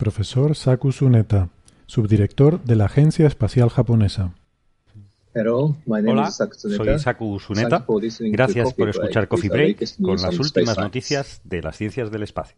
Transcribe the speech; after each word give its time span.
Profesor 0.00 0.56
Saku 0.56 0.92
Tsuneta, 0.92 1.50
subdirector 1.84 2.64
de 2.64 2.74
la 2.74 2.86
Agencia 2.86 3.26
Espacial 3.26 3.68
Japonesa. 3.68 4.32
Hello, 5.34 5.76
my 5.84 6.00
name 6.00 6.12
Hola, 6.12 6.28
is 6.28 6.36
Saku 6.36 6.56
Tsuneta. 6.56 6.84
soy 6.84 6.98
Saku 6.98 7.38
Suneta. 7.38 7.84
Gracias 8.32 8.72
por 8.72 8.88
escuchar 8.88 9.28
Coffee 9.28 9.50
Break 9.50 10.00
con 10.00 10.16
las 10.16 10.38
últimas 10.38 10.78
noticias 10.78 11.42
de 11.44 11.60
las 11.60 11.76
ciencias 11.76 12.10
del 12.10 12.22
espacio. 12.22 12.56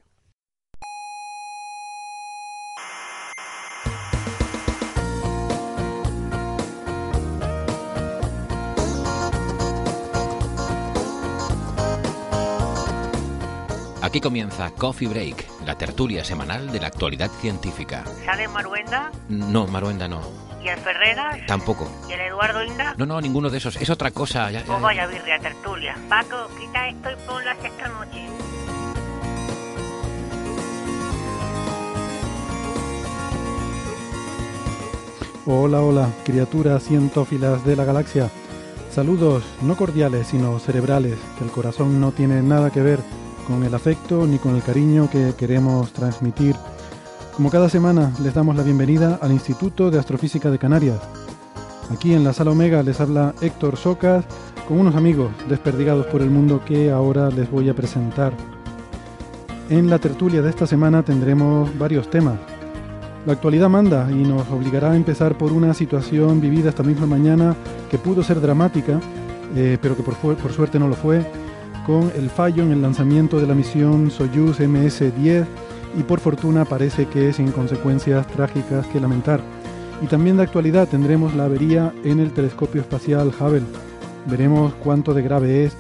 Aquí 14.13 14.21
comienza 14.21 14.71
Coffee 14.73 15.09
Break, 15.09 15.47
la 15.65 15.75
tertulia 15.79 16.23
semanal 16.23 16.71
de 16.71 16.79
la 16.79 16.89
actualidad 16.89 17.31
científica. 17.31 18.05
¿Sale 18.27 18.47
Maruenda? 18.47 19.11
No, 19.31 19.67
Maruenda 19.67 20.07
no. 20.07 20.21
¿Y 20.63 20.69
el 20.69 20.79
Ferreras? 20.81 21.39
Tampoco. 21.47 21.91
¿Y 22.11 22.13
el 22.13 22.21
Eduardo 22.21 22.63
Inda? 22.63 22.95
No, 22.99 23.07
no, 23.07 23.19
ninguno 23.23 23.49
de 23.49 23.57
esos. 23.57 23.77
Es 23.77 23.89
otra 23.89 24.11
cosa. 24.11 24.51
ya- 24.51 24.61
ya- 24.61 24.67
Pues 24.67 24.83
vaya 24.83 25.07
birria 25.07 25.39
tertulia. 25.41 25.97
Paco, 26.11 26.37
quita 26.61 26.89
esto 26.89 27.11
y 27.11 27.27
ponlas 27.27 27.57
esta 27.65 27.89
noche. 27.89 28.27
Hola, 35.47 35.81
hola, 35.81 36.09
criaturas 36.25 36.85
cientófilas 36.85 37.65
de 37.65 37.77
la 37.77 37.85
galaxia. 37.85 38.31
Saludos 38.91 39.43
no 39.63 39.77
cordiales, 39.77 40.29
sino 40.29 40.59
cerebrales, 40.59 41.19
que 41.39 41.45
el 41.45 41.51
corazón 41.51 42.01
no 42.01 42.13
tiene 42.13 42.43
nada 42.43 42.71
que 42.71 42.81
ver 42.83 43.01
con 43.47 43.65
el 43.65 43.75
afecto 43.75 44.27
ni 44.27 44.39
con 44.39 44.55
el 44.55 44.63
cariño 44.63 45.09
que 45.11 45.35
queremos 45.37 45.93
transmitir. 45.93 46.57
Como 47.37 47.51
cada 47.51 47.69
semana, 47.69 48.13
les 48.23 48.35
damos 48.35 48.57
la 48.57 48.63
bienvenida 48.63 49.19
al 49.21 49.33
Instituto 49.33 49.91
de 49.91 49.99
Astrofísica 49.99 50.51
de 50.51 50.59
Canarias. 50.59 51.01
Aquí 51.91 52.15
en 52.15 52.25
la 52.25 52.33
sala 52.33 52.53
Omega 52.53 52.83
les 52.83 53.01
habla 53.01 53.35
Héctor 53.41 53.77
Socas 53.77 54.25
con 54.69 54.79
unos 54.79 54.95
amigos 54.95 55.31
desperdigados 55.49 56.07
por 56.07 56.23
el 56.23 56.31
mundo 56.31 56.63
que 56.65 56.91
ahora 56.91 57.31
les 57.31 57.51
voy 57.51 57.69
a 57.69 57.75
presentar. 57.75 58.33
En 59.69 59.89
la 59.89 59.99
tertulia 59.99 60.43
de 60.43 60.51
esta 60.51 60.67
semana 60.67 61.03
tendremos 61.03 61.77
varios 61.79 62.11
temas. 62.11 62.39
La 63.25 63.35
actualidad 63.35 63.69
manda 63.69 64.09
y 64.11 64.17
nos 64.17 64.49
obligará 64.51 64.93
a 64.93 64.97
empezar 64.97 65.39
por 65.39 65.53
una 65.53 65.75
situación 65.75 66.41
vivida 66.41 66.71
esta 66.71 66.83
misma 66.83 67.07
mañana 67.07 67.55
que 67.91 67.97
pudo 67.97 68.23
ser 68.23 68.41
dramática, 68.41 69.01
eh, 69.55 69.79
pero 69.81 69.97
que 69.97 70.03
por, 70.03 70.53
suerte 70.53 70.79
no 70.79 70.89
lo 70.89 70.95
fue, 70.95 71.25
con 71.87 72.13
el 72.17 72.31
fallo 72.31 72.63
en 72.63 72.73
el 72.73 72.83
lanzamiento 72.83 73.41
de 73.41 73.47
la 73.47 73.55
misión 73.55 74.11
Soyuz 74.11 74.61
MS-10 74.61 75.47
y 75.99 76.03
por 76.03 76.21
fortuna 76.21 76.65
parece 76.65 77.07
que 77.07 77.33
sin 77.33 77.51
consecuencias 77.51 78.27
trágicas 78.29 78.87
que 78.87 79.01
lamentar. 79.01 79.41
Y 80.03 80.07
también 80.07 80.37
de 80.37 80.45
actualidad 80.45 80.89
tendremos 80.89 81.35
la 81.35 81.45
avería 81.45 81.93
en 82.05 82.21
el 82.21 82.33
telescopio 82.33 82.81
espacial 82.81 83.33
Hubble. 83.39 83.63
Veremos 84.27 84.73
cuánto 84.83 85.15
de 85.15 85.23
grave 85.23 85.65
es 85.65 85.77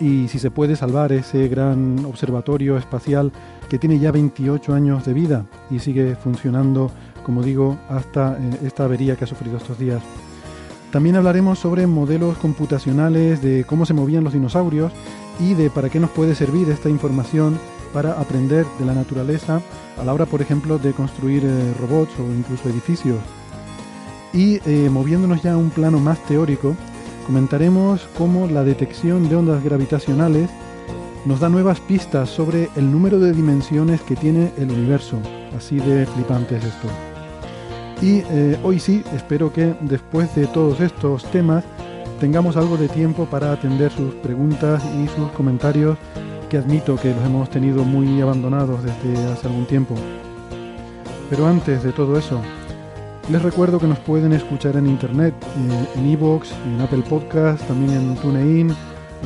y 0.00 0.28
si 0.28 0.38
se 0.38 0.50
puede 0.50 0.76
salvar 0.76 1.12
ese 1.12 1.48
gran 1.48 2.04
observatorio 2.04 2.76
espacial 2.76 3.30
que 3.68 3.78
tiene 3.78 3.98
ya 3.98 4.10
28 4.10 4.74
años 4.74 5.04
de 5.04 5.12
vida 5.12 5.46
y 5.70 5.78
sigue 5.78 6.16
funcionando, 6.16 6.90
como 7.24 7.42
digo, 7.42 7.78
hasta 7.88 8.36
eh, 8.36 8.58
esta 8.64 8.84
avería 8.84 9.16
que 9.16 9.24
ha 9.24 9.28
sufrido 9.28 9.56
estos 9.56 9.78
días. 9.78 10.02
También 10.90 11.16
hablaremos 11.16 11.58
sobre 11.58 11.86
modelos 11.86 12.36
computacionales 12.36 13.40
de 13.40 13.64
cómo 13.64 13.86
se 13.86 13.94
movían 13.94 14.24
los 14.24 14.34
dinosaurios 14.34 14.92
y 15.38 15.54
de 15.54 15.70
para 15.70 15.88
qué 15.88 16.00
nos 16.00 16.10
puede 16.10 16.34
servir 16.34 16.68
esta 16.70 16.88
información 16.88 17.58
para 17.92 18.12
aprender 18.20 18.64
de 18.78 18.84
la 18.84 18.94
naturaleza 18.94 19.60
a 20.00 20.04
la 20.04 20.14
hora, 20.14 20.26
por 20.26 20.40
ejemplo, 20.40 20.78
de 20.78 20.92
construir 20.92 21.44
eh, 21.44 21.74
robots 21.80 22.12
o 22.18 22.24
incluso 22.24 22.68
edificios. 22.68 23.18
Y 24.32 24.60
eh, 24.64 24.88
moviéndonos 24.90 25.42
ya 25.42 25.52
a 25.52 25.58
un 25.58 25.70
plano 25.70 25.98
más 25.98 26.18
teórico, 26.24 26.74
comentaremos 27.26 28.08
cómo 28.16 28.46
la 28.46 28.64
detección 28.64 29.28
de 29.28 29.36
ondas 29.36 29.62
gravitacionales 29.62 30.48
nos 31.24 31.40
da 31.40 31.48
nuevas 31.48 31.80
pistas 31.80 32.30
sobre 32.30 32.70
el 32.74 32.90
número 32.90 33.18
de 33.18 33.32
dimensiones 33.32 34.00
que 34.00 34.16
tiene 34.16 34.52
el 34.56 34.70
universo. 34.70 35.18
Así 35.56 35.76
de 35.76 36.06
flipante 36.06 36.56
es 36.56 36.64
esto. 36.64 36.88
Y 38.00 38.22
eh, 38.30 38.58
hoy 38.64 38.80
sí, 38.80 39.04
espero 39.14 39.52
que 39.52 39.74
después 39.82 40.34
de 40.34 40.46
todos 40.48 40.80
estos 40.80 41.24
temas 41.30 41.62
tengamos 42.22 42.56
algo 42.56 42.76
de 42.76 42.88
tiempo 42.88 43.26
para 43.26 43.50
atender 43.50 43.90
sus 43.90 44.14
preguntas 44.14 44.80
y 44.96 45.08
sus 45.08 45.28
comentarios, 45.32 45.98
que 46.48 46.56
admito 46.56 46.94
que 46.94 47.12
los 47.12 47.24
hemos 47.24 47.50
tenido 47.50 47.82
muy 47.82 48.20
abandonados 48.20 48.80
desde 48.84 49.26
hace 49.26 49.48
algún 49.48 49.66
tiempo. 49.66 49.96
Pero 51.28 51.48
antes 51.48 51.82
de 51.82 51.90
todo 51.90 52.16
eso, 52.16 52.40
les 53.28 53.42
recuerdo 53.42 53.80
que 53.80 53.88
nos 53.88 53.98
pueden 53.98 54.32
escuchar 54.34 54.76
en 54.76 54.86
internet, 54.86 55.34
eh, 55.42 55.88
en 55.96 56.10
iVoox, 56.10 56.52
en 56.64 56.80
Apple 56.80 57.02
Podcast, 57.10 57.66
también 57.66 58.00
en 58.00 58.14
TuneIn 58.14 58.72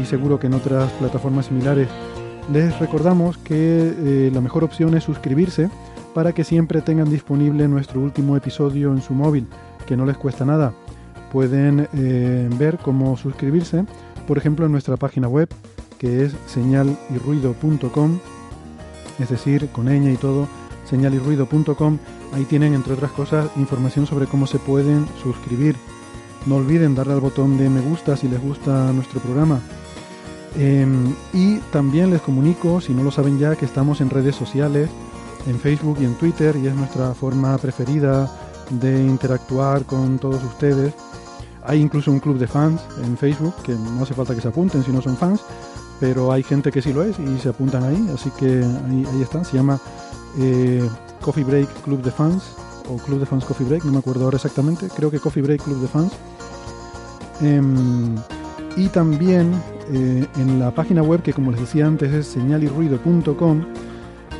y 0.00 0.06
seguro 0.06 0.40
que 0.40 0.46
en 0.46 0.54
otras 0.54 0.90
plataformas 0.92 1.44
similares. 1.46 1.88
Les 2.50 2.78
recordamos 2.78 3.36
que 3.36 3.92
eh, 3.94 4.30
la 4.32 4.40
mejor 4.40 4.64
opción 4.64 4.94
es 4.94 5.04
suscribirse 5.04 5.68
para 6.14 6.32
que 6.32 6.44
siempre 6.44 6.80
tengan 6.80 7.10
disponible 7.10 7.68
nuestro 7.68 8.00
último 8.00 8.38
episodio 8.38 8.90
en 8.90 9.02
su 9.02 9.12
móvil, 9.12 9.46
que 9.86 9.98
no 9.98 10.06
les 10.06 10.16
cuesta 10.16 10.46
nada. 10.46 10.72
Pueden 11.32 11.88
eh, 11.92 12.48
ver 12.58 12.78
cómo 12.78 13.16
suscribirse, 13.16 13.84
por 14.26 14.38
ejemplo, 14.38 14.66
en 14.66 14.72
nuestra 14.72 14.96
página 14.96 15.28
web, 15.28 15.48
que 15.98 16.24
es 16.24 16.34
señalirruido.com, 16.46 18.18
es 19.18 19.28
decir, 19.28 19.68
con 19.70 19.86
ñ 19.86 20.12
y 20.12 20.16
todo, 20.16 20.48
señalirruido.com. 20.88 21.98
Ahí 22.32 22.44
tienen, 22.44 22.74
entre 22.74 22.94
otras 22.94 23.12
cosas, 23.12 23.48
información 23.56 24.06
sobre 24.06 24.26
cómo 24.26 24.46
se 24.46 24.58
pueden 24.58 25.06
suscribir. 25.22 25.76
No 26.46 26.56
olviden 26.56 26.94
darle 26.94 27.14
al 27.14 27.20
botón 27.20 27.58
de 27.58 27.68
me 27.68 27.80
gusta 27.80 28.16
si 28.16 28.28
les 28.28 28.40
gusta 28.40 28.92
nuestro 28.92 29.20
programa. 29.20 29.60
Eh, 30.58 30.86
y 31.32 31.58
también 31.72 32.10
les 32.10 32.22
comunico, 32.22 32.80
si 32.80 32.94
no 32.94 33.02
lo 33.02 33.10
saben 33.10 33.38
ya, 33.38 33.56
que 33.56 33.64
estamos 33.64 34.00
en 34.00 34.10
redes 34.10 34.36
sociales, 34.36 34.88
en 35.46 35.58
Facebook 35.58 35.98
y 36.00 36.04
en 36.04 36.14
Twitter, 36.14 36.56
y 36.56 36.66
es 36.66 36.74
nuestra 36.74 37.14
forma 37.14 37.56
preferida 37.58 38.30
de 38.70 39.04
interactuar 39.04 39.84
con 39.84 40.18
todos 40.18 40.42
ustedes. 40.42 40.94
Hay 41.66 41.80
incluso 41.80 42.10
un 42.12 42.20
club 42.20 42.38
de 42.38 42.46
fans 42.46 42.80
en 43.04 43.16
Facebook, 43.16 43.54
que 43.62 43.74
no 43.74 44.02
hace 44.02 44.14
falta 44.14 44.34
que 44.34 44.40
se 44.40 44.48
apunten 44.48 44.82
si 44.84 44.92
no 44.92 45.02
son 45.02 45.16
fans, 45.16 45.40
pero 46.00 46.32
hay 46.32 46.42
gente 46.42 46.70
que 46.70 46.80
sí 46.80 46.92
lo 46.92 47.02
es 47.02 47.18
y 47.18 47.38
se 47.38 47.48
apuntan 47.48 47.82
ahí, 47.82 48.10
así 48.14 48.30
que 48.38 48.46
ahí, 48.46 49.04
ahí 49.12 49.22
están, 49.22 49.44
se 49.44 49.56
llama 49.56 49.78
eh, 50.38 50.88
Coffee 51.20 51.44
Break 51.44 51.68
Club 51.82 52.02
de 52.02 52.10
Fans, 52.10 52.54
o 52.88 52.96
Club 52.98 53.18
de 53.18 53.26
Fans 53.26 53.44
Coffee 53.44 53.66
Break, 53.66 53.84
no 53.84 53.92
me 53.92 53.98
acuerdo 53.98 54.24
ahora 54.24 54.36
exactamente, 54.36 54.88
creo 54.94 55.10
que 55.10 55.18
Coffee 55.18 55.42
Break 55.42 55.62
Club 55.62 55.80
de 55.80 55.88
Fans. 55.88 56.12
Em, 57.40 58.14
y 58.76 58.88
también 58.88 59.52
eh, 59.92 60.26
en 60.36 60.58
la 60.58 60.70
página 60.70 61.02
web 61.02 61.22
que 61.22 61.32
como 61.32 61.50
les 61.50 61.60
decía 61.60 61.86
antes 61.86 62.12
es 62.12 62.26
señalirruido.com 62.28 63.64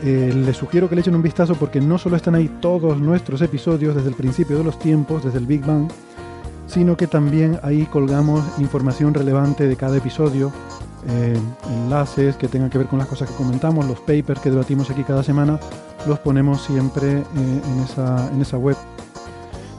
eh, 0.02 0.32
les 0.34 0.56
sugiero 0.56 0.88
que 0.88 0.94
le 0.94 1.00
echen 1.00 1.14
un 1.14 1.22
vistazo 1.22 1.54
porque 1.54 1.80
no 1.80 1.98
solo 1.98 2.16
están 2.16 2.34
ahí 2.34 2.48
todos 2.60 2.98
nuestros 2.98 3.40
episodios 3.40 3.94
desde 3.94 4.10
el 4.10 4.14
principio 4.14 4.58
de 4.58 4.64
los 4.64 4.78
tiempos, 4.78 5.24
desde 5.24 5.38
el 5.38 5.46
Big 5.46 5.64
Bang, 5.64 5.90
sino 6.66 6.96
que 6.96 7.06
también 7.06 7.58
ahí 7.62 7.86
colgamos 7.86 8.44
información 8.58 9.14
relevante 9.14 9.66
de 9.66 9.76
cada 9.76 9.96
episodio, 9.96 10.52
eh, 11.08 11.38
enlaces 11.70 12.36
que 12.36 12.48
tengan 12.48 12.68
que 12.68 12.78
ver 12.78 12.88
con 12.88 12.98
las 12.98 13.08
cosas 13.08 13.30
que 13.30 13.36
comentamos, 13.36 13.86
los 13.86 14.00
papers 14.00 14.40
que 14.40 14.50
debatimos 14.50 14.90
aquí 14.90 15.04
cada 15.04 15.22
semana, 15.22 15.60
los 16.06 16.18
ponemos 16.18 16.62
siempre 16.62 17.18
eh, 17.18 17.24
en, 17.34 17.80
esa, 17.80 18.28
en 18.32 18.42
esa 18.42 18.58
web. 18.58 18.76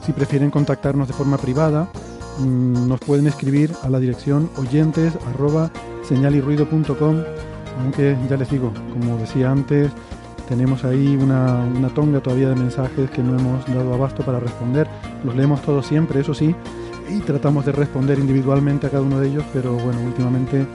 Si 0.04 0.12
prefieren 0.12 0.50
contactarnos 0.50 1.06
de 1.06 1.14
forma 1.14 1.36
privada, 1.36 1.88
mm, 2.38 2.88
nos 2.88 3.00
pueden 3.00 3.26
escribir 3.26 3.72
a 3.82 3.90
la 3.90 3.98
dirección 3.98 4.48
oyentes 4.56 5.12
aunque 7.78 8.16
ya 8.28 8.36
les 8.36 8.50
digo, 8.50 8.72
como 8.92 9.18
decía 9.18 9.50
antes, 9.50 9.90
tenemos 10.48 10.84
ahí 10.84 11.16
una, 11.20 11.62
una 11.64 11.90
tonga 11.90 12.20
todavía 12.20 12.48
de 12.48 12.56
mensajes 12.56 13.10
que 13.10 13.22
no 13.22 13.38
hemos 13.38 13.66
dado 13.66 13.92
abasto 13.94 14.24
para 14.24 14.40
responder. 14.40 14.88
Los 15.24 15.36
leemos 15.36 15.60
todos 15.62 15.86
siempre, 15.86 16.20
eso 16.20 16.32
sí, 16.32 16.54
y 17.10 17.20
tratamos 17.20 17.64
de 17.64 17.72
responder 17.72 18.18
individualmente 18.18 18.86
a 18.86 18.90
cada 18.90 19.02
uno 19.02 19.20
de 19.20 19.28
ellos, 19.28 19.44
pero 19.52 19.74
bueno, 19.74 20.00
últimamente 20.02 20.66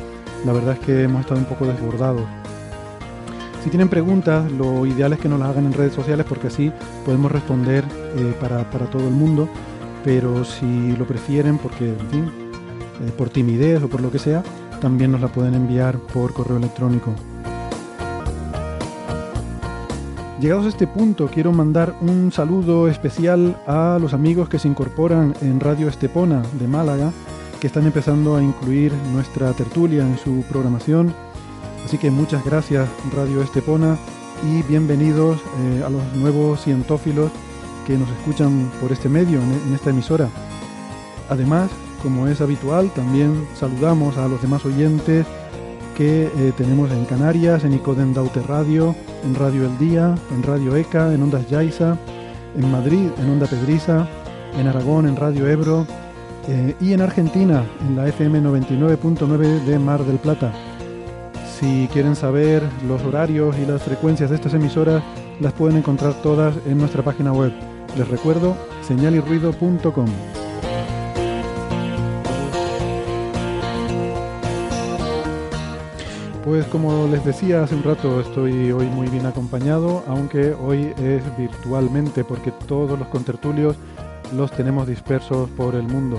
la 0.45 0.53
verdad 0.53 0.74
es 0.74 0.80
que 0.80 1.03
hemos 1.03 1.21
estado 1.21 1.39
un 1.39 1.45
poco 1.45 1.65
desbordados. 1.65 2.24
Si 3.63 3.69
tienen 3.69 3.88
preguntas, 3.88 4.51
lo 4.51 4.85
ideal 4.85 5.13
es 5.13 5.19
que 5.19 5.30
nos 5.30 5.39
las 5.39 5.50
hagan 5.50 5.65
en 5.68 5.74
redes 5.74 5.94
sociales 5.94 6.25
porque 6.27 6.47
así 6.47 6.71
podemos 7.06 7.31
responder 7.31 7.85
eh, 8.18 8.33
para, 8.39 8.69
para 8.69 8.88
todo 8.88 9.07
el 9.07 9.13
mundo. 9.13 9.47
Pero 10.03 10.44
si 10.44 10.97
lo 10.97 11.06
prefieren, 11.07 11.57
porque, 11.57 11.88
en 11.88 12.09
fin, 12.09 12.31
eh, 13.06 13.12
por 13.18 13.29
timidez 13.29 13.81
o 13.81 13.88
por 13.88 14.01
lo 14.01 14.12
que 14.12 14.19
sea, 14.19 14.44
también 14.81 15.13
nos 15.13 15.21
la 15.21 15.29
pueden 15.29 15.53
enviar 15.53 15.97
por 15.97 16.33
correo 16.33 16.57
electrónico. 16.57 17.13
Llegados 20.43 20.65
a 20.65 20.69
este 20.69 20.87
punto, 20.87 21.29
quiero 21.33 21.53
mandar 21.53 21.95
un 22.01 22.29
saludo 22.29 22.89
especial 22.89 23.57
a 23.65 23.97
los 24.01 24.13
amigos 24.13 24.49
que 24.49 24.59
se 24.59 24.67
incorporan 24.67 25.33
en 25.39 25.61
Radio 25.61 25.87
Estepona 25.87 26.43
de 26.59 26.67
Málaga, 26.67 27.13
que 27.61 27.67
están 27.67 27.85
empezando 27.85 28.35
a 28.35 28.43
incluir 28.43 28.91
nuestra 29.13 29.53
tertulia 29.53 30.01
en 30.01 30.17
su 30.17 30.43
programación. 30.49 31.15
Así 31.85 31.97
que 31.97 32.11
muchas 32.11 32.43
gracias 32.43 32.89
Radio 33.15 33.41
Estepona 33.41 33.97
y 34.45 34.63
bienvenidos 34.63 35.39
eh, 35.61 35.81
a 35.85 35.89
los 35.89 36.13
nuevos 36.17 36.61
cientófilos 36.61 37.31
que 37.87 37.97
nos 37.97 38.09
escuchan 38.09 38.69
por 38.81 38.91
este 38.91 39.07
medio, 39.07 39.39
en, 39.39 39.49
en 39.69 39.73
esta 39.73 39.91
emisora. 39.91 40.27
Además, 41.29 41.71
como 42.01 42.27
es 42.27 42.41
habitual, 42.41 42.91
también 42.93 43.47
saludamos 43.55 44.17
a 44.17 44.27
los 44.27 44.41
demás 44.41 44.65
oyentes 44.65 45.25
que 45.97 46.25
eh, 46.25 46.53
tenemos 46.57 46.91
en 46.91 47.05
Canarias, 47.05 47.63
en 47.63 47.73
Icoden 47.73 48.13
Daute 48.13 48.41
Radio, 48.41 48.95
en 49.23 49.35
Radio 49.35 49.65
El 49.65 49.77
Día, 49.77 50.15
en 50.31 50.43
Radio 50.43 50.75
ECA, 50.75 51.13
en 51.13 51.23
Ondas 51.23 51.49
Yaiza, 51.49 51.97
en 52.57 52.71
Madrid, 52.71 53.09
en 53.19 53.29
Onda 53.29 53.47
Pedriza, 53.47 54.07
en 54.57 54.67
Aragón, 54.67 55.07
en 55.07 55.15
Radio 55.15 55.47
Ebro 55.47 55.85
eh, 56.47 56.75
y 56.79 56.93
en 56.93 57.01
Argentina, 57.01 57.63
en 57.87 57.95
la 57.95 58.07
FM 58.07 58.41
99.9 58.41 59.63
de 59.63 59.79
Mar 59.79 60.03
del 60.03 60.17
Plata. 60.17 60.51
Si 61.59 61.87
quieren 61.93 62.15
saber 62.15 62.63
los 62.87 63.01
horarios 63.03 63.55
y 63.57 63.65
las 63.65 63.83
frecuencias 63.83 64.29
de 64.29 64.35
estas 64.35 64.53
emisoras, 64.53 65.03
las 65.39 65.53
pueden 65.53 65.77
encontrar 65.77 66.13
todas 66.21 66.55
en 66.65 66.77
nuestra 66.77 67.03
página 67.03 67.31
web. 67.31 67.53
Les 67.97 68.07
recuerdo, 68.07 68.55
señalirruido.com. 68.81 70.42
Pues 76.43 76.65
como 76.67 77.07
les 77.07 77.23
decía 77.23 77.63
hace 77.63 77.75
un 77.75 77.83
rato, 77.83 78.19
estoy 78.19 78.71
hoy 78.71 78.87
muy 78.87 79.07
bien 79.07 79.25
acompañado, 79.25 80.03
aunque 80.07 80.53
hoy 80.53 80.93
es 80.97 81.21
virtualmente 81.37 82.25
porque 82.25 82.51
todos 82.67 82.99
los 82.99 83.07
contertulios 83.07 83.77
los 84.35 84.51
tenemos 84.51 84.85
dispersos 84.87 85.49
por 85.51 85.75
el 85.75 85.83
mundo. 85.83 86.17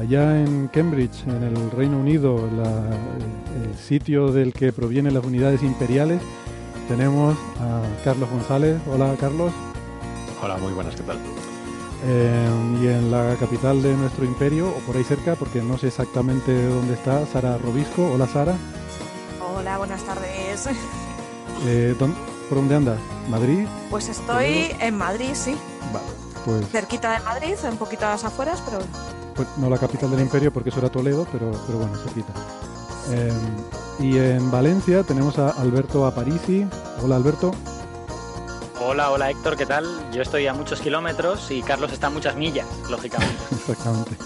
Allá 0.00 0.40
en 0.40 0.68
Cambridge, 0.68 1.24
en 1.26 1.42
el 1.44 1.70
Reino 1.70 1.98
Unido, 1.98 2.48
la- 2.56 2.96
el 3.64 3.76
sitio 3.76 4.32
del 4.32 4.52
que 4.52 4.72
provienen 4.72 5.14
las 5.14 5.24
unidades 5.24 5.62
imperiales, 5.62 6.20
tenemos 6.88 7.36
a 7.60 7.82
Carlos 8.04 8.28
González. 8.30 8.80
Hola 8.92 9.14
Carlos. 9.20 9.52
Hola, 10.42 10.56
muy 10.58 10.72
buenas, 10.72 10.96
¿qué 10.96 11.02
tal? 11.02 11.18
Eh, 12.06 12.48
y 12.82 12.86
en 12.86 13.10
la 13.10 13.34
capital 13.38 13.82
de 13.82 13.94
nuestro 13.96 14.24
imperio, 14.24 14.68
o 14.68 14.78
por 14.86 14.96
ahí 14.96 15.04
cerca, 15.04 15.34
porque 15.36 15.60
no 15.62 15.78
sé 15.78 15.88
exactamente 15.88 16.68
dónde 16.68 16.94
está, 16.94 17.24
Sara 17.26 17.56
Robisco. 17.58 18.10
Hola 18.12 18.26
Sara. 18.26 18.54
Hola, 19.58 19.78
buenas 19.78 20.02
tardes. 20.04 20.68
Eh, 21.66 21.94
¿dón- 21.98 22.14
¿Por 22.48 22.58
dónde 22.58 22.76
andas? 22.76 22.98
¿Madrid? 23.28 23.66
Pues 23.90 24.08
estoy 24.08 24.74
en 24.78 24.96
Madrid, 24.96 25.30
sí. 25.34 25.56
Vale, 25.92 26.06
pues, 26.44 26.68
Cerquita 26.70 27.12
de 27.12 27.20
Madrid, 27.24 27.54
un 27.70 27.76
poquito 27.76 28.06
a 28.06 28.10
las 28.10 28.24
afueras, 28.24 28.62
pero 28.64 28.78
pues 29.34 29.46
no 29.58 29.68
la 29.70 29.78
capital 29.78 30.10
del 30.10 30.20
imperio 30.20 30.52
porque 30.52 30.70
eso 30.70 30.78
era 30.80 30.88
Toledo, 30.88 31.26
pero, 31.30 31.50
pero 31.66 31.78
bueno, 31.78 31.96
cerquita. 31.96 32.32
Eh, 33.10 33.32
y 34.00 34.18
en 34.18 34.50
Valencia 34.50 35.02
tenemos 35.02 35.38
a 35.38 35.50
Alberto 35.50 36.06
Aparici. 36.06 36.66
Hola 37.02 37.16
Alberto. 37.16 37.52
Hola, 38.80 39.10
hola 39.10 39.30
Héctor, 39.30 39.56
¿qué 39.56 39.66
tal? 39.66 39.84
Yo 40.12 40.22
estoy 40.22 40.46
a 40.46 40.54
muchos 40.54 40.80
kilómetros 40.80 41.50
y 41.50 41.62
Carlos 41.62 41.92
está 41.92 42.06
a 42.06 42.10
muchas 42.10 42.36
millas, 42.36 42.66
lógicamente. 42.88 43.36
Exactamente. 43.52 44.16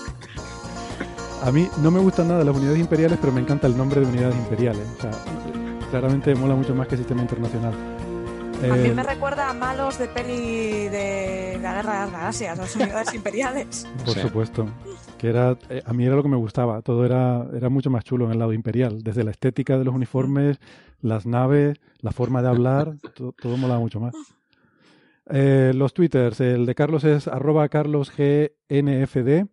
A 1.42 1.50
mí 1.50 1.68
no 1.82 1.90
me 1.90 1.98
gustan 2.00 2.28
nada 2.28 2.44
las 2.44 2.56
unidades 2.56 2.78
imperiales, 2.78 3.18
pero 3.20 3.32
me 3.32 3.40
encanta 3.40 3.66
el 3.66 3.76
nombre 3.76 4.00
de 4.00 4.06
unidades 4.06 4.36
imperiales. 4.36 4.86
O 4.98 5.00
sea, 5.02 5.10
claramente 5.90 6.34
mola 6.34 6.54
mucho 6.54 6.74
más 6.74 6.86
que 6.86 6.96
sistema 6.96 7.22
internacional. 7.22 7.74
a 7.74 8.76
mí 8.76 8.88
Eh, 8.88 8.92
me 8.94 9.02
recuerda 9.02 9.50
a 9.50 9.52
malos 9.54 9.98
de 9.98 10.06
peli 10.06 10.88
de 10.88 11.58
la 11.60 11.74
Guerra 11.74 11.92
de 11.94 11.98
las 11.98 12.12
Galaxias, 12.12 12.58
las 12.58 12.76
unidades 12.76 13.12
imperiales. 13.14 13.88
Por 14.04 14.14
Sí. 14.14 14.20
supuesto. 14.20 14.66
Que 15.18 15.30
era, 15.30 15.56
eh, 15.68 15.82
a 15.84 15.92
mí 15.92 16.06
era 16.06 16.14
lo 16.14 16.22
que 16.22 16.28
me 16.28 16.36
gustaba. 16.36 16.80
Todo 16.82 17.04
era, 17.04 17.44
era 17.56 17.68
mucho 17.68 17.90
más 17.90 18.04
chulo 18.04 18.26
en 18.26 18.32
el 18.32 18.38
lado 18.38 18.52
imperial. 18.52 19.02
Desde 19.02 19.24
la 19.24 19.32
estética 19.32 19.78
de 19.78 19.84
los 19.84 19.94
uniformes, 19.94 20.60
las 21.00 21.26
naves, 21.26 21.80
la 22.00 22.12
forma 22.12 22.40
de 22.40 22.48
hablar, 22.50 22.94
to- 23.16 23.32
todo 23.32 23.56
molaba 23.56 23.80
mucho 23.80 23.98
más. 23.98 24.14
Eh, 25.28 25.72
los 25.74 25.92
twitters, 25.92 26.40
el 26.40 26.66
de 26.66 26.74
Carlos 26.76 27.02
es 27.02 27.26
arroba 27.26 27.68
carlosgnfd. 27.68 29.46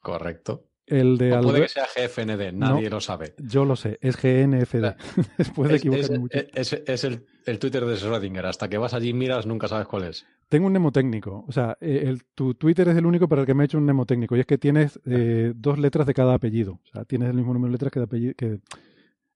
Correcto. 0.00 0.64
El 0.86 1.16
de 1.16 1.32
O 1.32 1.40
puede 1.40 1.58
Albert- 1.60 1.62
que 1.62 1.68
sea 1.68 1.86
GFND, 2.08 2.52
nadie 2.52 2.90
lo 2.90 3.00
sabe. 3.00 3.34
Yo 3.38 3.64
lo 3.64 3.74
sé, 3.74 3.98
es 4.02 4.16
GNFD. 4.20 4.94
Después 5.38 5.70
de 5.70 5.76
Es, 5.76 5.80
equivocarme 5.80 6.14
es- 6.14 6.20
mucho. 6.20 6.38
es- 6.54 6.72
es 6.86 7.04
el, 7.04 7.24
el 7.46 7.58
Twitter 7.58 7.84
de 7.86 7.94
Schrödinger. 7.94 8.44
Hasta 8.44 8.68
que 8.68 8.76
vas 8.76 8.92
allí 8.92 9.08
y 9.10 9.14
miras, 9.14 9.46
nunca 9.46 9.66
sabes 9.68 9.86
cuál 9.86 10.04
es. 10.04 10.26
Tengo 10.50 10.66
un 10.66 10.72
mnemotécnico. 10.72 11.44
O 11.48 11.52
sea, 11.52 11.76
eh, 11.80 12.02
el, 12.06 12.24
tu 12.34 12.54
Twitter 12.54 12.86
es 12.88 12.96
el 12.98 13.06
único 13.06 13.26
para 13.28 13.40
el 13.40 13.46
que 13.46 13.54
me 13.54 13.64
he 13.64 13.66
hecho 13.66 13.78
un 13.78 13.84
mnemotécnico. 13.84 14.36
Y 14.36 14.40
es 14.40 14.46
que 14.46 14.58
tienes 14.58 15.00
eh, 15.06 15.52
dos 15.56 15.78
letras 15.78 16.06
de 16.06 16.12
cada 16.14 16.34
apellido. 16.34 16.74
O 16.84 16.86
sea, 16.92 17.04
tienes 17.06 17.30
el 17.30 17.34
mismo 17.34 17.54
número 17.54 17.70
de 17.70 17.72
letras 17.72 17.90
que, 17.90 18.00
de 18.00 18.04
apellido, 18.04 18.34
que 18.36 18.58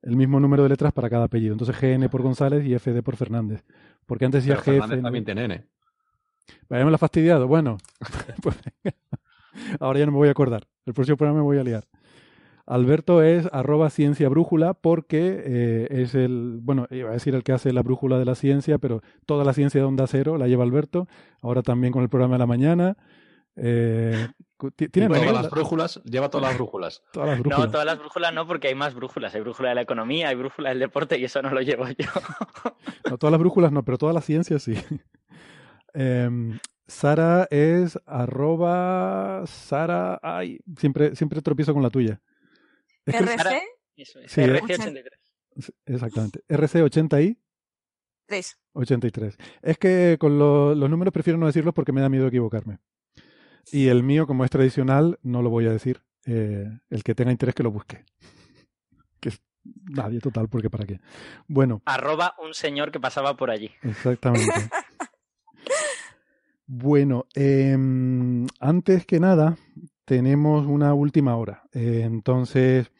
el 0.02 0.16
mismo 0.16 0.38
número 0.38 0.62
de 0.64 0.68
letras 0.68 0.92
para 0.92 1.08
cada 1.08 1.24
apellido. 1.24 1.52
Entonces 1.54 1.74
GN 1.80 2.08
por 2.10 2.20
González 2.22 2.62
y 2.66 2.74
FD 2.78 3.02
por 3.02 3.16
Fernández. 3.16 3.64
Porque 4.04 4.26
antes 4.26 4.44
decía 4.44 4.60
Pero 4.62 4.80
Fernández 4.82 5.02
también 5.02 5.24
tiene 5.24 5.44
N. 5.44 5.64
Vaya, 6.68 6.84
me 6.84 6.90
lo 6.90 6.94
ha 6.96 6.98
fastidiado. 6.98 7.48
Bueno, 7.48 7.78
pues 8.42 8.56
venga. 8.84 8.96
ahora 9.80 9.98
ya 9.98 10.06
no 10.06 10.12
me 10.12 10.18
voy 10.18 10.28
a 10.28 10.32
acordar. 10.32 10.66
El 10.86 10.94
próximo 10.94 11.16
programa 11.16 11.40
me 11.40 11.44
voy 11.44 11.58
a 11.58 11.64
liar. 11.64 11.84
Alberto 12.66 13.22
es 13.22 13.48
arroba 13.52 13.88
ciencia 13.88 14.28
brújula 14.28 14.74
porque 14.74 15.42
eh, 15.42 15.86
es 15.90 16.14
el, 16.14 16.58
bueno, 16.60 16.86
iba 16.90 17.08
a 17.08 17.12
decir 17.14 17.34
el 17.34 17.42
que 17.42 17.52
hace 17.52 17.72
la 17.72 17.82
brújula 17.82 18.18
de 18.18 18.26
la 18.26 18.34
ciencia, 18.34 18.76
pero 18.76 19.00
toda 19.24 19.42
la 19.44 19.54
ciencia 19.54 19.80
de 19.80 19.86
onda 19.86 20.06
cero 20.06 20.36
la 20.36 20.48
lleva 20.48 20.64
Alberto, 20.64 21.08
ahora 21.40 21.62
también 21.62 21.94
con 21.94 22.02
el 22.02 22.10
programa 22.10 22.34
de 22.34 22.38
la 22.40 22.46
mañana. 22.46 22.96
Eh, 23.56 24.28
tiene 24.92 25.08
todas 25.08 25.32
las 25.32 25.50
brújulas, 25.50 26.02
lleva 26.04 26.28
todas 26.28 26.48
las 26.48 26.56
brújulas. 26.56 27.02
todas 27.12 27.28
las 27.30 27.38
No, 27.38 27.42
brújulas. 27.44 27.70
todas 27.70 27.86
las 27.86 27.98
brújulas 27.98 28.34
no, 28.34 28.46
porque 28.46 28.68
hay 28.68 28.74
más 28.74 28.94
brújulas. 28.94 29.34
Hay 29.34 29.40
brújula 29.40 29.70
de 29.70 29.74
la 29.76 29.80
economía, 29.82 30.28
hay 30.28 30.36
brújula 30.36 30.68
del 30.68 30.78
deporte 30.80 31.18
y 31.18 31.24
eso 31.24 31.40
no 31.40 31.50
lo 31.50 31.62
llevo 31.62 31.86
yo. 31.88 32.06
No, 33.08 33.16
todas 33.16 33.30
las 33.32 33.40
brújulas 33.40 33.72
no, 33.72 33.82
pero 33.82 33.96
toda 33.96 34.12
la 34.12 34.20
ciencia 34.20 34.58
sí. 34.58 34.74
Em, 35.94 36.58
Sara 36.88 37.46
es 37.50 37.98
arroba 38.06 39.44
Sara, 39.46 40.18
ay, 40.22 40.58
siempre, 40.78 41.14
siempre 41.14 41.42
tropiezo 41.42 41.74
con 41.74 41.82
la 41.82 41.90
tuya. 41.90 42.20
Es 43.06 43.14
que- 43.14 43.24
RC 43.24 43.62
Eso 43.96 44.20
es, 44.20 44.30
Sí, 44.32 44.40
¿eh? 44.40 44.44
RC83. 44.60 45.72
exactamente. 45.86 46.40
RC80i. 46.48 47.36
Tres. 48.26 48.58
83. 48.74 49.36
Es 49.62 49.76
que 49.78 50.16
con 50.20 50.38
lo- 50.38 50.74
los 50.74 50.88
números 50.90 51.12
prefiero 51.12 51.38
no 51.38 51.46
decirlos 51.46 51.74
porque 51.74 51.92
me 51.92 52.00
da 52.00 52.08
miedo 52.08 52.26
equivocarme. 52.26 52.78
Y 53.72 53.88
el 53.88 54.02
mío, 54.02 54.26
como 54.26 54.44
es 54.44 54.50
tradicional, 54.50 55.18
no 55.22 55.42
lo 55.42 55.50
voy 55.50 55.66
a 55.66 55.72
decir. 55.72 56.02
Eh, 56.26 56.68
el 56.90 57.02
que 57.04 57.14
tenga 57.14 57.32
interés 57.32 57.54
que 57.54 57.62
lo 57.62 57.70
busque. 57.70 58.04
Que 59.20 59.30
es 59.30 59.42
nadie 59.90 60.20
total, 60.20 60.48
porque 60.48 60.70
para 60.70 60.86
qué. 60.86 61.00
Bueno, 61.48 61.82
Arroba 61.86 62.34
un 62.38 62.54
señor 62.54 62.92
que 62.92 63.00
pasaba 63.00 63.36
por 63.36 63.50
allí. 63.50 63.70
exactamente. 63.82 64.48
Bueno, 66.70 67.24
em, 67.34 68.46
antes 68.60 69.06
que 69.06 69.20
nada, 69.20 69.56
tenemos 70.04 70.66
una 70.66 70.92
última 70.92 71.34
hora. 71.36 71.62
Eh, 71.72 72.02
entonces, 72.04 72.92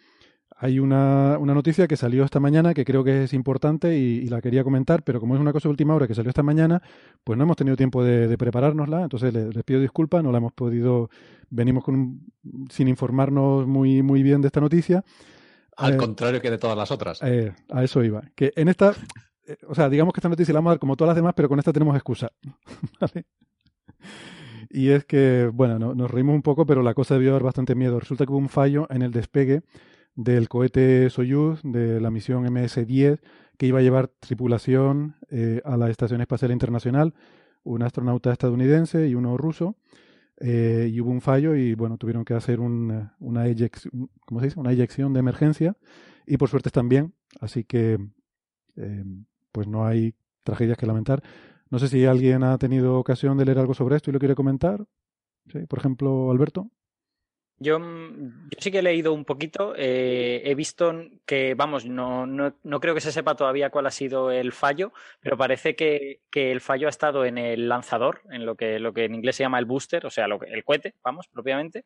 hay 0.56 0.80
una, 0.80 1.38
una 1.38 1.54
noticia 1.54 1.88
que 1.88 1.96
salió 1.96 2.25
esta 2.25 2.40
mañana 2.40 2.75
que 2.75 2.84
creo 2.84 3.04
que 3.04 3.25
es 3.25 3.34
importante 3.34 3.98
y, 3.98 4.18
y 4.18 4.28
la 4.28 4.40
quería 4.42 4.64
comentar, 4.64 5.04
pero 5.04 5.20
como 5.20 5.34
es 5.34 5.40
una 5.40 5.52
cosa 5.52 5.68
de 5.68 5.72
última 5.72 5.94
hora 5.94 6.08
que 6.08 6.14
salió 6.14 6.30
esta 6.30 6.42
mañana, 6.42 6.82
pues 7.25 7.37
no 7.38 7.44
hemos 7.44 7.56
tenido 7.56 7.76
tiempo 7.76 8.04
de, 8.04 8.28
de 8.28 8.38
preparárnosla, 8.38 9.02
entonces 9.04 9.34
les, 9.34 9.54
les 9.54 9.64
pido 9.64 9.80
disculpas, 9.80 10.25
no 10.25 10.32
la 10.32 10.38
hemos 10.38 10.52
podido, 10.54 11.10
venimos 11.50 11.84
con 11.84 11.94
un- 11.96 12.32
sin 12.70 12.88
informarnos 12.88 13.66
muy, 13.66 14.02
muy 14.02 14.22
bien 14.22 14.40
de 14.42 14.48
esta 14.48 14.60
noticia. 14.60 15.04
Al 15.76 15.94
Eh, 15.94 15.98
contrario 15.98 16.40
que 16.40 16.50
de 16.50 16.58
todas 16.58 16.76
las 16.76 16.90
otras. 16.90 17.22
eh, 17.22 17.52
a 17.70 17.84
eso 17.84 18.02
iba. 18.02 18.22
Que 18.34 18.52
en 18.56 18.68
esta, 18.68 18.94
eh, 19.46 19.56
o 19.68 19.75
sea, 19.75 19.88
digamos 19.90 20.12
que 20.14 20.20
esta 20.20 20.28
noticia 20.28 20.52
la 20.54 20.58
vamos 20.60 20.70
a 20.70 20.75
dar 20.75 20.78
como 20.80 20.96
todas 20.96 21.10
las 21.10 21.16
demás, 21.16 21.34
pero 21.37 21.48
con 21.48 21.58
esta 21.58 21.72
tenemos 21.72 21.94
excusa. 21.96 22.30
¿Vale? 23.00 23.26
Y 24.70 24.90
es 24.90 25.04
que, 25.04 25.50
bueno, 25.52 25.78
no- 25.78 25.94
nos 25.94 26.10
reímos 26.10 26.34
un 26.34 26.42
poco, 26.42 26.66
pero 26.66 26.82
la 26.82 26.94
cosa 26.94 27.14
debió 27.14 27.32
dar 27.32 27.42
bastante 27.42 27.74
miedo. 27.74 27.98
Resulta 28.00 28.24
que 28.26 28.32
hubo 28.32 28.38
un 28.38 28.48
fallo 28.48 28.86
en 28.90 29.02
el 29.02 29.12
despegue 29.12 29.62
del 30.14 30.48
cohete 30.48 31.10
Soyuz 31.10 31.60
de 31.62 32.00
la 32.00 32.10
misión 32.10 32.44
MS-10 32.46 33.20
que 33.56 33.66
iba 33.66 33.78
a 33.80 33.82
llevar 33.82 34.08
tripulación 34.20 35.16
eh, 35.30 35.60
a 35.64 35.76
la 35.76 35.90
Estación 35.90 36.20
Espacial 36.20 36.52
Internacional, 36.52 37.14
un 37.64 37.82
astronauta 37.82 38.32
estadounidense 38.32 39.08
y 39.08 39.14
uno 39.14 39.36
ruso. 39.36 39.76
eh, 40.40 40.90
y 40.92 41.00
hubo 41.00 41.10
un 41.10 41.20
fallo 41.20 41.54
y 41.56 41.74
bueno, 41.74 41.98
tuvieron 41.98 42.24
que 42.24 42.34
hacer 42.34 42.60
una, 42.60 43.16
una, 43.20 43.46
eyec- 43.48 43.90
¿cómo 44.26 44.40
se 44.40 44.46
dice? 44.46 44.60
una 44.60 44.72
eyección 44.72 45.12
de 45.12 45.20
emergencia 45.20 45.76
y 46.26 46.36
por 46.36 46.48
suerte 46.48 46.68
están 46.70 46.88
bien, 46.88 47.14
así 47.40 47.64
que 47.64 47.98
eh, 48.76 49.04
pues 49.52 49.66
no 49.68 49.86
hay 49.86 50.14
tragedias 50.44 50.78
que 50.78 50.86
lamentar. 50.86 51.22
No 51.70 51.78
sé 51.78 51.88
si 51.88 52.04
alguien 52.06 52.42
ha 52.42 52.56
tenido 52.58 52.98
ocasión 52.98 53.37
de 53.37 53.44
leer 53.44 53.58
algo 53.58 53.75
sobre 53.75 53.96
esto 53.96 54.10
y 54.10 54.12
lo 54.12 54.18
quiere 54.18 54.34
comentar. 54.34 54.84
Por 55.68 55.78
ejemplo, 55.78 56.30
Alberto. 56.30 56.70
Yo, 57.60 57.80
mm, 57.80 58.50
yo, 58.50 58.58
sí 58.58 58.70
que 58.70 58.78
he 58.78 58.82
leído 58.82 59.12
un 59.12 59.25
poquito. 59.25 59.75
Eh, 59.76 60.42
he 60.44 60.54
visto 60.54 60.92
que, 61.26 61.54
vamos, 61.54 61.87
no, 61.87 62.26
no, 62.26 62.54
no, 62.62 62.80
creo 62.80 62.94
que 62.94 63.00
se 63.00 63.12
sepa 63.12 63.34
todavía 63.34 63.70
cuál 63.70 63.87
ha 63.87 63.90
sido 63.90 64.30
el 64.30 64.52
fallo, 64.52 64.92
pero 65.20 65.37
parece 65.37 65.75
que, 65.75 66.20
que, 66.30 66.52
el 66.52 66.60
fallo 66.60 66.87
ha 66.87 66.90
estado 66.90 67.25
en 67.25 67.37
el 67.37 67.68
lanzador, 67.68 68.22
en 68.30 68.46
lo 68.46 68.54
que, 68.54 68.78
lo 68.78 68.92
que 68.92 69.04
en 69.06 69.14
inglés 69.14 69.37
se 69.37 69.42
llama 69.42 69.58
el 69.58 69.64
booster, 69.64 70.06
o 70.06 70.10
sea, 70.10 70.28
lo 70.28 70.40
el 70.42 70.64
cohete, 70.64 70.94
vamos, 71.02 71.26
propiamente. 71.28 71.84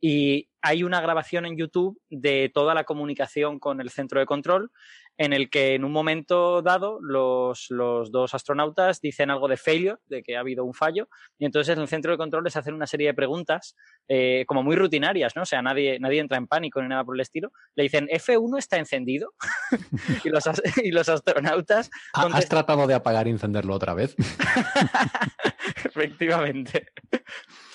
Y 0.00 0.48
hay 0.62 0.82
una 0.82 1.00
grabación 1.00 1.46
en 1.46 1.56
YouTube 1.56 2.00
de 2.10 2.50
toda 2.52 2.74
la 2.74 2.84
comunicación 2.84 3.58
con 3.58 3.80
el 3.80 3.90
centro 3.90 4.20
de 4.20 4.26
control 4.26 4.70
en 5.18 5.32
el 5.32 5.50
que 5.50 5.74
en 5.74 5.84
un 5.84 5.90
momento 5.90 6.62
dado 6.62 7.00
los, 7.02 7.66
los, 7.70 8.12
dos 8.12 8.34
astronautas 8.34 9.00
dicen 9.00 9.30
algo 9.30 9.48
de 9.48 9.56
failure, 9.56 9.98
de 10.06 10.22
que 10.22 10.36
ha 10.36 10.40
habido 10.40 10.64
un 10.64 10.74
fallo, 10.74 11.08
y 11.38 11.44
entonces 11.44 11.76
en 11.76 11.82
el 11.82 11.88
centro 11.88 12.12
de 12.12 12.18
control 12.18 12.44
les 12.44 12.56
hacen 12.56 12.72
una 12.72 12.86
serie 12.86 13.08
de 13.08 13.14
preguntas 13.14 13.74
eh, 14.06 14.44
como 14.46 14.62
muy 14.62 14.76
rutinarias, 14.76 15.34
¿no? 15.34 15.42
O 15.42 15.46
sea, 15.46 15.60
nadie, 15.60 15.98
nadie 15.98 16.20
entra 16.20 16.38
en 16.38 16.46
pánico 16.46 16.80
ni 16.80 16.88
nada 16.88 17.04
por 17.04 17.16
el 17.16 17.20
estilo. 17.20 17.50
Le 17.74 17.82
dicen, 17.82 18.06
F1 18.06 18.58
está 18.58 18.78
encendido, 18.78 19.34
y, 20.24 20.28
los, 20.28 20.44
y 20.84 20.92
los 20.92 21.08
astronautas... 21.08 21.90
¿Has 22.12 22.48
tratado 22.48 22.86
de 22.86 22.94
apagar 22.94 23.26
y 23.26 23.30
encenderlo 23.30 23.74
otra 23.74 23.94
vez? 23.94 24.14
Efectivamente. 25.84 26.92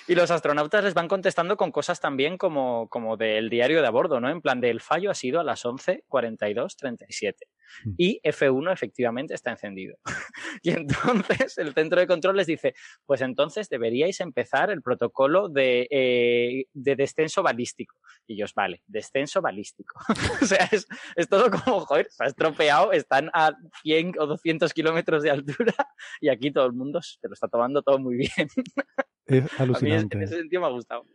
Y 0.06 0.16
los 0.16 0.32
astronautas 0.32 0.84
les 0.84 0.94
van 0.94 1.08
contestando 1.08 1.56
con 1.56 1.72
cosas 1.72 2.02
también 2.02 2.38
como, 2.38 2.90
como 2.90 3.16
del 3.16 3.50
diario 3.50 3.82
de 3.82 3.88
a 3.88 3.92
bordo, 3.92 4.20
¿no? 4.20 4.30
En 4.30 4.42
plan, 4.42 4.60
del 4.60 4.82
fallo 4.82 5.10
ha 5.10 5.16
sido 5.16 5.40
a 5.40 5.44
las 5.46 5.64
11.42.37. 5.64 7.53
Y 7.98 8.20
F1 8.24 8.72
efectivamente 8.72 9.34
está 9.34 9.52
encendido. 9.52 9.98
y 10.62 10.72
entonces 10.72 11.58
el 11.58 11.74
centro 11.74 12.00
de 12.00 12.08
control 12.08 12.38
les 12.38 12.48
dice, 12.48 12.74
pues 13.06 13.22
entonces 13.22 13.70
deberíais 13.70 14.20
empezar 14.20 14.70
el 14.70 14.82
protocolo 14.82 15.50
de, 15.50 15.88
eh, 15.90 16.66
de 16.74 16.96
descenso 16.96 17.44
balístico. 17.44 17.96
Y 18.28 18.34
ellos, 18.36 18.54
vale, 18.54 18.84
descenso 18.88 19.42
balístico. 19.42 20.00
o 20.42 20.46
sea, 20.46 20.70
es, 20.72 20.88
es, 21.16 21.28
todo 21.28 21.50
como, 21.50 21.82
joder, 21.82 22.08
se 22.10 22.24
ha 22.24 22.28
estropeado, 22.28 22.92
están 22.92 23.30
a 23.34 23.56
100 23.84 24.14
o 24.20 24.28
200 24.28 24.74
kilómetros 24.74 25.24
de 25.24 25.32
altura 25.32 25.74
y 26.22 26.30
aquí 26.30 26.52
todo 26.52 26.66
el 26.66 26.74
mundo 26.74 27.02
se 27.02 27.28
lo 27.28 27.34
está 27.34 27.48
tomando 27.48 27.82
todo 27.82 28.00
muy 28.00 28.16
bien. 28.16 28.32
Es 29.26 29.46
alucinante. 29.58 30.18
en 30.18 30.24
ese 30.24 30.36
sentido 30.36 30.62
me 30.62 30.68
ha 30.68 30.72
gustado. 30.72 31.06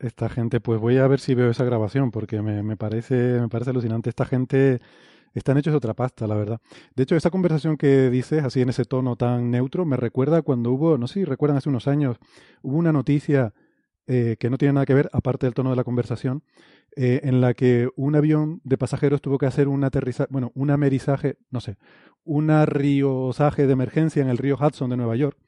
Esta 0.00 0.28
gente, 0.28 0.60
pues 0.60 0.80
voy 0.80 0.98
a 0.98 1.06
ver 1.06 1.20
si 1.20 1.36
veo 1.36 1.48
esa 1.48 1.64
grabación, 1.64 2.10
porque 2.10 2.42
me, 2.42 2.64
me, 2.64 2.76
parece, 2.76 3.14
me 3.14 3.48
parece 3.48 3.70
alucinante. 3.70 4.10
Esta 4.10 4.24
gente 4.24 4.80
están 5.38 5.56
hechos 5.58 5.72
de 5.72 5.78
otra 5.78 5.94
pasta, 5.94 6.26
la 6.26 6.34
verdad. 6.34 6.60
De 6.94 7.02
hecho, 7.02 7.16
esa 7.16 7.30
conversación 7.30 7.76
que 7.76 8.10
dices, 8.10 8.44
así 8.44 8.60
en 8.60 8.68
ese 8.68 8.84
tono 8.84 9.16
tan 9.16 9.50
neutro, 9.50 9.84
me 9.84 9.96
recuerda 9.96 10.42
cuando 10.42 10.70
hubo, 10.72 10.98
no 10.98 11.06
sé 11.06 11.14
si 11.14 11.24
recuerdan 11.24 11.58
hace 11.58 11.68
unos 11.68 11.88
años, 11.88 12.18
hubo 12.62 12.76
una 12.76 12.92
noticia 12.92 13.54
eh, 14.06 14.36
que 14.38 14.50
no 14.50 14.58
tiene 14.58 14.74
nada 14.74 14.86
que 14.86 14.94
ver, 14.94 15.08
aparte 15.12 15.46
del 15.46 15.54
tono 15.54 15.70
de 15.70 15.76
la 15.76 15.84
conversación, 15.84 16.42
eh, 16.96 17.20
en 17.24 17.40
la 17.40 17.54
que 17.54 17.88
un 17.96 18.16
avión 18.16 18.60
de 18.64 18.76
pasajeros 18.76 19.22
tuvo 19.22 19.38
que 19.38 19.46
hacer 19.46 19.68
un 19.68 19.84
aterrizaje, 19.84 20.28
bueno, 20.30 20.50
un 20.54 20.70
amerizaje, 20.70 21.38
no 21.50 21.60
sé, 21.60 21.76
un 22.24 22.50
arriosaje 22.50 23.66
de 23.66 23.72
emergencia 23.72 24.20
en 24.20 24.28
el 24.28 24.38
río 24.38 24.58
Hudson 24.60 24.90
de 24.90 24.96
Nueva 24.96 25.16
York, 25.16 25.38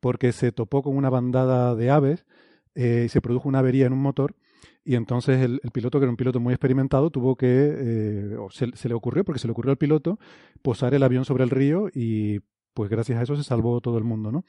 porque 0.00 0.32
se 0.32 0.52
topó 0.52 0.82
con 0.82 0.96
una 0.96 1.10
bandada 1.10 1.74
de 1.74 1.90
aves 1.90 2.26
eh, 2.74 3.04
y 3.06 3.08
se 3.08 3.20
produjo 3.20 3.48
una 3.48 3.58
avería 3.58 3.86
en 3.86 3.92
un 3.92 4.02
motor. 4.02 4.36
Y 4.84 4.94
entonces 4.94 5.40
el, 5.40 5.60
piloto, 5.72 5.98
que 5.98 6.04
era 6.04 6.10
un 6.10 6.16
piloto 6.16 6.38
muy 6.38 6.54
experimentado, 6.54 7.10
tuvo 7.10 7.36
que, 7.36 7.46
eh, 7.48 8.36
o 8.38 8.50
se, 8.50 8.66
le 8.66 8.94
ocurrió, 8.94 9.24
porque 9.24 9.40
se 9.40 9.48
le 9.48 9.52
ocurrió 9.52 9.72
al 9.72 9.78
piloto, 9.78 10.18
posar 10.62 10.94
el 10.94 11.02
avión 11.02 11.24
sobre 11.24 11.44
el 11.44 11.50
río 11.50 11.88
y 11.92 12.40
pues 12.72 12.90
gracias 12.90 13.18
a 13.18 13.22
eso 13.22 13.36
se 13.36 13.42
salvó 13.42 13.80
todo 13.80 13.98
el 13.98 14.04
mundo, 14.04 14.30
¿no? 14.30 14.44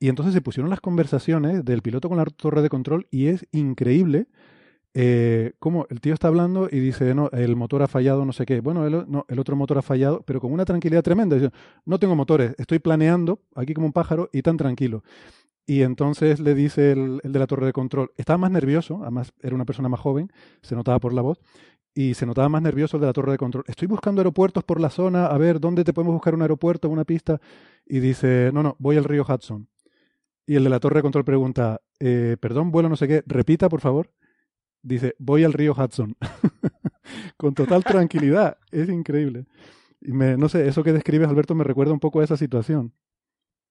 Y 0.00 0.08
entonces 0.08 0.34
se 0.34 0.40
pusieron 0.40 0.70
las 0.70 0.80
conversaciones 0.80 1.64
del 1.64 1.82
piloto 1.82 2.08
con 2.08 2.18
la 2.18 2.24
torre 2.24 2.62
de 2.62 2.68
control 2.68 3.06
y 3.10 3.26
es 3.26 3.46
increíble 3.52 4.26
eh, 4.98 5.52
cómo 5.58 5.86
el 5.90 6.00
tío 6.00 6.14
está 6.14 6.28
hablando 6.28 6.68
y 6.72 6.80
dice, 6.80 7.14
no, 7.14 7.28
el 7.32 7.54
motor 7.54 7.82
ha 7.82 7.86
fallado, 7.86 8.24
no 8.24 8.32
sé 8.32 8.46
qué. 8.46 8.60
Bueno, 8.60 8.86
el, 8.86 9.04
el 9.28 9.38
otro 9.38 9.54
motor 9.54 9.76
ha 9.76 9.82
fallado, 9.82 10.22
pero 10.22 10.40
con 10.40 10.50
una 10.50 10.64
tranquilidad 10.64 11.02
tremenda. 11.02 11.36
Dice, 11.36 11.50
no 11.84 11.98
tengo 11.98 12.16
motores, 12.16 12.54
estoy 12.56 12.78
planeando 12.78 13.40
aquí 13.54 13.74
como 13.74 13.86
un 13.86 13.92
pájaro 13.92 14.30
y 14.32 14.40
tan 14.40 14.56
tranquilo. 14.56 15.02
Y 15.66 15.82
entonces 15.82 16.38
le 16.38 16.54
dice 16.54 16.92
el, 16.92 17.20
de 17.24 17.38
la 17.38 17.46
torre 17.48 17.66
de 17.66 17.72
control, 17.72 18.12
estaba 18.16 18.38
más 18.38 18.52
nervioso, 18.52 19.00
además 19.02 19.32
era 19.42 19.54
una 19.54 19.64
persona 19.64 19.88
más 19.88 19.98
joven, 19.98 20.30
se 20.62 20.76
notaba 20.76 21.00
por 21.00 21.12
la 21.12 21.22
voz, 21.22 21.40
y 21.92 22.14
se 22.14 22.24
notaba 22.24 22.48
más 22.48 22.62
nervioso 22.62 22.98
el 22.98 23.00
de 23.00 23.06
la 23.06 23.12
torre 23.12 23.32
de 23.32 23.38
control. 23.38 23.64
Estoy 23.66 23.88
buscando 23.88 24.20
aeropuertos 24.20 24.62
por 24.62 24.80
la 24.80 24.90
zona, 24.90 25.26
a 25.26 25.38
ver, 25.38 25.58
¿dónde 25.58 25.82
te 25.82 25.92
podemos 25.92 26.14
buscar 26.14 26.34
un 26.34 26.42
aeropuerto, 26.42 26.88
una 26.88 27.04
pista? 27.04 27.40
Y 27.84 27.98
dice, 27.98 28.50
no, 28.52 28.62
no, 28.62 28.76
voy 28.78 28.96
al 28.96 29.04
río 29.04 29.24
Hudson. 29.28 29.66
Y 30.46 30.54
el 30.54 30.64
de 30.64 30.70
la 30.70 30.78
torre 30.78 30.96
de 30.96 31.02
control 31.02 31.24
pregunta, 31.24 31.80
eh, 31.98 32.36
perdón, 32.38 32.70
vuelo 32.70 32.88
no 32.88 32.96
sé 32.96 33.08
qué, 33.08 33.24
repita, 33.26 33.68
por 33.68 33.80
favor. 33.80 34.12
Dice, 34.82 35.16
voy 35.18 35.42
al 35.42 35.52
río 35.52 35.72
Hudson. 35.72 36.14
Con 37.36 37.54
total 37.54 37.82
tranquilidad. 37.82 38.58
Es 38.70 38.88
increíble. 38.88 39.46
Y 40.00 40.12
me, 40.12 40.36
no 40.36 40.48
sé, 40.48 40.68
eso 40.68 40.84
que 40.84 40.92
describes, 40.92 41.28
Alberto, 41.28 41.54
me 41.54 41.64
recuerda 41.64 41.92
un 41.92 42.00
poco 42.00 42.20
a 42.20 42.24
esa 42.24 42.36
situación. 42.36 42.92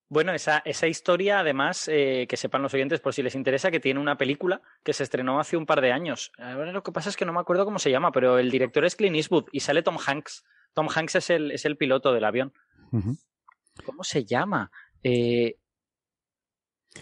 Bueno, 0.08 0.34
esa, 0.34 0.60
esa 0.66 0.88
historia, 0.88 1.40
además, 1.40 1.88
eh, 1.88 2.28
que 2.30 2.38
sepan 2.38 2.62
los 2.62 2.74
oyentes, 2.74 3.00
por 3.00 3.14
si 3.14 3.24
les 3.24 3.34
interesa, 3.36 3.72
que 3.72 3.80
tiene 3.80 4.00
una 4.00 4.18
película 4.18 4.62
que 4.84 4.94
se 4.94 5.04
estrenó 5.04 5.40
hace 5.40 5.58
un 5.58 5.66
par 5.66 5.82
de 5.82 5.92
años. 5.92 6.32
Ahora 6.38 6.72
lo 6.72 6.84
que 6.84 6.92
pasa 6.92 7.10
es 7.10 7.18
que 7.18 7.26
no 7.26 7.34
me 7.34 7.40
acuerdo 7.40 7.66
cómo 7.66 7.80
se 7.80 7.90
llama, 7.90 8.12
pero 8.12 8.38
el 8.38 8.52
director 8.52 8.86
es 8.86 8.96
Clint 8.96 9.16
Eastwood 9.16 9.46
y 9.52 9.62
sale 9.62 9.82
Tom 9.82 9.98
Hanks. 10.06 10.44
Tom 10.74 10.88
Hanks 10.94 11.16
es 11.16 11.30
el, 11.32 11.52
es 11.52 11.66
el 11.66 11.76
piloto 11.78 12.14
del 12.14 12.24
avión. 12.26 12.54
Uh 12.92 13.00
-huh. 13.00 13.18
¿Cómo 13.84 14.04
se 14.04 14.24
llama? 14.26 14.72
Eh, 15.04 15.58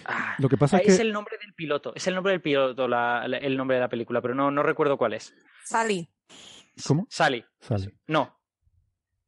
Ah, 0.05 0.36
Lo 0.39 0.50
que 0.50 0.57
pasa 0.57 0.79
es, 0.79 0.88
es 0.89 0.95
que... 0.98 1.01
el 1.03 1.13
nombre 1.13 1.38
del 1.38 1.53
piloto, 1.53 1.93
es 1.95 2.07
el 2.07 2.15
nombre 2.15 2.31
del 2.31 2.41
piloto, 2.41 2.88
la, 2.88 3.27
la, 3.27 3.38
el 3.38 3.55
nombre 3.55 3.75
de 3.75 3.81
la 3.81 3.89
película, 3.89 4.22
pero 4.22 4.33
no, 4.33 4.50
no 4.50 4.63
recuerdo 4.63 4.98
cuál 4.98 5.13
es. 5.13 5.36
Sally. 5.65 6.10
¿Cómo? 6.88 7.05
Sally. 7.12 7.45
Sally. 7.60 7.93
No. 8.07 8.39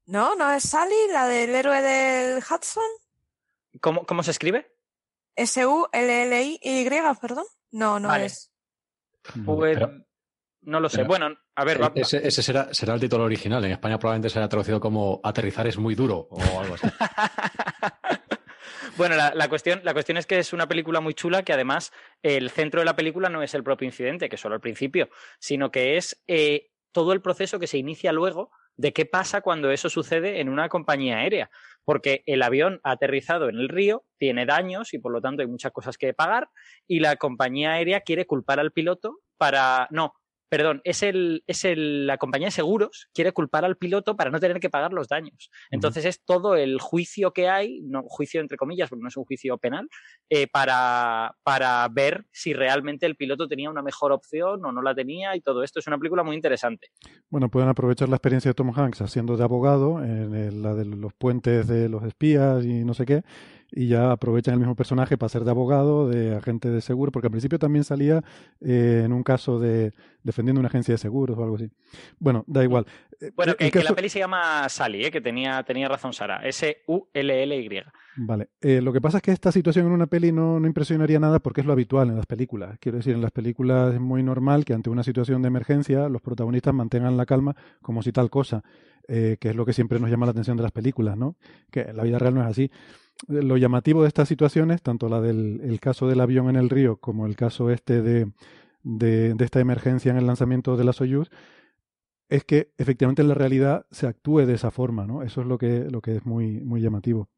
No, 0.07 0.35
no 0.35 0.51
es 0.51 0.63
Sally, 0.63 0.95
la 1.11 1.27
del 1.27 1.51
héroe 1.53 1.81
del 1.83 2.37
Hudson. 2.39 2.83
¿Cómo, 3.85 4.03
cómo 4.03 4.23
se 4.23 4.31
escribe? 4.31 4.71
S-U-L-L-I-Y, 5.35 6.89
perdón. 7.21 7.45
No, 7.69 7.99
no 7.99 8.07
vale. 8.07 8.25
es. 8.25 8.51
Pues, 9.45 9.77
pero, 9.77 9.91
no 10.61 10.79
lo 10.79 10.89
sé. 10.89 10.97
pero, 10.97 11.07
bueno, 11.07 11.37
a 11.53 11.63
ver, 11.63 11.79
va, 11.79 11.91
ese, 11.93 12.27
ese 12.27 12.41
será, 12.41 12.73
será, 12.73 12.95
el 12.95 12.99
título 12.99 13.25
original. 13.25 13.63
En 13.63 13.73
España 13.73 13.99
probablemente 13.99 14.31
será 14.31 14.49
traducido 14.49 14.79
como 14.79 15.21
Aterrizar 15.23 15.67
es 15.67 15.77
muy 15.77 15.93
duro 15.93 16.27
o 16.31 16.59
algo 16.59 16.73
así. 16.73 16.87
Bueno, 18.97 19.17
la, 19.17 19.35
la, 19.35 19.49
cuestión, 19.49 19.81
la 19.83 19.91
cuestión 19.91 20.17
es 20.17 20.25
que 20.25 20.39
es 20.39 20.53
una 20.53 20.69
película 20.69 21.01
muy 21.01 21.13
chula 21.13 21.43
que 21.43 21.51
además 21.51 21.91
el 22.23 22.49
centro 22.49 22.79
de 22.79 22.85
la 22.85 22.95
película 22.95 23.27
no 23.27 23.43
es 23.43 23.53
el 23.53 23.61
propio 23.61 23.85
incidente, 23.85 24.29
que 24.29 24.35
es 24.35 24.41
solo 24.41 24.55
al 24.55 24.61
principio, 24.61 25.09
sino 25.37 25.69
que 25.69 25.97
es 25.97 26.23
eh, 26.27 26.71
todo 26.93 27.11
el 27.11 27.21
proceso 27.21 27.59
que 27.59 27.67
se 27.67 27.77
inicia 27.77 28.13
luego 28.13 28.51
de 28.77 28.93
qué 28.93 29.05
pasa 29.05 29.41
cuando 29.41 29.71
eso 29.71 29.89
sucede 29.89 30.39
en 30.39 30.49
una 30.49 30.69
compañía 30.69 31.17
aérea. 31.17 31.49
Porque 31.85 32.23
el 32.25 32.41
avión 32.41 32.81
ha 32.83 32.91
aterrizado 32.91 33.47
en 33.47 33.55
el 33.55 33.69
río, 33.69 34.03
tiene 34.17 34.45
daños 34.45 34.93
y 34.93 34.99
por 34.99 35.11
lo 35.13 35.21
tanto 35.21 35.41
hay 35.41 35.47
muchas 35.47 35.71
cosas 35.71 35.97
que 35.97 36.13
pagar 36.13 36.49
y 36.87 36.99
la 36.99 37.15
compañía 37.15 37.73
aérea 37.73 38.01
quiere 38.01 38.25
culpar 38.25 38.59
al 38.59 38.71
piloto 38.71 39.19
para... 39.37 39.87
No, 39.91 40.13
perdón, 40.55 40.79
es, 40.85 41.03
el, 41.03 41.43
es 41.47 41.65
el, 41.65 42.07
la 42.07 42.17
compañía 42.17 42.47
de 42.47 42.51
seguros 42.51 43.09
quiere 43.13 43.33
culpar 43.33 43.65
al 43.65 43.75
piloto 43.75 44.15
para 44.15 44.29
no 44.29 44.39
tener 44.39 44.61
que 44.61 44.69
pagar 44.69 44.93
los 44.93 45.09
daños. 45.09 45.51
Entonces 45.69 46.05
uh 46.05 46.07
-huh. 46.07 46.09
es 46.11 46.23
todo 46.23 46.55
el 46.55 46.79
juicio 46.79 47.31
que 47.33 47.49
hay, 47.49 47.81
no, 47.81 48.03
juicio 48.03 48.39
entre 48.39 48.55
comillas, 48.55 48.87
porque 48.89 49.03
no 49.03 49.09
es 49.09 49.17
un 49.17 49.25
juicio 49.25 49.57
penal, 49.57 49.89
eh, 50.29 50.47
para, 50.47 51.35
para 51.43 51.85
ver 51.89 52.25
si 52.31 52.53
realmente 52.53 53.05
el 53.05 53.17
piloto 53.17 53.49
tenía 53.49 53.69
una 53.69 53.81
mejor 53.81 54.13
opción 54.13 54.63
o 54.63 54.71
no 54.71 54.81
la 54.81 54.95
tenía 54.95 55.35
y 55.35 55.41
todo 55.41 55.61
esto. 55.61 55.79
Es 55.79 55.87
una 55.87 55.97
película 55.97 56.23
muy 56.23 56.37
interesante. 56.37 56.87
Bueno, 57.29 57.49
pueden 57.49 57.67
aprovechar 57.67 58.07
la 58.07 58.15
experiencia 58.15 58.51
de 58.51 58.55
Tom 58.55 58.71
Hanks 58.73 59.01
haciendo 59.01 59.35
de 59.35 59.43
abogado 59.43 60.01
en 60.01 60.33
el, 60.33 60.61
la 60.61 60.73
de 60.73 60.85
los 60.85 61.13
puentes 61.13 61.67
de 61.67 61.89
los 61.89 62.03
espías 62.03 62.63
y 62.63 62.85
no 62.85 62.93
sé 62.93 63.05
qué, 63.05 63.23
y 63.75 63.87
ya 63.87 64.11
aprovechan 64.11 64.53
el 64.53 64.59
mismo 64.61 64.75
personaje 64.75 65.17
para 65.17 65.29
ser 65.29 65.43
de 65.43 65.51
abogado, 65.51 66.07
de 66.07 66.35
agente 66.35 66.69
de 66.69 66.79
seguro, 66.79 67.11
porque 67.11 67.27
al 67.27 67.31
principio 67.31 67.59
también 67.59 67.83
salía 67.83 68.23
eh, 68.61 69.03
en 69.05 69.11
un 69.11 69.21
caso 69.21 69.59
de 69.59 69.91
defendiendo 70.23 70.59
una 70.59 70.69
agencia 70.69 70.93
de 70.93 70.97
seguros 70.97 71.37
o 71.37 71.43
algo 71.43 71.57
así. 71.57 71.69
Bueno, 72.17 72.45
da 72.47 72.63
igual. 72.63 72.85
Bueno, 73.35 73.55
que, 73.55 73.69
caso... 73.69 73.83
que 73.83 73.89
la 73.89 73.95
peli 73.95 74.09
se 74.09 74.19
llama 74.19 74.67
Sally, 74.69 75.05
¿eh? 75.05 75.11
que 75.11 75.19
tenía, 75.19 75.61
tenía 75.63 75.89
razón 75.89 76.13
Sara, 76.13 76.37
S-U-L-L-Y. 76.47 77.83
Vale, 78.17 78.49
eh, 78.61 78.81
lo 78.81 78.93
que 78.93 79.01
pasa 79.01 79.17
es 79.17 79.23
que 79.23 79.31
esta 79.31 79.51
situación 79.51 79.87
en 79.87 79.91
una 79.91 80.07
peli 80.07 80.31
no, 80.31 80.57
no 80.57 80.67
impresionaría 80.67 81.19
nada 81.19 81.39
porque 81.39 81.59
es 81.59 81.67
lo 81.67 81.73
habitual 81.73 82.09
en 82.09 82.15
las 82.15 82.25
películas. 82.25 82.77
Quiero 82.79 82.97
decir, 82.97 83.13
en 83.13 83.21
las 83.21 83.31
películas 83.31 83.93
es 83.93 83.99
muy 83.99 84.23
normal 84.23 84.63
que 84.63 84.73
ante 84.73 84.89
una 84.89 85.03
situación 85.03 85.41
de 85.41 85.49
emergencia 85.49 86.07
los 86.07 86.21
protagonistas 86.21 86.73
mantengan 86.73 87.17
la 87.17 87.25
calma 87.25 87.55
como 87.81 88.01
si 88.01 88.13
tal 88.13 88.29
cosa, 88.29 88.63
eh, 89.09 89.35
que 89.39 89.49
es 89.49 89.55
lo 89.55 89.65
que 89.65 89.73
siempre 89.73 89.99
nos 89.99 90.09
llama 90.09 90.25
la 90.25 90.31
atención 90.31 90.55
de 90.55 90.63
las 90.63 90.71
películas, 90.71 91.17
¿no? 91.17 91.35
Que 91.69 91.81
en 91.81 91.97
la 91.97 92.03
vida 92.03 92.17
real 92.17 92.33
no 92.33 92.41
es 92.41 92.47
así 92.47 92.71
lo 93.27 93.57
llamativo 93.57 94.01
de 94.01 94.07
estas 94.07 94.27
situaciones, 94.27 94.81
tanto 94.81 95.09
la 95.09 95.21
del 95.21 95.61
el 95.63 95.79
caso 95.79 96.07
del 96.07 96.21
avión 96.21 96.49
en 96.49 96.55
el 96.55 96.69
río 96.69 96.97
como 96.97 97.25
el 97.25 97.35
caso 97.35 97.69
este 97.69 98.01
de, 98.01 98.31
de, 98.83 99.33
de, 99.33 99.45
esta 99.45 99.59
emergencia 99.59 100.11
en 100.11 100.17
el 100.17 100.27
lanzamiento 100.27 100.77
de 100.77 100.83
la 100.83 100.93
Soyuz, 100.93 101.29
es 102.29 102.43
que 102.43 102.71
efectivamente 102.77 103.21
en 103.21 103.29
la 103.29 103.35
realidad 103.35 103.85
se 103.91 104.07
actúe 104.07 104.45
de 104.45 104.53
esa 104.53 104.71
forma, 104.71 105.05
¿no? 105.05 105.23
Eso 105.23 105.41
es 105.41 105.47
lo 105.47 105.57
que, 105.57 105.85
lo 105.89 106.01
que 106.01 106.17
es 106.17 106.25
muy, 106.25 106.61
muy 106.61 106.81
llamativo. 106.81 107.29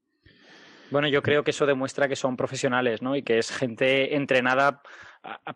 Bueno, 0.90 1.10
yo 1.10 1.22
creo 1.22 1.44
que 1.44 1.52
eso 1.52 1.66
demuestra 1.66 2.08
que 2.08 2.16
son 2.16 2.38
profesionales, 2.38 3.02
¿no? 3.02 3.16
Y 3.16 3.24
que 3.24 3.38
es 3.38 3.52
gente 3.52 4.16
entrenada 4.16 4.82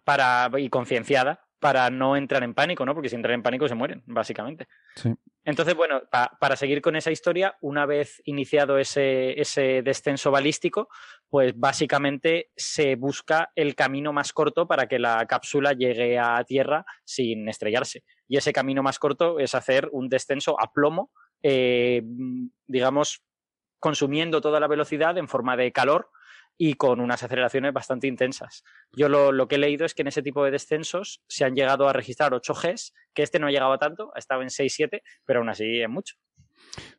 para 0.03 0.49
y 0.59 0.69
concienciada 0.69 1.45
para 1.61 1.91
no 1.91 2.17
entrar 2.17 2.43
en 2.43 2.55
pánico, 2.55 2.83
¿no? 2.87 2.95
Porque 2.95 3.07
si 3.07 3.15
entran 3.15 3.35
en 3.35 3.43
pánico 3.43 3.67
se 3.67 3.75
mueren, 3.75 4.01
básicamente. 4.07 4.67
Sí. 4.95 5.13
Entonces, 5.45 5.75
bueno, 5.75 6.01
para 6.09 6.55
seguir 6.55 6.81
con 6.81 6.95
esa 6.95 7.11
historia, 7.11 7.55
una 7.61 7.85
vez 7.85 8.19
iniciado 8.25 8.79
ese, 8.79 9.39
ese 9.39 9.83
descenso 9.83 10.31
balístico, 10.31 10.89
pues 11.29 11.53
básicamente 11.55 12.49
se 12.55 12.95
busca 12.95 13.51
el 13.55 13.75
camino 13.75 14.11
más 14.11 14.33
corto 14.33 14.67
para 14.67 14.87
que 14.87 14.97
la 14.97 15.23
cápsula 15.27 15.73
llegue 15.73 16.17
a 16.17 16.43
tierra 16.45 16.83
sin 17.05 17.47
estrellarse. 17.47 18.03
Y 18.27 18.37
ese 18.37 18.53
camino 18.53 18.81
más 18.81 18.97
corto 18.97 19.37
es 19.37 19.53
hacer 19.53 19.87
un 19.91 20.09
descenso 20.09 20.59
a 20.59 20.71
plomo, 20.73 21.11
eh, 21.43 22.01
digamos, 22.65 23.21
consumiendo 23.77 24.41
toda 24.41 24.59
la 24.59 24.67
velocidad 24.67 25.15
en 25.19 25.27
forma 25.27 25.55
de 25.55 25.71
calor 25.71 26.09
y 26.63 26.75
con 26.75 26.99
unas 26.99 27.23
aceleraciones 27.23 27.73
bastante 27.73 28.05
intensas. 28.05 28.63
Yo 28.93 29.09
lo, 29.09 29.47
que 29.47 29.55
he 29.55 29.57
leído 29.57 29.83
es 29.83 29.95
que 29.95 30.03
en 30.03 30.09
ese 30.09 30.21
tipo 30.21 30.45
de 30.45 30.51
descensos 30.51 31.23
se 31.27 31.43
han 31.43 31.55
llegado 31.55 31.89
a 31.89 31.93
registrar 31.93 32.35
8 32.35 32.53
Gs, 32.53 32.93
que 33.15 33.23
este 33.23 33.39
no 33.39 33.47
ha 33.47 33.49
llegado 33.49 33.73
a 33.73 33.79
tanto, 33.79 34.11
ha 34.13 34.19
estado 34.19 34.43
en 34.43 34.49
6-7, 34.49 35.01
pero 35.25 35.39
aún 35.39 35.49
así 35.49 35.81
es 35.81 35.89
mucho. 35.89 36.17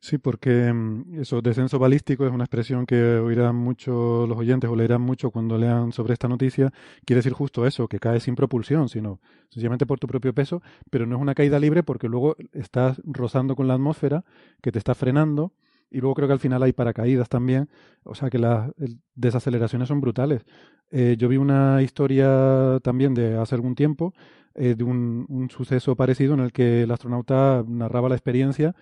Sí, 0.01 0.19
porque 0.19 0.73
mm, 0.73 1.21
eso, 1.21 1.41
descenso 1.43 1.79
balístico 1.79 2.27
es 2.27 2.33
una 2.33 2.43
expresión 2.43 2.87
que 2.87 3.01
oirán 3.19 3.55
mucho 3.55 4.27
los 4.27 4.37
oyentes 4.37 4.69
o 4.69 4.75
leerán 4.75 5.01
mucho 5.01 5.31
cuando 5.31 5.57
lean 5.57 5.93
sobre 5.93 6.15
esta 6.15 6.27
noticia. 6.27 6.73
Quiere 7.05 7.19
decir 7.19 7.33
justo 7.33 7.65
eso, 7.65 7.87
que 7.87 8.01
caes 8.01 8.25
sin 8.25 8.35
propulsión, 8.35 8.89
sino 8.89 9.21
sencillamente 9.49 9.87
por 9.87 10.01
tu 10.01 10.09
propio 10.09 10.35
peso, 10.35 10.61
pero 10.91 11.07
no 11.07 11.15
es 11.15 11.23
una 11.23 11.37
caída 11.37 11.61
libre 11.61 11.85
porque 11.85 12.09
luego 12.09 12.35
estás 12.53 13.01
rozando 13.05 13.55
con 13.55 13.69
la 13.69 13.75
atmósfera 13.75 14.25
que 14.61 14.73
te 14.73 14.81
está 14.81 14.97
frenando 14.97 15.53
y 15.93 16.01
luego 16.01 16.15
creo 16.15 16.27
que 16.27 16.33
al 16.33 16.41
final 16.41 16.63
hay 16.63 16.73
paracaídas 16.73 17.29
también, 17.29 17.69
o 18.03 18.15
sea 18.15 18.31
que 18.31 18.39
las 18.39 18.71
desaceleraciones 19.15 19.89
son 19.89 20.01
brutales. 20.01 20.45
Eh, 20.91 21.17
yo 21.19 21.29
vi 21.29 21.37
una 21.37 21.83
historia 21.83 22.79
también 22.83 23.13
de 23.15 23.37
hace 23.37 23.55
algún 23.55 23.75
tiempo 23.75 24.15
eh, 24.55 24.75
de 24.75 24.85
un, 24.85 25.49
suceso 25.51 25.95
parecido 25.95 26.35
en 26.35 26.41
el 26.41 26.53
que 26.53 26.83
el 26.83 26.91
astronauta 26.91 27.63
narraba 27.69 28.09
la 28.09 28.15
experiencia 28.15 28.75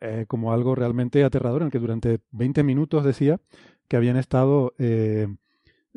eh, 0.00 0.24
como 0.28 0.52
algo 0.52 0.74
realmente 0.74 1.24
aterrador, 1.24 1.60
en 1.60 1.66
el 1.66 1.72
que 1.72 1.78
durante 1.78 2.20
20 2.32 2.62
minutos 2.62 3.04
decía 3.04 3.38
que 3.86 3.96
habían 3.96 4.16
estado 4.16 4.72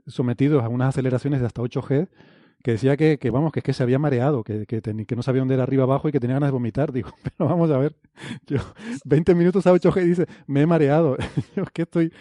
sometidos 0.07 0.63
a 0.63 0.69
unas 0.69 0.89
aceleraciones 0.89 1.39
de 1.39 1.47
hasta 1.47 1.61
8G 1.61 2.09
que 2.63 2.71
decía 2.71 2.97
que, 2.97 3.17
que, 3.17 3.29
vamos, 3.29 3.51
que 3.51 3.59
es 3.59 3.63
que 3.63 3.73
se 3.73 3.83
había 3.83 3.99
mareado, 3.99 4.43
que, 4.43 4.65
que, 4.65 4.81
que, 4.81 5.15
no 5.15 5.23
sabía 5.23 5.41
dónde 5.41 5.53
era 5.53 5.63
arriba 5.63 5.83
abajo 5.83 6.09
y 6.09 6.11
que 6.11 6.19
tenía 6.19 6.35
ganas 6.35 6.49
de 6.49 6.53
vomitar. 6.53 6.91
Digo, 6.93 7.09
pero 7.23 7.49
vamos 7.49 7.71
a 7.71 7.77
ver, 7.77 7.95
yo 8.47 8.57
20 9.05 9.35
minutos 9.35 9.65
a 9.67 9.73
8G 9.73 10.03
y 10.03 10.07
dice, 10.09 10.25
me 10.47 10.61
he 10.61 10.67
mareado. 10.67 11.17
yo 11.55 11.63
es 11.63 11.71
que 11.71 11.83
estoy 11.83 12.13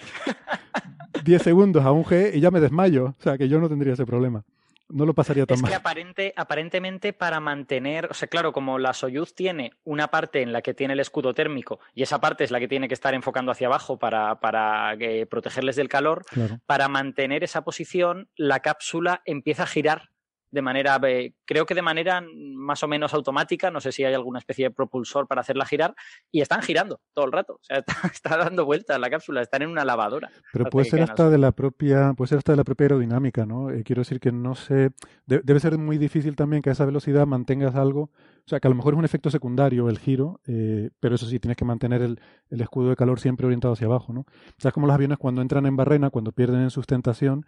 10 1.24 1.42
segundos 1.42 1.84
a 1.84 1.90
1G 1.90 2.34
y 2.34 2.40
ya 2.40 2.50
me 2.50 2.60
desmayo. 2.60 3.16
O 3.18 3.22
sea, 3.22 3.36
que 3.36 3.48
yo 3.48 3.60
no 3.60 3.68
tendría 3.68 3.94
ese 3.94 4.06
problema. 4.06 4.44
No 4.90 5.04
lo 5.04 5.12
pasaría 5.12 5.44
tan 5.44 5.56
es 5.56 5.62
mal. 5.62 5.70
que 5.70 5.76
aparente, 5.76 6.32
aparentemente 6.34 7.12
para 7.12 7.40
mantener, 7.40 8.06
o 8.10 8.14
sea, 8.14 8.26
claro, 8.26 8.54
como 8.54 8.78
la 8.78 8.94
Soyuz 8.94 9.34
tiene 9.34 9.72
una 9.84 10.08
parte 10.08 10.40
en 10.40 10.50
la 10.50 10.62
que 10.62 10.72
tiene 10.72 10.94
el 10.94 11.00
escudo 11.00 11.34
térmico 11.34 11.78
y 11.94 12.02
esa 12.02 12.22
parte 12.22 12.44
es 12.44 12.50
la 12.50 12.58
que 12.58 12.68
tiene 12.68 12.88
que 12.88 12.94
estar 12.94 13.12
enfocando 13.12 13.52
hacia 13.52 13.66
abajo 13.66 13.98
para, 13.98 14.40
para 14.40 14.94
eh, 14.94 15.26
protegerles 15.26 15.76
del 15.76 15.90
calor, 15.90 16.24
para 16.64 16.88
mantener 16.88 17.44
esa 17.44 17.64
posición, 17.64 18.30
la 18.34 18.60
cápsula 18.60 19.20
empieza 19.26 19.64
a 19.64 19.66
girar 19.66 20.08
de 20.50 20.62
manera, 20.62 20.98
eh, 21.06 21.34
creo 21.44 21.66
que 21.66 21.74
de 21.74 21.82
manera 21.82 22.22
más 22.54 22.82
o 22.82 22.88
menos 22.88 23.12
automática, 23.14 23.70
no 23.70 23.80
sé 23.80 23.92
si 23.92 24.04
hay 24.04 24.14
alguna 24.14 24.38
especie 24.38 24.66
de 24.66 24.70
propulsor 24.70 25.26
para 25.26 25.42
hacerla 25.42 25.66
girar, 25.66 25.94
y 26.30 26.40
están 26.40 26.62
girando 26.62 27.00
todo 27.12 27.26
el 27.26 27.32
rato, 27.32 27.54
o 27.54 27.62
sea, 27.62 27.84
está, 28.12 28.36
dando 28.36 28.64
vueltas 28.64 28.98
la 28.98 29.10
cápsula, 29.10 29.42
están 29.42 29.62
en 29.62 29.70
una 29.70 29.84
lavadora. 29.84 30.30
Pero 30.52 30.66
puede 30.66 30.88
ser 30.88 31.02
hasta 31.02 31.28
de 31.28 31.38
la 31.38 31.52
propia, 31.52 32.14
puede 32.14 32.28
ser 32.28 32.38
hasta 32.38 32.52
de 32.52 32.56
la 32.56 32.64
propia 32.64 32.86
aerodinámica, 32.86 33.46
¿no? 33.46 33.70
Eh, 33.70 33.82
quiero 33.84 34.00
decir 34.00 34.20
que 34.20 34.32
no 34.32 34.54
sé, 34.54 34.90
debe 35.26 35.60
ser 35.60 35.76
muy 35.78 35.98
difícil 35.98 36.36
también 36.36 36.62
que 36.62 36.70
a 36.70 36.72
esa 36.72 36.86
velocidad 36.86 37.26
mantengas 37.26 37.74
algo, 37.74 38.02
o 38.02 38.48
sea, 38.48 38.60
que 38.60 38.68
a 38.68 38.70
lo 38.70 38.76
mejor 38.76 38.94
es 38.94 38.98
un 38.98 39.04
efecto 39.04 39.30
secundario 39.30 39.88
el 39.88 39.98
giro, 39.98 40.40
eh, 40.46 40.90
pero 41.00 41.16
eso 41.16 41.26
sí, 41.26 41.38
tienes 41.38 41.56
que 41.56 41.64
mantener 41.64 42.02
el, 42.02 42.20
el 42.50 42.60
escudo 42.60 42.90
de 42.90 42.96
calor 42.96 43.20
siempre 43.20 43.46
orientado 43.46 43.74
hacia 43.74 43.86
abajo, 43.86 44.12
¿no? 44.12 44.20
O 44.20 44.56
sea, 44.58 44.70
es 44.70 44.72
como 44.72 44.86
los 44.86 44.94
aviones 44.94 45.18
cuando 45.18 45.42
entran 45.42 45.66
en 45.66 45.76
barrena, 45.76 46.10
cuando 46.10 46.32
pierden 46.32 46.62
en 46.62 46.70
sustentación, 46.70 47.44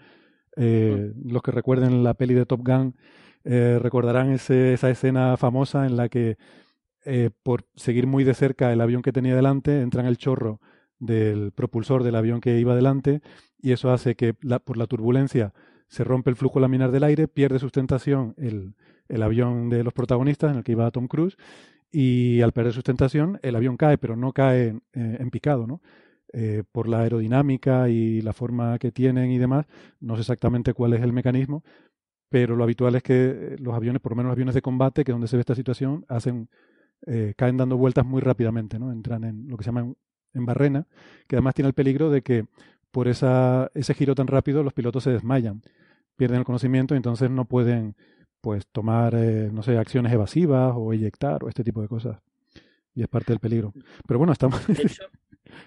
eh, 0.57 1.13
los 1.25 1.43
que 1.43 1.53
recuerden 1.53 2.03
la 2.03 2.15
peli 2.15 2.35
de 2.35 2.47
Top 2.47 2.61
Gun 2.65 2.97
eh, 3.45 3.79
recordarán 3.81 4.31
ese, 4.33 4.75
esa 4.75 4.91
escena 4.91 5.37
famosa 5.37 5.87
en 5.87 5.97
la 5.97 6.09
que 6.09 6.37
eh, 7.05 7.31
por 7.43 7.67
seguir 7.75 8.07
muy 8.07 8.25
de 8.25 8.35
cerca 8.35 8.73
el 8.73 8.81
avión 8.81 9.03
que 9.03 9.13
tenía 9.13 9.35
delante 9.35 9.81
entra 9.81 10.03
en 10.03 10.09
el 10.09 10.19
chorro 10.19 10.61
del 10.99 11.53
propulsor 11.53 12.03
del 12.03 12.17
avión 12.17 12.41
que 12.41 12.59
iba 12.59 12.75
delante 12.75 13.23
y 13.59 13.73
eso 13.73 13.91
hace 13.91 14.17
que 14.17 14.35
por 14.35 14.77
la 14.77 14.87
turbulencia 14.87 15.55
se 15.89 16.05
rompe 16.05 16.31
el 16.31 16.37
flujo 16.37 16.61
laminar 16.61 16.91
del 16.91 17.05
aire, 17.05 17.27
pierde 17.27 17.59
sustentación 17.59 18.35
el, 18.37 18.75
el 19.09 19.23
avión 19.23 19.71
de 19.71 19.83
los 19.83 19.95
protagonistas 19.95 20.51
en 20.53 20.59
el 20.59 20.65
que 20.65 20.73
iba 20.73 20.91
Tom 20.91 21.09
Cruise 21.09 21.37
y 21.91 22.43
al 22.43 22.53
perder 22.53 22.73
sustentación 22.73 23.41
el 23.43 23.57
avión 23.57 23.77
cae, 23.77 23.99
pero 23.99 24.15
no 24.15 24.33
cae 24.33 24.79
en 24.93 25.31
picado, 25.31 25.67
¿no? 25.67 25.81
Eh, 26.33 26.63
por 26.71 26.87
la 26.87 27.01
aerodinámica 27.01 27.89
y 27.89 28.21
la 28.21 28.33
forma 28.33 28.79
que 28.79 28.93
tienen 28.93 29.33
y 29.33 29.39
demás, 29.39 29.67
no 29.99 30.15
sé 30.15 30.21
exactamente 30.21 30.75
cuál 30.75 30.93
es 30.93 31.03
el 31.03 31.13
mecanismo, 31.13 31.65
pero 32.29 32.55
lo 32.55 32.63
habitual 32.63 32.95
es 32.95 33.03
que 33.03 33.57
los 33.59 33.75
aviones, 33.75 34.01
por 34.01 34.13
lo 34.13 34.17
menos 34.17 34.29
los 34.31 34.35
aviones 34.35 34.55
de 34.55 34.63
combate, 34.63 35.03
que 35.03 35.11
es 35.11 35.15
donde 35.15 35.27
se 35.27 35.37
ve 35.37 35.41
esta 35.41 35.57
situación, 35.57 36.05
hacen, 36.09 36.49
eh, 37.07 37.35
caen 37.37 37.57
dando 37.57 37.77
vueltas 37.77 38.07
muy 38.07 38.21
rápidamente, 38.21 38.79
¿no? 38.79 38.93
Entran 38.93 39.25
en 39.25 39.49
lo 39.49 39.57
que 39.57 39.65
se 39.65 39.69
llama 39.73 39.93
en, 40.33 40.47
barrena, 40.47 40.87
que 41.27 41.35
además 41.35 41.55
tiene 41.55 41.67
el 41.67 41.75
peligro 41.75 42.11
de 42.11 42.23
que 42.23 42.47
por 42.93 43.09
esa, 43.09 43.69
ese 43.75 43.95
giro 43.95 44.15
tan 44.15 44.29
rápido 44.29 44.63
los 44.63 44.73
pilotos 44.73 45.03
se 45.03 45.11
desmayan, 45.11 45.63
pierden 46.15 46.39
el 46.39 46.45
conocimiento 46.45 46.95
y 46.95 46.99
entonces 46.99 47.29
no 47.29 47.47
pueden 47.47 47.97
pues 48.41 48.69
tomar, 48.69 49.17
eh, 49.17 49.51
no 49.53 49.65
sé, 49.65 49.77
acciones 49.79 50.13
evasivas 50.13 50.75
o 50.77 50.93
eyectar 50.93 51.43
o 51.43 51.49
este 51.49 51.65
tipo 51.65 51.83
de 51.83 51.89
cosas. 51.89 52.19
Y 52.95 53.03
es 53.03 53.09
parte 53.09 53.33
del 53.33 53.41
peligro. 53.41 53.73
Pero 54.07 54.19
bueno, 54.19 54.33
estamos... 54.33 54.61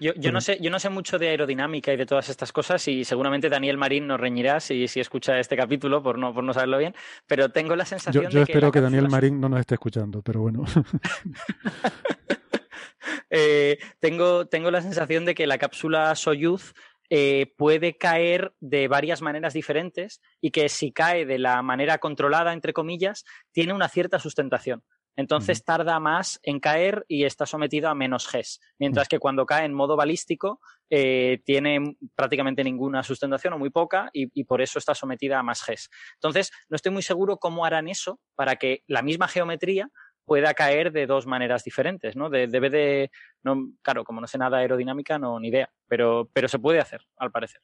Yo, 0.00 0.12
yo, 0.14 0.32
no 0.32 0.40
sé, 0.40 0.58
yo 0.60 0.70
no 0.70 0.78
sé 0.78 0.90
mucho 0.90 1.18
de 1.18 1.28
aerodinámica 1.28 1.92
y 1.92 1.96
de 1.96 2.06
todas 2.06 2.28
estas 2.28 2.52
cosas 2.52 2.86
y 2.88 3.04
seguramente 3.04 3.48
Daniel 3.48 3.78
Marín 3.78 4.06
nos 4.06 4.20
reñirá 4.20 4.60
si, 4.60 4.88
si 4.88 5.00
escucha 5.00 5.38
este 5.38 5.56
capítulo 5.56 6.02
por 6.02 6.18
no, 6.18 6.34
por 6.34 6.44
no 6.44 6.52
saberlo 6.52 6.78
bien, 6.78 6.94
pero 7.26 7.50
tengo 7.50 7.76
la 7.76 7.84
sensación 7.84 8.24
yo, 8.24 8.30
yo 8.30 8.42
espero 8.42 8.70
que, 8.70 8.80
Daniel 8.80 9.08
Marín 9.08 9.40
no 9.40 9.48
nos 9.48 9.60
esté 9.60 9.74
escuchando, 9.74 10.22
pero 10.22 10.40
bueno. 10.40 10.64
eh, 13.30 13.78
tengo, 14.00 14.46
tengo 14.46 14.70
la 14.70 14.82
sensación 14.82 15.24
de 15.24 15.34
que 15.34 15.46
la 15.46 15.58
cápsula 15.58 16.14
Soyuz 16.14 16.74
eh, 17.10 17.52
puede 17.56 17.96
caer 17.96 18.54
de 18.60 18.88
varias 18.88 19.20
maneras 19.20 19.52
diferentes 19.52 20.20
y 20.40 20.50
que 20.50 20.68
si 20.68 20.90
cae 20.90 21.26
de 21.26 21.38
la 21.38 21.60
manera 21.62 21.98
controlada, 21.98 22.52
entre 22.52 22.72
comillas, 22.72 23.24
tiene 23.52 23.72
una 23.72 23.88
cierta 23.88 24.18
sustentación. 24.18 24.82
Entonces 25.16 25.64
tarda 25.64 26.00
más 26.00 26.40
en 26.42 26.60
caer 26.60 27.04
y 27.08 27.24
está 27.24 27.46
sometido 27.46 27.88
a 27.88 27.94
menos 27.94 28.30
Gs. 28.30 28.60
Mientras 28.78 29.08
que 29.08 29.18
cuando 29.18 29.46
cae 29.46 29.64
en 29.64 29.74
modo 29.74 29.96
balístico 29.96 30.60
eh, 30.90 31.40
tiene 31.44 31.96
prácticamente 32.14 32.64
ninguna 32.64 33.02
sustentación 33.02 33.54
o 33.54 33.58
muy 33.58 33.70
poca 33.70 34.10
y, 34.12 34.44
por 34.44 34.60
eso 34.60 34.78
está 34.78 34.94
sometida 34.94 35.38
a 35.38 35.42
más 35.42 35.64
Gs. 35.66 35.90
Entonces 36.14 36.50
no 36.68 36.76
estoy 36.76 36.92
muy 36.92 37.02
seguro 37.02 37.38
cómo 37.38 37.64
harán 37.64 37.88
eso 37.88 38.20
para 38.34 38.56
que 38.56 38.82
la 38.86 39.02
misma 39.02 39.28
geometría 39.28 39.90
pueda 40.24 40.54
caer 40.54 40.90
de 40.90 41.06
dos 41.06 41.26
maneras 41.26 41.64
diferentes, 41.64 42.16
¿no? 42.16 42.30
debe 42.30 42.70
de, 42.70 43.10
no, 43.42 43.72
claro, 43.82 44.04
como 44.04 44.22
no 44.22 44.26
sé 44.26 44.38
nada 44.38 44.56
de 44.56 44.62
aerodinámica, 44.62 45.18
no 45.18 45.38
ni 45.38 45.48
idea, 45.48 45.70
pero, 45.86 46.30
pero 46.32 46.48
se 46.48 46.58
puede 46.58 46.80
hacer, 46.80 47.02
al 47.18 47.30
parecer. 47.30 47.60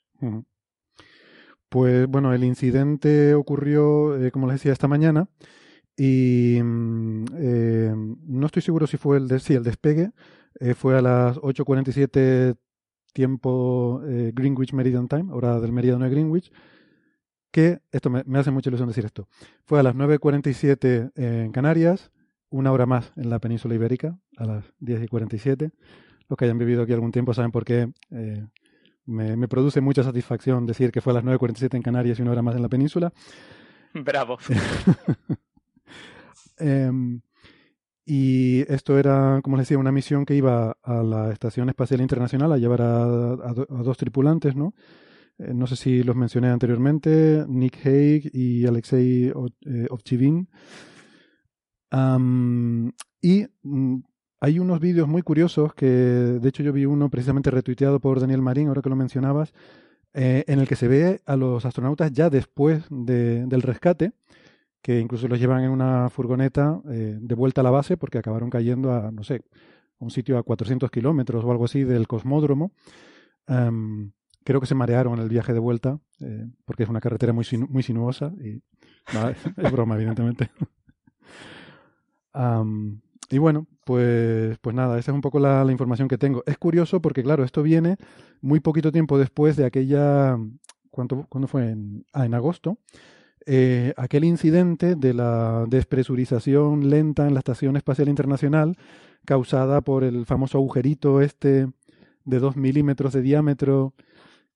Pues 1.70 2.06
bueno, 2.06 2.34
el 2.34 2.44
incidente 2.44 3.34
ocurrió, 3.34 4.22
eh, 4.22 4.30
como 4.30 4.46
les 4.46 4.56
decía, 4.56 4.72
esta 4.72 4.88
mañana. 4.88 5.28
Y 6.02 6.58
mm, 6.62 7.24
eh, 7.36 7.94
no 7.94 8.46
estoy 8.46 8.62
seguro 8.62 8.86
si 8.86 8.96
fue 8.96 9.18
el, 9.18 9.28
de, 9.28 9.38
sí, 9.38 9.52
el 9.52 9.62
despegue. 9.62 10.12
Eh, 10.58 10.72
fue 10.72 10.96
a 10.96 11.02
las 11.02 11.36
8.47 11.36 12.56
tiempo 13.12 14.00
eh, 14.06 14.32
Greenwich 14.34 14.72
Meridian 14.72 15.08
Time, 15.08 15.30
hora 15.30 15.60
del 15.60 15.72
meridiano 15.72 16.02
de 16.06 16.10
Greenwich. 16.10 16.50
Que, 17.50 17.80
esto 17.92 18.08
me, 18.08 18.38
hace 18.38 18.50
mucha 18.50 18.70
ilusión 18.70 18.88
decir 18.88 19.04
esto, 19.04 19.28
fue 19.66 19.78
a 19.78 19.82
las 19.82 19.94
9.47 19.94 21.12
en 21.16 21.52
Canarias, 21.52 22.10
una 22.48 22.72
hora 22.72 22.86
más 22.86 23.12
en 23.16 23.28
la 23.28 23.38
península 23.38 23.74
ibérica, 23.74 24.18
a 24.38 24.46
las 24.46 24.64
10.47. 24.80 25.70
Los 26.30 26.38
que 26.38 26.46
hayan 26.46 26.56
vivido 26.56 26.82
aquí 26.82 26.94
algún 26.94 27.12
tiempo 27.12 27.34
saben 27.34 27.50
por 27.50 27.66
qué 27.66 27.92
me, 29.04 29.36
me, 29.36 29.48
produce 29.48 29.82
mucha 29.82 30.02
satisfacción 30.02 30.64
decir 30.64 30.92
que 30.92 31.02
fue 31.02 31.12
a 31.12 31.16
las 31.16 31.24
9.47 31.24 31.74
en 31.74 31.82
Canarias 31.82 32.18
y 32.18 32.22
una 32.22 32.30
hora 32.30 32.42
más 32.42 32.56
en 32.56 32.62
la 32.62 32.70
península. 32.70 33.12
Bravo. 33.92 34.38
Em, 36.59 37.20
y 38.05 38.61
esto 38.72 38.98
era, 38.98 39.40
como 39.42 39.57
les 39.57 39.66
decía, 39.66 39.79
una 39.79 39.92
misión 39.92 40.24
que 40.24 40.35
iba 40.35 40.76
a 40.83 41.03
la 41.03 41.31
Estación 41.33 41.68
Espacial 41.68 42.00
Internacional 42.00 42.53
a 42.53 42.59
llevar 42.59 42.83
a, 42.83 43.53
dos 43.55 43.96
tripulantes, 43.96 44.57
¿no? 44.57 44.74
Eh, 45.38 45.55
no 45.55 45.66
sé 45.66 45.76
si 45.76 46.03
los 46.03 46.16
mencioné 46.16 46.48
anteriormente, 46.48 47.44
Nick 47.48 47.79
Hague 47.87 48.31
y 48.33 48.66
Alexei 48.66 49.33
eh, 49.66 49.87
Ovchivin. 49.90 50.48
Y 53.22 53.46
mm, 53.62 53.96
hay 54.40 54.59
unos 54.59 54.81
vídeos 54.81 55.09
muy 55.09 55.22
curiosos 55.22 55.74
que, 55.74 55.87
de 55.87 56.48
hecho, 56.48 56.62
yo 56.62 56.72
vi 56.72 56.87
uno 56.87 57.11
precisamente 57.11 57.50
retuiteado 57.50 58.00
por 58.00 58.20
Daniel 58.20 58.42
Marín, 58.42 58.68
ahora 58.68 58.83
que 58.83 58.88
lo 58.88 58.96
mencionabas, 58.96 59.53
eh, 60.14 60.44
en 60.48 60.59
el 60.59 60.66
que 60.66 60.76
se 60.76 60.88
ve 60.88 61.20
a 61.26 61.37
los 61.37 61.64
astronautas 61.64 62.12
ya 62.12 62.31
después 62.31 62.85
de- 62.90 63.46
del 63.46 63.62
rescate, 63.62 64.12
que 64.82 64.98
incluso 64.98 65.28
los 65.28 65.38
llevan 65.38 65.64
en 65.64 65.70
una 65.70 66.08
furgoneta 66.08 66.80
eh, 66.90 67.18
de 67.20 67.34
vuelta 67.34 67.60
a 67.60 67.64
la 67.64 67.70
base 67.70 67.96
porque 67.96 68.18
acabaron 68.18 68.50
cayendo 68.50 68.92
a, 68.92 69.10
no 69.10 69.22
sé, 69.22 69.42
un 69.98 70.10
sitio 70.10 70.38
a 70.38 70.42
400 70.42 70.90
kilómetros 70.90 71.44
o 71.44 71.50
algo 71.50 71.66
así 71.66 71.84
del 71.84 72.08
cosmódromo. 72.08 72.72
Am, 73.46 74.12
creo 74.44 74.60
que 74.60 74.66
se 74.66 74.74
marearon 74.74 75.14
en 75.14 75.20
el 75.20 75.28
viaje 75.28 75.52
de 75.52 75.58
vuelta 75.58 75.98
eh, 76.20 76.46
porque 76.64 76.84
es 76.84 76.88
una 76.88 77.00
carretera 77.00 77.32
muy, 77.32 77.44
muy 77.68 77.82
sinuosa 77.82 78.32
y 78.42 78.62
es 79.56 79.72
broma, 79.72 79.96
evidentemente. 79.96 80.50
Am, 82.32 83.00
y 83.28 83.38
bueno, 83.38 83.66
pues, 83.84 84.58
pues 84.58 84.74
nada, 84.74 84.98
esa 84.98 85.10
es 85.10 85.14
un 85.14 85.20
poco 85.20 85.38
la, 85.38 85.64
información 85.70 86.08
que 86.08 86.18
tengo. 86.18 86.42
Es 86.46 86.58
curioso 86.58 87.00
porque, 87.00 87.22
claro, 87.22 87.44
esto 87.44 87.62
viene 87.62 87.96
muy 88.40 88.60
poquito 88.60 88.90
tiempo 88.90 89.18
después 89.18 89.56
de 89.56 89.66
aquella. 89.66 90.38
¿Cuánto, 90.90 91.26
¿Cuándo 91.28 91.46
fue? 91.46 91.70
En, 91.70 92.04
ah, 92.12 92.26
en 92.26 92.34
agosto. 92.34 92.78
Eh, 93.46 93.94
aquel 93.96 94.24
incidente 94.24 94.94
de 94.96 95.14
la 95.14 95.64
despresurización 95.68 96.90
lenta 96.90 97.26
en 97.26 97.35
la 97.35 97.40
Estación 97.40 97.76
Espacial 97.76 98.09
Internacional 98.09 98.76
causada 99.24 99.81
por 99.81 100.05
el 100.05 100.26
famoso 100.26 100.59
agujerito 100.59 101.20
este 101.20 101.68
de 102.24 102.38
2 102.38 102.57
milímetros 102.57 103.12
de 103.12 103.22
diámetro 103.22 103.94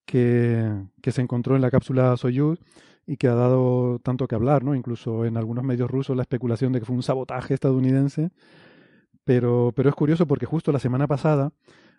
que, 0.04 0.70
que 1.02 1.12
se 1.12 1.22
encontró 1.22 1.56
en 1.56 1.62
la 1.62 1.70
cápsula 1.70 2.16
Soyuz 2.16 2.60
y 3.06 3.16
que 3.16 3.28
ha 3.28 3.34
dado 3.34 3.98
tanto 4.00 4.26
que 4.26 4.34
hablar, 4.34 4.64
¿no? 4.64 4.74
Incluso 4.74 5.24
en 5.24 5.36
algunos 5.36 5.64
medios 5.64 5.90
rusos 5.90 6.16
la 6.16 6.22
especulación 6.22 6.72
de 6.72 6.80
que 6.80 6.86
fue 6.86 6.96
un 6.96 7.02
sabotaje 7.02 7.54
estadounidense. 7.54 8.30
Pero, 9.24 9.72
pero 9.74 9.88
es 9.88 9.94
curioso 9.94 10.26
porque 10.26 10.46
justo 10.46 10.72
la 10.72 10.78
semana 10.78 11.06
pasada 11.06 11.52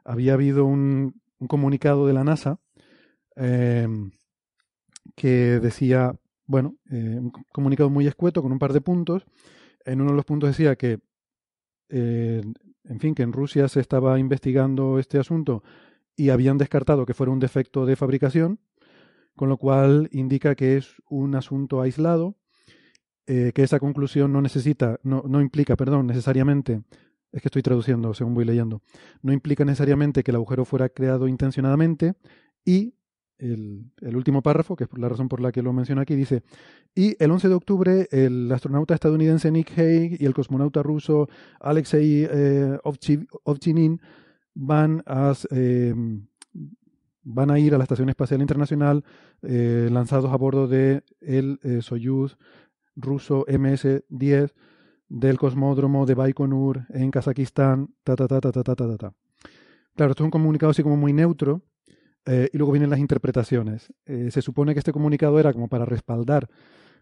había 0.04 0.34
habido 0.34 0.65
un, 0.65 1.19
un 1.39 1.48
comunicado 1.48 2.08
de 2.08 2.13
la 2.13 2.24
NASA 2.24 2.60
eh, 3.36 3.88
que 5.15 5.60
decía, 5.60 6.15
bueno, 6.47 6.75
eh, 6.91 7.19
un 7.19 7.31
comunicado 7.51 7.89
muy 7.89 8.08
escueto 8.08 8.41
con 8.41 8.51
un 8.51 8.60
par 8.60 8.73
de 8.73 8.81
puntos. 8.81 9.25
En 9.86 10.01
uno 10.01 10.12
de 10.12 10.17
los 10.17 10.25
puntos 10.25 10.49
decía 10.49 10.75
que, 10.75 10.99
eh, 11.89 12.41
en 12.84 12.99
fin, 12.99 13.15
que 13.15 13.23
en 13.23 13.34
Rusia 13.34 13.67
se 13.67 13.79
estaba 13.79 14.19
investigando 14.19 14.99
este 14.99 15.17
asunto 15.19 15.63
y 16.15 16.29
habían 16.29 16.58
descartado 16.58 17.05
que 17.05 17.13
fuera 17.13 17.31
un 17.31 17.39
defecto 17.39 17.86
de 17.86 17.95
fabricación, 17.95 18.60
con 19.36 19.49
lo 19.49 19.58
cual 19.58 20.08
indica 20.12 20.55
que 20.55 20.77
es 20.77 20.95
un 21.10 21.36
asunto 21.36 21.81
aislado, 21.81 22.36
eh, 23.27 23.51
que 23.53 23.63
esa 23.63 23.79
conclusión 23.79 24.31
no 24.31 24.41
necesita, 24.41 24.99
no, 25.03 25.23
no 25.27 25.41
implica, 25.41 25.75
perdón, 25.75 26.08
necesariamente, 26.08 26.84
es 27.31 27.41
que 27.41 27.47
estoy 27.47 27.63
traduciendo 27.63 28.13
según 28.13 28.34
voy 28.34 28.45
leyendo, 28.45 28.81
no 29.21 29.34
implica 29.34 29.65
necesariamente 29.65 30.23
que 30.23 30.31
el 30.31 30.36
agujero 30.36 30.63
fuera 30.63 30.89
creado 30.89 31.27
intencionadamente 31.27 32.13
y 32.63 32.93
el, 33.38 33.91
último 34.15 34.41
párrafo, 34.41 34.76
que 34.76 34.86
es 34.86 34.89
la 34.98 35.10
razón 35.10 35.28
por 35.28 35.41
la 35.41 35.52
que 35.52 35.62
lo 35.62 35.74
menciono 35.74 36.02
aquí, 36.02 36.15
dice, 36.15 36.43
y 36.93 37.15
el 37.24 37.32
11 37.32 37.50
de 37.50 37.54
octubre 37.56 38.08
el 38.12 38.52
astronauta 38.52 38.93
estadounidense 38.93 39.52
Nick 39.52 39.71
Hague 39.78 40.17
y 40.19 40.26
el 40.26 40.34
cosmonauta 40.34 40.82
ruso 40.84 41.28
Alexei 41.60 42.28
eh, 42.30 42.78
Ovchi- 42.84 43.28
Ovchinin 43.43 44.00
van 44.54 45.04
a, 45.06 45.34
eh, 45.52 45.93
van 47.24 47.52
a 47.52 47.60
ir 47.60 47.76
a 47.76 47.78
la 47.78 47.84
Estación 47.84 48.10
Espacial 48.10 48.41
Internacional 48.41 49.04
eh, 49.41 49.89
lanzados 49.91 50.32
a 50.32 50.38
bordo 50.38 50.67
de 50.67 51.04
el 51.21 51.60
eh, 51.63 51.82
Soyuz 51.82 52.38
ruso 52.95 53.45
MS-10 53.48 54.54
del 55.10 55.38
cosmódromo 55.38 56.06
de 56.06 56.15
Baikonur 56.15 56.86
en 56.89 57.12
Kazajistán, 57.12 57.93
ta 58.04 58.15
ta 58.15 58.28
ta 58.28 58.39
ta 58.39 58.52
ta 58.52 58.63
ta 58.63 58.76
ta, 58.76 58.98
ta. 58.98 59.13
Claro, 59.95 60.12
esto 60.12 60.24
es 60.24 60.26
un 60.26 60.32
comunicado 60.32 60.71
así 60.71 60.82
como 60.84 60.98
muy 60.98 61.13
neutro 61.13 61.62
eh, 62.25 62.49
y 62.51 62.57
luego 62.57 62.71
vienen 62.73 62.89
las 62.89 62.99
interpretaciones. 62.99 63.93
Eh, 64.05 64.29
se 64.31 64.41
supone 64.41 64.73
que 64.73 64.79
este 64.79 64.91
comunicado 64.91 65.39
era 65.39 65.53
como 65.53 65.67
para 65.67 65.85
respaldar 65.85 66.49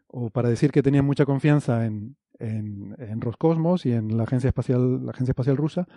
o 0.07 0.29
para 0.29 0.49
decir 0.49 0.71
que 0.71 0.83
tenían 0.83 1.05
mucha 1.05 1.25
confianza 1.25 1.85
en, 1.85 2.15
en, 2.39 3.21
Roscosmos 3.21 3.85
y 3.85 3.93
en 3.93 4.17
la 4.17 4.23
agencia 4.23 4.49
espacial, 4.49 5.05
la 5.05 5.11
agencia 5.11 5.31
espacial 5.31 5.57
rusa. 5.57 5.87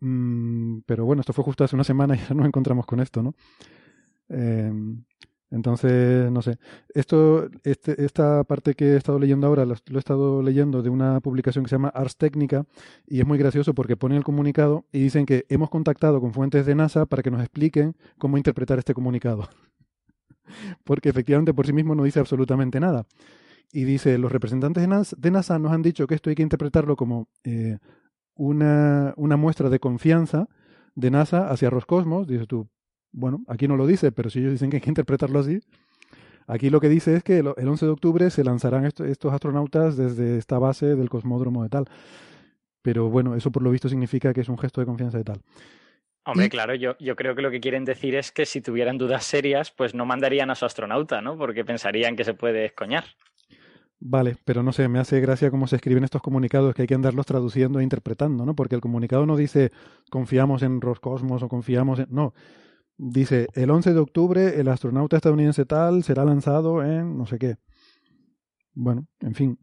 Mm, 0.00 0.80
pero 0.86 1.04
bueno, 1.04 1.20
esto 1.20 1.32
fue 1.32 1.44
justo 1.44 1.64
hace 1.64 1.76
una 1.76 1.84
semana 1.84 2.14
y 2.14 2.18
ya 2.18 2.34
nos 2.34 2.46
encontramos 2.46 2.86
con 2.86 3.00
esto, 3.00 3.22
¿no? 3.22 3.34
Eh, 4.28 4.72
entonces, 5.50 6.30
no 6.30 6.42
sé. 6.42 6.58
Esto, 6.92 7.48
este, 7.62 8.04
esta 8.04 8.42
parte 8.44 8.74
que 8.74 8.94
he 8.94 8.96
estado 8.96 9.18
leyendo 9.18 9.46
ahora, 9.46 9.64
lo, 9.64 9.74
he 9.74 9.98
estado 9.98 10.42
leyendo 10.42 10.82
de 10.82 10.90
una 10.90 11.20
publicación 11.20 11.64
que 11.64 11.68
se 11.68 11.76
llama 11.76 11.88
Ars 11.88 12.16
Technica 12.16 12.64
y 13.06 13.20
es 13.20 13.26
muy 13.26 13.38
gracioso 13.38 13.74
porque 13.74 13.96
ponen 13.96 14.18
el 14.18 14.24
comunicado 14.24 14.86
y 14.92 15.00
dicen 15.00 15.24
que 15.24 15.46
hemos 15.48 15.70
contactado 15.70 16.20
con 16.20 16.32
fuentes 16.32 16.66
de 16.66 16.74
NASA 16.74 17.06
para 17.06 17.22
que 17.22 17.30
nos 17.30 17.40
expliquen 17.40 17.96
cómo 18.18 18.36
interpretar 18.36 18.78
este 18.78 18.94
comunicado. 18.94 19.48
porque 20.84 21.08
efectivamente 21.08 21.54
por 21.54 21.66
sí 21.66 21.72
mismo 21.72 21.94
no 21.94 22.04
dice 22.04 22.20
absolutamente 22.20 22.80
nada. 22.80 23.06
Y 23.72 23.84
dice, 23.84 24.18
los 24.18 24.32
representantes 24.32 24.82
de 24.82 24.88
NASA, 24.88 25.16
de 25.18 25.30
NASA 25.30 25.58
nos 25.58 25.72
han 25.72 25.82
dicho 25.82 26.06
que 26.06 26.14
esto 26.14 26.30
hay 26.30 26.36
que 26.36 26.42
interpretarlo 26.42 26.96
como 26.96 27.28
eh, 27.44 27.78
una, 28.34 29.12
una 29.16 29.36
muestra 29.36 29.70
de 29.70 29.80
confianza 29.80 30.48
de 30.94 31.10
NASA 31.10 31.50
hacia 31.50 31.70
Roscosmos. 31.70 32.26
Dices 32.26 32.48
tú, 32.48 32.68
bueno, 33.16 33.42
aquí 33.48 33.66
no 33.66 33.76
lo 33.76 33.86
dice, 33.86 34.12
pero 34.12 34.30
si 34.30 34.38
ellos 34.40 34.52
dicen 34.52 34.70
que 34.70 34.76
hay 34.76 34.80
que 34.82 34.90
interpretarlo 34.90 35.38
así, 35.40 35.60
aquí 36.46 36.70
lo 36.70 36.80
que 36.80 36.88
dice 36.88 37.16
es 37.16 37.22
que 37.24 37.38
el 37.38 37.52
el 37.56 37.66
11 37.68 37.86
de 37.86 37.92
octubre 37.92 38.30
se 38.30 38.44
lanzarán 38.44 38.84
esto- 38.84 39.04
estos 39.04 39.32
astronautas 39.32 39.96
desde 39.96 40.36
esta 40.38 40.58
base 40.58 40.94
del 40.94 41.08
cosmódromo 41.08 41.62
de 41.62 41.70
tal. 41.70 41.86
Pero 42.82 43.08
bueno, 43.10 43.34
eso 43.34 43.50
por 43.50 43.62
lo 43.62 43.70
visto 43.70 43.88
significa 43.88 44.32
que 44.32 44.42
es 44.42 44.48
un 44.48 44.58
gesto 44.58 44.80
de 44.80 44.86
confianza 44.86 45.18
de 45.18 45.24
tal. 45.24 45.40
Hombre, 46.24 46.48
claro, 46.48 46.74
yo, 46.74 46.96
yo 46.98 47.14
creo 47.16 47.34
que 47.34 47.42
lo 47.42 47.50
que 47.50 47.60
quieren 47.60 47.84
decir 47.84 48.16
es 48.16 48.32
que 48.32 48.46
si 48.46 48.60
tuvieran 48.60 48.98
dudas 48.98 49.24
serias, 49.24 49.70
pues 49.70 49.94
no 49.94 50.04
mandarían 50.06 50.50
a 50.50 50.54
su 50.56 50.64
astronauta, 50.66 51.20
¿no? 51.20 51.38
Porque 51.38 51.64
pensarían 51.64 52.16
que 52.16 52.24
se 52.24 52.34
puede 52.34 52.64
escoñar. 52.66 53.04
Vale, 53.98 54.36
pero 54.44 54.62
no 54.62 54.72
sé, 54.72 54.88
me 54.88 54.98
hace 54.98 55.20
gracia 55.20 55.50
cómo 55.50 55.66
se 55.66 55.76
escriben 55.76 56.04
estos 56.04 56.20
comunicados 56.22 56.74
que 56.74 56.82
hay 56.82 56.88
que 56.88 56.94
andarlos 56.94 57.26
traduciendo 57.26 57.80
e 57.80 57.82
interpretando, 57.82 58.44
¿no? 58.44 58.54
Porque 58.54 58.74
el 58.74 58.80
comunicado 58.80 59.24
no 59.24 59.36
dice 59.36 59.72
confiamos 60.10 60.62
en 60.62 60.80
Roscosmos 60.80 61.42
o 61.42 61.48
confiamos 61.48 62.00
en... 62.00 62.06
No, 62.10 62.34
dice 62.98 63.48
el 63.54 63.70
11 63.70 63.92
de 63.92 64.00
octubre 64.00 64.60
el 64.60 64.68
astronauta 64.68 65.16
estadounidense 65.16 65.64
tal 65.66 66.02
será 66.02 66.24
lanzado 66.24 66.82
en 66.82 67.16
no 67.18 67.26
sé 67.26 67.38
qué. 67.38 67.56
Bueno, 68.74 69.06
en 69.20 69.34
fin. 69.34 69.58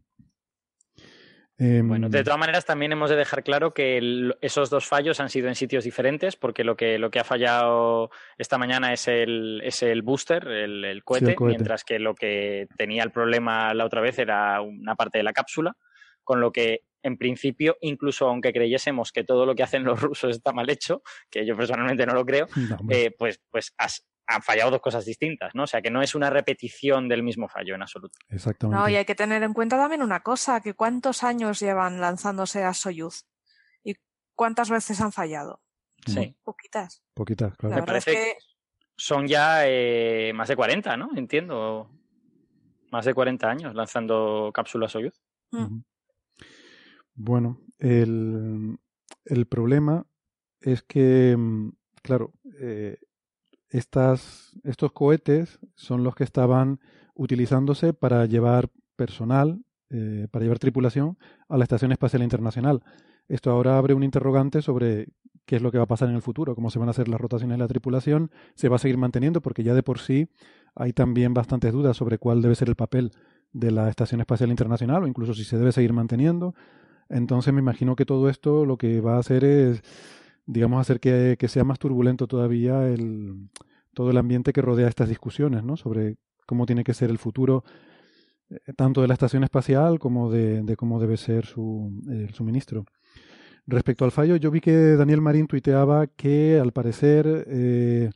Em, 1.56 1.86
Bueno, 1.86 2.08
de 2.08 2.24
todas 2.24 2.38
maneras 2.38 2.64
también 2.64 2.90
hemos 2.90 3.10
de 3.10 3.16
dejar 3.16 3.44
claro 3.44 3.72
que 3.72 3.96
el- 3.96 4.34
esos 4.40 4.70
dos 4.70 4.86
fallos 4.86 5.20
han 5.20 5.28
sido 5.30 5.46
en 5.46 5.54
sitios 5.54 5.84
diferentes, 5.84 6.34
porque 6.34 6.64
lo 6.64 6.76
que, 6.76 6.98
lo 6.98 7.10
que 7.12 7.20
ha 7.20 7.24
fallado 7.24 8.10
esta 8.38 8.58
mañana 8.58 8.92
es 8.92 9.06
el, 9.06 9.60
es 9.64 9.82
el 9.84 10.02
booster, 10.02 10.48
el, 10.48 10.84
el 10.84 11.04
cohete, 11.04 11.36
cohete. 11.36 11.54
mientras 11.56 11.84
que 11.84 12.00
lo 12.00 12.14
que 12.16 12.66
tenía 12.76 13.04
el 13.04 13.12
problema 13.12 13.72
la 13.72 13.84
otra 13.84 14.00
vez 14.00 14.18
era 14.18 14.60
una 14.62 14.96
parte 14.96 15.18
de 15.18 15.24
la 15.24 15.32
cápsula, 15.32 15.76
con 16.24 16.40
lo 16.40 16.50
que 16.52 16.82
en 17.02 17.18
principio, 17.18 17.76
incluso 17.82 18.26
aunque 18.28 18.52
creyésemos 18.52 19.12
que 19.12 19.24
todo 19.24 19.44
lo 19.44 19.54
que 19.54 19.62
hacen 19.62 19.84
los 19.84 20.00
rusos 20.00 20.30
está 20.36 20.52
mal 20.52 20.68
hecho, 20.70 21.02
que 21.30 21.44
yo 21.46 21.54
personalmente 21.56 22.06
no 22.06 22.14
lo 22.14 22.24
creo, 22.24 22.46
no, 22.70 22.78
eh, 22.88 23.14
pues, 23.18 23.40
pues 23.50 23.74
has- 23.78 24.06
han 24.26 24.40
fallado 24.42 24.70
dos 24.70 24.80
cosas 24.80 25.04
distintas, 25.04 25.54
¿no? 25.54 25.64
O 25.64 25.66
sea 25.66 25.82
que 25.82 25.90
no 25.90 26.00
es 26.00 26.14
una 26.14 26.30
repetición 26.30 27.08
del 27.10 27.22
mismo 27.22 27.46
fallo 27.46 27.74
en 27.74 27.82
absoluto. 27.82 28.18
exactamente. 28.30 28.80
No, 28.82 28.88
y 28.88 28.96
hay 28.96 29.04
que 29.04 29.14
tener 29.14 29.42
en 29.42 29.52
cuenta 29.52 29.76
también 29.76 30.00
una 30.02 30.20
cosa, 30.20 30.62
que 30.62 30.72
cuántos 30.72 31.22
años 31.22 31.60
llevan 31.60 32.00
lanzándose 32.00 32.64
a 32.64 32.72
Soyuz 32.72 33.26
y 33.82 33.96
cuántas 34.34 34.70
veces 34.70 34.98
han 35.02 35.12
fallado. 35.12 35.60
Sí. 36.06 36.34
Poquitas. 36.42 37.02
Poquitas, 37.12 37.54
claro. 37.58 37.74
La 37.74 37.76
Me 37.76 37.82
es 37.82 37.86
parece 37.86 38.12
que 38.12 38.38
son 38.96 39.26
ya 39.26 39.64
eh, 39.66 40.32
más 40.34 40.48
de 40.48 40.56
40, 40.56 40.96
¿no? 40.96 41.10
Entiendo. 41.16 41.90
Más 42.90 43.04
de 43.04 43.12
40 43.12 43.50
años 43.50 43.74
lanzando 43.74 44.50
cápsulas 44.54 44.92
Soyuz. 44.92 45.20
Ujú. 45.52 45.82
Bueno, 47.14 47.60
el, 47.78 48.78
el 49.24 49.46
problema 49.46 50.06
es 50.60 50.82
que, 50.82 51.36
mm, 51.36 51.70
claro, 52.02 52.32
eh, 52.60 52.98
estas, 53.68 54.52
estos 54.64 54.92
cohetes 54.92 55.58
son 55.74 56.04
los 56.04 56.14
que 56.14 56.24
estaban 56.24 56.80
utilizándose 57.14 57.92
para 57.92 58.26
llevar 58.26 58.70
personal, 58.96 59.64
eh, 59.90 60.28
para 60.30 60.44
llevar 60.44 60.58
tripulación 60.58 61.18
a 61.48 61.56
la 61.56 61.64
Estación 61.64 61.92
Espacial 61.92 62.22
Internacional. 62.22 62.82
Esto 63.28 63.50
ahora 63.50 63.78
abre 63.78 63.94
un 63.94 64.02
interrogante 64.02 64.62
sobre 64.62 65.08
qué 65.46 65.56
es 65.56 65.62
lo 65.62 65.70
que 65.70 65.78
va 65.78 65.84
a 65.84 65.88
pasar 65.88 66.08
en 66.08 66.14
el 66.14 66.22
futuro, 66.22 66.54
cómo 66.54 66.70
se 66.70 66.78
van 66.78 66.88
a 66.88 66.92
hacer 66.92 67.08
las 67.08 67.20
rotaciones 67.20 67.56
de 67.56 67.62
la 67.62 67.68
tripulación, 67.68 68.30
se 68.54 68.68
va 68.68 68.76
a 68.76 68.78
seguir 68.78 68.96
manteniendo, 68.96 69.40
porque 69.42 69.62
ya 69.62 69.74
de 69.74 69.82
por 69.82 69.98
sí 69.98 70.28
hay 70.74 70.92
también 70.92 71.34
bastantes 71.34 71.72
dudas 71.72 71.96
sobre 71.96 72.18
cuál 72.18 72.42
debe 72.42 72.54
ser 72.54 72.68
el 72.68 72.76
papel 72.76 73.12
de 73.52 73.70
la 73.70 73.88
Estación 73.88 74.20
Espacial 74.20 74.50
Internacional 74.50 75.04
o 75.04 75.06
incluso 75.06 75.34
si 75.34 75.44
se 75.44 75.58
debe 75.58 75.72
seguir 75.72 75.92
manteniendo. 75.92 76.54
Entonces 77.08 77.52
me 77.52 77.60
imagino 77.60 77.96
que 77.96 78.06
todo 78.06 78.28
esto 78.28 78.64
lo 78.64 78.76
que 78.76 79.00
va 79.00 79.16
a 79.16 79.20
hacer 79.20 79.44
es, 79.44 79.82
digamos, 80.46 80.80
hacer 80.80 81.00
que, 81.00 81.36
que 81.38 81.48
sea 81.48 81.64
más 81.64 81.78
turbulento 81.78 82.26
todavía 82.26 82.86
el, 82.88 83.48
todo 83.94 84.10
el 84.10 84.18
ambiente 84.18 84.52
que 84.52 84.62
rodea 84.62 84.88
estas 84.88 85.08
discusiones, 85.08 85.64
¿no? 85.64 85.76
Sobre 85.76 86.16
cómo 86.46 86.66
tiene 86.66 86.84
que 86.84 86.94
ser 86.94 87.10
el 87.10 87.18
futuro 87.18 87.64
eh, 88.50 88.72
tanto 88.76 89.00
de 89.00 89.08
la 89.08 89.14
estación 89.14 89.44
espacial 89.44 89.98
como 89.98 90.30
de, 90.30 90.74
cómo 90.76 91.00
debe 91.00 91.16
ser 91.16 91.46
su, 91.46 92.02
el 92.08 92.34
suministro. 92.34 92.84
Respecto 93.66 94.04
al 94.04 94.10
fallo, 94.10 94.36
yo 94.36 94.50
vi 94.50 94.60
que 94.60 94.96
Daniel 94.96 95.22
Marín 95.22 95.46
tuiteaba 95.46 96.06
que 96.06 96.58
al 96.60 96.72
parecer 96.72 97.46
eh, 97.48 98.10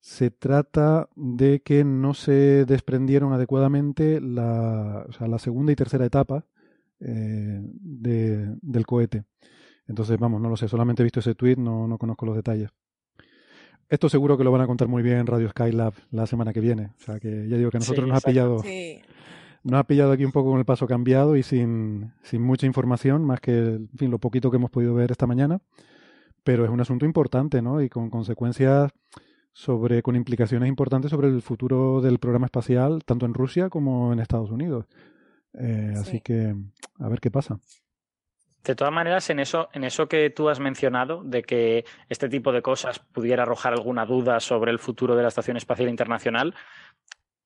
se 0.00 0.30
trata 0.30 1.08
de 1.14 1.60
que 1.60 1.84
no 1.84 2.14
se 2.14 2.64
desprendieron 2.64 3.34
adecuadamente 3.34 4.20
la, 4.20 5.04
o 5.08 5.12
sea, 5.12 5.28
la 5.28 5.38
segunda 5.38 5.72
y 5.72 5.76
tercera 5.76 6.06
etapa 6.06 6.46
eh, 7.04 7.60
de, 7.62 8.54
del 8.62 8.86
cohete. 8.86 9.24
Entonces, 9.86 10.18
vamos, 10.18 10.40
no 10.40 10.48
lo 10.48 10.56
sé, 10.56 10.68
solamente 10.68 11.02
he 11.02 11.04
visto 11.04 11.20
ese 11.20 11.34
tweet, 11.34 11.56
no, 11.56 11.86
no 11.88 11.98
conozco 11.98 12.24
los 12.26 12.36
detalles. 12.36 12.70
Esto 13.88 14.08
seguro 14.08 14.38
que 14.38 14.44
lo 14.44 14.50
van 14.52 14.62
a 14.62 14.66
contar 14.66 14.88
muy 14.88 15.02
bien 15.02 15.18
en 15.18 15.26
Radio 15.26 15.48
Skylab 15.50 15.92
la 16.10 16.26
semana 16.26 16.52
que 16.52 16.60
viene. 16.60 16.92
O 16.98 17.00
sea 17.00 17.20
que 17.20 17.46
ya 17.48 17.56
digo 17.58 17.70
que 17.70 17.76
a 17.76 17.80
nosotros 17.80 18.04
Sí, 18.06 18.10
nos 18.10 18.18
ha 18.24 18.26
pillado 18.26 18.58
Sí. 18.60 19.00
nos 19.64 19.78
ha 19.80 19.84
pillado 19.84 20.12
aquí 20.12 20.24
un 20.24 20.32
poco 20.32 20.50
con 20.50 20.58
el 20.58 20.64
paso 20.64 20.86
cambiado 20.86 21.36
y 21.36 21.42
sin, 21.42 22.12
sin 22.22 22.40
mucha 22.42 22.66
información, 22.66 23.24
más 23.24 23.40
que 23.40 23.58
en 23.58 23.88
fin, 23.96 24.10
lo 24.10 24.18
poquito 24.18 24.50
que 24.50 24.56
hemos 24.56 24.70
podido 24.70 24.94
ver 24.94 25.10
esta 25.10 25.26
mañana. 25.26 25.60
Pero 26.42 26.64
es 26.64 26.70
un 26.70 26.80
asunto 26.80 27.04
importante, 27.04 27.60
¿no? 27.60 27.82
Y 27.82 27.88
con 27.90 28.08
consecuencias 28.08 28.90
sobre, 29.52 30.02
con 30.02 30.16
implicaciones 30.16 30.68
importantes 30.68 31.10
sobre 31.10 31.28
el 31.28 31.42
futuro 31.42 32.00
del 32.00 32.18
programa 32.18 32.46
espacial, 32.46 33.02
tanto 33.04 33.26
en 33.26 33.34
Rusia 33.34 33.68
como 33.68 34.12
en 34.12 34.20
Estados 34.20 34.50
Unidos. 34.50 34.86
Eh, 35.52 35.92
Así 35.98 36.12
Sí. 36.12 36.20
que 36.22 36.56
a 37.02 37.08
ver 37.08 37.20
qué 37.20 37.30
pasa. 37.30 37.58
De 38.64 38.76
todas 38.76 38.92
maneras, 38.92 39.28
en 39.30 39.40
eso, 39.40 39.68
en 39.72 39.82
eso 39.82 40.06
que 40.06 40.30
tú 40.30 40.48
has 40.48 40.60
mencionado, 40.60 41.22
de 41.24 41.42
que 41.42 41.84
este 42.08 42.28
tipo 42.28 42.52
de 42.52 42.62
cosas 42.62 43.00
pudiera 43.00 43.42
arrojar 43.42 43.72
alguna 43.72 44.06
duda 44.06 44.38
sobre 44.38 44.70
el 44.70 44.78
futuro 44.78 45.16
de 45.16 45.22
la 45.22 45.28
Estación 45.28 45.56
Espacial 45.56 45.88
Internacional, 45.88 46.54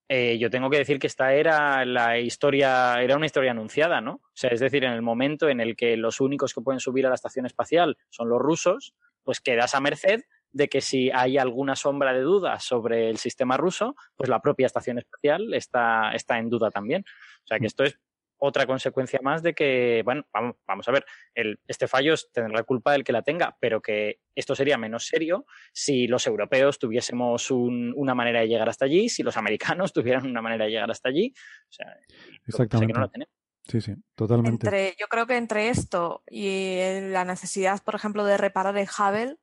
eh, 0.08 0.38
yo 0.38 0.50
tengo 0.50 0.68
que 0.70 0.78
decir 0.78 0.98
que 0.98 1.06
esta 1.06 1.32
era 1.32 1.84
la 1.84 2.18
historia, 2.18 3.02
era 3.02 3.16
una 3.16 3.26
historia 3.26 3.50
anunciada, 3.50 4.00
¿no? 4.00 4.12
O 4.12 4.30
sea, 4.34 4.50
es 4.50 4.60
decir, 4.60 4.84
en 4.84 4.92
el 4.92 5.02
momento 5.02 5.48
en 5.48 5.60
el 5.60 5.74
que 5.74 5.96
los 5.96 6.20
únicos 6.20 6.52
que 6.52 6.60
pueden 6.60 6.80
subir 6.80 7.06
a 7.06 7.08
la 7.08 7.16
estación 7.16 7.46
espacial 7.46 7.96
son 8.10 8.28
los 8.28 8.38
rusos, 8.38 8.94
pues 9.24 9.40
quedas 9.40 9.74
a 9.74 9.80
merced 9.80 10.20
de 10.52 10.68
que 10.68 10.80
si 10.80 11.10
hay 11.10 11.38
alguna 11.38 11.76
sombra 11.76 12.12
de 12.12 12.20
duda 12.20 12.60
sobre 12.60 13.10
el 13.10 13.16
sistema 13.16 13.56
ruso, 13.56 13.96
pues 14.16 14.30
la 14.30 14.40
propia 14.40 14.66
estación 14.66 14.98
espacial 14.98 15.52
está, 15.54 16.12
está 16.12 16.38
en 16.38 16.50
duda 16.50 16.70
también. 16.70 17.04
O 17.44 17.46
sea 17.46 17.58
que 17.58 17.66
esto 17.66 17.84
es 17.84 17.98
otra 18.38 18.66
consecuencia 18.66 19.18
más 19.22 19.42
de 19.42 19.54
que, 19.54 20.02
bueno, 20.04 20.26
vamos, 20.32 20.56
vamos 20.66 20.86
a 20.88 20.92
ver, 20.92 21.04
el, 21.34 21.58
este 21.66 21.88
fallo 21.88 22.14
es- 22.14 22.30
tendrá 22.32 22.52
la 22.54 22.62
culpa 22.64 22.92
del 22.92 23.04
que 23.04 23.12
la 23.12 23.22
tenga, 23.22 23.56
pero 23.60 23.80
que 23.80 24.20
esto 24.34 24.54
sería 24.54 24.76
menos 24.78 25.06
serio 25.06 25.46
si 25.72 26.06
los 26.06 26.26
europeos 26.26 26.78
tuviésemos 26.78 27.50
un- 27.50 27.92
una 27.96 28.14
manera 28.14 28.40
de 28.40 28.48
llegar 28.48 28.68
hasta 28.68 28.84
allí, 28.84 29.08
si 29.08 29.22
los 29.22 29.36
americanos 29.36 29.92
tuvieran 30.22 30.26
una 30.26 30.42
manera 30.42 30.64
de 30.66 30.70
llegar 30.72 30.90
hasta 30.90 31.08
allí. 31.08 31.32
O 31.68 31.72
sea, 31.72 31.86
lo 31.86 31.96
que 32.36 32.38
Exactamente. 32.48 32.92
no 32.92 33.00
la 33.00 33.08
tenemos. 33.08 33.32
Sí, 33.68 33.80
sí, 33.80 33.94
totalmente. 34.14 34.66
Entre, 34.68 34.94
yo 35.00 35.08
creo 35.08 35.26
que 35.26 35.36
entre 35.36 35.68
esto 35.70 36.22
y 36.28 36.46
eh, 36.78 37.08
la 37.10 37.24
necesidad, 37.24 37.82
por 37.82 37.96
ejemplo, 37.96 38.24
de 38.24 38.36
reparar 38.36 38.76
el 38.78 38.86
Hubble, 38.86 39.36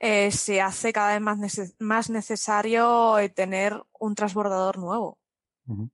eh, 0.00 0.30
se 0.30 0.60
hace 0.62 0.92
cada 0.92 1.12
vez 1.12 1.20
más, 1.20 1.74
más 1.80 2.08
necesario 2.08 3.18
eh, 3.18 3.28
tener 3.28 3.74
un 3.98 4.14
transbordador 4.14 4.78
nuevo. 4.78 5.18
Ujú. 5.66 5.90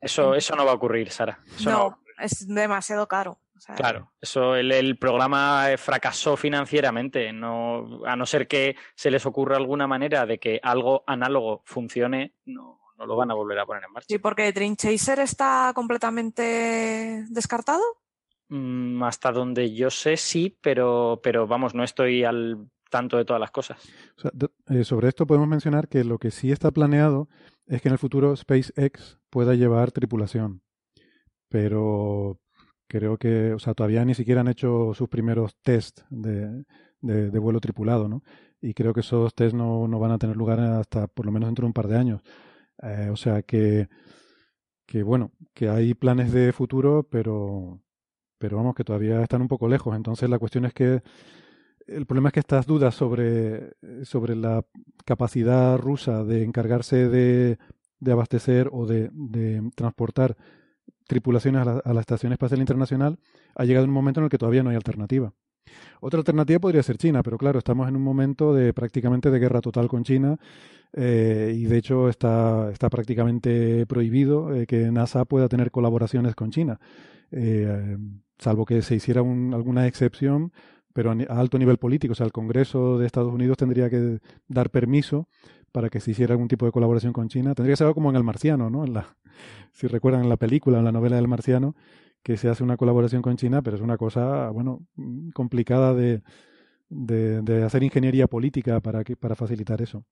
Eso, 0.00 0.34
eso 0.34 0.56
no 0.56 0.64
va 0.64 0.72
a 0.72 0.74
ocurrir, 0.74 1.10
Sara. 1.10 1.38
Eso 1.56 1.70
no 1.70 1.98
es 2.18 2.46
demasiado 2.48 3.06
caro. 3.06 3.38
O 3.56 3.60
sea, 3.60 3.74
Claro, 3.74 4.10
eso 4.20 4.56
el, 4.56 4.72
el 4.72 4.96
programa 4.98 5.70
eh, 5.70 5.76
fracasó 5.76 6.36
financieramente, 6.38 7.30
no, 7.32 8.00
a 8.06 8.16
no 8.16 8.24
ser 8.24 8.48
que 8.48 8.74
se 8.94 9.10
les 9.10 9.26
ocurra 9.26 9.56
alguna 9.58 9.86
manera 9.86 10.24
de 10.24 10.38
que 10.38 10.58
algo 10.62 11.04
análogo 11.06 11.62
funcione, 11.66 12.36
no, 12.46 12.80
no 12.96 13.04
lo 13.06 13.16
van 13.16 13.30
a 13.30 13.34
volver 13.34 13.58
a 13.58 13.66
poner 13.66 13.84
en 13.84 13.92
marcha. 13.92 14.06
Sí, 14.08 14.18
porque 14.18 14.50
Dream 14.52 14.76
Chaser 14.76 15.18
está 15.18 15.72
completamente 15.74 17.24
descartado. 17.28 17.82
Mm, 18.48 19.02
hasta 19.02 19.30
donde 19.30 19.74
yo 19.74 19.90
sé, 19.90 20.16
sí, 20.16 20.58
pero, 20.60 21.20
pero 21.22 21.46
vamos, 21.46 21.74
no 21.74 21.84
estoy 21.84 22.24
al 22.24 22.66
tanto 22.90 23.16
de 23.18 23.24
todas 23.24 23.40
las 23.40 23.50
cosas. 23.50 23.78
O 24.16 24.20
sea, 24.22 24.30
de- 24.34 24.48
eh, 24.70 24.84
sobre 24.84 25.08
esto 25.08 25.26
podemos 25.26 25.48
mencionar 25.48 25.86
que 25.88 26.02
lo 26.02 26.18
que 26.18 26.30
sí 26.30 26.50
está 26.50 26.70
planeado 26.70 27.28
es 27.70 27.82
que 27.82 27.88
en 27.88 27.94
el 27.94 27.98
futuro 28.00 28.36
SpaceX 28.36 29.18
pueda 29.30 29.54
llevar 29.56 29.92
tripulación. 29.92 30.62
Pero 31.48 32.40
creo 32.88 33.18
que, 33.18 33.52
o 33.54 33.58
sea, 33.58 33.74
todavía 33.74 34.04
ni 34.04 34.14
siquiera 34.14 34.40
han 34.42 34.48
hecho 34.48 34.94
sus 34.94 35.08
primeros 35.08 35.56
test 35.62 36.00
de, 36.10 36.64
de- 37.00 37.38
vuelo 37.40 37.60
tripulado, 37.60 38.08
¿no? 38.08 38.22
Y 38.60 38.74
creo 38.74 38.94
que 38.94 39.00
esos 39.00 39.34
test 39.34 39.54
no, 39.54 39.88
no 39.88 39.98
van 40.00 40.12
a 40.12 40.18
tener 40.18 40.36
lugar 40.36 40.60
hasta 40.60 41.06
por 41.08 41.26
lo 41.26 41.32
menos 41.32 41.48
dentro 41.48 41.64
de 41.64 41.68
un 41.68 41.72
par 41.74 41.88
de 41.88 41.98
años. 41.98 42.22
Eh, 42.82 43.08
o 43.12 43.16
sea 43.16 43.42
que, 43.42 43.88
que, 44.86 45.02
bueno, 45.02 45.32
que 45.54 45.68
hay 45.68 45.94
planes 45.94 46.32
de 46.32 46.52
futuro, 46.52 47.06
pero, 47.10 47.80
pero 48.38 48.56
vamos, 48.58 48.74
que 48.76 48.84
todavía 48.84 49.22
están 49.22 49.42
un 49.42 49.48
poco 49.48 49.68
lejos. 49.68 49.96
Entonces 49.96 50.30
la 50.30 50.38
cuestión 50.38 50.66
es 50.66 50.74
que 50.74 51.02
el 51.90 52.06
problema 52.06 52.28
es 52.28 52.34
que 52.34 52.40
estas 52.40 52.66
dudas 52.66 52.94
sobre, 52.94 53.72
sobre 54.04 54.36
la 54.36 54.64
capacidad 55.04 55.78
rusa 55.78 56.24
de 56.24 56.44
encargarse 56.44 57.08
de, 57.08 57.58
de 57.98 58.12
abastecer 58.12 58.68
o 58.72 58.86
de, 58.86 59.10
de 59.12 59.62
transportar 59.74 60.36
tripulaciones 61.06 61.62
a 61.62 61.64
la, 61.64 61.72
a 61.84 61.94
la 61.94 62.00
Estación 62.00 62.32
Espacial 62.32 62.60
Internacional 62.60 63.18
ha 63.54 63.64
llegado 63.64 63.86
un 63.86 63.92
momento 63.92 64.20
en 64.20 64.24
el 64.24 64.30
que 64.30 64.38
todavía 64.38 64.62
no 64.62 64.70
hay 64.70 64.76
alternativa. 64.76 65.32
Otra 66.00 66.18
alternativa 66.18 66.58
podría 66.60 66.82
ser 66.82 66.98
China, 66.98 67.22
pero 67.22 67.38
claro, 67.38 67.58
estamos 67.58 67.88
en 67.88 67.96
un 67.96 68.02
momento 68.02 68.54
de 68.54 68.72
prácticamente 68.72 69.30
de 69.30 69.38
guerra 69.38 69.60
total 69.60 69.88
con 69.88 70.04
China 70.04 70.38
eh, 70.92 71.54
y 71.56 71.64
de 71.64 71.78
hecho 71.78 72.08
está, 72.08 72.70
está 72.72 72.90
prácticamente 72.90 73.86
prohibido 73.86 74.54
eh, 74.54 74.66
que 74.66 74.90
NASA 74.90 75.24
pueda 75.24 75.48
tener 75.48 75.70
colaboraciones 75.70 76.34
con 76.34 76.50
China, 76.50 76.80
eh, 77.30 77.96
salvo 78.38 78.64
que 78.64 78.82
se 78.82 78.96
hiciera 78.96 79.22
un- 79.22 79.54
alguna 79.54 79.86
excepción, 79.86 80.52
pero 80.92 81.10
a, 81.10 81.14
alto 81.38 81.58
nivel 81.58 81.78
político. 81.78 82.12
O 82.12 82.14
sea, 82.14 82.26
el 82.26 82.32
Congreso 82.32 82.98
de 82.98 83.06
Estados 83.06 83.32
Unidos 83.32 83.56
tendría 83.56 83.90
que 83.90 84.18
dar 84.48 84.70
permiso 84.70 85.28
para 85.72 85.88
que 85.88 86.00
se 86.00 86.10
hiciera 86.12 86.34
algún 86.34 86.48
tipo 86.48 86.66
de 86.66 86.72
colaboración 86.72 87.12
con 87.12 87.28
China. 87.28 87.54
Tendría 87.54 87.72
que 87.72 87.76
ser 87.76 87.86
algo 87.86 87.94
como 87.94 88.10
en 88.10 88.16
El 88.16 88.24
Marciano, 88.24 88.70
¿no? 88.70 88.84
En 88.84 88.94
la, 88.94 89.16
si 89.72 89.86
recuerdan 89.86 90.22
en 90.22 90.28
la 90.28 90.36
película, 90.36 90.78
en 90.78 90.84
la 90.84 90.92
novela 90.92 91.16
del 91.16 91.28
Marciano, 91.28 91.74
que 92.22 92.36
se 92.36 92.48
hace 92.48 92.62
una 92.62 92.76
colaboración 92.76 93.22
con 93.22 93.36
China, 93.36 93.62
pero 93.62 93.76
es 93.76 93.82
una 93.82 93.96
cosa, 93.96 94.50
bueno, 94.50 94.86
complicada 95.34 95.94
de, 95.94 96.22
de, 96.90 97.40
de 97.42 97.62
hacer 97.64 97.82
ingeniería 97.82 98.26
política 98.26 98.80
para, 98.80 99.04
que, 99.04 99.16
para 99.16 99.34
facilitar 99.34 99.80
eso. 99.80 100.04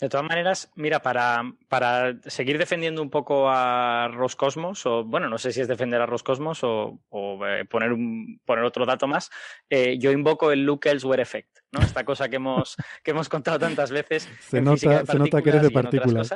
De 0.00 0.08
todas 0.08 0.26
maneras, 0.28 0.70
mira, 0.76 1.02
para, 1.02 1.42
para 1.68 2.14
seguir 2.26 2.56
defendiendo 2.56 3.02
un 3.02 3.10
poco 3.10 3.48
a 3.50 4.08
Roscosmos, 4.12 4.86
o 4.86 5.02
bueno, 5.04 5.28
no 5.28 5.38
sé 5.38 5.50
si 5.52 5.60
es 5.60 5.66
defender 5.66 6.00
a 6.00 6.06
Roscosmos 6.06 6.62
o, 6.62 7.00
o, 7.08 7.44
eh, 7.46 7.64
poner, 7.64 7.92
un, 7.92 8.40
poner 8.44 8.64
otro 8.64 8.86
dato 8.86 9.08
más, 9.08 9.28
eh, 9.68 9.98
yo 9.98 10.12
invoco 10.12 10.52
el 10.52 10.64
Luke 10.64 10.88
Elsewhere 10.88 11.22
Effect, 11.22 11.58
¿no? 11.72 11.80
Esta 11.80 12.04
cosa 12.04 12.28
que 12.28 12.36
hemos, 12.36 12.76
que 13.02 13.10
hemos 13.10 13.28
contado 13.28 13.58
tantas 13.58 13.90
veces. 13.90 14.28
Nota- 14.60 15.04
se 15.04 15.18
nota 15.18 15.42
que 15.42 15.48
eres 15.50 15.62
de 15.62 15.70
partículas 15.72 16.28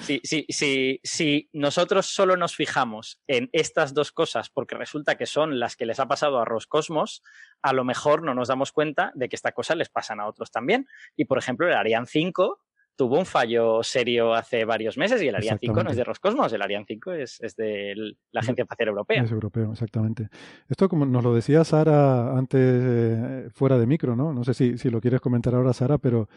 Si, 0.00 0.20
si, 0.24 0.46
si, 0.48 1.00
si 1.02 1.48
nosotros 1.52 2.06
solo 2.06 2.36
nos 2.36 2.54
fijamos 2.54 3.20
en 3.26 3.48
estas 3.52 3.94
dos 3.94 4.12
cosas, 4.12 4.50
porque 4.50 4.76
resulta 4.76 5.16
que 5.16 5.26
son 5.26 5.58
las 5.58 5.76
que 5.76 5.86
les 5.86 6.00
ha 6.00 6.06
pasado 6.06 6.38
a 6.38 6.44
Roscosmos, 6.44 7.22
a 7.62 7.72
lo 7.72 7.84
mejor 7.84 8.22
no 8.22 8.34
nos 8.34 8.48
damos 8.48 8.72
cuenta 8.72 9.12
de 9.14 9.28
que 9.28 9.36
estas 9.36 9.52
cosas 9.52 9.76
les 9.76 9.88
pasan 9.88 10.20
a 10.20 10.26
otros 10.26 10.50
también. 10.50 10.86
Y 11.16 11.24
por 11.24 11.38
ejemplo, 11.38 11.66
el 11.66 11.74
Ariane 11.74 12.06
5 12.06 12.60
tuvo 12.96 13.18
un 13.18 13.26
fallo 13.26 13.82
serio 13.82 14.34
hace 14.34 14.64
varios 14.64 14.96
meses 14.96 15.22
y 15.22 15.28
el 15.28 15.36
Ariane 15.36 15.58
5 15.60 15.84
no 15.84 15.90
es 15.90 15.96
de 15.96 16.04
Roscosmos, 16.04 16.52
el 16.52 16.62
Ariane 16.62 16.86
5 16.88 17.12
es, 17.12 17.40
es 17.40 17.54
de 17.54 17.94
la 18.32 18.40
Agencia 18.40 18.62
Espacial 18.62 18.88
Europea. 18.88 19.22
Es 19.22 19.30
europeo, 19.30 19.72
exactamente. 19.72 20.28
Esto 20.68 20.88
como 20.88 21.04
nos 21.04 21.22
lo 21.22 21.34
decía 21.34 21.62
Sara 21.64 22.36
antes, 22.36 22.60
eh, 22.60 23.48
fuera 23.50 23.78
de 23.78 23.86
micro, 23.86 24.16
¿no? 24.16 24.32
No 24.32 24.44
sé 24.44 24.54
si, 24.54 24.78
si 24.78 24.90
lo 24.90 25.00
quieres 25.00 25.20
comentar 25.20 25.54
ahora, 25.54 25.72
Sara, 25.72 25.98
pero 25.98 26.28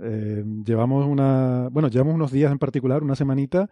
eh, 0.00 0.44
llevamos 0.64 1.06
una, 1.06 1.68
bueno, 1.70 1.88
llevamos 1.88 2.14
unos 2.14 2.30
días 2.32 2.52
en 2.52 2.58
particular, 2.58 3.02
una 3.02 3.16
semanita, 3.16 3.68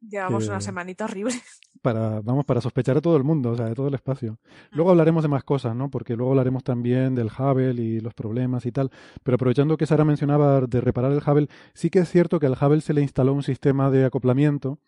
Llevamos 0.00 0.44
que- 0.44 0.50
una 0.50 0.60
semanita 0.60 1.04
horrible. 1.04 1.32
para, 1.82 2.20
vamos, 2.22 2.44
para 2.44 2.60
sospechar 2.60 2.96
a 2.96 3.00
todo 3.00 3.16
el 3.16 3.22
mundo, 3.24 3.50
o 3.50 3.56
sea, 3.56 3.66
de 3.66 3.74
todo 3.74 3.86
el 3.88 3.94
espacio. 3.94 4.38
Luego 4.72 4.90
hablaremos 4.90 5.22
de 5.22 5.28
más 5.28 5.44
cosas, 5.44 5.74
¿no? 5.76 5.90
Porque 5.90 6.16
luego 6.16 6.32
hablaremos 6.32 6.64
también 6.64 7.14
del 7.14 7.28
Hubble 7.28 7.80
y 7.80 8.00
los 8.00 8.12
problemas 8.14 8.66
y 8.66 8.72
tal. 8.72 8.90
Pero 9.22 9.36
aprovechando 9.36 9.76
que 9.76 9.86
Sara 9.86 10.04
mencionaba 10.04 10.60
de 10.62 10.80
reparar 10.80 11.12
el 11.12 11.18
Hubble, 11.24 11.48
sí 11.74 11.88
que 11.90 12.00
es 12.00 12.08
cierto 12.10 12.40
que 12.40 12.46
al 12.46 12.56
Hubble 12.60 12.80
se 12.80 12.94
le 12.94 13.02
instaló 13.02 13.32
un 13.32 13.42
sistema 13.44 13.90
de 13.90 14.04
acoplamiento 14.04 14.78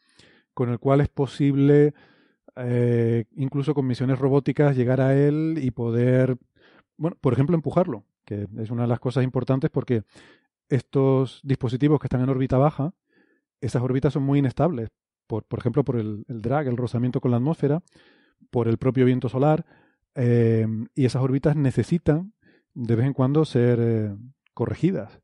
con 0.52 0.70
el 0.70 0.78
cual 0.80 1.00
es 1.00 1.08
posible, 1.08 1.94
eh, 2.56 3.24
incluso 3.36 3.74
con 3.74 3.86
misiones 3.86 4.18
robóticas, 4.18 4.76
llegar 4.76 5.00
a 5.00 5.16
él 5.16 5.58
y 5.60 5.70
poder, 5.72 6.36
bueno, 6.96 7.16
por 7.20 7.32
ejemplo, 7.32 7.56
empujarlo, 7.56 8.04
que 8.24 8.46
es 8.58 8.70
una 8.70 8.82
de 8.82 8.88
las 8.88 9.00
cosas 9.00 9.24
importantes 9.24 9.70
porque 9.70 10.02
estos 10.68 11.40
dispositivos 11.42 12.00
que 12.00 12.06
están 12.06 12.22
en 12.22 12.28
órbita 12.28 12.58
baja, 12.58 12.94
esas 13.60 13.82
órbitas 13.82 14.12
son 14.12 14.22
muy 14.22 14.38
inestables, 14.38 14.90
por, 15.26 15.44
por 15.44 15.58
ejemplo, 15.58 15.84
por 15.84 15.96
el, 15.96 16.24
drag, 16.28 16.68
el 16.68 16.76
rozamiento 16.76 17.20
con 17.20 17.30
la 17.30 17.38
atmósfera, 17.38 17.82
por 18.50 18.68
el 18.68 18.78
propio 18.78 19.06
viento 19.06 19.28
solar, 19.28 19.64
eh, 20.14 20.66
y 20.94 21.04
esas 21.04 21.22
órbitas 21.22 21.56
necesitan 21.56 22.32
de 22.74 22.96
vez 22.96 23.06
en 23.06 23.12
cuando 23.12 23.44
ser 23.44 23.78
eh, 23.80 24.16
corregidas. 24.52 25.20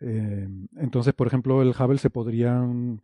Eh, 0.00 0.48
entonces, 0.76 1.14
por 1.14 1.26
ejemplo, 1.26 1.62
el 1.62 1.74
Hubble 1.78 1.98
se 1.98 2.10
podrían, 2.10 3.02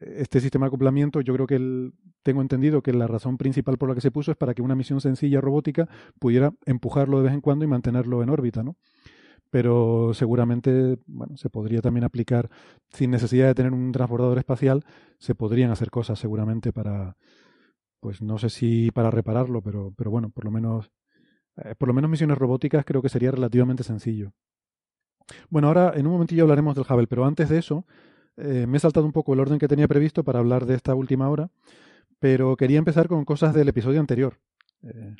este 0.00 0.40
sistema 0.40 0.66
de 0.66 0.68
acoplamiento, 0.68 1.20
yo 1.20 1.34
creo 1.34 1.46
que 1.46 1.56
el, 1.56 1.92
tengo 2.22 2.40
entendido 2.40 2.82
que 2.82 2.92
la 2.92 3.06
razón 3.06 3.36
principal 3.36 3.78
por 3.78 3.88
la 3.88 3.94
que 3.94 4.00
se 4.00 4.10
puso 4.10 4.30
es 4.30 4.36
para 4.36 4.54
que 4.54 4.62
una 4.62 4.74
misión 4.74 5.00
sencilla 5.00 5.40
robótica 5.40 5.88
pudiera 6.18 6.52
empujarlo 6.64 7.18
de 7.18 7.24
vez 7.24 7.34
en 7.34 7.40
cuando 7.40 7.64
y 7.64 7.68
mantenerlo 7.68 8.22
en 8.22 8.30
órbita, 8.30 8.62
¿no? 8.62 8.76
Pero 9.56 10.12
seguramente, 10.12 10.98
bueno, 11.06 11.38
se 11.38 11.48
podría 11.48 11.80
también 11.80 12.04
aplicar 12.04 12.50
sin 12.92 13.10
necesidad 13.10 13.46
de 13.46 13.54
tener 13.54 13.72
un 13.72 13.90
transbordador 13.90 14.36
espacial, 14.36 14.84
se 15.18 15.34
podrían 15.34 15.70
hacer 15.70 15.88
cosas 15.90 16.18
seguramente 16.18 16.74
para, 16.74 17.16
pues 17.98 18.20
no 18.20 18.36
sé 18.36 18.50
si 18.50 18.90
para 18.90 19.10
repararlo, 19.10 19.62
pero, 19.62 19.94
pero 19.96 20.10
bueno, 20.10 20.28
por 20.28 20.44
lo 20.44 20.50
menos, 20.50 20.90
eh, 21.56 21.74
por 21.78 21.88
lo 21.88 21.94
menos 21.94 22.10
misiones 22.10 22.36
robóticas 22.36 22.84
creo 22.84 23.00
que 23.00 23.08
sería 23.08 23.30
relativamente 23.30 23.82
sencillo. 23.82 24.34
Bueno, 25.48 25.68
ahora 25.68 25.94
en 25.96 26.06
un 26.06 26.12
momentillo 26.12 26.42
hablaremos 26.42 26.74
del 26.74 26.84
Hubble, 26.86 27.06
pero 27.06 27.24
antes 27.24 27.48
de 27.48 27.56
eso, 27.56 27.86
eh, 28.36 28.66
me 28.68 28.76
he 28.76 28.80
saltado 28.80 29.06
un 29.06 29.12
poco 29.12 29.32
el 29.32 29.40
orden 29.40 29.58
que 29.58 29.68
tenía 29.68 29.88
previsto 29.88 30.22
para 30.22 30.40
hablar 30.40 30.66
de 30.66 30.74
esta 30.74 30.94
última 30.94 31.30
hora, 31.30 31.50
pero 32.18 32.58
quería 32.58 32.76
empezar 32.76 33.08
con 33.08 33.24
cosas 33.24 33.54
del 33.54 33.68
episodio 33.68 34.00
anterior. 34.00 34.38
Eh, 34.82 35.16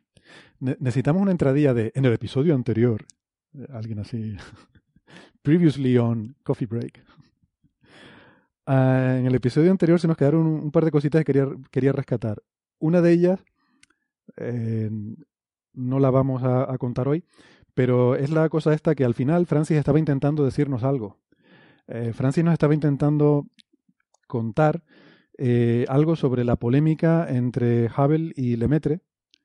necesitamos 0.60 1.22
una 1.22 1.30
entradilla 1.30 1.72
de 1.72 1.90
en 1.94 2.04
el 2.04 2.12
episodio 2.12 2.54
anterior. 2.54 3.06
Eh, 3.56 3.66
alguien 3.72 3.98
así. 3.98 4.36
Previously 5.42 5.96
on 5.98 6.36
Coffee 6.42 6.66
Break. 6.66 7.04
Ah, 8.66 9.16
en 9.18 9.26
el 9.26 9.34
episodio 9.34 9.70
anterior 9.70 10.00
se 10.00 10.08
nos 10.08 10.16
quedaron 10.16 10.46
un, 10.46 10.72
par 10.72 10.84
de 10.84 10.90
cositas 10.90 11.20
que 11.20 11.32
quería, 11.32 11.48
quería 11.70 11.92
rescatar. 11.92 12.42
Una 12.78 13.00
de 13.00 13.12
ellas, 13.12 13.44
no 15.72 15.98
la 15.98 16.10
vamos 16.10 16.42
a 16.42 16.76
contar 16.78 17.08
hoy, 17.08 17.24
pero 17.76 18.16
es 18.16 18.30
la 18.30 18.48
cosa 18.48 18.72
esta 18.72 18.94
que 18.94 19.04
al 19.04 19.14
final 19.14 19.46
Francis 19.46 19.76
estaba 19.76 19.98
intentando 19.98 20.44
decirnos 20.44 20.82
algo. 20.82 21.18
Eh, 21.88 22.12
Francis 22.14 22.42
nos 22.42 22.54
estaba 22.54 22.72
intentando 22.72 23.46
contar 24.26 24.82
eh, 25.38 25.84
algo 25.88 26.16
sobre 26.16 26.42
la 26.44 26.56
polémica 26.56 27.26
entre 27.28 27.86
Hubble 27.86 28.32
y 28.34 28.56
Lemaitre. 28.56 29.00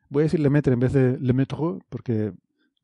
Voy 0.09 0.21
a 0.21 0.23
decir 0.23 0.39
Lemaitre 0.39 0.73
en 0.73 0.79
vez 0.79 0.93
de 0.93 1.19
Lemaitre 1.19 1.57
porque 1.89 2.31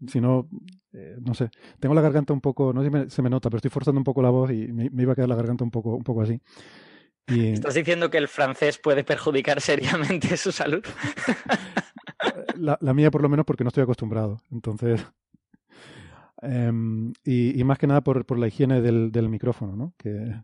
si 0.07 0.21
no, 0.21 0.49
eh, 0.93 1.17
no 1.19 1.33
sé, 1.33 1.49
tengo 1.79 1.95
la 1.95 2.01
garganta 2.01 2.33
un 2.33 2.41
poco, 2.41 2.73
no 2.73 2.83
sé 2.83 2.89
si 3.05 3.09
se 3.15 3.21
me 3.21 3.29
nota, 3.29 3.49
pero 3.49 3.57
estoy 3.57 3.71
forzando 3.71 3.99
un 3.99 4.03
poco 4.03 4.21
la 4.21 4.29
voz 4.29 4.51
y 4.51 4.67
me, 4.67 4.89
iba 5.01 5.13
a 5.13 5.15
quedar 5.15 5.29
la 5.29 5.35
garganta 5.35 5.63
un 5.63 5.71
poco, 5.71 5.95
un 5.95 6.03
poco 6.03 6.21
así. 6.21 6.39
¿Estás 7.25 7.73
diciendo 7.73 8.09
que 8.09 8.17
el 8.17 8.27
francés 8.27 8.77
puede 8.77 9.03
perjudicar 9.03 9.59
seriamente 9.61 10.37
su 10.37 10.51
salud? 10.51 10.83
la, 12.55 12.77
la, 12.79 12.93
mía 12.93 13.11
por 13.11 13.21
lo 13.21 13.29
menos 13.29 13.45
porque 13.45 13.63
no 13.63 13.69
estoy 13.69 13.83
acostumbrado. 13.83 14.37
Entonces, 14.49 15.05
Em, 16.41 17.13
y, 17.23 17.63
más 17.63 17.79
que 17.79 17.87
nada 17.87 18.01
por, 18.01 18.25
por 18.25 18.37
la 18.37 18.47
higiene 18.47 18.81
del, 18.81 19.11
del, 19.11 19.29
micrófono, 19.29 19.75
¿no? 19.75 19.93
Que 19.97 20.39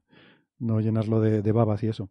no 0.59 0.79
llenarlo 0.79 1.21
de, 1.21 1.41
de 1.41 1.51
babas 1.51 1.83
y 1.83 1.87
eso. 1.87 2.09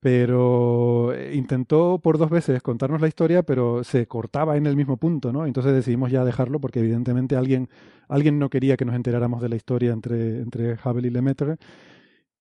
Pero 0.00 1.12
eh, 1.12 1.34
intentó 1.34 2.00
por 2.02 2.18
dos 2.18 2.30
veces 2.30 2.62
contarnos 2.62 3.00
la 3.02 3.08
historia, 3.08 3.42
pero 3.42 3.84
se 3.84 4.06
cortaba 4.06 4.56
en 4.56 4.66
el 4.66 4.76
mismo 4.76 4.96
punto, 4.96 5.32
¿no? 5.32 5.46
Entonces 5.46 5.74
decidimos 5.74 6.10
ya 6.10 6.24
dejarlo 6.24 6.60
porque 6.60 6.80
evidentemente 6.80 7.36
alguien, 7.36 7.68
alguien 8.08 8.38
no 8.38 8.48
quería 8.48 8.76
que 8.76 8.86
nos 8.86 8.94
enteráramos 8.96 9.42
de 9.42 9.50
la 9.50 9.56
historia 9.56 9.92
entre, 9.92 10.38
entre 10.38 10.74
Hubble 10.74 11.08
y 11.08 11.10
Lemaitre. 11.10 11.56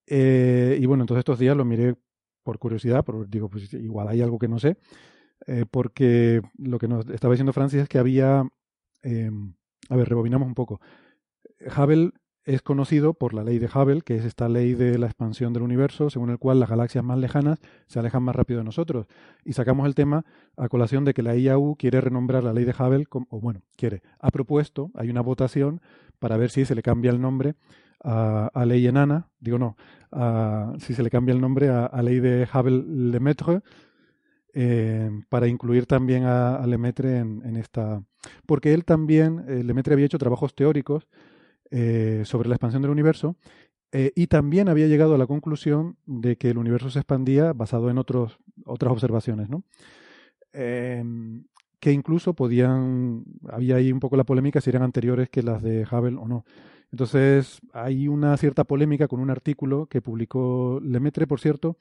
Eh, 0.08 0.78
y 0.82 0.86
bueno, 0.86 1.04
entonces 1.04 1.20
estos 1.20 1.40
días 1.40 1.56
lo 1.58 1.66
miré 1.66 1.96
por 2.44 2.60
curiosidad, 2.60 3.04
por, 3.06 3.30
digo, 3.30 3.50
pues 3.50 3.74
igual 3.74 4.08
hay 4.08 4.22
algo 4.22 4.40
que 4.40 4.48
no 4.48 4.58
sé, 4.60 4.78
eh, 5.48 5.66
porque 5.70 6.42
lo 6.58 6.80
que 6.80 6.88
nos 6.88 7.08
estaba 7.10 7.34
diciendo 7.34 7.54
Francis 7.54 7.82
es 7.82 7.90
que 7.90 8.00
había 8.00 8.44
em, 9.04 9.54
a 9.90 9.96
ver, 9.96 10.08
rebobinamos 10.08 10.48
un 10.48 10.56
poco. 10.56 10.80
Hubble 11.76 12.12
es 12.50 12.64
conocido 12.64 13.14
por 13.14 13.36
la 13.36 13.44
ley 13.44 13.60
de 13.60 13.68
Hubble, 13.68 14.02
que 14.02 14.16
es 14.16 14.26
esta 14.26 14.50
ley 14.50 14.74
de 14.74 14.98
la 14.98 15.06
expansión 15.06 15.54
del 15.54 15.62
universo, 15.62 16.10
según 16.10 16.32
el 16.32 16.40
cual 16.40 16.60
las 16.60 16.68
galaxias 16.68 17.04
más 17.04 17.20
lejanas 17.20 17.60
se 17.86 18.00
alejan 18.00 18.24
más 18.24 18.36
rápido 18.36 18.60
de 18.60 18.64
nosotros. 18.64 19.06
Y 19.46 19.54
sacamos 19.54 19.86
el 19.86 19.94
tema 19.94 20.26
a 20.58 20.68
colación 20.68 21.06
de 21.06 21.14
que 21.14 21.22
la 21.22 21.36
IAU 21.36 21.76
quiere 21.78 22.02
renombrar 22.02 22.44
la 22.44 22.52
ley 22.52 22.66
de 22.66 22.72
Hubble, 22.72 23.06
o 23.12 23.40
bueno, 23.40 23.62
quiere, 23.76 24.02
ha 24.20 24.32
propuesto, 24.32 24.90
hay 24.96 25.12
una 25.12 25.22
votación 25.22 25.80
para 26.18 26.38
ver 26.38 26.50
si 26.50 26.66
se 26.66 26.74
le 26.74 26.82
cambia 26.82 27.12
el 27.12 27.22
nombre 27.22 27.54
a, 28.04 28.64
ley 28.66 28.88
enana, 28.88 29.30
digo 29.40 29.60
no, 29.60 29.78
a, 30.12 30.74
si 30.80 30.96
se 30.96 31.04
le 31.04 31.12
cambia 31.12 31.36
el 31.36 31.42
nombre 31.42 31.70
a, 31.70 32.02
ley 32.02 32.20
de 32.20 32.48
Hubble-Lemaitre, 32.52 33.62
eh, 34.56 35.12
para 35.30 35.48
incluir 35.48 35.86
también 35.86 36.24
a, 36.26 36.66
Lemaitre 36.66 37.20
en, 37.20 37.58
esta. 37.58 38.02
Porque 38.48 38.74
él 38.74 38.86
también, 38.86 39.46
eh, 39.48 39.64
Lemaitre 39.64 39.94
había 39.94 40.08
hecho 40.08 40.18
trabajos 40.18 40.56
teóricos 40.56 41.08
eh, 41.72 42.24
sobre 42.26 42.50
la 42.50 42.56
expansión 42.56 42.82
del 42.82 42.92
universo 42.92 43.36
y 43.92 44.28
también 44.28 44.70
había 44.70 44.86
llegado 44.86 45.16
a 45.16 45.18
la 45.18 45.26
conclusión 45.26 45.98
de 46.06 46.36
que 46.38 46.52
el 46.52 46.60
universo 46.60 46.92
se 46.92 47.00
expandía 47.00 47.54
basado 47.54 47.90
en 47.90 47.98
otros, 47.98 48.38
otras 48.64 48.92
observaciones, 48.92 49.50
¿no? 49.50 49.64
que 50.52 51.92
incluso 51.92 52.36
podían. 52.36 53.24
Había 53.48 53.78
ahí 53.78 53.92
un 53.92 54.00
poco 54.00 54.16
la 54.16 54.26
polémica 54.26 54.62
si 54.62 54.70
eran 54.70 54.84
anteriores 54.84 55.30
que 55.30 55.42
las 55.42 55.64
de 55.64 55.88
Hubble 55.90 56.18
o 56.20 56.28
no. 56.28 56.46
Entonces, 56.92 57.62
hay 57.74 58.08
una 58.08 58.38
cierta 58.38 58.64
polémica 58.64 59.08
con 59.08 59.20
un 59.22 59.32
artículo 59.32 59.88
que 59.88 60.02
publicó 60.02 60.80
Lemaitre, 60.84 61.26
por 61.26 61.40
cierto. 61.40 61.78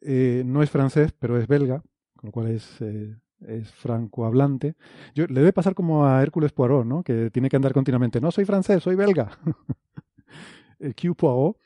no 0.00 0.62
es 0.62 0.70
francés, 0.70 1.12
pero 1.18 1.38
es 1.38 1.48
belga, 1.48 1.82
con 2.16 2.28
lo 2.28 2.32
cual 2.32 2.48
es, 2.48 2.80
eh, 2.80 3.16
es 3.48 3.70
francohablante. 3.72 4.74
Yo, 5.14 5.26
le 5.26 5.40
debe 5.40 5.52
pasar 5.52 5.74
como 5.74 6.06
a 6.06 6.22
Hércules 6.22 6.52
Poirot, 6.52 6.84
¿no? 6.84 7.02
Que 7.02 7.30
tiene 7.30 7.48
que 7.48 7.56
andar 7.56 7.72
continuamente, 7.72 8.20
no 8.20 8.30
soy 8.30 8.44
francés, 8.44 8.82
soy 8.82 8.94
belga. 8.94 9.38
el 10.78 10.94
Q 10.94 11.14
Poirot, 11.14 11.56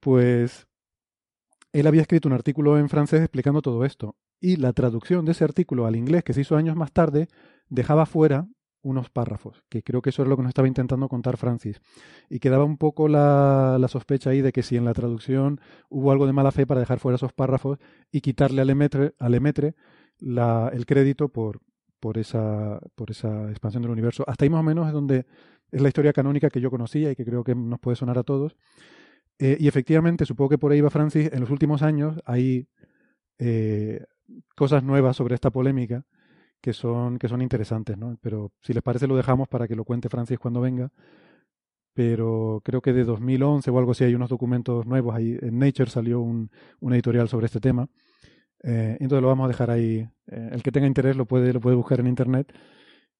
pues 0.00 0.66
él 1.72 1.86
había 1.86 2.02
escrito 2.02 2.28
un 2.28 2.34
artículo 2.34 2.78
en 2.78 2.88
francés 2.88 3.20
explicando 3.20 3.62
todo 3.62 3.84
esto. 3.84 4.16
Y 4.40 4.56
la 4.56 4.72
traducción 4.72 5.24
de 5.24 5.32
ese 5.32 5.44
artículo 5.44 5.86
al 5.86 5.96
inglés, 5.96 6.24
que 6.24 6.32
se 6.32 6.40
hizo 6.40 6.56
años 6.56 6.76
más 6.76 6.92
tarde, 6.92 7.28
dejaba 7.68 8.06
fuera 8.06 8.48
unos 8.82 9.10
párrafos, 9.10 9.62
que 9.68 9.82
creo 9.82 10.00
que 10.00 10.08
eso 10.08 10.22
es 10.22 10.28
lo 10.28 10.36
que 10.36 10.42
nos 10.42 10.50
estaba 10.50 10.66
intentando 10.66 11.08
contar 11.08 11.36
Francis. 11.36 11.80
Y 12.30 12.38
quedaba 12.38 12.64
un 12.64 12.78
poco 12.78 13.08
la, 13.08 13.76
la, 13.78 13.88
sospecha 13.88 14.30
ahí 14.30 14.40
de 14.40 14.52
que 14.52 14.62
si 14.62 14.76
en 14.76 14.86
la 14.86 14.94
traducción 14.94 15.60
hubo 15.90 16.12
algo 16.12 16.26
de 16.26 16.32
mala 16.32 16.50
fe 16.50 16.66
para 16.66 16.80
dejar 16.80 16.98
fuera 16.98 17.16
esos 17.16 17.34
párrafos 17.34 17.78
y 18.10 18.22
quitarle 18.22 18.62
al 18.62 18.70
Emetre, 18.70 19.14
al 19.18 19.34
Emetre 19.34 19.74
la, 20.20 20.70
el 20.72 20.86
crédito 20.86 21.28
por, 21.28 21.60
por, 21.98 22.18
esa, 22.18 22.80
por 22.94 23.10
esa 23.10 23.50
expansión 23.50 23.82
del 23.82 23.92
universo. 23.92 24.24
Hasta 24.26 24.44
ahí 24.44 24.50
más 24.50 24.60
o 24.60 24.64
menos 24.64 24.86
es 24.86 24.92
donde 24.92 25.26
es 25.70 25.80
la 25.80 25.88
historia 25.88 26.12
canónica 26.12 26.50
que 26.50 26.60
yo 26.60 26.70
conocía 26.70 27.10
y 27.10 27.16
que 27.16 27.24
creo 27.24 27.44
que 27.44 27.54
nos 27.54 27.78
puede 27.80 27.96
sonar 27.96 28.18
a 28.18 28.22
todos. 28.22 28.56
Eh, 29.38 29.56
y 29.58 29.68
efectivamente, 29.68 30.26
supongo 30.26 30.50
que 30.50 30.58
por 30.58 30.72
ahí 30.72 30.80
va 30.80 30.90
Francis, 30.90 31.30
en 31.32 31.40
los 31.40 31.50
últimos 31.50 31.82
años 31.82 32.20
hay 32.26 32.68
eh, 33.38 34.04
cosas 34.54 34.82
nuevas 34.82 35.16
sobre 35.16 35.34
esta 35.34 35.50
polémica 35.50 36.04
que 36.60 36.72
son, 36.72 37.18
que 37.18 37.28
son 37.28 37.40
interesantes, 37.42 37.96
¿no? 37.96 38.18
Pero 38.20 38.52
si 38.60 38.74
les 38.74 38.82
parece 38.82 39.06
lo 39.06 39.16
dejamos 39.16 39.48
para 39.48 39.66
que 39.66 39.76
lo 39.76 39.84
cuente 39.84 40.08
Francis 40.08 40.38
cuando 40.38 40.60
venga. 40.60 40.92
Pero 41.94 42.60
creo 42.64 42.80
que 42.82 42.92
de 42.92 43.04
2011 43.04 43.70
o 43.70 43.78
algo 43.78 43.92
así 43.92 44.04
hay 44.04 44.14
unos 44.14 44.30
documentos 44.30 44.86
nuevos. 44.86 45.14
Ahí 45.14 45.38
en 45.40 45.58
Nature 45.58 45.90
salió 45.90 46.20
un, 46.20 46.50
un 46.80 46.92
editorial 46.92 47.28
sobre 47.28 47.46
este 47.46 47.60
tema. 47.60 47.88
Eh, 48.62 48.96
entonces 49.00 49.22
lo 49.22 49.28
vamos 49.28 49.46
a 49.46 49.48
dejar 49.48 49.70
ahí. 49.70 50.08
Eh, 50.26 50.48
el 50.52 50.62
que 50.62 50.72
tenga 50.72 50.86
interés 50.86 51.16
lo 51.16 51.26
puede, 51.26 51.52
lo 51.52 51.60
puede 51.60 51.76
buscar 51.76 52.00
en 52.00 52.06
internet. 52.06 52.52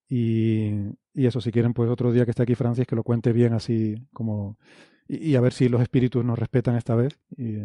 Y, 0.09 0.71
y, 1.15 1.27
eso, 1.27 1.41
si 1.41 1.53
quieren, 1.53 1.73
pues 1.73 1.89
otro 1.89 2.13
día 2.13 2.25
que 2.25 2.33
esté 2.33 2.43
aquí 2.43 2.55
Francis, 2.55 2.87
que 2.87 2.97
lo 2.97 3.05
cuente 3.05 3.33
bien 3.33 3.53
así 3.53 3.97
como... 4.13 4.59
Y, 5.07 5.35
a 5.35 5.41
ver 5.41 5.53
si 5.53 5.69
los 5.69 5.81
espíritus 5.83 6.25
nos 6.25 6.39
respetan 6.39 6.77
esta 6.77 6.95
vez 6.95 7.19
y, 7.37 7.57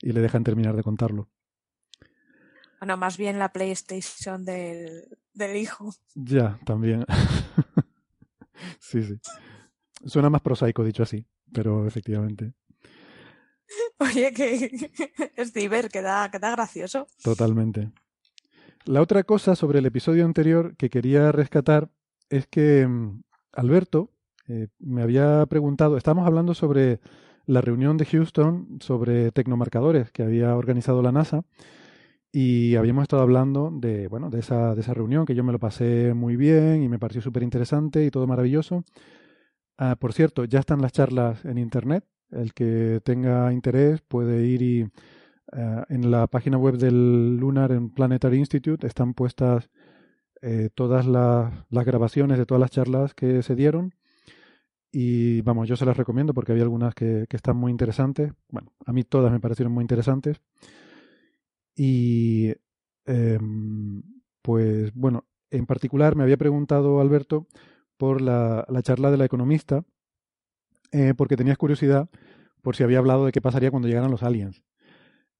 y 0.00 0.12
le 0.12 0.20
dejan 0.20 0.42
terminar 0.42 0.74
de 0.74 0.82
contarlo. 0.82 1.28
Bueno, 2.80 2.96
más 2.96 3.16
bien 3.16 3.38
la 3.38 3.52
PlayStation 3.52 4.44
del, 4.44 5.04
del 5.32 5.56
hijo. 5.56 5.94
Ya, 6.14 6.58
también. 6.64 7.04
sí, 8.80 9.02
sí. 9.02 9.20
Suena 10.04 10.30
más 10.30 10.42
prosaico 10.42 10.84
dicho 10.84 11.02
así, 11.02 11.26
pero 11.52 11.86
efectivamente. 11.86 12.54
Oye, 13.98 14.32
que 14.32 14.70
es 15.36 15.52
diver, 15.52 15.88
que 15.88 16.02
da, 16.02 16.28
gracioso. 16.28 17.06
Totalmente. 17.22 17.90
La 18.84 19.00
otra 19.00 19.22
cosa 19.24 19.54
sobre 19.54 19.78
el 19.78 19.86
episodio 19.86 20.24
anterior 20.24 20.76
que 20.76 20.90
quería 20.90 21.32
rescatar 21.32 21.90
es 22.28 22.46
que 22.46 22.86
mm, 22.86 23.22
Alberto 23.52 24.10
eh, 24.48 24.68
me 24.78 25.02
había 25.02 25.46
preguntado, 25.46 25.96
estábamos 25.96 26.26
hablando 26.26 26.54
sobre 26.54 27.00
la 27.46 27.60
reunión 27.60 27.96
de 27.96 28.06
Houston 28.06 28.78
sobre 28.80 29.30
tecnomarcadores 29.30 30.10
que 30.10 30.22
había 30.22 30.56
organizado 30.56 31.02
la 31.02 31.12
NASA 31.12 31.44
y 32.36 32.74
habíamos 32.74 33.02
estado 33.02 33.22
hablando 33.22 33.70
de, 33.72 34.08
bueno, 34.08 34.28
de 34.28 34.40
esa, 34.40 34.74
de 34.74 34.80
esa 34.80 34.92
reunión, 34.92 35.24
que 35.24 35.36
yo 35.36 35.44
me 35.44 35.52
lo 35.52 35.60
pasé 35.60 36.14
muy 36.14 36.34
bien 36.34 36.82
y 36.82 36.88
me 36.88 36.98
pareció 36.98 37.22
súper 37.22 37.44
interesante 37.44 38.04
y 38.04 38.10
todo 38.10 38.26
maravilloso. 38.26 38.82
Ah, 39.78 39.96
por 39.96 40.12
cierto, 40.12 40.44
ya 40.44 40.58
están 40.58 40.82
las 40.82 40.90
charlas 40.90 41.44
en 41.44 41.58
Internet. 41.58 42.04
El 42.34 42.52
que 42.52 43.00
tenga 43.04 43.52
interés 43.52 44.00
puede 44.02 44.44
ir 44.44 44.62
y 44.62 44.88
ah, 45.52 45.86
en 45.88 46.10
la 46.10 46.26
página 46.26 46.58
web 46.58 46.76
del 46.76 47.36
Lunar 47.36 47.72
en 47.72 47.90
Planetary 47.90 48.38
Institute 48.38 48.86
están 48.86 49.14
puestas 49.14 49.70
eh, 50.42 50.68
todas 50.74 51.06
las, 51.06 51.52
grabaciones 51.70 52.38
de 52.38 52.46
todas 52.46 52.60
las 52.60 52.70
charlas 52.70 53.14
que 53.14 53.42
se 53.42 53.54
dieron. 53.54 53.94
Y 54.92 55.40
vamos, 55.42 55.68
yo 55.68 55.76
se 55.76 55.86
las 55.86 55.96
recomiendo 55.96 56.34
porque 56.34 56.52
había 56.52 56.64
algunas 56.64 56.94
que, 56.94 57.26
están 57.30 57.56
muy 57.56 57.72
interesantes. 57.72 58.32
Bueno, 58.50 58.72
a 58.84 58.92
mí 58.92 59.04
todas 59.04 59.32
me 59.32 59.40
parecieron 59.40 59.72
muy 59.72 59.82
interesantes. 59.82 60.40
Y 61.74 62.52
em, 63.06 64.02
pues 64.42 64.92
bueno, 64.94 65.24
en 65.50 65.66
particular 65.66 66.14
me 66.14 66.24
había 66.24 66.36
preguntado 66.36 67.00
Alberto 67.00 67.46
por 67.96 68.20
la 68.20 68.66
charla 68.82 69.10
de 69.10 69.16
la 69.16 69.24
economista, 69.24 69.84
eh, 70.94 71.12
porque 71.12 71.36
tenías 71.36 71.58
curiosidad 71.58 72.08
por 72.62 72.76
si 72.76 72.84
había 72.84 72.98
hablado 72.98 73.26
de 73.26 73.32
qué 73.32 73.40
pasaría 73.40 73.72
cuando 73.72 73.88
llegaran 73.88 74.12
los 74.12 74.22
aliens. 74.22 74.62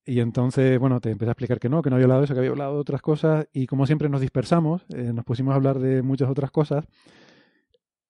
Y 0.04 0.18
entonces, 0.18 0.80
bueno, 0.80 1.00
te 1.00 1.12
empecé 1.12 1.30
a 1.30 1.32
explicar 1.32 1.60
que 1.60 1.68
no, 1.68 1.80
que 1.80 1.90
no 1.90 1.96
había 1.96 2.06
hablado 2.06 2.22
de 2.22 2.24
eso, 2.24 2.34
que 2.34 2.40
había 2.40 2.50
hablado 2.50 2.74
de 2.74 2.80
otras 2.80 3.00
cosas, 3.00 3.46
y 3.52 3.66
como 3.68 3.86
siempre 3.86 4.08
nos 4.08 4.20
dispersamos, 4.20 4.84
eh, 4.88 5.12
nos 5.14 5.24
pusimos 5.24 5.52
a 5.52 5.54
hablar 5.54 5.78
de 5.78 6.02
muchas 6.02 6.28
otras 6.28 6.50
cosas, 6.50 6.88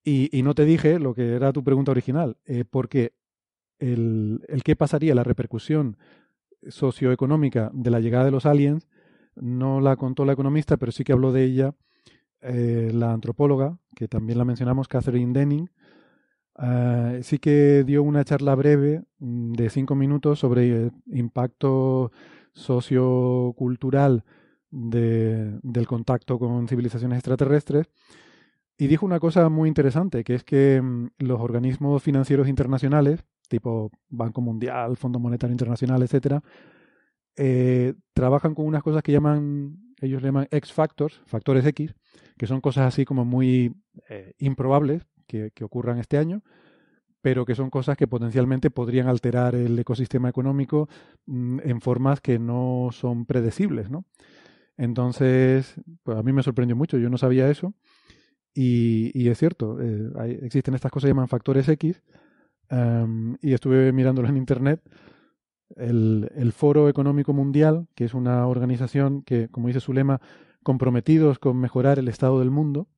y, 0.07 0.43
no 0.43 0.55
te 0.55 0.65
dije 0.65 0.99
lo 0.99 1.15
que 1.15 1.35
era 1.35 1.53
tu 1.53 1.63
pregunta 1.63 1.91
original, 1.91 2.39
eh, 2.47 2.65
porque 2.69 3.13
el, 3.79 4.41
qué 4.65 4.75
pasaría, 4.75 5.15
la 5.15 5.23
repercusión 5.23 5.99
socioeconómica 6.67 7.71
de 7.75 7.91
la 7.91 8.01
llegada 8.01 8.25
de 8.25 8.31
los 8.31 8.47
aliens, 8.47 8.89
no 9.35 9.83
la 9.83 9.97
contó 9.97 10.25
la 10.25 10.33
economista, 10.33 10.79
pero 10.79 10.93
sí 10.93 11.05
que 11.05 11.13
habló 11.13 11.31
de 11.31 11.45
ella 11.45 11.75
la 12.41 13.13
antropóloga, 13.13 13.79
que 13.97 14.07
también 14.07 14.39
la 14.39 14.45
mencionamos, 14.45 14.89
Catherine 14.89 15.33
Denning, 15.33 15.71
uh, 16.59 17.23
sí 17.23 17.39
que 17.39 17.85
dio 17.85 18.03
una 18.03 18.25
charla 18.25 18.55
breve 18.55 19.03
mm, 19.19 19.53
de 19.53 19.71
cinco 19.71 19.95
minutos 19.95 20.39
sobre 20.39 20.69
el 20.69 20.93
impacto 21.13 22.13
sociocultural 22.53 24.25
de, 24.71 25.59
del 25.63 25.87
contacto 25.87 26.39
con 26.39 26.69
civilizaciones 26.69 27.19
extraterrestres. 27.19 27.89
Y 28.77 28.89
dijo 28.89 29.07
una 29.07 29.21
cosa 29.21 29.49
muy 29.49 29.69
interesante, 29.69 30.25
que 30.25 30.35
es 30.35 30.45
que 30.45 30.81
mm, 30.83 31.09
los 31.19 31.41
organismos 31.41 32.03
financieros 32.03 32.49
internacionales, 32.49 33.25
tipo 33.49 33.91
Banco 34.09 34.41
Mundial, 34.41 34.97
Fondo 34.97 35.19
Monetario 35.19 35.53
Internacional, 35.53 36.03
etcétera, 36.03 36.43
eh, 37.37 37.95
trabajan 38.13 38.55
con 38.55 38.67
unas 38.67 38.83
cosas 38.83 39.03
que 39.03 39.13
llaman, 39.13 39.77
ellos 40.01 40.23
llaman 40.23 40.49
X 40.51 40.73
factors, 40.73 41.21
factores 41.27 41.65
X, 41.67 41.95
que 42.37 42.47
son 42.47 42.61
cosas 42.61 42.87
así 42.87 43.05
como 43.05 43.25
muy 43.25 43.75
eh, 44.09 44.35
improbables 44.39 45.07
que, 45.27 45.53
ocurran 45.63 45.99
este 45.99 46.19
año, 46.19 46.43
pero 47.21 47.45
que 47.45 47.55
son 47.55 47.71
cosas 47.71 47.97
que 47.97 48.07
potencialmente 48.07 48.71
podrían 48.71 49.09
alterar 49.09 49.55
el 49.55 49.79
ecosistema 49.79 50.29
económico 50.29 50.89
mm, 51.27 51.61
en 51.65 51.81
formas 51.81 52.21
que 52.21 52.39
no 52.39 52.91
son 52.93 53.27
predecibles, 53.27 53.91
¿no? 53.91 54.05
Entonces, 54.77 55.75
pues 56.03 56.19
a 56.19 56.23
mí 56.23 56.33
me 56.33 56.43
sorprendió 56.43 56.77
mucho, 56.77 56.99
yo 56.99 57.09
no 57.09 57.19
sabía 57.19 57.49
eso. 57.49 57.75
Y, 58.57 59.29
es 59.29 59.39
cierto, 59.39 59.81
eh, 59.81 60.11
hay, 60.17 60.33
existen 60.43 60.75
estas 60.75 60.93
cosas 60.93 61.09
que 61.09 61.11
llaman 61.11 61.29
factores 61.29 61.69
X, 61.69 62.03
um, 62.71 63.37
y 63.41 63.53
estuve 63.53 63.93
mirándolos 63.93 64.31
en 64.31 64.37
internet 64.37 64.81
el, 65.77 66.31
el, 66.37 66.53
Foro 66.53 66.89
Económico 66.89 67.33
Mundial, 67.33 67.89
que 67.95 68.05
es 68.05 68.15
una 68.15 68.47
organización 68.47 69.23
que, 69.23 69.49
como 69.49 69.69
dice 69.69 69.81
su 69.81 69.93
lema, 69.93 70.21
comprometidos 70.63 71.39
con 71.39 71.59
mejorar 71.59 71.99
el 71.99 72.09
estado 72.09 72.39
del 72.39 72.51
mundo, 72.51 72.89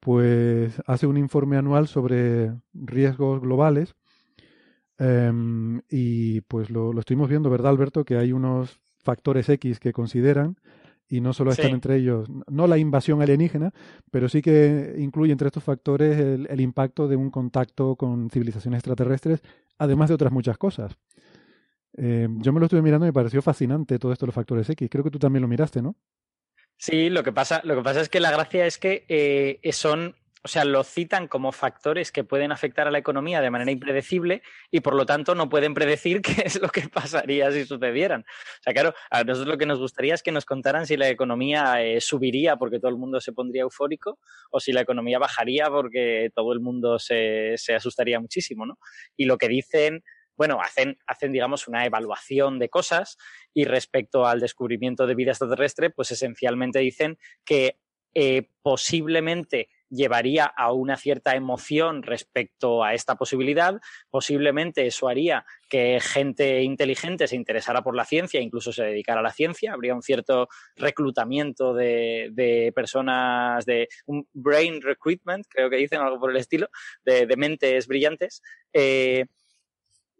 pues 0.00 0.80
hace 0.86 1.06
un 1.06 1.16
informe 1.16 1.56
anual 1.56 1.88
sobre 1.88 2.52
riesgos 2.72 3.40
globales. 3.40 3.94
Um, 4.98 5.80
y 5.90 6.40
pues 6.42 6.70
lo, 6.70 6.92
lo, 6.92 7.00
estuvimos 7.00 7.28
viendo, 7.28 7.50
¿verdad, 7.50 7.72
Alberto? 7.72 8.04
Que 8.04 8.16
hay 8.16 8.32
unos 8.32 8.80
factores 8.98 9.48
X 9.48 9.78
que 9.78 9.92
consideran, 9.92 10.56
y 11.08 11.20
no 11.20 11.32
solo 11.32 11.50
están 11.50 11.66
sí. 11.66 11.72
entre 11.72 11.96
ellos, 11.96 12.28
no 12.48 12.66
la 12.66 12.78
invasión 12.78 13.22
alienígena, 13.22 13.72
pero 14.10 14.28
sí 14.28 14.42
que 14.42 14.96
incluye 14.98 15.32
entre 15.32 15.48
estos 15.48 15.62
factores 15.62 16.18
el, 16.18 16.46
el 16.50 16.60
impacto 16.60 17.06
de 17.06 17.16
un 17.16 17.30
contacto 17.30 17.94
con 17.94 18.30
civilizaciones 18.30 18.78
extraterrestres, 18.78 19.40
además 19.78 20.08
de 20.08 20.14
otras 20.14 20.32
muchas 20.32 20.58
cosas. 20.58 20.96
Eh, 21.96 22.28
yo 22.38 22.52
me 22.52 22.60
lo 22.60 22.66
estuve 22.66 22.82
mirando 22.82 23.06
y 23.06 23.08
me 23.08 23.12
pareció 23.12 23.40
fascinante 23.40 23.98
todo 23.98 24.12
esto 24.12 24.26
de 24.26 24.28
los 24.28 24.34
factores 24.34 24.68
X. 24.68 24.88
Creo 24.90 25.04
que 25.04 25.10
tú 25.10 25.18
también 25.18 25.42
lo 25.42 25.48
miraste, 25.48 25.80
¿no? 25.80 25.96
Sí, 26.78 27.08
lo 27.08 27.22
que 27.22 27.32
pasa, 27.32 27.60
lo 27.64 27.74
que 27.74 27.82
pasa 27.82 28.00
es 28.00 28.08
que 28.08 28.20
la 28.20 28.30
gracia 28.30 28.66
es 28.66 28.76
que 28.76 29.04
eh, 29.08 29.58
son, 29.72 30.14
o 30.42 30.48
sea, 30.48 30.66
lo 30.66 30.84
citan 30.84 31.26
como 31.26 31.50
factores 31.50 32.12
que 32.12 32.22
pueden 32.22 32.52
afectar 32.52 32.86
a 32.86 32.90
la 32.90 32.98
economía 32.98 33.40
de 33.40 33.50
manera 33.50 33.70
impredecible 33.70 34.42
y 34.70 34.80
por 34.80 34.94
lo 34.94 35.06
tanto 35.06 35.34
no 35.34 35.48
pueden 35.48 35.72
predecir 35.72 36.20
qué 36.22 36.42
es 36.44 36.60
lo 36.60 36.68
que 36.68 36.88
pasaría 36.88 37.50
si 37.50 37.64
sucedieran. 37.64 38.20
O 38.20 38.62
sea, 38.62 38.74
claro, 38.74 38.94
a 39.10 39.24
nosotros 39.24 39.48
lo 39.54 39.58
que 39.58 39.64
nos 39.64 39.78
gustaría 39.78 40.14
es 40.14 40.22
que 40.22 40.32
nos 40.32 40.44
contaran 40.44 40.86
si 40.86 40.98
la 40.98 41.08
economía 41.08 41.82
eh, 41.82 42.00
subiría 42.02 42.56
porque 42.56 42.78
todo 42.78 42.90
el 42.90 42.98
mundo 42.98 43.20
se 43.20 43.32
pondría 43.32 43.62
eufórico 43.62 44.18
o 44.50 44.60
si 44.60 44.72
la 44.72 44.82
economía 44.82 45.18
bajaría 45.18 45.70
porque 45.70 46.30
todo 46.34 46.52
el 46.52 46.60
mundo 46.60 46.98
se, 46.98 47.54
se 47.56 47.74
asustaría 47.74 48.20
muchísimo, 48.20 48.66
¿no? 48.66 48.78
Y 49.16 49.24
lo 49.24 49.38
que 49.38 49.48
dicen 49.48 50.04
bueno, 50.36 50.60
hacen, 50.60 50.98
hacen, 51.06 51.32
digamos, 51.32 51.68
una 51.68 51.84
evaluación 51.84 52.58
de 52.58 52.68
cosas 52.68 53.16
y 53.54 53.64
respecto 53.64 54.26
al 54.26 54.40
descubrimiento 54.40 55.06
de 55.06 55.14
vida 55.14 55.32
extraterrestre, 55.32 55.90
pues 55.90 56.10
esencialmente 56.10 56.78
dicen 56.78 57.18
que 57.44 57.78
eh, 58.18 58.48
posiblemente 58.62 59.68
llevaría 59.90 60.46
a 60.46 60.72
una 60.72 60.96
cierta 60.96 61.36
emoción 61.36 62.02
respecto 62.02 62.82
a 62.82 62.94
esta 62.94 63.16
posibilidad. 63.16 63.78
Posiblemente 64.08 64.86
eso 64.86 65.08
haría 65.08 65.44
que 65.68 66.00
gente 66.00 66.62
inteligente 66.62 67.26
se 67.26 67.36
interesara 67.36 67.82
por 67.82 67.94
la 67.94 68.06
ciencia, 68.06 68.40
incluso 68.40 68.72
se 68.72 68.84
dedicara 68.84 69.20
a 69.20 69.22
la 69.22 69.32
ciencia. 69.32 69.74
Habría 69.74 69.94
un 69.94 70.00
cierto 70.00 70.48
reclutamiento 70.76 71.74
de, 71.74 72.30
de 72.32 72.72
personas, 72.74 73.66
de 73.66 73.88
un 74.06 74.26
brain 74.32 74.80
recruitment, 74.80 75.46
creo 75.48 75.68
que 75.68 75.76
dicen 75.76 76.00
algo 76.00 76.18
por 76.18 76.30
el 76.30 76.38
estilo, 76.38 76.68
de, 77.04 77.26
mentes 77.36 77.86
brillantes. 77.86 78.42
Eh, 78.72 79.26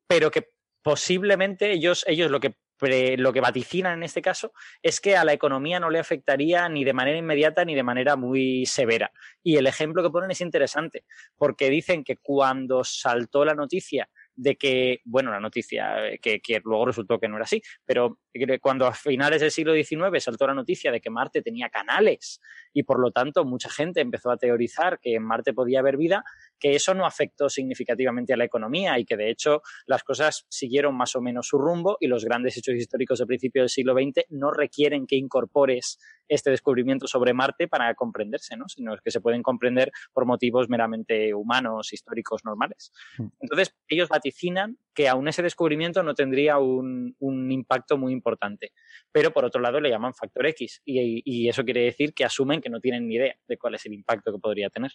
pero 0.07 0.31
que 0.31 0.51
posiblemente 0.83 1.73
ellos, 1.73 2.05
ellos 2.07 2.31
lo 2.31 2.41
que 2.41 2.57
pre, 2.79 3.17
lo 3.17 3.33
que 3.33 3.41
vaticinan 3.41 3.95
en 3.95 4.03
este 4.03 4.23
caso 4.23 4.53
es 4.83 5.01
que 5.01 5.17
a 5.17 5.25
la 5.25 5.33
economía 5.33 5.81
no 5.81 5.91
le 5.91 5.99
afectaría 5.99 6.69
ni 6.69 6.85
de 6.85 6.93
manera 6.93 7.19
inmediata 7.19 7.65
ni 7.65 7.75
de 7.75 7.83
manera 7.83 8.17
muy 8.17 8.67
severa. 8.67 9.11
Y 9.43 9.57
el 9.57 9.67
ejemplo 9.67 10.03
que 10.03 10.11
ponen 10.11 10.31
es 10.31 10.41
interesante, 10.41 11.05
porque 11.37 11.71
dicen 11.71 12.05
que 12.05 12.17
cuando 12.17 12.85
saltó 12.85 13.45
la 13.45 13.55
noticia 13.55 14.09
de 14.37 14.57
que, 14.57 15.01
bueno, 15.05 15.31
la 15.31 15.41
noticia 15.41 15.97
que, 16.21 16.41
que, 16.41 16.61
luego 16.63 16.85
resultó 16.85 17.19
que 17.19 17.27
no 17.27 17.37
era 17.37 17.45
así, 17.45 17.63
pero 17.85 18.19
cuando 18.61 18.87
a 18.87 18.93
finales 18.93 19.41
del 19.41 19.51
siglo 19.51 19.75
XIX 19.75 20.23
saltó 20.23 20.47
la 20.47 20.55
noticia 20.55 20.93
de 20.93 21.01
que 21.01 21.09
Marte 21.09 21.41
tenía 21.41 21.71
canales 21.71 22.41
y 22.73 22.83
por 22.83 23.01
lo 23.01 23.11
tanto 23.11 23.47
mucha 23.47 23.71
gente 23.71 24.03
empezó 24.03 24.31
a 24.31 24.37
teorizar 24.37 25.01
que 25.01 25.15
en 25.15 25.23
Marte 25.23 25.55
podía 25.55 25.81
haber 25.81 25.97
vida, 25.97 26.23
que 26.59 26.75
eso 26.75 26.95
no 26.95 27.07
afectó 27.07 27.49
significativamente 27.49 28.33
a 28.33 28.37
la 28.37 28.45
economía 28.45 28.99
y 28.99 29.05
que 29.05 29.17
de 29.17 29.31
hecho 29.31 29.63
las 29.87 30.03
cosas 30.03 30.47
siguieron 30.49 30.97
más 30.97 31.15
o 31.17 31.21
menos 31.21 31.49
su 31.49 31.59
rumbo 31.59 31.97
y 32.01 32.07
los 32.07 32.25
grandes 32.25 32.57
hechos 32.57 32.75
históricos 32.75 33.19
del 33.19 33.29
principio 33.29 33.63
del 33.63 33.69
siglo 33.69 33.95
XX 33.95 34.27
no 34.31 34.51
requieren 34.51 35.07
que 35.07 35.17
incorpores 35.17 35.99
este 36.29 36.51
descubrimiento 36.51 37.07
sobre 37.07 37.33
Marte 37.35 37.69
para 37.69 37.95
comprenderse, 37.95 38.57
¿no? 38.57 38.69
sino 38.69 38.97
que 39.03 39.11
se 39.11 39.21
pueden 39.21 39.43
comprender 39.43 39.93
por 40.13 40.27
motivos 40.27 40.69
meramente 40.69 41.35
humanos, 41.35 41.93
históricos, 41.93 42.45
normales. 42.45 42.93
Entonces, 43.41 43.75
ellos 43.89 44.09
vaticinan 44.09 44.79
que 44.95 45.09
aún 45.09 45.29
ese 45.29 45.43
descubrimiento 45.43 46.03
no 46.03 46.15
tendría 46.15 46.59
un, 46.59 47.15
un 47.19 47.53
impacto 47.53 47.99
muy 47.99 48.13
importante, 48.13 48.73
pero 49.13 49.31
por 49.33 49.45
otro 49.45 49.61
lado 49.61 49.79
le 49.79 49.91
llaman 49.91 50.15
factor 50.15 50.47
X 50.47 50.83
y, 50.85 51.23
y, 51.25 51.49
eso 51.49 51.65
quiere 51.65 51.83
decir 51.83 52.15
que 52.15 52.25
asumen 52.25 52.61
que 52.61 52.71
no 52.71 52.81
tienen 52.81 53.07
ni 53.07 53.17
idea 53.17 53.37
de 53.47 53.59
cuál 53.59 53.75
es 53.75 53.85
el 53.87 53.93
impacto 53.93 54.33
que 54.33 54.39
podría 54.39 54.71
tener. 54.71 54.93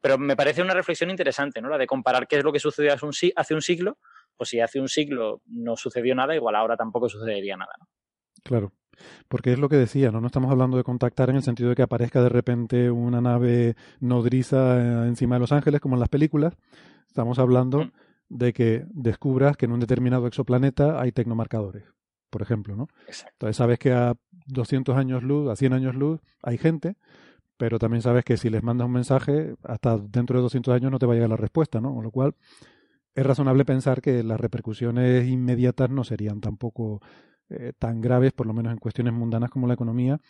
Pero 0.00 0.18
me 0.18 0.36
parece 0.36 0.60
una 0.60 0.74
reflexión 0.74 1.10
interesante, 1.10 1.62
¿no? 1.62 1.68
La 1.68 1.78
de 1.78 1.86
comparar 1.86 2.26
qué 2.26 2.36
es 2.36 2.44
lo 2.44 2.52
que 2.52 2.58
sucedió 2.58 2.92
hace 2.92 3.06
un, 3.06 3.12
hace 3.36 3.54
un 3.54 3.62
siglo, 3.62 3.98
pues 4.36 4.50
si 4.50 4.60
hace 4.60 4.80
un 4.80 4.88
siglo 4.88 5.40
no 5.46 5.76
sucedió 5.76 6.14
nada, 6.14 6.34
igual 6.34 6.56
ahora 6.56 6.76
tampoco 6.76 7.08
sucedería 7.08 7.56
nada, 7.56 7.72
¿no? 7.78 7.86
Claro. 8.42 8.72
Porque 9.28 9.52
es 9.52 9.58
lo 9.58 9.68
que 9.68 9.76
decía, 9.76 10.10
¿no? 10.10 10.20
No 10.20 10.26
estamos 10.26 10.50
hablando 10.50 10.76
de 10.76 10.84
contactar 10.84 11.30
en 11.30 11.36
el 11.36 11.42
sentido 11.42 11.70
de 11.70 11.76
que 11.76 11.82
aparezca 11.82 12.22
de 12.22 12.28
repente 12.28 12.90
una 12.90 13.20
nave 13.20 13.76
nodriza 14.00 15.06
encima 15.06 15.36
de 15.36 15.40
Los 15.40 15.52
Ángeles, 15.52 15.80
como 15.80 15.96
en 15.96 16.00
las 16.00 16.08
películas. 16.08 16.56
Estamos 17.06 17.38
hablando 17.38 17.84
mm. 17.84 17.90
de 18.28 18.52
que 18.52 18.84
descubras 18.90 19.56
que 19.56 19.66
en 19.66 19.72
un 19.72 19.80
determinado 19.80 20.26
exoplaneta 20.26 21.00
hay 21.00 21.12
tecnomarcadores, 21.12 21.84
por 22.30 22.42
ejemplo, 22.42 22.76
¿no? 22.76 22.88
Exacto. 23.06 23.32
Entonces 23.34 23.56
sabes 23.56 23.78
que 23.78 23.92
a 23.92 24.14
200 24.46 24.96
años 24.96 25.22
luz, 25.22 25.50
a 25.50 25.56
100 25.56 25.72
años 25.72 25.94
luz, 25.94 26.20
hay 26.42 26.58
gente, 26.58 26.96
pero 27.56 27.78
también 27.78 28.02
sabes 28.02 28.24
que 28.24 28.36
si 28.36 28.50
les 28.50 28.62
mandas 28.62 28.86
un 28.86 28.92
mensaje, 28.92 29.54
hasta 29.62 29.98
dentro 29.98 30.38
de 30.38 30.42
200 30.42 30.74
años 30.74 30.90
no 30.90 30.98
te 30.98 31.06
va 31.06 31.12
a 31.12 31.16
llegar 31.16 31.30
la 31.30 31.36
respuesta, 31.36 31.80
¿no? 31.80 31.94
Con 31.94 32.02
lo 32.02 32.10
cual, 32.10 32.34
es 33.14 33.24
razonable 33.24 33.64
pensar 33.64 34.02
que 34.02 34.22
las 34.22 34.40
repercusiones 34.40 35.28
inmediatas 35.28 35.88
no 35.88 36.02
serían 36.02 36.40
tampoco 36.40 37.00
eh, 37.50 37.72
tan 37.78 38.00
graves, 38.00 38.32
por 38.32 38.46
lo 38.46 38.54
menos 38.54 38.72
en 38.72 38.78
cuestiones 38.78 39.12
mundanas 39.12 39.50
como 39.50 39.66
la 39.66 39.74
economía, 39.74 40.20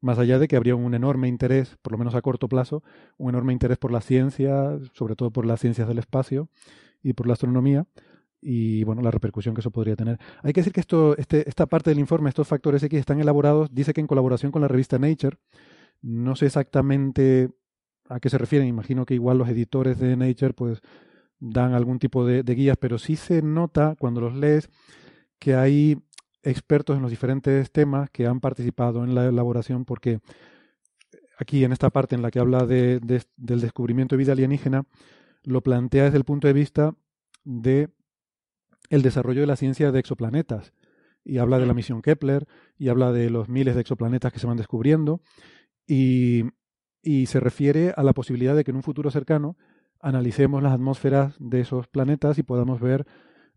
más 0.00 0.18
allá 0.18 0.38
de 0.38 0.48
que 0.48 0.56
habría 0.56 0.74
un 0.74 0.94
enorme 0.94 1.28
interés, 1.28 1.76
por 1.80 1.92
lo 1.92 1.98
menos 1.98 2.14
a 2.14 2.22
corto 2.22 2.48
plazo, 2.48 2.82
un 3.18 3.30
enorme 3.30 3.52
interés 3.52 3.78
por 3.78 3.92
la 3.92 4.00
ciencia, 4.00 4.78
sobre 4.92 5.14
todo 5.14 5.30
por 5.30 5.46
las 5.46 5.60
ciencias 5.60 5.86
del 5.86 5.98
espacio 5.98 6.48
y 7.02 7.12
por 7.12 7.26
la 7.26 7.34
astronomía, 7.34 7.86
y 8.40 8.82
bueno, 8.82 9.02
la 9.02 9.12
repercusión 9.12 9.54
que 9.54 9.60
eso 9.60 9.70
podría 9.70 9.94
tener. 9.94 10.18
Hay 10.42 10.52
que 10.52 10.60
decir 10.60 10.72
que 10.72 10.80
esto, 10.80 11.16
este, 11.16 11.48
esta 11.48 11.66
parte 11.66 11.90
del 11.90 12.00
informe, 12.00 12.28
estos 12.28 12.48
factores 12.48 12.82
X 12.82 12.98
están 12.98 13.20
elaborados, 13.20 13.72
dice 13.72 13.94
que 13.94 14.00
en 14.00 14.08
colaboración 14.08 14.50
con 14.50 14.62
la 14.62 14.68
revista 14.68 14.98
Nature, 14.98 15.36
no 16.02 16.34
sé 16.34 16.46
exactamente 16.46 17.50
a 18.08 18.18
qué 18.18 18.28
se 18.28 18.38
refieren, 18.38 18.66
imagino 18.66 19.06
que 19.06 19.14
igual 19.14 19.38
los 19.38 19.48
editores 19.48 20.00
de 20.00 20.16
Nature 20.16 20.52
pues 20.54 20.80
dan 21.38 21.74
algún 21.74 22.00
tipo 22.00 22.26
de, 22.26 22.42
de 22.42 22.54
guías, 22.54 22.76
pero 22.76 22.98
sí 22.98 23.14
se 23.14 23.40
nota 23.42 23.94
cuando 23.98 24.20
los 24.20 24.34
lees 24.34 24.68
que 25.38 25.54
hay 25.54 25.98
expertos 26.42 26.96
en 26.96 27.02
los 27.02 27.10
diferentes 27.10 27.70
temas 27.70 28.10
que 28.10 28.26
han 28.26 28.40
participado 28.40 29.04
en 29.04 29.14
la 29.14 29.26
elaboración, 29.26 29.84
porque 29.84 30.20
aquí 31.38 31.64
en 31.64 31.72
esta 31.72 31.90
parte 31.90 32.14
en 32.14 32.22
la 32.22 32.30
que 32.30 32.38
habla 32.38 32.66
de, 32.66 33.00
del 33.36 33.60
descubrimiento 33.60 34.14
de 34.14 34.18
vida 34.18 34.32
alienígena, 34.32 34.84
lo 35.44 35.60
plantea 35.60 36.04
desde 36.04 36.18
el 36.18 36.24
punto 36.24 36.46
de 36.46 36.52
vista 36.52 36.94
de 37.44 37.88
el 38.90 39.02
desarrollo 39.02 39.40
de 39.40 39.46
la 39.46 39.56
ciencia 39.56 39.92
de 39.92 39.98
exoplanetas. 39.98 40.72
Y 41.24 41.38
habla 41.38 41.58
de 41.58 41.66
la 41.66 41.74
misión 41.74 42.02
Kepler 42.02 42.46
y 42.76 42.88
habla 42.88 43.12
de 43.12 43.30
los 43.30 43.48
miles 43.48 43.74
de 43.74 43.80
exoplanetas 43.80 44.32
que 44.32 44.40
se 44.40 44.46
van 44.46 44.56
descubriendo 44.56 45.20
y, 45.86 46.44
y 47.00 47.26
se 47.26 47.38
refiere 47.38 47.92
a 47.96 48.02
la 48.02 48.12
posibilidad 48.12 48.56
de 48.56 48.64
que 48.64 48.72
en 48.72 48.76
un 48.76 48.82
futuro 48.82 49.10
cercano 49.10 49.56
analicemos 50.00 50.62
las 50.62 50.72
atmósferas 50.72 51.34
de 51.38 51.60
esos 51.60 51.86
planetas 51.86 52.38
y 52.38 52.42
podamos 52.42 52.80
ver, 52.80 53.06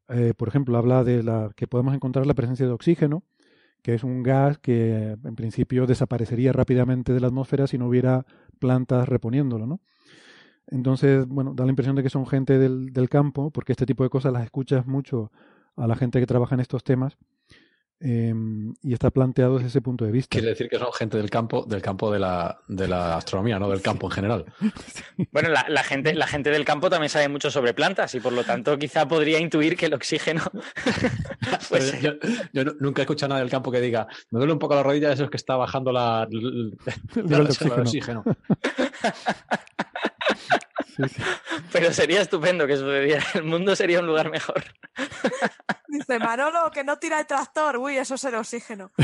eh, 0.10 0.34
por 0.36 0.48
ejemplo, 0.48 0.78
habla 0.78 1.04
de 1.04 1.24
la 1.24 1.52
que 1.56 1.68
podemos 1.68 1.94
encontrar 1.96 2.26
la 2.26 2.34
presencia 2.34 2.66
de 2.66 2.72
oxígeno, 2.72 3.24
que 3.82 3.94
es 3.94 4.04
un 4.04 4.24
gas 4.24 4.58
que 4.60 5.18
en 5.24 5.36
principio 5.36 5.86
desaparecería 5.86 6.52
rápidamente 6.54 7.14
de 7.14 7.20
la 7.20 7.28
atmósfera 7.28 7.68
si 7.68 7.78
no 7.78 7.88
hubiera 7.88 8.26
plantas 8.60 9.08
reponiéndolo, 9.08 9.68
¿no? 9.68 9.80
Entonces, 10.68 11.28
bueno, 11.28 11.54
da 11.54 11.66
la 11.66 11.72
impresión 11.72 11.96
de 11.96 12.02
que 12.02 12.10
son 12.10 12.26
gente 12.26 12.58
del, 12.58 12.92
del 12.92 13.10
campo, 13.10 13.52
porque 13.52 13.74
este 13.74 13.86
tipo 13.86 14.04
de 14.04 14.10
cosas 14.10 14.34
las 14.34 14.44
escuchas 14.44 14.88
mucho 14.88 15.32
a 15.76 15.88
la 15.88 15.96
gente 15.96 16.20
que 16.20 16.26
trabaja 16.26 16.56
en 16.56 16.62
estos 16.62 16.84
temas 16.84 17.18
Em, 18.02 18.74
y 18.84 18.92
está 18.92 19.10
planteado 19.10 19.56
desde 19.56 19.70
ese 19.70 19.82
punto 19.82 20.04
de 20.04 20.12
vista. 20.12 20.30
Quiere 20.30 20.50
decir 20.50 20.68
que 20.68 20.78
son 20.78 20.92
gente 20.92 21.16
del 21.16 21.30
campo, 21.30 21.66
del 21.66 21.82
campo 21.82 22.12
de 22.12 22.20
la, 22.20 22.60
de 22.68 22.90
la 22.90 23.16
astronomía, 23.16 23.58
no 23.58 23.70
del 23.70 23.82
campo 23.82 24.08
en 24.08 24.12
general. 24.12 24.46
Bueno, 25.32 25.50
la, 25.50 25.66
la, 25.70 25.84
gente, 25.84 26.14
la 26.14 26.28
gente 26.28 26.50
del 26.50 26.66
campo 26.66 26.90
también 26.90 27.10
sabe 27.10 27.28
mucho 27.30 27.50
sobre 27.50 27.74
plantas 27.74 28.14
y 28.16 28.20
por 28.20 28.34
lo 28.34 28.44
tanto 28.44 28.78
quizá 28.78 29.08
podría 29.08 29.40
intuir 29.40 29.76
que 29.78 29.86
el 29.86 29.94
oxígeno. 29.94 30.42
pues... 31.70 32.02
yo, 32.02 32.12
yo, 32.54 32.64
nunca 32.80 33.02
he 33.02 33.04
escuchado 33.04 33.30
nada 33.30 33.42
del 33.42 33.50
campo 33.50 33.72
que 33.72 33.82
diga, 33.82 34.08
me 34.32 34.40
duele 34.40 34.54
un 34.54 34.60
poco 34.60 34.76
la 34.76 34.84
rodilla 34.84 35.10
de 35.10 35.16
esos 35.16 35.30
que 35.30 35.38
está 35.38 35.56
bajando 35.56 35.92
la, 35.92 36.28
el, 36.32 36.78
el, 37.16 37.42
oxígeno. 37.42 37.82
oxígeno. 37.82 38.24
Sí, 40.96 41.04
sí. 41.10 41.22
Pero 41.72 41.92
sería 41.94 42.22
estupendo 42.22 42.66
que 42.68 42.78
sucediera. 42.78 43.26
El 43.34 43.44
mundo 43.44 43.76
sería 43.76 44.00
un 44.00 44.08
lugar 44.08 44.30
mejor. 44.30 44.64
Dice 45.88 46.20
Manolo 46.20 46.72
que 46.72 46.84
no 46.84 46.98
tira 46.98 47.20
el 47.20 47.28
tractor. 47.28 47.78
Uy, 47.78 47.98
eso 47.98 48.16
es 48.16 48.24
el 48.24 48.36
oxígeno. 48.36 48.92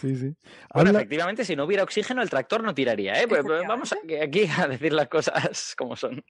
Sí, 0.00 0.16
sí. 0.16 0.36
Bueno, 0.72 0.90
Habla... 0.90 1.00
efectivamente, 1.00 1.44
si 1.44 1.56
no 1.56 1.64
hubiera 1.64 1.82
oxígeno, 1.82 2.22
el 2.22 2.30
tractor 2.30 2.62
no 2.62 2.74
tiraría. 2.74 3.20
¿eh? 3.20 3.28
Pues, 3.28 3.42
pues 3.42 3.62
vamos 3.66 3.92
aquí 3.92 4.46
a 4.46 4.68
decir 4.68 4.92
las 4.92 5.08
cosas 5.08 5.74
como 5.78 5.96
son. 5.96 6.24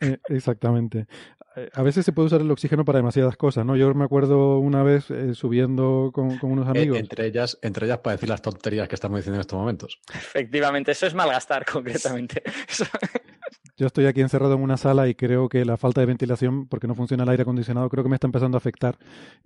Eh, 0.00 0.18
exactamente. 0.28 1.06
Eh, 1.58 1.70
a 1.72 1.82
veces 1.82 2.04
se 2.04 2.12
puede 2.12 2.26
usar 2.26 2.40
el 2.40 2.50
oxígeno 2.50 2.84
para 2.84 2.98
demasiadas 2.98 3.36
cosas, 3.36 3.64
¿no? 3.64 3.76
Yo 3.76 3.92
me 3.94 4.04
acuerdo 4.04 4.58
una 4.58 4.82
vez 4.82 5.10
eh, 5.10 5.34
subiendo 5.34 6.10
con, 6.12 6.38
con, 6.38 6.52
unos 6.52 6.68
amigos. 6.68 6.96
Eh, 6.96 7.00
entre, 7.00 7.26
ellas, 7.26 7.58
entre 7.62 7.86
ellas 7.86 7.98
para 7.98 8.16
decir 8.16 8.28
las 8.28 8.42
tonterías 8.42 8.88
que 8.88 8.94
estamos 8.94 9.18
diciendo 9.18 9.36
en 9.36 9.40
estos 9.40 9.58
momentos. 9.58 10.00
Efectivamente, 10.14 10.92
eso 10.92 11.06
es 11.06 11.14
malgastar 11.14 11.64
concretamente. 11.64 12.42
Yo 13.76 13.86
estoy 13.86 14.06
aquí 14.06 14.20
encerrado 14.20 14.54
en 14.54 14.60
una 14.62 14.76
sala 14.76 15.08
y 15.08 15.14
creo 15.14 15.48
que 15.48 15.64
la 15.64 15.76
falta 15.76 16.00
de 16.00 16.06
ventilación, 16.06 16.66
porque 16.66 16.88
no 16.88 16.94
funciona 16.94 17.22
el 17.22 17.28
aire 17.28 17.42
acondicionado, 17.42 17.88
creo 17.88 18.02
que 18.02 18.10
me 18.10 18.16
está 18.16 18.26
empezando 18.26 18.56
a 18.56 18.58
afectar 18.58 18.98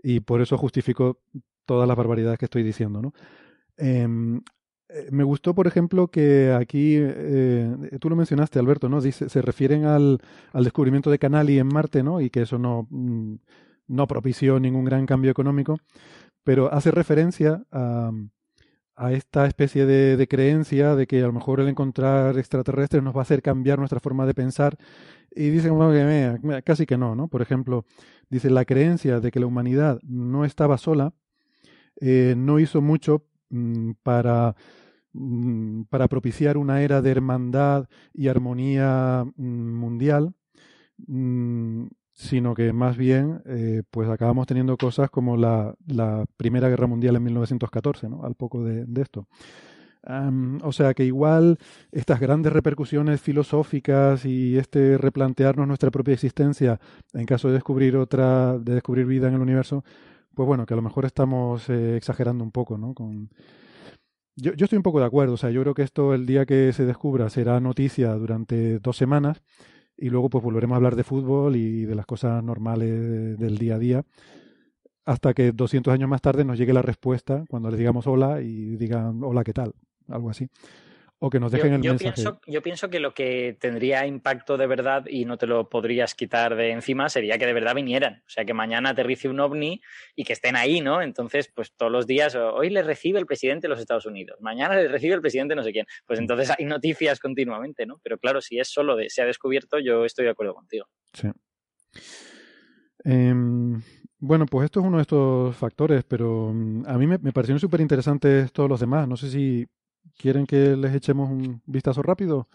y 0.03 0.21
por 0.21 0.41
eso 0.41 0.57
justifico 0.57 1.21
todas 1.67 1.87
las 1.87 1.97
barbaridades 1.97 2.39
que 2.39 2.47
estoy 2.47 2.63
diciendo, 2.63 3.03
¿no? 3.03 3.13
Eh, 3.77 4.07
me 5.11 5.25
gustó, 5.25 5.55
por 5.55 5.67
ejemplo, 5.67 6.09
que 6.09 6.53
aquí, 6.53 6.97
eh, 6.99 7.97
tú 8.01 8.11
lo 8.11 8.17
mencionaste, 8.17 8.59
Alberto, 8.59 8.89
¿no? 8.89 9.01
Dice, 9.01 9.29
se 9.29 9.41
refieren 9.43 9.85
al, 9.85 10.19
al, 10.53 10.65
descubrimiento 10.65 11.11
de 11.11 11.19
Canali 11.19 11.59
en 11.59 11.69
Marte, 11.69 12.03
¿no? 12.03 12.21
Y 12.21 12.31
que 12.31 12.43
eso 12.43 12.59
no, 12.59 12.87
mm, 12.91 13.37
no 13.89 14.07
propició 14.07 14.61
ningún 14.61 14.85
gran 14.85 15.07
cambio 15.07 15.31
económico, 15.31 15.79
pero 16.45 16.73
hace 16.73 16.91
referencia 16.91 17.65
a, 17.73 18.11
a 18.97 19.13
esta 19.13 19.47
especie 19.47 19.87
de, 19.87 20.29
creencia 20.29 20.95
de 20.95 21.07
que 21.07 21.23
a 21.23 21.27
lo 21.27 21.33
mejor 21.33 21.61
el 21.61 21.69
encontrar 21.69 22.39
extraterrestres 22.39 23.03
nos 23.03 23.15
va 23.15 23.21
a 23.21 23.23
hacer 23.23 23.43
cambiar 23.43 23.79
nuestra 23.79 24.01
forma 24.01 24.27
de 24.27 24.35
pensar. 24.35 24.77
Y 25.31 25.49
dicen 25.51 25.79
que 25.79 26.63
casi 26.63 26.87
que 26.87 26.99
no, 26.99 27.15
¿no? 27.15 27.29
Por 27.29 27.43
ejemplo, 27.43 27.87
dice 28.29 28.51
la 28.51 28.65
creencia 28.65 29.21
de 29.21 29.31
que 29.31 29.41
la 29.41 29.47
humanidad 29.47 30.01
no 30.03 30.45
estaba 30.45 30.79
sola 30.79 31.15
eh, 32.01 32.35
no 32.37 32.59
hizo 32.59 32.81
mucho 32.81 33.25
para, 34.03 34.55
mm, 35.13 35.83
para 35.85 36.09
propiciar 36.09 36.57
una 36.57 36.83
era 36.83 37.03
de 37.03 37.11
hermandad 37.11 37.89
y 38.13 38.29
armonía 38.29 39.25
mm, 39.37 39.75
mundial 39.79 40.35
sino 42.15 42.55
que 42.55 42.73
más 42.73 42.97
bien 42.97 43.43
eh, 43.47 43.83
pues 43.91 44.09
acabamos 44.09 44.47
teniendo 44.47 44.77
cosas 44.77 45.11
como 45.11 45.37
la, 45.37 45.75
la, 45.87 46.25
Primera 46.37 46.69
Guerra 46.69 46.87
Mundial 46.87 47.17
en 47.17 47.25
1914, 47.25 48.09
¿no? 48.09 48.25
al 48.25 48.35
poco 48.35 48.63
de, 48.65 48.87
esto. 49.01 49.27
O 50.65 50.73
sea 50.73 50.95
que 50.95 51.05
igual 51.05 51.59
estas 51.93 52.19
grandes 52.19 52.53
repercusiones 52.53 53.21
filosóficas 53.21 54.25
y 54.25 54.59
este 54.59 54.99
replantearnos 54.99 55.69
nuestra 55.69 55.93
propia 55.93 56.15
existencia 56.15 56.81
en 57.13 57.25
caso 57.25 57.49
de 57.49 57.55
descubrir 57.55 57.97
otra, 57.97 58.59
de 58.59 58.75
descubrir 58.75 59.07
vida 59.07 59.29
en 59.29 59.35
el 59.35 59.41
universo, 59.41 59.85
pues 60.35 60.47
bueno, 60.47 60.67
que 60.67 60.75
a 60.75 60.77
lo 60.77 60.83
mejor 60.83 61.05
estamos 61.05 61.69
eh, 61.69 61.97
exagerando 61.97 62.45
un 62.45 62.53
poco, 62.53 62.79
¿no? 62.79 62.95
Con... 62.95 63.31
Yo, 64.37 64.55
yo 64.55 64.65
estoy 64.65 64.79
un 64.79 64.83
poco 64.83 65.01
de 65.01 65.07
acuerdo, 65.07 65.35
o 65.35 65.37
sea, 65.37 65.51
yo 65.51 65.61
creo 65.63 65.75
que 65.75 65.83
esto 65.83 66.15
el 66.15 66.27
día 66.27 66.47
que 66.47 66.73
se 66.73 66.87
descubra 66.87 67.29
será 67.31 67.61
noticia 67.61 68.13
durante 68.15 68.79
dos 68.79 68.97
semanas 68.97 69.43
y 69.97 70.09
luego 70.11 70.31
pues 70.31 70.43
volveremos 70.43 70.75
a 70.75 70.77
hablar 70.77 70.97
de 70.97 71.05
fútbol 71.05 71.57
y 71.57 71.85
de 71.85 71.95
las 71.95 72.07
cosas 72.07 72.43
normales 72.43 73.39
del 73.39 73.59
día 73.59 73.75
a 73.75 73.79
día 73.79 74.05
hasta 75.05 75.35
que 75.35 75.53
200 75.53 75.93
años 75.93 76.09
más 76.09 76.21
tarde 76.21 76.45
nos 76.45 76.59
llegue 76.59 76.73
la 76.73 76.83
respuesta 76.83 77.45
cuando 77.49 77.71
les 77.71 77.79
digamos 77.79 78.07
hola 78.07 78.41
y 78.41 78.77
digan 78.77 79.23
hola, 79.23 79.45
¿qué 79.45 79.53
tal? 79.53 79.75
Algo 80.09 80.31
así. 80.31 80.49
O 81.25 81.31
que 81.31 81.39
nos 81.39 81.53
dejen 81.53 81.71
yo, 81.71 81.77
el 81.77 81.83
yo 81.83 81.91
mensaje. 81.93 82.15
Pienso, 82.15 82.41
yo 82.49 82.63
pienso 82.63 82.91
que 82.91 82.99
lo 82.99 83.15
que 83.15 83.57
tendría 83.61 84.05
impacto 84.09 84.57
de 84.57 84.67
verdad 84.67 85.05
y 85.07 85.25
no 85.25 85.39
te 85.39 85.47
lo 85.47 85.69
podrías 85.69 86.17
quitar 86.17 86.57
de 86.57 86.73
encima 86.73 87.09
sería 87.09 87.39
que 87.39 87.47
de 87.47 87.53
verdad 87.53 87.77
vinieran. 87.77 88.25
O 88.27 88.29
sea, 88.29 88.45
que 88.45 88.55
mañana 88.55 88.91
aterrice 88.91 89.29
un 89.29 89.39
ovni 89.39 89.81
y 90.17 90.25
que 90.25 90.33
estén 90.33 90.57
ahí, 90.57 90.81
¿no? 90.81 91.01
Entonces, 91.01 91.49
pues 91.55 91.75
todos 91.77 91.93
los 91.93 92.09
días, 92.09 92.35
hoy 92.35 92.71
le 92.71 92.83
recibe 92.83 93.21
el 93.21 93.27
presidente 93.27 93.67
de 93.67 93.69
los 93.69 93.79
Estados 93.79 94.05
Unidos, 94.05 94.41
mañana 94.41 94.75
le 94.75 94.89
recibe 94.89 95.15
el 95.15 95.21
presidente 95.21 95.55
no 95.55 95.63
sé 95.63 95.71
quién. 95.71 95.87
Pues 96.07 96.19
entonces 96.19 96.51
hay 96.59 96.65
noticias 96.65 97.21
continuamente, 97.21 97.87
¿no? 97.87 98.01
Pero 98.03 98.19
claro, 98.19 98.41
si 98.41 98.59
es 98.59 98.69
solo 98.69 98.97
de 98.97 99.09
se 99.09 99.23
ha 99.23 99.25
descubierto, 99.25 99.79
yo 99.79 100.05
estoy 100.05 100.25
de 100.25 100.33
acuerdo 100.33 100.55
contigo. 100.55 100.89
Sí. 101.13 101.29
Eh, 103.05 103.33
bueno, 104.19 104.47
pues 104.47 104.65
esto 104.65 104.81
es 104.81 104.87
uno 104.87 104.97
de 104.97 105.03
estos 105.03 105.55
factores, 105.57 106.03
pero 106.03 106.49
a 106.49 106.99
mí 106.99 107.07
me, 107.07 107.19
me 107.19 107.33
parecieron 107.33 107.61
súper 107.61 107.81
interesantes 107.81 108.53
todos 108.53 108.69
los 108.69 108.81
demás. 108.81 109.07
No 109.07 109.17
sé 109.17 109.31
si 109.31 109.69
quieren 110.17 110.47
que 110.47 110.77
les 110.77 110.95
echemos 110.95 111.31
un 111.31 111.63
vistazo 111.67 112.03
rápido 112.03 112.49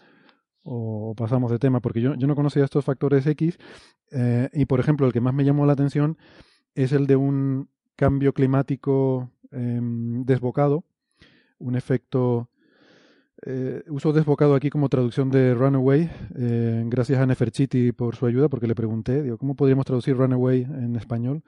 o 0.62 1.14
pasamos 1.16 1.50
de 1.50 1.58
tema, 1.58 1.80
porque 1.80 2.00
yo, 2.00 2.14
yo 2.14 2.26
no 2.26 2.34
conocía 2.34 2.64
estos 2.64 2.84
factores 2.84 3.26
X 3.26 3.58
eh, 4.10 4.48
y, 4.52 4.66
por 4.66 4.80
ejemplo, 4.80 5.06
el 5.06 5.12
que 5.12 5.20
más 5.20 5.34
me 5.34 5.44
llamó 5.44 5.66
la 5.66 5.72
atención 5.72 6.18
es 6.74 6.92
el 6.92 7.06
de 7.06 7.16
un 7.16 7.68
cambio 7.96 8.32
climático 8.32 9.30
eh, 9.52 9.80
desbocado, 9.82 10.84
un 11.58 11.76
efecto... 11.76 12.48
Eh, 13.46 13.84
uso 13.88 14.12
desbocado 14.12 14.56
aquí 14.56 14.68
como 14.68 14.88
traducción 14.88 15.30
de 15.30 15.54
Runaway, 15.54 16.10
eh, 16.36 16.82
gracias 16.86 17.20
a 17.20 17.26
Neferchiti 17.26 17.92
por 17.92 18.16
su 18.16 18.26
ayuda, 18.26 18.48
porque 18.48 18.66
le 18.66 18.74
pregunté, 18.74 19.22
digo, 19.22 19.38
¿cómo 19.38 19.54
podríamos 19.54 19.86
traducir 19.86 20.16
Runaway 20.16 20.62
en 20.62 20.96
español? 20.96 21.44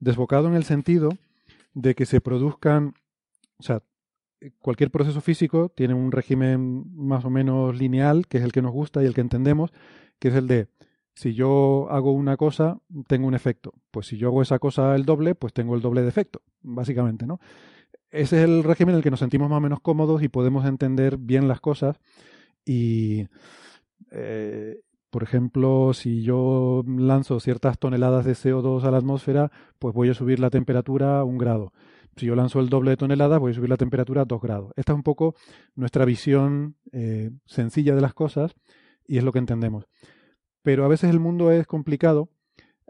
Desbocado 0.00 0.48
en 0.48 0.54
el 0.54 0.64
sentido 0.64 1.10
de 1.74 1.94
que 1.94 2.06
se 2.06 2.22
produzcan, 2.22 2.94
o 3.58 3.62
sea, 3.62 3.82
cualquier 4.60 4.90
proceso 4.90 5.20
físico 5.20 5.68
tiene 5.68 5.94
un 5.94 6.12
régimen 6.12 6.84
más 6.94 7.24
o 7.24 7.30
menos 7.30 7.76
lineal, 7.76 8.26
que 8.26 8.38
es 8.38 8.44
el 8.44 8.52
que 8.52 8.62
nos 8.62 8.72
gusta 8.72 9.02
y 9.02 9.06
el 9.06 9.14
que 9.14 9.20
entendemos, 9.20 9.72
que 10.18 10.28
es 10.28 10.34
el 10.34 10.46
de 10.46 10.68
si 11.14 11.34
yo 11.34 11.88
hago 11.90 12.12
una 12.12 12.36
cosa, 12.36 12.78
tengo 13.08 13.26
un 13.26 13.34
efecto. 13.34 13.74
Pues 13.90 14.06
si 14.06 14.16
yo 14.16 14.28
hago 14.28 14.40
esa 14.40 14.60
cosa 14.60 14.94
el 14.94 15.04
doble, 15.04 15.34
pues 15.34 15.52
tengo 15.52 15.74
el 15.74 15.80
doble 15.80 16.02
de 16.02 16.08
efecto, 16.08 16.42
básicamente, 16.62 17.26
¿no? 17.26 17.40
Ese 18.10 18.38
es 18.38 18.44
el 18.44 18.62
régimen 18.62 18.94
en 18.94 18.98
el 18.98 19.02
que 19.02 19.10
nos 19.10 19.18
sentimos 19.18 19.50
más 19.50 19.58
o 19.58 19.60
menos 19.60 19.80
cómodos 19.80 20.22
y 20.22 20.28
podemos 20.28 20.64
entender 20.64 21.18
bien 21.18 21.48
las 21.48 21.60
cosas. 21.60 21.98
Y, 22.64 23.26
eh, 24.12 24.80
por 25.10 25.24
ejemplo, 25.24 25.92
si 25.92 26.22
yo 26.22 26.84
lanzo 26.86 27.40
ciertas 27.40 27.78
toneladas 27.80 28.24
de 28.24 28.34
CO2 28.34 28.84
a 28.84 28.90
la 28.92 28.98
atmósfera, 28.98 29.50
pues 29.80 29.94
voy 29.94 30.10
a 30.10 30.14
subir 30.14 30.38
la 30.38 30.50
temperatura 30.50 31.24
un 31.24 31.38
grado 31.38 31.72
si 32.18 32.26
yo 32.26 32.34
lanzo 32.34 32.60
el 32.60 32.68
doble 32.68 32.90
de 32.90 32.96
toneladas, 32.96 33.38
voy 33.38 33.52
a 33.52 33.54
subir 33.54 33.70
la 33.70 33.76
temperatura 33.76 34.22
a 34.22 34.24
2 34.24 34.40
grados. 34.40 34.72
Esta 34.76 34.92
es 34.92 34.96
un 34.96 35.02
poco 35.02 35.34
nuestra 35.74 36.04
visión 36.04 36.76
eh, 36.92 37.30
sencilla 37.46 37.94
de 37.94 38.00
las 38.00 38.14
cosas 38.14 38.54
y 39.06 39.18
es 39.18 39.24
lo 39.24 39.32
que 39.32 39.38
entendemos. 39.38 39.86
Pero 40.62 40.84
a 40.84 40.88
veces 40.88 41.10
el 41.10 41.20
mundo 41.20 41.50
es 41.50 41.66
complicado 41.66 42.28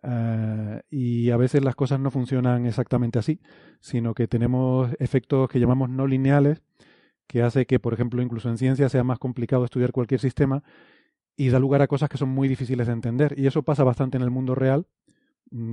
uh, 0.03 0.81
y 0.91 1.31
a 1.31 1.37
veces 1.37 1.63
las 1.63 1.77
cosas 1.77 2.01
no 2.01 2.11
funcionan 2.11 2.67
exactamente 2.67 3.19
así, 3.19 3.41
sino 3.81 4.15
que 4.15 4.27
tenemos 4.27 4.91
efectos 4.99 5.49
que 5.49 5.61
llamamos 5.61 5.91
no 5.91 6.07
lineales, 6.07 6.63
que 7.27 7.43
hace 7.43 7.67
que, 7.67 7.79
por 7.79 7.95
ejemplo, 7.95 8.23
incluso 8.23 8.49
en 8.49 8.59
ciencia 8.59 8.89
sea 8.89 9.05
más 9.05 9.19
complicado 9.19 9.65
estudiar 9.65 9.93
cualquier 9.93 10.21
sistema 10.21 10.63
y 11.37 11.51
da 11.51 11.61
lugar 11.61 11.83
a 11.83 11.87
cosas 11.87 12.09
que 12.09 12.19
son 12.19 12.31
muy 12.31 12.49
difíciles 12.49 12.87
de 12.87 12.93
entender. 12.95 13.35
Y 13.39 13.47
eso 13.47 13.63
pasa 13.63 13.85
bastante 13.85 14.17
en 14.17 14.25
el 14.25 14.31
mundo 14.31 14.55
real 14.55 14.87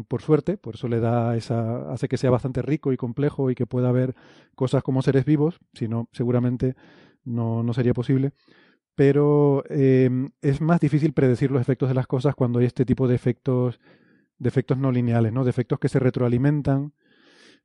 por 0.07 0.21
suerte, 0.21 0.57
por 0.57 0.75
eso 0.75 0.87
le 0.87 0.99
da 0.99 1.35
esa, 1.35 1.91
hace 1.91 2.07
que 2.07 2.17
sea 2.17 2.29
bastante 2.29 2.61
rico 2.61 2.93
y 2.93 2.97
complejo 2.97 3.51
y 3.51 3.55
que 3.55 3.65
pueda 3.65 3.89
haber 3.89 4.15
cosas 4.55 4.83
como 4.83 5.01
seres 5.01 5.25
vivos, 5.25 5.59
si 5.73 5.87
no, 5.87 6.07
seguramente 6.11 6.75
no, 7.23 7.63
no 7.63 7.73
sería 7.73 7.93
posible. 7.93 8.31
Pero 8.95 9.63
em, 9.69 10.31
es 10.41 10.61
más 10.61 10.79
difícil 10.79 11.13
predecir 11.13 11.51
los 11.51 11.61
efectos 11.61 11.89
de 11.89 11.95
las 11.95 12.07
cosas 12.07 12.35
cuando 12.35 12.59
hay 12.59 12.65
este 12.65 12.85
tipo 12.85 13.07
de 13.07 13.15
efectos, 13.15 13.79
de 14.39 14.49
efectos 14.49 14.77
no 14.77 14.91
lineales, 14.91 15.33
¿no? 15.33 15.43
De 15.43 15.49
efectos 15.49 15.79
que 15.79 15.89
se 15.89 15.99
retroalimentan. 15.99 16.93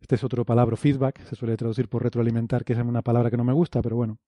Este 0.01 0.17
es 0.17 0.25
otro 0.25 0.45
palabra, 0.45 0.77
feedback, 0.77 1.23
se 1.25 1.37
suele 1.37 1.57
traducir 1.57 1.89
por 1.89 2.03
retroalimentar, 2.03 2.65
que 2.65 2.73
es 2.73 2.79
una 2.81 3.03
palabra 3.03 3.31
que 3.31 3.37
no 3.37 3.45
me 3.45 3.53
gusta, 3.53 3.83
pero 3.83 3.97
bueno. 3.97 4.19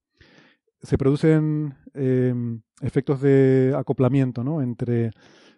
Se 0.83 0.99
producen 0.99 1.75
em, 1.95 2.63
efectos 2.81 3.21
de 3.21 3.75
acoplamiento, 3.77 4.45
¿no? 4.45 4.63
Entre 4.63 5.11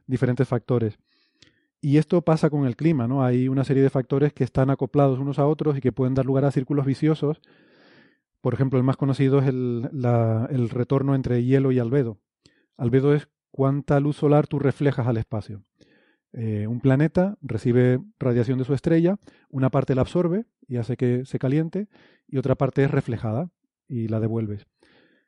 diferentes 0.06 0.48
factores. 0.48 0.98
Y 1.84 1.98
esto 1.98 2.22
pasa 2.22 2.48
con 2.48 2.64
el 2.64 2.76
clima, 2.76 3.06
¿no? 3.06 3.22
Hay 3.22 3.46
una 3.46 3.62
serie 3.62 3.82
de 3.82 3.90
factores 3.90 4.32
que 4.32 4.42
están 4.42 4.70
acoplados 4.70 5.18
unos 5.18 5.38
a 5.38 5.46
otros 5.46 5.76
y 5.76 5.82
que 5.82 5.92
pueden 5.92 6.14
dar 6.14 6.24
lugar 6.24 6.46
a 6.46 6.50
círculos 6.50 6.86
viciosos. 6.86 7.42
Por 8.40 8.54
ejemplo, 8.54 8.78
el 8.78 8.86
más 8.86 8.96
conocido 8.96 9.38
es 9.40 9.48
el, 9.48 10.70
retorno 10.70 11.14
entre 11.14 11.44
hielo 11.44 11.72
y 11.72 11.78
albedo. 11.78 12.16
Albedo 12.78 13.12
es 13.12 13.28
cuánta 13.50 14.00
luz 14.00 14.16
solar 14.16 14.46
tú 14.46 14.58
reflejas 14.58 15.06
al 15.06 15.18
espacio. 15.18 15.62
Eh, 16.32 16.66
un 16.66 16.80
planeta 16.80 17.36
recibe 17.42 18.00
radiación 18.18 18.58
de 18.58 18.64
su 18.64 18.72
estrella, 18.72 19.18
una 19.50 19.68
parte 19.68 19.94
la 19.94 20.00
absorbe 20.00 20.46
y 20.66 20.78
hace 20.78 20.96
que 20.96 21.26
se 21.26 21.38
caliente, 21.38 21.88
y 22.26 22.38
otra 22.38 22.54
parte 22.54 22.82
es 22.82 22.90
reflejada 22.90 23.50
y 23.88 24.08
la 24.08 24.20
devuelves. 24.20 24.66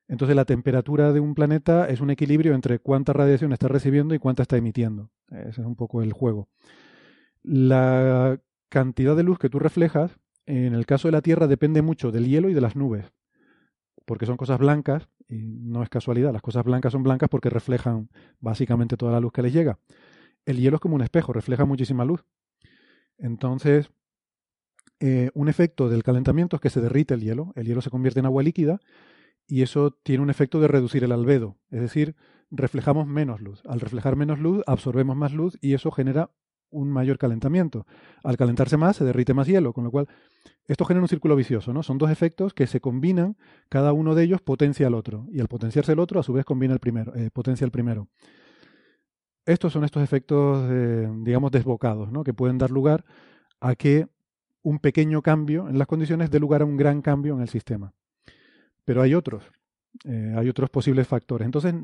Entonces 0.08 0.36
la 0.36 0.44
temperatura 0.44 1.12
de 1.12 1.20
un 1.20 1.34
planeta 1.34 1.88
es 1.88 2.00
un 2.00 2.10
equilibrio 2.10 2.54
entre 2.54 2.78
cuánta 2.78 3.12
radiación 3.12 3.52
está 3.52 3.68
recibiendo 3.68 4.14
y 4.14 4.18
cuánta 4.18 4.42
está 4.42 4.56
emitiendo. 4.56 5.10
Ese 5.30 5.60
es 5.60 5.66
un 5.66 5.74
poco 5.74 6.02
el 6.02 6.12
juego. 6.12 6.48
La 7.42 8.40
cantidad 8.68 9.16
de 9.16 9.22
luz 9.22 9.38
que 9.38 9.48
tú 9.48 9.58
reflejas, 9.58 10.18
en 10.46 10.74
el 10.74 10.86
caso 10.86 11.08
de 11.08 11.12
la 11.12 11.22
Tierra, 11.22 11.46
depende 11.46 11.82
mucho 11.82 12.12
del 12.12 12.26
hielo 12.26 12.48
y 12.48 12.54
de 12.54 12.60
las 12.60 12.76
nubes, 12.76 13.12
porque 14.04 14.26
son 14.26 14.36
cosas 14.36 14.58
blancas, 14.58 15.08
y 15.28 15.42
no 15.42 15.82
es 15.82 15.88
casualidad, 15.88 16.32
las 16.32 16.42
cosas 16.42 16.64
blancas 16.64 16.92
son 16.92 17.02
blancas 17.02 17.28
porque 17.28 17.50
reflejan 17.50 18.08
básicamente 18.38 18.96
toda 18.96 19.12
la 19.12 19.20
luz 19.20 19.32
que 19.32 19.42
les 19.42 19.52
llega. 19.52 19.78
El 20.44 20.58
hielo 20.58 20.76
es 20.76 20.80
como 20.80 20.94
un 20.94 21.02
espejo, 21.02 21.32
refleja 21.32 21.64
muchísima 21.64 22.04
luz. 22.04 22.24
Entonces, 23.18 23.90
eh, 25.00 25.30
un 25.34 25.48
efecto 25.48 25.88
del 25.88 26.04
calentamiento 26.04 26.56
es 26.56 26.62
que 26.62 26.70
se 26.70 26.80
derrite 26.80 27.14
el 27.14 27.20
hielo, 27.20 27.52
el 27.56 27.66
hielo 27.66 27.80
se 27.80 27.90
convierte 27.90 28.20
en 28.20 28.26
agua 28.26 28.42
líquida, 28.42 28.80
y 29.46 29.62
eso 29.62 29.92
tiene 30.02 30.22
un 30.22 30.30
efecto 30.30 30.60
de 30.60 30.68
reducir 30.68 31.04
el 31.04 31.12
albedo, 31.12 31.56
es 31.70 31.80
decir, 31.80 32.16
reflejamos 32.50 33.06
menos 33.06 33.40
luz. 33.40 33.62
Al 33.66 33.80
reflejar 33.80 34.16
menos 34.16 34.38
luz, 34.38 34.62
absorbemos 34.66 35.16
más 35.16 35.32
luz 35.32 35.58
y 35.60 35.74
eso 35.74 35.90
genera 35.90 36.30
un 36.70 36.90
mayor 36.90 37.18
calentamiento. 37.18 37.86
Al 38.22 38.36
calentarse 38.36 38.76
más, 38.76 38.96
se 38.96 39.04
derrite 39.04 39.34
más 39.34 39.46
hielo, 39.46 39.72
con 39.72 39.84
lo 39.84 39.90
cual 39.90 40.08
esto 40.66 40.84
genera 40.84 41.02
un 41.02 41.08
círculo 41.08 41.36
vicioso, 41.36 41.72
¿no? 41.72 41.82
Son 41.82 41.96
dos 41.98 42.10
efectos 42.10 42.54
que 42.54 42.66
se 42.66 42.80
combinan, 42.80 43.36
cada 43.68 43.92
uno 43.92 44.14
de 44.14 44.24
ellos 44.24 44.42
potencia 44.42 44.86
al 44.86 44.94
otro, 44.94 45.26
y 45.30 45.40
al 45.40 45.48
potenciarse 45.48 45.92
el 45.92 46.00
otro, 46.00 46.20
a 46.20 46.22
su 46.22 46.32
vez 46.32 46.44
combina 46.44 46.74
el 46.74 46.80
primero, 46.80 47.14
eh, 47.14 47.30
potencia 47.32 47.64
el 47.64 47.70
primero. 47.70 48.08
Estos 49.44 49.72
son 49.72 49.84
estos 49.84 50.02
efectos, 50.02 50.68
digamos, 51.22 51.52
desbocados, 51.52 52.10
¿no? 52.10 52.24
Que 52.24 52.34
pueden 52.34 52.58
dar 52.58 52.72
lugar 52.72 53.04
a 53.60 53.76
que 53.76 54.08
un 54.62 54.80
pequeño 54.80 55.22
cambio 55.22 55.68
en 55.68 55.78
las 55.78 55.86
condiciones 55.86 56.32
dé 56.32 56.40
lugar 56.40 56.62
a 56.62 56.64
un 56.64 56.76
gran 56.76 57.00
cambio 57.00 57.34
en 57.34 57.42
el 57.42 57.48
sistema. 57.48 57.94
Pero 58.86 59.02
hay 59.02 59.14
otros, 59.14 59.42
eh, 60.04 60.32
hay 60.34 60.48
otros 60.48 60.70
posibles 60.70 61.06
factores. 61.06 61.44
Entonces, 61.44 61.74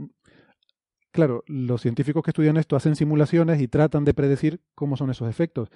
claro, 1.10 1.42
los 1.48 1.82
científicos 1.82 2.22
que 2.22 2.30
estudian 2.30 2.56
esto 2.56 2.76
hacen 2.76 2.96
simulaciones 2.96 3.60
y 3.60 3.68
tratan 3.68 4.04
de 4.04 4.14
predecir 4.14 4.60
cómo 4.74 4.96
son 4.96 5.10
esos 5.10 5.28
efectos. 5.28 5.68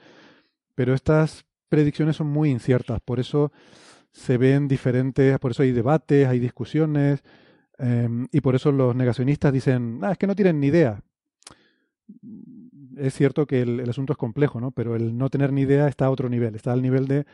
Pero 0.75 0.95
estas 0.95 1.45
predicciones 1.69 2.17
son 2.17 2.29
muy 2.29 2.51
inciertas, 2.51 3.01
por 3.05 3.19
eso 3.19 3.51
se 4.13 4.39
ven 4.39 4.69
diferentes, 4.69 5.39
por 5.41 5.51
eso 5.51 5.65
hay 5.65 5.73
debates, 5.73 6.29
hay 6.29 6.39
discusiones, 6.39 7.25
em, 7.79 8.29
y 8.31 8.41
por 8.41 8.55
eso 8.55 8.71
los 8.71 8.95
negacionistas 8.95 9.53
dicen, 9.53 9.99
ah, 10.03 10.13
es 10.13 10.19
que 10.19 10.29
no 10.29 10.37
tienen 10.37 10.61
ni 10.61 10.69
idea. 10.69 11.03
Es 12.97 13.15
cierto 13.15 13.47
que 13.47 13.63
el, 13.63 13.81
el, 13.81 13.91
asunto 13.91 14.13
es 14.13 14.17
complejo, 14.17 14.61
¿no? 14.61 14.71
Pero 14.71 14.95
el 14.95 15.19
no 15.19 15.29
tener 15.29 15.53
ni 15.53 15.63
idea 15.63 15.89
está 15.89 16.07
a 16.07 16.11
otro 16.11 16.29
nivel, 16.29 16.55
está 16.55 16.73
al 16.73 16.83
nivel 16.83 17.09
de 17.09 17.27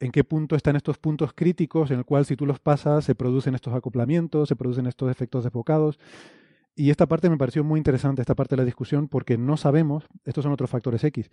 en 0.00 0.12
qué 0.12 0.24
punto 0.24 0.56
están 0.56 0.76
estos 0.76 0.98
puntos 0.98 1.32
críticos 1.32 1.90
en 1.90 1.98
el 1.98 2.04
cual 2.04 2.26
si 2.26 2.36
tú 2.36 2.46
los 2.46 2.60
pasas 2.60 3.04
se 3.04 3.14
producen 3.14 3.54
estos 3.54 3.74
acoplamientos, 3.74 4.48
se 4.48 4.56
producen 4.56 4.86
estos 4.86 5.10
efectos 5.10 5.44
desbocados. 5.44 5.98
Y 6.74 6.90
esta 6.90 7.06
parte 7.06 7.30
me 7.30 7.38
pareció 7.38 7.64
muy 7.64 7.78
interesante, 7.78 8.20
esta 8.20 8.34
parte 8.34 8.54
de 8.54 8.62
la 8.62 8.66
discusión, 8.66 9.08
porque 9.08 9.38
no 9.38 9.56
sabemos, 9.56 10.04
estos 10.24 10.42
son 10.42 10.52
otros 10.52 10.68
factores 10.68 11.02
X, 11.04 11.30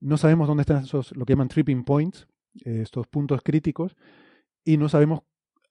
no 0.00 0.16
sabemos 0.16 0.48
dónde 0.48 0.62
están 0.62 0.82
esos, 0.82 1.16
lo 1.16 1.24
que 1.24 1.34
llaman 1.34 1.48
tripping 1.48 1.84
points, 1.84 2.26
eh, 2.64 2.80
estos 2.82 3.06
puntos 3.06 3.42
críticos, 3.44 3.96
y 4.64 4.76
no 4.76 4.88
sabemos 4.88 5.20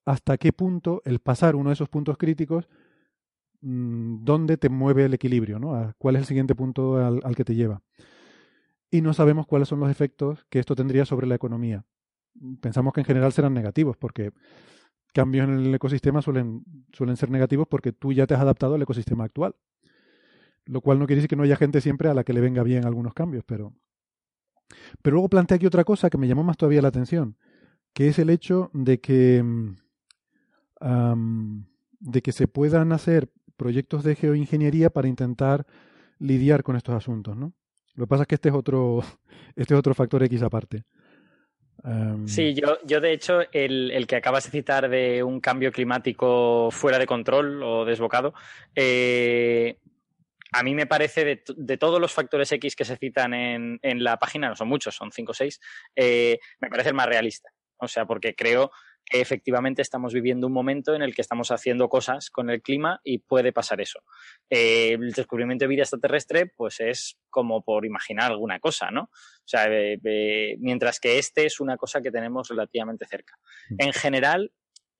hasta 0.06 0.38
qué 0.38 0.52
punto 0.52 1.02
el 1.04 1.18
pasar 1.18 1.56
uno 1.56 1.68
de 1.68 1.74
esos 1.74 1.90
puntos 1.90 2.16
críticos, 2.16 2.70
mmm, 3.60 4.24
dónde 4.24 4.56
te 4.56 4.70
mueve 4.70 5.04
el 5.04 5.12
equilibrio, 5.12 5.58
¿no? 5.58 5.94
cuál 5.98 6.16
es 6.16 6.22
el 6.22 6.26
siguiente 6.26 6.54
punto 6.54 6.96
al 6.96 7.36
que 7.36 7.44
te 7.44 7.54
lleva. 7.54 7.82
Y 8.90 9.02
no 9.02 9.12
sabemos 9.12 9.46
cuáles 9.46 9.68
son 9.68 9.80
los 9.80 9.90
efectos 9.90 10.46
que 10.48 10.58
esto 10.58 10.74
tendría 10.74 11.04
sobre 11.04 11.26
la 11.26 11.34
economía 11.34 11.84
pensamos 12.60 12.92
que 12.92 13.00
en 13.00 13.06
general 13.06 13.32
serán 13.32 13.54
negativos, 13.54 13.96
porque 13.96 14.32
cambios 15.12 15.48
en 15.48 15.58
el 15.58 15.74
ecosistema 15.74 16.22
suelen, 16.22 16.64
suelen 16.92 17.16
ser 17.16 17.30
negativos 17.30 17.68
porque 17.68 17.92
tú 17.92 18.12
ya 18.12 18.26
te 18.26 18.34
has 18.34 18.40
adaptado 18.40 18.74
al 18.74 18.82
ecosistema 18.82 19.24
actual. 19.24 19.54
Lo 20.64 20.80
cual 20.80 20.98
no 20.98 21.06
quiere 21.06 21.18
decir 21.18 21.28
que 21.28 21.36
no 21.36 21.42
haya 21.42 21.56
gente 21.56 21.80
siempre 21.80 22.08
a 22.08 22.14
la 22.14 22.24
que 22.24 22.32
le 22.32 22.40
venga 22.40 22.62
bien 22.62 22.84
algunos 22.84 23.14
cambios, 23.14 23.44
pero. 23.44 23.74
Pero 25.02 25.14
luego 25.14 25.28
plantea 25.28 25.56
aquí 25.56 25.66
otra 25.66 25.84
cosa 25.84 26.08
que 26.08 26.18
me 26.18 26.28
llamó 26.28 26.44
más 26.44 26.56
todavía 26.56 26.80
la 26.80 26.88
atención, 26.88 27.36
que 27.92 28.08
es 28.08 28.18
el 28.18 28.30
hecho 28.30 28.70
de 28.72 29.00
que. 29.00 29.42
Um, 30.80 31.66
de 32.00 32.20
que 32.20 32.32
se 32.32 32.48
puedan 32.48 32.92
hacer 32.92 33.30
proyectos 33.56 34.02
de 34.02 34.16
geoingeniería 34.16 34.90
para 34.90 35.06
intentar 35.06 35.66
lidiar 36.18 36.64
con 36.64 36.74
estos 36.76 36.94
asuntos, 36.94 37.36
¿no? 37.36 37.52
Lo 37.94 38.06
que 38.06 38.08
pasa 38.08 38.22
es 38.22 38.28
que 38.28 38.34
este 38.34 38.48
es 38.48 38.54
otro, 38.54 39.02
este 39.56 39.74
es 39.74 39.78
otro 39.78 39.94
factor 39.94 40.22
X 40.24 40.42
aparte. 40.42 40.84
Um... 41.84 42.28
Sí, 42.28 42.54
yo, 42.54 42.78
yo 42.84 43.00
de 43.00 43.12
hecho, 43.12 43.40
el, 43.52 43.90
el, 43.90 44.06
que 44.06 44.16
acabas 44.16 44.44
de 44.44 44.50
citar 44.50 44.88
de 44.88 45.22
un 45.22 45.40
cambio 45.40 45.72
climático 45.72 46.68
fuera 46.70 46.98
de 46.98 47.06
control 47.06 47.62
o 47.62 47.84
desbocado, 47.84 48.34
eh, 48.74 49.78
a 50.52 50.62
mí 50.62 50.74
me 50.74 50.86
parece 50.86 51.24
de, 51.24 51.42
de, 51.56 51.76
todos 51.78 52.00
los 52.00 52.12
factores 52.12 52.52
X 52.52 52.76
que 52.76 52.84
se 52.84 52.96
citan 52.96 53.34
en, 53.34 53.80
en, 53.82 54.04
la 54.04 54.18
página, 54.18 54.48
no 54.48 54.56
son 54.56 54.68
muchos, 54.68 54.94
son 54.94 55.10
5 55.10 55.30
o 55.30 55.34
6, 55.34 55.60
eh, 55.96 56.38
me 56.60 56.68
parece 56.68 56.90
el 56.90 56.94
más 56.94 57.06
realista. 57.06 57.50
O 57.78 57.88
sea, 57.88 58.06
porque 58.06 58.34
creo 58.36 58.70
que 59.04 59.20
efectivamente 59.20 59.82
estamos 59.82 60.12
viviendo 60.12 60.46
un 60.46 60.52
momento 60.52 60.94
en 60.94 61.02
el 61.02 61.14
que 61.14 61.22
estamos 61.22 61.50
haciendo 61.50 61.88
cosas 61.88 62.30
con 62.30 62.48
el 62.50 62.62
clima 62.62 63.00
y 63.02 63.18
puede 63.18 63.52
pasar 63.52 63.80
eso. 63.80 64.00
Eh, 64.48 64.92
el 64.92 65.12
descubrimiento 65.12 65.64
de 65.64 65.68
vida 65.68 65.82
extraterrestre, 65.82 66.46
pues 66.46 66.78
es 66.80 67.18
como 67.28 67.64
por 67.64 67.84
imaginar 67.84 68.30
alguna 68.30 68.60
cosa, 68.60 68.90
¿no? 68.90 69.10
O 69.44 69.48
sea, 69.48 69.66
eh, 69.68 69.98
eh, 70.04 70.56
mientras 70.60 71.00
que 71.00 71.18
este 71.18 71.46
es 71.46 71.60
una 71.60 71.76
cosa 71.76 72.00
que 72.00 72.10
tenemos 72.10 72.48
relativamente 72.48 73.06
cerca. 73.06 73.34
En 73.76 73.92
general, 73.92 74.52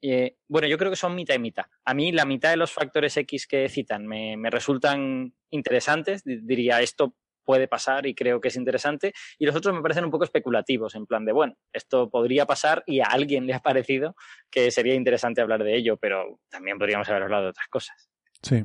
eh, 0.02 0.36
bueno, 0.48 0.66
yo 0.66 0.76
creo 0.78 0.90
que 0.90 0.96
son 0.96 1.14
mitad 1.14 1.34
y 1.34 1.38
mitad. 1.38 1.66
A 1.84 1.94
mí 1.94 2.10
la 2.12 2.24
mitad 2.24 2.50
de 2.50 2.56
los 2.56 2.72
factores 2.72 3.16
X 3.16 3.46
que 3.46 3.68
citan 3.68 4.06
me, 4.06 4.36
me 4.36 4.50
resultan 4.50 5.34
interesantes. 5.50 6.22
Diría, 6.24 6.80
esto 6.80 7.14
puede 7.44 7.68
pasar 7.68 8.06
y 8.06 8.14
creo 8.14 8.40
que 8.40 8.48
es 8.48 8.56
interesante. 8.56 9.12
Y 9.38 9.46
los 9.46 9.54
otros 9.54 9.74
me 9.74 9.82
parecen 9.82 10.04
un 10.04 10.10
poco 10.10 10.24
especulativos, 10.24 10.94
en 10.94 11.06
plan 11.06 11.24
de, 11.24 11.32
bueno, 11.32 11.54
esto 11.72 12.10
podría 12.10 12.46
pasar 12.46 12.82
y 12.86 13.00
a 13.00 13.06
alguien 13.06 13.46
le 13.46 13.54
ha 13.54 13.60
parecido 13.60 14.16
que 14.50 14.70
sería 14.70 14.94
interesante 14.94 15.40
hablar 15.40 15.62
de 15.64 15.76
ello, 15.76 15.96
pero 15.96 16.40
también 16.48 16.78
podríamos 16.78 17.08
haber 17.08 17.22
hablado 17.22 17.44
de 17.44 17.50
otras 17.50 17.68
cosas. 17.68 18.10
Sí. 18.42 18.64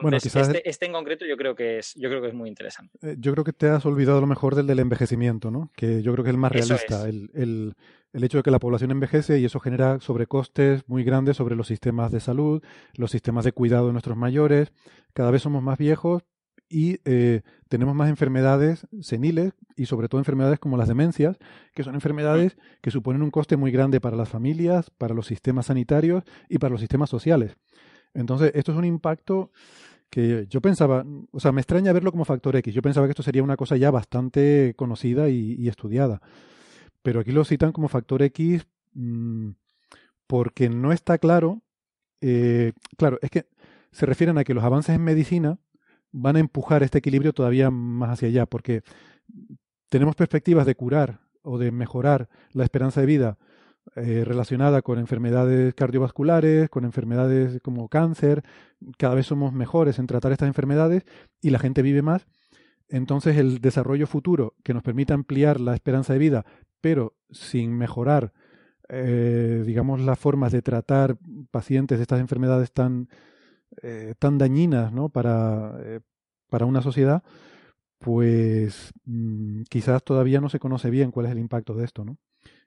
Bueno, 0.00 0.18
quizás... 0.18 0.48
este, 0.48 0.68
este, 0.68 0.86
en 0.86 0.92
concreto 0.92 1.24
yo 1.26 1.36
creo 1.36 1.54
que 1.54 1.78
es, 1.78 1.94
yo 1.94 2.08
creo 2.08 2.20
que 2.20 2.28
es 2.28 2.34
muy 2.34 2.48
interesante. 2.48 2.98
Eh, 3.02 3.16
yo 3.18 3.32
creo 3.32 3.44
que 3.44 3.52
te 3.52 3.68
has 3.68 3.84
olvidado 3.86 4.18
a 4.18 4.20
lo 4.20 4.26
mejor 4.26 4.54
del 4.54 4.66
del 4.66 4.78
envejecimiento, 4.78 5.50
¿no? 5.50 5.70
Que 5.76 6.02
yo 6.02 6.12
creo 6.12 6.24
que 6.24 6.30
es 6.30 6.34
el 6.34 6.40
más 6.40 6.52
realista. 6.52 7.08
El, 7.08 7.30
el, 7.34 7.74
el, 8.12 8.24
hecho 8.24 8.38
de 8.38 8.42
que 8.42 8.50
la 8.50 8.58
población 8.58 8.90
envejece 8.90 9.38
y 9.38 9.44
eso 9.44 9.60
genera 9.60 10.00
sobrecostes 10.00 10.88
muy 10.88 11.04
grandes 11.04 11.36
sobre 11.36 11.56
los 11.56 11.66
sistemas 11.66 12.12
de 12.12 12.20
salud, 12.20 12.62
los 12.96 13.10
sistemas 13.10 13.44
de 13.44 13.52
cuidado 13.52 13.86
de 13.86 13.92
nuestros 13.92 14.16
mayores. 14.16 14.72
Cada 15.12 15.30
vez 15.30 15.42
somos 15.42 15.62
más 15.62 15.78
viejos 15.78 16.22
y 16.68 16.98
eh, 17.04 17.42
tenemos 17.68 17.94
más 17.94 18.08
enfermedades 18.08 18.86
seniles 19.00 19.52
y 19.76 19.86
sobre 19.86 20.08
todo 20.08 20.20
enfermedades 20.20 20.58
como 20.58 20.76
las 20.76 20.88
demencias, 20.88 21.38
que 21.74 21.84
son 21.84 21.94
enfermedades 21.94 22.56
que 22.80 22.90
suponen 22.90 23.22
un 23.22 23.30
coste 23.30 23.56
muy 23.56 23.70
grande 23.70 24.00
para 24.00 24.16
las 24.16 24.28
familias, 24.28 24.90
para 24.90 25.14
los 25.14 25.26
sistemas 25.26 25.66
sanitarios 25.66 26.24
y 26.48 26.58
para 26.58 26.72
los 26.72 26.80
sistemas 26.80 27.10
sociales. 27.10 27.56
Entonces, 28.14 28.52
esto 28.54 28.72
es 28.72 28.78
un 28.78 28.84
impacto 28.84 29.50
que 30.08 30.46
yo 30.48 30.60
pensaba, 30.60 31.04
o 31.32 31.40
sea, 31.40 31.50
me 31.50 31.60
extraña 31.60 31.92
verlo 31.92 32.12
como 32.12 32.24
factor 32.24 32.54
X. 32.56 32.72
Yo 32.72 32.82
pensaba 32.82 33.06
que 33.06 33.10
esto 33.10 33.24
sería 33.24 33.42
una 33.42 33.56
cosa 33.56 33.76
ya 33.76 33.90
bastante 33.90 34.74
conocida 34.76 35.28
y, 35.28 35.68
estudiada. 35.68 36.22
Pero 37.02 37.20
aquí 37.20 37.32
lo 37.32 37.44
citan 37.44 37.72
como 37.72 37.88
factor 37.88 38.22
X 38.22 38.64
mmm, 38.94 39.50
porque 40.26 40.68
no 40.68 40.92
está 40.92 41.18
claro. 41.18 41.62
Eh, 42.20 42.72
claro, 42.96 43.18
es 43.22 43.30
que 43.30 43.46
se 43.90 44.06
refieren 44.06 44.38
a 44.38 44.44
que 44.44 44.54
los 44.54 44.64
avances 44.64 44.94
en 44.94 45.02
medicina 45.02 45.58
van 46.12 46.36
a 46.36 46.40
empujar 46.40 46.84
este 46.84 46.98
equilibrio 46.98 47.32
todavía 47.32 47.70
más 47.70 48.10
hacia 48.10 48.28
allá, 48.28 48.46
porque 48.46 48.82
tenemos 49.88 50.14
perspectivas 50.14 50.64
de 50.64 50.76
curar 50.76 51.20
o 51.42 51.58
de 51.58 51.72
mejorar 51.72 52.28
la 52.52 52.62
esperanza 52.62 53.00
de 53.00 53.06
vida 53.06 53.38
eh, 53.96 54.24
relacionada 54.24 54.82
con 54.82 54.98
enfermedades 54.98 55.74
cardiovasculares, 55.74 56.70
con 56.70 56.84
enfermedades 56.84 57.60
como 57.62 57.88
cáncer, 57.88 58.42
cada 58.98 59.14
vez 59.14 59.26
somos 59.26 59.52
mejores 59.52 59.98
en 59.98 60.06
tratar 60.06 60.32
estas 60.32 60.48
enfermedades 60.48 61.04
y 61.40 61.50
la 61.50 61.58
gente 61.58 61.82
vive 61.82 62.02
más. 62.02 62.26
Entonces 62.88 63.36
el 63.36 63.60
desarrollo 63.60 64.06
futuro 64.06 64.54
que 64.64 64.74
nos 64.74 64.82
permita 64.82 65.14
ampliar 65.14 65.60
la 65.60 65.74
esperanza 65.74 66.14
de 66.14 66.18
vida, 66.18 66.46
pero 66.80 67.14
sin 67.30 67.76
mejorar, 67.76 68.32
eh, 68.88 69.62
digamos, 69.66 70.00
las 70.00 70.18
formas 70.18 70.50
de 70.50 70.62
tratar 70.62 71.16
pacientes 71.50 71.98
de 71.98 72.02
estas 72.02 72.20
enfermedades 72.20 72.72
tan, 72.72 73.08
eh, 73.82 74.14
tan 74.18 74.38
dañinas 74.38 74.92
¿no? 74.92 75.10
para, 75.10 75.78
para 76.48 76.66
una 76.66 76.82
sociedad, 76.82 77.22
pues 77.98 78.92
mm, 79.04 79.62
quizás 79.68 80.02
todavía 80.02 80.40
no 80.40 80.48
se 80.48 80.58
conoce 80.58 80.90
bien 80.90 81.10
cuál 81.10 81.26
es 81.26 81.32
el 81.32 81.38
impacto 81.38 81.74
de 81.74 81.84
esto, 81.84 82.04
¿no? 82.04 82.18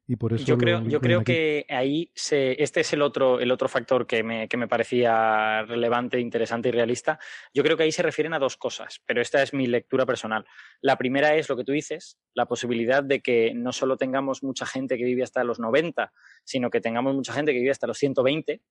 Y 0.10 0.16
por 0.16 0.32
eso 0.32 0.46
yo 0.46 0.58
creo, 0.58 0.82
yo 0.84 1.02
creo 1.02 1.22
que 1.22 1.66
ahí 1.68 2.10
se, 2.16 2.64
este 2.64 2.80
es 2.80 2.94
el 2.94 3.02
otro, 3.02 3.42
el 3.42 3.52
otro 3.52 3.68
factor 3.68 4.08
que 4.08 4.24
me, 4.24 4.48
que 4.48 4.56
me 4.56 4.70
parecía 4.70 5.64
relevante, 5.64 6.18
interesante 6.18 6.70
y 6.70 6.72
realista. 6.72 7.20
Yo 7.54 7.62
creo 7.62 7.76
que 7.76 7.84
ahí 7.84 7.92
se 7.92 8.04
refieren 8.04 8.34
a 8.34 8.40
dos 8.40 8.56
cosas, 8.56 9.02
pero 9.06 9.22
esta 9.22 9.44
es 9.44 9.54
mi 9.54 9.68
lectura 9.68 10.06
personal. 10.06 10.46
La 10.80 10.98
primera 10.98 11.36
es 11.36 11.50
lo 11.50 11.58
que 11.58 11.66
tú 11.66 11.74
dices, 11.74 12.18
la 12.34 12.46
posibilidad 12.46 13.04
de 13.04 13.20
que 13.20 13.54
no 13.54 13.74
solo 13.74 13.98
tengamos 13.98 14.44
mucha 14.44 14.66
gente 14.66 14.98
que 14.98 15.04
vive 15.04 15.24
hasta 15.24 15.44
los 15.44 15.60
90, 15.60 16.14
sino 16.46 16.70
que 16.70 16.80
tengamos 16.80 17.14
mucha 17.14 17.34
gente 17.34 17.52
que 17.52 17.60
vive 17.60 17.72
hasta 17.72 17.88
los 17.88 17.98
120. 17.98 18.62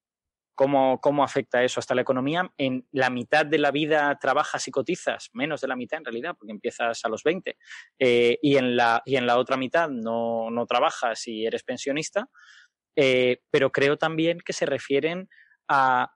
¿Cómo, 0.56 1.00
¿Cómo 1.00 1.22
afecta 1.22 1.62
eso 1.62 1.78
hasta 1.78 1.94
la 1.94 2.00
economía? 2.00 2.50
En 2.56 2.88
la 2.90 3.10
mitad 3.10 3.46
de 3.46 3.58
la 3.58 3.70
vida 3.70 4.18
trabajas 4.18 4.66
y 4.66 4.70
cotizas, 4.72 5.28
menos 5.34 5.60
de 5.60 5.68
la 5.68 5.76
mitad 5.76 5.98
en 5.98 6.06
realidad, 6.06 6.34
porque 6.36 6.50
empiezas 6.50 7.04
a 7.04 7.08
los 7.08 7.22
20, 7.22 7.56
eh, 7.98 8.38
y, 8.42 8.56
en 8.56 8.74
la, 8.74 9.02
y 9.04 9.16
en 9.16 9.26
la 9.26 9.38
otra 9.38 9.56
mitad 9.56 9.88
no, 9.88 10.50
no 10.50 10.66
trabajas 10.66 11.28
y 11.28 11.46
eres 11.46 11.62
pensionista, 11.62 12.28
eh, 12.96 13.42
pero 13.50 13.70
creo 13.70 13.98
también 13.98 14.38
que 14.40 14.54
se 14.54 14.64
refieren 14.64 15.28
a 15.68 16.14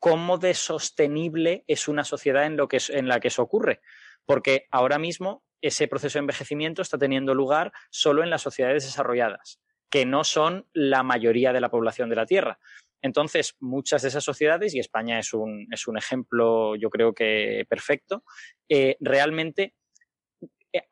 cómo 0.00 0.38
de 0.38 0.52
sostenible 0.54 1.64
es 1.68 1.88
una 1.88 2.04
sociedad 2.04 2.46
en, 2.46 2.56
lo 2.56 2.68
que, 2.68 2.78
en 2.88 3.08
la 3.08 3.20
que 3.20 3.28
eso 3.28 3.42
ocurre. 3.42 3.80
Porque 4.24 4.66
ahora 4.70 4.98
mismo 4.98 5.44
ese 5.62 5.88
proceso 5.88 6.18
de 6.18 6.20
envejecimiento 6.20 6.82
está 6.82 6.98
teniendo 6.98 7.34
lugar 7.34 7.72
solo 7.90 8.22
en 8.22 8.30
las 8.30 8.42
sociedades 8.42 8.84
desarrolladas, 8.84 9.60
que 9.88 10.04
no 10.04 10.24
son 10.24 10.66
la 10.72 11.02
mayoría 11.02 11.52
de 11.52 11.60
la 11.60 11.70
población 11.70 12.10
de 12.10 12.16
la 12.16 12.26
Tierra. 12.26 12.58
Entonces, 13.02 13.54
muchas 13.60 14.02
de 14.02 14.08
esas 14.08 14.24
sociedades, 14.24 14.74
y 14.74 14.80
España 14.80 15.18
es 15.18 15.32
un, 15.32 15.66
es 15.70 15.86
un 15.86 15.98
ejemplo, 15.98 16.76
yo 16.76 16.90
creo 16.90 17.14
que 17.14 17.64
perfecto, 17.68 18.24
eh, 18.68 18.96
realmente 19.00 19.74
eh, 20.72 20.82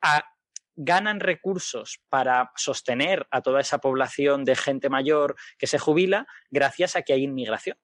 ganan 0.77 1.21
recursos 1.21 2.01
para 2.09 2.51
sostener 2.57 3.27
a 3.31 3.43
toda 3.43 3.61
esa 3.61 3.79
población 3.79 4.45
de 4.45 4.57
gente 4.57 4.89
mayor 4.89 5.37
que 5.59 5.67
se 5.67 5.79
jubila 5.79 6.27
gracias 6.51 6.97
a 6.97 7.03
que 7.03 7.13
hay 7.13 7.25
inmigración. 7.25 7.79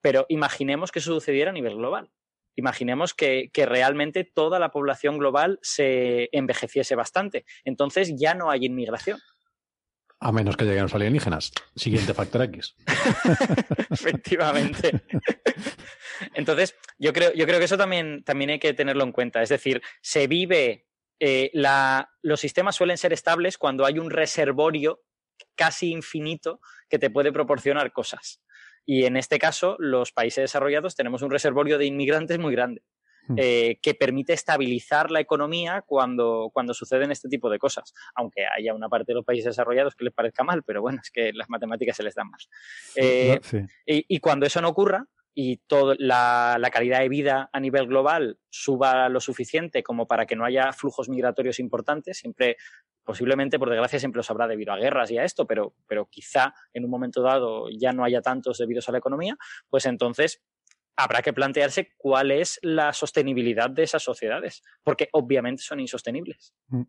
Pero 0.00 0.26
imaginemos 0.28 0.92
que 0.92 1.00
eso 1.00 1.12
sucediera 1.12 1.50
a 1.50 1.54
nivel 1.54 1.76
global. 1.76 2.12
Imaginemos 2.54 3.14
que, 3.14 3.50
que 3.52 3.66
realmente 3.66 4.24
toda 4.24 4.58
la 4.58 4.70
población 4.70 5.18
global 5.18 5.58
se 5.62 6.28
envejeciese 6.32 6.96
bastante. 6.96 7.44
Entonces 7.64 8.14
ya 8.16 8.34
no 8.34 8.50
hay 8.50 8.66
inmigración. 8.66 9.18
A 10.20 10.32
menos 10.32 10.56
que 10.56 10.64
lleguen 10.64 10.82
los 10.82 10.94
alienígenas. 10.94 11.52
Siguiente 11.76 12.12
factor 12.12 12.42
X. 12.42 12.74
Efectivamente. 13.90 15.02
Entonces, 16.34 16.74
yo 16.98 17.12
creo, 17.12 17.32
yo 17.34 17.46
creo 17.46 17.58
que 17.58 17.66
eso 17.66 17.78
también, 17.78 18.24
también 18.24 18.50
hay 18.50 18.58
que 18.58 18.74
tenerlo 18.74 19.04
en 19.04 19.12
cuenta. 19.12 19.42
Es 19.42 19.48
decir, 19.48 19.80
se 20.02 20.26
vive, 20.26 20.86
eh, 21.20 21.50
la, 21.54 22.10
los 22.22 22.40
sistemas 22.40 22.74
suelen 22.74 22.98
ser 22.98 23.12
estables 23.12 23.58
cuando 23.58 23.84
hay 23.86 23.98
un 23.98 24.10
reservorio 24.10 25.02
casi 25.54 25.92
infinito 25.92 26.60
que 26.88 26.98
te 26.98 27.10
puede 27.10 27.32
proporcionar 27.32 27.92
cosas. 27.92 28.42
Y 28.84 29.04
en 29.04 29.16
este 29.16 29.38
caso, 29.38 29.76
los 29.78 30.12
países 30.12 30.42
desarrollados 30.42 30.96
tenemos 30.96 31.22
un 31.22 31.30
reservorio 31.30 31.78
de 31.78 31.86
inmigrantes 31.86 32.38
muy 32.38 32.52
grande. 32.52 32.82
Hmm. 33.28 33.34
eh, 33.36 33.78
que 33.82 33.92
permite 33.94 34.32
estabilizar 34.32 35.10
la 35.10 35.20
economía 35.20 35.82
cuando, 35.86 36.50
cuando 36.52 36.72
suceden 36.72 37.10
este 37.12 37.28
tipo 37.28 37.50
de 37.50 37.58
cosas. 37.58 37.92
Aunque 38.14 38.46
haya 38.46 38.72
una 38.74 38.88
parte 38.88 39.12
de 39.12 39.16
los 39.16 39.24
países 39.24 39.44
desarrollados 39.44 39.94
que 39.94 40.04
les 40.06 40.14
parezca 40.14 40.44
mal, 40.44 40.62
pero 40.62 40.80
bueno, 40.80 41.00
es 41.02 41.10
que 41.10 41.32
las 41.34 41.50
matemáticas 41.50 41.96
se 41.96 42.02
les 42.02 42.14
dan 42.14 42.30
más. 42.30 42.48
Eh, 42.96 43.38
Sí. 43.42 43.58
y, 43.86 44.04
y 44.08 44.18
cuando 44.20 44.46
eso 44.46 44.60
no 44.62 44.68
ocurra 44.68 45.06
y 45.34 45.58
toda 45.68 45.94
la, 45.98 46.56
la 46.58 46.70
calidad 46.70 47.00
de 47.00 47.08
vida 47.08 47.48
a 47.52 47.60
nivel 47.60 47.86
global 47.86 48.38
suba 48.48 49.08
lo 49.08 49.20
suficiente 49.20 49.82
como 49.82 50.06
para 50.08 50.26
que 50.26 50.34
no 50.34 50.44
haya 50.44 50.72
flujos 50.72 51.08
migratorios 51.08 51.60
importantes, 51.60 52.18
siempre, 52.18 52.56
posiblemente, 53.04 53.58
por 53.58 53.70
desgracia, 53.70 54.00
siempre 54.00 54.18
los 54.18 54.30
habrá 54.30 54.48
debido 54.48 54.72
a 54.72 54.78
guerras 54.78 55.10
y 55.10 55.18
a 55.18 55.24
esto, 55.24 55.46
pero, 55.46 55.74
pero 55.86 56.06
quizá 56.06 56.54
en 56.72 56.84
un 56.84 56.90
momento 56.90 57.22
dado 57.22 57.68
ya 57.70 57.92
no 57.92 58.04
haya 58.04 58.20
tantos 58.20 58.58
debidos 58.58 58.88
a 58.88 58.92
la 58.92 58.98
economía, 58.98 59.36
pues 59.68 59.86
entonces 59.86 60.42
habrá 60.98 61.22
que 61.22 61.32
plantearse 61.32 61.92
cuál 61.96 62.32
es 62.32 62.58
la 62.60 62.92
sostenibilidad 62.92 63.70
de 63.70 63.84
esas 63.84 64.02
sociedades, 64.02 64.62
porque 64.82 65.08
obviamente 65.12 65.62
son 65.62 65.78
insostenibles. 65.78 66.52
Mm. 66.66 66.82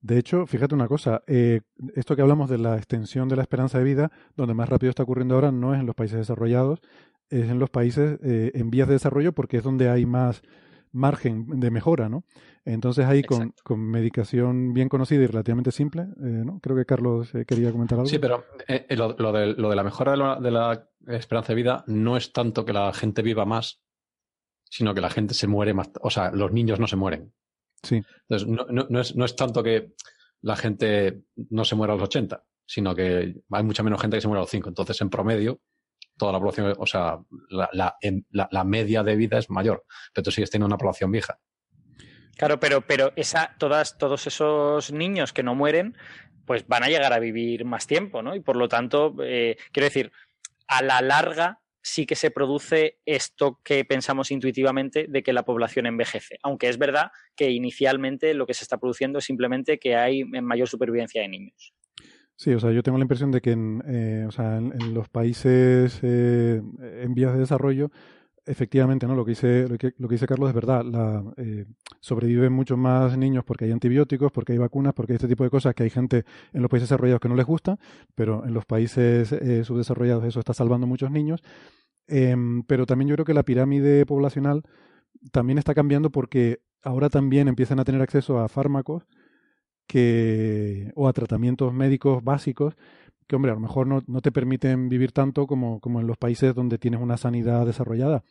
De 0.00 0.18
hecho, 0.18 0.46
fíjate 0.46 0.74
una 0.74 0.88
cosa, 0.88 1.22
eh, 1.28 1.60
esto 1.94 2.16
que 2.16 2.22
hablamos 2.22 2.50
de 2.50 2.58
la 2.58 2.76
extensión 2.76 3.28
de 3.28 3.36
la 3.36 3.42
esperanza 3.42 3.78
de 3.78 3.84
vida, 3.84 4.10
donde 4.36 4.54
más 4.54 4.68
rápido 4.68 4.90
está 4.90 5.04
ocurriendo 5.04 5.36
ahora 5.36 5.52
no 5.52 5.74
es 5.74 5.80
en 5.80 5.86
los 5.86 5.94
países 5.94 6.18
desarrollados, 6.18 6.80
es 7.30 7.48
en 7.48 7.60
los 7.60 7.70
países 7.70 8.18
eh, 8.24 8.50
en 8.54 8.70
vías 8.70 8.88
de 8.88 8.94
desarrollo 8.94 9.32
porque 9.32 9.58
es 9.58 9.62
donde 9.62 9.88
hay 9.88 10.06
más 10.06 10.42
margen 10.92 11.46
de 11.60 11.70
mejora, 11.70 12.08
¿no? 12.08 12.24
Entonces 12.64 13.06
ahí 13.06 13.22
con, 13.22 13.54
con 13.64 13.80
medicación 13.80 14.72
bien 14.72 14.88
conocida 14.88 15.22
y 15.22 15.26
relativamente 15.26 15.72
simple, 15.72 16.02
eh, 16.02 16.06
¿no? 16.44 16.60
Creo 16.60 16.76
que 16.76 16.84
Carlos 16.84 17.34
eh, 17.34 17.44
quería 17.46 17.72
comentar 17.72 17.98
algo. 17.98 18.08
Sí, 18.08 18.18
pero 18.18 18.44
eh, 18.68 18.86
eh, 18.88 18.96
lo, 18.96 19.16
lo 19.18 19.32
de, 19.32 19.54
lo 19.54 19.70
de 19.70 19.76
la 19.76 19.82
mejora 19.82 20.12
de 20.12 20.18
la, 20.18 20.36
de 20.40 20.50
la 20.50 20.88
esperanza 21.08 21.48
de 21.48 21.56
vida 21.56 21.84
no 21.86 22.16
es 22.16 22.32
tanto 22.32 22.64
que 22.64 22.72
la 22.72 22.92
gente 22.92 23.22
viva 23.22 23.44
más, 23.44 23.82
sino 24.70 24.94
que 24.94 25.00
la 25.00 25.10
gente 25.10 25.34
se 25.34 25.46
muere 25.46 25.74
más. 25.74 25.90
O 26.00 26.10
sea, 26.10 26.30
los 26.30 26.52
niños 26.52 26.78
no 26.78 26.86
se 26.86 26.96
mueren. 26.96 27.32
Sí. 27.82 28.02
Entonces, 28.28 28.48
no, 28.48 28.66
no- 28.70 28.86
no 28.88 29.00
es, 29.00 29.16
no 29.16 29.24
es 29.24 29.34
tanto 29.34 29.62
que 29.62 29.94
la 30.40 30.56
gente 30.56 31.22
no 31.50 31.64
se 31.64 31.74
muera 31.74 31.94
a 31.94 31.96
los 31.96 32.04
80, 32.04 32.44
sino 32.66 32.94
que 32.94 33.40
hay 33.50 33.62
mucha 33.64 33.82
menos 33.82 34.00
gente 34.00 34.16
que 34.16 34.20
se 34.20 34.28
muere 34.28 34.38
a 34.40 34.42
los 34.42 34.50
5. 34.50 34.68
Entonces, 34.68 35.00
en 35.00 35.10
promedio, 35.10 35.60
toda 36.16 36.32
la 36.32 36.38
población, 36.38 36.74
o 36.78 36.86
sea, 36.86 37.18
la, 37.48 37.68
la, 37.72 38.48
la 38.50 38.64
media 38.64 39.02
de 39.02 39.16
vida 39.16 39.38
es 39.38 39.50
mayor, 39.50 39.84
pero 40.12 40.24
tú 40.24 40.30
sigues 40.30 40.50
teniendo 40.50 40.66
una 40.66 40.78
población 40.78 41.10
vieja. 41.10 41.38
Claro, 42.36 42.58
pero, 42.58 42.80
pero 42.82 43.12
esa, 43.16 43.54
todas, 43.58 43.98
todos 43.98 44.26
esos 44.26 44.92
niños 44.92 45.32
que 45.32 45.42
no 45.42 45.54
mueren, 45.54 45.96
pues 46.46 46.66
van 46.66 46.82
a 46.82 46.88
llegar 46.88 47.12
a 47.12 47.18
vivir 47.18 47.64
más 47.64 47.86
tiempo, 47.86 48.22
¿no? 48.22 48.34
Y 48.34 48.40
por 48.40 48.56
lo 48.56 48.68
tanto, 48.68 49.14
eh, 49.22 49.56
quiero 49.70 49.84
decir, 49.84 50.12
a 50.66 50.82
la 50.82 51.00
larga 51.02 51.60
sí 51.82 52.06
que 52.06 52.14
se 52.14 52.30
produce 52.30 53.00
esto 53.04 53.60
que 53.64 53.84
pensamos 53.84 54.30
intuitivamente 54.30 55.06
de 55.08 55.22
que 55.22 55.32
la 55.32 55.44
población 55.44 55.86
envejece. 55.86 56.38
Aunque 56.42 56.68
es 56.68 56.78
verdad 56.78 57.10
que 57.36 57.50
inicialmente 57.50 58.34
lo 58.34 58.46
que 58.46 58.54
se 58.54 58.64
está 58.64 58.78
produciendo 58.78 59.18
es 59.18 59.24
simplemente 59.24 59.78
que 59.78 59.96
hay 59.96 60.24
mayor 60.24 60.68
supervivencia 60.68 61.22
de 61.22 61.28
niños. 61.28 61.74
Sí, 62.36 62.52
o 62.52 62.60
sea, 62.60 62.72
yo 62.72 62.82
tengo 62.82 62.98
la 62.98 63.04
impresión 63.04 63.30
de 63.30 63.40
que 63.40 63.52
en, 63.52 63.82
eh, 63.86 64.24
o 64.26 64.32
sea, 64.32 64.56
en, 64.56 64.94
los 64.94 65.08
países 65.08 66.00
eh, 66.02 66.60
en 67.02 67.14
vías 67.14 67.32
de 67.34 67.40
desarrollo, 67.40 67.90
efectivamente, 68.44 69.06
¿no? 69.06 69.14
Lo 69.14 69.24
que 69.24 69.30
dice, 69.30 69.68
lo 69.68 69.78
que, 69.78 69.94
lo 69.98 70.08
que 70.08 70.14
dice 70.14 70.26
Carlos 70.26 70.48
es 70.48 70.54
verdad. 70.54 70.84
La, 70.84 71.22
eh, 71.36 71.66
sobreviven 72.00 72.52
muchos 72.52 72.76
más 72.78 73.16
niños 73.16 73.44
porque 73.44 73.66
hay 73.66 73.72
antibióticos, 73.72 74.32
porque 74.32 74.52
hay 74.52 74.58
vacunas, 74.58 74.94
porque 74.94 75.12
hay 75.12 75.16
este 75.16 75.28
tipo 75.28 75.44
de 75.44 75.50
cosas 75.50 75.74
que 75.74 75.84
hay 75.84 75.90
gente 75.90 76.24
en 76.52 76.62
los 76.62 76.70
países 76.70 76.88
desarrollados 76.88 77.20
que 77.20 77.28
no 77.28 77.36
les 77.36 77.46
gusta, 77.46 77.78
pero 78.14 78.44
en 78.44 78.54
los 78.54 78.64
países 78.66 79.32
eh, 79.32 79.64
subdesarrollados 79.64 80.24
eso 80.24 80.40
está 80.40 80.54
salvando 80.54 80.86
muchos 80.86 81.10
niños. 81.10 81.42
Em, 82.08 82.62
pero 82.64 82.86
también 82.86 83.08
yo 83.08 83.14
creo 83.14 83.24
que 83.24 83.34
la 83.34 83.44
pirámide 83.44 84.04
poblacional 84.06 84.62
también 85.30 85.58
está 85.58 85.74
cambiando 85.74 86.10
porque 86.10 86.60
ahora 86.82 87.08
también 87.08 87.48
empiezan 87.48 87.78
a 87.78 87.84
tener 87.84 88.02
acceso 88.02 88.40
a 88.40 88.48
fármacos 88.48 89.04
que 89.86 90.92
o 90.94 91.08
a 91.08 91.12
tratamientos 91.12 91.72
médicos 91.72 92.22
básicos 92.24 92.74
que, 93.26 93.36
hombre, 93.36 93.52
a 93.52 93.54
lo 93.54 93.60
mejor 93.60 93.86
no, 93.86 94.02
no 94.06 94.20
te 94.20 94.32
permiten 94.32 94.88
vivir 94.88 95.12
tanto 95.12 95.46
como, 95.46 95.80
como 95.80 96.00
en 96.00 96.06
los 96.06 96.18
países 96.18 96.54
donde 96.54 96.78
tienes 96.78 97.00
una 97.00 97.16
sanidad 97.16 97.64
desarrollada, 97.66 98.24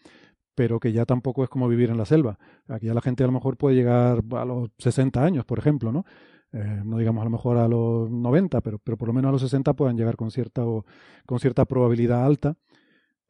pero 0.55 0.79
que 0.79 0.91
ya 0.93 1.05
tampoco 1.05 1.43
es 1.43 1.49
como 1.49 1.67
vivir 1.67 1.89
en 1.89 1.97
la 1.97 2.05
selva. 2.05 2.37
Aquí 2.67 2.87
ya 2.87 2.93
la 2.93 3.01
gente 3.01 3.23
a 3.23 3.27
lo 3.27 3.33
mejor 3.33 3.57
puede 3.57 3.75
llegar 3.75 4.21
a 4.31 4.45
los 4.45 4.69
60 4.77 5.23
años, 5.23 5.45
por 5.45 5.59
ejemplo, 5.59 5.91
¿no? 5.91 6.05
Eh, 6.53 6.81
no 6.85 6.97
digamos 6.97 7.21
a 7.21 7.25
lo 7.25 7.31
mejor 7.31 7.57
a 7.57 7.67
los 7.67 8.11
90, 8.11 8.61
pero, 8.61 8.77
pero 8.79 8.97
por 8.97 9.07
lo 9.07 9.13
menos 9.13 9.29
a 9.29 9.31
los 9.31 9.41
60 9.41 9.73
puedan 9.73 9.97
llegar 9.97 10.17
con 10.17 10.31
cierta, 10.31 10.65
o, 10.65 10.85
con 11.25 11.39
cierta 11.39 11.65
probabilidad 11.65 12.25
alta. 12.25 12.55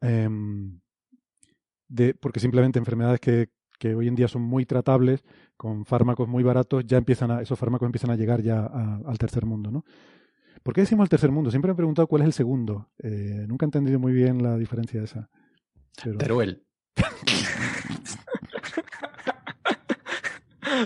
em, 0.00 0.80
de, 1.88 2.14
porque 2.14 2.40
simplemente 2.40 2.78
enfermedades 2.78 3.20
que, 3.20 3.48
que 3.82 3.96
hoy 3.96 4.06
en 4.06 4.14
día 4.14 4.28
son 4.28 4.42
muy 4.42 4.64
tratables, 4.64 5.24
con 5.56 5.84
fármacos 5.84 6.28
muy 6.28 6.44
baratos, 6.44 6.86
ya 6.86 6.98
empiezan 6.98 7.32
a, 7.32 7.42
esos 7.42 7.58
fármacos 7.58 7.86
empiezan 7.86 8.10
a 8.12 8.16
llegar 8.16 8.40
ya 8.40 8.60
a- 8.60 9.00
al 9.04 9.18
tercer 9.18 9.44
mundo, 9.44 9.72
¿no? 9.72 9.84
¿Por 10.62 10.72
qué 10.72 10.82
decimos 10.82 11.06
el 11.06 11.08
tercer 11.08 11.32
mundo? 11.32 11.50
Siempre 11.50 11.68
me 11.68 11.72
he 11.72 11.76
preguntado 11.76 12.06
cuál 12.06 12.22
es 12.22 12.26
el 12.26 12.32
segundo. 12.32 12.92
Eh, 13.02 13.44
nunca 13.48 13.64
he 13.64 13.68
entendido 13.68 13.98
muy 13.98 14.12
bien 14.12 14.40
la 14.40 14.56
diferencia 14.56 15.02
esa. 15.02 15.28
Pero- 16.04 16.18
Teruel. 16.18 16.64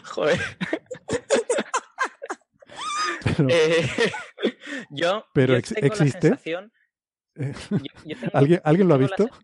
Joder. 0.05 0.41
Pero, 3.37 3.49
Eh, 3.51 3.87
yo, 4.91 5.25
Pero 5.35 5.53
yo 5.53 5.59
ex- 5.59 5.75
tengo 5.75 5.87
existe. 5.87 6.31
la 6.31 6.37
sensación. 6.37 6.73
eh, 7.35 7.53
yo- 7.71 7.77
yo 8.07 8.17
tengo- 8.19 8.31
¿Alguien, 8.33 8.61
¿alguien 8.65 8.89
lo 8.89 8.95
ha 8.95 8.99
tengo 8.99 9.11
la 9.19 9.25
visto? 9.25 9.37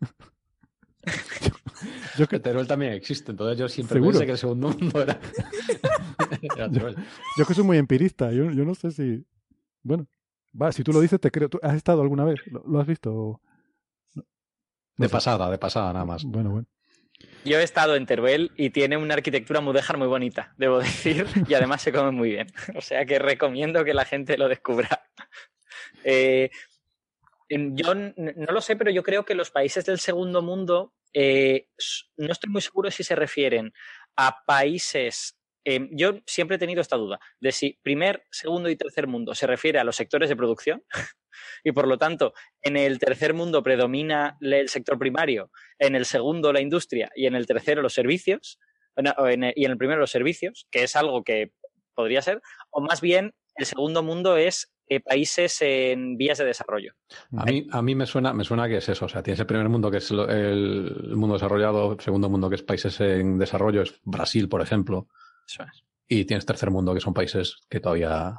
yo 2.18 2.28
que, 2.28 2.38
Teruel 2.38 2.66
también 2.66 2.92
existe, 2.92 3.30
entonces 3.32 3.58
yo 3.58 3.68
siempre 3.68 3.96
¿Seguro? 3.96 4.12
pensé 4.12 4.26
que 4.26 4.32
el 4.32 4.38
segundo 4.38 4.68
mundo 4.68 5.02
era, 5.02 5.18
era 6.56 6.70
Teruel. 6.70 6.96
yo 7.36 7.44
que 7.46 7.54
soy 7.54 7.64
muy 7.64 7.78
empirista, 7.78 8.30
yo, 8.32 8.50
yo 8.50 8.64
no 8.64 8.74
sé 8.74 8.90
si... 8.90 9.24
Bueno, 9.82 10.06
va, 10.60 10.70
si 10.72 10.84
tú 10.84 10.92
lo 10.92 11.00
dices, 11.00 11.18
te 11.20 11.30
creo. 11.30 11.48
¿Tú 11.48 11.58
has 11.62 11.74
estado 11.74 12.02
alguna 12.02 12.24
vez? 12.24 12.40
¿Lo, 12.46 12.62
lo 12.66 12.80
has 12.80 12.86
visto? 12.86 13.40
No 14.14 14.24
De 14.96 15.08
sé. 15.08 15.12
pasada, 15.12 15.50
de 15.50 15.58
pasada 15.58 15.92
nada 15.92 16.04
más. 16.04 16.22
Bueno, 16.24 16.50
bueno. 16.50 16.66
Yo 17.44 17.58
he 17.58 17.62
estado 17.64 17.96
en 17.96 18.06
Teruel 18.06 18.52
y 18.56 18.70
tiene 18.70 18.96
una 18.96 19.14
arquitectura 19.14 19.60
mudéjar 19.60 19.96
muy 19.98 20.06
bonita, 20.06 20.54
debo 20.58 20.78
decir, 20.78 21.26
y 21.48 21.54
además 21.54 21.82
se 21.82 21.92
come 21.92 22.12
muy 22.12 22.30
bien. 22.30 22.46
O 22.76 22.80
sea 22.80 23.04
que 23.04 23.18
recomiendo 23.18 23.84
que 23.84 23.94
la 23.94 24.04
gente 24.04 24.38
lo 24.38 24.48
descubra. 24.48 25.02
Eh, 26.04 26.50
yo 27.74 27.94
no 27.94 28.52
lo 28.52 28.60
sé, 28.60 28.76
pero 28.76 28.90
yo 28.90 29.02
creo 29.02 29.24
que 29.24 29.34
los 29.34 29.50
países 29.50 29.84
del 29.84 29.98
segundo 29.98 30.42
mundo, 30.42 30.94
eh, 31.12 31.68
no 32.16 32.32
estoy 32.32 32.50
muy 32.50 32.62
seguro 32.62 32.90
si 32.90 33.04
se 33.04 33.14
refieren 33.14 33.72
a 34.16 34.44
países. 34.46 35.38
eh, 35.64 35.88
yo 35.92 36.20
siempre 36.26 36.56
he 36.56 36.58
tenido 36.58 36.80
esta 36.80 36.96
duda 36.96 37.20
de 37.40 37.52
si 37.52 37.78
primer, 37.82 38.24
segundo 38.30 38.68
y 38.68 38.76
tercer 38.76 39.06
mundo 39.06 39.34
se 39.34 39.46
refiere 39.46 39.78
a 39.78 39.84
los 39.84 39.96
sectores 39.96 40.28
de 40.28 40.36
producción 40.36 40.82
y 41.64 41.72
por 41.72 41.86
lo 41.86 41.98
tanto 41.98 42.32
en 42.62 42.76
el 42.76 42.98
tercer 42.98 43.34
mundo 43.34 43.62
predomina 43.62 44.36
el 44.40 44.68
sector 44.68 44.98
primario, 44.98 45.50
en 45.78 45.94
el 45.94 46.04
segundo 46.04 46.52
la 46.52 46.60
industria 46.60 47.10
y 47.14 47.26
en 47.26 47.34
el 47.36 47.46
tercero 47.46 47.82
los 47.82 47.94
servicios, 47.94 48.58
y 48.96 49.64
en 49.64 49.70
el 49.70 49.78
primero 49.78 50.00
los 50.00 50.10
servicios, 50.10 50.66
que 50.70 50.82
es 50.82 50.96
algo 50.96 51.22
que 51.22 51.52
podría 51.94 52.22
ser, 52.22 52.42
o 52.70 52.80
más 52.80 53.00
bien 53.00 53.34
el 53.56 53.66
segundo 53.66 54.02
mundo 54.02 54.36
es 54.36 54.71
eh, 54.88 55.00
países 55.00 55.60
en 55.62 56.16
vías 56.16 56.38
de 56.38 56.44
desarrollo. 56.44 56.92
A 57.36 57.44
mí, 57.44 57.66
a 57.70 57.80
mí 57.82 57.94
me 57.94 58.06
suena, 58.06 58.32
me 58.32 58.44
suena 58.44 58.68
que 58.68 58.76
es 58.78 58.88
eso. 58.88 59.06
O 59.06 59.08
sea, 59.08 59.22
tienes 59.22 59.40
el 59.40 59.46
primer 59.46 59.68
mundo 59.68 59.90
que 59.90 59.98
es 59.98 60.10
lo- 60.10 60.28
el, 60.28 61.06
el 61.10 61.16
mundo 61.16 61.34
desarrollado, 61.34 61.96
segundo 62.00 62.28
mundo 62.28 62.48
que 62.48 62.56
es 62.56 62.62
países 62.62 63.00
en 63.00 63.38
desarrollo, 63.38 63.82
es 63.82 64.00
Brasil, 64.04 64.48
por 64.48 64.60
ejemplo, 64.60 65.08
Eso 65.46 65.62
es. 65.62 65.84
y 66.08 66.24
tienes 66.24 66.44
tercer 66.46 66.70
mundo 66.70 66.92
que 66.94 67.00
son 67.00 67.14
países 67.14 67.60
que 67.70 67.80
todavía. 67.80 68.34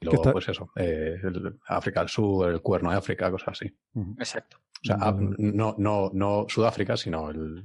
Y 0.00 0.04
luego, 0.06 0.22
está- 0.22 0.32
pues 0.32 0.48
eso, 0.48 0.70
eh, 0.76 1.16
el- 1.22 1.58
África 1.66 2.00
del 2.00 2.08
Sur, 2.08 2.50
el 2.50 2.60
cuerno 2.60 2.90
de 2.90 2.96
África, 2.96 3.30
cosas 3.30 3.48
así. 3.48 3.74
Exacto. 4.18 4.58
O 4.58 4.86
sea, 4.86 4.96
ah, 5.00 5.16
no, 5.18 5.74
no, 5.78 6.10
no 6.12 6.44
Sudáfrica, 6.48 6.96
sino 6.96 7.30
el. 7.30 7.64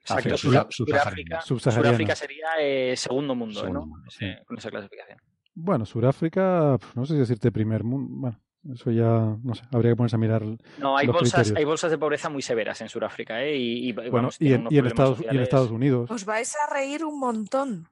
Exacto. 0.00 0.34
África. 0.34 0.66
Subsahariana. 0.70 1.40
Suráfrica 1.40 2.14
sería 2.14 2.46
eh, 2.60 2.94
segundo 2.96 3.34
mundo, 3.34 3.60
Segundo 3.60 3.80
¿no? 3.80 3.86
mundo, 3.86 4.10
Sí, 4.10 4.26
con 4.46 4.58
esa 4.58 4.70
clasificación. 4.70 5.18
Bueno, 5.60 5.84
Sudáfrica, 5.84 6.78
no 6.94 7.04
sé 7.04 7.14
si 7.14 7.18
decirte 7.18 7.50
primer 7.50 7.82
mundo. 7.82 8.08
Bueno, 8.12 8.40
eso 8.72 8.92
ya, 8.92 9.36
no 9.42 9.54
sé, 9.56 9.62
habría 9.72 9.90
que 9.90 9.96
ponerse 9.96 10.14
a 10.14 10.18
mirar. 10.20 10.44
No, 10.78 10.96
hay 10.96 11.06
los 11.06 11.16
bolsas, 11.16 11.32
criterios. 11.32 11.58
hay 11.58 11.64
bolsas 11.64 11.90
de 11.90 11.98
pobreza 11.98 12.28
muy 12.28 12.42
severas 12.42 12.80
en 12.80 12.88
Sudáfrica, 12.88 13.42
¿eh? 13.42 13.56
Y, 13.56 13.88
y, 13.88 13.92
Bueno, 13.92 14.12
vamos, 14.12 14.36
y 14.40 14.52
en, 14.52 14.68
y 14.70 14.78
Estados, 14.78 15.20
y 15.20 15.26
en. 15.26 15.40
Estados 15.40 15.72
Unidos. 15.72 16.08
Os 16.12 16.24
vais 16.24 16.54
a 16.54 16.72
reír 16.72 17.04
un 17.04 17.18
montón. 17.18 17.88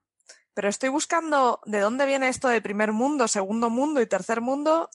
Pero 0.54 0.68
estoy 0.68 0.90
buscando 0.90 1.60
de 1.66 1.80
dónde 1.80 2.06
viene 2.06 2.28
esto 2.28 2.48
de 2.48 2.62
primer 2.62 2.92
mundo, 2.92 3.26
segundo 3.26 3.68
mundo 3.68 4.00
y 4.00 4.06
tercer 4.06 4.40
mundo. 4.40 4.88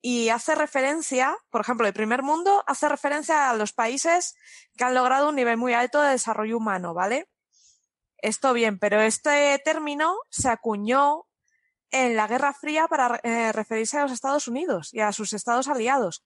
Y 0.00 0.30
hace 0.30 0.56
referencia, 0.56 1.36
por 1.50 1.60
ejemplo, 1.60 1.86
el 1.86 1.92
primer 1.92 2.24
mundo 2.24 2.64
hace 2.66 2.88
referencia 2.88 3.48
a 3.48 3.54
los 3.54 3.72
países 3.72 4.34
que 4.76 4.82
han 4.82 4.94
logrado 4.94 5.28
un 5.28 5.36
nivel 5.36 5.56
muy 5.56 5.72
alto 5.72 6.02
de 6.02 6.10
desarrollo 6.10 6.56
humano, 6.56 6.94
¿vale? 6.94 7.28
Esto 8.18 8.52
bien, 8.52 8.80
pero 8.80 9.00
este 9.00 9.60
término 9.64 10.16
se 10.30 10.48
acuñó 10.48 11.26
en 11.92 12.16
la 12.16 12.26
Guerra 12.26 12.52
Fría 12.54 12.88
para 12.88 13.20
eh, 13.22 13.52
referirse 13.52 13.98
a 13.98 14.02
los 14.02 14.12
Estados 14.12 14.48
Unidos 14.48 14.92
y 14.92 15.00
a 15.00 15.12
sus 15.12 15.32
estados 15.32 15.68
aliados. 15.68 16.24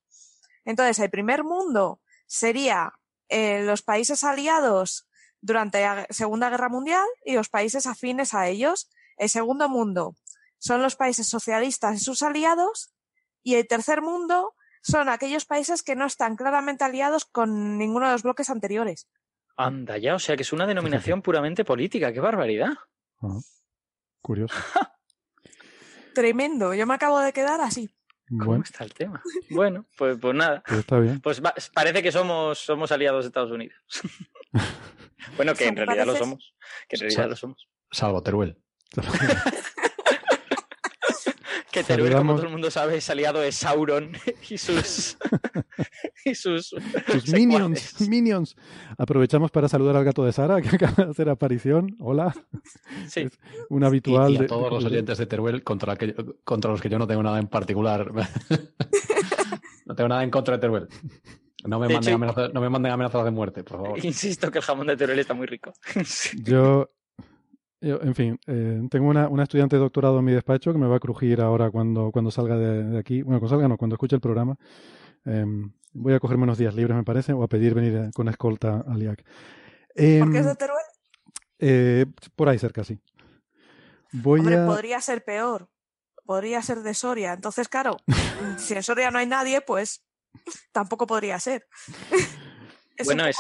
Entonces, 0.65 0.99
el 1.01 1.11
primer 1.11 1.45
mundo 1.45 2.01
sería 2.27 2.93
eh, 3.29 3.63
los 3.65 3.83
países 3.83 4.25
aliados 4.25 5.07
durante 5.41 5.81
la 5.83 6.07
Segunda 6.11 6.49
Guerra 6.49 6.69
Mundial 6.69 7.07
y 7.25 7.35
los 7.35 7.49
países 7.49 7.87
afines 7.87 8.33
a 8.33 8.49
ellos. 8.49 8.89
El 9.17 9.29
segundo 9.29 9.69
mundo 9.69 10.17
son 10.59 10.83
los 10.83 10.97
países 10.97 11.29
socialistas 11.29 11.97
y 11.97 12.05
sus 12.05 12.23
aliados. 12.23 12.93
Y 13.43 13.57
el 13.57 13.67
tercer 13.67 14.03
mundo 14.03 14.55
son 14.83 15.09
aquellos 15.09 15.45
países 15.45 15.83
que 15.83 15.97
no 15.97 16.07
están 16.07 16.37
claramente 16.37 16.85
aliados 16.85 17.25
con 17.25 17.77
ninguno 17.77 18.07
de 18.07 18.13
los 18.13 18.23
bloques 18.23 18.51
anteriores. 18.51 19.09
Anda 19.57 19.99
ya, 19.99 20.15
o 20.15 20.19
sea 20.19 20.37
que 20.37 20.43
es 20.43 20.53
una 20.53 20.67
denominación 20.67 21.23
puramente 21.23 21.65
política, 21.65 22.13
qué 22.13 22.21
barbaridad. 22.21 22.75
Curioso. 24.21 24.55
Tremendo. 26.17 26.73
Yo 26.73 26.87
me 26.87 26.95
acabo 26.95 27.21
de 27.21 27.31
quedar 27.35 27.61
así. 27.61 27.91
¿Cómo 28.31 28.45
Bueno, 28.47 28.65
está 28.65 28.85
el 28.85 28.95
tema? 28.95 29.23
Bueno, 29.51 29.85
pues, 29.99 30.17
pues 30.19 30.35
nada. 30.35 30.63
pues 30.67 30.81
está 30.81 30.99
bien. 30.99 31.21
Pues 31.21 31.45
va- 31.45 31.55
parece 31.75 32.03
que 32.03 32.11
somos, 32.11 32.59
somos 32.59 32.91
aliados 32.91 33.25
de 33.25 33.29
Estados 33.29 33.51
Unidos. 33.51 33.77
bueno, 35.37 35.55
que 35.55 35.67
en 35.69 35.77
realidad 35.77 36.07
lo 36.07 36.17
somos. 36.17 36.55
Que 36.89 36.97
en 36.97 37.01
realidad 37.03 37.29
lo 37.29 37.37
somos. 37.37 37.69
Salvo 37.91 38.23
Teruel. 38.23 38.57
Que 41.77 41.85
Teruel, 41.85 42.15
como 42.15 42.35
todo 42.37 42.45
el 42.47 42.53
mundo 42.53 42.71
sabe, 42.71 42.97
es 42.97 43.11
aliado 43.11 43.41
de 43.41 43.53
Sauron 43.53 44.13
y 44.51 44.57
sus. 44.57 45.19
y 46.25 46.35
sus. 46.35 46.69
Sus 46.69 47.29
minions, 47.35 48.01
minions. 48.09 48.57
Aprovechamos 48.97 49.51
para 49.51 49.69
saludar 49.69 49.95
al 49.97 50.05
gato 50.05 50.25
de 50.25 50.33
Sara, 50.33 50.63
que 50.63 50.75
acaba 50.77 51.05
de 51.05 51.11
hacer 51.11 51.29
aparición. 51.29 51.95
Hola. 52.01 52.35
Sí. 53.09 53.21
Es 53.21 53.39
un 53.69 53.85
habitual 53.85 54.33
y 54.33 54.37
a 54.37 54.41
de- 54.41 54.47
todos 54.47 54.73
los 54.73 54.85
oyentes 54.87 55.19
de 55.19 55.27
Teruel 55.27 55.63
contra, 55.63 55.97
que- 55.97 56.15
contra 56.45 56.71
los 56.71 56.81
que 56.81 56.89
yo 56.89 56.99
no 56.99 57.07
tengo 57.07 57.23
nada 57.23 57.39
en 57.39 57.49
particular. 57.49 58.11
no 59.85 59.95
tengo 59.95 60.09
nada 60.09 60.25
en 60.25 60.31
contra 60.31 60.57
de 60.57 60.61
Teruel. 60.61 60.89
No 61.65 61.79
me, 61.81 61.89
De 61.89 61.95
manden 61.95 62.09
hecho- 62.11 62.17
amenazas, 62.17 62.55
no 62.55 62.61
me 62.61 62.69
manden 62.71 62.93
amenazas 62.93 63.25
de 63.25 63.31
muerte, 63.33 63.65
por 63.65 63.83
favor. 63.83 64.05
Insisto 64.05 64.51
que 64.51 64.59
el 64.59 64.65
jamón 64.65 64.87
de 64.87 64.97
Teruel 64.97 65.19
está 65.19 65.35
muy 65.35 65.47
rico. 65.47 65.73
Yo, 66.43 66.91
yo, 67.81 68.01
en 68.01 68.15
fin, 68.15 68.41
eh, 68.47 68.81
tengo 68.91 69.09
una, 69.09 69.29
una 69.29 69.43
estudiante 69.43 69.77
de 69.77 69.81
doctorado 69.81 70.19
en 70.19 70.25
mi 70.25 70.33
despacho 70.33 70.73
que 70.73 70.79
me 70.79 70.87
va 70.87 70.97
a 70.97 71.01
crujir 71.01 71.41
ahora 71.41 71.71
cuando, 71.71 72.11
cuando 72.11 72.31
salga 72.31 72.57
de, 72.57 72.85
de 72.85 72.99
aquí. 72.99 73.23
Bueno, 73.23 73.39
cuando 73.41 73.55
salga 73.55 73.69
no, 73.69 73.77
cuando 73.77 73.95
escuche 73.95 74.17
el 74.17 74.21
programa. 74.21 74.57
Em, 75.25 75.73
voy 75.93 76.15
a 76.15 76.21
cogerme 76.21 76.45
unos 76.45 76.59
días 76.59 76.75
libres, 76.75 76.97
me 76.97 77.05
parece, 77.05 77.33
o 77.33 77.43
a 77.43 77.49
pedir 77.49 77.75
venir 77.75 77.95
eh, 77.97 78.11
con 78.15 78.29
escolta 78.29 78.85
al 78.87 79.03
IAC. 79.03 79.25
Em, 79.95 80.21
¿Por 80.21 80.33
qué 80.33 80.39
es 80.39 80.47
de 80.47 80.55
Teruel? 80.55 80.85
eh, 81.59 82.07
por 82.35 82.49
ahí 82.49 82.59
cerca, 82.59 82.85
sí. 82.85 82.99
Voy 84.13 84.41
Hombre, 84.41 84.59
a... 84.59 84.67
podría 84.67 85.01
ser 85.01 85.25
peor. 85.25 85.69
Podría 86.25 86.61
ser 86.63 86.83
de 86.83 86.95
Soria. 86.95 87.35
Entonces, 87.35 87.69
claro, 87.69 87.99
si 88.59 88.75
en 88.75 88.83
Soria 88.83 89.11
no 89.11 89.19
hay 89.19 89.27
nadie, 89.27 89.61
pues 89.61 90.05
tampoco 90.73 91.07
podría 91.07 91.39
ser. 91.41 91.67
Es 92.99 93.05
bueno, 93.05 93.27
es, 93.27 93.37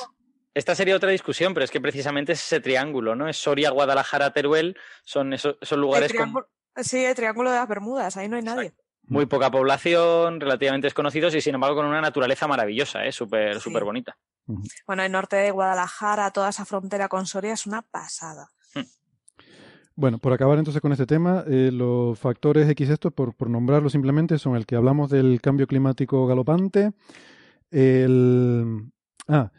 esta 0.56 0.74
sería 0.74 0.96
otra 0.96 1.10
discusión, 1.10 1.52
pero 1.52 1.64
es 1.64 1.70
que 1.70 1.82
precisamente 1.82 2.32
es 2.32 2.40
ese 2.40 2.60
triángulo, 2.60 3.14
¿no? 3.14 3.28
Es 3.28 3.36
Soria, 3.36 3.70
Guadalajara, 3.70 4.32
Teruel, 4.32 4.74
son 5.04 5.34
esos, 5.34 5.56
esos 5.60 5.76
el 5.76 5.82
lugares 5.82 6.14
con 6.14 6.46
Sí, 6.76 7.04
el 7.04 7.14
Triángulo 7.14 7.50
de 7.50 7.56
las 7.58 7.68
Bermudas, 7.68 8.16
ahí 8.16 8.26
no 8.28 8.36
hay 8.36 8.42
nadie. 8.42 8.72
muy 9.02 9.26
poca 9.26 9.50
población, 9.50 10.40
relativamente 10.40 10.86
desconocidos 10.86 11.34
y 11.34 11.42
sin 11.42 11.54
embargo 11.54 11.76
con 11.76 11.84
una 11.86 12.00
naturaleza 12.00 12.48
maravillosa, 12.48 13.04
¿eh? 13.04 13.12
Súper, 13.12 13.56
Sí. 13.56 13.60
súper 13.60 13.84
bonita. 13.84 14.16
Bueno, 14.86 15.02
el 15.02 15.12
norte 15.12 15.36
de 15.36 15.50
Guadalajara, 15.50 16.30
toda 16.30 16.48
esa 16.48 16.64
frontera 16.64 17.08
con 17.08 17.26
Soria 17.26 17.52
es 17.52 17.66
una 17.66 17.82
pasada. 17.82 18.48
Bueno, 19.94 20.18
por 20.18 20.32
acabar 20.32 20.58
entonces 20.58 20.80
con 20.80 20.92
este 20.92 21.06
tema, 21.06 21.44
eh, 21.46 21.70
los 21.72 22.18
factores 22.18 22.68
X 22.70 22.88
estos, 22.90 23.12
por, 23.12 23.34
por 23.34 23.48
nombrarlos 23.50 23.92
simplemente, 23.92 24.38
son 24.38 24.56
el 24.56 24.64
que 24.66 24.76
hablamos 24.76 25.10
del 25.10 25.40
cambio 25.42 25.66
climático 25.66 26.26
galopante, 26.26 26.92
el 27.70 28.90
ah, 29.28 29.50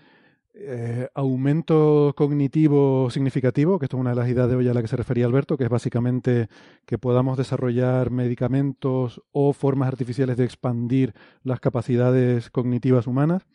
eh, 0.59 1.09
aumento 1.13 2.13
cognitivo 2.15 3.09
significativo, 3.11 3.77
que 3.77 3.85
esto 3.85 3.97
es 3.97 4.01
una 4.01 4.11
de 4.11 4.15
las 4.15 4.27
ideas 4.27 4.49
de 4.49 4.55
hoy 4.55 4.67
a 4.67 4.73
la 4.73 4.81
que 4.81 4.87
se 4.87 4.95
refería 4.95 5.25
Alberto, 5.25 5.57
que 5.57 5.65
es 5.65 5.69
básicamente 5.69 6.49
que 6.85 6.97
podamos 6.97 7.37
desarrollar 7.37 8.09
medicamentos 8.09 9.21
o 9.31 9.53
formas 9.53 9.87
artificiales 9.87 10.37
de 10.37 10.45
expandir 10.45 11.13
las 11.43 11.59
capacidades 11.59 12.49
cognitivas 12.49 13.05
humanas. 13.07 13.45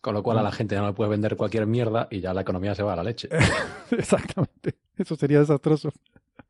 Con 0.00 0.12
lo 0.12 0.22
cual 0.22 0.38
a 0.38 0.42
la 0.42 0.52
gente 0.52 0.76
no 0.76 0.86
le 0.86 0.92
puede 0.92 1.10
vender 1.10 1.36
cualquier 1.36 1.66
mierda 1.66 2.08
y 2.10 2.20
ya 2.20 2.34
la 2.34 2.42
economía 2.42 2.74
se 2.74 2.82
va 2.82 2.92
a 2.92 2.96
la 2.96 3.04
leche. 3.04 3.28
Exactamente. 3.90 4.74
Eso 4.96 5.16
sería 5.16 5.40
desastroso. 5.40 5.90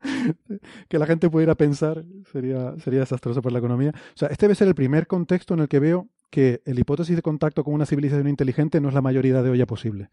que 0.89 0.99
la 0.99 1.07
gente 1.07 1.31
pudiera 1.31 1.55
pensar 1.55 2.05
sería, 2.33 2.75
sería 2.79 3.01
desastroso 3.01 3.43
para 3.43 3.53
la 3.53 3.59
economía. 3.61 3.93
O 3.95 4.17
sea, 4.17 4.29
este 4.29 4.47
debe 4.47 4.55
ser 4.55 4.69
el 4.69 4.75
primer 4.75 5.07
contexto 5.07 5.55
en 5.55 5.61
el 5.61 5.69
que 5.69 5.79
veo 5.79 6.09
que 6.35 6.63
el 6.65 6.81
hipótesis 6.81 7.15
de 7.15 7.23
contacto 7.23 7.63
con 7.63 7.75
una 7.75 7.87
civilización 7.87 8.27
inteligente 8.27 8.81
no 8.81 8.89
es 8.89 8.95
la 8.95 9.03
mayoría 9.03 9.41
de 9.41 9.51
olla 9.51 9.67
posible. 9.67 10.09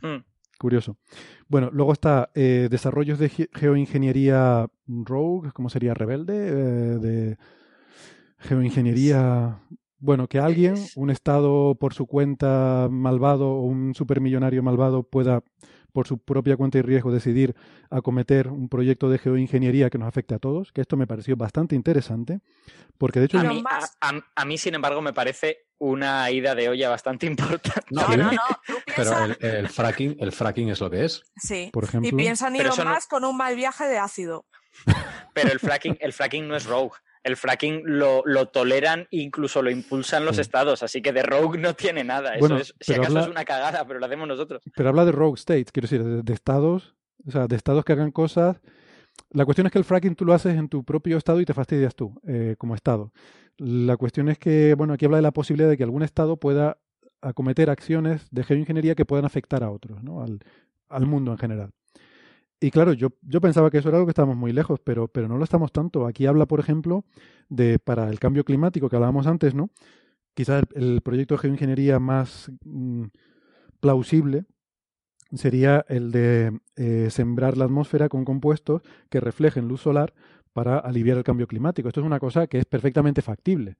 Mm. 0.00 0.22
Curioso. 0.60 0.96
Bueno, 1.48 1.70
luego 1.72 1.92
está 1.92 2.30
eh, 2.36 2.68
desarrollos 2.70 3.18
de 3.18 3.28
ge- 3.28 3.50
geoingeniería 3.52 4.68
rogue, 4.86 5.50
¿cómo 5.52 5.70
sería? 5.70 5.92
Rebelde, 5.92 6.34
eh, 6.36 6.98
de 6.98 7.36
geoingeniería. 8.38 9.58
Bueno, 9.98 10.28
que 10.28 10.38
alguien, 10.38 10.76
un 10.94 11.10
estado 11.10 11.74
por 11.74 11.92
su 11.94 12.06
cuenta 12.06 12.86
malvado 12.88 13.48
o 13.50 13.62
un 13.62 13.92
supermillonario 13.94 14.62
malvado 14.62 15.02
pueda 15.02 15.42
por 15.96 16.06
su 16.06 16.18
propia 16.18 16.58
cuenta 16.58 16.76
y 16.76 16.82
riesgo 16.82 17.10
decidir 17.10 17.56
acometer 17.88 18.48
un 18.48 18.68
proyecto 18.68 19.08
de 19.08 19.16
geoingeniería 19.16 19.88
que 19.88 19.96
nos 19.96 20.06
afecte 20.08 20.34
a 20.34 20.38
todos, 20.38 20.70
que 20.70 20.82
esto 20.82 20.98
me 20.98 21.06
pareció 21.06 21.36
bastante 21.38 21.74
interesante, 21.74 22.40
porque 22.98 23.18
de 23.20 23.24
hecho... 23.24 23.38
A 23.38 23.44
mí, 23.44 23.64
a- 23.66 24.08
a- 24.10 24.20
a 24.34 24.44
mí, 24.44 24.58
sin 24.58 24.74
embargo, 24.74 25.00
me 25.00 25.14
parece 25.14 25.68
una 25.78 26.30
ida 26.30 26.54
de 26.54 26.68
olla 26.68 26.90
bastante 26.90 27.24
importante. 27.32 27.80
No, 27.90 28.06
No, 28.14 28.30
no, 28.30 28.40
pero 28.94 29.24
el, 29.24 29.38
el 29.40 29.68
fracking, 29.70 30.16
el 30.20 30.32
fracking 30.32 30.68
es 30.68 30.80
lo 30.82 30.90
que 30.90 31.06
es. 31.06 31.22
sí. 31.34 31.70
por 31.72 31.84
ejemplo... 31.84 32.10
Y 32.10 32.12
piensa 32.12 32.48
en 32.48 32.52
Pero 32.58 32.64
Elon 32.66 32.74
eso 32.74 32.84
no- 32.84 32.94
Musk 32.94 33.08
con 33.08 33.24
un 33.24 33.34
mal 33.38 33.56
viaje 33.56 33.84
de 33.84 33.96
ácido. 33.96 34.44
Pero 35.32 35.50
el 35.50 35.60
fracking, 35.60 35.96
el 36.00 36.12
fracking 36.12 36.46
no 36.46 36.56
es 36.56 36.66
rogue. 36.66 36.98
El 37.26 37.36
fracking 37.36 37.82
lo, 37.84 38.22
lo 38.24 38.46
toleran, 38.46 39.08
incluso 39.10 39.60
lo 39.60 39.70
impulsan 39.70 40.24
los 40.24 40.36
Sí. 40.36 40.42
estados, 40.42 40.82
así 40.84 41.02
que 41.02 41.12
de 41.12 41.22
rogue 41.24 41.58
no 41.58 41.74
tiene 41.74 42.04
nada. 42.04 42.30
Eso 42.34 42.38
Bueno, 42.40 42.56
es, 42.58 42.72
si 42.80 42.92
acaso 42.94 43.08
habla- 43.08 43.20
es 43.22 43.28
una 43.28 43.44
cagada, 43.44 43.84
pero 43.86 43.98
lo 43.98 44.06
hacemos 44.06 44.28
nosotros. 44.28 44.62
Pero 44.76 44.88
habla 44.90 45.04
de 45.04 45.10
rogue 45.12 45.34
states, 45.38 45.72
quiero 45.72 45.88
decir, 45.88 46.04
de, 46.04 46.22
de 46.22 46.32
estados, 46.32 46.94
o 47.26 47.30
sea, 47.32 47.48
de 47.48 47.56
estados 47.56 47.84
que 47.84 47.92
hagan 47.94 48.12
cosas. 48.12 48.60
La 49.30 49.44
cuestión 49.44 49.66
es 49.66 49.72
que 49.72 49.78
el 49.78 49.84
fracking 49.84 50.14
tú 50.14 50.24
lo 50.24 50.34
haces 50.34 50.54
en 50.56 50.68
tu 50.68 50.84
propio 50.84 51.16
estado 51.18 51.40
y 51.40 51.44
te 51.44 51.52
fastidias 51.54 51.96
tú, 51.96 52.14
eh, 52.28 52.54
como 52.58 52.74
estado. 52.76 53.12
La 53.58 53.96
cuestión 53.96 54.28
es 54.28 54.38
que, 54.38 54.74
bueno, 54.74 54.92
aquí 54.92 55.06
habla 55.06 55.16
de 55.16 55.22
la 55.22 55.32
posibilidad 55.32 55.68
de 55.68 55.76
que 55.76 55.82
algún 55.82 56.02
estado 56.04 56.36
pueda 56.36 56.78
acometer 57.22 57.70
acciones 57.70 58.28
de 58.30 58.44
geoingeniería 58.44 58.94
que 58.94 59.04
puedan 59.06 59.24
afectar 59.24 59.64
a 59.64 59.70
otros, 59.70 60.00
¿no? 60.04 60.22
Al, 60.22 60.38
al 60.90 61.06
mundo 61.06 61.32
en 61.32 61.38
general. 61.38 61.70
Y 62.58 62.70
claro, 62.70 62.94
yo, 62.94 63.10
yo 63.22 63.40
pensaba 63.40 63.70
que 63.70 63.78
eso 63.78 63.88
era 63.88 63.98
algo 63.98 64.06
que 64.06 64.12
estábamos 64.12 64.36
muy 64.36 64.52
lejos, 64.52 64.80
pero, 64.82 65.08
pero 65.08 65.28
no 65.28 65.36
lo 65.36 65.44
estamos 65.44 65.72
tanto. 65.72 66.06
Aquí 66.06 66.26
habla, 66.26 66.46
por 66.46 66.58
ejemplo, 66.58 67.04
de 67.48 67.78
para 67.78 68.08
el 68.08 68.18
cambio 68.18 68.44
climático 68.44 68.88
que 68.88 68.96
hablábamos 68.96 69.26
antes, 69.26 69.54
¿no? 69.54 69.70
Quizás 70.34 70.64
el, 70.74 71.00
proyecto 71.02 71.34
de 71.34 71.38
geoingeniería 71.38 71.98
más 71.98 72.50
mm, 72.64 73.04
plausible 73.80 74.44
sería 75.34 75.84
el 75.88 76.12
de 76.12 76.58
eh, 76.76 77.08
sembrar 77.10 77.56
la 77.56 77.64
atmósfera 77.64 78.08
con 78.08 78.24
compuestos 78.24 78.82
que 79.10 79.20
reflejen 79.20 79.68
luz 79.68 79.82
solar 79.82 80.14
para 80.52 80.78
aliviar 80.78 81.18
el 81.18 81.24
cambio 81.24 81.46
climático. 81.46 81.88
Esto 81.88 82.00
es 82.00 82.06
una 82.06 82.20
cosa 82.20 82.46
que 82.46 82.58
es 82.58 82.64
perfectamente 82.64 83.22
factible. 83.22 83.76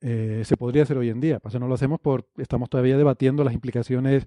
Eh, 0.00 0.42
se 0.44 0.56
podría 0.56 0.82
hacer 0.82 0.96
hoy 0.98 1.10
en 1.10 1.20
día. 1.20 1.38
Pasa, 1.38 1.58
no 1.58 1.68
lo 1.68 1.74
hacemos 1.74 2.00
por 2.00 2.26
estamos 2.38 2.70
todavía 2.70 2.96
debatiendo 2.96 3.44
las 3.44 3.54
implicaciones 3.54 4.26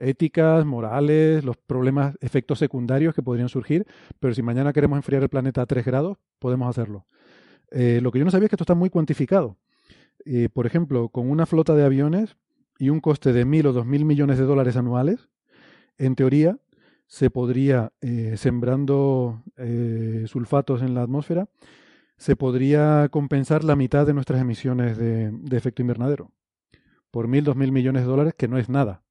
éticas, 0.00 0.64
morales, 0.64 1.44
los 1.44 1.56
problemas, 1.56 2.16
efectos 2.20 2.58
secundarios 2.58 3.14
que 3.14 3.22
podrían 3.22 3.48
surgir, 3.48 3.86
pero 4.18 4.34
si 4.34 4.42
mañana 4.42 4.72
queremos 4.72 4.96
enfriar 4.96 5.22
el 5.22 5.28
planeta 5.28 5.62
a 5.62 5.66
3 5.66 5.84
grados, 5.84 6.18
podemos 6.38 6.68
hacerlo. 6.68 7.06
Eh, 7.70 8.00
lo 8.02 8.10
que 8.10 8.18
yo 8.18 8.24
no 8.24 8.30
sabía 8.30 8.46
es 8.46 8.50
que 8.50 8.56
esto 8.56 8.64
está 8.64 8.74
muy 8.74 8.90
cuantificado. 8.90 9.56
Eh, 10.24 10.48
por 10.52 10.66
ejemplo, 10.66 11.08
con 11.10 11.30
una 11.30 11.46
flota 11.46 11.74
de 11.74 11.84
aviones 11.84 12.36
y 12.78 12.88
un 12.88 13.00
coste 13.00 13.32
de 13.32 13.44
mil 13.44 13.66
o 13.66 13.72
dos 13.72 13.86
mil 13.86 14.04
millones 14.04 14.38
de 14.38 14.44
dólares 14.44 14.76
anuales, 14.76 15.28
en 15.98 16.16
teoría 16.16 16.58
se 17.06 17.30
podría, 17.30 17.92
eh, 18.00 18.34
sembrando 18.36 19.42
sulfatos 20.26 20.80
en 20.82 20.94
la 20.94 21.02
atmósfera, 21.02 21.48
se 22.16 22.36
podría 22.36 23.08
compensar 23.10 23.64
la 23.64 23.76
mitad 23.76 24.06
de 24.06 24.14
nuestras 24.14 24.40
emisiones 24.40 24.96
de, 24.96 25.30
de 25.32 25.56
efecto 25.56 25.82
invernadero. 25.82 26.30
Por 27.10 27.28
mil, 27.28 27.44
dos 27.44 27.56
mil 27.56 27.72
millones 27.72 28.02
de 28.02 28.08
dólares, 28.08 28.34
que 28.36 28.46
no 28.46 28.58
es 28.58 28.68
nada. 28.68 29.02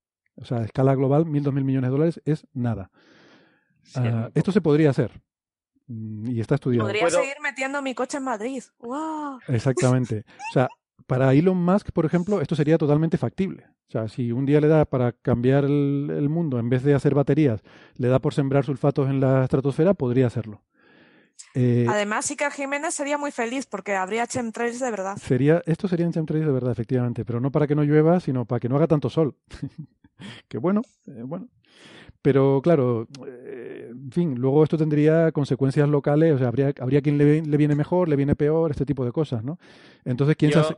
O 0.42 0.46
sea, 0.46 0.60
a 0.60 0.64
escala 0.66 0.96
global, 0.96 1.26
mil, 1.26 1.44
dos 1.44 1.54
mil 1.54 1.64
millones 1.66 1.90
de 1.90 1.92
dólares 1.92 2.22
es 2.26 2.48
nada. 2.54 2.92
Ah, 3.96 4.30
esto 4.36 4.52
se 4.52 4.62
podría 4.62 4.90
hacer. 4.92 5.12
Mm, 5.88 6.30
Y 6.32 6.40
está 6.40 6.56
estudiado. 6.56 6.86
Podría 6.86 7.02
Puedo- 7.04 7.20
seguir 7.20 7.36
metiendo 7.42 7.82
mi 7.82 7.94
coche 7.96 8.18
en 8.18 8.24
Madrid. 8.24 8.64
¡Wow! 8.80 9.40
Exactamente. 9.48 10.24
O 10.50 10.54
sea, 10.54 10.68
para 11.08 11.34
Elon 11.34 11.58
Musk, 11.58 11.92
por 11.92 12.06
ejemplo, 12.06 12.40
esto 12.42 12.56
sería 12.56 12.78
totalmente 12.78 13.18
factible. 13.18 13.66
O 13.88 13.92
sea, 13.92 14.08
si 14.08 14.32
un 14.32 14.46
día 14.46 14.62
le 14.62 14.68
da 14.68 14.86
para 14.86 15.14
cambiar 15.14 15.66
el, 15.66 16.12
el 16.16 16.30
mundo, 16.30 16.60
en 16.60 16.70
vez 16.70 16.84
de 16.84 16.94
hacer 16.94 17.16
baterías, 17.16 17.62
le 17.96 18.08
da 18.08 18.20
por 18.20 18.34
sembrar 18.36 18.64
sulfatos 18.64 19.10
en 19.10 19.20
la 19.20 19.44
estratosfera, 19.44 19.96
podría 19.96 20.28
hacerlo. 20.28 20.62
Eh, 21.56 21.88
Además, 21.90 22.30
Iker 22.30 22.52
Jiménez 22.52 22.94
sería 22.94 23.18
muy 23.18 23.32
feliz 23.32 23.66
porque 23.66 23.96
habría 23.96 24.28
chemtrails 24.28 24.80
de 24.80 24.92
verdad. 24.92 25.16
sería, 25.18 25.64
esto 25.66 25.88
sería 25.88 26.06
en 26.06 26.12
chemtrails 26.12 26.46
de 26.46 26.52
verdad, 26.52 26.72
efectivamente, 26.72 27.26
pero 27.26 27.40
no 27.40 27.50
para 27.52 27.66
que 27.66 27.74
no 27.76 27.84
llueva, 27.84 28.20
sino 28.20 28.46
para 28.46 28.60
que 28.60 28.70
no 28.70 28.76
haga 28.76 28.86
tanto 28.88 29.10
sol. 29.10 29.36
que 30.48 30.58
bueno, 30.58 30.82
eh, 31.08 31.24
bueno. 31.24 31.48
Pero 32.22 32.60
claro, 32.62 33.08
eh, 33.28 33.88
en 33.92 34.12
fin, 34.12 34.36
luego 34.36 34.64
esto 34.64 34.78
tendría 34.78 35.32
consecuencias 35.32 35.88
locales, 35.88 36.34
o 36.34 36.38
sea, 36.38 36.48
habría, 36.50 36.74
habría 36.82 37.02
quien 37.02 37.18
le, 37.18 37.42
le 37.42 37.58
viene 37.58 37.76
mejor, 37.76 38.10
le 38.10 38.16
viene 38.18 38.36
peor, 38.36 38.72
este 38.72 38.86
tipo 38.86 39.06
de 39.06 39.12
cosas, 39.12 39.44
¿no? 39.44 39.58
Entonces, 40.04 40.36
¿quién 40.36 40.52
se 40.52 40.58
Yo, 40.60 40.62
hace- 40.66 40.78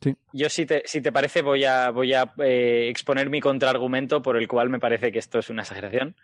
Sí. 0.00 0.14
yo 0.32 0.48
si, 0.48 0.64
te, 0.66 0.82
si 0.84 1.00
te 1.00 1.10
parece, 1.12 1.42
voy 1.42 1.64
a, 1.64 1.90
voy 1.90 2.14
a 2.14 2.32
eh, 2.38 2.88
exponer 2.88 3.30
mi 3.30 3.40
contraargumento 3.40 4.22
por 4.22 4.36
el 4.36 4.46
cual 4.48 4.68
me 4.70 4.78
parece 4.80 5.10
que 5.12 5.18
esto 5.18 5.38
es 5.40 5.50
una 5.50 5.62
exageración, 5.62 6.14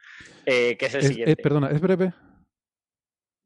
eh, 0.46 0.76
que 0.76 0.86
es 0.86 0.94
el 0.94 1.00
Es- 1.02 1.08
siguiente. 1.08 1.42
perdona, 1.42 1.68
¿es 1.70 1.80
breve? 1.80 2.12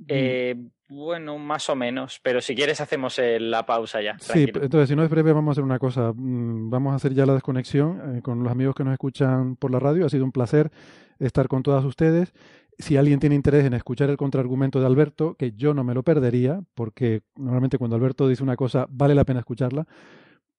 Eh, 0.06 0.54
bueno, 0.88 1.38
más 1.38 1.68
o 1.68 1.76
menos, 1.76 2.18
pero 2.22 2.40
si 2.40 2.54
quieres 2.54 2.80
hacemos 2.80 3.18
eh, 3.18 3.38
la 3.38 3.66
pausa 3.66 4.00
ya. 4.00 4.18
Sí, 4.18 4.44
entonces 4.44 4.88
si 4.88 4.96
no 4.96 5.04
es 5.04 5.10
breve 5.10 5.32
vamos 5.32 5.50
a 5.50 5.52
hacer 5.52 5.64
una 5.64 5.78
cosa. 5.78 6.12
Mm, 6.14 6.70
Vamos 6.70 6.92
a 6.92 6.96
hacer 6.96 7.14
ya 7.14 7.26
la 7.26 7.34
desconexión 7.34 8.16
eh, 8.16 8.22
con 8.22 8.42
los 8.42 8.50
amigos 8.50 8.74
que 8.74 8.84
nos 8.84 8.92
escuchan 8.92 9.56
por 9.56 9.70
la 9.70 9.78
radio. 9.78 10.06
Ha 10.06 10.08
sido 10.08 10.24
un 10.24 10.32
placer 10.32 10.70
estar 11.18 11.48
con 11.48 11.62
todas 11.62 11.84
ustedes. 11.84 12.32
Si 12.78 12.96
alguien 12.96 13.20
tiene 13.20 13.34
interés 13.34 13.64
en 13.66 13.74
escuchar 13.74 14.08
el 14.08 14.16
contraargumento 14.16 14.80
de 14.80 14.86
Alberto, 14.86 15.34
que 15.34 15.52
yo 15.52 15.74
no 15.74 15.84
me 15.84 15.94
lo 15.94 16.02
perdería, 16.04 16.60
porque 16.74 17.22
normalmente 17.36 17.76
cuando 17.76 17.96
Alberto 17.96 18.28
dice 18.28 18.42
una 18.42 18.56
cosa 18.56 18.86
vale 18.88 19.14
la 19.14 19.24
pena 19.24 19.40
escucharla, 19.40 19.86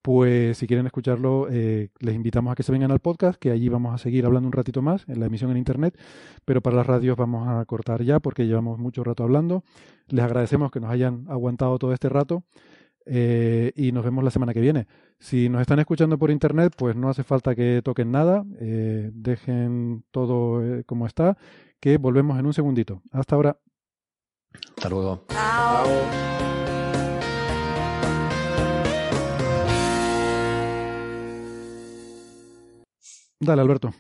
pues 0.02 0.58
si 0.58 0.68
quieren 0.68 0.86
escucharlo, 0.86 1.48
eh, 1.52 1.90
les 2.00 2.16
invitamos 2.16 2.52
a 2.52 2.56
que 2.56 2.64
se 2.64 2.72
vengan 2.72 2.92
al 2.92 3.00
podcast, 3.00 3.40
que 3.40 3.52
allí 3.52 3.70
vamos 3.70 3.94
a 3.94 3.98
seguir 3.98 4.26
hablando 4.26 4.48
un 4.48 4.54
ratito 4.54 4.82
más 4.82 5.08
en 5.08 5.20
la 5.20 5.26
emisión 5.26 5.52
en 5.52 5.58
internet, 5.58 6.00
pero 6.46 6.62
para 6.62 6.78
las 6.78 6.88
radios 6.88 7.18
vamos 7.18 7.48
a 7.48 7.64
cortar 7.66 8.04
ya 8.04 8.20
porque 8.20 8.48
llevamos 8.48 8.80
mucho 8.80 9.04
rato 9.04 9.24
hablando. 9.24 9.64
Les 10.08 10.24
agradecemos 10.24 10.72
que 10.72 10.80
nos 10.80 10.90
hayan 10.90 11.26
aguantado 11.30 11.78
todo 11.78 11.94
este 11.94 12.10
rato 12.10 12.44
eh, 13.12 13.72
y 13.76 13.92
nos 13.92 14.04
vemos 14.04 14.24
la 14.24 14.32
semana 14.32 14.54
que 14.54 14.62
viene. 14.62 14.88
Si 15.20 15.50
nos 15.50 15.62
están 15.62 15.80
escuchando 15.80 16.18
por 16.18 16.30
internet, 16.30 16.74
pues 16.78 16.96
no 16.96 17.10
hace 17.10 17.24
falta 17.24 17.56
que 17.56 17.82
toquen 17.84 18.12
nada, 18.12 18.46
eh, 18.60 19.10
dejen 19.14 20.04
todo 20.12 20.64
eh, 20.64 20.84
como 20.86 21.08
está, 21.08 21.38
que 21.80 21.98
volvemos 21.98 22.40
en 22.40 22.46
un 22.46 22.54
segundito. 22.54 23.02
Hasta 23.12 23.36
ahora. 23.36 23.60
Hasta 24.78 24.90
luego. 24.90 25.26
Chao. 25.30 26.39
Dale, 33.40 33.62
Alberto. 33.62 33.94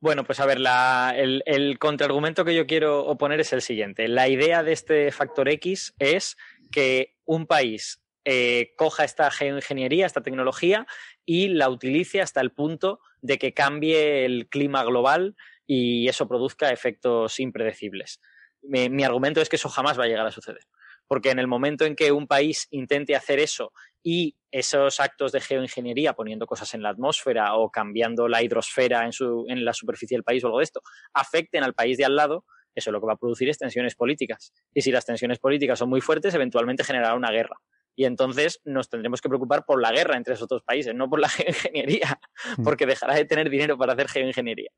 Bueno, 0.00 0.24
pues 0.24 0.38
a 0.38 0.46
ver, 0.46 0.60
la- 0.60 1.14
el, 1.16 1.78
contraargumento 1.78 2.44
que 2.44 2.54
yo 2.54 2.66
quiero 2.66 3.06
oponer 3.06 3.40
es 3.40 3.52
el 3.52 3.62
siguiente. 3.62 4.06
La 4.06 4.28
idea 4.28 4.62
de 4.62 4.72
este 4.72 5.10
factor 5.12 5.48
X 5.48 5.94
es 5.98 6.36
que 6.70 7.16
un 7.24 7.46
país 7.46 8.02
eh, 8.26 8.74
coja 8.76 9.04
esta 9.04 9.30
geoingeniería, 9.30 10.06
esta 10.06 10.22
tecnología, 10.22 10.86
y 11.24 11.48
la 11.48 11.68
utilice 11.70 12.20
hasta 12.20 12.40
el 12.40 12.52
punto 12.52 13.00
de 13.22 13.38
que 13.38 13.54
cambie 13.54 14.26
el 14.26 14.48
clima 14.48 14.84
global 14.84 15.36
y 15.66 16.06
eso 16.08 16.28
produzca 16.28 16.70
efectos 16.70 17.40
impredecibles. 17.40 18.20
Mi 18.62 19.04
argumento 19.04 19.40
es 19.40 19.48
que 19.48 19.56
eso 19.56 19.68
jamás 19.68 19.98
va 19.98 20.04
a 20.04 20.08
llegar 20.08 20.26
a 20.26 20.30
suceder. 20.30 20.66
Porque 21.06 21.30
en 21.30 21.38
el 21.38 21.46
momento 21.46 21.84
en 21.84 21.96
que 21.96 22.12
un 22.12 22.26
país 22.26 22.66
intente 22.70 23.14
hacer 23.14 23.38
eso 23.38 23.72
y 24.04 24.36
esos 24.52 25.00
actos 25.00 25.32
de 25.32 25.40
geoingeniería, 25.40 26.12
poniendo 26.12 26.46
cosas 26.46 26.74
en 26.74 26.82
la 26.82 26.90
atmósfera 26.90 27.56
o 27.56 27.70
cambiando 27.70 28.28
la 28.28 28.42
hidrosfera 28.42 29.04
en, 29.04 29.12
su, 29.12 29.46
en 29.48 29.64
la 29.64 29.72
superficie 29.72 30.16
del 30.16 30.22
país 30.22 30.44
o 30.44 30.48
algo 30.48 30.58
de 30.58 30.64
esto, 30.64 30.82
afecten 31.14 31.64
al 31.64 31.74
país 31.74 31.96
de 31.96 32.04
al 32.04 32.14
lado, 32.14 32.44
eso 32.74 32.92
lo 32.92 33.00
que 33.00 33.06
va 33.06 33.14
a 33.14 33.16
producir 33.16 33.48
es 33.48 33.58
tensiones 33.58 33.94
políticas. 33.96 34.52
Y 34.74 34.82
si 34.82 34.92
las 34.92 35.06
tensiones 35.06 35.38
políticas 35.38 35.78
son 35.78 35.88
muy 35.88 36.02
fuertes, 36.02 36.34
eventualmente 36.34 36.84
generará 36.84 37.14
una 37.14 37.30
guerra. 37.30 37.56
Y 37.96 38.04
entonces 38.04 38.60
nos 38.64 38.88
tendremos 38.88 39.20
que 39.20 39.28
preocupar 39.28 39.64
por 39.64 39.80
la 39.80 39.92
guerra 39.92 40.16
entre 40.16 40.34
esos 40.34 40.48
dos 40.48 40.62
países, 40.62 40.94
no 40.94 41.08
por 41.08 41.20
la 41.20 41.28
geoingeniería, 41.30 42.18
porque 42.62 42.86
dejará 42.86 43.14
de 43.14 43.24
tener 43.24 43.50
dinero 43.50 43.78
para 43.78 43.92
hacer 43.92 44.08
geoingeniería. 44.08 44.70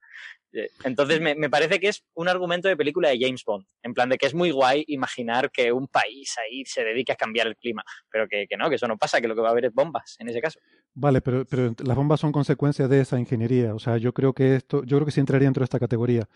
Eh, 0.53 0.69
Entonces 0.85 1.21
me, 1.21 1.35
me 1.35 1.51
parece 1.51 1.81
que 1.81 1.89
es 1.89 2.05
un 2.15 2.29
argumento 2.29 2.69
de 2.69 2.77
película 2.77 3.09
de 3.09 3.19
James 3.21 3.43
Bond, 3.45 3.67
en 3.83 3.95
plan 3.95 4.09
de 4.09 4.19
que 4.19 4.27
es 4.27 4.35
muy 4.35 4.51
guay 4.51 4.85
imaginar 4.89 5.51
que 5.51 5.73
un 5.73 5.89
país 5.89 6.35
ahí 6.39 6.65
se 6.65 6.85
dedique 6.85 7.13
a 7.13 7.17
cambiar 7.17 7.47
el 7.47 7.57
clima, 7.57 7.83
pero 8.11 8.27
que, 8.29 8.47
que 8.49 8.57
no, 8.57 8.69
que 8.69 8.77
eso 8.77 8.89
no 8.89 8.97
pasa, 8.97 9.21
que 9.21 9.29
lo 9.29 9.35
que 9.35 9.41
va 9.41 9.49
a 9.49 9.53
haber 9.53 9.67
es 9.67 9.75
bombas 9.75 10.17
en 10.19 10.29
ese 10.29 10.41
caso. 10.41 10.61
Vale, 10.95 11.21
pero, 11.21 11.45
pero 11.45 11.75
las 11.85 11.97
bombas 11.97 12.21
son 12.21 12.33
consecuencias 12.33 12.89
de 12.89 13.01
esa 13.01 13.19
ingeniería. 13.19 13.75
O 13.75 13.79
sea, 13.79 13.99
yo 13.99 14.13
creo 14.15 14.33
que 14.33 14.57
esto, 14.57 14.83
yo 14.85 14.97
creo 14.97 15.05
que 15.05 15.13
sí 15.13 15.21
entraría 15.21 15.47
dentro 15.47 15.61
de 15.61 15.65
esta 15.65 15.79
categoría. 15.79 16.27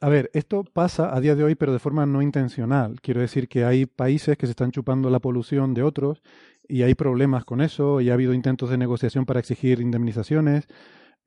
A 0.00 0.08
ver, 0.08 0.30
esto 0.32 0.62
pasa 0.62 1.14
a 1.14 1.20
día 1.20 1.34
de 1.34 1.42
hoy, 1.42 1.56
pero 1.56 1.72
de 1.72 1.80
forma 1.80 2.06
no 2.06 2.22
intencional. 2.22 3.00
Quiero 3.00 3.20
decir 3.20 3.48
que 3.48 3.64
hay 3.64 3.84
países 3.86 4.36
que 4.38 4.46
se 4.46 4.52
están 4.52 4.70
chupando 4.70 5.10
la 5.10 5.18
polución 5.18 5.74
de 5.74 5.82
otros 5.82 6.22
y 6.68 6.82
hay 6.82 6.94
problemas 6.94 7.44
con 7.44 7.60
eso 7.60 8.00
y 8.00 8.10
ha 8.10 8.14
habido 8.14 8.32
intentos 8.32 8.70
de 8.70 8.78
negociación 8.78 9.26
para 9.26 9.40
exigir 9.40 9.80
indemnizaciones. 9.80 10.68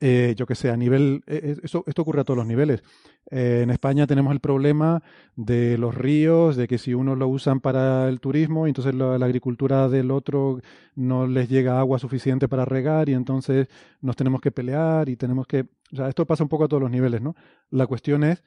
eh, 0.01 0.36
yo 0.38 0.45
que 0.47 0.55
sé, 0.55 0.69
a 0.72 0.78
nivel, 0.78 1.24
eh, 1.28 1.41
eh, 1.43 1.57
esto, 1.63 1.84
esto 1.88 2.03
ocurre 2.03 2.22
a 2.22 2.26
todos 2.26 2.38
los 2.38 2.47
niveles. 2.47 2.84
Eh, 3.32 3.61
en 3.63 3.72
España 3.72 4.07
tenemos 4.07 4.34
el 4.34 4.41
problema 4.41 5.03
de 5.36 5.78
los 5.78 5.95
ríos, 5.95 6.55
de 6.57 6.67
que 6.67 6.78
si 6.78 6.93
unos 6.93 7.17
lo 7.17 7.28
usan 7.30 7.61
para 7.61 8.09
el 8.09 8.19
turismo, 8.19 8.67
entonces 8.67 8.95
la, 8.95 9.17
la 9.17 9.26
agricultura 9.28 9.89
del 9.89 10.11
otro 10.11 10.59
no 10.95 11.28
les 11.28 11.49
llega 11.49 11.80
agua 11.80 11.99
suficiente 11.99 12.47
para 12.49 12.65
regar 12.65 13.09
y 13.09 13.13
entonces 13.13 13.67
nos 14.01 14.15
tenemos 14.17 14.41
que 14.41 14.51
pelear 14.51 15.09
y 15.09 15.15
tenemos 15.17 15.47
que, 15.47 15.61
o 15.93 15.95
sea, 15.95 16.09
esto 16.09 16.26
pasa 16.28 16.43
un 16.43 16.49
poco 16.49 16.65
a 16.65 16.67
todos 16.67 16.82
los 16.84 16.91
niveles, 16.91 17.22
¿no? 17.22 17.36
La 17.69 17.88
cuestión 17.88 18.24
es, 18.24 18.43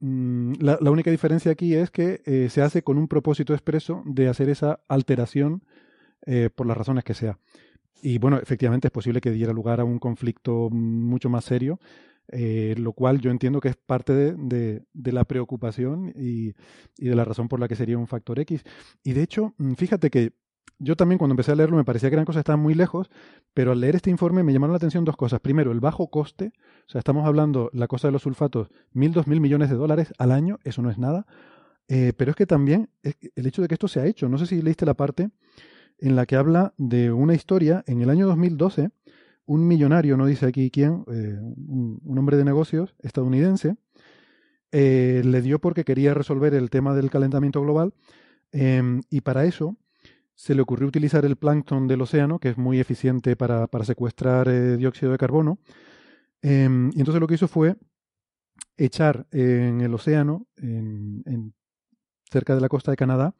la, 0.00 0.78
la 0.80 0.90
única 0.90 1.10
diferencia 1.10 1.52
aquí 1.52 1.74
es 1.74 1.90
que 1.90 2.22
eh, 2.26 2.48
se 2.50 2.62
hace 2.62 2.82
con 2.82 2.98
un 2.98 3.08
propósito 3.08 3.54
expreso 3.54 4.02
de 4.04 4.28
hacer 4.28 4.48
esa 4.48 4.80
alteración 4.88 5.62
eh, 6.26 6.50
por 6.54 6.66
las 6.66 6.76
razones 6.76 7.04
que 7.04 7.14
sea. 7.14 7.38
Y 8.02 8.18
bueno, 8.18 8.38
efectivamente 8.38 8.88
es 8.88 8.92
posible 8.92 9.20
que 9.20 9.30
diera 9.30 9.52
lugar 9.52 9.80
a 9.80 9.84
un 9.84 9.98
conflicto 9.98 10.68
mucho 10.70 11.30
más 11.30 11.44
serio, 11.44 11.80
eh, 12.28 12.74
lo 12.78 12.92
cual 12.92 13.20
yo 13.20 13.30
entiendo 13.30 13.60
que 13.60 13.68
es 13.68 13.76
parte 13.76 14.34
de, 14.34 14.82
la 14.94 15.24
preocupación 15.24 16.12
y, 16.16 16.54
y 16.98 17.08
de 17.08 17.14
la 17.14 17.24
razón 17.24 17.48
por 17.48 17.60
la 17.60 17.68
que 17.68 17.76
sería 17.76 17.98
un 17.98 18.06
factor 18.06 18.38
X. 18.40 18.62
Y 19.02 19.12
de 19.12 19.22
hecho, 19.22 19.54
mm, 19.58 19.74
fíjate 19.74 20.10
que 20.10 20.32
yo 20.78 20.96
también 20.96 21.18
cuando 21.18 21.32
empecé 21.32 21.52
a 21.52 21.54
leerlo 21.54 21.76
me 21.76 21.84
parecía 21.84 22.10
que 22.10 22.14
eran 22.14 22.24
cosas 22.24 22.44
que 22.44 22.56
muy 22.56 22.74
lejos, 22.74 23.10
pero 23.54 23.72
al 23.72 23.80
leer 23.80 23.96
este 23.96 24.10
informe 24.10 24.42
me 24.42 24.52
llamaron 24.52 24.72
la 24.72 24.78
atención 24.78 25.04
dos 25.04 25.16
cosas. 25.16 25.40
Primero, 25.40 25.72
el 25.72 25.80
bajo 25.80 26.08
coste, 26.08 26.52
o 26.86 26.90
sea, 26.90 26.98
estamos 26.98 27.26
hablando, 27.26 27.70
la 27.72 27.86
cosa 27.86 28.08
de 28.08 28.12
los 28.12 28.22
sulfatos, 28.22 28.68
mil, 28.92 29.12
dos 29.12 29.26
mil 29.26 29.40
millones 29.40 29.70
de 29.70 29.76
dólares 29.76 30.12
al 30.18 30.32
año, 30.32 30.58
eso 30.64 30.82
no 30.82 30.90
es 30.90 30.98
nada. 30.98 31.26
Eh, 31.88 32.12
pero 32.16 32.30
es 32.30 32.36
que 32.36 32.46
también 32.46 32.88
el 33.02 33.46
hecho 33.46 33.62
de 33.62 33.68
que 33.68 33.74
esto 33.74 33.88
se 33.88 34.00
ha 34.00 34.06
hecho, 34.06 34.28
no 34.28 34.38
sé 34.38 34.46
si 34.46 34.62
leíste 34.62 34.86
la 34.86 34.94
parte 34.94 35.30
en 35.98 36.16
la 36.16 36.26
que 36.26 36.36
habla 36.36 36.74
de 36.76 37.12
una 37.12 37.34
historia 37.34 37.84
en 37.86 38.02
el 38.02 38.10
año 38.10 38.26
2012, 38.26 38.90
un 39.46 39.68
millonario, 39.68 40.16
no 40.16 40.26
dice 40.26 40.46
aquí 40.46 40.70
quién, 40.70 41.04
eh, 41.12 41.38
un, 41.40 42.00
un 42.02 42.18
hombre 42.18 42.36
de 42.36 42.44
negocios 42.44 42.94
estadounidense, 43.00 43.76
eh, 44.76 45.22
le 45.24 45.40
dio 45.40 45.60
porque 45.60 45.84
quería 45.84 46.14
resolver 46.14 46.52
el 46.52 46.68
tema 46.68 46.96
del 46.96 47.08
calentamiento 47.08 47.62
global 47.62 47.94
em, 48.50 49.02
y 49.08 49.20
para 49.20 49.44
eso 49.44 49.76
se 50.34 50.54
le 50.54 50.62
ocurrió 50.62 50.86
utilizar 50.88 51.24
el 51.24 51.36
plancton 51.36 51.86
del 51.86 52.02
océano, 52.02 52.38
que 52.38 52.48
es 52.50 52.58
muy 52.58 52.80
eficiente 52.80 53.36
para, 53.36 53.66
para 53.66 53.84
secuestrar 53.84 54.48
eh, 54.48 54.76
dióxido 54.76 55.12
de 55.12 55.18
carbono. 55.18 55.58
Em, 56.42 56.90
y 56.94 56.98
entonces 56.98 57.20
lo 57.20 57.26
que 57.26 57.34
hizo 57.34 57.48
fue 57.48 57.76
echar 58.76 59.26
en 59.30 59.80
el 59.80 59.94
océano, 59.94 60.46
en, 60.56 61.22
en- 61.26 61.54
cerca 62.30 62.54
de 62.56 62.60
la 62.60 62.68
costa 62.68 62.90
de 62.90 62.96
Canadá, 62.96 63.34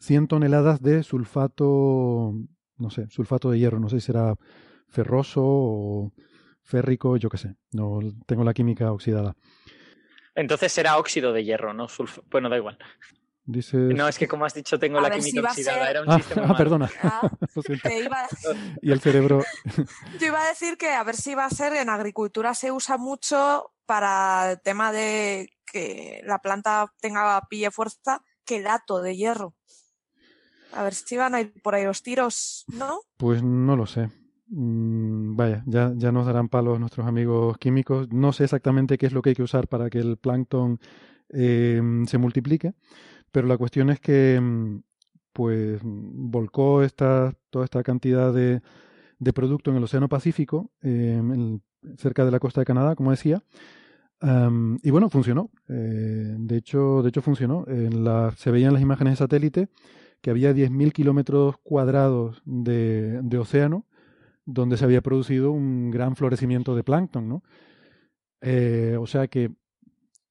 100 0.00 0.26
toneladas 0.26 0.82
de 0.82 1.02
sulfato, 1.04 2.34
no 2.78 2.90
sé, 2.90 3.08
sulfato 3.10 3.50
de 3.50 3.58
hierro, 3.60 3.78
no 3.78 3.88
sé 3.88 4.00
si 4.00 4.06
será 4.06 4.34
ferroso 4.88 5.40
o 5.44 6.12
férrico, 6.62 7.16
yo 7.16 7.28
qué 7.28 7.38
sé, 7.38 7.54
no 7.72 8.00
tengo 8.26 8.42
la 8.42 8.54
química 8.54 8.90
oxidada. 8.92 9.36
Entonces 10.34 10.72
será 10.72 10.98
óxido 10.98 11.32
de 11.32 11.44
hierro, 11.44 11.74
¿no? 11.74 11.86
Sulf- 11.86 12.22
Bueno, 12.28 12.48
da 12.48 12.56
igual. 12.56 12.76
No, 13.46 14.08
es 14.08 14.18
que 14.18 14.26
como 14.26 14.44
has 14.46 14.54
dicho, 14.54 14.78
tengo 14.78 14.98
A 14.98 15.02
la 15.02 15.10
química 15.10 15.30
si 15.30 15.38
oxidada. 15.62 15.78
ser- 15.80 15.90
Era 15.90 16.02
un 16.02 16.10
Ah, 16.10 16.16
chiste 16.16 16.34
muy 16.36 16.44
ah, 16.50 16.56
perdona. 16.56 16.90
Ah, 17.02 17.30
iba, 18.00 18.28
Y 18.82 18.90
el 18.90 19.00
cerebro... 19.00 19.44
yo 20.20 20.26
iba 20.26 20.42
a 20.42 20.48
decir 20.48 20.76
que 20.78 20.90
a 20.90 21.02
ver 21.04 21.16
si 21.16 21.34
va 21.34 21.44
a 21.46 21.50
ser, 21.50 21.74
en 21.74 21.88
agricultura 21.90 22.54
se 22.54 22.72
usa 22.72 22.96
mucho 22.96 23.72
para 23.86 24.52
el 24.52 24.60
tema 24.62 24.92
de 24.92 25.50
que 25.70 26.22
la 26.24 26.38
planta 26.38 26.92
tenga 27.00 27.40
pille 27.48 27.70
fuerza, 27.70 28.22
quelato 28.44 29.02
de 29.02 29.16
hierro. 29.16 29.54
A 30.72 30.82
ver 30.82 30.94
si 30.94 31.16
van 31.16 31.34
a 31.34 31.40
ir 31.40 31.52
por 31.62 31.74
ahí 31.74 31.84
los 31.84 32.02
tiros, 32.02 32.64
¿no? 32.68 33.00
Pues 33.16 33.42
no 33.42 33.76
lo 33.76 33.86
sé. 33.86 34.08
Mm, 34.48 35.36
vaya, 35.36 35.62
ya, 35.66 35.92
ya 35.96 36.10
nos 36.12 36.26
darán 36.26 36.48
palos 36.48 36.80
nuestros 36.80 37.06
amigos 37.06 37.58
químicos. 37.58 38.08
No 38.10 38.32
sé 38.32 38.44
exactamente 38.44 38.96
qué 38.98 39.06
es 39.06 39.12
lo 39.12 39.20
que 39.22 39.30
hay 39.30 39.34
que 39.36 39.42
usar 39.42 39.68
para 39.68 39.90
que 39.90 39.98
el 39.98 40.16
plancton 40.16 40.80
eh, 41.30 41.80
se 42.06 42.18
multiplique, 42.18 42.74
pero 43.34 43.48
la 43.48 43.58
cuestión 43.58 43.90
es 43.90 43.98
que 43.98 44.38
mm, 44.40 44.78
pues 45.32 45.82
mm, 45.82 46.30
volcó 46.30 46.84
esta, 46.84 47.34
toda 47.50 47.64
esta 47.64 47.82
cantidad 47.82 48.32
de, 48.32 48.62
de 49.18 49.32
producto 49.32 49.72
en 49.72 49.78
el 49.78 49.82
Océano 49.82 50.08
Pacífico, 50.08 50.70
eh, 50.82 51.20
cerca 51.98 52.24
de 52.24 52.30
la 52.30 52.38
costa 52.38 52.60
de 52.60 52.64
Canadá, 52.64 52.94
como 52.94 53.10
decía. 53.10 53.42
Y 54.82 54.90
bueno, 54.90 55.10
funcionó. 55.10 55.50
Eh, 55.68 56.36
de 56.38 56.56
hecho, 56.56 57.02
de 57.02 57.10
hecho 57.10 57.20
funcionó. 57.20 57.66
Se 58.36 58.50
veían 58.50 58.72
las 58.72 58.80
imágenes 58.80 59.14
de 59.14 59.16
satélite 59.16 59.68
que 60.22 60.30
había 60.30 60.54
10.000 60.54 60.92
kilómetros 60.92 61.56
cuadrados 61.62 62.40
de, 62.46 63.20
de 63.22 63.38
océano 63.38 63.84
donde 64.46 64.76
se 64.76 64.84
había 64.84 65.02
producido 65.02 65.50
un 65.50 65.90
gran 65.90 66.16
florecimiento 66.16 66.74
de 66.74 66.84
plancton, 66.84 67.28
¿no? 67.28 67.42
Eh, 68.40 68.96
o 69.00 69.06
sea 69.06 69.26
que, 69.26 69.50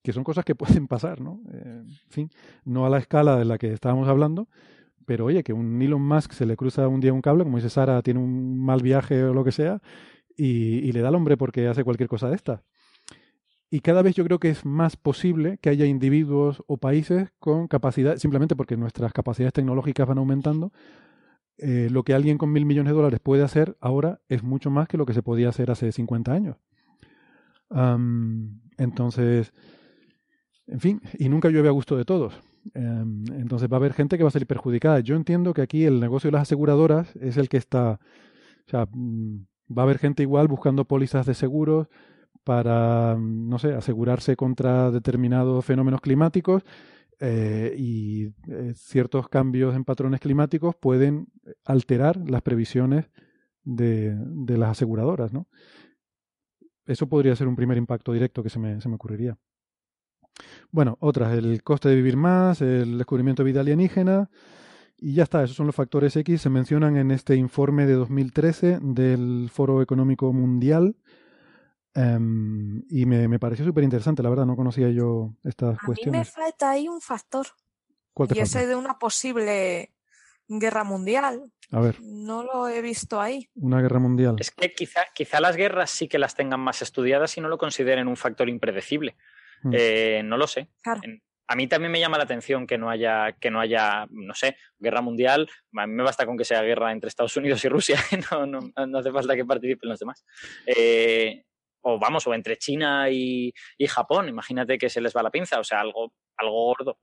que 0.03 0.13
son 0.13 0.23
cosas 0.23 0.45
que 0.45 0.55
pueden 0.55 0.87
pasar, 0.87 1.21
¿no? 1.21 1.41
Eh, 1.51 1.81
en 1.85 2.09
fin, 2.09 2.29
no 2.65 2.85
a 2.85 2.89
la 2.89 2.99
escala 2.99 3.37
de 3.37 3.45
la 3.45 3.57
que 3.57 3.73
estábamos 3.73 4.07
hablando, 4.07 4.47
pero 5.05 5.25
oye, 5.25 5.43
que 5.43 5.53
un 5.53 5.81
Elon 5.81 6.01
Musk 6.01 6.33
se 6.33 6.45
le 6.45 6.55
cruza 6.55 6.87
un 6.87 6.99
día 6.99 7.13
un 7.13 7.21
cable, 7.21 7.43
como 7.43 7.57
dice 7.57 7.69
Sara, 7.69 8.01
tiene 8.01 8.19
un 8.19 8.59
mal 8.59 8.81
viaje 8.81 9.23
o 9.23 9.33
lo 9.33 9.43
que 9.43 9.51
sea, 9.51 9.81
y, 10.35 10.91
le 10.91 11.01
da 11.01 11.09
al 11.09 11.15
hombre 11.15 11.37
porque 11.37 11.67
hace 11.67 11.83
cualquier 11.83 12.09
cosa 12.09 12.29
de 12.29 12.35
estas. 12.35 12.61
Y 13.69 13.79
cada 13.79 14.03
vez 14.03 14.15
yo 14.15 14.23
creo 14.23 14.39
que 14.39 14.49
es 14.49 14.65
más 14.65 14.95
posible 14.97 15.57
que 15.59 15.69
haya 15.69 15.85
individuos 15.85 16.63
o 16.67 16.77
países 16.77 17.29
con 17.39 17.67
capacidad, 17.67 18.17
simplemente 18.17 18.55
porque 18.55 18.77
nuestras 18.77 19.13
capacidades 19.13 19.53
tecnológicas 19.53 20.07
van 20.07 20.19
aumentando, 20.19 20.71
eh, 21.57 21.87
lo 21.91 22.03
que 22.03 22.13
alguien 22.13 22.37
con 22.37 22.51
mil 22.51 22.65
millones 22.65 22.91
de 22.91 22.95
dólares 22.95 23.19
puede 23.19 23.43
hacer 23.43 23.77
ahora 23.79 24.21
es 24.29 24.43
mucho 24.43 24.69
más 24.69 24.87
que 24.87 24.97
lo 24.97 25.05
que 25.05 25.13
se 25.13 25.23
podía 25.23 25.49
hacer 25.49 25.71
hace 25.71 25.91
50 25.91 26.31
años. 26.31 26.57
Entonces, 28.77 29.51
en 30.67 30.79
fin, 30.79 31.01
y 31.17 31.29
nunca 31.29 31.49
llueve 31.49 31.69
a 31.69 31.71
gusto 31.71 31.97
de 31.97 32.05
todos. 32.05 32.41
Em, 32.73 33.25
entonces 33.33 33.69
va 33.69 33.77
a 33.77 33.79
haber 33.79 33.93
gente 33.93 34.17
que 34.17 34.23
va 34.23 34.29
a 34.29 34.31
salir 34.31 34.47
perjudicada. 34.47 34.99
Yo 35.01 35.15
entiendo 35.15 35.53
que 35.53 35.61
aquí 35.61 35.85
el 35.85 35.99
negocio 35.99 36.29
de 36.29 36.33
las 36.33 36.43
aseguradoras 36.43 37.15
es 37.17 37.37
el 37.37 37.49
que 37.49 37.57
está, 37.57 37.99
o 38.65 38.69
sea, 38.69 38.87
mm, 38.91 39.45
va 39.77 39.83
a 39.83 39.85
haber 39.85 39.99
gente 39.99 40.23
igual 40.23 40.47
buscando 40.47 40.85
pólizas 40.85 41.25
de 41.25 41.33
seguros 41.33 41.87
para, 42.43 43.15
mm, 43.17 43.49
no 43.49 43.59
sé, 43.59 43.73
asegurarse 43.73 44.35
contra 44.35 44.91
determinados 44.91 45.65
fenómenos 45.65 46.01
climáticos 46.01 46.63
eh, 47.19 47.75
y 47.77 48.27
eh, 48.47 48.73
ciertos 48.75 49.29
cambios 49.29 49.75
en 49.75 49.85
patrones 49.85 50.19
climáticos 50.19 50.75
pueden 50.75 51.27
alterar 51.65 52.17
las 52.29 52.41
previsiones 52.41 53.09
de, 53.63 54.15
de 54.17 54.57
las 54.57 54.71
aseguradoras, 54.71 55.33
¿no? 55.33 55.47
Eso 56.85 57.07
podría 57.07 57.35
ser 57.35 57.47
un 57.47 57.55
primer 57.55 57.77
impacto 57.77 58.11
directo 58.13 58.43
que 58.43 58.49
se 58.49 58.59
me, 58.59 58.81
se 58.81 58.89
me 58.89 58.95
ocurriría. 58.95 59.37
Bueno, 60.71 60.97
otras, 60.99 61.33
el 61.37 61.61
coste 61.63 61.89
de 61.89 61.95
vivir 61.95 62.17
más, 62.17 62.61
el 62.61 62.97
descubrimiento 62.97 63.43
de 63.43 63.51
vida 63.51 63.61
alienígena, 63.61 64.29
y 64.97 65.13
ya 65.15 65.23
está, 65.23 65.43
esos 65.43 65.55
son 65.55 65.67
los 65.67 65.75
factores 65.75 66.15
X, 66.15 66.41
se 66.41 66.49
mencionan 66.49 66.97
en 66.97 67.11
este 67.11 67.35
informe 67.35 67.85
de 67.85 67.93
2013 67.93 68.79
del 68.81 69.49
Foro 69.51 69.81
Económico 69.81 70.31
Mundial, 70.33 70.95
em, 71.93 72.83
y 72.89 73.05
me, 73.05 73.27
me 73.27 73.39
pareció 73.39 73.65
súper 73.65 73.83
interesante, 73.83 74.23
la 74.23 74.29
verdad, 74.29 74.45
no 74.45 74.55
conocía 74.55 74.89
yo 74.89 75.35
estas 75.43 75.69
A 75.69 75.71
mí 75.71 75.77
me 75.79 75.85
cuestiones. 75.85 76.29
falta 76.31 76.71
ahí 76.71 76.87
un 76.87 77.01
factor. 77.01 77.47
¿Cuál 78.13 78.29
te 78.29 78.37
Y 78.37 78.41
ese 78.41 78.65
de 78.67 78.75
una 78.75 78.97
posible 78.99 79.91
guerra 80.47 80.83
mundial. 80.83 81.51
A 81.71 81.79
ver, 81.79 81.97
No 82.01 82.43
lo 82.43 82.67
he 82.67 82.81
visto 82.81 83.19
ahí. 83.19 83.49
una 83.55 83.81
guerra 83.81 83.99
mundial. 83.99 84.35
Es 84.39 84.51
que 84.51 84.71
quizá, 84.73 85.01
quizá 85.13 85.39
las 85.39 85.55
guerras 85.55 85.89
sí 85.89 86.07
que 86.07 86.19
las 86.19 86.35
tengan 86.35 86.59
más 86.59 86.81
estudiadas 86.81 87.35
y 87.37 87.41
no 87.41 87.47
lo 87.49 87.57
consideren 87.57 88.07
un 88.07 88.15
factor 88.17 88.49
impredecible. 88.49 89.15
Mm. 89.63 89.71
Eh, 89.73 90.21
no 90.23 90.37
lo 90.37 90.47
sé. 90.47 90.69
Claro. 90.81 91.01
En- 91.03 91.21
A 91.45 91.55
mí 91.55 91.67
también 91.67 91.91
me 91.91 91.99
llama 91.99 92.17
la 92.17 92.23
atención 92.23 92.65
que 92.65 92.77
no 92.77 92.89
haya, 92.89 93.33
que 93.33 93.51
no 93.51 93.59
haya, 93.59 94.07
no 94.09 94.33
sé, 94.33 94.55
guerra 94.79 95.01
mundial. 95.01 95.47
A 95.77 95.85
mí 95.85 95.93
me 95.93 96.01
basta 96.03 96.25
con 96.25 96.37
que 96.37 96.45
sea 96.45 96.61
guerra 96.61 96.91
entre 96.91 97.09
Estados 97.09 97.35
Unidos 97.35 97.63
y 97.65 97.69
Rusia. 97.69 97.97
No, 98.31 98.45
no, 98.47 98.59
no 98.87 98.97
hace 98.97 99.11
falta 99.11 99.35
que 99.35 99.43
participen 99.45 99.89
los 99.89 99.99
demás. 99.99 100.23
Eh, 100.65 101.43
o 101.81 101.99
vamos, 101.99 102.25
o 102.27 102.33
entre 102.33 102.57
China 102.57 103.09
y, 103.09 103.53
y 103.77 103.87
Japón. 103.87 104.29
Imagínate 104.29 104.77
que 104.77 104.89
se 104.89 105.01
les 105.01 105.13
va 105.15 105.21
la 105.21 105.31
pinza. 105.31 105.59
O 105.59 105.63
sea, 105.65 105.81
algo, 105.81 106.13
algo 106.37 106.53
gordo. 106.67 106.99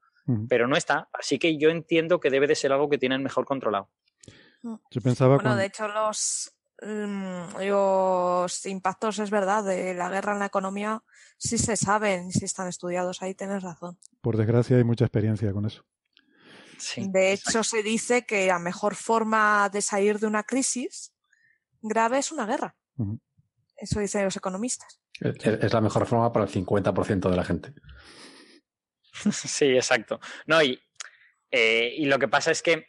Pero 0.49 0.67
no 0.69 0.77
está. 0.77 1.09
Así 1.13 1.39
que 1.39 1.59
yo 1.59 1.71
entiendo 1.71 2.19
que 2.21 2.31
debe 2.31 2.47
de 2.47 2.55
ser 2.55 2.73
algo 2.73 2.89
que 2.89 2.99
tienen 2.99 3.23
mejor 3.23 3.45
controlado. 3.45 3.91
Yo 4.63 5.01
pensaba 5.03 5.35
Bueno, 5.35 5.43
cuando- 5.51 5.61
de 5.61 5.67
hecho, 5.67 5.89
los, 5.89 6.51
mm, 6.57 6.60
los 6.81 8.67
impactos, 8.67 9.19
es 9.19 9.31
verdad, 9.31 9.65
de 9.65 9.95
la 9.95 10.09
guerra 10.09 10.33
en 10.33 10.39
la 10.39 10.47
economía 10.47 11.03
sí 11.37 11.59
se 11.59 11.77
saben, 11.77 12.31
sí 12.31 12.45
están 12.45 12.69
estudiados. 12.69 13.23
Ahí 13.23 13.35
tienes 13.35 13.63
razón. 13.63 13.99
por 14.21 14.37
desgracia 14.37 14.77
hay 14.77 14.85
mucha 14.85 15.05
experiencia 15.05 15.53
con 15.53 15.67
eso. 15.67 15.85
Sí. 16.79 17.07
De 17.11 17.33
hecho, 17.33 17.63
se 17.63 17.83
dice 17.83 18.25
que 18.25 18.47
la 18.47 18.59
mejor 18.59 18.95
forma 18.95 19.69
de 19.71 19.83
salir 19.83 20.19
de 20.19 20.27
una 20.27 20.45
crisis 20.45 21.13
grave 21.83 22.19
es 22.19 22.33
una 22.33 22.47
guerra. 22.47 22.75
Eso 23.77 24.01
dicen 24.01 24.25
los 24.25 24.37
economistas. 24.37 25.01
Es, 25.21 25.47
es 25.47 25.73
la 25.73 25.81
mejor 25.81 26.07
forma 26.07 26.33
para 26.33 26.47
el 26.47 26.51
50% 26.51 27.29
de 27.29 27.37
la 27.37 27.45
gente. 27.45 27.75
Sí, 29.33 29.67
exacto. 29.67 30.21
No, 30.47 30.63
y, 30.63 30.81
eh, 31.51 31.95
y 31.97 32.07
lo 32.07 32.19
que 32.19 32.29
pasa 32.29 32.51
es 32.53 32.63
que 32.63 32.87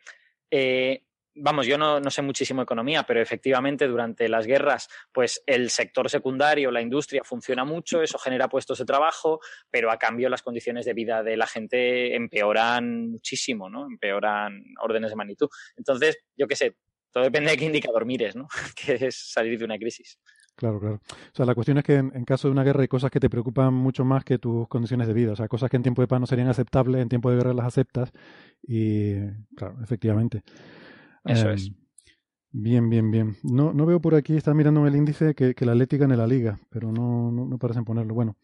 eh, 0.50 1.06
vamos, 1.36 1.66
yo 1.66 1.78
no, 1.78 2.00
no, 2.00 2.10
sé 2.10 2.22
muchísimo 2.22 2.62
economía, 2.62 3.04
pero 3.04 3.22
efectivamente 3.22 3.88
durante 3.88 4.28
las 4.28 4.46
guerras, 4.46 4.90
pues 5.12 5.42
el 5.46 5.70
sector 5.70 6.10
secundario, 6.10 6.72
la 6.72 6.82
industria 6.82 7.24
funciona 7.24 7.64
mucho, 7.64 8.02
eso 8.02 8.18
genera 8.18 8.50
puestos 8.50 8.80
de 8.80 8.86
trabajo, 8.86 9.40
pero 9.70 9.92
a 9.92 9.98
cambio 9.98 10.30
las 10.30 10.42
condiciones 10.42 10.86
de 10.86 10.94
vida 10.94 11.24
de 11.24 11.38
la 11.38 11.48
gente 11.48 12.16
empeoran 12.16 13.12
muchísimo, 13.12 13.70
¿no? 13.70 13.86
Empeoran 13.86 14.64
órdenes 14.82 15.12
de 15.12 15.16
magnitud. 15.16 15.50
Entonces, 15.78 16.18
yo 16.36 16.48
qué 16.48 16.56
sé, 16.56 16.76
todo 17.12 17.24
depende 17.24 17.52
de 17.52 17.58
qué 17.58 17.66
indicador 17.66 18.06
mires, 18.06 18.36
¿no? 18.36 18.48
que 18.76 19.08
es 19.08 19.32
salir 19.32 19.58
de 19.58 19.66
una 19.66 19.78
crisis. 19.78 20.20
Claro, 20.56 20.80
claro. 20.80 21.02
O 21.08 21.36
sea, 21.36 21.46
la 21.46 21.56
cuestión 21.56 21.78
es 21.78 21.84
que 21.84 21.96
en, 21.96 22.12
en, 22.14 22.26
caso 22.26 22.48
de 22.48 22.52
una 22.52 22.64
guerra 22.64 22.82
hay 22.82 22.88
cosas 22.88 23.10
que 23.10 23.20
te 23.20 23.30
preocupan 23.30 23.74
mucho 23.74 24.06
más 24.06 24.24
que 24.24 24.38
tus 24.38 24.68
condiciones 24.68 25.08
de 25.08 25.14
vida. 25.14 25.32
O 25.32 25.36
sea, 25.36 25.48
cosas 25.48 25.70
que 25.70 25.78
en 25.78 25.84
tiempo 25.84 26.02
de 26.02 26.08
paz 26.08 26.20
no 26.20 26.28
serían 26.28 26.50
aceptables, 26.50 27.02
en 27.02 27.10
tiempo 27.10 27.32
de 27.32 27.38
guerra 27.38 27.54
las 27.54 27.66
aceptas. 27.66 28.12
Y, 28.62 29.16
claro, 29.56 29.78
efectivamente. 29.82 30.44
Eso 31.26 31.50
eh, 31.50 31.54
es. 31.56 31.72
Bien, 32.54 32.90
bien, 32.90 33.12
bien. 33.12 33.38
No, 33.44 33.74
no 33.74 33.86
veo 33.86 34.02
por 34.02 34.16
aquí, 34.16 34.36
está 34.36 34.54
mirando 34.54 34.86
el 34.86 34.96
índice 34.96 35.34
que, 35.36 35.56
que 35.56 35.66
la 35.66 35.72
Atlética 35.72 36.04
en 36.04 36.18
la 36.18 36.28
liga, 36.28 36.60
pero 36.70 36.92
no, 36.92 37.32
no, 37.32 37.46
no 37.46 37.58
parecen 37.58 37.86
ponerlo. 37.86 38.14
Bueno. 38.14 38.36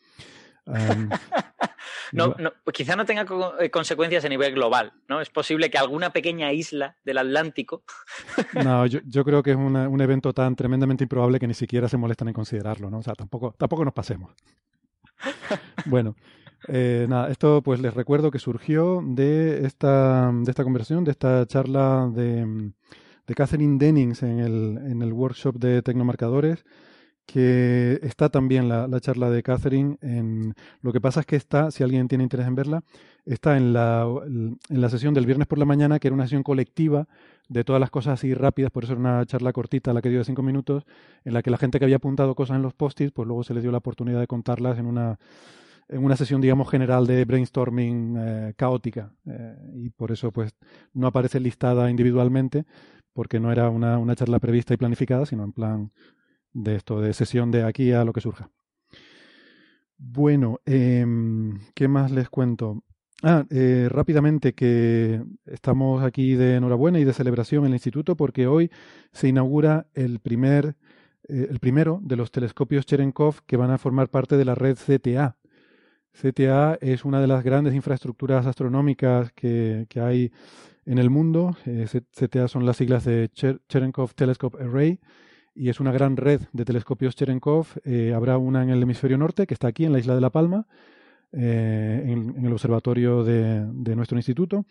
Um, 0.65 1.09
no, 2.13 2.35
no, 2.39 2.53
quizá 2.73 2.95
no 2.95 3.05
tenga 3.05 3.25
co 3.25 3.53
consecuencias 3.71 4.23
a 4.23 4.29
nivel 4.29 4.53
global, 4.53 4.93
¿no? 5.09 5.19
Es 5.19 5.29
posible 5.29 5.69
que 5.69 5.77
alguna 5.77 6.11
pequeña 6.11 6.53
isla 6.53 6.95
del 7.03 7.17
Atlántico. 7.17 7.83
no, 8.53 8.85
yo, 8.85 8.99
yo, 9.05 9.25
creo 9.25 9.43
que 9.43 9.51
es 9.51 9.57
una, 9.57 9.89
un 9.89 9.99
evento 9.99 10.31
tan 10.33 10.55
tremendamente 10.55 11.03
improbable 11.03 11.39
que 11.39 11.47
ni 11.47 11.53
siquiera 11.53 11.89
se 11.89 11.97
molestan 11.97 12.29
en 12.29 12.33
considerarlo, 12.33 12.89
¿no? 12.89 12.99
O 12.99 13.03
sea, 13.03 13.13
tampoco, 13.13 13.55
tampoco 13.57 13.83
nos 13.83 13.93
pasemos. 13.93 14.33
bueno, 15.85 16.15
eh, 16.67 17.05
nada, 17.09 17.29
esto 17.29 17.61
pues 17.61 17.79
les 17.79 17.93
recuerdo 17.93 18.31
que 18.31 18.39
surgió 18.39 19.01
de 19.05 19.65
esta, 19.65 20.31
de 20.33 20.49
esta 20.49 20.63
conversación, 20.63 21.03
de 21.03 21.11
esta 21.11 21.45
charla 21.45 22.09
de, 22.13 22.71
Catherine 23.35 23.77
Dennings 23.77 24.23
en 24.23 24.39
el, 24.39 24.77
en 24.77 25.01
el 25.01 25.13
workshop 25.13 25.57
de 25.57 25.81
tecnomarcadores 25.81 26.63
que 27.27 27.99
está 28.03 28.29
también 28.29 28.69
la, 28.69 28.87
la, 28.87 29.01
charla 29.01 29.29
de 29.29 29.43
Catherine. 29.43 29.97
En, 30.01 30.55
lo 30.81 30.93
que 30.93 31.01
pasa 31.01 31.19
es 31.19 31.25
que 31.25 31.35
está, 31.35 31.71
si 31.71 31.83
alguien 31.83 32.07
tiene 32.07 32.23
interés 32.23 32.47
en 32.47 32.55
verla, 32.55 32.83
está 33.25 33.57
en 33.57 33.73
la, 33.73 34.07
en 34.25 34.57
la 34.69 34.89
sesión 34.89 35.13
del 35.13 35.25
viernes 35.25 35.45
por 35.45 35.59
la 35.59 35.65
mañana, 35.65 35.99
que 35.99 36.07
era 36.07 36.15
una 36.15 36.23
sesión 36.23 36.43
colectiva 36.43 37.07
de 37.49 37.65
todas 37.65 37.81
las 37.81 37.91
cosas 37.91 38.13
así 38.13 38.33
rápidas, 38.33 38.71
por 38.71 38.85
eso 38.85 38.93
era 38.93 39.01
una 39.01 39.25
charla 39.25 39.51
cortita, 39.51 39.93
la 39.93 40.01
que 40.01 40.09
dio 40.09 40.19
de 40.19 40.25
cinco 40.25 40.41
minutos, 40.41 40.85
en 41.25 41.33
la 41.33 41.43
que 41.43 41.51
la 41.51 41.57
gente 41.57 41.79
que 41.79 41.85
había 41.85 41.97
apuntado 41.97 42.33
cosas 42.33 42.55
en 42.55 42.61
los 42.61 42.73
post-its, 42.73 43.11
pues 43.11 43.27
luego 43.27 43.43
se 43.43 43.53
les 43.53 43.61
dio 43.61 43.73
la 43.73 43.79
oportunidad 43.79 44.21
de 44.21 44.27
contarlas 44.27 44.79
en 44.79 44.85
una, 44.85 45.19
en 45.89 46.03
una 46.03 46.17
sesión, 46.17 46.41
digamos, 46.41 46.69
general 46.69 47.07
de 47.07 47.25
brainstorming 47.25 48.15
eh, 48.17 48.53
caótica. 48.55 49.13
Eh, 49.25 49.55
y 49.75 49.89
por 49.89 50.11
eso, 50.11 50.31
pues, 50.31 50.55
no 50.93 51.07
aparece 51.07 51.39
listada 51.39 51.89
individualmente, 51.89 52.65
porque 53.13 53.39
no 53.39 53.51
era 53.51 53.69
una, 53.69 53.97
una 53.97 54.15
charla 54.15 54.39
prevista 54.39 54.73
y 54.73 54.77
planificada, 54.77 55.25
sino 55.25 55.43
en 55.43 55.53
plan 55.53 55.91
de 56.53 56.75
esto, 56.75 57.01
de 57.01 57.13
sesión 57.13 57.51
de 57.51 57.63
aquí 57.63 57.91
a 57.91 58.03
lo 58.03 58.13
que 58.13 58.21
surja. 58.21 58.49
Bueno, 59.97 60.59
eh, 60.65 61.05
¿qué 61.73 61.87
más 61.87 62.11
les 62.11 62.29
cuento? 62.29 62.83
Ah, 63.23 63.45
eh, 63.49 63.87
rápidamente 63.89 64.53
que 64.53 65.23
estamos 65.45 66.03
aquí 66.03 66.35
de 66.35 66.57
enhorabuena 66.57 66.99
y 66.99 67.03
de 67.03 67.13
celebración 67.13 67.63
en 67.63 67.69
el 67.69 67.73
instituto 67.73 68.15
porque 68.15 68.45
hoy 68.45 68.69
se 69.11 69.27
inaugura 69.27 69.87
el 69.95 70.19
primer, 70.19 70.75
el 71.23 71.59
primero 71.59 71.99
de 72.03 72.15
los 72.15 72.29
telescopios 72.29 72.85
Cherenkov 72.85 73.41
que 73.47 73.57
van 73.57 73.71
a 73.71 73.79
formar 73.79 74.09
parte 74.09 74.37
de 74.37 74.45
la 74.45 74.53
red 74.53 74.77
CTA. 74.77 75.37
CTA 76.19 76.77
es 76.81 77.05
una 77.05 77.21
de 77.21 77.27
las 77.27 77.43
grandes 77.43 77.75
infraestructuras 77.75 78.45
astronómicas 78.45 79.31
que, 79.33 79.85
que 79.89 79.99
hay 79.99 80.31
en 80.85 80.97
el 80.97 81.09
mundo. 81.09 81.55
Eh, 81.65 81.85
CTA 82.11 82.47
son 82.47 82.65
las 82.65 82.77
siglas 82.77 83.05
de 83.05 83.29
Cherenkov 83.29 84.13
Telescope 84.15 84.61
Array 84.63 84.99
y 85.53 85.69
es 85.69 85.79
una 85.79 85.91
gran 85.91 86.17
red 86.17 86.41
de 86.53 86.65
telescopios 86.65 87.15
Cherenkov. 87.15 87.67
Eh, 87.83 88.13
habrá 88.15 88.37
una 88.37 88.63
en 88.63 88.69
el 88.69 88.81
hemisferio 88.81 89.17
norte, 89.17 89.45
que 89.45 89.53
está 89.53 89.67
aquí 89.67 89.85
en 89.85 89.93
la 89.93 89.99
isla 89.99 90.15
de 90.15 90.21
La 90.21 90.31
Palma, 90.31 90.67
eh, 91.33 92.03
en, 92.05 92.35
en, 92.37 92.45
el 92.45 92.53
observatorio 92.53 93.23
de, 93.23 93.65
de, 93.71 93.95
nuestro 93.95 94.17
instituto, 94.17 94.65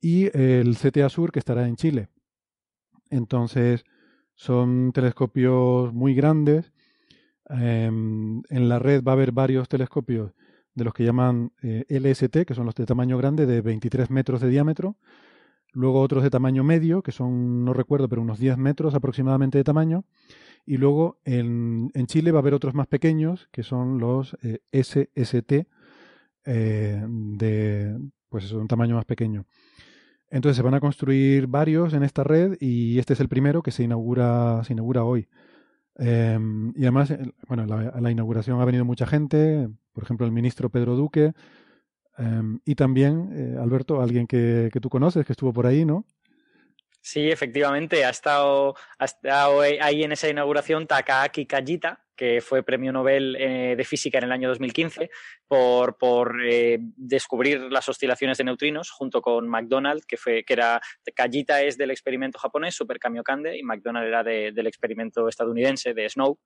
y 0.00 0.26
el 0.36 0.76
CTA 0.76 1.08
Sur, 1.08 1.30
que 1.30 1.38
estará 1.38 1.66
en 1.68 1.76
Chile. 1.76 2.08
Entonces, 3.10 3.84
son 4.34 4.92
telescopios 4.92 5.92
muy 5.92 6.14
grandes. 6.14 6.72
Eh, 7.50 7.86
en 7.86 8.68
la 8.68 8.78
red 8.78 9.02
va 9.02 9.12
a 9.12 9.14
haber 9.14 9.32
varios 9.32 9.68
telescopios 9.68 10.32
de 10.74 10.84
los 10.84 10.92
que 10.92 11.04
llaman 11.04 11.52
eh, 11.62 11.84
LST, 11.88 12.44
que 12.46 12.54
son 12.54 12.66
los 12.66 12.74
de 12.74 12.86
tamaño 12.86 13.16
grande, 13.16 13.46
de 13.46 13.60
23 13.60 14.10
metros 14.10 14.40
de 14.40 14.48
diámetro, 14.48 14.96
luego 15.72 16.00
otros 16.00 16.22
de 16.22 16.30
tamaño 16.30 16.64
medio, 16.64 17.02
que 17.02 17.12
son, 17.12 17.64
no 17.64 17.72
recuerdo, 17.72 18.08
pero 18.08 18.22
unos 18.22 18.38
10 18.38 18.56
metros 18.58 18.94
aproximadamente 18.94 19.58
de 19.58 19.64
tamaño, 19.64 20.04
y 20.66 20.76
luego 20.78 21.18
en, 21.24 21.90
en 21.94 22.06
Chile 22.06 22.32
va 22.32 22.38
a 22.38 22.42
haber 22.42 22.54
otros 22.54 22.74
más 22.74 22.86
pequeños, 22.86 23.48
que 23.52 23.62
son 23.62 23.98
los 23.98 24.36
eh, 24.42 24.60
SST, 24.72 25.66
eh, 26.46 27.04
de, 27.06 27.98
pues 28.28 28.44
eso, 28.44 28.58
un 28.58 28.68
tamaño 28.68 28.96
más 28.96 29.04
pequeño. 29.04 29.46
Entonces 30.30 30.56
se 30.56 30.62
van 30.62 30.74
a 30.74 30.80
construir 30.80 31.46
varios 31.46 31.92
en 31.92 32.02
esta 32.02 32.24
red 32.24 32.56
y 32.60 32.98
este 32.98 33.12
es 33.12 33.20
el 33.20 33.28
primero 33.28 33.62
que 33.62 33.70
se 33.70 33.84
inaugura, 33.84 34.62
se 34.64 34.72
inaugura 34.72 35.04
hoy. 35.04 35.28
Eh, 35.98 36.38
y 36.74 36.82
además, 36.82 37.14
bueno, 37.46 37.66
la 37.66 38.10
inauguración 38.10 38.60
ha 38.60 38.64
venido 38.64 38.84
mucha 38.84 39.06
gente, 39.06 39.68
por 39.94 40.04
ejemplo, 40.04 40.26
el 40.26 40.32
ministro 40.32 40.68
Pedro 40.68 40.96
Duque, 40.96 41.32
Um, 42.16 42.60
y 42.64 42.76
también, 42.76 43.30
eh, 43.32 43.58
Alberto, 43.60 44.00
alguien 44.00 44.26
que, 44.26 44.70
que, 44.72 44.80
tú 44.80 44.88
conoces, 44.88 45.26
que 45.26 45.32
estuvo 45.32 45.52
por 45.52 45.66
ahí, 45.66 45.84
¿no? 45.84 46.06
Sí, 47.00 47.30
efectivamente, 47.30 48.04
ha 48.04 48.10
estado, 48.10 48.76
ha 48.98 49.04
estado 49.04 49.60
ahí 49.60 50.04
en 50.04 50.12
esa 50.12 50.28
inauguración 50.28 50.86
Takaaki 50.86 51.44
Kajita, 51.44 52.04
que 52.16 52.40
fue 52.40 52.62
premio 52.62 52.92
Nobel 52.92 53.36
eh, 53.38 53.74
de 53.76 53.84
Física 53.84 54.18
en 54.18 54.24
el 54.24 54.32
año 54.32 54.48
2015 54.48 55.10
por, 55.46 55.98
por 55.98 56.40
eh, 56.46 56.78
descubrir 56.80 57.60
las 57.70 57.88
oscilaciones 57.88 58.38
de 58.38 58.44
neutrinos 58.44 58.90
junto 58.90 59.20
con 59.20 59.48
McDonald, 59.48 60.04
que, 60.06 60.16
fue, 60.16 60.44
que 60.44 60.54
era, 60.54 60.80
Kajita 61.14 61.62
es 61.62 61.76
del 61.76 61.90
experimento 61.90 62.38
japonés, 62.38 62.74
Super 62.74 62.98
Kamiokande, 62.98 63.58
y 63.58 63.62
McDonald 63.62 64.06
era 64.06 64.22
de, 64.22 64.52
del 64.52 64.66
experimento 64.66 65.28
estadounidense 65.28 65.92
de 65.92 66.08
Snow. 66.08 66.38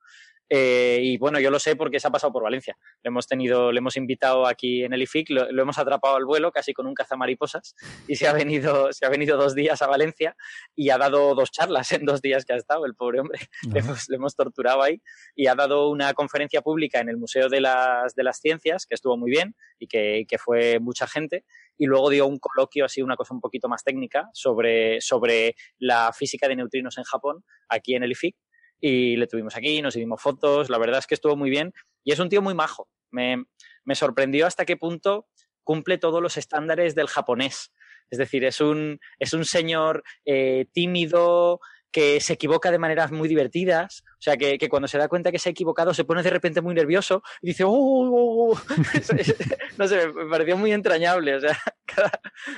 Eh, 0.49 1.01
y 1.03 1.19
bueno, 1.19 1.41
yo 1.41 1.51
lo 1.51 1.59
sé 1.59 1.77
porque 1.77 2.01
se 2.01 2.09
ha 2.09 2.11
pasado 2.11 2.33
por 2.33 2.43
Valencia. 2.43 2.77
Le 3.03 3.09
hemos 3.09 3.27
tenido, 3.27 3.71
le 3.73 3.79
hemos 3.79 3.97
invitado 3.97 4.47
aquí 4.47 4.85
en 4.85 4.93
el 4.93 5.03
IFIC, 5.03 5.31
lo, 5.31 5.51
lo, 5.53 5.63
hemos 5.63 5.79
atrapado 5.79 6.17
al 6.17 6.25
vuelo 6.25 6.51
casi 6.51 6.73
con 6.73 6.87
un 6.87 6.95
cazamariposas 6.95 7.75
y 8.07 8.17
se 8.17 8.27
ha 8.27 8.33
venido, 8.33 8.93
se 8.93 9.05
ha 9.05 9.11
venido 9.11 9.37
dos 9.37 9.55
días 9.55 9.83
a 9.83 9.87
Valencia 9.87 10.37
y 10.75 10.91
ha 10.91 10.99
dado 10.99 11.35
dos 11.35 11.51
charlas 11.51 11.93
en 11.93 12.05
dos 12.05 12.23
días 12.23 12.45
que 12.45 12.55
ha 12.55 12.57
estado 12.57 12.87
el 12.87 12.95
pobre 12.95 13.21
hombre. 13.21 13.39
-huh. 13.63 13.73
le, 13.75 13.81
hemos, 13.81 14.09
le 14.09 14.17
hemos 14.17 14.35
torturado 14.35 14.83
ahí 14.83 15.01
y 15.35 15.47
ha 15.47 15.55
dado 15.55 15.89
una 15.89 16.15
conferencia 16.15 16.63
pública 16.63 17.01
en 17.01 17.09
el 17.09 17.17
Museo 17.17 17.49
de 17.49 17.61
las, 17.61 18.15
de 18.15 18.23
las 18.25 18.41
Ciencias, 18.41 18.87
que 18.87 18.95
estuvo 18.95 19.17
muy 19.17 19.31
bien 19.31 19.55
y 19.79 19.87
que, 19.87 20.25
que, 20.29 20.39
fue 20.39 20.79
mucha 20.81 21.07
gente, 21.07 21.45
y 21.77 21.87
luego 21.87 22.11
dio 22.11 22.27
un 22.27 22.39
coloquio, 22.39 22.85
así 22.85 23.03
una 23.03 23.17
cosa 23.17 23.35
un 23.35 23.41
poquito 23.41 23.69
más 23.69 23.85
técnica, 23.85 24.29
sobre, 24.33 25.01
sobre 25.01 25.55
la 25.79 26.13
física 26.13 26.49
de 26.49 26.57
neutrinos 26.57 26.99
en 26.99 27.05
Japón, 27.05 27.45
aquí 27.69 27.95
en 27.95 28.03
el 28.03 28.13
IFIC, 28.13 28.37
y 28.81 29.17
le 29.17 29.27
tuvimos 29.27 29.57
aquí, 29.57 29.83
nos 29.83 29.97
hicimos 29.97 30.21
fotos, 30.21 30.71
la 30.71 30.79
verdad 30.79 30.99
es 30.99 31.07
que 31.07 31.15
estuvo 31.15 31.37
muy 31.37 31.51
bien, 31.51 31.73
y 32.05 32.13
es 32.13 32.19
un 32.19 32.29
tío 32.29 32.43
muy 32.43 32.55
majo. 32.55 32.89
Me, 33.11 33.45
me 33.85 33.95
sorprendió 33.95 34.47
hasta 34.47 34.65
qué 34.65 34.77
punto 34.77 35.27
cumple 35.65 35.99
todos 35.99 36.23
los 36.23 36.37
estándares 36.37 36.95
del 36.95 37.09
japonés. 37.09 37.73
Es 38.11 38.19
decir, 38.19 38.45
es 38.45 38.61
un, 38.61 39.01
es 39.19 39.35
un 39.35 39.45
señor 39.45 40.03
eh, 40.25 40.67
tímido, 40.73 41.61
que 41.91 42.21
se 42.21 42.35
equivoca 42.35 42.71
de 42.71 42.79
maneras 42.79 43.11
muy 43.13 43.29
divertidas, 43.29 44.03
o 44.07 44.21
sea, 44.21 44.37
que, 44.37 44.59
que, 44.59 44.69
cuando 44.69 44.89
se 44.89 44.99
da 44.99 45.09
cuenta 45.09 45.33
que 45.33 45.39
se 45.39 45.49
ha 45.49 45.53
equivocado 45.53 45.95
se 45.95 46.05
pone 46.05 46.23
de 46.23 46.31
repente 46.31 46.61
muy 46.61 46.75
nervioso 46.75 47.23
y 47.41 47.49
dice, 47.49 47.65
¡oh! 47.65 47.71
oh, 47.73 48.53
oh! 48.53 48.61
no 49.79 49.89
sé, 49.89 50.09
me 50.09 50.27
pareció 50.27 50.57
muy 50.57 50.73
entrañable, 50.73 51.37
o 51.37 51.41
sea, 51.41 51.57
cada, 51.87 52.11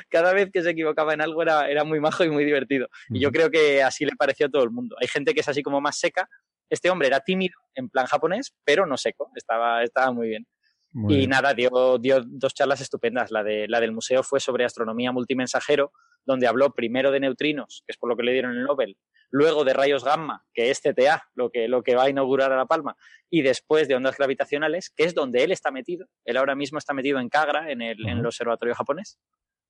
cada, 0.09 0.32
vez 0.32 0.51
que 0.52 0.62
se 0.62 0.70
equivocaba 0.70 1.15
en 1.15 1.20
algo 1.20 1.43
era, 1.43 1.69
era 1.69 1.85
muy 1.85 2.01
majo 2.01 2.24
y 2.24 2.31
muy 2.31 2.44
divertido. 2.44 2.89
Y 3.09 3.20
yo 3.20 3.31
creo 3.31 3.51
que 3.51 3.82
así 3.82 4.05
le 4.05 4.16
pareció 4.16 4.47
a 4.47 4.51
todo 4.51 4.65
el 4.65 4.70
mundo. 4.70 4.97
Hay 5.01 5.09
gente 5.09 5.32
que 5.32 5.40
es 5.40 5.48
así 5.48 5.62
como 5.62 5.81
más 5.81 5.98
seca. 5.98 6.28
Este 6.69 6.90
hombre 6.90 7.09
era 7.09 7.20
tímido 7.20 7.55
en 7.74 7.89
plan 7.89 8.07
japonés, 8.07 8.55
pero 8.65 8.86
no 8.86 8.97
seco, 8.97 9.31
estaba, 9.36 9.82
estaba 9.82 10.12
muy 10.12 10.28
bien. 10.28 10.47
Muy 10.93 11.15
y 11.15 11.16
bien. 11.19 11.31
nada, 11.31 11.55
dio, 11.55 11.98
dio 11.98 12.23
dos 12.27 12.55
charlas 12.55 12.81
estupendas. 12.81 13.31
La, 13.31 13.44
de, 13.44 13.69
la 13.69 13.81
del 13.81 13.93
museo 13.93 14.23
fue 14.23 14.40
sobre 14.40 14.65
astronomía 14.65 15.12
multimensajero, 15.12 15.93
donde 16.24 16.47
habló 16.47 16.73
primero 16.73 17.11
de 17.11 17.20
neutrinos, 17.20 17.82
que 17.86 17.93
es 17.93 17.97
por 17.97 18.09
lo 18.09 18.16
que 18.16 18.24
le 18.24 18.32
dieron 18.32 18.57
el 18.57 18.65
Nobel, 18.65 18.97
luego 19.31 19.65
de 19.65 19.73
rayos 19.73 20.05
gamma, 20.05 20.44
que 20.52 20.70
es 20.70 20.81
CTA, 20.81 21.23
lo 21.35 21.51
que, 21.51 21.69
lo 21.69 21.82
que 21.82 21.94
va 21.94 22.05
a 22.05 22.11
inaugurar 22.11 22.52
a 22.52 22.57
La 22.57 22.66
Palma, 22.66 22.97
y 23.28 23.43
después 23.43 23.89
de 23.89 23.94
ondas 23.94 24.16
gravitacionales, 24.16 24.90
que 24.90 25.05
es 25.05 25.15
donde 25.15 25.44
él 25.44 25.52
está 25.52 25.70
metido. 25.70 26.07
Él 26.24 26.36
ahora 26.36 26.55
mismo 26.55 26.78
está 26.78 26.94
metido 26.94 27.20
en 27.20 27.28
Kagra, 27.28 27.70
en 27.70 27.82
el, 27.82 28.07
en 28.07 28.19
el 28.19 28.27
observatorio 28.27 28.74
japonés. 28.74 29.19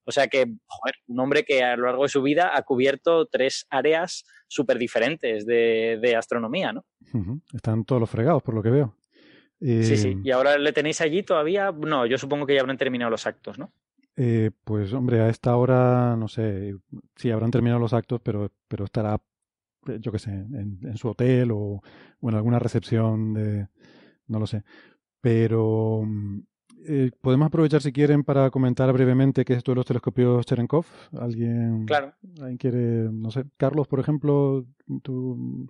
O 0.05 0.12
sea 0.12 0.28
que, 0.28 0.47
joder, 0.66 0.95
un 1.07 1.20
hombre 1.20 1.45
que 1.45 1.62
a 1.62 1.77
lo 1.77 1.87
largo 1.87 2.05
de 2.05 2.09
su 2.09 2.23
vida 2.23 2.53
ha 2.57 2.62
cubierto 2.62 3.27
tres 3.27 3.66
áreas 3.70 4.24
súper 4.49 4.78
diferentes 4.78 5.47
de, 5.47 5.99
de, 6.01 6.16
astronomía, 6.16 6.73
¿no? 6.73 6.85
Uh 7.12 7.19
-huh. 7.19 7.43
Están 7.53 7.85
todos 7.85 8.01
los 8.01 8.11
fregados, 8.11 8.43
por 8.43 8.55
lo 8.55 8.62
que 8.62 8.70
veo. 8.70 8.97
Eh... 9.61 9.82
Sí, 9.85 9.97
sí. 9.97 10.16
¿Y 10.24 10.31
ahora 10.31 10.57
le 10.59 10.73
tenéis 10.73 11.01
allí 11.01 11.23
todavía? 11.23 11.70
No, 11.70 12.07
yo 12.07 12.16
supongo 12.19 12.47
que 12.47 12.55
ya 12.55 12.61
habrán 12.61 12.78
terminado 12.78 13.11
los 13.11 13.27
actos, 13.27 13.59
¿no? 13.59 13.73
Eh, 14.16 14.51
pues 14.65 14.93
hombre, 14.93 15.20
a 15.20 15.28
esta 15.28 15.57
hora, 15.57 16.16
no 16.16 16.28
sé, 16.28 16.74
sí, 17.16 17.31
habrán 17.31 17.51
terminado 17.51 17.81
los 17.81 17.93
actos, 17.93 18.20
pero, 18.23 18.51
pero 18.69 18.85
estará, 18.85 19.15
eh, 19.15 19.20
yo 20.01 20.12
qué 20.12 20.19
sé, 20.19 20.31
en, 20.32 20.78
en 20.82 20.97
su 20.97 21.09
hotel 21.09 21.51
o, 21.52 21.82
o 22.20 22.28
en 22.28 22.35
alguna 22.35 22.59
recepción 22.59 23.35
de, 23.35 23.69
no 24.28 24.39
lo 24.39 24.47
sé. 24.47 24.62
Pero 25.20 26.02
mm, 26.05 26.39
eh, 26.86 27.11
podemos 27.20 27.47
aprovechar 27.47 27.82
si 27.82 27.93
quieren 27.93 28.24
para 28.24 28.51
comentar 28.51 28.90
brevemente 28.93 29.44
qué 29.44 29.52
es 29.55 29.59
esto 29.59 29.73
de 29.73 29.77
los 29.77 29.86
telescopios 29.86 30.47
Cherenkov. 30.47 30.86
¿Alguien, 31.19 31.85
Claro. 31.86 32.15
¿alguien 32.40 32.57
quiere, 32.57 32.78
no 33.12 33.31
sé, 33.31 33.44
Carlos, 33.57 33.86
por 33.89 34.01
ejemplo, 34.01 34.65
tú 35.02 35.69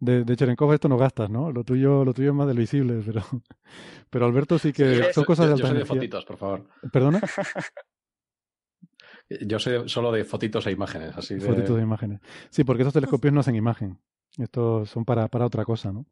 de, 0.00 0.24
de 0.24 0.36
Cherenkov 0.36 0.72
esto 0.72 0.88
no 0.88 0.96
gastas, 0.96 1.28
¿no? 1.30 1.52
Lo 1.52 1.62
tuyo, 1.62 2.04
lo 2.04 2.14
tuyo 2.14 2.30
es 2.30 2.34
más 2.34 2.46
del 2.48 2.56
visible, 2.58 3.02
pero, 3.04 3.22
pero 4.10 4.26
Alberto 4.26 4.58
sí 4.58 4.72
que 4.72 4.84
quieres- 4.84 5.14
son 5.14 5.24
cosas 5.24 5.46
de 5.46 5.52
alta 5.52 5.62
yo 5.64 5.68
soy 5.68 5.78
de 5.78 5.84
fotitos, 5.84 6.24
por 6.24 6.36
favor. 6.36 6.66
¿Perdona? 6.92 7.20
Yo 9.42 9.58
soy 9.60 9.88
solo 9.88 10.10
de 10.10 10.24
fotitos 10.24 10.66
e 10.66 10.72
imágenes, 10.72 11.16
así 11.16 11.34
de... 11.36 11.40
Fotitos 11.46 11.76
de 11.76 11.82
imágenes. 11.82 12.20
Sí, 12.50 12.64
porque 12.64 12.82
estos 12.82 12.94
telescopios 12.94 13.32
no 13.32 13.40
hacen 13.40 13.54
imagen. 13.54 13.98
Estos 14.36 14.90
son 14.90 15.04
para, 15.04 15.28
para 15.28 15.46
otra 15.46 15.64
cosa, 15.64 15.92
¿no? 15.92 16.04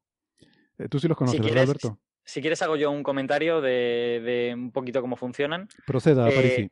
Eh, 0.78 0.88
Tú 0.88 0.98
sí 1.00 1.08
los 1.08 1.16
conoces, 1.16 1.36
si, 1.38 1.42
¿verdad, 1.42 1.64
quieres, 1.64 1.68
Alberto? 1.84 2.00
si 2.24 2.40
quieres 2.40 2.62
hago 2.62 2.76
yo 2.76 2.90
un 2.92 3.02
comentario 3.02 3.60
de, 3.60 4.22
de 4.24 4.54
un 4.54 4.70
poquito 4.70 5.00
cómo 5.00 5.16
funcionan. 5.16 5.68
Proceda, 5.86 6.28
Eh, 6.28 6.34
Parisi. 6.34 6.70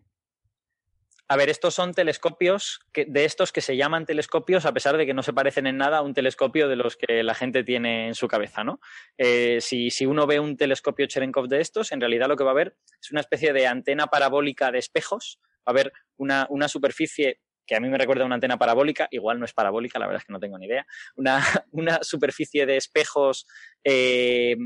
A 1.29 1.37
ver, 1.37 1.49
estos 1.49 1.75
son 1.75 1.93
telescopios 1.93 2.79
que, 2.93 3.05
de 3.05 3.25
estos 3.25 3.51
que 3.51 3.61
se 3.61 3.77
llaman 3.77 4.07
telescopios 4.07 4.65
a 4.65 4.73
pesar 4.73 4.97
de 4.97 5.07
que 5.07 5.15
no 5.15 5.25
se 5.25 5.33
parecen 5.33 5.67
en 5.67 5.77
nada 5.77 5.99
a 5.99 6.03
un 6.03 6.15
telescopio 6.15 6.69
de 6.69 6.77
los 6.77 6.97
que 6.97 7.25
la 7.25 7.35
gente 7.35 7.65
tiene 7.65 8.07
en 8.07 8.15
su 8.15 8.29
cabeza, 8.29 8.63
¿no? 8.63 8.79
Eh, 9.19 9.59
si, 9.61 9.91
si 9.91 10.07
uno 10.07 10.29
ve 10.29 10.39
un 10.39 10.57
telescopio 10.57 11.07
Cherenkov 11.07 11.49
de 11.49 11.61
estos, 11.61 11.91
en 11.91 12.01
realidad 12.01 12.29
lo 12.29 12.37
que 12.37 12.45
va 12.45 12.53
a 12.53 12.55
ver 12.55 12.77
es 13.03 13.11
una 13.11 13.21
especie 13.21 13.53
de 13.53 13.67
antena 13.67 14.07
parabólica 14.07 14.71
de 14.71 14.79
espejos. 14.79 15.41
A 15.67 15.71
haber 15.71 15.93
una, 16.17 16.47
una 16.49 16.69
superficie 16.69 17.41
que 17.67 17.75
a 17.75 17.81
mí 17.81 17.89
me 17.89 17.99
recuerda 17.99 18.23
a 18.23 18.27
una 18.27 18.37
antena 18.37 18.59
parabólica, 18.59 19.09
igual 19.11 19.39
no 19.39 19.45
es 19.45 19.53
parabólica, 19.53 19.99
la 19.99 20.07
verdad 20.07 20.23
es 20.23 20.27
que 20.27 20.33
no 20.33 20.41
tengo 20.41 20.59
ni 20.59 20.67
idea, 20.67 20.87
una, 21.17 21.41
una 21.73 21.99
superficie 22.03 22.65
de 22.65 22.77
espejos, 22.77 23.47
eh, 23.85 24.57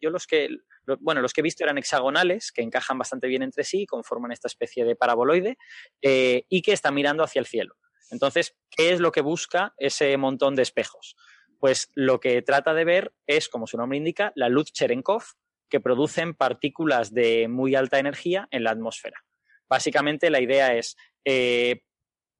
yo 0.00 0.10
los 0.10 0.26
que, 0.26 0.48
bueno, 1.00 1.20
los 1.20 1.32
que 1.32 1.40
he 1.40 1.42
visto 1.42 1.64
eran 1.64 1.78
hexagonales, 1.78 2.52
que 2.52 2.62
encajan 2.62 2.98
bastante 2.98 3.26
bien 3.26 3.42
entre 3.42 3.64
sí, 3.64 3.86
conforman 3.86 4.32
esta 4.32 4.48
especie 4.48 4.84
de 4.84 4.96
paraboloide, 4.96 5.58
eh, 6.00 6.44
y 6.48 6.62
que 6.62 6.72
están 6.72 6.94
mirando 6.94 7.24
hacia 7.24 7.40
el 7.40 7.46
cielo. 7.46 7.74
Entonces, 8.10 8.56
¿qué 8.70 8.92
es 8.92 9.00
lo 9.00 9.10
que 9.10 9.22
busca 9.22 9.74
ese 9.76 10.16
montón 10.16 10.54
de 10.54 10.62
espejos? 10.62 11.16
Pues 11.58 11.90
lo 11.94 12.20
que 12.20 12.42
trata 12.42 12.74
de 12.74 12.84
ver 12.84 13.12
es, 13.26 13.48
como 13.48 13.66
su 13.66 13.76
nombre 13.76 13.98
indica, 13.98 14.32
la 14.36 14.48
luz 14.48 14.70
Cherenkov, 14.72 15.24
que 15.68 15.80
producen 15.80 16.34
partículas 16.34 17.12
de 17.12 17.48
muy 17.48 17.74
alta 17.74 17.98
energía 17.98 18.46
en 18.50 18.64
la 18.64 18.70
atmósfera. 18.70 19.24
Básicamente 19.68 20.30
la 20.30 20.40
idea 20.40 20.74
es 20.74 20.96
eh, 21.24 21.82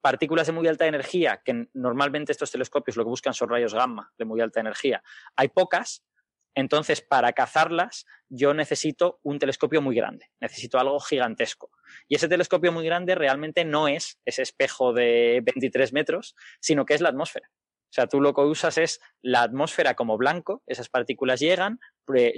partículas 0.01 0.47
de 0.47 0.53
muy 0.53 0.69
alta 0.69 0.87
energía, 0.87 1.41
que 1.45 1.69
normalmente 1.73 2.33
estos 2.33 2.51
telescopios 2.51 2.97
lo 2.97 3.05
que 3.05 3.11
buscan 3.11 3.33
son 3.33 3.49
rayos 3.49 3.75
gamma 3.75 4.13
de 4.19 4.25
muy 4.25 4.41
alta 4.41 4.61
energía. 4.61 5.03
Hay 5.35 5.49
pocas, 5.49 6.05
entonces 6.55 7.01
para 7.01 7.33
cazarlas 7.33 8.05
yo 8.29 8.53
necesito 8.53 9.19
un 9.23 9.39
telescopio 9.39 9.81
muy 9.81 9.97
grande, 9.97 10.31
necesito 10.41 10.79
algo 10.79 11.01
gigantesco. 11.01 11.71
Y 12.07 12.17
ese 12.17 12.29
telescopio 12.29 12.71
muy 12.71 12.85
grande 12.85 13.15
realmente 13.15 13.65
no 13.65 13.89
es 13.89 14.21
ese 14.25 14.43
espejo 14.43 14.93
de 14.93 15.41
23 15.43 15.93
metros, 15.93 16.37
sino 16.61 16.85
que 16.85 16.95
es 16.95 17.01
la 17.01 17.09
atmósfera. 17.09 17.51
O 17.95 17.97
sea, 17.97 18.09
tú 18.09 18.21
lo 18.21 18.35
que 18.35 18.41
usas 18.41 18.77
es 18.77 19.01
la 19.23 19.43
atmósfera 19.43 19.95
como 19.95 20.19
blanco, 20.19 20.65
esas 20.67 20.89
partículas 20.89 21.39
llegan, 21.39 21.79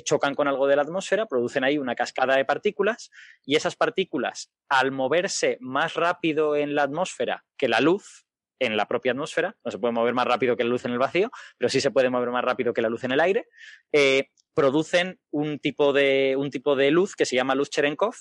chocan 0.05 0.35
con 0.35 0.49
algo 0.49 0.66
de 0.66 0.77
la 0.77 0.83
atmósfera, 0.83 1.24
producen 1.24 1.65
ahí 1.65 1.78
una 1.78 1.95
cascada 1.95 2.37
de 2.37 2.45
partículas 2.45 3.11
y 3.43 3.57
esas 3.57 3.74
partículas, 3.74 4.53
al 4.69 4.93
moverse 4.93 5.57
más 5.62 5.95
rápido 5.95 6.57
en 6.57 6.74
la 6.74 6.83
atmósfera 6.83 7.47
que 7.57 7.69
la 7.69 7.81
luz, 7.81 8.27
en 8.59 8.77
la 8.77 8.85
propia 8.87 9.12
atmósfera, 9.12 9.57
no 9.65 9.70
se 9.70 9.78
puede 9.78 9.95
mover 9.95 10.12
más 10.12 10.27
rápido 10.27 10.59
que 10.59 10.65
la 10.65 10.69
luz 10.69 10.85
en 10.85 10.93
el 10.93 10.99
vacío, 10.99 11.31
pero 11.57 11.70
sí 11.70 11.81
se 11.81 11.91
puede 11.91 12.11
mover 12.11 12.28
más 12.28 12.45
rápido 12.45 12.74
que 12.74 12.83
la 12.83 12.91
luz 12.91 13.05
en 13.05 13.12
el 13.12 13.20
aire, 13.20 13.49
eh, 13.93 14.28
producen 14.53 15.20
un 15.31 15.59
tipo, 15.59 15.95
de, 15.95 16.35
un 16.37 16.51
tipo 16.51 16.77
de 16.77 16.91
luz 16.91 17.16
que 17.16 17.24
se 17.24 17.35
llama 17.35 17.55
luz 17.55 17.70
Cherenkov 17.70 18.15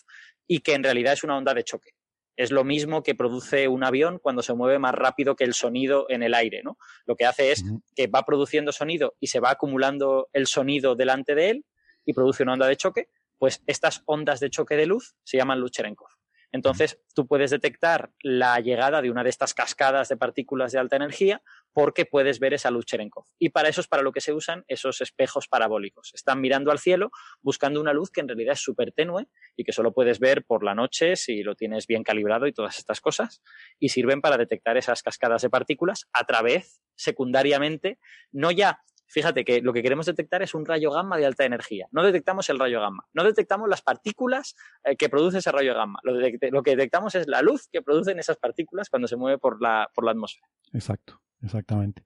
y 0.48 0.62
que 0.62 0.74
en 0.74 0.84
realidad 0.84 1.12
es 1.12 1.26
una 1.26 1.36
onda 1.36 1.54
de 1.54 1.66
choque. 1.66 1.96
Es 2.38 2.52
lo 2.52 2.64
mismo 2.64 3.04
que 3.04 3.16
produce 3.16 3.68
un 3.68 3.84
avión 3.84 4.20
cuando 4.20 4.42
se 4.42 4.54
mueve 4.54 4.80
más 4.80 4.94
rápido 4.94 5.36
que 5.36 5.44
el 5.44 5.54
sonido 5.54 6.06
en 6.10 6.24
el 6.24 6.34
aire, 6.34 6.62
¿no? 6.64 6.78
Lo 7.06 7.16
que 7.16 7.26
hace 7.26 7.52
es 7.52 7.64
que 7.96 8.08
va 8.08 8.24
produciendo 8.24 8.72
sonido 8.72 9.16
y 9.20 9.28
se 9.28 9.40
va 9.40 9.52
acumulando 9.52 10.28
el 10.34 10.48
sonido 10.48 10.96
delante 10.96 11.36
de 11.36 11.50
él 11.50 11.66
y 12.06 12.14
produce 12.14 12.44
una 12.44 12.54
onda 12.54 12.68
de 12.68 12.76
choque, 12.76 13.10
pues 13.38 13.64
estas 13.68 14.04
ondas 14.06 14.40
de 14.40 14.50
choque 14.50 14.76
de 14.76 14.86
luz 14.86 15.16
se 15.24 15.38
llaman 15.38 15.60
luz 15.60 15.72
Cherenkov. 15.72 16.15
Entonces, 16.52 17.02
tú 17.14 17.28
puedes 17.28 17.52
detectar 17.52 18.12
la 18.22 18.60
llegada 18.60 19.02
de 19.02 19.12
una 19.12 19.24
de 19.24 19.30
estas 19.30 19.54
cascadas 19.54 20.10
de 20.10 20.18
partículas 20.18 20.72
de 20.72 20.80
alta 20.80 20.96
energía 20.96 21.42
porque 21.74 22.06
puedes 22.06 22.40
ver 22.40 22.54
esa 22.54 22.72
luz 22.72 22.86
Cherenkov. 22.86 23.26
Y 23.38 23.50
para 23.50 23.70
eso 23.70 23.82
es 23.82 23.88
para 23.88 24.02
lo 24.02 24.12
que 24.12 24.22
se 24.22 24.34
usan 24.34 24.64
esos 24.68 25.02
espejos 25.02 25.48
parabólicos. 25.48 26.12
Están 26.14 26.40
mirando 26.40 26.72
al 26.72 26.80
cielo 26.80 27.12
buscando 27.42 27.82
una 27.82 27.94
luz 27.94 28.12
que 28.12 28.22
en 28.22 28.30
realidad 28.30 28.54
es 28.54 28.62
súper 28.62 28.94
tenue 28.94 29.28
y 29.58 29.64
que 29.64 29.74
solo 29.74 29.94
puedes 29.94 30.20
ver 30.20 30.46
por 30.46 30.64
la 30.64 30.74
noche 30.74 31.16
si 31.16 31.44
lo 31.44 31.56
tienes 31.56 31.88
bien 31.88 32.04
calibrado 32.04 32.48
y 32.48 32.54
todas 32.54 32.78
estas 32.78 33.02
cosas. 33.02 33.42
Y 33.80 33.90
sirven 33.90 34.22
para 34.22 34.38
detectar 34.38 34.78
esas 34.78 35.04
cascadas 35.04 35.42
de 35.42 35.50
partículas 35.50 36.08
a 36.14 36.26
través, 36.26 36.82
secundariamente, 36.96 38.00
no 38.32 38.52
ya 38.52 38.80
Fíjate 39.08 39.46
que 39.46 39.62
lo 39.62 39.74
que 39.74 39.82
queremos 39.82 40.06
detectar 40.06 40.42
es 40.42 40.54
un 40.54 40.66
rayo 40.66 40.92
gamma 40.92 41.18
de 41.18 41.26
alta 41.26 41.46
energía. 41.46 41.88
No 41.92 42.04
detectamos 42.04 42.50
el 42.50 42.60
rayo 42.60 42.82
gamma, 42.82 43.06
no 43.14 43.24
detectamos 43.24 43.70
las 43.70 43.82
partículas 43.82 44.56
eh, 44.84 44.96
que 44.96 45.10
produce 45.10 45.40
ese 45.40 45.52
rayo 45.52 45.74
gamma. 45.74 46.00
Lo, 46.04 46.64
que 46.64 46.72
detectamos 46.72 47.16
es 47.16 47.28
la 47.28 47.42
luz 47.42 47.68
que 47.72 47.82
producen 47.82 48.20
esas 48.20 48.38
partículas 48.38 48.90
cuando 48.90 49.08
se 49.08 49.16
mueve 49.16 49.38
por 49.38 49.62
la, 49.62 49.90
por 49.94 50.06
la 50.06 50.12
atmósfera. 50.12 50.48
Exacto, 50.74 51.22
exactamente. 51.42 52.04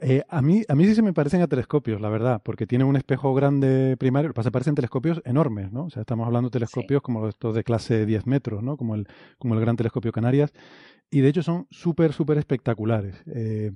Eh, 0.00 0.22
a, 0.28 0.42
mí, 0.42 0.62
a 0.68 0.74
mí 0.74 0.86
sí 0.86 0.94
se 0.94 1.02
me 1.02 1.12
parecen 1.12 1.40
a 1.40 1.46
telescopios, 1.46 2.00
la 2.00 2.08
verdad, 2.08 2.42
porque 2.44 2.66
tienen 2.66 2.88
un 2.88 2.96
espejo 2.96 3.32
grande 3.32 3.96
primario, 3.96 4.28
lo 4.28 4.34
que 4.34 4.38
pasa 4.38 4.50
parecen 4.50 4.74
telescopios 4.74 5.22
enormes, 5.24 5.70
¿no? 5.70 5.84
O 5.84 5.90
sea, 5.90 6.00
estamos 6.00 6.26
hablando 6.26 6.48
de 6.48 6.52
telescopios 6.52 7.00
como 7.00 7.28
estos 7.28 7.54
de 7.54 7.62
clase 7.62 8.04
10 8.04 8.26
metros, 8.26 8.62
¿no? 8.62 8.76
Como 8.76 8.96
el, 8.96 9.06
como 9.38 9.54
el 9.54 9.60
Gran 9.60 9.76
Telescopio 9.76 10.10
Canarias, 10.10 10.52
y 11.10 11.20
de 11.20 11.28
hecho 11.28 11.42
son 11.42 11.68
súper, 11.70 12.12
súper 12.12 12.38
espectaculares. 12.38 13.22
Eh, 13.26 13.70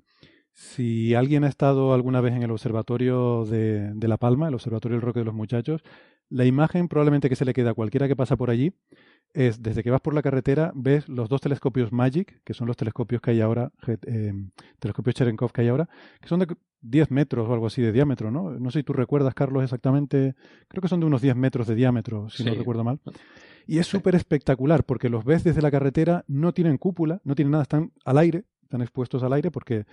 si 0.59 1.15
alguien 1.15 1.45
ha 1.45 1.49
estado 1.49 1.95
alguna 1.95 2.21
vez 2.21 2.35
en 2.35 2.43
el 2.43 2.51
observatorio 2.51 3.45
de, 3.45 3.95
de 3.95 4.09
La 4.09 4.17
Palma, 4.17 4.49
el 4.49 4.55
observatorio 4.55 4.97
del 4.97 5.03
Roque 5.03 5.21
de 5.21 5.25
los 5.25 5.35
Muchachos, 5.35 5.85
la 6.31 6.47
imagen 6.47 6.89
probablemente 6.89 7.29
que 7.29 7.37
se 7.37 7.45
le 7.45 7.55
queda 7.55 7.71
a 7.71 7.75
cualquiera 7.75 8.09
que 8.09 8.17
pasa 8.17 8.37
por 8.37 8.51
allí 8.51 8.73
es 9.35 9.63
desde 9.63 9.85
que 9.85 9.93
vas 9.93 10.01
por 10.01 10.15
la 10.15 10.23
carretera, 10.23 10.73
ves 10.75 11.09
los 11.09 11.29
dos 11.29 11.41
telescopios 11.41 11.93
Magic, 11.93 12.41
que 12.43 12.55
son 12.55 12.67
los 12.67 12.77
telescopios 12.77 13.23
que 13.23 13.31
hay 13.31 13.41
ahora, 13.41 13.71
eh, 13.87 14.33
telescopios 14.81 15.15
Cherenkov 15.15 15.53
que 15.53 15.61
hay 15.61 15.69
ahora, 15.69 15.89
que 16.21 16.27
son 16.27 16.41
de 16.41 16.49
10 16.81 17.13
metros 17.13 17.49
o 17.49 17.53
algo 17.53 17.69
así 17.69 17.81
de 17.81 17.93
diámetro, 17.93 18.33
¿no? 18.33 18.51
No 18.51 18.73
sé 18.73 18.81
si 18.81 18.83
tú 18.83 18.95
recuerdas, 18.95 19.35
Carlos, 19.35 19.63
exactamente, 19.63 20.35
creo 20.67 20.83
que 20.83 20.89
son 20.89 20.99
de 20.99 21.07
unos 21.07 21.23
10 21.23 21.37
metros 21.37 21.69
de 21.69 21.77
diámetro, 21.77 22.29
si 22.31 22.43
no 22.43 22.53
recuerdo 22.53 22.83
mal. 22.83 22.99
Y 23.65 23.79
es 23.79 23.87
súper 23.87 24.17
espectacular 24.17 24.83
porque 24.83 25.09
los 25.09 25.25
ves 25.25 25.45
desde 25.45 25.63
la 25.63 25.71
carretera, 25.71 26.25
no 26.27 26.53
tienen 26.53 26.79
cúpula, 26.79 27.21
no 27.23 27.37
tienen 27.37 27.53
nada, 27.53 27.63
están 27.63 27.93
al 28.05 28.19
aire, 28.19 28.43
están 28.65 28.83
expuestos 28.83 29.23
al 29.23 29.33
aire 29.35 29.53
porque 29.53 29.87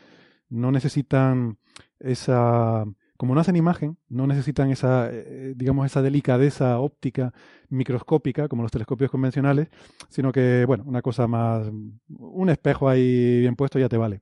no 0.50 0.72
necesitan 0.72 1.58
esa, 2.00 2.86
como 3.18 3.34
no 3.36 3.42
hacen 3.42 3.56
imagen, 3.56 3.98
no 4.10 4.28
necesitan 4.28 4.72
esa, 4.72 5.10
eh, 5.12 5.54
digamos, 5.56 5.86
esa 5.86 6.02
delicadeza 6.02 6.80
óptica 6.80 7.34
microscópica 7.70 8.48
como 8.48 8.64
los 8.64 8.72
telescopios 8.72 9.12
convencionales, 9.12 9.70
sino 10.10 10.32
que, 10.32 10.66
bueno, 10.66 10.84
una 10.86 11.02
cosa 11.02 11.28
más, 11.28 11.70
un 12.10 12.50
espejo 12.50 12.90
ahí 12.90 13.40
bien 13.42 13.56
puesto 13.56 13.80
ya 13.80 13.90
te 13.90 13.98
vale. 13.98 14.22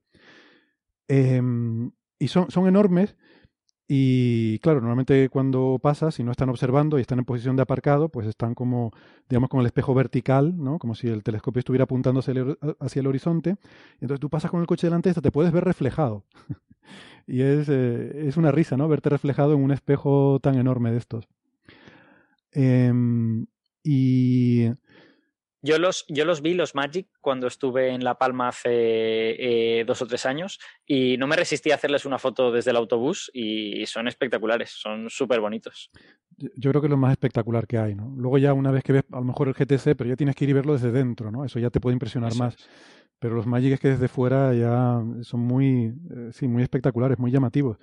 Em, 1.08 1.91
y 2.20 2.28
son, 2.28 2.50
son 2.50 2.68
enormes 2.68 3.18
y, 3.88 4.60
claro, 4.60 4.80
normalmente 4.80 5.28
cuando 5.30 5.78
pasas, 5.82 6.16
si 6.16 6.24
no 6.24 6.32
están 6.32 6.50
observando 6.50 6.98
y 6.98 7.02
están 7.02 7.20
en 7.20 7.26
posición 7.26 7.56
de 7.56 7.64
aparcado, 7.64 8.10
pues 8.10 8.28
están 8.28 8.56
como, 8.56 8.92
digamos, 9.30 9.50
con 9.50 9.60
el 9.60 9.66
espejo 9.66 9.94
vertical, 9.94 10.56
¿no? 10.58 10.80
Como 10.80 10.96
si 10.96 11.08
el 11.10 11.22
telescopio 11.24 11.60
estuviera 11.60 11.84
apuntando 11.84 12.22
hacia 12.22 12.32
el, 12.32 12.58
hacia 12.80 13.00
el 13.02 13.08
horizonte. 13.08 13.58
Entonces 14.00 14.20
tú 14.20 14.30
pasas 14.30 14.52
con 14.52 14.62
el 14.62 14.68
coche 14.68 14.88
delante, 14.88 15.14
te 15.14 15.32
puedes 15.32 15.52
ver 15.52 15.66
reflejado. 15.66 16.24
y 17.28 17.42
es, 17.42 17.68
eh, 17.70 18.28
es 18.28 18.38
una 18.38 18.52
risa, 18.52 18.78
¿no? 18.78 18.88
Verte 18.88 19.10
reflejado 19.10 19.54
en 19.54 19.62
un 19.62 19.72
espejo 19.72 20.40
tan 20.42 20.56
enorme 20.56 20.92
de 20.92 20.98
estos. 20.98 21.28
Em, 22.52 23.48
y 23.84 24.70
Yo 25.65 25.80
los, 25.80 26.03
yo 26.10 26.26
los 26.26 26.41
vi, 26.41 26.56
los 26.56 26.76
Magic, 26.76 27.07
cuando 27.22 27.48
estuve 27.48 27.90
en 27.90 28.03
La 28.03 28.18
Palma 28.18 28.49
hace 28.49 28.69
eh, 28.69 29.85
dos 29.85 30.02
o 30.02 30.06
tres 30.06 30.26
años 30.26 30.60
y 30.85 31.15
no 31.15 31.26
me 31.26 31.38
resistí 31.38 31.72
a 31.72 31.76
hacerles 31.76 32.06
una 32.06 32.19
foto 32.19 32.52
desde 32.52 32.72
el 32.72 32.77
autobús 32.77 33.31
y 33.34 33.85
son 33.85 34.10
espectaculares, 34.10 34.72
son 34.72 35.10
súper 35.10 35.40
bonitos. 35.40 35.90
yo 36.38 36.69
creo 36.69 36.81
que 36.81 36.88
es 36.88 36.91
lo 36.91 36.98
más 36.98 37.11
espectacular 37.11 37.65
que 37.65 37.77
hay, 37.77 37.95
¿no? 37.95 38.14
Luego 38.18 38.38
ya 38.38 38.52
una 38.52 38.72
vez 38.72 38.84
que 38.84 38.91
ves 38.91 39.03
a 39.10 39.19
lo 39.19 39.23
mejor 39.23 39.48
el 39.48 39.53
GTC, 39.53 39.95
pero 39.95 40.10
ya 40.10 40.18
tienes 40.18 40.35
que 40.35 40.44
ir 40.44 40.49
y 40.49 40.53
verlo 40.53 40.73
desde 40.73 40.91
dentro, 40.91 41.31
¿no? 41.31 41.45
Eso 41.45 41.60
ya 41.60 41.69
te 41.69 41.80
puede 41.80 41.94
impresionar 41.94 42.34
Eso 42.34 42.44
más. 42.44 42.57
Pero 43.19 43.35
los 43.35 43.48
Magic 43.48 43.72
es 43.72 43.80
que 43.80 43.88
desde 43.88 44.10
fuera 44.10 44.53
ya 44.53 45.02
son 45.22 45.40
muy, 45.40 45.94
eh, 46.14 46.30
sí, 46.34 46.45
muy 46.45 46.61
espectaculares, 46.61 47.18
muy 47.19 47.31
llamativos. 47.31 47.77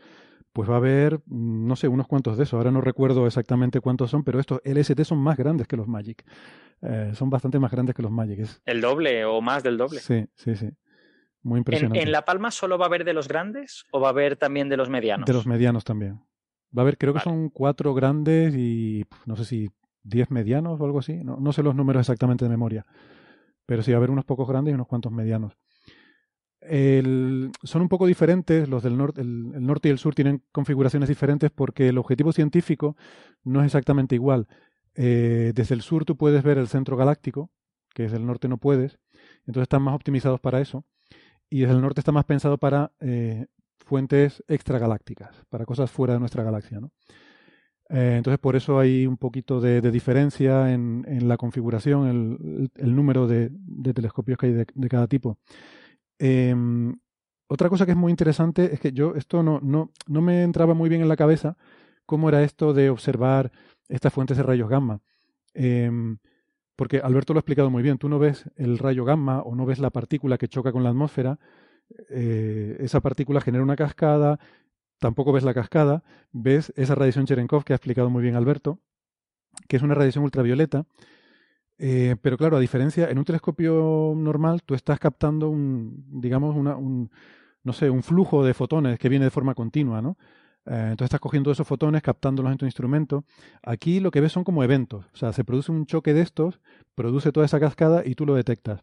Pues 0.52 0.68
va 0.68 0.74
a 0.74 0.78
haber, 0.78 1.20
mm, 1.26 1.66
no 1.66 1.76
sé, 1.76 1.88
unos 1.88 2.06
cuantos 2.06 2.36
de 2.36 2.44
esos. 2.44 2.54
Ahora 2.54 2.70
no 2.70 2.80
recuerdo 2.80 3.26
exactamente 3.26 3.80
cuántos 3.80 4.10
son, 4.10 4.24
pero 4.24 4.40
estos 4.40 4.60
LST 4.64 5.04
son 5.04 5.18
más 5.18 5.36
grandes 5.36 5.66
que 5.66 5.76
los 5.76 5.86
Magic. 5.86 6.24
Eh, 6.82 7.12
son 7.14 7.30
bastante 7.30 7.58
más 7.58 7.70
grandes 7.70 7.94
que 7.94 8.02
los 8.02 8.10
Magic. 8.10 8.46
El 8.64 8.80
doble 8.80 9.24
o 9.24 9.40
más 9.40 9.62
del 9.62 9.76
doble. 9.76 10.00
Sí, 10.00 10.26
sí, 10.34 10.56
sí. 10.56 10.70
Muy 11.42 11.56
¿En, 11.56 11.60
impresionante. 11.60 12.02
en 12.02 12.12
La 12.12 12.24
Palma 12.24 12.50
solo 12.50 12.78
va 12.78 12.86
a 12.86 12.88
haber 12.88 13.04
de 13.04 13.12
los 13.12 13.28
grandes 13.28 13.84
o 13.92 14.00
va 14.00 14.08
a 14.08 14.10
haber 14.10 14.36
también 14.36 14.68
de 14.68 14.76
los 14.76 14.90
medianos? 14.90 15.26
De 15.26 15.32
los 15.32 15.46
medianos 15.46 15.84
también. 15.84 16.20
Va 16.76 16.80
a 16.80 16.80
haber, 16.82 16.98
creo 16.98 17.14
que 17.14 17.20
son 17.20 17.48
cuatro 17.48 17.94
grandes 17.94 18.54
y 18.54 19.04
no 19.26 19.36
sé 19.36 19.44
si 19.44 19.70
diez 20.02 20.30
medianos 20.30 20.80
o 20.80 20.84
algo 20.84 20.98
así. 20.98 21.24
No, 21.24 21.36
no 21.36 21.52
sé 21.52 21.62
los 21.62 21.74
números 21.74 22.00
exactamente 22.00 22.44
de 22.44 22.50
memoria. 22.50 22.86
Pero 23.66 23.82
sí, 23.82 23.92
va 23.92 23.96
a 23.96 23.98
haber 23.98 24.10
unos 24.10 24.24
pocos 24.24 24.48
grandes 24.48 24.72
y 24.72 24.74
unos 24.74 24.86
cuantos 24.86 25.12
medianos. 25.12 25.56
El- 26.60 27.50
son 27.62 27.82
un 27.82 27.88
poco 27.88 28.06
diferentes, 28.06 28.68
los 28.68 28.82
del 28.82 28.96
norte, 28.96 29.22
el, 29.22 29.64
norte 29.66 29.88
y 29.88 29.92
el 29.92 29.98
sur 29.98 30.14
tienen 30.14 30.42
configuraciones 30.52 31.08
diferentes 31.08 31.50
porque 31.50 31.88
el 31.88 31.98
objetivo 31.98 32.32
científico 32.32 32.96
no 33.44 33.60
es 33.60 33.66
exactamente 33.66 34.14
igual. 34.14 34.46
Eh, 34.94 35.52
desde 35.54 35.74
el 35.74 35.82
sur 35.82 36.04
tú 36.04 36.16
puedes 36.16 36.42
ver 36.42 36.58
el 36.58 36.68
centro 36.68 36.96
galáctico, 36.96 37.50
que 37.94 38.04
desde 38.04 38.18
el 38.18 38.26
norte 38.26 38.48
no 38.48 38.58
puedes, 38.58 38.98
entonces 39.46 39.62
están 39.62 39.82
más 39.82 39.94
optimizados 39.94 40.40
para 40.40 40.60
eso. 40.60 40.84
Y 41.48 41.60
desde 41.60 41.74
el 41.74 41.80
norte 41.80 42.00
está 42.00 42.12
más 42.12 42.24
pensado 42.26 42.58
para 42.58 42.92
eh, 43.00 43.46
fuentes 43.78 44.44
extragalácticas, 44.46 45.44
para 45.48 45.64
cosas 45.64 45.90
fuera 45.90 46.14
de 46.14 46.20
nuestra 46.20 46.44
galaxia. 46.44 46.80
¿no? 46.80 46.92
Eh, 47.88 48.14
entonces 48.18 48.38
por 48.38 48.54
eso 48.54 48.78
hay 48.78 49.06
un 49.06 49.16
poquito 49.16 49.60
de, 49.60 49.80
diferencia 49.90 50.72
en, 50.72 51.04
en 51.08 51.26
la 51.26 51.36
configuración, 51.36 52.70
el, 52.76 52.94
número 52.94 53.26
de, 53.26 53.50
telescopios 53.94 54.38
que 54.38 54.46
hay 54.46 54.52
de 54.52 54.88
cada 54.88 55.08
tipo. 55.08 55.38
Em, 56.20 56.94
otra 57.48 57.70
cosa 57.70 57.86
que 57.86 57.92
es 57.92 57.96
muy 57.96 58.10
interesante 58.10 58.74
es 58.74 58.78
que 58.78 58.92
yo 58.92 59.14
esto 59.14 59.42
no, 59.42 59.58
no, 59.62 59.90
no 60.06 60.20
me 60.20 60.42
entraba 60.42 60.74
muy 60.74 60.90
bien 60.90 61.00
en 61.00 61.08
la 61.08 61.16
cabeza 61.16 61.56
cómo 62.04 62.28
era 62.28 62.42
esto 62.42 62.74
de 62.74 62.90
observar 62.90 63.50
estas 63.88 64.12
fuentes 64.12 64.36
de 64.36 64.42
rayos 64.42 64.68
gamma. 64.68 65.00
Em, 65.54 66.18
porque 66.76 66.98
Alberto 66.98 67.32
lo 67.32 67.38
ha 67.38 67.40
explicado 67.40 67.70
muy 67.70 67.82
bien. 67.82 67.98
Tú 67.98 68.08
no 68.08 68.18
ves 68.18 68.44
el 68.56 68.78
rayo 68.78 69.04
gamma 69.04 69.40
o 69.42 69.54
no 69.54 69.64
ves 69.66 69.78
la 69.78 69.90
partícula 69.90 70.38
que 70.38 70.48
choca 70.48 70.72
con 70.72 70.82
la 70.84 70.90
atmósfera. 70.90 71.38
eh, 72.10 72.76
esa 72.80 73.00
partícula 73.00 73.40
genera 73.40 73.64
una 73.64 73.76
cascada. 73.76 74.38
Tampoco 74.98 75.32
ves 75.32 75.44
la 75.44 75.54
cascada. 75.54 76.04
Ves 76.32 76.72
esa 76.76 76.94
radiación 76.94 77.26
Cherenkov 77.26 77.64
que 77.64 77.72
ha 77.72 77.76
explicado 77.76 78.10
muy 78.10 78.22
bien 78.22 78.36
Alberto, 78.36 78.78
que 79.68 79.76
es 79.76 79.82
una 79.82 79.94
radiación 79.94 80.24
ultravioleta. 80.24 80.86
Eh, 81.82 82.14
pero 82.20 82.36
claro, 82.36 82.58
a 82.58 82.60
diferencia, 82.60 83.08
en 83.10 83.16
un 83.18 83.24
telescopio 83.24 84.12
normal 84.14 84.62
tú 84.64 84.74
estás 84.74 84.98
captando 84.98 85.48
un, 85.48 86.04
digamos, 86.20 86.54
una, 86.54 86.76
un, 86.76 87.10
no 87.64 87.72
sé, 87.72 87.88
un 87.88 88.02
flujo 88.02 88.44
de 88.44 88.52
fotones 88.52 88.98
que 88.98 89.08
viene 89.08 89.24
de 89.24 89.30
forma 89.30 89.54
continua, 89.54 90.02
¿no? 90.02 90.18
Eh, 90.66 90.88
entonces 90.90 91.06
estás 91.06 91.20
cogiendo 91.20 91.50
esos 91.50 91.66
fotones, 91.66 92.02
captándolos 92.02 92.52
en 92.52 92.58
tu 92.58 92.66
instrumento. 92.66 93.24
Aquí 93.62 93.98
lo 93.98 94.10
que 94.10 94.20
ves 94.20 94.32
son 94.32 94.44
como 94.44 94.62
eventos. 94.62 95.06
O 95.14 95.16
sea, 95.16 95.32
se 95.32 95.42
produce 95.42 95.72
un 95.72 95.86
choque 95.86 96.12
de 96.12 96.20
estos, 96.20 96.60
produce 96.94 97.32
toda 97.32 97.46
esa 97.46 97.58
cascada 97.58 98.02
y 98.04 98.14
tú 98.14 98.26
lo 98.26 98.34
detectas. 98.34 98.82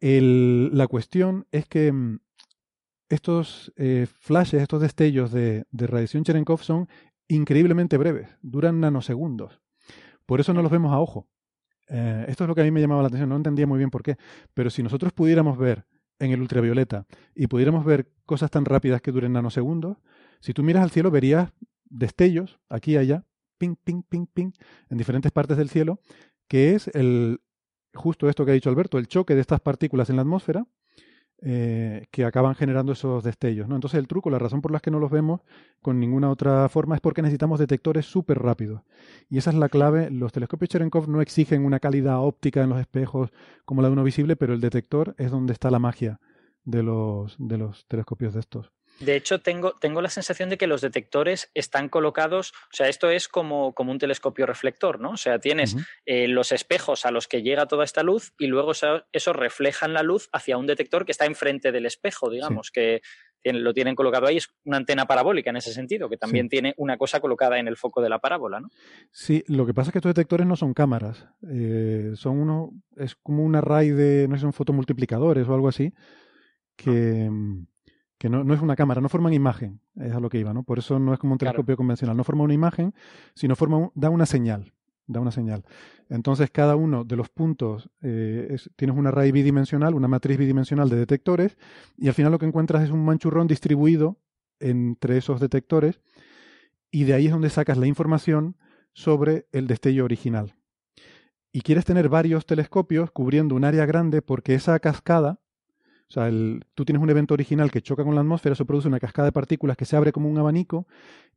La 0.00 0.86
cuestión 0.86 1.48
es 1.50 1.66
que 1.66 1.90
mm, 1.90 2.20
estos 3.08 3.72
eh, 3.76 4.06
flashes, 4.06 4.62
estos 4.62 4.80
destellos 4.80 5.32
de, 5.32 5.64
de 5.72 5.86
radiación 5.88 6.22
Cherenkov 6.22 6.62
son 6.62 6.88
increíblemente 7.26 7.96
breves, 7.98 8.28
duran 8.42 8.78
nanosegundos. 8.78 9.60
Por 10.24 10.38
eso 10.38 10.54
no 10.54 10.62
los 10.62 10.70
vemos 10.70 10.92
a 10.92 11.00
ojo. 11.00 11.26
Eh, 11.88 12.24
esto 12.28 12.44
es 12.44 12.48
lo 12.48 12.54
que 12.54 12.62
a 12.62 12.64
mí 12.64 12.70
me 12.70 12.80
llamaba 12.80 13.02
la 13.02 13.08
atención, 13.08 13.28
no 13.28 13.36
entendía 13.36 13.66
muy 13.66 13.78
bien 13.78 13.90
por 13.90 14.02
qué. 14.02 14.16
Pero 14.54 14.70
si 14.70 14.82
nosotros 14.82 15.12
pudiéramos 15.12 15.58
ver 15.58 15.86
en 16.18 16.30
el 16.30 16.40
ultravioleta 16.40 17.06
y 17.34 17.46
pudiéramos 17.46 17.84
ver 17.84 18.10
cosas 18.24 18.50
tan 18.50 18.64
rápidas 18.64 19.02
que 19.02 19.12
duren 19.12 19.32
nanosegundos, 19.32 19.98
si 20.40 20.52
tú 20.52 20.62
miras 20.62 20.82
al 20.82 20.90
cielo 20.90 21.10
verías 21.10 21.52
destellos 21.84 22.58
aquí 22.68 22.92
y 22.92 22.96
allá, 22.96 23.24
ping, 23.58 23.76
ping, 23.82 24.02
ping, 24.02 24.26
ping, 24.26 24.52
en 24.90 24.98
diferentes 24.98 25.32
partes 25.32 25.56
del 25.56 25.68
cielo, 25.68 26.00
que 26.48 26.74
es 26.74 26.88
el 26.88 27.40
justo 27.94 28.28
esto 28.28 28.44
que 28.44 28.50
ha 28.50 28.54
dicho 28.54 28.70
Alberto, 28.70 28.98
el 28.98 29.08
choque 29.08 29.34
de 29.34 29.40
estas 29.40 29.60
partículas 29.60 30.10
en 30.10 30.16
la 30.16 30.22
atmósfera 30.22 30.66
eh, 31.42 32.06
que 32.10 32.24
acaban 32.24 32.54
generando 32.54 32.92
esos 32.92 33.22
destellos. 33.22 33.68
¿no? 33.68 33.74
Entonces 33.74 33.98
el 33.98 34.08
truco, 34.08 34.30
la 34.30 34.38
razón 34.38 34.62
por 34.62 34.72
la 34.72 34.80
que 34.80 34.90
no 34.90 34.98
los 34.98 35.10
vemos 35.10 35.42
con 35.82 36.00
ninguna 36.00 36.30
otra 36.30 36.68
forma 36.68 36.94
es 36.94 37.00
porque 37.00 37.22
necesitamos 37.22 37.58
detectores 37.58 38.06
súper 38.06 38.38
rápidos. 38.38 38.82
Y 39.28 39.38
esa 39.38 39.50
es 39.50 39.56
la 39.56 39.68
clave. 39.68 40.10
Los 40.10 40.32
telescopios 40.32 40.70
Cherenkov 40.70 41.08
no 41.08 41.20
exigen 41.20 41.64
una 41.64 41.80
calidad 41.80 42.20
óptica 42.20 42.62
en 42.62 42.70
los 42.70 42.80
espejos 42.80 43.30
como 43.64 43.82
la 43.82 43.88
de 43.88 43.92
uno 43.92 44.04
visible, 44.04 44.36
pero 44.36 44.54
el 44.54 44.60
detector 44.60 45.14
es 45.18 45.30
donde 45.30 45.52
está 45.52 45.70
la 45.70 45.78
magia 45.78 46.20
de 46.64 46.82
los, 46.82 47.36
de 47.38 47.58
los 47.58 47.86
telescopios 47.86 48.34
de 48.34 48.40
estos. 48.40 48.75
De 49.00 49.14
hecho, 49.14 49.40
tengo, 49.40 49.72
tengo 49.78 50.00
la 50.00 50.08
sensación 50.08 50.48
de 50.48 50.56
que 50.56 50.66
los 50.66 50.80
detectores 50.80 51.50
están 51.54 51.88
colocados, 51.90 52.52
o 52.72 52.76
sea, 52.76 52.88
esto 52.88 53.10
es 53.10 53.28
como, 53.28 53.74
como 53.74 53.92
un 53.92 53.98
telescopio 53.98 54.46
reflector, 54.46 55.00
¿no? 55.00 55.10
O 55.10 55.16
sea, 55.18 55.38
tienes 55.38 55.76
eh, 56.06 56.28
los 56.28 56.50
espejos 56.50 57.04
a 57.04 57.10
los 57.10 57.28
que 57.28 57.42
llega 57.42 57.66
toda 57.66 57.84
esta 57.84 58.02
luz 58.02 58.32
y 58.38 58.46
luego 58.46 58.72
eso, 58.72 59.04
eso 59.12 59.32
reflejan 59.34 59.92
la 59.92 60.02
luz 60.02 60.28
hacia 60.32 60.56
un 60.56 60.66
detector 60.66 61.04
que 61.04 61.12
está 61.12 61.26
enfrente 61.26 61.72
del 61.72 61.84
espejo, 61.84 62.30
digamos, 62.30 62.70
que 62.70 63.02
tiene- 63.42 63.60
lo 63.60 63.74
tienen 63.74 63.94
colocado 63.94 64.26
ahí. 64.26 64.38
Es 64.38 64.48
una 64.64 64.78
antena 64.78 65.04
parabólica 65.06 65.50
en 65.50 65.56
ese 65.56 65.72
sentido, 65.74 66.08
que 66.08 66.16
también 66.16 66.46
Sí. 66.46 66.50
tiene 66.50 66.74
una 66.78 66.96
cosa 66.96 67.20
colocada 67.20 67.58
en 67.58 67.68
el 67.68 67.76
foco 67.76 68.00
de 68.00 68.08
la 68.08 68.18
parábola, 68.18 68.60
¿no? 68.60 68.68
Sí, 69.12 69.44
lo 69.46 69.66
que 69.66 69.74
pasa 69.74 69.90
es 69.90 69.92
que 69.92 69.98
estos 69.98 70.14
detectores 70.14 70.46
no 70.46 70.56
son 70.56 70.72
cámaras, 70.72 71.26
eh, 71.52 72.12
son 72.14 72.38
uno, 72.40 72.70
es 72.96 73.14
como 73.14 73.44
un 73.44 73.54
array 73.56 73.90
de, 73.90 74.26
no 74.26 74.36
sé, 74.36 74.40
son 74.40 74.52
fotomultiplicadores 74.54 75.46
o 75.46 75.54
algo 75.54 75.68
así, 75.68 75.92
que, 76.76 77.28
mm, 77.30 77.66
que 78.18 78.28
no, 78.28 78.44
no 78.44 78.54
es 78.54 78.60
una 78.60 78.76
cámara, 78.76 79.00
no 79.00 79.08
forman 79.08 79.32
imagen, 79.34 79.80
es 79.96 80.12
a 80.12 80.20
lo 80.20 80.28
que 80.28 80.38
iba, 80.38 80.54
¿no? 80.54 80.62
Por 80.62 80.78
eso 80.78 80.98
no 80.98 81.12
es 81.12 81.18
como 81.18 81.32
un 81.34 81.38
Claro. 81.38 81.52
telescopio 81.52 81.76
convencional, 81.76 82.16
no 82.16 82.24
forma 82.24 82.44
una 82.44 82.54
imagen, 82.54 82.94
sino 83.34 83.56
forma 83.56 83.90
da 83.94 84.08
una 84.10 84.24
señal, 84.26 84.72
da 85.06 85.20
una 85.20 85.30
señal. 85.32 85.64
Entonces 86.08 86.50
cada 86.50 86.76
uno 86.76 87.04
de 87.04 87.16
los 87.16 87.28
puntos 87.28 87.90
eh, 88.02 88.48
es- 88.50 88.70
tienes 88.76 88.96
un 88.96 89.06
array 89.06 89.32
bidimensional, 89.32 89.94
una 89.94 90.08
matriz 90.08 90.38
bidimensional 90.38 90.88
de 90.88 90.96
detectores, 90.96 91.58
y 91.96 92.08
al 92.08 92.14
final 92.14 92.32
lo 92.32 92.38
que 92.38 92.46
encuentras 92.46 92.82
es 92.84 92.90
un 92.90 93.04
manchurrón 93.04 93.46
distribuido 93.46 94.18
entre 94.60 95.18
esos 95.18 95.38
detectores, 95.40 96.00
y 96.90 97.04
de 97.04 97.12
ahí 97.14 97.26
es 97.26 97.32
donde 97.32 97.50
sacas 97.50 97.76
la 97.76 97.86
información 97.86 98.56
sobre 98.94 99.46
el 99.52 99.66
destello 99.66 100.04
original. 100.04 100.54
Y 101.52 101.60
quieres 101.60 101.84
tener 101.84 102.08
varios 102.08 102.46
telescopios 102.46 103.10
cubriendo 103.10 103.54
un 103.54 103.64
área 103.64 103.84
grande 103.84 104.22
porque 104.22 104.54
esa 104.54 104.78
cascada, 104.78 105.40
o 106.08 106.12
sea, 106.12 106.28
el- 106.28 106.64
tú 106.74 106.84
tienes 106.84 107.02
un 107.02 107.10
evento 107.10 107.34
original 107.34 107.70
que 107.70 107.82
choca 107.82 108.04
con 108.04 108.14
la 108.14 108.20
atmósfera, 108.22 108.52
eso 108.54 108.64
produce 108.66 108.88
una 108.88 109.00
cascada 109.00 109.26
de 109.26 109.32
partículas 109.32 109.76
que 109.76 109.84
se 109.84 109.96
abre 109.96 110.12
como 110.12 110.28
un 110.30 110.38
abanico, 110.38 110.86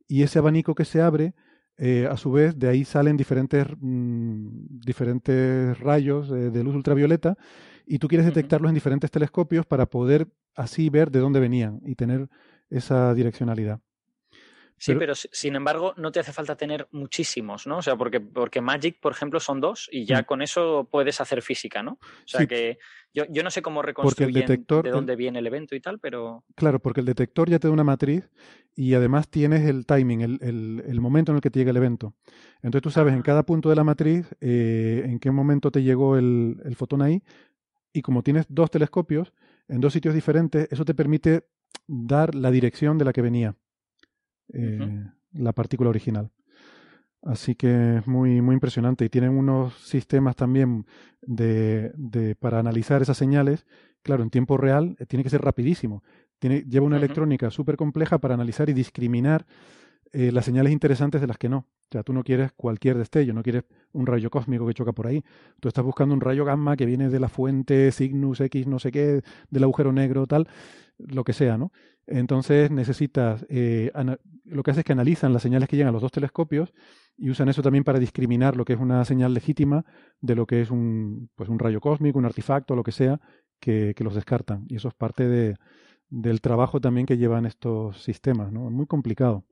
y 0.08 0.22
ese 0.22 0.38
abanico 0.38 0.74
que 0.74 0.84
se 0.84 1.00
abre, 1.02 1.34
eh, 1.78 2.06
a 2.10 2.16
su 2.16 2.32
vez, 2.32 2.58
de 2.58 2.68
ahí 2.68 2.84
salen 2.84 3.16
diferentes, 3.16 3.66
mm, 3.80 4.80
diferentes 4.84 5.78
rayos 5.80 6.30
eh, 6.30 6.50
de 6.50 6.64
luz 6.64 6.74
ultravioleta, 6.74 7.36
y 7.86 7.98
tú 7.98 8.08
quieres 8.08 8.26
detectarlos 8.26 8.70
en 8.70 8.74
diferentes 8.74 9.10
telescopios 9.10 9.66
para 9.66 9.86
poder 9.86 10.28
así 10.54 10.90
ver 10.90 11.10
de 11.10 11.20
dónde 11.20 11.40
venían 11.40 11.80
y 11.84 11.94
tener 11.96 12.28
esa 12.70 13.14
direccionalidad. 13.14 13.80
Sí, 14.82 14.92
Pero- 14.92 14.98
pero, 15.00 15.14
si- 15.14 15.28
sin 15.30 15.56
embargo 15.56 15.92
no 15.98 16.10
te 16.10 16.20
hace 16.20 16.32
falta 16.32 16.56
tener 16.56 16.88
muchísimos, 16.90 17.66
¿no? 17.66 17.76
O 17.78 17.82
sea, 17.82 17.96
porque, 17.96 18.18
porque 18.18 18.62
Magic, 18.62 18.98
por 18.98 19.12
ejemplo, 19.12 19.38
son 19.38 19.60
dos 19.60 19.90
y 19.92 20.06
ya 20.06 20.22
Mm. 20.22 20.24
con 20.24 20.40
eso 20.40 20.88
puedes 20.90 21.20
hacer 21.20 21.42
física, 21.42 21.82
¿no? 21.82 21.92
O 22.00 22.26
sea 22.26 22.40
Sí. 22.40 22.46
que 22.46 22.78
yo, 23.12 23.24
yo 23.28 23.42
no 23.42 23.50
sé 23.50 23.60
cómo 23.60 23.80
Porque 23.82 23.90
el 23.90 23.96
reconstruyen 23.96 24.46
detector- 24.46 24.82
de 24.84 24.88
el- 24.88 24.94
dónde 24.94 25.16
viene 25.16 25.38
el 25.40 25.46
evento 25.46 25.74
y 25.74 25.80
tal, 25.80 25.98
pero 25.98 26.44
Claro, 26.54 26.78
porque 26.80 27.00
el 27.00 27.06
detector 27.06 27.50
ya 27.50 27.58
te 27.58 27.68
da 27.68 27.74
una 27.74 27.84
matriz 27.84 28.30
y 28.74 28.94
además 28.94 29.28
tienes 29.28 29.68
el 29.68 29.84
timing, 29.84 30.22
el, 30.22 30.38
el- 30.40 30.82
el 30.86 31.00
momento 31.02 31.30
en 31.32 31.36
el 31.36 31.42
que 31.42 31.50
te 31.50 31.58
llega 31.58 31.72
el 31.72 31.76
evento. 31.76 32.14
Entonces 32.62 32.80
tú 32.80 32.90
sabes 32.90 33.12
en 33.12 33.20
cada 33.20 33.42
punto 33.44 33.68
de 33.68 33.76
la 33.76 33.84
matriz 33.84 34.34
eh, 34.40 35.02
en 35.04 35.18
qué 35.18 35.30
momento 35.30 35.70
te 35.70 35.82
llegó 35.82 36.16
el, 36.16 36.56
el 36.64 36.74
fotón 36.74 37.02
ahí 37.02 37.22
y 37.92 38.00
como 38.00 38.22
tienes 38.22 38.46
dos 38.48 38.70
telescopios 38.70 39.34
en 39.68 39.82
dos 39.82 39.92
sitios 39.92 40.14
diferentes, 40.14 40.68
eso 40.70 40.86
te 40.86 40.94
permite 40.94 41.44
dar 41.86 42.34
la 42.34 42.50
dirección 42.50 42.96
de 42.96 43.04
la 43.04 43.12
que 43.12 43.20
venía 43.20 43.56
eh, 44.52 45.04
la 45.32 45.52
partícula 45.52 45.90
original. 45.90 46.30
Así 47.22 47.54
que 47.54 47.98
es 47.98 48.06
muy, 48.06 48.40
muy 48.40 48.54
impresionante. 48.54 49.04
Y 49.04 49.08
tienen 49.10 49.32
unos 49.32 49.74
sistemas 49.74 50.36
también 50.36 50.86
de, 51.22 51.92
de- 51.96 52.34
para 52.34 52.58
analizar 52.58 53.02
esas 53.02 53.18
señales. 53.18 53.66
Claro, 54.02 54.22
en 54.22 54.30
tiempo 54.30 54.56
real 54.56 54.96
eh, 54.98 55.06
tiene 55.06 55.22
que 55.22 55.30
ser 55.30 55.42
rapidísimo. 55.42 56.02
Tiene, 56.38 56.62
lleva 56.62 56.86
una 56.86 56.96
electrónica 56.96 57.50
súper 57.50 57.76
compleja 57.76 58.18
para 58.18 58.34
analizar 58.34 58.70
y 58.70 58.72
discriminar 58.72 59.46
eh, 60.12 60.32
las 60.32 60.44
señales 60.44 60.72
interesantes 60.72 61.20
de 61.20 61.26
las 61.26 61.38
que 61.38 61.48
no. 61.48 61.58
O 61.58 61.92
sea, 61.92 62.02
tú 62.02 62.12
no 62.12 62.22
quieres 62.22 62.52
cualquier 62.52 62.98
destello, 62.98 63.32
no 63.32 63.42
quieres 63.42 63.64
un 63.92 64.06
rayo 64.06 64.30
cósmico 64.30 64.66
que 64.66 64.74
choca 64.74 64.92
por 64.92 65.06
ahí. 65.06 65.24
Tú 65.60 65.68
estás 65.68 65.84
buscando 65.84 66.14
un 66.14 66.20
rayo 66.20 66.44
gamma 66.44 66.76
que 66.76 66.86
viene 66.86 67.08
de 67.08 67.20
la 67.20 67.28
fuente 67.28 67.90
Cygnus 67.92 68.40
X, 68.40 68.66
no 68.66 68.78
sé 68.78 68.92
qué, 68.92 69.22
del 69.50 69.64
agujero 69.64 69.92
negro, 69.92 70.26
tal, 70.26 70.48
lo 70.98 71.24
que 71.24 71.32
sea, 71.32 71.58
¿no? 71.58 71.72
Entonces 72.06 72.70
necesitas, 72.70 73.46
eh, 73.48 73.92
lo 74.44 74.62
que 74.62 74.70
hace 74.70 74.80
es 74.80 74.84
que 74.84 74.92
analizan 74.92 75.32
las 75.32 75.42
señales 75.42 75.68
que 75.68 75.76
llegan 75.76 75.90
a 75.90 75.92
los 75.92 76.02
dos 76.02 76.12
telescopios 76.12 76.72
y 77.16 77.30
usan 77.30 77.48
eso 77.48 77.62
también 77.62 77.84
para 77.84 77.98
discriminar 77.98 78.56
lo 78.56 78.64
que 78.64 78.72
es 78.72 78.80
una 78.80 79.04
señal 79.04 79.34
legítima 79.34 79.84
de 80.20 80.34
lo 80.34 80.46
que 80.46 80.62
es 80.62 80.70
un, 80.70 81.30
pues 81.36 81.48
un 81.48 81.58
rayo 81.58 81.80
cósmico, 81.80 82.18
un 82.18 82.24
artefacto, 82.24 82.74
lo 82.74 82.82
que 82.82 82.92
sea, 82.92 83.20
que, 83.60 83.94
que 83.96 84.04
los 84.04 84.14
descartan. 84.14 84.64
Y 84.68 84.76
eso 84.76 84.88
es 84.88 84.94
parte 84.94 85.28
de, 85.28 85.56
del 86.08 86.40
trabajo 86.40 86.80
también 86.80 87.06
que 87.06 87.16
llevan 87.18 87.46
estos 87.46 88.02
sistemas, 88.02 88.52
¿no? 88.52 88.66
Es 88.66 88.72
muy 88.72 88.86
complicado. 88.86 89.44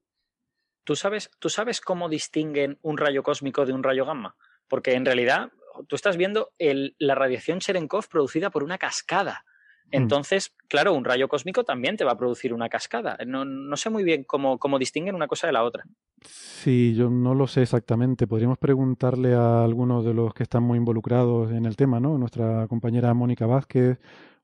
¿Tú 0.89 0.97
sabes, 0.97 1.31
¿Tú 1.39 1.51
sabes 1.51 1.83
cómo 1.83 2.09
distinguen 2.09 2.79
un 2.81 2.97
rayo 2.97 3.23
cósmico 3.23 3.67
de 3.67 3.75
un 3.75 3.83
rayo 3.83 4.07
gamma? 4.07 4.37
Porque 4.69 4.95
en 4.95 5.05
realidad 5.05 5.53
tú 5.87 5.97
estás 5.97 6.17
viendo 6.17 6.53
el, 6.59 6.97
la 6.99 7.15
radiación 7.15 7.59
Cherenkov 7.59 8.09
producida 8.09 8.49
por 8.49 8.65
una 8.65 8.79
cascada. 8.79 9.45
Mm. 9.89 9.89
Entonces, 9.93 10.57
claro, 10.67 10.95
un 10.95 11.05
rayo 11.05 11.29
cósmico 11.29 11.63
también 11.63 11.99
te 11.99 12.05
va 12.05 12.13
a 12.13 12.17
producir 12.17 12.55
una 12.55 12.71
cascada. 12.71 13.19
No, 13.27 13.45
no 13.45 13.77
sé 13.77 13.91
muy 13.91 14.03
bien 14.03 14.25
cómo, 14.25 14.59
cómo, 14.59 14.79
distinguen 14.79 15.15
una 15.15 15.29
cosa 15.29 15.47
de 15.47 15.53
la 15.53 15.63
otra. 15.63 15.85
Sí, 16.23 16.95
yo 16.95 17.11
no 17.11 17.35
lo 17.35 17.47
sé 17.47 17.61
exactamente. 17.61 18.27
Podríamos 18.27 18.57
preguntarle 18.57 19.35
a 19.35 19.65
algunos 19.65 20.07
de 20.07 20.15
los 20.15 20.33
que 20.33 20.45
están 20.45 20.63
muy 20.63 20.79
involucrados 20.79 21.53
en 21.53 21.67
el 21.67 21.77
tema, 21.77 22.01
¿no? 22.01 22.17
Nuestra 22.17 22.67
compañera 22.67 23.13
Mónica 23.13 23.45
Vázquez 23.45 23.99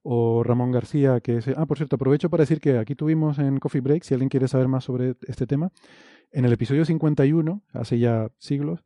o 0.07 0.43
Ramón 0.43 0.71
García, 0.71 1.19
que 1.19 1.37
es... 1.37 1.47
Ah, 1.47 1.65
por 1.65 1.77
cierto, 1.77 1.95
aprovecho 1.95 2.29
para 2.29 2.43
decir 2.43 2.61
que 2.61 2.77
aquí 2.77 2.93
tuvimos 2.93 3.39
en 3.39 3.57
Coffee 3.57 3.81
Break, 3.81 4.03
si 4.03 4.13
alguien 4.13 4.29
quiere 4.29 4.47
saber 4.47 4.67
más 4.67 4.83
sobre 4.83 5.15
este 5.27 5.47
tema, 5.47 5.71
en 6.31 6.45
el 6.45 6.53
episodio 6.53 6.85
51, 6.85 7.63
hace 7.73 7.97
ya 7.97 8.29
siglos, 8.37 8.83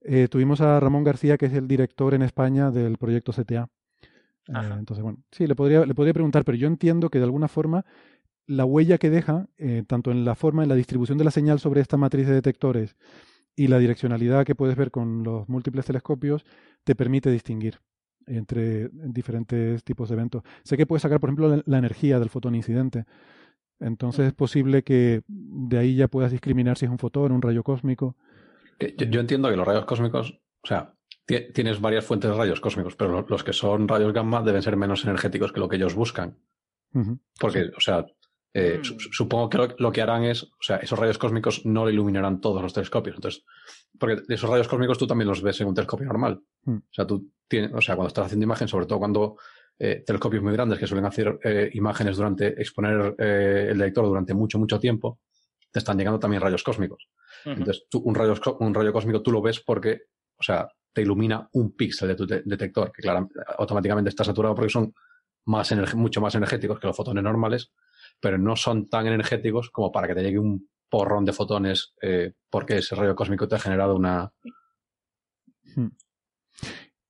eh, 0.00 0.26
tuvimos 0.28 0.60
a 0.60 0.80
Ramón 0.80 1.04
García, 1.04 1.38
que 1.38 1.46
es 1.46 1.52
el 1.52 1.68
director 1.68 2.14
en 2.14 2.22
España 2.22 2.72
del 2.72 2.98
proyecto 2.98 3.32
CTA. 3.32 3.68
Eh, 4.48 4.52
entonces, 4.76 5.04
bueno, 5.04 5.18
sí, 5.30 5.46
le 5.46 5.54
podría, 5.54 5.86
le 5.86 5.94
podría 5.94 6.14
preguntar, 6.14 6.44
pero 6.44 6.58
yo 6.58 6.66
entiendo 6.66 7.10
que 7.10 7.18
de 7.18 7.24
alguna 7.24 7.46
forma 7.46 7.84
la 8.48 8.64
huella 8.64 8.98
que 8.98 9.08
deja, 9.08 9.46
eh, 9.58 9.84
tanto 9.86 10.10
en 10.10 10.24
la 10.24 10.34
forma, 10.34 10.64
en 10.64 10.68
la 10.68 10.74
distribución 10.74 11.16
de 11.16 11.24
la 11.24 11.30
señal 11.30 11.60
sobre 11.60 11.80
esta 11.80 11.96
matriz 11.96 12.26
de 12.26 12.34
detectores 12.34 12.96
y 13.54 13.68
la 13.68 13.78
direccionalidad 13.78 14.44
que 14.44 14.56
puedes 14.56 14.74
ver 14.74 14.90
con 14.90 15.22
los 15.22 15.48
múltiples 15.48 15.86
telescopios, 15.86 16.44
te 16.82 16.96
permite 16.96 17.30
distinguir 17.30 17.78
entre 18.26 18.88
diferentes 18.92 19.84
tipos 19.84 20.08
de 20.08 20.14
eventos. 20.14 20.42
Sé 20.62 20.76
que 20.76 20.86
puedes 20.86 21.02
sacar, 21.02 21.20
por 21.20 21.30
ejemplo, 21.30 21.62
la, 21.64 21.78
energía 21.78 22.18
del 22.18 22.30
fotón 22.30 22.54
incidente. 22.54 23.04
Entonces 23.78 24.26
es 24.26 24.32
posible 24.32 24.82
que 24.82 25.22
de 25.28 25.78
ahí 25.78 25.96
ya 25.96 26.08
puedas 26.08 26.32
discriminar 26.32 26.78
si 26.78 26.86
es 26.86 26.90
un 26.90 26.98
fotón, 26.98 27.32
un 27.32 27.42
rayo 27.42 27.62
cósmico. 27.62 28.16
Yo, 28.80 29.06
yo 29.06 29.20
entiendo 29.20 29.50
que 29.50 29.56
los 29.56 29.66
rayos 29.66 29.84
cósmicos, 29.84 30.40
o 30.62 30.66
sea, 30.66 30.94
tienes 31.26 31.80
varias 31.80 32.04
fuentes 32.04 32.30
de 32.30 32.36
rayos 32.36 32.60
cósmicos, 32.60 32.94
pero 32.96 33.26
los 33.28 33.44
que 33.44 33.52
son 33.52 33.88
rayos 33.88 34.12
gamma 34.12 34.42
deben 34.42 34.62
ser 34.62 34.76
menos 34.76 35.04
energéticos 35.04 35.52
que 35.52 35.60
lo 35.60 35.68
que 35.68 35.76
ellos 35.76 35.94
buscan. 35.94 36.38
Porque, 37.38 37.70
o 37.76 37.80
sea, 37.80 38.06
eh, 38.54 38.80
mm. 38.80 39.12
supongo 39.12 39.50
que 39.50 39.74
lo, 39.78 39.92
que 39.92 40.00
harán 40.00 40.24
es, 40.24 40.44
o 40.44 40.62
sea, 40.62 40.76
esos 40.76 40.98
rayos 40.98 41.18
cósmicos 41.18 41.66
no 41.66 41.90
iluminarán 41.90 42.40
todos 42.40 42.62
los 42.62 42.72
telescopios. 42.72 43.16
Entonces, 43.16 43.44
porque 43.98 44.22
esos 44.28 44.48
rayos 44.48 44.68
cósmicos 44.68 44.96
tú 44.96 45.06
también 45.06 45.28
los 45.28 45.42
ves 45.42 45.60
en 45.60 45.66
un 45.66 45.74
telescopio 45.74 46.06
normal. 46.06 46.40
Mm. 46.64 46.76
O 46.76 46.92
sea, 46.92 47.06
tú 47.06 47.30
o 47.72 47.80
sea, 47.80 47.94
cuando 47.94 48.08
estás 48.08 48.26
haciendo 48.26 48.44
imagen, 48.44 48.68
sobre 48.68 48.86
todo 48.86 48.98
cuando 48.98 49.36
eh, 49.78 50.02
telescopios 50.06 50.42
muy 50.42 50.52
grandes 50.52 50.78
que 50.78 50.86
suelen 50.86 51.06
hacer 51.06 51.38
eh, 51.42 51.70
imágenes 51.74 52.16
durante, 52.16 52.48
exponer 52.60 53.14
el 53.18 53.78
detector 53.78 54.06
durante 54.06 54.34
mucho, 54.34 54.58
mucho 54.58 54.78
tiempo, 54.78 55.20
te 55.70 55.78
están 55.78 55.98
llegando 55.98 56.18
también 56.18 56.42
rayos 56.42 56.62
cósmicos. 56.62 57.08
Entonces, 57.44 57.86
tú, 57.88 57.98
un, 57.98 58.14
rayo, 58.14 58.34
un 58.60 58.74
rayo 58.74 58.92
cósmico 58.92 59.22
tú 59.22 59.30
lo 59.30 59.42
ves 59.42 59.60
porque, 59.60 60.02
o 60.36 60.42
sea, 60.42 60.68
te 60.92 61.02
ilumina 61.02 61.48
un 61.52 61.76
píxel 61.76 62.08
de 62.08 62.14
tu 62.14 62.26
detector, 62.26 62.90
que 62.90 63.02
claro, 63.02 63.28
automáticamente 63.58 64.08
está 64.08 64.24
saturado 64.24 64.54
porque 64.54 64.70
son 64.70 64.94
más 65.44 65.94
mucho 65.94 66.20
más 66.20 66.34
energéticos 66.34 66.80
que 66.80 66.86
los 66.86 66.96
fotones 66.96 67.22
normales, 67.22 67.72
pero 68.18 68.38
no 68.38 68.56
son 68.56 68.88
tan 68.88 69.06
energéticos 69.06 69.70
como 69.70 69.92
para 69.92 70.08
que 70.08 70.14
te 70.14 70.22
llegue 70.22 70.38
un 70.38 70.68
porrón 70.88 71.24
de 71.24 71.32
fotones 71.32 71.94
eh, 72.00 72.32
porque 72.48 72.78
ese 72.78 72.94
rayo 72.94 73.14
cósmico 73.14 73.46
te 73.46 73.56
ha 73.56 73.58
generado 73.58 73.94
una... 73.94 74.32
Hmm. 75.74 75.88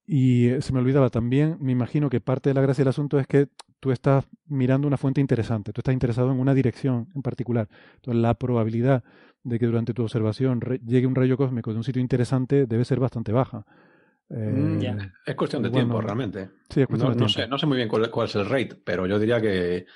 Y 0.06 0.48
eh, 0.48 0.62
se 0.62 0.72
me 0.72 0.78
olvidaba 0.78 1.10
también, 1.10 1.56
me 1.60 1.72
imagino 1.72 2.08
que 2.08 2.20
parte 2.20 2.50
de 2.50 2.54
la 2.54 2.60
gracia 2.60 2.82
del 2.82 2.90
asunto 2.90 3.18
es 3.18 3.26
que 3.26 3.48
tú 3.80 3.90
estás 3.90 4.24
mirando 4.46 4.86
una 4.86 4.96
fuente 4.96 5.20
interesante, 5.20 5.72
tú 5.72 5.80
estás 5.80 5.92
interesado 5.92 6.30
en 6.30 6.38
una 6.38 6.54
dirección 6.54 7.08
en 7.14 7.22
particular. 7.22 7.68
Entonces, 7.96 8.22
la 8.22 8.34
probabilidad 8.34 9.02
de 9.42 9.58
que 9.58 9.66
durante 9.66 9.94
tu 9.94 10.02
observación 10.02 10.60
llegue 10.84 11.06
un 11.06 11.14
rayo 11.14 11.36
cósmico 11.36 11.72
de 11.72 11.78
un 11.78 11.84
sitio 11.84 12.00
interesante 12.00 12.66
debe 12.66 12.84
ser 12.84 13.00
bastante 13.00 13.32
baja. 13.32 13.64
Mm, 14.28 14.82
eh, 14.82 15.12
es 15.24 15.34
cuestión 15.36 15.62
de 15.62 15.70
tiempo, 15.70 16.00
realmente. 16.00 16.50
Sí, 16.68 16.80
es 16.80 16.86
cuestión 16.86 17.10
no, 17.10 17.14
de 17.14 17.18
tiempo. 17.18 17.32
Sé, 17.32 17.48
no 17.48 17.58
sé 17.58 17.66
muy 17.66 17.76
bien 17.76 17.88
cuál, 17.88 18.04
es 18.24 18.34
el 18.34 18.46
rate, 18.46 18.76
pero 18.84 19.06
yo 19.06 19.18
diría 19.18 19.40
que 19.40 19.86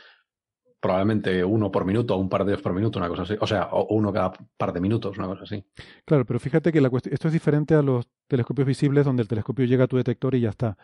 probablemente 0.80 1.44
uno 1.44 1.70
por 1.70 1.84
minuto 1.84 2.14
o 2.14 2.18
un 2.18 2.28
par 2.28 2.44
de 2.44 2.52
ellos 2.52 2.62
por 2.62 2.72
minuto, 2.72 2.98
una 2.98 3.08
cosa 3.08 3.22
así. 3.22 3.34
O 3.40 3.46
sea, 3.46 3.68
uno 3.90 4.12
cada 4.12 4.32
par 4.56 4.72
de 4.72 4.80
minutos, 4.80 5.18
una 5.18 5.26
cosa 5.26 5.44
así. 5.44 5.62
Claro, 6.04 6.24
pero 6.24 6.40
fíjate 6.40 6.72
que 6.72 6.80
la 6.80 6.90
esto 7.10 7.28
es 7.28 7.32
diferente 7.32 7.74
a 7.74 7.82
los 7.82 8.08
telescopios 8.26 8.66
visibles 8.66 9.04
donde 9.04 9.22
el 9.22 9.28
telescopio 9.28 9.66
llega 9.66 9.84
a 9.84 9.88
tu 9.88 9.96
detector 9.96 10.34
y 10.34 10.40
ya 10.40 10.50
está. 10.50 10.76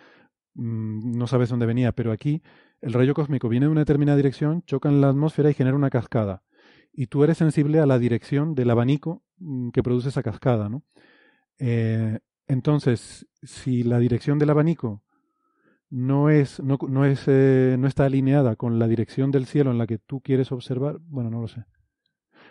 Mm, 0.54 1.16
no 1.16 1.26
sabes 1.26 1.48
dónde 1.48 1.66
venía, 1.66 1.92
pero 1.92 2.12
aquí 2.12 2.42
el 2.80 2.92
rayo 2.92 3.14
cósmico 3.14 3.48
viene 3.48 3.66
de 3.66 3.72
una 3.72 3.80
determinada 3.80 4.16
dirección, 4.16 4.62
choca 4.66 4.88
en 4.88 5.00
la 5.00 5.08
atmósfera 5.08 5.50
y 5.50 5.54
genera 5.54 5.76
una 5.76 5.90
cascada 5.90 6.42
y 6.96 7.06
tú 7.06 7.22
eres 7.22 7.36
sensible 7.36 7.78
a 7.78 7.86
la 7.86 7.98
dirección 7.98 8.54
del 8.54 8.70
abanico 8.70 9.22
mm, 9.38 9.68
que 9.68 9.82
produce 9.82 10.08
esa 10.08 10.22
cascada, 10.22 10.68
¿no? 10.68 10.82
Eh, 11.58 12.18
entonces, 12.46 13.26
si 13.42 13.82
la 13.82 13.98
dirección 13.98 14.38
del 14.38 14.50
abanico 14.50 15.02
no 15.90 16.30
es, 16.30 16.60
no, 16.60 16.78
no 16.88 17.04
es, 17.04 17.24
eh, 17.26 17.76
no 17.78 17.86
está 17.86 18.04
alineada 18.04 18.56
con 18.56 18.78
la 18.78 18.88
dirección 18.88 19.30
del 19.30 19.46
cielo 19.46 19.70
en 19.70 19.78
la 19.78 19.86
que 19.86 19.98
tú 19.98 20.20
quieres 20.20 20.52
observar, 20.52 20.96
bueno, 21.00 21.30
no 21.30 21.40
lo 21.40 21.48
sé. 21.48 21.64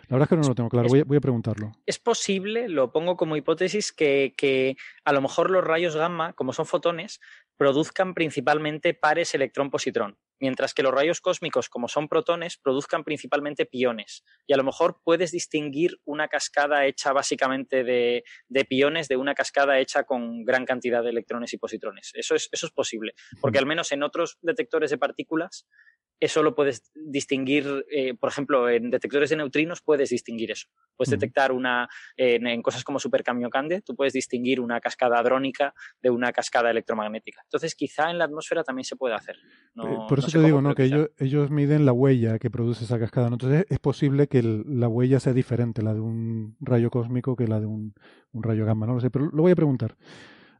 La 0.08 0.16
verdad 0.16 0.24
es 0.24 0.28
que 0.28 0.36
no 0.36 0.48
lo 0.48 0.54
tengo 0.54 0.68
claro, 0.68 0.88
voy 0.88 1.00
a, 1.00 1.04
voy 1.04 1.16
a 1.16 1.20
preguntarlo. 1.20 1.72
Es 1.84 1.98
posible, 1.98 2.68
lo 2.68 2.92
pongo 2.92 3.16
como 3.16 3.36
hipótesis, 3.36 3.92
que, 3.92 4.34
que, 4.36 4.76
a 5.04 5.12
lo 5.12 5.20
mejor 5.20 5.50
los 5.50 5.64
rayos 5.64 5.96
gamma, 5.96 6.32
como 6.34 6.52
son 6.52 6.66
fotones, 6.66 7.20
produzcan 7.56 8.14
principalmente 8.14 8.94
pares 8.94 9.34
electrón-positrón 9.34 10.16
mientras 10.40 10.74
que 10.74 10.82
los 10.82 10.92
rayos 10.92 11.20
cósmicos, 11.20 11.68
como 11.68 11.88
son 11.88 12.08
protones, 12.08 12.58
produzcan 12.58 13.04
principalmente 13.04 13.66
piones. 13.66 14.24
Y 14.46 14.52
a 14.52 14.56
lo 14.56 14.64
mejor 14.64 15.00
puedes 15.02 15.32
distinguir 15.32 15.98
una 16.04 16.28
cascada 16.28 16.86
hecha 16.86 17.12
básicamente 17.12 17.84
de, 17.84 18.24
de 18.48 18.64
piones 18.64 19.08
de 19.08 19.16
una 19.16 19.34
cascada 19.34 19.78
hecha 19.78 20.04
con 20.04 20.44
gran 20.44 20.64
cantidad 20.64 21.02
de 21.02 21.10
electrones 21.10 21.52
y 21.52 21.58
positrones. 21.58 22.12
Eso 22.14 22.34
es, 22.34 22.48
eso 22.52 22.66
es 22.66 22.72
posible, 22.72 23.14
porque 23.40 23.58
al 23.58 23.66
menos 23.66 23.92
en 23.92 24.02
otros 24.02 24.38
detectores 24.42 24.90
de 24.90 24.98
partículas 24.98 25.66
eso 26.18 26.42
lo 26.42 26.54
puedes 26.54 26.90
distinguir, 26.94 27.84
eh, 27.90 28.14
por 28.14 28.30
ejemplo, 28.30 28.70
en 28.70 28.90
detectores 28.90 29.30
de 29.30 29.36
neutrinos 29.36 29.82
puedes 29.82 30.08
distinguir 30.08 30.50
eso. 30.50 30.68
Puedes 30.96 31.10
detectar 31.10 31.52
una, 31.52 31.88
en, 32.16 32.62
cosas 32.62 32.84
como 32.84 32.98
Cande, 33.50 33.82
tú 33.82 33.94
puedes 33.94 34.14
distinguir 34.14 34.60
una 34.60 34.80
cascada 34.80 35.18
adrónica 35.18 35.74
de 36.00 36.08
una 36.08 36.32
cascada 36.32 36.70
electromagnética. 36.70 37.42
Entonces, 37.44 37.74
quizá 37.74 38.10
en 38.10 38.18
la 38.18 38.24
atmósfera 38.24 38.64
también 38.64 38.84
se 38.84 38.96
puede 38.96 39.14
hacer. 39.14 39.36
Eh, 39.36 39.96
por 40.08 40.18
eso 40.18 40.25
te 40.32 40.42
digo, 40.42 40.60
¿no? 40.62 40.74
Que 40.74 40.84
ellos, 40.84 41.10
ellos, 41.18 41.50
miden 41.50 41.86
la 41.86 41.92
huella 41.92 42.38
que 42.38 42.50
produce 42.50 42.84
esa 42.84 42.98
cascada. 42.98 43.28
Entonces, 43.28 43.66
es 43.68 43.78
posible 43.78 44.28
que 44.28 44.42
la 44.42 44.88
huella 44.88 45.20
sea 45.20 45.32
diferente, 45.32 45.82
la 45.82 45.94
de 45.94 46.00
un 46.00 46.56
rayo 46.60 46.90
cósmico, 46.90 47.36
que 47.36 47.46
la 47.46 47.60
de 47.60 47.66
un, 47.66 47.94
rayo 48.32 48.64
gamma. 48.66 48.86
No 48.86 48.94
lo 48.94 49.00
sé, 49.00 49.10
pero 49.10 49.30
lo 49.32 49.42
voy 49.42 49.52
a 49.52 49.56
preguntar. 49.56 49.96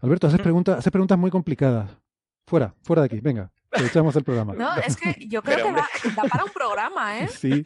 Alberto, 0.00 0.26
haces, 0.26 0.40
preguntas, 0.40 0.78
haces 0.78 0.90
preguntas 0.90 1.18
muy 1.18 1.30
complicadas. 1.30 1.96
Fuera, 2.46 2.74
fuera 2.82 3.02
de 3.02 3.06
aquí, 3.06 3.20
venga 3.20 3.50
echamos 3.84 4.16
el 4.16 4.24
programa. 4.24 4.54
No, 4.54 4.74
es 4.76 4.96
que 4.96 5.26
yo 5.28 5.42
creo 5.42 5.66
que 5.66 5.72
da, 6.12 6.22
para 6.30 6.44
un 6.44 6.50
programa, 6.50 7.20
¿eh? 7.20 7.28
Sí. 7.36 7.64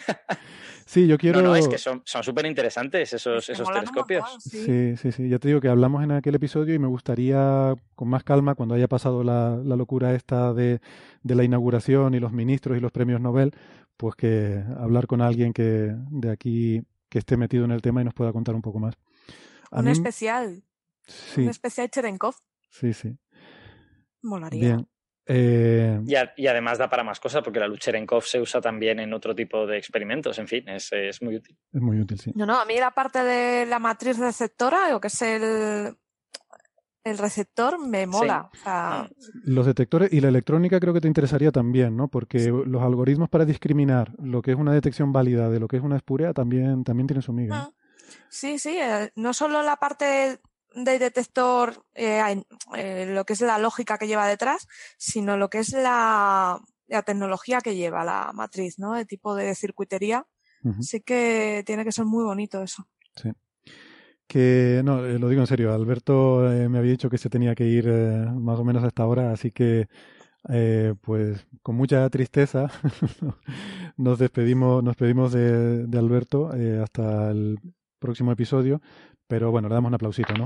Sí, 0.86 1.06
yo 1.06 1.18
quiero. 1.18 1.40
No, 1.40 1.50
no, 1.50 1.56
es 1.56 1.68
que 1.68 1.78
son 1.78 2.02
súper 2.04 2.46
interesantes 2.46 3.12
esos, 3.12 3.48
esos 3.48 3.68
telescopios. 3.70 4.24
sí. 4.42 4.96
sí. 4.96 5.12
sí, 5.12 5.28
Ya 5.28 5.38
te 5.38 5.46
digo 5.46 5.60
que 5.60 5.68
hablamos 5.68 6.02
en 6.02 6.10
aquel 6.10 6.34
episodio 6.34 6.74
y 6.74 6.80
me 6.80 6.88
gustaría, 6.88 7.76
con 7.94 8.08
más 8.08 8.24
calma, 8.24 8.56
cuando 8.56 8.74
haya 8.74 8.88
pasado 8.88 9.22
la, 9.22 9.56
la 9.64 9.76
locura 9.76 10.14
esta 10.14 10.52
de, 10.52 10.80
de, 11.22 11.34
la 11.36 11.44
inauguración 11.44 12.14
y 12.14 12.18
los 12.18 12.32
ministros 12.32 12.76
y 12.76 12.80
los 12.80 12.90
premios 12.90 13.20
Nobel, 13.20 13.52
pues 13.96 14.16
que 14.16 14.64
hablar 14.78 15.06
con 15.06 15.20
alguien 15.22 15.52
que 15.52 15.94
de 16.10 16.30
aquí 16.30 16.82
que 17.08 17.18
esté 17.18 17.36
metido 17.36 17.64
en 17.64 17.72
el 17.72 17.82
tema 17.82 18.00
y 18.00 18.04
nos 18.04 18.14
pueda 18.14 18.32
contar 18.32 18.54
un 18.54 18.62
poco 18.62 18.78
más. 18.78 18.94
un 19.70 19.88
especial. 19.88 20.64
Sí. 21.06 21.42
Un 21.42 21.50
especial 21.50 21.90
Cherenkov. 21.90 22.34
Sí, 22.70 22.94
sí. 22.94 23.16
Molaría. 24.22 24.76
Bien. 24.76 24.88
Eh, 25.32 26.00
y, 26.36 26.46
además 26.48 26.78
da 26.78 26.90
para 26.90 27.04
más 27.04 27.20
cosas 27.20 27.42
porque 27.44 27.60
la 27.60 27.68
Lucherenkov 27.68 28.24
se 28.24 28.40
usa 28.40 28.60
también 28.60 28.98
en 28.98 29.12
otro 29.12 29.32
tipo 29.32 29.64
de 29.64 29.78
experimentos, 29.78 30.36
en 30.40 30.48
fin, 30.48 30.68
es, 30.68 30.92
es, 30.92 31.22
muy 31.22 31.36
útil. 31.36 31.56
Es 31.72 31.80
muy 31.80 32.00
útil, 32.00 32.18
sí. 32.18 32.32
No, 32.34 32.46
no, 32.46 32.58
a 32.58 32.64
mí 32.64 32.74
la 32.78 32.90
parte 32.90 33.22
de 33.22 33.64
la 33.64 33.78
matriz 33.78 34.18
receptora, 34.18 34.96
o 34.96 35.00
que 35.00 35.06
es 35.06 35.22
el, 35.22 35.96
el 37.04 37.18
receptor, 37.18 37.78
me 37.78 38.08
mola. 38.08 38.50
Ah. 38.64 39.08
Los 39.44 39.66
detectores 39.66 40.12
y 40.12 40.20
la 40.20 40.28
electrónica 40.28 40.80
creo 40.80 40.92
que 40.92 41.00
te 41.00 41.08
interesaría 41.08 41.52
también, 41.52 41.96
¿no? 41.96 42.08
Porque 42.08 42.52
los 42.66 42.82
algoritmos 42.82 43.28
para 43.28 43.44
discriminar 43.44 44.12
lo 44.18 44.42
que 44.42 44.50
es 44.50 44.56
una 44.56 44.72
detección 44.72 45.12
válida 45.12 45.48
de 45.48 45.60
lo 45.60 45.68
que 45.68 45.76
es 45.76 45.82
una 45.82 45.96
espuria 45.96 46.32
también, 46.32 46.82
también 46.82 47.06
tienen 47.06 47.22
su 47.22 47.32
miga. 47.32 47.56
Ah. 47.56 47.70
Sí, 48.28 48.58
sí, 48.58 48.78
eh, 48.80 49.10
no 49.14 49.32
solo 49.32 49.62
la 49.62 49.76
parte 49.76 50.40
de 50.74 50.98
detector, 50.98 51.84
eh, 51.94 52.42
eh, 52.76 53.06
lo 53.08 53.24
que 53.24 53.32
es 53.32 53.40
la 53.40 53.58
lógica 53.58 53.98
que 53.98 54.06
lleva 54.06 54.26
detrás, 54.26 54.66
sino 54.98 55.36
lo 55.36 55.50
que 55.50 55.58
es 55.58 55.72
la, 55.72 56.60
la 56.86 57.02
tecnología 57.02 57.60
que 57.60 57.76
lleva 57.76 58.04
la 58.04 58.30
matriz, 58.34 58.78
¿no? 58.78 58.96
El 58.96 59.06
tipo 59.06 59.34
de 59.34 59.54
circuitería. 59.54 60.26
Sí 60.82 61.00
que 61.00 61.62
tiene 61.64 61.84
que 61.84 61.92
ser 61.92 62.04
muy 62.04 62.22
bonito 62.22 62.62
eso. 62.62 62.86
Sí. 63.16 63.30
Que, 64.26 64.82
no, 64.84 65.06
eh, 65.06 65.18
lo 65.18 65.30
digo 65.30 65.40
en 65.40 65.46
serio, 65.46 65.72
Alberto 65.72 66.40
me 66.68 66.78
había 66.78 66.90
dicho 66.90 67.08
que 67.08 67.16
se 67.16 67.30
tenía 67.30 67.54
que 67.54 67.64
ir 67.64 67.86
más 67.86 68.58
o 68.58 68.64
menos 68.64 68.84
a 68.84 68.88
esta 68.88 69.06
hora, 69.06 69.32
así 69.32 69.52
que, 69.52 69.88
pues, 71.00 71.46
con 71.62 71.76
mucha 71.76 72.06
tristeza, 72.10 72.68
nos 73.96 74.18
despedimos, 74.18 74.82
nos 74.82 74.92
despedimos 74.92 75.32
de, 75.32 75.86
de 75.86 75.98
Alberto 75.98 76.54
eh, 76.54 76.80
hasta 76.82 77.30
el 77.30 77.58
próximo 77.98 78.32
episodio, 78.32 78.80
pero 79.30 79.52
bueno, 79.52 79.68
le 79.68 79.74
damos 79.74 79.88
un 79.90 79.94
aplausito, 79.94 80.34
¿no? 80.36 80.44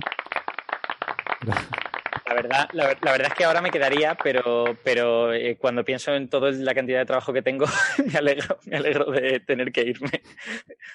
La 2.35 2.43
verdad, 2.43 2.69
la, 2.73 2.85
la, 3.01 3.13
verdad 3.13 3.29
es 3.29 3.35
que 3.35 3.45
ahora 3.45 3.61
me 3.63 3.71
quedaría, 3.71 4.17
pero, 4.21 4.77
pero 4.83 5.33
eh, 5.33 5.57
cuando 5.57 5.85
pienso 5.85 6.13
en 6.15 6.29
toda 6.29 6.51
la 6.51 6.75
cantidad 6.75 6.99
de 6.99 7.05
trabajo 7.07 7.33
que 7.33 7.43
tengo, 7.43 7.65
me 8.13 8.19
alegro, 8.19 8.59
me 8.67 8.77
alegro 8.77 9.11
de 9.13 9.39
tener 9.39 9.71
que 9.71 9.83
irme. 9.83 10.11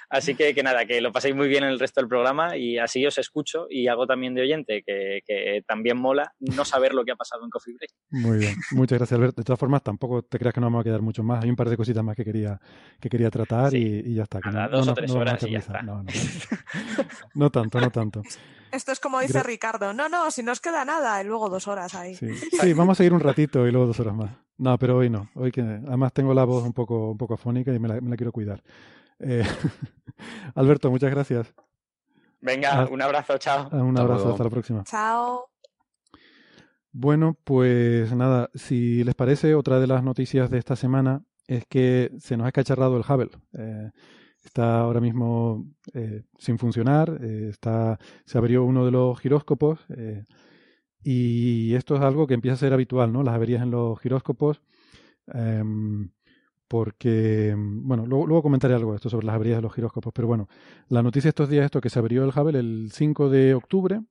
Así 0.09 0.35
que, 0.35 0.53
que 0.53 0.63
nada, 0.63 0.85
que 0.85 0.99
lo 0.99 1.13
paséis 1.13 1.35
muy 1.35 1.47
bien 1.47 1.63
en 1.63 1.69
el 1.69 1.79
resto 1.79 2.01
del 2.01 2.09
programa 2.09 2.57
y 2.57 2.77
así 2.77 3.05
os 3.05 3.17
escucho 3.17 3.67
y 3.69 3.87
hago 3.87 4.05
también 4.05 4.33
de 4.35 4.41
oyente, 4.41 4.83
que, 4.85 5.21
que 5.25 5.63
también 5.65 5.97
mola 5.97 6.33
no 6.39 6.65
saber 6.65 6.93
lo 6.93 7.05
que 7.05 7.13
ha 7.13 7.15
pasado 7.15 7.45
en 7.45 7.49
Coffee 7.49 7.75
Break. 7.75 7.91
Muy 8.09 8.37
bien, 8.39 8.55
muchas 8.71 8.97
gracias 8.99 9.17
Alberto. 9.17 9.39
De 9.41 9.45
todas 9.45 9.59
formas, 9.59 9.81
tampoco 9.81 10.21
te 10.23 10.37
creas 10.39 10.53
que 10.53 10.59
no 10.59 10.67
vamos 10.67 10.81
a 10.81 10.83
quedar 10.83 11.01
mucho 11.01 11.23
más. 11.23 11.41
Hay 11.41 11.49
un 11.49 11.55
par 11.55 11.69
de 11.69 11.77
cositas 11.77 12.03
más 12.03 12.17
que 12.17 12.25
quería, 12.25 12.59
que 12.99 13.09
quería 13.09 13.29
tratar 13.29 13.71
Sí. 13.71 13.77
y, 14.05 14.11
y 14.11 14.15
ya 14.15 14.23
está. 14.23 14.39
Nada, 14.39 14.67
no, 14.67 14.77
dos 14.77 14.87
no, 14.87 14.91
o 14.91 14.95
tres 14.95 15.11
horas 15.11 15.41
y 15.43 15.51
ya 15.51 15.59
está. 15.59 15.81
No, 15.83 16.03
no, 16.03 16.09
no 17.35 17.49
tanto, 17.49 17.79
no 17.79 17.91
tanto. 17.91 18.21
Esto 18.71 18.91
es 18.91 18.99
como 18.99 19.19
dice 19.19 19.39
Gra- 19.39 19.43
Ricardo. 19.45 19.93
No, 19.93 20.09
no, 20.09 20.29
si 20.31 20.43
no 20.43 20.51
os 20.51 20.59
queda 20.61 20.85
nada, 20.85 21.21
y 21.21 21.25
luego 21.25 21.49
dos 21.49 21.67
horas 21.67 21.95
ahí. 21.95 22.15
Sí. 22.15 22.27
sí, 22.35 22.73
vamos 22.73 22.93
a 22.93 22.97
seguir 22.97 23.13
un 23.13 23.19
ratito 23.19 23.65
y 23.67 23.71
luego 23.71 23.87
dos 23.87 23.99
horas 23.99 24.15
más. 24.15 24.31
No, 24.57 24.77
pero 24.77 24.97
hoy 24.97 25.09
no. 25.09 25.29
Hoy 25.35 25.51
que 25.51 25.61
además 25.61 26.11
tengo 26.13 26.33
la 26.33 26.43
voz 26.43 26.63
un 26.63 26.73
poco, 26.73 27.11
un 27.11 27.17
poco 27.17 27.35
afónica 27.35 27.73
y 27.73 27.79
me 27.79 27.87
la, 27.87 28.01
me 28.01 28.09
la 28.09 28.15
quiero 28.17 28.31
cuidar. 28.31 28.61
Eh, 29.19 29.43
Alberto, 30.55 30.89
muchas 30.91 31.11
gracias. 31.11 31.53
Venga, 32.41 32.81
Ah. 32.83 32.87
un 32.91 33.01
abrazo, 33.01 33.37
chao. 33.37 33.69
Un 33.71 33.89
Hasta 33.89 34.01
abrazo, 34.01 34.29
hasta 34.31 34.43
la 34.43 34.49
próxima. 34.49 34.83
Chao. 34.83 35.49
Bueno, 36.91 37.37
pues 37.43 38.13
nada, 38.15 38.49
si 38.55 39.03
les 39.03 39.15
parece, 39.15 39.55
otra 39.55 39.79
de 39.79 39.87
las 39.87 40.03
noticias 40.03 40.49
de 40.49 40.57
esta 40.57 40.75
semana 40.75 41.21
es 41.47 41.65
que 41.67 42.11
se 42.19 42.35
nos 42.37 42.45
ha 42.45 42.49
escacharrado 42.49 42.97
el 42.97 43.03
Hubble. 43.07 43.31
Eh, 43.57 43.91
está 44.49 44.79
ahora 44.81 44.99
mismo 44.99 45.65
eh, 45.93 46.23
sin 46.37 46.57
funcionar, 46.57 47.19
eh, 47.21 47.49
está, 47.49 47.99
se 48.25 48.37
abrió 48.37 48.63
uno 48.63 48.83
de 48.85 48.91
los 48.91 49.19
giróscopos 49.19 49.79
eh, 49.95 50.25
y 51.03 51.73
esto 51.75 51.95
es 51.95 52.01
algo 52.01 52.27
que 52.27 52.33
empieza 52.33 52.55
a 52.55 52.57
ser 52.57 52.73
habitual, 52.73 53.13
¿no? 53.13 53.23
Las 53.23 53.35
averías 53.35 53.61
en 53.63 53.71
los 53.71 53.99
giróscopos, 53.99 54.61
em, 55.27 56.11
porque, 56.67 57.55
bueno, 57.57 58.05
luego, 58.05 58.27
luego 58.27 58.43
comentaré 58.43 58.73
algo 58.75 58.91
de 58.91 58.97
esto 58.97 59.09
sobre 59.09 59.25
las 59.27 59.35
averías 59.35 59.57
de 59.59 59.61
los 59.63 59.73
giróscopos, 59.73 60.13
pero 60.13 60.27
bueno, 60.27 60.47
la 60.89 61.01
noticia 61.03 61.29
estos 61.29 61.49
días 61.49 61.61
es 61.61 61.65
esto, 61.67 61.81
que 61.81 61.89
se 61.89 61.99
abrió 61.99 62.23
el 62.23 62.31
Hubble 62.35 62.59
el 62.59 62.91
5 62.91 63.29
de 63.29 63.53
octubre, 63.55 64.01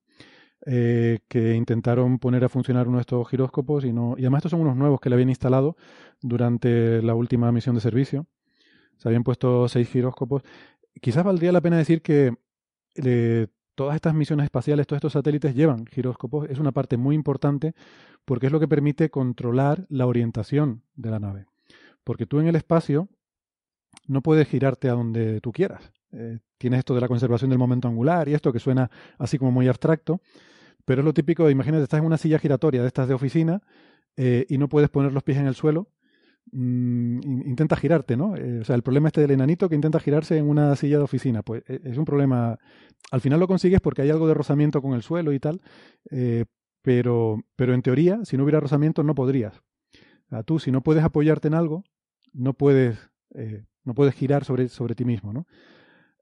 eh, 0.65 1.19
que 1.27 1.55
intentaron 1.55 2.19
poner 2.19 2.43
a 2.43 2.49
funcionar 2.49 2.87
uno 2.87 2.97
de 2.97 3.01
estos 3.01 3.27
giróscopos 3.29 3.85
y 3.85 3.93
no 3.93 4.15
y 4.17 4.21
además 4.21 4.39
estos 4.39 4.51
son 4.51 4.61
unos 4.61 4.75
nuevos 4.75 4.99
que 4.99 5.09
le 5.09 5.15
habían 5.15 5.29
instalado 5.29 5.77
durante 6.21 7.01
la 7.01 7.15
última 7.15 7.49
misión 7.53 7.75
de 7.75 7.81
servicio 7.81 8.27
se 8.99 9.09
habían 9.09 9.23
puesto 9.23 9.67
seis 9.67 9.89
giróscopos 9.89 10.43
quizás 11.01 11.23
valdría 11.23 11.51
la 11.51 11.61
pena 11.61 11.77
decir 11.77 12.03
que 12.03 12.35
eh, 12.95 13.47
todas 13.73 13.95
estas 13.95 14.13
misiones 14.13 14.43
espaciales 14.43 14.85
todos 14.85 14.97
estos 14.97 15.13
satélites 15.13 15.55
llevan 15.55 15.87
giróscopos 15.87 16.47
es 16.49 16.59
una 16.59 16.71
parte 16.71 16.97
muy 16.97 17.15
importante 17.15 17.73
porque 18.29 18.45
es 18.45 18.51
lo 18.51 18.59
que 18.59 18.67
permite 18.67 19.09
controlar 19.09 19.87
la 19.89 20.05
orientación 20.05 20.83
de 20.95 21.09
la 21.09 21.17
nave. 21.17 21.47
Porque 22.03 22.27
tú 22.27 22.39
en 22.39 22.45
el 22.45 22.55
espacio 22.55 23.09
no 24.05 24.21
puedes 24.21 24.47
girarte 24.47 24.87
a 24.87 24.93
donde 24.93 25.41
tú 25.41 25.51
quieras. 25.51 25.91
Eh, 26.11 26.37
tienes 26.59 26.77
esto 26.77 26.93
de 26.93 27.01
la 27.01 27.07
conservación 27.07 27.49
del 27.49 27.57
momento 27.57 27.87
angular 27.87 28.29
y 28.29 28.35
esto 28.35 28.53
que 28.53 28.59
suena 28.59 28.91
así 29.17 29.39
como 29.39 29.51
muy 29.51 29.67
abstracto, 29.67 30.21
pero 30.85 31.01
es 31.01 31.05
lo 31.05 31.13
típico, 31.15 31.49
imagínate, 31.49 31.81
estás 31.81 32.01
en 32.01 32.05
una 32.05 32.17
silla 32.17 32.37
giratoria 32.37 32.81
de 32.81 32.87
estas 32.87 33.07
de 33.07 33.15
oficina 33.15 33.63
eh, 34.15 34.45
y 34.47 34.59
no 34.59 34.69
puedes 34.69 34.91
poner 34.91 35.11
los 35.11 35.23
pies 35.23 35.39
en 35.39 35.47
el 35.47 35.55
suelo, 35.55 35.87
intenta 36.51 37.75
girarte, 37.75 38.17
¿no? 38.17 38.35
Eh, 38.35 38.59
o 38.61 38.63
sea, 38.63 38.75
el 38.75 38.81
problema 38.83 39.07
este 39.09 39.21
del 39.21 39.31
enanito 39.31 39.69
que 39.69 39.75
intenta 39.75 39.99
girarse 39.99 40.37
en 40.37 40.47
una 40.49 40.75
silla 40.75 40.97
de 40.97 41.03
oficina, 41.03 41.43
pues 41.43 41.63
eh, 41.67 41.79
es 41.83 41.97
un 41.97 42.05
problema, 42.05 42.57
al 43.11 43.21
final 43.21 43.39
lo 43.39 43.47
consigues 43.47 43.81
porque 43.81 44.01
hay 44.01 44.09
algo 44.09 44.27
de 44.27 44.33
rozamiento 44.33 44.81
con 44.81 44.93
el 44.93 45.01
suelo 45.03 45.31
y 45.33 45.39
tal, 45.39 45.61
eh, 46.11 46.45
pero, 46.81 47.43
pero 47.55 47.73
en 47.73 47.81
teoría, 47.81 48.19
si 48.25 48.37
no 48.37 48.43
hubiera 48.43 48.59
rozamiento, 48.59 49.03
no 49.03 49.13
podrías. 49.15 49.57
O 49.57 50.29
sea, 50.29 50.43
tú, 50.43 50.59
si 50.59 50.71
no 50.71 50.81
puedes 50.81 51.03
apoyarte 51.03 51.47
en 51.47 51.53
algo, 51.55 51.83
no 52.33 52.53
puedes, 52.53 52.97
eh, 53.35 53.65
no 53.83 53.93
puedes 53.93 54.13
girar 54.15 54.43
sobre, 54.45 54.69
sobre 54.69 54.95
ti 54.95 55.05
mismo, 55.05 55.33
¿no? 55.33 55.45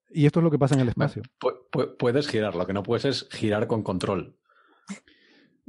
Y 0.09 0.25
esto 0.25 0.39
es 0.39 0.43
lo 0.45 0.51
que 0.51 0.57
pasa 0.59 0.75
en 0.75 0.81
el 0.81 0.87
espacio. 0.89 1.21
Pu- 1.39 1.57
pu- 1.71 1.95
puedes 1.97 2.27
girar, 2.29 2.55
lo 2.55 2.65
que 2.65 2.73
no 2.73 2.81
puedes 2.83 3.03
es 3.05 3.27
girar 3.29 3.67
con 3.67 3.83
control. 3.83 4.37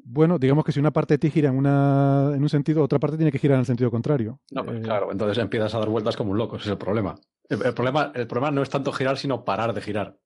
Bueno, 0.05 0.39
digamos 0.39 0.65
que 0.65 0.73
si 0.73 0.81
una 0.81 0.91
parte 0.93 1.15
de 1.15 1.19
ti 1.19 1.31
gira 1.31 1.51
en, 1.51 1.57
una, 1.57 2.31
en 2.35 2.43
un 2.43 2.49
sentido, 2.49 2.83
otra 2.83 2.99
parte 2.99 3.16
tiene 3.16 3.33
que 3.33 3.39
girar 3.39 3.57
en 3.57 3.61
el 3.61 3.66
sentido 3.66 3.91
contrario. 3.91 4.41
No, 4.51 4.65
pues 4.65 4.79
Eh, 4.79 4.83
claro, 4.83 5.11
entonces 5.12 5.39
empiezas 5.39 5.75
a 5.75 5.79
dar 5.81 5.89
vueltas 5.89 6.16
como 6.16 6.31
un 6.33 6.39
loco, 6.39 6.57
ese 6.57 6.66
es 6.66 6.70
el 6.73 6.79
problema. 6.79 7.15
El, 7.49 7.65
el 7.66 7.75
problema. 7.75 8.12
el 8.15 8.27
problema 8.27 8.51
no 8.51 8.62
es 8.62 8.70
tanto 8.70 8.93
girar, 8.93 9.16
sino 9.19 9.45
parar 9.45 9.73
de 9.75 9.81
girar. 9.81 10.16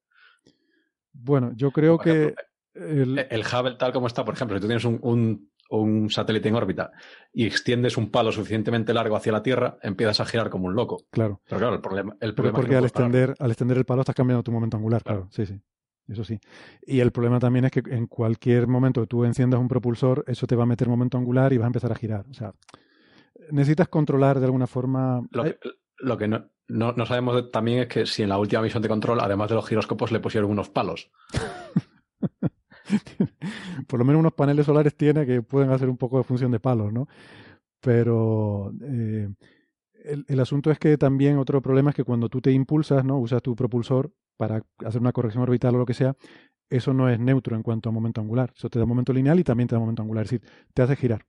Bueno, 1.12 1.53
yo 1.55 1.70
creo 1.70 1.97
Por 1.97 2.05
que 2.07 2.11
ejemplo, 2.11 2.43
el- 2.74 3.27
El 3.31 3.40
Hubble, 3.43 3.74
tal 3.77 3.93
como 3.93 4.07
está, 4.07 4.24
por 4.24 4.35
ejemplo, 4.35 4.57
si 4.57 4.61
tú 4.61 4.66
tienes 4.66 4.85
un, 4.85 4.99
un- 5.03 5.51
un 5.70 6.11
satélite 6.11 6.49
en 6.49 6.55
órbita 6.55 6.90
y 7.32 7.47
extiendes 7.47 7.97
un 7.97 8.11
palo 8.11 8.31
suficientemente 8.31 8.93
largo 8.93 9.16
hacia 9.16 9.32
la 9.32 9.43
Tierra, 9.43 9.78
empiezas 9.82 10.20
a 10.20 10.27
girar 10.27 10.51
como 10.51 10.66
un 10.66 10.74
loco. 10.74 10.99
claro, 11.11 11.40
Pero 11.47 11.59
claro, 11.61 11.74
el 11.77 11.81
problema, 11.81 12.16
el 12.20 12.35
problema 12.35 12.59
porque 12.59 12.74
es 12.74 12.77
que 12.77 12.81
no 12.81 12.85
al 12.86 12.90
parar. 12.90 13.11
extender, 13.11 13.36
al 13.39 13.51
extender 13.51 13.77
el 13.78 13.85
palo 13.85 14.03
estás 14.03 14.15
cambiando 14.15 14.43
tu 14.43 14.53
momento 14.53 14.77
angular, 14.77 15.03
claro. 15.03 15.28
Claro. 15.31 15.32
sí, 15.32 15.47
sí, 15.47 15.61
eso 16.12 16.24
sí. 16.24 16.39
Y 16.86 17.01
el 17.01 17.12
problema 17.12 17.39
también 17.39 17.64
es 17.64 17.70
que 17.70 17.82
en 17.86 18.06
cualquier 18.06 18.66
momento 18.66 19.01
que 19.02 19.06
tú 19.06 19.24
enciendas 19.24 19.60
un 19.60 19.68
propulsor, 19.68 20.24
eso 20.26 20.47
te 20.47 20.56
va 20.56 20.64
a 20.64 20.66
meter 20.66 20.89
momento 20.89 21.18
angular 21.18 21.52
y 21.52 21.59
vas 21.59 21.64
a 21.64 21.68
empezar 21.68 21.93
a 21.93 21.97
girar. 21.97 22.26
O 22.30 22.34
sea, 22.34 22.52
necesitas 23.51 23.89
controlar 23.89 24.39
de 24.40 24.47
alguna 24.47 24.66
forma. 24.66 25.22
Lo 25.30 25.44
que, 25.44 25.59
lo 25.98 26.18
que 26.18 26.28
no, 26.28 26.47
no- 26.68 26.93
no 26.93 27.06
sabemos 27.06 27.51
también 27.51 27.80
es 27.80 27.86
que 27.89 28.06
si 28.06 28.22
en 28.22 28.28
la 28.28 28.39
última 28.39 28.62
misión 28.62 28.82
de 28.82 28.89
control, 28.89 29.20
además 29.20 29.48
de 29.48 29.55
los 29.56 29.68
giróscopos, 29.68 30.12
le 30.12 30.20
pusieron 30.20 30.51
unos 30.51 30.68
palos. 30.70 31.10
por 33.86 33.98
lo 33.98 34.05
menos 34.05 34.20
unos 34.20 34.32
paneles 34.34 34.66
solares 34.66 34.94
tiene 34.97 35.26
que 35.26 35.43
pueden 35.43 35.70
hacer 35.70 35.89
un 35.89 35.97
poco 35.97 36.18
de 36.18 36.24
función 36.24 36.51
de 36.51 36.60
palos, 36.60 36.93
¿no? 36.93 37.09
Pero 37.80 38.72
eh, 38.82 39.28
el, 40.05 40.24
el 40.28 40.40
asunto 40.40 40.70
es 40.70 40.78
que 40.78 40.97
también 40.98 41.39
otro 41.39 41.60
problema 41.62 41.90
es 41.90 41.97
que 41.97 42.05
cuando 42.05 42.28
tú 42.28 42.40
te 42.40 42.52
impulsas, 42.52 43.05
¿no? 43.05 43.18
Usas 43.18 43.43
tu 43.43 43.56
propulsor 43.56 44.12
para 44.36 44.62
hacer 44.84 45.00
una 45.00 45.12
corrección 45.12 45.42
orbital 45.42 45.74
o 45.74 45.78
lo 45.78 45.86
que 45.86 45.94
sea, 45.94 46.16
eso 46.70 46.94
no 46.94 47.09
es 47.09 47.20
neutro 47.20 47.54
en 47.54 47.62
cuanto 47.62 47.88
a 47.88 47.92
momento 47.92 48.20
angular. 48.20 48.52
Eso 48.56 48.70
te 48.70 48.78
da 48.78 48.86
momento 48.86 49.12
lineal 49.12 49.38
y 49.38 49.44
también 49.44 49.68
te 49.68 49.74
da 49.74 49.78
momento 49.78 50.02
angular, 50.02 50.24
es 50.24 50.30
decir, 50.30 50.48
te 50.72 50.82
hace 50.82 50.96
girar. 50.96 51.26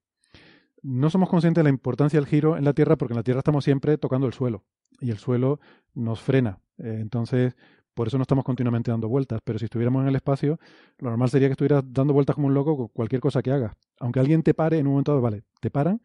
No 0.81 1.09
somos 1.09 1.29
conscientes 1.29 1.61
de 1.61 1.63
la 1.63 1.69
importancia 1.69 2.19
del 2.19 2.27
giro 2.27 2.57
en 2.57 2.63
la 2.63 2.73
Tierra 2.73 2.97
porque 2.97 3.13
en 3.13 3.17
la 3.17 3.23
Tierra 3.23 3.39
estamos 3.39 3.63
siempre 3.63 3.97
tocando 3.97 4.27
el 4.27 4.33
suelo 4.33 4.63
y 4.99 5.11
el 5.11 5.17
suelo 5.17 5.59
nos 5.93 6.21
frena. 6.21 6.59
Eh, 6.77 6.97
entonces, 6.99 7.55
por 7.93 8.07
eso 8.07 8.17
no 8.17 8.23
estamos 8.23 8.43
continuamente 8.43 8.91
dando 8.91 9.07
vueltas. 9.07 9.41
Pero 9.43 9.59
si 9.59 9.65
estuviéramos 9.65 10.01
en 10.01 10.09
el 10.09 10.15
espacio, 10.15 10.59
lo 10.97 11.09
normal 11.09 11.29
sería 11.29 11.47
que 11.47 11.53
estuvieras 11.53 11.83
dando 11.87 12.13
vueltas 12.13 12.35
como 12.35 12.47
un 12.47 12.53
loco 12.53 12.75
con 12.75 12.87
cualquier 12.89 13.21
cosa 13.21 13.41
que 13.41 13.51
hagas. 13.51 13.75
Aunque 13.99 14.19
alguien 14.19 14.43
te 14.43 14.53
pare 14.53 14.79
en 14.79 14.87
un 14.87 14.93
momento 14.93 15.11
dado, 15.11 15.21
vale, 15.21 15.43
te 15.59 15.69
paran, 15.69 16.01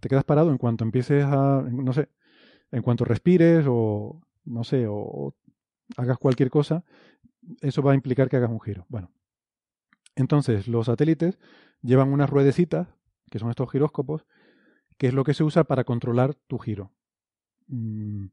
te 0.00 0.08
quedas 0.08 0.24
parado 0.24 0.50
en 0.50 0.58
cuanto 0.58 0.84
empieces 0.84 1.24
a, 1.24 1.62
no 1.70 1.92
sé, 1.92 2.08
en 2.70 2.82
cuanto 2.82 3.04
respires 3.04 3.66
o, 3.68 4.20
no 4.44 4.64
sé, 4.64 4.86
o, 4.86 4.94
o 4.94 5.34
hagas 5.96 6.18
cualquier 6.18 6.50
cosa, 6.50 6.84
eso 7.60 7.82
va 7.82 7.92
a 7.92 7.94
implicar 7.94 8.28
que 8.28 8.36
hagas 8.36 8.50
un 8.50 8.60
giro. 8.60 8.86
Bueno, 8.88 9.10
entonces 10.14 10.68
los 10.68 10.86
satélites 10.86 11.38
llevan 11.82 12.12
unas 12.12 12.30
ruedecitas, 12.30 12.88
que 13.30 13.38
son 13.38 13.50
estos 13.50 13.70
giróscopos, 13.70 14.26
que 14.98 15.08
es 15.08 15.14
lo 15.14 15.24
que 15.24 15.34
se 15.34 15.44
usa 15.44 15.64
para 15.64 15.84
controlar 15.84 16.34
tu 16.34 16.58
giro. 16.58 16.92
Mm, 17.68 18.26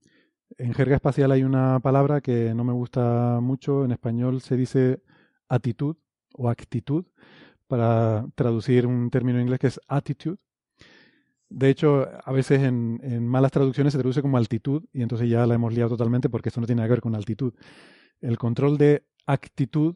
En 0.57 0.73
jerga 0.73 0.95
espacial 0.95 1.31
hay 1.31 1.43
una 1.43 1.79
palabra 1.79 2.21
que 2.21 2.53
no 2.55 2.63
me 2.63 2.73
gusta 2.73 3.39
mucho, 3.41 3.85
en 3.85 3.91
español 3.91 4.41
se 4.41 4.57
dice 4.57 5.03
actitud 5.49 5.97
o 6.33 6.49
actitud, 6.49 7.05
para 7.67 8.25
traducir 8.35 8.87
un 8.87 9.09
término 9.11 9.39
inglés 9.41 9.59
que 9.59 9.67
es 9.67 9.81
attitude. 9.87 10.37
De 11.49 11.69
hecho, 11.69 12.07
a 12.23 12.31
veces 12.31 12.61
en, 12.61 13.27
malas 13.27 13.51
traducciones 13.51 13.93
se 13.93 13.99
traduce 13.99 14.21
como 14.21 14.37
altitud 14.37 14.85
y 14.93 15.01
entonces 15.01 15.27
ya 15.29 15.47
la 15.47 15.55
hemos 15.55 15.73
liado 15.73 15.89
totalmente 15.89 16.29
porque 16.29 16.49
esto 16.49 16.61
no 16.61 16.67
tiene 16.67 16.79
nada 16.79 16.87
que 16.87 16.93
ver 16.93 17.01
con 17.01 17.15
altitud. 17.15 17.53
El 18.21 18.37
control 18.37 18.77
de 18.77 19.05
actitud 19.25 19.95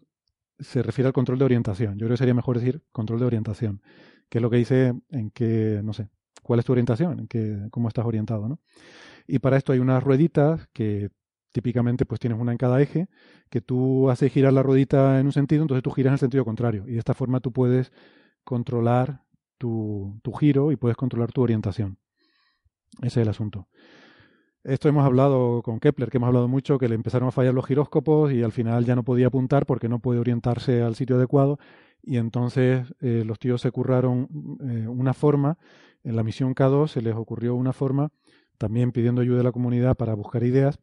se 0.60 0.82
refiere 0.82 1.08
al 1.08 1.14
control 1.14 1.38
de 1.38 1.46
orientación. 1.46 1.94
Yo 1.94 2.06
creo 2.06 2.12
que 2.12 2.18
sería 2.18 2.34
mejor 2.34 2.58
decir 2.58 2.82
control 2.92 3.20
de 3.20 3.26
orientación, 3.26 3.82
que 4.30 4.40
es 4.40 4.42
lo 4.42 4.50
que 4.50 4.58
dice 4.58 4.94
en 5.10 5.30
que, 5.30 5.82
no 5.84 5.94
sé, 5.94 6.10
cuál 6.42 6.60
es 6.60 6.66
tu 6.66 6.72
orientación, 6.72 7.22
en 7.22 7.28
que, 7.28 7.68
cómo 7.70 7.88
estás 7.88 8.06
orientado, 8.06 8.48
¿no? 8.50 8.60
Y 9.28 9.40
para 9.40 9.58
esto 9.58 9.74
hay 9.74 9.80
unas 9.80 10.04
rueditas 10.04 10.68
que 10.74 11.12
típicamente 11.52 12.06
pues 12.06 12.20
tienes 12.20 12.40
una 12.40 12.52
en 12.52 12.58
cada 12.58 12.82
eje, 12.82 13.08
que 13.50 13.62
tú 13.62 14.10
haces 14.10 14.32
girar 14.32 14.54
la 14.54 14.64
ruedita 14.64 15.20
en 15.20 15.28
un 15.28 15.32
sentido, 15.32 15.62
entonces 15.62 15.84
tú 15.84 15.92
giras 15.92 16.10
en 16.10 16.14
el 16.14 16.20
sentido 16.20 16.46
contrario. 16.46 16.86
Y 16.88 16.94
de 16.94 17.00
esta 17.00 17.14
forma 17.14 17.40
tú 17.40 17.52
puedes 17.52 17.94
controlar 18.44 19.24
tu, 19.64 20.34
giro 20.40 20.72
y 20.72 20.76
puedes 20.76 20.98
controlar 20.98 21.32
tu 21.32 21.42
orientación. 21.42 21.98
Ese 23.02 23.22
es 23.22 23.26
el 23.26 23.30
asunto. 23.30 23.68
Esto 24.64 24.88
hemos 24.90 25.06
hablado 25.06 25.62
con 25.62 25.80
Kepler, 25.80 26.10
que 26.10 26.18
hemos 26.18 26.28
hablado 26.28 26.48
mucho, 26.48 26.78
que 26.78 26.88
le 26.88 26.96
empezaron 26.96 27.28
a 27.28 27.32
fallar 27.32 27.54
los 27.54 27.66
giróscopos 27.66 28.32
y 28.32 28.44
al 28.44 28.52
final 28.52 28.86
ya 28.86 28.96
no 28.96 29.04
podía 29.04 29.28
apuntar 29.28 29.66
porque 29.66 29.90
no 29.90 30.00
puede 30.00 30.20
orientarse 30.20 30.82
al 30.82 30.96
sitio 30.96 31.16
adecuado. 31.16 31.60
Y 32.02 32.18
entonces 32.18 32.94
eh, 33.00 33.24
los 33.26 33.40
tíos 33.40 33.62
se 33.62 33.72
curraron 33.72 34.28
eh, 34.62 34.88
una 34.88 35.14
forma, 35.14 35.58
en 36.04 36.16
la 36.18 36.24
misión 36.24 36.54
K2 36.54 36.88
se 36.88 37.02
les 37.02 37.16
ocurrió 37.16 37.56
una 37.56 37.72
forma 37.72 38.12
también 38.58 38.92
pidiendo 38.92 39.22
ayuda 39.22 39.38
de 39.38 39.44
la 39.44 39.52
comunidad 39.52 39.96
para 39.96 40.14
buscar 40.14 40.44
ideas 40.44 40.80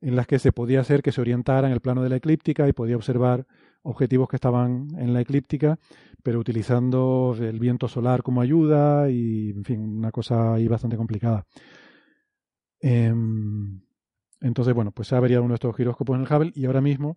en 0.00 0.16
las 0.16 0.26
que 0.26 0.38
se 0.38 0.52
podía 0.52 0.80
hacer 0.80 1.02
que 1.02 1.12
se 1.12 1.20
orientara 1.20 1.66
en 1.66 1.72
el 1.72 1.80
plano 1.80 2.02
de 2.02 2.08
la 2.08 2.16
eclíptica 2.16 2.68
y 2.68 2.72
podía 2.72 2.96
observar 2.96 3.46
objetivos 3.82 4.28
que 4.28 4.36
estaban 4.36 4.88
en 4.98 5.12
la 5.12 5.20
eclíptica, 5.20 5.78
pero 6.22 6.38
utilizando 6.38 7.36
el 7.38 7.58
viento 7.58 7.88
solar 7.88 8.22
como 8.22 8.40
ayuda 8.40 9.10
y, 9.10 9.50
en 9.50 9.64
fin, 9.64 9.80
una 9.98 10.10
cosa 10.10 10.54
ahí 10.54 10.68
bastante 10.68 10.96
complicada. 10.96 11.46
Em, 12.80 13.80
entonces, 14.40 14.74
bueno, 14.74 14.92
pues 14.92 15.08
se 15.08 15.16
ha 15.16 15.20
uno 15.20 15.48
de 15.48 15.54
estos 15.54 15.76
giróscopos 15.76 16.16
en 16.16 16.22
el 16.22 16.32
Hubble 16.32 16.52
y 16.54 16.64
ahora 16.64 16.80
mismo 16.80 17.16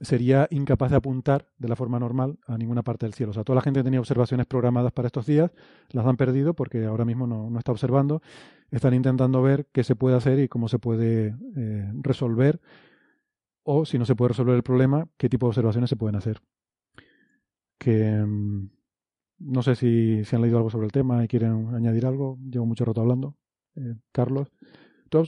sería 0.00 0.46
incapaz 0.50 0.90
de 0.90 0.96
apuntar 0.96 1.46
de 1.58 1.68
la 1.68 1.76
forma 1.76 1.98
normal 1.98 2.38
a 2.46 2.56
ninguna 2.56 2.82
parte 2.82 3.06
del 3.06 3.14
cielo. 3.14 3.30
O 3.30 3.34
sea, 3.34 3.44
toda 3.44 3.56
la 3.56 3.62
gente 3.62 3.80
que 3.80 3.84
tenía 3.84 4.00
observaciones 4.00 4.46
programadas 4.46 4.92
para 4.92 5.06
estos 5.06 5.26
días 5.26 5.50
las 5.90 6.06
han 6.06 6.16
perdido 6.16 6.54
porque 6.54 6.84
ahora 6.86 7.04
mismo 7.04 7.26
no, 7.26 7.58
está 7.58 7.72
observando. 7.72 8.22
Están 8.70 8.94
intentando 8.94 9.42
ver 9.42 9.66
qué 9.72 9.84
se 9.84 9.96
puede 9.96 10.16
hacer 10.16 10.38
y 10.38 10.48
cómo 10.48 10.68
se 10.68 10.78
puede 10.78 11.34
eh, 11.56 11.92
resolver 12.00 12.60
o, 13.62 13.84
si 13.84 13.98
no 13.98 14.04
se 14.04 14.14
puede 14.14 14.30
resolver 14.30 14.56
el 14.56 14.62
problema, 14.62 15.08
qué 15.16 15.28
tipo 15.28 15.46
de 15.46 15.50
observaciones 15.50 15.90
se 15.90 15.96
pueden 15.96 16.16
hacer. 16.16 16.40
Que 17.78 18.12
mm, 18.12 18.70
no 19.38 19.62
sé 19.62 19.74
si, 19.74 20.24
si, 20.24 20.36
han 20.36 20.42
leído 20.42 20.58
algo 20.58 20.70
sobre 20.70 20.86
el 20.86 20.92
tema 20.92 21.24
y 21.24 21.28
quieren 21.28 21.74
añadir 21.74 22.06
algo. 22.06 22.38
Llevo 22.50 22.66
mucho 22.66 22.84
rato 22.84 23.00
hablando. 23.00 23.36
Eh, 23.76 23.96
Carlos. 24.12 24.48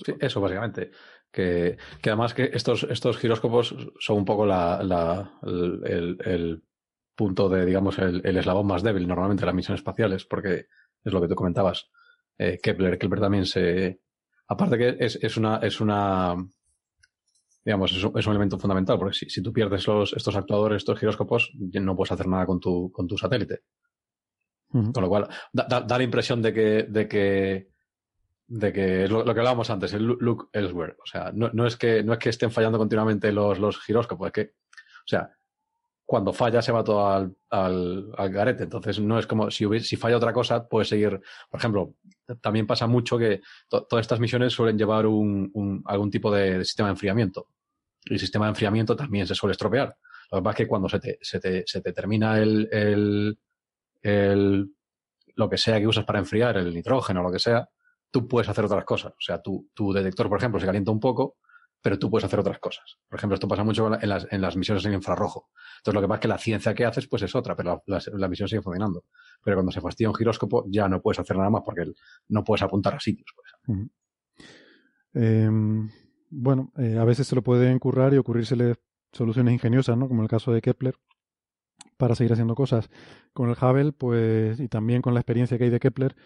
Sí, 0.04 0.14
eso 0.20 0.40
básicamente. 0.40 0.90
Que, 1.30 1.78
además 2.04 2.34
que 2.34 2.50
estos, 2.52 2.84
estos 2.84 3.16
giróscopos 3.16 3.74
son 3.98 4.18
un 4.18 4.24
poco 4.24 4.44
la, 4.44 4.82
la 4.82 5.38
el, 5.42 6.18
el, 6.24 6.62
punto 7.14 7.48
de, 7.48 7.64
digamos, 7.64 7.98
el, 7.98 8.20
el, 8.24 8.36
eslabón 8.36 8.66
más 8.66 8.82
débil 8.82 9.06
normalmente 9.06 9.42
de 9.42 9.46
las 9.46 9.54
misiones 9.54 9.80
espaciales, 9.80 10.24
porque 10.24 10.66
es 11.04 11.12
lo 11.12 11.20
que 11.20 11.28
tú 11.28 11.34
comentabas. 11.34 11.90
Eh, 12.38 12.58
Kepler, 12.62 12.98
Kepler 12.98 13.20
también 13.20 13.46
se. 13.46 14.00
Aparte 14.48 14.78
que 14.78 14.96
es, 14.98 15.18
es 15.22 15.36
una, 15.36 15.56
es 15.58 15.80
una 15.80 16.36
digamos, 17.64 17.92
es 17.92 18.04
un, 18.04 18.18
es 18.18 18.26
un, 18.26 18.32
elemento 18.32 18.58
fundamental, 18.58 18.98
porque 18.98 19.14
si, 19.14 19.28
si 19.28 19.42
tú 19.42 19.52
pierdes 19.52 19.86
los, 19.86 20.12
estos 20.12 20.36
actuadores, 20.36 20.78
estos 20.78 20.98
giróscopos, 20.98 21.52
no 21.54 21.96
puedes 21.96 22.12
hacer 22.12 22.26
nada 22.26 22.46
con 22.46 22.60
tu, 22.60 22.90
con 22.90 23.06
tu 23.06 23.16
satélite. 23.16 23.60
Con 24.70 25.02
lo 25.02 25.08
cual, 25.08 25.28
da, 25.52 25.66
da, 25.68 25.80
da, 25.82 25.98
la 25.98 26.04
impresión 26.04 26.40
de 26.40 26.52
que, 26.54 26.86
de 26.88 27.06
que 27.06 27.72
de 28.52 28.72
que 28.72 29.04
es 29.04 29.10
lo, 29.10 29.24
que 29.24 29.30
hablábamos 29.30 29.70
antes, 29.70 29.94
el 29.94 30.04
look 30.04 30.50
elsewhere. 30.52 30.96
O 31.02 31.06
sea, 31.06 31.30
no, 31.32 31.50
no, 31.54 31.66
es 31.66 31.76
que, 31.76 32.02
no 32.02 32.12
es 32.12 32.18
que 32.18 32.28
estén 32.28 32.50
fallando 32.50 32.76
continuamente 32.76 33.32
los, 33.32 33.58
los 33.58 33.80
giróscopos, 33.80 34.26
es 34.26 34.32
que, 34.32 34.42
o 34.42 35.06
sea, 35.06 35.30
cuando 36.04 36.32
falla 36.32 36.60
se 36.60 36.72
va 36.72 36.84
todo 36.84 37.08
al, 37.08 37.34
al, 37.50 38.12
al 38.16 38.30
garete. 38.30 38.64
Entonces, 38.64 39.00
no 39.00 39.18
es 39.18 39.26
como 39.26 39.50
si, 39.50 39.64
hubiese, 39.64 39.86
si 39.86 39.96
falla 39.96 40.16
otra 40.16 40.32
cosa, 40.32 40.68
puede 40.68 40.84
seguir. 40.84 41.20
Por 41.50 41.58
ejemplo, 41.58 41.94
también 42.40 42.66
pasa 42.66 42.86
mucho 42.86 43.18
que 43.18 43.40
to, 43.68 43.84
todas 43.84 44.04
estas 44.04 44.20
misiones 44.20 44.52
suelen 44.52 44.78
llevar 44.78 45.06
un, 45.06 45.82
algún 45.86 46.10
tipo 46.10 46.30
de, 46.30 46.58
de, 46.58 46.64
sistema 46.64 46.88
de 46.88 46.92
enfriamiento. 46.92 47.48
Y 48.04 48.14
el 48.14 48.20
sistema 48.20 48.46
de 48.46 48.50
enfriamiento 48.50 48.96
también 48.96 49.26
se 49.26 49.34
suele 49.34 49.52
estropear. 49.52 49.96
Lo 50.30 50.38
que 50.38 50.42
pasa 50.42 50.52
es 50.52 50.56
que 50.56 50.68
cuando 50.68 50.88
se 50.88 50.98
te, 50.98 51.18
se 51.20 51.40
te, 51.40 51.64
se 51.66 51.80
te 51.80 51.92
termina 51.92 52.38
el, 52.38 52.68
el, 52.72 53.38
el, 54.02 54.70
lo 55.36 55.48
que 55.48 55.58
sea 55.58 55.78
que 55.78 55.86
usas 55.86 56.04
para 56.04 56.18
enfriar, 56.18 56.56
el 56.56 56.74
nitrógeno 56.74 57.20
o 57.20 57.22
lo 57.22 57.32
que 57.32 57.38
sea, 57.38 57.68
tú 58.10 58.26
puedes 58.26 58.48
hacer 58.48 58.64
otras 58.64 58.84
cosas. 58.84 59.12
O 59.12 59.20
sea, 59.20 59.40
tu, 59.40 59.70
tu 59.74 59.92
detector, 59.92 60.28
por 60.28 60.38
ejemplo, 60.38 60.58
se 60.58 60.66
calienta 60.66 60.90
un 60.90 61.00
poco, 61.00 61.36
pero 61.82 61.98
tú 61.98 62.08
puedes 62.10 62.24
hacer 62.24 62.40
otras 62.40 62.58
cosas. 62.58 62.98
Por 63.08 63.18
ejemplo, 63.18 63.34
esto 63.34 63.48
pasa 63.48 63.64
mucho 63.64 63.92
en 64.00 64.08
las, 64.08 64.26
en 64.30 64.40
las 64.40 64.56
misiones 64.56 64.84
en 64.86 64.94
infrarrojo. 64.94 65.50
Entonces, 65.78 65.94
lo 65.94 66.00
que 66.00 66.08
pasa 66.08 66.16
es 66.16 66.22
que 66.22 66.28
la 66.28 66.38
ciencia 66.38 66.74
que 66.74 66.84
haces, 66.84 67.08
pues 67.08 67.22
es 67.22 67.34
otra, 67.34 67.56
pero 67.56 67.82
la, 67.86 67.98
la, 67.98 68.18
la, 68.18 68.28
misión 68.28 68.48
sigue 68.48 68.62
funcionando. 68.62 69.04
Pero 69.42 69.56
cuando 69.56 69.72
se 69.72 69.80
fastidia 69.80 70.08
un 70.08 70.14
giróscopo, 70.14 70.64
ya 70.68 70.88
no 70.88 71.02
puedes 71.02 71.18
hacer 71.18 71.36
nada 71.36 71.50
más 71.50 71.62
porque 71.64 71.92
no 72.28 72.44
puedes 72.44 72.62
apuntar 72.62 72.94
a 72.94 73.00
sitios. 73.00 73.34
Pues. 73.36 73.90
Bueno, 76.34 76.72
eh, 76.78 76.96
a 76.98 77.04
veces 77.04 77.26
se 77.26 77.34
lo 77.34 77.42
puede 77.42 77.70
encurrar 77.70 78.14
y 78.14 78.16
ocurrírsele 78.16 78.76
soluciones 79.12 79.52
ingeniosas, 79.52 79.98
¿no? 79.98 80.08
Como 80.08 80.22
el 80.22 80.28
caso 80.28 80.50
de 80.50 80.62
Kepler, 80.62 80.94
para 81.98 82.14
seguir 82.14 82.32
haciendo 82.32 82.54
cosas. 82.54 82.88
Con 83.34 83.50
el 83.50 83.56
Hubble, 83.60 83.92
pues, 83.92 84.58
y 84.58 84.66
también 84.68 85.02
con 85.02 85.12
la 85.12 85.20
experiencia 85.20 85.58
que 85.58 85.64
hay 85.64 85.70
de 85.70 85.78
Kepler, 85.78 86.16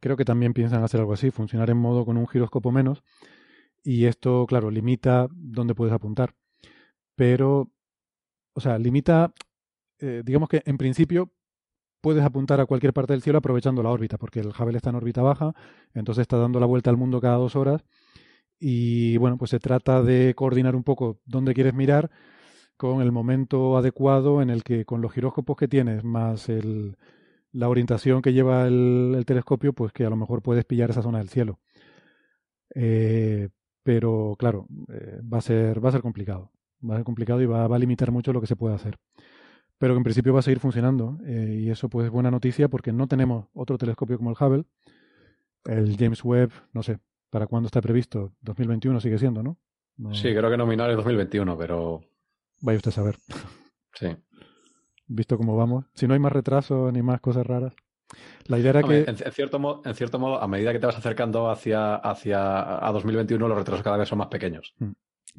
creo 0.00 0.18
que 0.18 0.26
también 0.26 0.52
piensan 0.52 0.84
hacer 0.84 1.00
algo 1.00 1.14
así, 1.14 1.30
funcionar 1.30 1.70
en 1.70 1.78
modo 1.78 2.04
con 2.04 2.18
un 2.18 2.28
giroscopo 2.28 2.72
menos. 2.72 3.02
Y 3.84 4.06
esto, 4.06 4.46
claro, 4.46 4.70
limita 4.70 5.28
dónde 5.30 5.74
puedes 5.74 5.92
apuntar. 5.94 6.34
Pero, 7.14 7.70
o 8.54 8.60
sea, 8.60 8.78
limita, 8.78 9.32
eh, 10.00 10.22
digamos 10.24 10.48
que 10.48 10.62
en 10.64 10.78
principio 10.78 11.30
puedes 12.00 12.24
apuntar 12.24 12.60
a 12.60 12.66
cualquier 12.66 12.92
parte 12.92 13.12
del 13.12 13.22
cielo 13.22 13.38
aprovechando 13.38 13.82
la 13.82 13.90
órbita, 13.90 14.18
porque 14.18 14.40
el 14.40 14.48
Hubble 14.48 14.76
está 14.76 14.90
en 14.90 14.96
órbita 14.96 15.22
baja, 15.22 15.54
entonces 15.94 16.22
está 16.22 16.38
dando 16.38 16.60
la 16.60 16.66
vuelta 16.66 16.90
al 16.90 16.96
mundo 16.96 17.20
cada 17.20 17.36
dos 17.36 17.56
horas. 17.56 17.84
Y 18.58 19.16
bueno, 19.18 19.36
pues 19.38 19.50
se 19.50 19.58
trata 19.58 20.02
de 20.02 20.34
coordinar 20.34 20.76
un 20.76 20.84
poco 20.84 21.20
dónde 21.26 21.54
quieres 21.54 21.74
mirar 21.74 22.10
con 22.76 23.02
el 23.02 23.12
momento 23.12 23.76
adecuado 23.76 24.42
en 24.42 24.50
el 24.50 24.64
que 24.64 24.84
con 24.84 25.00
los 25.02 25.12
giróscopos 25.12 25.56
que 25.56 25.68
tienes, 25.68 26.04
más 26.04 26.48
el, 26.48 26.96
la 27.52 27.68
orientación 27.68 28.22
que 28.22 28.32
lleva 28.32 28.66
el, 28.66 29.14
el, 29.16 29.26
telescopio, 29.26 29.72
pues 29.72 29.92
que 29.92 30.04
a 30.04 30.10
lo 30.10 30.16
mejor 30.16 30.42
puedes 30.42 30.64
pillar 30.64 30.90
esa 30.90 31.02
zona 31.02 31.18
del 31.18 31.28
cielo. 31.28 31.60
Eh, 32.74 33.48
pero 33.84 34.34
claro, 34.38 34.66
eh, 34.92 35.20
va, 35.32 35.38
a 35.38 35.40
ser, 35.40 35.84
va 35.84 35.90
a 35.90 35.92
ser 35.92 36.02
complicado. 36.02 36.50
Va 36.88 36.94
a 36.94 36.98
ser 36.98 37.04
complicado 37.04 37.40
y 37.40 37.46
va, 37.46 37.68
va, 37.68 37.76
a 37.76 37.78
limitar 37.78 38.10
mucho 38.10 38.32
lo 38.32 38.40
que 38.40 38.48
se 38.48 38.56
puede 38.56 38.74
hacer. 38.74 38.96
Pero 39.78 39.94
que 39.94 39.98
en 39.98 40.04
principio 40.04 40.32
va 40.32 40.40
a 40.40 40.42
seguir 40.42 40.58
funcionando. 40.58 41.18
Eh, 41.24 41.60
y 41.60 41.70
eso 41.70 41.88
pues 41.88 42.06
es 42.06 42.10
buena 42.10 42.30
noticia 42.30 42.68
porque 42.68 42.92
no 42.92 43.06
tenemos 43.06 43.46
otro 43.54 43.78
telescopio 43.78 44.18
como 44.18 44.30
el 44.30 44.36
Hubble. 44.38 44.64
El 45.64 45.96
James 45.96 46.24
Webb, 46.24 46.50
no 46.72 46.82
sé, 46.82 46.98
¿para 47.30 47.46
cuándo 47.46 47.68
está 47.68 47.80
previsto? 47.80 48.32
2021 48.42 49.00
sigue 49.00 49.18
siendo, 49.18 49.42
¿no? 49.42 49.56
no... 49.96 50.12
Sí, 50.12 50.34
creo 50.34 50.50
que 50.50 50.56
nominal 50.58 50.90
es 50.90 50.96
2021, 50.96 51.56
pero... 51.56 52.02
Vaya 52.60 52.76
usted 52.76 52.90
a 52.90 52.94
saber. 52.94 53.16
Sí 53.94 54.08
visto 55.06 55.36
cómo 55.36 55.56
vamos. 55.56 55.86
Si 55.94 56.06
no 56.06 56.14
hay 56.14 56.20
más 56.20 56.32
retraso 56.32 56.90
ni 56.92 57.02
más 57.02 57.20
cosas 57.20 57.46
raras. 57.46 57.74
La 58.46 58.58
idea 58.58 58.70
era 58.70 58.80
Hombre, 58.80 59.04
que. 59.04 59.10
En, 59.10 59.16
en, 59.24 59.32
cierto 59.32 59.58
modo, 59.58 59.82
en 59.84 59.94
cierto 59.94 60.18
modo, 60.18 60.40
a 60.40 60.48
medida 60.48 60.72
que 60.72 60.78
te 60.78 60.86
vas 60.86 60.96
acercando 60.96 61.50
hacia, 61.50 61.96
hacia 61.96 62.86
a 62.86 62.92
2021, 62.92 63.48
los 63.48 63.58
retrasos 63.58 63.82
cada 63.82 63.96
vez 63.96 64.08
son 64.08 64.18
más 64.18 64.28
pequeños. 64.28 64.74
Mm. 64.78 64.92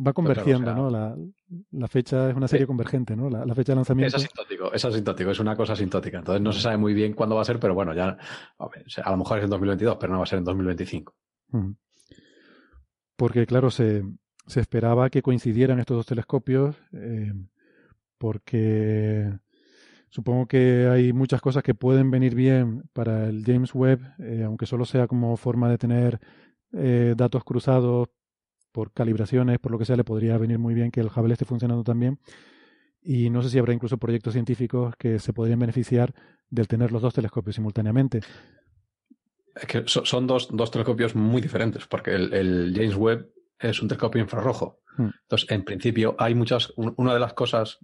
Va 0.05 0.11
convergiendo, 0.11 0.65
claro, 0.65 0.87
o 0.87 0.89
sea, 0.91 0.99
¿no? 0.99 1.15
La, 1.15 1.79
la, 1.79 1.87
fecha 1.87 2.29
es 2.29 2.35
una 2.35 2.49
serie 2.49 2.65
sí. 2.65 2.67
convergente, 2.67 3.15
¿no? 3.15 3.29
La, 3.29 3.45
la, 3.45 3.55
fecha 3.55 3.71
de 3.71 3.77
lanzamiento. 3.77 4.17
Es 4.17 4.23
asintótico, 4.23 4.73
es 4.73 4.83
asintótico, 4.83 5.31
es 5.31 5.39
una 5.39 5.55
cosa 5.55 5.71
asintótica. 5.71 6.17
Entonces 6.17 6.41
no 6.41 6.51
se 6.51 6.59
sabe 6.59 6.75
muy 6.75 6.93
bien 6.93 7.13
cuándo 7.13 7.35
va 7.35 7.43
a 7.43 7.45
ser, 7.45 7.59
pero 7.59 7.73
bueno, 7.73 7.93
ya. 7.93 8.17
A 8.57 9.11
lo 9.11 9.17
mejor 9.17 9.37
es 9.37 9.45
en 9.45 9.49
2022, 9.51 9.95
pero 9.97 10.11
no 10.11 10.19
va 10.19 10.23
a 10.23 10.27
ser 10.27 10.39
en 10.39 10.45
2025. 10.45 11.15
Mm. 11.51 11.71
Porque, 13.15 13.45
claro, 13.45 13.71
se, 13.71 14.03
se 14.47 14.59
esperaba 14.59 15.09
que 15.09 15.21
coincidieran 15.21 15.79
estos 15.79 15.97
dos 15.97 16.05
telescopios, 16.05 16.75
eh, 16.91 17.31
porque 18.17 19.31
Supongo 20.09 20.47
que 20.47 20.87
hay 20.87 21.13
muchas 21.13 21.41
cosas 21.41 21.63
que 21.63 21.73
pueden 21.73 22.09
venir 22.11 22.35
bien 22.35 22.83
para 22.93 23.27
el 23.27 23.43
James 23.45 23.73
Webb, 23.73 24.01
eh, 24.19 24.43
aunque 24.45 24.65
solo 24.65 24.85
sea 24.85 25.07
como 25.07 25.35
forma 25.37 25.69
de 25.69 25.77
tener 25.77 26.19
eh, 26.73 27.13
datos 27.17 27.43
cruzados 27.43 28.09
por 28.71 28.91
calibraciones, 28.91 29.59
por 29.59 29.71
lo 29.71 29.79
que 29.79 29.85
sea, 29.85 29.95
le 29.95 30.03
podría 30.03 30.37
venir 30.37 30.59
muy 30.59 30.73
bien 30.73 30.91
que 30.91 30.99
el 30.99 31.07
Hubble 31.07 31.33
esté 31.33 31.45
funcionando 31.45 31.83
también. 31.83 32.19
Y 33.01 33.29
no 33.29 33.41
sé 33.41 33.49
si 33.49 33.59
habrá 33.59 33.73
incluso 33.73 33.97
proyectos 33.97 34.33
científicos 34.33 34.95
que 34.97 35.19
se 35.19 35.31
podrían 35.31 35.59
beneficiar 35.59 36.13
del 36.49 36.67
tener 36.67 36.91
los 36.91 37.01
dos 37.01 37.13
telescopios 37.13 37.55
simultáneamente. 37.55 38.21
Es 39.55 39.65
que 39.67 39.83
son 39.85 40.27
dos, 40.27 40.49
dos 40.51 40.71
telescopios 40.71 41.15
muy 41.15 41.41
diferentes, 41.41 41.85
porque 41.87 42.15
el, 42.15 42.33
el, 42.33 42.73
James 42.75 42.95
Webb 42.95 43.29
es 43.59 43.81
un 43.81 43.87
telescopio 43.87 44.21
infrarrojo. 44.21 44.81
Hmm. 44.97 45.09
Entonces, 45.21 45.49
en 45.51 45.63
principio, 45.63 46.15
hay 46.19 46.35
muchas. 46.35 46.73
Una 46.75 47.13
de 47.13 47.19
las 47.19 47.33
cosas 47.33 47.79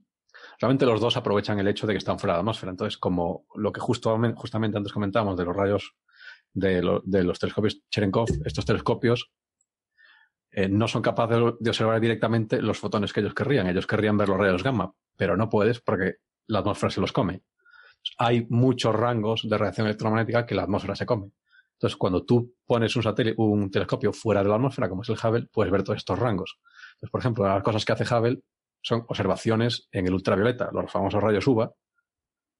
realmente 0.61 0.85
los 0.85 1.01
dos 1.01 1.17
aprovechan 1.17 1.57
el 1.59 1.67
hecho 1.67 1.87
de 1.87 1.93
que 1.93 1.97
están 1.97 2.19
fuera 2.19 2.33
de 2.33 2.37
la 2.37 2.41
atmósfera. 2.41 2.69
Entonces, 2.69 2.97
como 2.97 3.45
lo 3.55 3.71
que 3.71 3.81
justo, 3.81 4.15
justamente 4.35 4.77
antes 4.77 4.93
comentábamos 4.93 5.35
de 5.35 5.45
los 5.45 5.55
rayos 5.55 5.95
de, 6.53 6.83
lo, 6.83 7.01
de 7.03 7.23
los 7.23 7.39
telescopios 7.39 7.81
Cherenkov, 7.89 8.27
estos 8.45 8.65
telescopios 8.65 9.31
eh, 10.51 10.69
no 10.69 10.87
son 10.87 11.01
capaces 11.01 11.37
de 11.59 11.69
observar 11.69 11.99
directamente 11.99 12.61
los 12.61 12.77
fotones 12.77 13.11
que 13.11 13.21
ellos 13.21 13.33
querrían. 13.33 13.67
Ellos 13.67 13.87
querrían 13.87 14.17
ver 14.17 14.29
los 14.29 14.37
rayos 14.37 14.61
gamma, 14.61 14.93
pero 15.17 15.35
no 15.35 15.49
puedes 15.49 15.81
porque 15.81 16.17
la 16.47 16.59
atmósfera 16.59 16.91
se 16.91 17.01
los 17.01 17.11
come. 17.11 17.41
Hay 18.19 18.45
muchos 18.49 18.93
rangos 18.93 19.47
de 19.49 19.57
radiación 19.57 19.87
electromagnética 19.87 20.45
que 20.45 20.53
la 20.53 20.63
atmósfera 20.63 20.95
se 20.95 21.07
come. 21.07 21.31
Entonces, 21.73 21.97
cuando 21.97 22.23
tú 22.23 22.53
pones 22.67 22.95
un, 22.95 23.01
satélite, 23.01 23.35
un 23.41 23.71
telescopio 23.71 24.13
fuera 24.13 24.43
de 24.43 24.49
la 24.49 24.55
atmósfera, 24.55 24.87
como 24.89 25.01
es 25.01 25.09
el 25.09 25.15
Hubble, 25.15 25.47
puedes 25.51 25.71
ver 25.71 25.81
todos 25.81 25.97
estos 25.97 26.19
rangos. 26.19 26.59
Entonces, 26.93 27.09
por 27.09 27.21
ejemplo, 27.21 27.47
las 27.47 27.63
cosas 27.63 27.83
que 27.83 27.93
hace 27.93 28.03
Hubble 28.03 28.41
son 28.81 29.05
observaciones 29.07 29.87
en 29.91 30.07
el 30.07 30.13
ultravioleta, 30.13 30.69
los 30.71 30.91
famosos 30.91 31.21
rayos 31.21 31.47
UVA. 31.47 31.73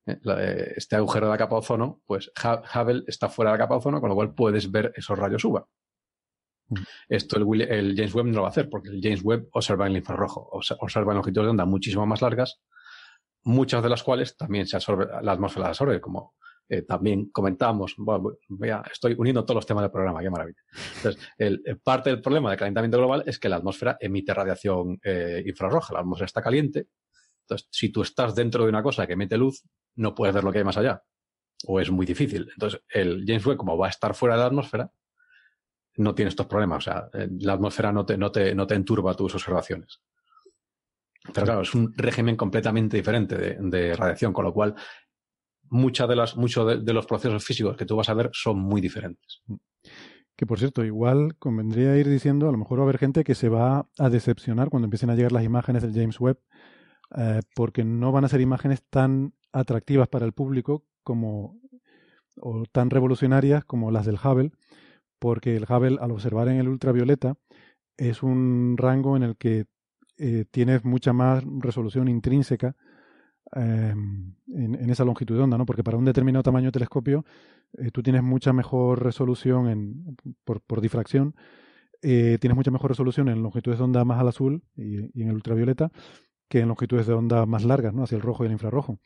Este 0.05 0.95
agujero 0.95 1.27
de 1.27 1.31
la 1.31 1.37
capa 1.37 1.55
de 1.55 1.59
ozono, 1.59 2.01
pues 2.05 2.31
Hubble 2.35 3.03
está 3.07 3.29
fuera 3.29 3.51
de 3.51 3.57
la 3.57 3.63
capa 3.63 3.75
de 3.75 3.79
ozono, 3.79 4.01
con 4.01 4.09
lo 4.09 4.15
cual 4.15 4.33
puedes 4.33 4.71
ver 4.71 4.91
esos 4.95 5.17
rayos 5.17 5.43
UVA. 5.45 5.65
Mm. 6.69 6.77
Esto 7.09 7.37
el, 7.37 7.61
el, 7.61 7.95
James 7.95 8.15
Webb 8.15 8.27
no 8.27 8.35
lo 8.37 8.41
va 8.41 8.47
a 8.47 8.51
hacer, 8.51 8.69
porque 8.69 8.89
el 8.89 8.99
James 9.01 9.21
Webb 9.23 9.49
observa 9.51 9.85
en 9.85 9.91
el 9.91 9.97
infrarrojo, 9.99 10.49
observa 10.51 11.11
en 11.11 11.17
longitudes 11.17 11.45
de 11.45 11.51
onda 11.51 11.65
muchísimo 11.65 12.05
más 12.05 12.21
largas, 12.21 12.61
muchas 13.43 13.83
de 13.83 13.89
las 13.89 14.03
cuales 14.03 14.37
también 14.37 14.67
se 14.67 14.77
absorbe, 14.77 15.07
la 15.21 15.31
atmósfera 15.33 15.67
las 15.67 15.81
absorbe, 15.81 16.01
como 16.01 16.35
eh, 16.73 16.83
también 16.83 17.29
comentamos, 17.31 17.95
bueno, 17.97 18.31
estoy 18.89 19.13
uniendo 19.17 19.43
todos 19.43 19.55
los 19.55 19.65
temas 19.65 19.81
del 19.81 19.91
programa, 19.91 20.21
qué 20.21 20.29
maravilla. 20.29 20.61
Entonces, 20.95 21.21
el, 21.37 21.61
parte 21.83 22.11
del 22.11 22.21
problema 22.21 22.49
del 22.49 22.57
calentamiento 22.57 22.97
global 22.97 23.25
es 23.25 23.39
que 23.39 23.49
la 23.49 23.57
atmósfera 23.57 23.97
emite 23.99 24.33
radiación 24.33 24.97
eh, 25.03 25.43
infrarroja, 25.45 25.93
la 25.93 25.99
atmósfera 25.99 26.27
está 26.27 26.41
caliente, 26.41 26.87
entonces 27.41 27.67
si 27.69 27.89
tú 27.89 28.03
estás 28.03 28.33
dentro 28.35 28.63
de 28.63 28.69
una 28.69 28.81
cosa 28.81 29.05
que 29.05 29.13
emite 29.13 29.35
luz, 29.35 29.65
no 29.95 30.15
puedes 30.15 30.33
ver 30.33 30.45
lo 30.45 30.51
que 30.53 30.59
hay 30.59 30.63
más 30.63 30.77
allá, 30.77 31.03
o 31.67 31.81
es 31.81 31.91
muy 31.91 32.05
difícil. 32.05 32.47
Entonces, 32.53 32.81
el 32.87 33.25
James 33.27 33.45
Webb, 33.45 33.57
como 33.57 33.77
va 33.77 33.87
a 33.87 33.89
estar 33.89 34.15
fuera 34.15 34.35
de 34.35 34.39
la 34.39 34.47
atmósfera, 34.47 34.89
no 35.97 36.15
tiene 36.15 36.29
estos 36.29 36.45
problemas, 36.45 36.87
o 36.87 36.89
sea, 36.89 37.09
la 37.39 37.51
atmósfera 37.51 37.91
no 37.91 38.05
te, 38.05 38.17
no 38.17 38.31
te, 38.31 38.55
no 38.55 38.65
te 38.65 38.75
enturba 38.75 39.13
tus 39.13 39.35
observaciones. 39.35 40.01
Pero 41.33 41.45
claro, 41.45 41.61
es 41.63 41.75
un 41.75 41.93
régimen 41.97 42.37
completamente 42.37 42.95
diferente 42.95 43.57
de 43.59 43.93
radiación, 43.93 44.31
con 44.31 44.45
lo 44.45 44.53
cual 44.53 44.73
muchas 45.71 46.07
de 46.07 46.15
las, 46.15 46.35
muchos 46.35 46.85
de, 46.85 46.93
los 46.93 47.05
procesos 47.07 47.43
físicos 47.43 47.77
que 47.77 47.85
tú 47.85 47.95
vas 47.95 48.09
a 48.09 48.13
ver 48.13 48.29
son 48.33 48.59
muy 48.59 48.81
diferentes. 48.81 49.41
Que 50.35 50.45
por 50.45 50.59
cierto, 50.59 50.83
igual 50.83 51.35
convendría 51.39 51.97
ir 51.97 52.07
diciendo, 52.09 52.49
a 52.49 52.51
lo 52.51 52.57
mejor 52.57 52.79
va 52.79 52.83
a 52.83 52.85
haber 52.85 52.97
gente 52.97 53.23
que 53.23 53.35
se 53.35 53.47
va 53.49 53.87
a 53.97 54.09
decepcionar 54.09 54.69
cuando 54.69 54.85
empiecen 54.85 55.09
a 55.09 55.15
llegar 55.15 55.31
las 55.31 55.45
imágenes 55.45 55.81
del 55.81 55.93
James 55.93 56.19
Webb, 56.19 56.39
eh, 57.17 57.39
porque 57.55 57.85
no 57.85 58.11
van 58.11 58.25
a 58.25 58.29
ser 58.29 58.41
imágenes 58.41 58.83
tan 58.89 59.33
atractivas 59.53 60.09
para 60.09 60.25
el 60.25 60.33
público 60.33 60.85
como 61.03 61.57
o 62.37 62.63
tan 62.71 62.89
revolucionarias 62.89 63.63
como 63.65 63.91
las 63.91 64.05
del 64.05 64.19
Hubble, 64.21 64.51
porque 65.19 65.55
el 65.55 65.65
Hubble 65.69 65.97
al 66.01 66.11
observar 66.11 66.49
en 66.49 66.57
el 66.57 66.67
ultravioleta 66.67 67.35
es 67.97 68.23
un 68.23 68.75
rango 68.77 69.15
en 69.15 69.23
el 69.23 69.37
que 69.37 69.65
eh, 70.17 70.45
tienes 70.51 70.83
mucha 70.83 71.13
más 71.13 71.43
resolución 71.59 72.09
intrínseca 72.09 72.75
Em, 73.53 74.33
en, 74.47 74.89
esa 74.89 75.03
longitud 75.03 75.35
de 75.35 75.43
onda, 75.43 75.57
¿no? 75.57 75.65
Porque 75.65 75.83
para 75.83 75.97
un 75.97 76.05
determinado 76.05 76.43
tamaño 76.43 76.67
de 76.67 76.71
telescopio 76.71 77.25
eh, 77.77 77.91
tú 77.91 78.01
tienes 78.01 78.23
mucha 78.23 78.53
mejor 78.53 79.03
resolución 79.03 79.67
en, 79.67 80.17
por, 80.45 80.81
difracción, 80.81 81.35
eh, 82.01 82.37
tienes 82.39 82.55
mucha 82.55 82.71
mejor 82.71 82.91
resolución 82.91 83.27
en 83.27 83.43
longitudes 83.43 83.79
de 83.79 83.83
onda 83.83 84.05
más 84.05 84.19
al 84.19 84.29
azul 84.29 84.63
y, 84.75 85.19
y, 85.19 85.23
en 85.23 85.29
el 85.29 85.35
ultravioleta 85.35 85.91
que 86.47 86.59
en 86.59 86.69
longitudes 86.69 87.07
de 87.07 87.13
onda 87.13 87.45
más 87.45 87.65
largas, 87.65 87.93
¿no? 87.93 88.03
Hacia 88.03 88.15
el 88.15 88.21
rojo 88.21 88.43
y 88.43 88.47
el 88.47 88.53
infrarrojo. 88.53 88.99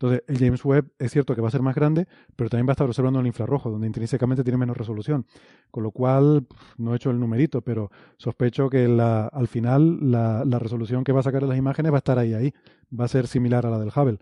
Entonces, 0.00 0.22
el 0.28 0.38
James 0.38 0.64
Webb 0.64 0.92
es 1.00 1.10
cierto 1.10 1.34
que 1.34 1.40
va 1.40 1.48
a 1.48 1.50
ser 1.50 1.60
más 1.60 1.74
grande, 1.74 2.06
pero 2.36 2.48
también 2.48 2.68
va 2.68 2.70
a 2.70 2.74
estar 2.74 2.86
observando 2.86 3.18
el 3.18 3.26
infrarrojo, 3.26 3.68
donde 3.68 3.88
intrínsecamente 3.88 4.44
tiene 4.44 4.56
menos 4.56 4.76
resolución. 4.76 5.26
Con 5.72 5.82
lo 5.82 5.90
cual, 5.90 6.46
no 6.76 6.92
he 6.92 6.96
hecho 6.96 7.10
el 7.10 7.18
numerito, 7.18 7.62
pero 7.62 7.90
sospecho 8.16 8.70
que 8.70 8.86
la, 8.86 9.26
al 9.26 9.48
final 9.48 9.98
la, 10.12 10.58
resolución 10.60 11.02
que 11.02 11.10
va 11.10 11.18
a 11.18 11.24
sacar 11.24 11.42
de 11.42 11.48
las 11.48 11.58
imágenes 11.58 11.90
va 11.90 11.96
a 11.96 11.98
estar 11.98 12.16
ahí, 12.16 12.32
ahí. 12.32 12.54
Va 12.98 13.06
a 13.06 13.08
ser 13.08 13.26
similar 13.26 13.66
a 13.66 13.70
la 13.70 13.78
del 13.80 13.88
Hubble, 13.88 14.18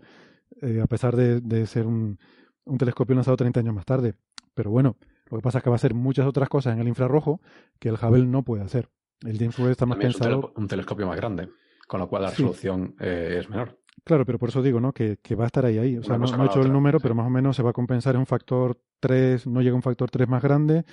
eh, 0.63 0.81
a 0.81 0.87
pesar 0.87 1.15
de, 1.15 1.65
ser 1.67 1.85
un, 1.85 2.17
telescopio 2.79 3.13
lanzado 3.13 3.37
30 3.37 3.59
años 3.59 3.75
más 3.75 3.85
tarde. 3.85 4.15
Pero 4.55 4.71
bueno, 4.71 4.97
lo 5.29 5.37
que 5.37 5.43
pasa 5.43 5.59
es 5.59 5.63
que 5.63 5.69
va 5.69 5.75
a 5.75 5.77
hacer 5.77 5.93
muchas 5.93 6.25
otras 6.25 6.49
cosas 6.49 6.73
en 6.73 6.79
el 6.79 6.87
infrarrojo 6.87 7.39
que 7.77 7.89
el 7.89 7.95
Hubble 8.01 8.25
no 8.25 8.41
puede 8.41 8.63
hacer. 8.63 8.89
El 9.21 9.37
James 9.37 9.59
Webb 9.59 9.71
está 9.71 9.85
más 9.85 9.99
pensado. 9.99 10.53
un, 10.55 10.67
telescopio 10.67 11.05
más 11.05 11.17
grande, 11.17 11.49
con 11.87 11.99
lo 11.99 12.09
cual 12.09 12.23
la 12.23 12.29
resolución 12.31 12.95
eh, 12.99 13.37
es 13.39 13.47
menor. 13.47 13.77
Claro, 14.03 14.25
pero 14.25 14.39
por 14.39 14.49
eso 14.49 14.61
digo, 14.61 14.79
¿no? 14.79 14.93
Que, 14.93 15.17
va 15.37 15.43
a 15.43 15.47
estar 15.47 15.65
ahí, 15.65 15.77
ahí. 15.77 15.97
O 15.97 16.03
sea, 16.03 16.17
no, 16.17 16.25
he 16.25 16.45
hecho 16.45 16.61
el 16.61 16.71
número, 16.71 16.99
pero 16.99 17.15
más 17.15 17.27
o 17.27 17.29
menos 17.29 17.55
se 17.55 17.63
va 17.63 17.71
a 17.71 17.73
compensar 17.73 18.15
en 18.15 18.19
un 18.19 18.25
factor 18.25 18.79
3, 18.99 19.47
no 19.47 19.61
llega 19.61 19.75
un 19.75 19.81
factor 19.81 20.09
3 20.09 20.27
más 20.27 20.41
grande, 20.41 20.85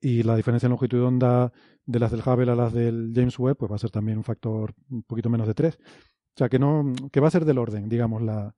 y 0.00 0.22
la 0.22 0.36
diferencia 0.36 0.66
en 0.66 0.70
longitud 0.70 0.98
de 0.98 1.04
onda 1.04 1.52
de 1.86 1.98
las 1.98 2.10
del 2.10 2.20
Hubble 2.20 2.50
a 2.50 2.54
las 2.54 2.72
del 2.72 3.12
James 3.14 3.38
Webb, 3.38 3.56
pues 3.56 3.70
va 3.70 3.76
a 3.76 3.78
ser 3.78 3.90
también 3.90 4.18
un 4.18 4.24
factor 4.24 4.74
un 4.90 5.02
poquito 5.02 5.28
menos 5.28 5.46
de 5.46 5.54
3. 5.54 5.76
O 5.76 6.36
sea, 6.36 6.48
que 6.48 6.58
no, 6.58 6.92
que 7.12 7.20
va 7.20 7.28
a 7.28 7.30
ser 7.30 7.44
del 7.44 7.58
orden, 7.58 7.88
digamos, 7.88 8.22
la, 8.22 8.54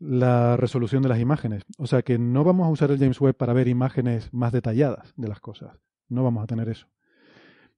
la 0.00 0.56
resolución 0.56 1.02
de 1.02 1.08
las 1.08 1.20
imágenes. 1.20 1.62
O 1.78 1.86
sea, 1.86 2.02
que 2.02 2.18
no 2.18 2.42
vamos 2.42 2.66
a 2.66 2.70
usar 2.70 2.90
el 2.90 2.98
James 2.98 3.20
Webb 3.20 3.36
para 3.36 3.52
ver 3.52 3.68
imágenes 3.68 4.32
más 4.32 4.52
detalladas 4.52 5.12
de 5.16 5.28
las 5.28 5.40
cosas. 5.40 5.78
No 6.08 6.24
vamos 6.24 6.42
a 6.42 6.46
tener 6.46 6.68
eso. 6.68 6.88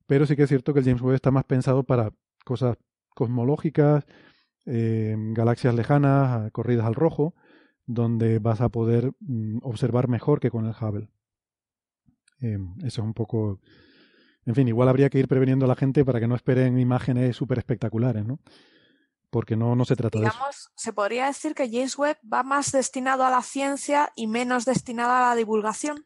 Pero 0.06 0.24
sí 0.24 0.36
que 0.36 0.44
es 0.44 0.48
cierto 0.48 0.72
que 0.72 0.80
el 0.80 0.84
James 0.84 1.02
Webb 1.02 1.16
está 1.16 1.30
más 1.30 1.44
pensado 1.44 1.82
para 1.82 2.12
cosas 2.44 2.78
cosmológicas, 3.14 4.06
eh, 4.66 5.16
galaxias 5.18 5.74
lejanas, 5.74 6.50
corridas 6.52 6.86
al 6.86 6.94
rojo, 6.94 7.34
donde 7.86 8.38
vas 8.38 8.60
a 8.60 8.68
poder 8.68 9.12
mm, 9.20 9.58
observar 9.62 10.08
mejor 10.08 10.40
que 10.40 10.50
con 10.50 10.66
el 10.66 10.74
Hubble. 10.78 11.08
Eh, 12.40 12.58
eso 12.78 12.86
es 12.86 12.98
un 12.98 13.14
poco... 13.14 13.60
En 14.44 14.56
fin, 14.56 14.66
igual 14.66 14.88
habría 14.88 15.08
que 15.08 15.18
ir 15.18 15.28
preveniendo 15.28 15.66
a 15.66 15.68
la 15.68 15.76
gente 15.76 16.04
para 16.04 16.18
que 16.18 16.26
no 16.26 16.34
esperen 16.34 16.78
imágenes 16.78 17.36
súper 17.36 17.58
espectaculares, 17.58 18.26
¿no? 18.26 18.40
Porque 19.30 19.56
no, 19.56 19.76
no 19.76 19.84
se 19.84 19.94
trata 19.94 20.18
de 20.18 20.26
eso. 20.26 20.38
Se 20.74 20.92
podría 20.92 21.26
decir 21.26 21.54
que 21.54 21.70
James 21.70 21.96
Webb 21.96 22.18
va 22.30 22.42
más 22.42 22.72
destinado 22.72 23.24
a 23.24 23.30
la 23.30 23.42
ciencia 23.42 24.12
y 24.16 24.26
menos 24.26 24.64
destinado 24.64 25.12
a 25.12 25.20
la 25.20 25.36
divulgación. 25.36 26.04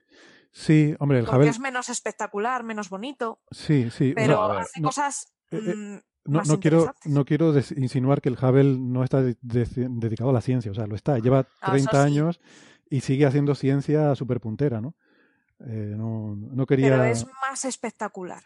Sí, 0.53 0.95
hombre, 1.01 1.21
el 1.21 1.27
Porque 1.27 1.49
es 1.49 1.59
menos 1.59 1.89
espectacular, 1.89 2.63
menos 2.63 2.89
bonito. 2.89 3.41
Sí, 3.51 3.91
sí. 3.91 4.13
Pero 4.15 4.43
hace 4.53 4.81
cosas 4.81 5.33
eh, 5.51 5.61
mm, 5.61 5.99
no, 6.27 6.43
no 6.43 6.61
quiero, 6.61 6.95
no 7.05 7.25
quiero 7.25 7.55
insinuar 7.77 8.21
que 8.21 8.29
el 8.29 8.37
Hubble 8.37 8.79
no 8.79 9.05
está 9.05 9.23
dedicado 9.23 10.31
a 10.31 10.33
la 10.33 10.41
ciencia, 10.41 10.71
o 10.71 10.75
sea, 10.75 10.87
lo 10.87 10.95
está. 10.95 11.19
Lleva 11.19 11.47
30 11.65 11.91
ah, 11.93 12.05
años 12.05 12.41
y 12.89 13.01
sigue 13.01 13.27
haciendo 13.27 13.55
ciencia 13.55 14.15
súper 14.15 14.41
puntera, 14.41 14.81
¿no? 14.81 14.95
Eh, 15.61 15.95
no, 15.97 16.37
no 16.37 16.67
quería... 16.67 16.91
Pero 16.91 17.05
es 17.05 17.27
más 17.27 17.65
espectacular. 17.65 18.43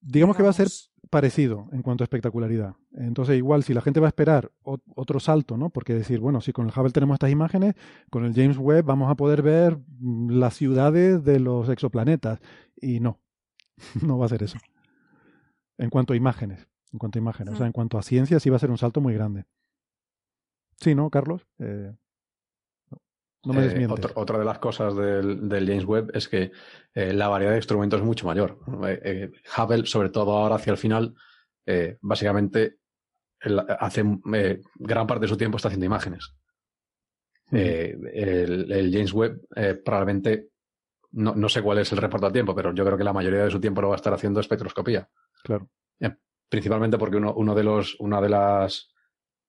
Digamos, 0.00 0.36
que 0.36 0.42
va 0.42 0.50
a 0.50 0.54
ser 0.54 0.68
parecido 1.10 1.68
en 1.72 1.82
cuanto 1.82 2.04
a 2.04 2.06
espectacularidad. 2.06 2.74
Entonces, 2.92 3.36
igual, 3.36 3.64
si 3.64 3.74
la 3.74 3.80
gente 3.80 4.00
va 4.00 4.06
a 4.06 4.08
esperar 4.08 4.52
otro 4.62 5.18
salto, 5.20 5.56
¿no? 5.56 5.70
Porque 5.70 5.94
decir, 5.94 6.20
bueno, 6.20 6.40
si 6.40 6.52
con 6.52 6.66
el 6.66 6.72
Hubble 6.76 6.92
tenemos 6.92 7.14
estas 7.14 7.30
imágenes, 7.30 7.74
con 8.10 8.24
el 8.24 8.34
James 8.34 8.58
Webb 8.58 8.84
vamos 8.84 9.10
a 9.10 9.14
poder 9.14 9.42
ver 9.42 9.78
mm, 9.98 10.30
las 10.38 10.54
ciudades 10.54 11.24
de 11.24 11.40
los 11.40 11.68
exoplanetas. 11.68 12.40
Y 12.76 13.00
no, 13.00 13.20
no 14.02 14.18
va 14.18 14.26
a 14.26 14.30
ser 14.30 14.42
eso. 14.42 14.58
En 15.78 15.90
cuanto 15.90 16.12
a 16.12 16.16
imágenes 16.16 16.68
en 16.92 16.98
cuanto 16.98 17.18
a 17.18 17.22
imágenes. 17.22 17.54
O 17.54 17.56
sea, 17.56 17.66
en 17.66 17.72
cuanto 17.72 17.98
a 17.98 18.02
ciencia, 18.02 18.40
sí 18.40 18.50
va 18.50 18.56
a 18.56 18.60
ser 18.60 18.70
un 18.70 18.78
salto 18.78 19.00
muy 19.00 19.14
grande. 19.14 19.44
Sí, 20.78 20.94
¿no, 20.94 21.10
Carlos? 21.10 21.46
Eh, 21.58 21.92
no, 23.44 23.52
me 23.52 23.66
eh, 23.66 23.88
otra 24.14 24.38
de 24.38 24.44
las 24.44 24.58
cosas 24.58 24.96
del, 24.96 25.66
James 25.66 25.84
Webb 25.84 26.10
es 26.14 26.28
que 26.28 26.50
eh, 26.94 27.12
la 27.12 27.28
variedad 27.28 27.52
de 27.52 27.58
instrumentos 27.58 28.00
es 28.00 28.06
mucho 28.06 28.26
mayor. 28.26 28.58
Hubble, 28.66 29.86
sobre 29.86 30.10
todo 30.10 30.36
ahora 30.36 30.56
hacia 30.56 30.72
el 30.72 30.78
final, 30.78 31.14
básicamente 32.00 32.78
hace 33.78 34.02
gran 34.74 35.06
parte 35.06 35.22
de 35.22 35.28
su 35.28 35.36
tiempo 35.36 35.56
está 35.56 35.68
haciendo 35.68 35.86
imágenes. 35.86 36.34
el, 37.52 38.90
James 38.92 39.12
Webb 39.12 39.46
probablemente, 39.84 40.48
no, 41.12 41.34
no, 41.36 41.48
sé 41.48 41.62
cuál 41.62 41.78
es 41.78 41.92
el 41.92 41.98
reparto 41.98 42.26
a 42.26 42.32
tiempo, 42.32 42.54
pero 42.54 42.74
yo 42.74 42.84
creo 42.84 42.98
que 42.98 43.04
la 43.04 43.12
mayoría 43.12 43.44
de 43.44 43.50
su 43.50 43.60
tiempo 43.60 43.80
lo 43.80 43.88
va 43.88 43.94
a 43.94 43.96
estar 43.96 44.12
haciendo 44.12 44.40
espectroscopía. 44.40 45.08
Claro 45.44 45.70
principalmente 46.48 46.98
porque 46.98 47.16
uno, 47.16 47.34
uno 47.34 47.54
de 47.54 47.64
los, 47.64 47.96
una 48.00 48.20
de 48.20 48.28
las, 48.28 48.90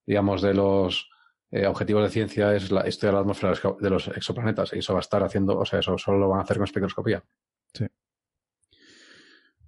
digamos, 0.06 0.42
de 0.42 0.54
los 0.54 1.10
eh, 1.50 1.66
objetivos 1.66 2.02
de 2.02 2.10
ciencia 2.10 2.54
es 2.54 2.70
la, 2.70 2.82
estudiar 2.82 3.14
la 3.14 3.20
atmósfera 3.20 3.54
de 3.80 3.90
los 3.90 4.08
exoplanetas 4.08 4.72
y 4.72 4.78
eso 4.78 4.92
va 4.92 4.98
a 4.98 5.00
estar 5.00 5.22
haciendo, 5.22 5.58
o 5.58 5.64
sea, 5.64 5.78
eso 5.78 5.96
solo 5.96 6.18
lo 6.18 6.28
van 6.28 6.40
a 6.40 6.42
hacer 6.42 6.56
con 6.56 6.64
espectroscopía. 6.64 7.24
Sí. 7.72 7.86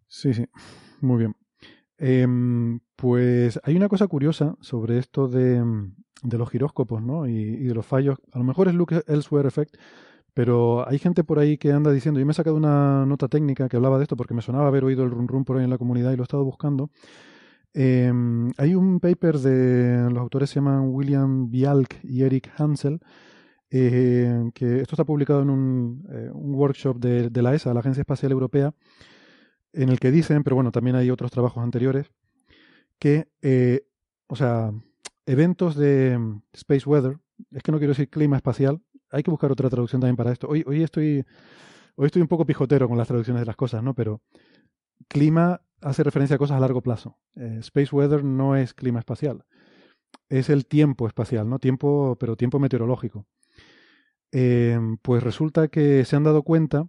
Sí, 0.06 0.34
sí. 0.34 0.46
Muy 1.00 1.18
bien. 1.18 1.36
Em, 1.96 2.80
pues 2.96 3.60
hay 3.62 3.76
una 3.76 3.88
cosa 3.88 4.06
curiosa 4.08 4.56
sobre 4.60 4.98
esto 4.98 5.28
de, 5.28 5.62
de 6.22 6.38
los 6.38 6.50
giróscopos, 6.50 7.02
¿no? 7.02 7.26
Y, 7.26 7.32
y, 7.32 7.64
de 7.64 7.74
los 7.74 7.86
fallos. 7.86 8.18
A 8.32 8.38
lo 8.38 8.44
mejor 8.44 8.68
es 8.68 8.74
Look 8.74 9.04
Elsewhere 9.06 9.48
Effect, 9.48 9.76
pero 10.34 10.88
hay 10.88 10.98
gente 10.98 11.24
por 11.24 11.38
ahí 11.38 11.58
que 11.58 11.72
anda 11.72 11.92
diciendo, 11.92 12.20
yo 12.20 12.26
me 12.26 12.32
he 12.32 12.34
sacado 12.34 12.56
una 12.56 13.04
nota 13.06 13.28
técnica 13.28 13.68
que 13.68 13.76
hablaba 13.76 13.98
de 13.98 14.04
esto 14.04 14.16
porque 14.16 14.34
me 14.34 14.42
sonaba 14.42 14.68
haber 14.68 14.84
oído 14.84 15.04
el 15.04 15.10
run 15.10 15.28
run 15.28 15.44
por 15.44 15.56
ahí 15.56 15.64
en 15.64 15.70
la 15.70 15.78
comunidad 15.78 16.12
y 16.12 16.16
lo 16.16 16.22
he 16.22 16.24
estado 16.24 16.44
buscando. 16.44 16.90
Em, 17.72 18.50
hay 18.56 18.74
un 18.74 18.98
paper 18.98 19.38
de 19.38 20.10
los 20.10 20.18
autores 20.18 20.50
se 20.50 20.56
llaman 20.56 20.88
William 20.88 21.50
Bialk 21.50 22.02
y 22.02 22.22
Eric 22.22 22.50
Hansel, 22.56 23.00
eh, 23.70 24.50
que 24.54 24.80
esto 24.80 24.96
está 24.96 25.04
publicado 25.04 25.42
en 25.42 25.50
un, 25.50 26.04
eh, 26.10 26.30
workshop 26.32 26.98
de, 26.98 27.30
de, 27.30 27.42
la 27.42 27.54
ESA, 27.54 27.72
la 27.72 27.80
Agencia 27.80 28.00
Espacial 28.00 28.32
Europea, 28.32 28.74
en 29.72 29.88
el 29.88 30.00
que 30.00 30.10
dicen, 30.10 30.42
pero 30.42 30.56
bueno, 30.56 30.72
también 30.72 30.96
hay 30.96 31.10
otros 31.10 31.30
trabajos 31.30 31.62
anteriores, 31.62 32.10
que, 32.98 33.28
eh, 33.42 33.86
o 34.26 34.36
sea, 34.36 34.72
eventos 35.26 35.76
de 35.76 36.18
space 36.52 36.88
weather, 36.88 37.18
es 37.52 37.62
que 37.62 37.72
no 37.72 37.78
quiero 37.78 37.92
decir 37.92 38.08
clima 38.08 38.36
espacial, 38.36 38.80
hay 39.10 39.22
que 39.22 39.30
buscar 39.30 39.50
otra 39.50 39.68
traducción 39.68 40.00
también 40.00 40.16
para 40.16 40.32
esto. 40.32 40.48
Hoy, 40.48 40.64
hoy, 40.66 40.82
estoy, 40.82 41.24
un 41.96 42.28
poco 42.28 42.46
pijotero 42.46 42.88
con 42.88 42.96
las 42.96 43.08
traducciones 43.08 43.40
de 43.40 43.46
las 43.46 43.56
cosas, 43.56 43.82
¿no? 43.82 43.94
Pero 43.94 44.22
clima 45.08 45.62
hace 45.80 46.02
referencia 46.02 46.36
a 46.36 46.38
cosas 46.38 46.56
a 46.56 46.60
largo 46.60 46.82
plazo. 46.82 47.18
Eh, 47.36 47.58
space 47.60 47.94
weather 47.94 48.24
no 48.24 48.56
es 48.56 48.74
clima 48.74 49.00
espacial. 49.00 49.44
Es 50.28 50.48
el 50.50 50.66
tiempo 50.66 51.06
espacial, 51.06 51.48
¿no? 51.48 51.58
Tiempo, 51.58 52.16
pero 52.18 52.36
tiempo 52.36 52.58
meteorológico. 52.58 53.26
Em, 54.32 54.96
pues 54.98 55.22
resulta 55.22 55.68
que 55.68 56.04
se 56.04 56.16
han 56.16 56.22
dado 56.22 56.42
cuenta, 56.42 56.86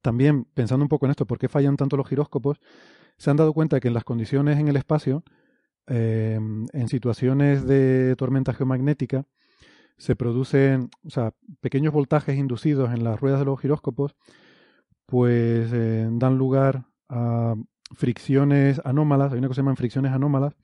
también 0.00 0.44
pensando 0.54 0.84
un 0.84 0.88
poco 0.88 1.06
en 1.06 1.10
esto, 1.10 1.26
¿por 1.26 1.38
qué 1.38 1.48
fallan 1.48 1.76
tanto 1.76 1.96
los 1.96 2.08
giróscopos? 2.08 2.60
Se 3.16 3.30
han 3.30 3.36
dado 3.36 3.52
cuenta 3.52 3.78
que 3.78 3.88
en 3.88 3.94
las 3.94 4.04
condiciones 4.04 4.58
en 4.58 4.68
el 4.68 4.76
espacio, 4.76 5.22
em, 5.86 6.66
en 6.72 6.88
situaciones 6.88 7.66
de 7.66 8.16
tormenta 8.16 8.54
geomagnética, 8.54 9.26
se 9.96 10.16
producen, 10.16 10.90
o 11.04 11.10
sea, 11.10 11.32
pequeños 11.60 11.92
voltajes 11.92 12.36
inducidos 12.36 12.92
en 12.92 13.04
las 13.04 13.20
ruedas 13.20 13.40
de 13.40 13.46
los 13.46 13.60
giróscopos, 13.60 14.16
pues 15.06 15.70
eh, 15.72 16.08
dan 16.12 16.38
lugar 16.38 16.86
a 17.08 17.54
fricciones 17.94 18.80
anómalas, 18.84 19.32
hay 19.32 19.38
una 19.38 19.48
cosa 19.48 19.56
que 19.56 19.60
se 19.60 19.62
llaman 19.62 19.76
fricciones 19.76 20.12
anómalas, 20.12 20.54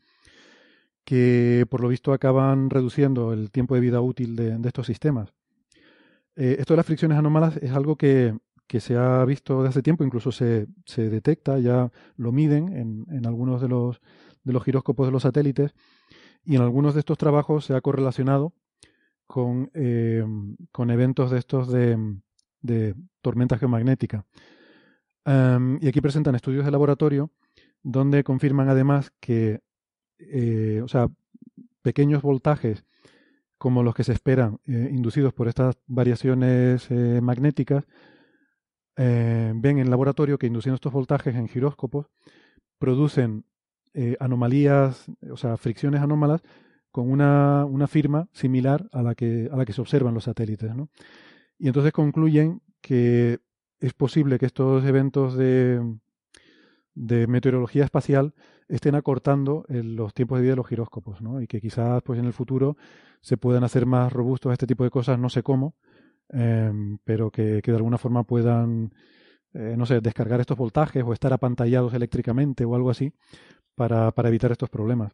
que 1.04 1.66
por 1.70 1.80
lo 1.80 1.88
visto 1.88 2.12
acaban 2.12 2.70
reduciendo 2.70 3.32
el 3.32 3.50
tiempo 3.50 3.74
de 3.74 3.80
vida 3.80 4.00
útil 4.00 4.36
de, 4.36 4.58
estos 4.64 4.86
sistemas. 4.86 5.32
Eh, 6.36 6.56
esto 6.58 6.74
de 6.74 6.78
las 6.78 6.86
fricciones 6.86 7.18
anómalas 7.18 7.56
es 7.58 7.72
algo 7.72 7.96
que, 7.96 8.34
se 8.80 8.96
ha 8.96 9.24
visto 9.24 9.58
desde 9.58 9.70
hace 9.70 9.82
tiempo, 9.82 10.04
incluso 10.04 10.32
se, 10.32 10.66
se 10.84 11.08
detecta, 11.08 11.58
ya 11.58 11.90
lo 12.16 12.32
miden 12.32 12.76
en, 12.76 13.06
en, 13.10 13.26
algunos 13.26 13.60
de 13.60 13.68
los, 13.68 14.00
de 14.44 14.52
los 14.52 14.62
giróscopos 14.62 15.06
de 15.06 15.12
los 15.12 15.22
satélites, 15.22 15.74
y 16.44 16.56
en 16.56 16.62
algunos 16.62 16.94
de 16.94 17.00
estos 17.00 17.18
trabajos 17.18 17.64
se 17.64 17.74
ha 17.74 17.80
correlacionado 17.80 18.52
con, 19.28 19.70
eh, 19.74 20.24
con 20.72 20.90
eventos 20.90 21.30
de 21.30 21.38
estos 21.38 21.70
de, 21.70 21.96
de 22.62 22.96
tormenta 23.20 23.58
geomagnética. 23.58 24.26
y 25.80 25.88
aquí 25.88 26.00
presentan 26.00 26.34
estudios 26.34 26.64
de 26.64 26.72
laboratorio 26.72 27.30
donde 27.82 28.24
confirman 28.24 28.68
además 28.68 29.12
que 29.20 29.60
eh, 30.18 30.80
o 30.82 30.88
sea, 30.88 31.08
pequeños 31.82 32.22
voltajes 32.22 32.84
como 33.56 33.82
los 33.82 33.94
que 33.94 34.04
se 34.04 34.12
esperan, 34.12 34.60
eh, 34.66 34.90
inducidos 34.92 35.32
por 35.32 35.48
estas 35.48 35.78
variaciones 35.86 36.90
eh, 36.90 37.20
magnéticas, 37.22 37.84
ven 38.96 39.78
en 39.78 39.90
laboratorio 39.90 40.38
que 40.38 40.48
induciendo 40.48 40.74
estos 40.74 40.92
voltajes 40.92 41.36
en 41.36 41.46
giróscopos 41.46 42.10
producen 42.80 43.44
anomalías, 44.18 45.06
o 45.30 45.36
sea, 45.36 45.56
fricciones 45.56 46.00
anómalas 46.00 46.42
con 46.90 47.10
una, 47.10 47.64
una, 47.64 47.86
firma 47.86 48.28
similar 48.32 48.88
a 48.92 49.02
la, 49.02 49.14
que, 49.14 49.48
a 49.52 49.56
la 49.56 49.64
que 49.64 49.72
se 49.72 49.80
observan 49.80 50.14
los 50.14 50.24
satélites. 50.24 50.74
¿no? 50.74 50.88
Y 51.58 51.68
entonces 51.68 51.92
concluyen 51.92 52.62
que 52.80 53.40
es 53.80 53.92
posible 53.92 54.38
que 54.38 54.46
estos 54.46 54.84
eventos 54.84 55.36
de, 55.36 55.80
de 56.94 57.26
meteorología 57.26 57.84
espacial 57.84 58.34
estén 58.68 58.94
acortando 58.94 59.64
los 59.68 60.12
tiempos 60.14 60.38
de 60.38 60.42
vida 60.42 60.52
de 60.52 60.56
los 60.56 60.66
giróscopos, 60.66 61.22
¿no? 61.22 61.40
Y 61.40 61.46
que 61.46 61.60
quizás 61.60 62.02
pues 62.02 62.18
en 62.18 62.26
el 62.26 62.32
futuro 62.32 62.76
se 63.20 63.36
puedan 63.36 63.64
hacer 63.64 63.86
más 63.86 64.12
robustos 64.12 64.52
este 64.52 64.66
tipo 64.66 64.84
de 64.84 64.90
cosas, 64.90 65.18
no 65.18 65.28
sé 65.28 65.42
cómo, 65.42 65.74
em, 66.28 66.98
pero 67.04 67.30
que, 67.30 67.62
de 67.62 67.74
alguna 67.74 67.98
forma 67.98 68.24
puedan, 68.24 68.92
eh, 69.54 69.74
no 69.76 69.86
sé, 69.86 70.00
descargar 70.00 70.40
estos 70.40 70.58
voltajes 70.58 71.02
o 71.04 71.12
estar 71.12 71.32
apantallados 71.32 71.94
eléctricamente 71.94 72.64
o 72.64 72.74
algo 72.74 72.90
así 72.90 73.12
para, 73.74 74.12
para 74.12 74.28
evitar 74.28 74.52
estos 74.52 74.68
problemas. 74.68 75.12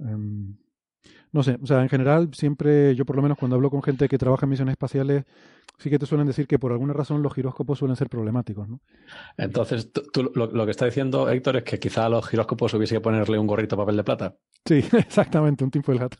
Em, 0.00 0.56
no 1.32 1.42
sé, 1.42 1.58
o 1.62 1.66
sea, 1.66 1.82
en 1.82 1.88
general 1.88 2.30
siempre, 2.32 2.94
yo 2.94 3.04
por 3.04 3.16
lo 3.16 3.22
menos 3.22 3.38
cuando 3.38 3.56
hablo 3.56 3.70
con 3.70 3.82
gente 3.82 4.08
que 4.08 4.18
trabaja 4.18 4.46
en 4.46 4.50
misiones 4.50 4.72
espaciales, 4.72 5.24
sí 5.78 5.88
que 5.88 5.98
te 5.98 6.06
suelen 6.06 6.26
decir 6.26 6.46
que 6.46 6.58
por 6.58 6.72
alguna 6.72 6.92
razón 6.92 7.22
los 7.22 7.32
giróscopos 7.32 7.78
suelen 7.78 7.96
ser 7.96 8.08
problemáticos, 8.08 8.68
¿no? 8.68 8.80
Entonces, 9.36 9.92
tú, 9.92 10.30
lo, 10.34 10.64
que 10.64 10.70
está 10.70 10.86
diciendo 10.86 11.28
Héctor 11.28 11.58
es 11.58 11.64
que 11.64 11.78
quizá 11.78 12.06
a 12.06 12.08
los 12.08 12.28
giróscopos 12.28 12.74
hubiese 12.74 12.96
que 12.96 13.00
ponerle 13.00 13.38
un 13.38 13.46
gorrito 13.46 13.76
de 13.76 13.82
papel 13.82 13.96
de 13.96 14.04
plata. 14.04 14.36
Sí, 14.66 14.84
exactamente, 14.98 15.64
un 15.64 15.70
del 15.70 15.98
gato. 15.98 16.18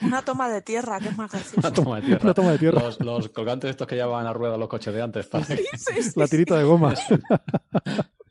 Una 0.00 0.22
toma 0.22 0.48
de 0.48 0.62
tierra, 0.62 1.00
que 1.00 1.08
es 1.08 1.16
más 1.16 1.30
gracioso. 1.30 1.58
Una 1.58 1.72
toma 1.72 1.96
de 1.96 2.06
tierra. 2.06 2.20
Una 2.22 2.34
toma 2.34 2.52
de 2.52 2.58
tierra. 2.58 2.82
Los, 3.00 3.28
colgantes 3.30 3.70
estos 3.70 3.86
que 3.86 3.96
llevaban 3.96 4.26
a 4.26 4.32
rueda 4.32 4.56
los 4.56 4.68
coches 4.68 4.94
de 4.94 5.02
antes. 5.02 5.28
La 6.16 6.28
tirita 6.28 6.56
de 6.56 6.64
goma. 6.64 6.94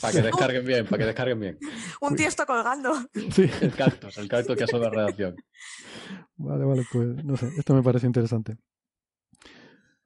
para 0.00 0.12
que 0.12 0.22
descarguen 0.22 0.64
bien, 0.64 0.86
para 0.86 0.98
que 0.98 1.06
descarguen 1.06 1.40
bien. 1.40 1.58
Un 2.00 2.16
tiesto 2.16 2.46
colgando. 2.46 2.92
Sí. 3.30 3.48
El 3.60 3.74
cactus, 3.74 4.18
el 4.18 4.28
cactus 4.28 4.56
que 4.56 4.64
hace 4.64 4.78
la 4.78 4.90
redacción. 4.90 5.36
Vale, 6.36 6.64
vale, 6.64 6.84
pues 6.90 7.24
no 7.24 7.36
sé, 7.36 7.48
esto 7.56 7.74
me 7.74 7.82
parece 7.82 8.06
interesante. 8.06 8.56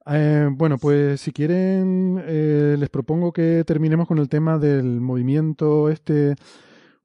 Eh, 0.07 0.47
bueno, 0.51 0.77
pues 0.77 1.21
si 1.21 1.31
quieren, 1.31 2.21
eh, 2.27 2.75
les 2.77 2.89
propongo 2.89 3.33
que 3.33 3.63
terminemos 3.65 4.07
con 4.07 4.19
el 4.19 4.29
tema 4.29 4.59
del 4.59 5.01
movimiento 5.01 5.89
este, 5.89 6.35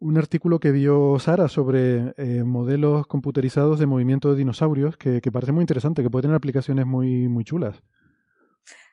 un 0.01 0.19
artículo 0.19 0.61
que 0.61 0.73
dio 0.73 1.19
Sara 1.19 1.49
sobre 1.49 2.15
eh, 2.19 2.43
modelos 2.45 3.07
computerizados 3.07 3.79
de 3.79 3.87
movimiento 3.87 4.31
de 4.31 4.37
dinosaurios, 4.39 4.97
que, 4.97 5.21
que, 5.21 5.33
parece 5.33 5.53
muy 5.53 5.63
interesante, 5.63 6.03
que 6.03 6.11
puede 6.11 6.23
tener 6.23 6.37
aplicaciones 6.37 6.85
muy, 6.85 7.29
muy 7.29 7.45
chulas. 7.45 7.83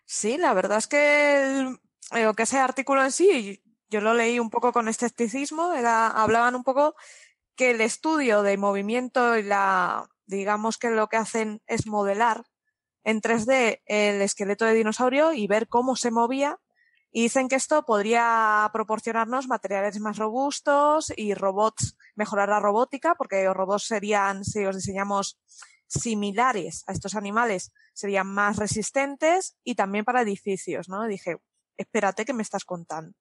Sí, 0.06 0.38
la 0.38 0.54
verdad 0.54 0.78
es 0.78 0.88
que 0.88 1.60
el, 1.60 2.36
que 2.36 2.44
ese 2.44 2.60
artículo 2.60 3.04
en 3.04 3.12
sí, 3.12 3.62
yo 3.90 4.02
lo 4.02 4.14
leí 4.14 4.40
un 4.40 4.50
poco 4.50 4.74
con 4.74 4.88
escepticismo, 4.88 5.74
era, 5.74 6.08
hablaban 6.08 6.56
un 6.56 6.64
poco 6.64 6.96
que 7.56 7.72
el 7.72 7.82
estudio 7.82 8.44
de 8.44 8.58
movimiento 8.58 9.38
y 9.38 9.44
la, 9.44 10.08
digamos 10.26 10.78
que 10.78 10.92
lo 10.92 11.08
que 11.08 11.18
hacen 11.18 11.62
es 11.66 11.88
modelar 11.88 12.44
en 13.04 13.22
3D 13.22 13.82
el 13.86 14.22
esqueleto 14.22 14.66
de 14.66 14.74
dinosaurio 14.74 15.34
y 15.34 15.48
ver 15.48 15.68
cómo 15.68 15.96
se 15.96 16.12
movía. 16.12 16.60
Y 17.10 17.22
dicen 17.24 17.48
que 17.48 17.56
esto 17.56 17.84
podría 17.84 18.70
proporcionarnos 18.74 19.48
materiales 19.48 20.00
más 20.00 20.18
robustos 20.18 21.12
y 21.16 21.34
robots, 21.34 21.98
mejorar 22.16 22.50
la 22.50 22.60
robótica, 22.60 23.16
porque 23.16 23.46
los 23.46 23.56
robots 23.56 23.86
serían, 23.86 24.44
si 24.44 24.62
los 24.62 24.76
diseñamos 24.76 25.40
similares 25.88 26.84
a 26.86 26.92
estos 26.92 27.16
animales, 27.16 27.72
serían 27.94 28.28
más 28.28 28.58
resistentes 28.58 29.56
y 29.64 29.76
también 29.76 30.04
para 30.04 30.22
edificios, 30.22 30.90
¿no? 30.90 31.08
dije, 31.08 31.38
espérate 31.78 32.26
que 32.26 32.34
me 32.34 32.44
estás 32.44 32.66
contando. 32.66 33.16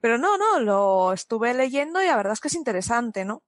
Pero 0.00 0.18
no, 0.18 0.36
no, 0.38 0.60
lo 0.60 1.12
estuve 1.12 1.54
leyendo 1.54 2.02
y 2.02 2.06
la 2.06 2.16
verdad 2.16 2.34
es 2.34 2.40
que 2.40 2.48
es 2.48 2.54
interesante, 2.54 3.24
¿no? 3.24 3.42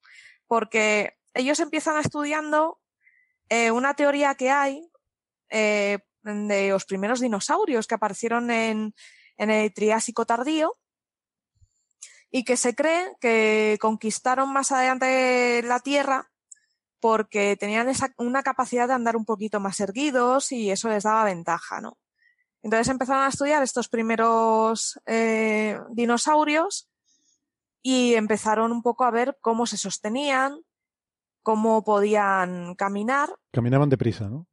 Porque 0.47 1.19
ellos 1.35 1.61
empiezan 1.61 1.99
estudiando 1.99 2.81
eh, 3.49 3.71
una 3.71 3.95
teoría 3.95 4.35
que 4.35 4.51
hay 4.51 4.91
eh, 5.51 5.99
de 6.23 6.69
los 6.71 6.85
primeros 6.85 7.21
dinosaurios 7.21 7.87
que 7.87 7.95
aparecieron 7.95 8.51
en, 8.51 8.95
en 9.37 9.51
el 9.51 9.73
Triásico 9.73 10.27
tardío 10.27 10.75
y 12.31 12.45
que 12.45 12.57
se 12.57 12.75
cree 12.75 13.17
que 13.21 13.79
conquistaron 13.81 14.53
más 14.53 14.73
adelante 14.73 15.63
la 15.65 15.81
Tierra 15.81 16.31
porque 17.01 17.57
tenían 17.57 17.89
esa, 17.89 18.13
una 18.19 18.43
capacidad 18.43 18.89
de 18.89 18.95
andar 18.95 19.17
un 19.17 19.25
poquito 19.25 19.61
más 19.61 19.81
erguidos 19.81 20.53
y 20.53 20.71
eso 20.71 20.89
les 20.89 21.05
daba 21.05 21.25
ventaja, 21.25 21.81
¿no? 21.81 21.97
Entonces 22.69 22.89
empezaron 22.89 23.25
a 23.25 23.29
estudiar 23.29 23.63
estos 23.63 23.89
primeros 23.89 25.01
eh, 25.07 25.81
dinosaurios 25.89 26.87
y 27.81 28.13
empezaron 28.13 28.73
un 28.73 28.83
poco 28.83 29.05
a 29.05 29.11
ver 29.11 29.39
cómo 29.41 29.65
se 29.65 29.79
sostenían, 29.79 30.59
cómo 31.43 31.83
podían 31.83 32.75
caminar. 32.75 33.31
Caminaban 33.53 33.89
deprisa, 33.89 34.29
¿no? 34.29 34.47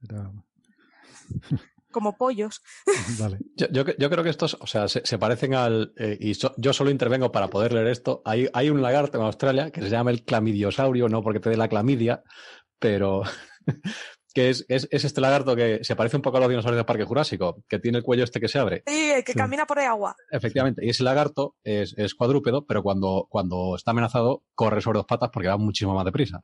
Como 1.92 2.16
pollos. 2.16 2.62
Vale. 3.20 3.40
Yo, 3.58 3.84
creo 3.84 4.24
que 4.24 4.30
estos, 4.30 4.58
o 4.62 4.68
sea, 4.68 4.88
se, 4.88 5.18
parecen 5.18 5.54
al. 5.54 5.92
Eh, 5.98 6.18
y 6.22 6.32
yo 6.56 6.72
solo 6.72 6.92
intervengo 6.92 7.34
para 7.34 7.50
poder 7.50 7.74
leer 7.74 7.88
esto. 7.88 8.22
Hay, 8.24 8.48
hay 8.54 8.70
un 8.70 8.82
lagarto 8.82 9.18
en 9.18 9.26
Australia 9.26 9.72
que 9.72 9.82
se 9.82 9.90
llama 9.90 10.12
el 10.12 10.24
clamidiosaurio, 10.24 11.10
no 11.10 11.22
porque 11.22 11.42
te 11.42 11.50
dé 11.50 11.58
la 11.58 11.68
clamidia, 11.68 12.24
pero. 12.80 13.24
que 14.36 14.49
es, 14.49 14.66
este 14.68 15.22
lagarto 15.22 15.56
que 15.56 15.80
se 15.82 15.95
parece 15.95 16.18
un 16.18 16.22
poco 16.22 16.36
a 16.36 16.40
los 16.41 16.49
dinosaurios 16.49 16.76
del 16.76 16.86
Parque 16.86 17.06
Jurásico, 17.06 17.64
que 17.70 17.80
tiene 17.80 17.99
el 17.99 18.03
cuello 18.03 18.26
este 18.26 18.41
que 18.41 18.49
se 18.49 18.60
abre. 18.60 18.84
Sí, 18.86 19.14
que 19.26 19.34
camina 19.34 19.66
por 19.66 19.80
el 19.80 19.86
agua. 19.86 20.14
Efectivamente, 20.30 20.86
y 20.86 20.90
ese 20.90 21.03
lagarto 21.03 21.56
es, 21.64 21.94
es, 21.98 22.14
cuadrúpedo, 22.14 22.66
pero 22.66 22.84
cuando, 22.84 23.28
cuando 23.30 23.78
está 23.78 23.91
amenazado 23.91 24.44
corre 24.53 24.82
sobre 24.82 24.98
dos 24.98 25.07
patas 25.07 25.30
porque 25.32 25.48
va 25.48 25.56
muchísimo 25.56 25.95
más 25.95 26.03
deprisa. 26.03 26.44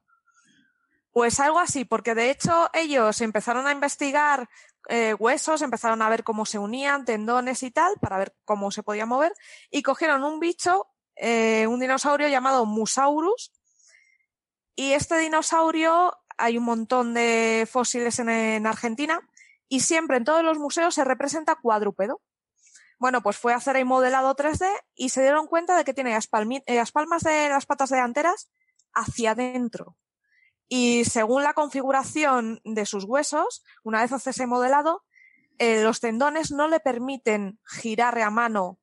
Pues 1.11 1.41
algo 1.41 1.59
así, 1.59 1.83
porque 1.83 2.15
de 2.15 2.31
hecho 2.31 2.69
ellos 2.73 3.19
empezaron 3.19 3.67
a 3.67 3.73
investigar 3.73 4.47
eh, 4.87 5.13
huesos, 5.13 5.61
empezaron 5.61 6.01
a 6.01 6.07
ver 6.07 6.23
cómo 6.23 6.45
se 6.45 6.59
unían, 6.59 7.03
tendones 7.03 7.61
y 7.61 7.71
tal, 7.71 7.95
para 7.99 8.17
ver 8.17 8.33
cómo 8.45 8.71
se 8.71 8.83
podía 8.83 9.05
mover, 9.05 9.33
y 9.69 9.83
cogieron 9.83 10.23
un 10.23 10.39
bicho, 10.39 10.87
eh, 11.17 11.67
un 11.67 11.81
dinosaurio 11.81 12.29
llamado 12.29 12.65
Musaurus, 12.65 13.51
y 14.75 14.93
este 14.93 15.17
dinosaurio 15.17 16.13
hay 16.41 16.57
un 16.57 16.65
montón 16.65 17.13
de 17.13 17.67
fósiles 17.69 18.19
en, 18.19 18.67
Argentina, 18.67 19.21
y 19.69 19.81
siempre 19.81 20.17
en 20.17 20.25
todos 20.25 20.43
los 20.43 20.57
museos 20.57 20.95
se 20.95 21.03
representa 21.03 21.55
cuadrúpedo. 21.55 22.21
Bueno, 22.99 23.21
pues 23.21 23.37
fue 23.37 23.53
a 23.53 23.57
hacer 23.57 23.77
el 23.77 23.85
modelado 23.85 24.35
3D 24.35 24.67
y 24.95 25.09
se 25.09 25.21
dieron 25.21 25.47
cuenta 25.47 25.75
de 25.77 25.83
que 25.83 25.93
tiene 25.93 26.11
las, 26.11 26.29
eh, 26.65 26.83
palmas 26.93 27.23
de 27.23 27.49
las 27.49 27.65
patas 27.65 27.89
delanteras 27.89 28.51
hacia 28.93 29.31
adentro 29.31 29.95
y 30.73 31.03
según 31.03 31.43
la 31.43 31.53
configuración 31.53 32.61
de 32.63 32.85
sus 32.85 33.03
huesos, 33.03 33.61
una 33.83 34.03
vez 34.03 34.13
hace 34.13 34.29
ese 34.29 34.47
modelado, 34.47 35.03
eh, 35.57 35.83
los 35.83 35.99
tendones 35.99 36.51
no 36.51 36.69
le 36.69 36.79
permiten 36.79 37.59
girar 37.67 38.17
a 38.17 38.29
mano 38.29 38.79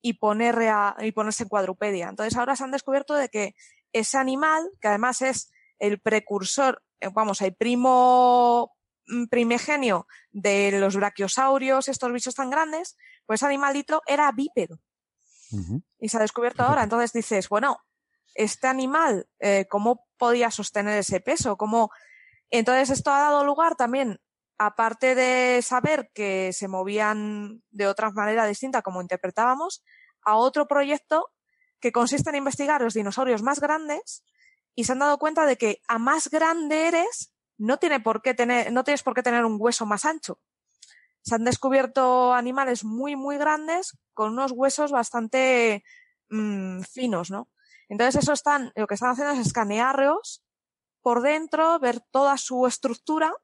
y, 0.00 0.12
poner 0.12 0.56
y 1.00 1.10
ponerse 1.10 1.42
en 1.42 1.48
cuadrupedia. 1.48 2.08
Entonces 2.08 2.36
ahora 2.36 2.54
se 2.54 2.62
han 2.62 2.70
descubierto 2.70 3.14
de 3.16 3.28
que 3.28 3.56
ese 3.92 4.18
animal, 4.18 4.70
que 4.80 4.86
además 4.86 5.20
es 5.20 5.50
el 5.80 6.00
precursor, 6.00 6.80
vamos, 7.12 7.40
el 7.40 7.54
primo 7.54 8.74
mm, 9.06 9.26
primigenio 9.26 10.06
de 10.30 10.72
los 10.78 10.96
brachiosaurios, 10.96 11.88
estos 11.88 12.12
bichos 12.12 12.34
tan 12.34 12.50
grandes, 12.50 12.96
pues 13.26 13.40
ese 13.40 13.46
animalito 13.46 14.02
era 14.06 14.30
bípedo. 14.32 14.80
Y 15.98 16.08
se 16.08 16.16
ha 16.16 16.20
descubierto 16.20 16.62
ahora. 16.62 16.82
Entonces 16.82 17.12
dices, 17.12 17.50
bueno, 17.50 17.76
este 18.34 18.68
animal, 18.68 19.28
eh, 19.38 19.66
¿cómo 19.68 20.06
podía 20.16 20.50
sostener 20.50 20.98
ese 20.98 21.20
peso? 21.20 21.56
¿Cómo 21.56 21.90
Entonces, 22.50 22.90
esto 22.90 23.10
ha 23.10 23.20
dado 23.20 23.44
lugar 23.44 23.76
también, 23.76 24.18
aparte 24.58 25.14
de 25.14 25.60
saber 25.62 26.10
que 26.14 26.52
se 26.52 26.68
movían 26.68 27.62
de 27.70 27.86
otra 27.86 28.10
manera 28.10 28.46
distinta 28.46 28.82
como 28.82 29.02
interpretábamos, 29.02 29.82
a 30.24 30.36
otro 30.36 30.66
proyecto 30.66 31.28
que 31.80 31.92
consiste 31.92 32.30
en 32.30 32.36
investigar 32.36 32.80
los 32.80 32.94
dinosaurios 32.94 33.42
más 33.42 33.60
grandes 33.60 34.24
y 34.74 34.84
se 34.84 34.92
han 34.92 35.00
dado 35.00 35.18
cuenta 35.18 35.46
de 35.46 35.56
que 35.56 35.82
a 35.88 35.98
más 35.98 36.28
grande 36.30 36.88
eres, 36.88 37.32
no, 37.58 37.78
tiene 37.78 38.00
por 38.00 38.22
qué 38.22 38.34
tener, 38.34 38.72
no 38.72 38.84
tienes 38.84 39.02
por 39.02 39.14
qué 39.14 39.22
tener 39.22 39.44
un 39.44 39.56
hueso 39.58 39.86
más 39.86 40.04
ancho. 40.04 40.40
Se 41.22 41.34
han 41.34 41.44
descubierto 41.44 42.32
animales 42.32 42.84
muy, 42.84 43.14
muy 43.14 43.38
grandes 43.38 43.96
con 44.14 44.32
unos 44.32 44.52
huesos 44.52 44.90
bastante 44.90 45.84
mmm, 46.30 46.80
finos, 46.82 47.30
¿no? 47.30 47.48
Entonces, 47.88 48.22
eso 48.22 48.32
están, 48.32 48.72
lo 48.74 48.86
que 48.86 48.94
están 48.94 49.10
haciendo 49.10 49.34
es 49.34 49.46
escanearlos 49.46 50.42
por 51.02 51.20
dentro, 51.20 51.78
ver 51.78 52.00
toda 52.00 52.38
su 52.38 52.66
estructura, 52.66 53.34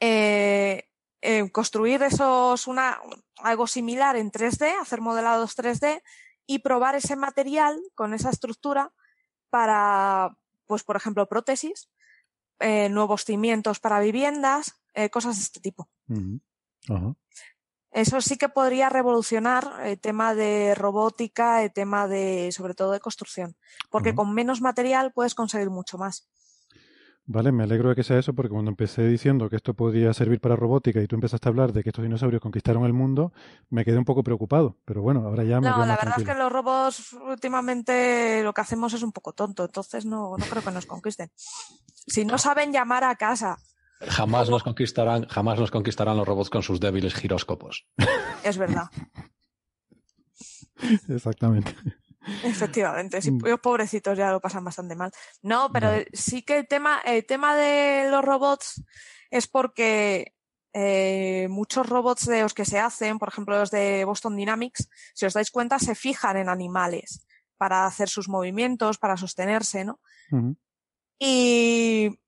eh, 0.00 0.84
eh, 1.22 1.50
construir 1.50 2.02
esos, 2.02 2.66
una, 2.66 3.00
algo 3.38 3.66
similar 3.66 4.16
en 4.16 4.30
3D, 4.30 4.78
hacer 4.80 5.00
modelados 5.00 5.56
3D 5.56 6.02
y 6.46 6.58
probar 6.60 6.94
ese 6.94 7.16
material 7.16 7.80
con 7.94 8.12
esa 8.12 8.30
estructura 8.30 8.92
para, 9.50 10.36
pues, 10.66 10.82
por 10.84 10.96
ejemplo, 10.96 11.28
prótesis, 11.28 11.90
eh, 12.60 12.88
nuevos 12.88 13.24
cimientos 13.24 13.80
para 13.80 14.00
viviendas, 14.00 14.80
eh, 14.94 15.10
cosas 15.10 15.36
de 15.36 15.42
este 15.42 15.60
tipo. 15.60 15.88
Uh 16.08 16.40
-huh. 16.88 17.16
Eso 17.90 18.20
sí 18.20 18.38
que 18.38 18.48
podría 18.48 18.88
revolucionar 18.88 19.80
el 19.84 19.98
tema 19.98 20.34
de 20.34 20.74
robótica, 20.76 21.64
el 21.64 21.72
tema 21.72 22.06
de, 22.06 22.52
sobre 22.52 22.74
todo, 22.74 22.92
de 22.92 23.00
construcción, 23.00 23.56
porque 23.90 24.10
uh 24.10 24.12
-huh. 24.12 24.16
con 24.16 24.34
menos 24.34 24.60
material 24.60 25.12
puedes 25.12 25.34
conseguir 25.34 25.70
mucho 25.70 25.98
más. 25.98 26.28
Vale, 27.32 27.52
me 27.52 27.62
alegro 27.62 27.90
de 27.90 27.94
que 27.94 28.02
sea 28.02 28.18
eso, 28.18 28.34
porque 28.34 28.50
cuando 28.50 28.72
empecé 28.72 29.06
diciendo 29.06 29.48
que 29.48 29.54
esto 29.54 29.72
podía 29.72 30.12
servir 30.12 30.40
para 30.40 30.56
robótica 30.56 31.00
y 31.00 31.06
tú 31.06 31.14
empezaste 31.14 31.48
a 31.48 31.50
hablar 31.50 31.72
de 31.72 31.84
que 31.84 31.90
estos 31.90 32.02
dinosaurios 32.02 32.42
conquistaron 32.42 32.84
el 32.86 32.92
mundo, 32.92 33.32
me 33.68 33.84
quedé 33.84 33.98
un 33.98 34.04
poco 34.04 34.24
preocupado. 34.24 34.78
Pero 34.84 35.00
bueno, 35.02 35.20
ahora 35.24 35.44
ya 35.44 35.60
me 35.60 35.68
No, 35.70 35.78
la 35.78 35.94
verdad 35.94 36.00
tranquilo. 36.16 36.28
es 36.32 36.36
que 36.36 36.42
los 36.42 36.50
robots 36.50 37.12
últimamente 37.12 38.42
lo 38.42 38.52
que 38.52 38.62
hacemos 38.62 38.94
es 38.94 39.04
un 39.04 39.12
poco 39.12 39.32
tonto, 39.32 39.64
entonces 39.64 40.04
no, 40.06 40.36
no 40.36 40.44
creo 40.44 40.60
que 40.60 40.72
nos 40.72 40.86
conquisten. 40.86 41.30
Si 42.08 42.24
no 42.24 42.36
saben 42.36 42.72
llamar 42.72 43.04
a 43.04 43.14
casa, 43.14 43.58
Jamás 44.00 44.50
nos 44.50 44.64
conquistarán, 44.64 45.26
jamás 45.28 45.60
nos 45.60 45.70
conquistarán 45.70 46.16
los 46.16 46.26
robots 46.26 46.50
con 46.50 46.64
sus 46.64 46.80
débiles 46.80 47.14
giróscopos. 47.14 47.86
es 48.42 48.58
verdad. 48.58 48.86
Exactamente. 51.08 51.76
Efectivamente, 52.44 53.22
sí, 53.22 53.30
Mm. 53.30 53.40
los 53.44 53.60
pobrecitos 53.60 54.16
ya 54.16 54.30
lo 54.30 54.40
pasan 54.40 54.64
bastante 54.64 54.94
mal. 54.94 55.10
No, 55.42 55.70
pero 55.72 55.90
sí 56.12 56.42
que 56.42 56.58
el 56.58 56.68
tema, 56.68 57.00
el 57.04 57.24
tema 57.24 57.56
de 57.56 58.08
los 58.10 58.24
robots 58.24 58.82
es 59.30 59.46
porque 59.46 60.34
eh, 60.72 61.48
muchos 61.50 61.88
robots 61.88 62.26
de 62.26 62.42
los 62.42 62.54
que 62.54 62.64
se 62.64 62.78
hacen, 62.78 63.18
por 63.18 63.28
ejemplo 63.28 63.58
los 63.58 63.70
de 63.70 64.04
Boston 64.04 64.36
Dynamics, 64.36 64.88
si 65.14 65.26
os 65.26 65.32
dais 65.32 65.50
cuenta, 65.50 65.78
se 65.78 65.94
fijan 65.94 66.36
en 66.36 66.48
animales 66.48 67.26
para 67.56 67.86
hacer 67.86 68.08
sus 68.08 68.28
movimientos, 68.28 68.98
para 68.98 69.16
sostenerse, 69.16 69.84
¿no? 69.84 70.00
Y 71.18 72.18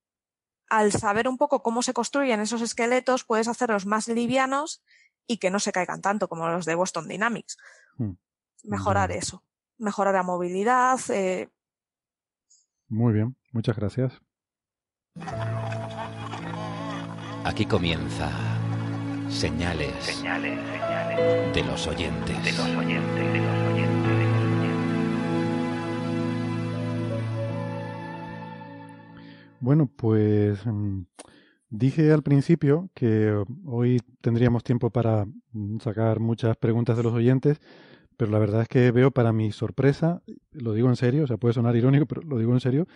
al 0.69 0.93
saber 0.93 1.29
un 1.29 1.37
poco 1.39 1.63
cómo 1.63 1.83
se 1.83 1.93
construyen 1.93 2.41
esos 2.41 2.63
esqueletos, 2.63 3.25
puedes 3.25 3.49
hacerlos 3.49 3.87
más 3.87 4.09
livianos 4.09 4.83
y 5.27 5.37
que 5.39 5.51
no 5.51 5.59
se 5.61 5.73
caigan 5.73 6.01
tanto 6.03 6.29
como 6.29 6.49
los 6.49 6.65
de 6.65 6.75
Boston 6.75 7.09
Dynamics. 7.09 7.57
Mm. 7.97 8.13
Mejorar 8.65 9.13
eso, 9.13 9.45
mejorar 9.83 10.15
la 10.15 10.23
movilidad, 10.23 10.99
eh, 11.11 11.49
Muy 12.89 13.13
bien, 13.13 13.37
muchas 13.53 13.77
gracias. 13.77 14.21
Aquí 17.45 17.67
comienza 17.67 18.31
Señales, 19.29 19.93
Señales, 20.05 20.59
señales 20.61 21.55
de 21.55 21.65
los 21.65 21.87
oyentes. 21.87 22.45
de 22.45 22.53
los 22.53 22.77
oyentes, 22.77 23.25
de 23.25 23.33
los 23.33 23.33
oyentes, 23.33 23.33
de 23.33 23.39
los 23.41 23.73
oyentes. 23.73 24.03
Bueno, 29.61 29.91
pues 29.95 30.65
mm, 30.65 31.03
dije 31.71 32.13
al 32.13 32.23
principio 32.23 32.89
que 32.95 33.35
hoy 33.65 34.01
tendríamos 34.21 34.63
tiempo 34.63 34.91
para 34.91 35.25
mm, 35.53 35.79
sacar 35.81 36.21
muchas 36.21 36.57
preguntas 36.57 36.97
de 36.97 37.03
los 37.03 37.13
oyentes, 37.13 37.61
pero 38.23 38.31
la 38.31 38.39
verdad 38.39 38.63
es 38.63 38.69
que 38.69 38.93
veo 38.93 39.11
para 39.11 39.33
mi 39.33 39.51
sorpresa, 39.51 40.23
lo 40.53 40.75
digo 40.75 40.89
en 40.89 40.95
serio, 40.95 41.25
o 41.25 41.27
sea, 41.27 41.39
puede 41.39 41.55
sonar 41.55 41.75
irónico, 41.75 42.07
pero 42.07 42.23
lo 42.23 42.39
digo 42.39 42.53
en 42.53 42.61
serio, 42.61 42.87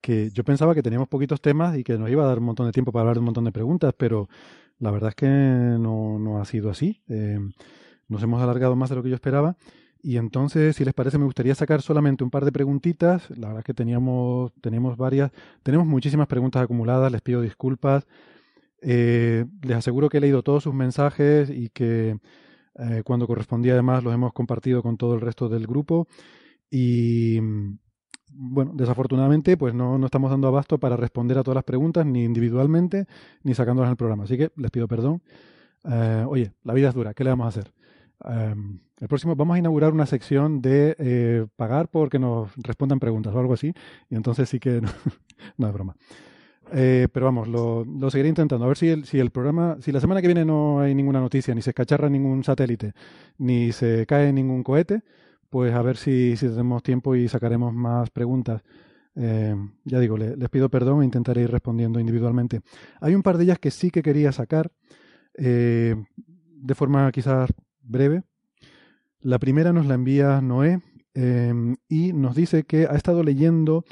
que 0.00 0.30
yo 0.30 0.42
pensaba 0.42 0.74
que 0.74 0.82
teníamos 0.82 1.06
poquitos 1.06 1.42
temas 1.42 1.76
y 1.76 1.84
que 1.84 1.98
nos 1.98 2.08
iba 2.08 2.24
a 2.24 2.26
dar 2.28 2.38
un 2.38 2.46
montón 2.46 2.64
de 2.64 2.72
tiempo 2.72 2.90
para 2.90 3.02
hablar 3.02 3.16
de 3.16 3.18
un 3.18 3.26
montón 3.26 3.44
de 3.44 3.52
preguntas, 3.52 3.92
pero 3.94 4.26
la 4.78 4.90
verdad 4.90 5.10
es 5.10 5.16
que 5.16 5.26
no, 5.26 6.18
no 6.18 6.40
ha 6.40 6.46
sido 6.46 6.70
así. 6.70 7.02
Eh, 7.08 7.38
nos 8.08 8.22
hemos 8.22 8.42
alargado 8.42 8.74
más 8.74 8.88
de 8.88 8.96
lo 8.96 9.02
que 9.02 9.10
yo 9.10 9.16
esperaba. 9.16 9.58
Y 10.02 10.16
entonces, 10.16 10.76
si 10.76 10.84
les 10.86 10.94
parece, 10.94 11.18
me 11.18 11.26
gustaría 11.26 11.54
sacar 11.54 11.82
solamente 11.82 12.24
un 12.24 12.30
par 12.30 12.46
de 12.46 12.52
preguntitas. 12.52 13.28
La 13.36 13.48
verdad 13.48 13.58
es 13.58 13.64
que 13.66 13.74
teníamos, 13.74 14.50
teníamos 14.62 14.96
varias, 14.96 15.30
tenemos 15.62 15.86
muchísimas 15.86 16.26
preguntas 16.26 16.62
acumuladas, 16.62 17.12
les 17.12 17.20
pido 17.20 17.42
disculpas. 17.42 18.06
Eh, 18.80 19.44
les 19.60 19.76
aseguro 19.76 20.08
que 20.08 20.16
he 20.16 20.20
leído 20.22 20.42
todos 20.42 20.62
sus 20.62 20.72
mensajes 20.72 21.50
y 21.50 21.68
que 21.68 22.16
eh, 22.78 23.02
cuando 23.04 23.26
correspondía 23.26 23.74
además 23.74 24.02
los 24.02 24.14
hemos 24.14 24.32
compartido 24.32 24.82
con 24.82 24.96
todo 24.96 25.14
el 25.14 25.20
resto 25.20 25.48
del 25.48 25.66
grupo. 25.66 26.06
Y 26.70 27.38
bueno, 28.36 28.72
desafortunadamente, 28.74 29.56
pues 29.56 29.74
no, 29.74 29.96
no 29.98 30.06
estamos 30.06 30.30
dando 30.30 30.48
abasto 30.48 30.78
para 30.78 30.96
responder 30.96 31.38
a 31.38 31.42
todas 31.42 31.56
las 31.56 31.64
preguntas, 31.64 32.04
ni 32.04 32.24
individualmente, 32.24 33.06
ni 33.42 33.54
sacándolas 33.54 33.88
en 33.88 33.92
el 33.92 33.96
programa. 33.96 34.24
Así 34.24 34.36
que 34.36 34.50
les 34.56 34.70
pido 34.70 34.88
perdón. 34.88 35.22
Eh, 35.84 36.24
oye, 36.28 36.52
la 36.64 36.74
vida 36.74 36.88
es 36.88 36.94
dura, 36.94 37.14
¿qué 37.14 37.24
le 37.24 37.30
vamos 37.30 37.46
a 37.46 37.48
hacer? 37.48 37.72
Um, 38.24 38.78
el 39.00 39.08
próximo 39.08 39.36
vamos 39.36 39.56
a 39.56 39.58
inaugurar 39.58 39.92
una 39.92 40.06
sección 40.06 40.62
de 40.62 40.96
eh, 40.98 41.46
pagar 41.56 41.88
porque 41.88 42.18
nos 42.18 42.54
respondan 42.56 42.98
preguntas 42.98 43.34
o 43.34 43.38
algo 43.38 43.54
así. 43.54 43.72
Y 44.08 44.16
entonces 44.16 44.48
sí 44.48 44.58
que 44.58 44.80
no, 44.80 44.88
no 45.58 45.66
es 45.66 45.72
broma. 45.72 45.96
Eh, 46.72 47.08
pero 47.12 47.26
vamos, 47.26 47.48
lo, 47.48 47.84
seguiré 48.10 48.28
intentando. 48.28 48.64
A 48.64 48.68
ver 48.68 48.76
si 48.76 48.88
el, 48.88 49.04
si 49.04 49.18
el 49.18 49.30
programa, 49.30 49.76
si 49.80 49.92
la 49.92 50.00
semana 50.00 50.20
que 50.20 50.28
viene 50.28 50.44
no 50.44 50.80
hay 50.80 50.94
ninguna 50.94 51.20
noticia, 51.20 51.54
ni 51.54 51.62
se 51.62 51.70
escacharra 51.70 52.08
ningún 52.08 52.42
satélite, 52.44 52.92
ni 53.38 53.72
se 53.72 54.06
cae 54.06 54.32
ningún 54.32 54.62
cohete, 54.62 55.02
pues 55.50 55.72
a 55.74 55.82
ver 55.82 55.96
si, 55.96 56.36
si 56.36 56.48
tenemos 56.48 56.82
tiempo 56.82 57.14
y 57.14 57.28
sacaremos 57.28 57.72
más 57.72 58.10
preguntas. 58.10 58.62
Eh, 59.16 59.54
ya 59.84 60.00
digo, 60.00 60.16
le, 60.16 60.36
les 60.36 60.48
pido 60.48 60.68
perdón 60.68 61.02
e 61.02 61.04
intentaré 61.04 61.42
ir 61.42 61.50
respondiendo 61.50 62.00
individualmente. 62.00 62.62
Hay 63.00 63.14
un 63.14 63.22
par 63.22 63.38
de 63.38 63.44
ellas 63.44 63.58
que 63.58 63.70
sí 63.70 63.90
que 63.90 64.02
quería 64.02 64.32
sacar 64.32 64.72
eh, 65.34 65.94
de 66.16 66.74
forma 66.74 67.10
quizás 67.12 67.50
breve. 67.82 68.22
La 69.20 69.38
primera 69.38 69.72
nos 69.72 69.86
la 69.86 69.94
envía 69.94 70.40
Noé 70.40 70.80
y 71.88 72.12
nos 72.12 72.34
dice 72.34 72.64
que 72.64 72.88
ha 72.90 72.96
estado 72.96 73.22
leyendo 73.22 73.84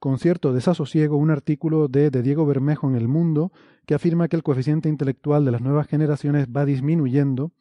con 0.00 0.18
cierto 0.18 0.52
desasosiego 0.52 1.16
un 1.16 1.30
artículo 1.30 1.86
de, 1.86 2.10
Diego 2.10 2.46
Bermejo 2.46 2.88
en 2.88 2.96
El 2.96 3.06
Mundo 3.06 3.52
que 3.86 3.94
afirma 3.94 4.28
que 4.28 4.36
el 4.36 4.42
coeficiente 4.42 4.88
intelectual 4.88 5.44
de 5.44 5.52
las 5.52 5.60
nuevas 5.60 5.86
generaciones 5.86 6.48
va 6.48 6.64
disminuyendo 6.64 7.52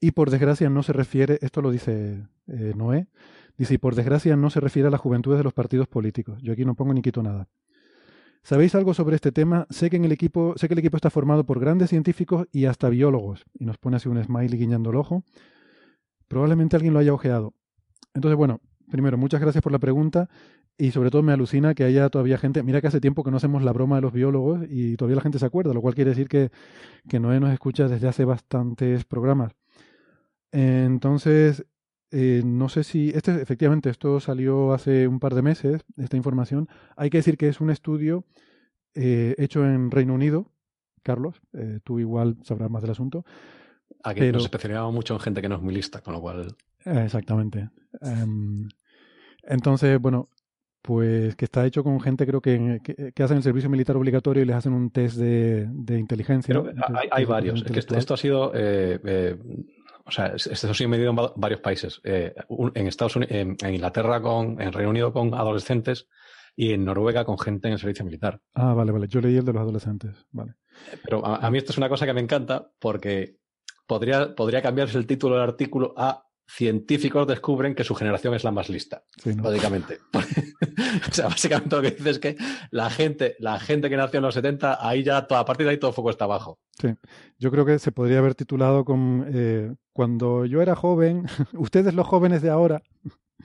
y 0.00 0.10
por 0.10 0.30
desgracia 0.30 0.68
no 0.68 0.82
se 0.82 0.92
refiere, 0.92 1.38
esto 1.40 1.62
lo 1.62 1.70
dice 1.70 2.26
eh, 2.48 2.72
Noé, 2.76 3.06
dice, 3.56 3.74
y 3.74 3.78
por 3.78 3.94
desgracia 3.94 4.36
no 4.36 4.50
se 4.50 4.58
refiere 4.58 4.88
a 4.88 4.90
la 4.90 4.98
juventud 4.98 5.36
de 5.36 5.44
los 5.44 5.54
partidos 5.54 5.86
políticos. 5.86 6.42
Yo 6.42 6.52
aquí 6.52 6.64
no 6.64 6.74
pongo 6.74 6.92
ni 6.92 7.00
quito 7.00 7.22
nada. 7.22 7.48
¿Sabéis 8.42 8.74
algo 8.74 8.92
sobre 8.92 9.14
este 9.14 9.30
tema? 9.30 9.68
Sé 9.70 9.88
que, 9.88 9.96
en 9.96 10.04
el 10.04 10.10
equipo, 10.10 10.54
sé 10.56 10.66
que 10.66 10.74
el 10.74 10.80
equipo 10.80 10.96
está 10.96 11.10
formado 11.10 11.44
por 11.44 11.60
grandes 11.60 11.90
científicos 11.90 12.48
y 12.50 12.64
hasta 12.64 12.88
biólogos. 12.88 13.44
Y 13.54 13.64
nos 13.64 13.78
pone 13.78 13.98
así 13.98 14.08
un 14.08 14.22
smiley 14.22 14.58
guiñando 14.58 14.90
el 14.90 14.96
ojo. 14.96 15.22
Probablemente 16.26 16.74
alguien 16.74 16.92
lo 16.92 16.98
haya 16.98 17.14
ojeado. 17.14 17.54
Entonces, 18.14 18.36
bueno, 18.36 18.60
primero, 18.90 19.16
muchas 19.16 19.40
gracias 19.40 19.62
por 19.62 19.70
la 19.70 19.78
pregunta. 19.78 20.28
Y 20.82 20.90
sobre 20.90 21.10
todo 21.10 21.22
me 21.22 21.32
alucina 21.32 21.74
que 21.74 21.84
haya 21.84 22.08
todavía 22.08 22.38
gente. 22.38 22.60
Mira 22.64 22.80
que 22.80 22.88
hace 22.88 23.00
tiempo 23.00 23.22
que 23.22 23.30
no 23.30 23.36
hacemos 23.36 23.62
la 23.62 23.72
broma 23.72 23.94
de 23.94 24.02
los 24.02 24.12
biólogos 24.12 24.62
y 24.68 24.96
todavía 24.96 25.14
la 25.14 25.22
gente 25.22 25.38
se 25.38 25.46
acuerda, 25.46 25.72
lo 25.72 25.80
cual 25.80 25.94
quiere 25.94 26.10
decir 26.10 26.26
que, 26.26 26.50
que 27.08 27.20
Noé 27.20 27.38
nos 27.38 27.52
escucha 27.52 27.86
desde 27.86 28.08
hace 28.08 28.24
bastantes 28.24 29.04
programas. 29.04 29.52
Entonces, 30.50 31.64
eh, 32.10 32.42
no 32.44 32.68
sé 32.68 32.82
si. 32.82 33.10
Este, 33.10 33.40
efectivamente, 33.40 33.90
esto 33.90 34.18
salió 34.18 34.72
hace 34.72 35.06
un 35.06 35.20
par 35.20 35.36
de 35.36 35.42
meses, 35.42 35.82
esta 35.98 36.16
información. 36.16 36.68
Hay 36.96 37.10
que 37.10 37.18
decir 37.18 37.38
que 37.38 37.46
es 37.46 37.60
un 37.60 37.70
estudio 37.70 38.24
eh, 38.96 39.36
hecho 39.38 39.64
en 39.64 39.88
Reino 39.88 40.14
Unido. 40.14 40.50
Carlos, 41.04 41.40
eh, 41.52 41.78
tú 41.84 42.00
igual 42.00 42.38
sabrás 42.42 42.70
más 42.70 42.82
del 42.82 42.90
asunto. 42.90 43.24
Aquí 44.02 44.18
pero... 44.18 44.32
nos 44.32 44.46
especializamos 44.46 44.92
mucho 44.92 45.14
en 45.14 45.20
gente 45.20 45.42
que 45.42 45.48
no 45.48 45.54
es 45.54 45.62
muy 45.62 45.74
lista, 45.74 46.00
con 46.00 46.14
lo 46.14 46.20
cual. 46.20 46.56
Exactamente. 46.84 47.70
Um, 48.00 48.68
entonces, 49.44 50.00
bueno, 50.00 50.28
pues 50.82 51.36
que 51.36 51.44
está 51.44 51.64
hecho 51.64 51.84
con 51.84 52.00
gente, 52.00 52.26
creo 52.26 52.40
que, 52.40 52.80
que, 52.82 53.12
que, 53.12 53.22
hacen 53.22 53.36
el 53.36 53.42
servicio 53.42 53.70
militar 53.70 53.96
obligatorio 53.96 54.42
y 54.42 54.46
les 54.46 54.56
hacen 54.56 54.72
un 54.72 54.90
test 54.90 55.16
de, 55.16 55.66
de 55.70 55.98
inteligencia. 55.98 56.52
Pero 56.52 56.72
hay, 56.94 57.08
hay 57.10 57.24
varios. 57.24 57.62
Es 57.62 57.70
que 57.70 57.78
esto, 57.78 57.96
esto, 57.96 58.14
ha 58.14 58.16
sido. 58.16 58.52
Eh, 58.54 58.98
eh, 59.04 59.38
o 60.04 60.10
sea, 60.10 60.34
esto 60.34 60.70
ha 60.70 60.74
sido 60.74 60.90
medido 60.90 61.10
en 61.10 61.16
varios 61.36 61.60
países. 61.60 62.00
Eh, 62.02 62.34
en 62.74 62.86
Estados 62.88 63.14
Unidos, 63.14 63.32
en, 63.32 63.56
en 63.62 63.74
Inglaterra, 63.74 64.20
con, 64.20 64.60
en 64.60 64.72
Reino 64.72 64.90
Unido, 64.90 65.12
con 65.12 65.32
adolescentes 65.34 66.08
y 66.56 66.72
en 66.72 66.84
Noruega 66.84 67.24
con 67.24 67.38
gente 67.38 67.68
en 67.68 67.74
el 67.74 67.78
servicio 67.78 68.04
militar. 68.04 68.40
Ah, 68.54 68.74
vale, 68.74 68.90
vale. 68.90 69.06
Yo 69.06 69.20
leí 69.20 69.36
el 69.36 69.44
de 69.44 69.52
los 69.52 69.62
adolescentes. 69.62 70.26
Vale. 70.32 70.54
Pero 71.04 71.24
a, 71.24 71.36
a 71.36 71.50
mí 71.50 71.58
esto 71.58 71.70
es 71.70 71.78
una 71.78 71.88
cosa 71.88 72.04
que 72.04 72.12
me 72.12 72.20
encanta 72.20 72.68
porque 72.80 73.36
podría, 73.86 74.34
podría 74.34 74.60
cambiarse 74.60 74.98
el 74.98 75.06
título 75.06 75.36
del 75.36 75.44
artículo 75.44 75.94
a 75.96 76.26
científicos 76.46 77.26
descubren 77.26 77.74
que 77.74 77.84
su 77.84 77.94
generación 77.94 78.34
es 78.34 78.44
la 78.44 78.50
más 78.50 78.68
lista. 78.68 79.04
Sí, 79.22 79.34
¿no? 79.34 79.42
Básicamente. 79.44 79.98
o 80.12 81.12
sea, 81.12 81.28
básicamente 81.28 81.76
lo 81.76 81.82
que 81.82 81.90
dice 81.92 82.10
es 82.10 82.18
que 82.18 82.36
la 82.70 82.90
gente, 82.90 83.36
la 83.38 83.58
gente 83.58 83.88
que 83.88 83.96
nació 83.96 84.18
en 84.18 84.24
los 84.24 84.34
70, 84.34 84.86
ahí 84.86 85.02
ya, 85.02 85.26
toda, 85.26 85.40
a 85.40 85.44
partir 85.44 85.66
de 85.66 85.72
ahí 85.72 85.78
todo 85.78 85.92
foco 85.92 86.10
está 86.10 86.24
abajo. 86.24 86.58
Sí. 86.80 86.94
Yo 87.38 87.50
creo 87.50 87.64
que 87.64 87.78
se 87.78 87.92
podría 87.92 88.18
haber 88.18 88.34
titulado 88.34 88.84
con 88.84 89.26
eh, 89.32 89.74
Cuando 89.92 90.44
yo 90.44 90.62
era 90.62 90.74
joven, 90.74 91.26
ustedes 91.54 91.94
los 91.94 92.06
jóvenes 92.06 92.42
de 92.42 92.50
ahora. 92.50 92.82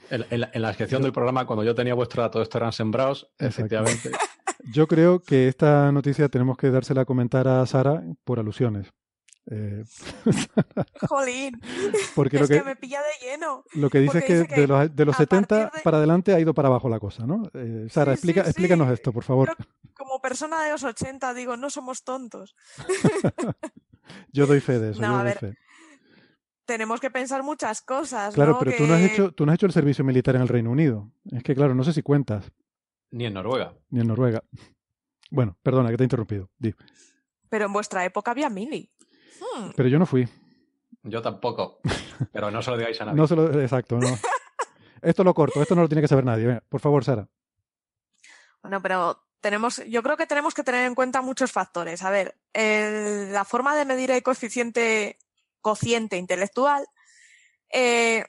En, 0.10 0.26
en 0.30 0.41
la, 0.41 0.49
en 0.53 0.61
la 0.61 0.68
descripción 0.69 1.02
del 1.02 1.11
programa, 1.11 1.45
cuando 1.45 1.64
yo 1.64 1.76
tenía 1.76 1.94
vuestro 1.94 2.22
dato, 2.22 2.41
esto 2.41 2.57
eran 2.57 2.72
sembrados, 2.72 3.30
efectivamente. 3.40 4.11
Yo 4.74 4.88
creo 4.88 5.22
que 5.22 5.48
esta 5.48 5.91
noticia 5.91 6.28
tenemos 6.30 6.57
que 6.57 6.69
dársela 6.69 7.02
a 7.02 7.06
comentar 7.06 7.48
a 7.48 7.65
Sara 7.65 8.03
por 8.26 8.40
alusiones. 8.40 8.91
Eh, 9.49 9.84
Jolín. 11.07 11.60
porque 12.15 12.36
es 12.38 12.41
lo 12.41 12.48
que... 12.49 12.57
que, 12.60 12.64
me 12.65 12.76
pilla 12.76 12.99
de 13.02 13.28
lleno. 13.28 13.64
lo 13.76 13.90
que 13.90 13.99
dice 13.99 14.18
es 14.19 14.26
que, 14.26 14.34
dice 14.40 14.48
que 14.48 14.61
de 14.61 14.68
los, 14.68 14.95
de 14.95 15.06
los 15.06 15.15
a 15.15 15.19
70 15.19 15.48
partir 15.48 15.78
de- 15.80 15.84
para 15.84 15.98
adelante 15.98 16.34
ha 16.34 16.40
ido 16.40 16.53
para 16.53 16.68
abajo 16.68 16.90
la 16.90 16.99
cosa, 16.99 17.26
¿no? 17.26 17.44
Eh, 17.53 17.88
Sara, 17.90 18.11
Sí, 18.11 18.15
explica, 18.15 18.44
sí. 18.44 18.49
explícanos 18.49 18.91
esto, 18.91 19.14
por 19.14 19.24
favor. 19.24 19.48
Yo, 19.57 19.65
como 19.94 20.19
persona 20.22 20.64
de 20.64 20.72
los 20.72 20.84
80, 20.84 21.34
digo, 21.34 21.56
no 21.57 21.69
somos 21.69 22.03
tontos. 22.03 22.56
Yo 24.32 24.48
doy 24.48 24.60
fe 24.60 24.80
de 24.80 24.91
eso. 24.91 25.02
No, 25.02 25.07
yo 25.07 25.14
a 25.14 25.18
doy 25.18 25.26
ver, 25.26 25.38
fe. 25.38 25.53
Tenemos 26.65 26.99
que 26.99 27.10
pensar 27.11 27.44
muchas 27.44 27.82
cosas. 27.82 28.34
Claro, 28.34 28.53
¿no? 28.53 28.60
pero 28.60 28.72
tú 28.78 28.86
no, 28.88 28.94
has 28.94 29.02
hecho, 29.02 29.32
tú 29.32 29.45
no 29.45 29.52
has 29.52 29.56
hecho 29.56 29.65
el 29.65 29.72
servicio 29.74 30.03
militar 30.03 30.36
en 30.36 30.41
el 30.41 30.48
Reino 30.48 30.72
Unido. 30.72 31.11
Es 31.32 31.44
que, 31.44 31.56
claro, 31.56 31.74
no 31.76 31.84
sé 31.84 31.94
si 31.94 32.02
cuentas, 32.02 32.52
Ni 33.11 33.26
en 33.26 33.34
Noruega. 33.34 33.74
ni 33.90 34.02
en 34.02 34.07
Noruega. 34.07 34.44
Bueno, 35.32 35.57
perdona, 35.64 35.90
que 35.90 35.98
te 35.98 36.03
he 36.03 36.06
interrumpido. 36.06 36.49
Di. 36.57 36.74
Pero 37.49 37.65
en 37.65 37.74
vuestra 37.74 38.03
época 38.06 38.32
había 38.32 38.49
mili. 38.49 38.91
Hmm, 39.39 39.69
Pero 39.76 39.89
yo 39.89 39.99
no 39.99 40.05
fui. 40.05 40.27
Yo 41.03 41.22
tampoco. 41.22 41.80
Pero 42.31 42.51
no 42.51 42.61
se 42.61 42.72
lo 42.72 42.77
digáis 42.77 42.99
a 43.01 43.05
nadie. 43.05 43.18
No 43.22 43.27
se 43.27 43.35
lo- 43.35 43.61
exacto, 43.61 43.97
no. 43.97 44.18
Esto 45.01 45.23
lo 45.23 45.34
corto, 45.34 45.61
esto 45.61 45.76
no 45.76 45.84
lo 45.84 45.88
tiene 45.89 46.01
que 46.01 46.07
saber 46.07 46.26
nadie. 46.26 46.45
Venga, 46.47 46.64
por 46.68 46.81
favor, 46.81 47.03
Sara. 47.03 47.27
Bueno, 48.61 48.81
pero 48.81 49.23
tenemos, 49.39 49.77
yo 49.88 50.01
creo 50.03 50.18
que 50.18 50.26
tenemos 50.26 50.53
que 50.53 50.64
tener 50.64 50.85
en 50.88 50.95
cuenta 50.95 51.22
muchos 51.22 51.51
factores. 51.51 52.03
A 52.03 52.09
ver, 52.09 52.35
el- 52.53 53.31
la 53.31 53.45
forma 53.45 53.76
de 53.76 53.85
medir 53.85 54.11
el 54.11 54.23
coeficiente, 54.23 55.18
cociente 55.61 56.18
intelectual 56.18 56.85
eh, 57.72 58.26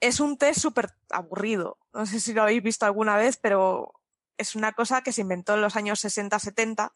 es 0.00 0.20
un 0.20 0.38
test 0.38 0.60
súper 0.60 0.90
aburrido. 1.10 1.78
No 1.92 2.06
sé 2.06 2.20
si 2.20 2.32
lo 2.32 2.42
habéis 2.42 2.62
visto 2.62 2.86
alguna 2.86 3.16
vez, 3.16 3.36
pero 3.36 3.92
es 4.36 4.54
una 4.54 4.72
cosa 4.72 5.02
que 5.02 5.12
se 5.12 5.22
inventó 5.22 5.54
en 5.54 5.62
los 5.62 5.74
años 5.76 6.04
60-70. 6.04 6.92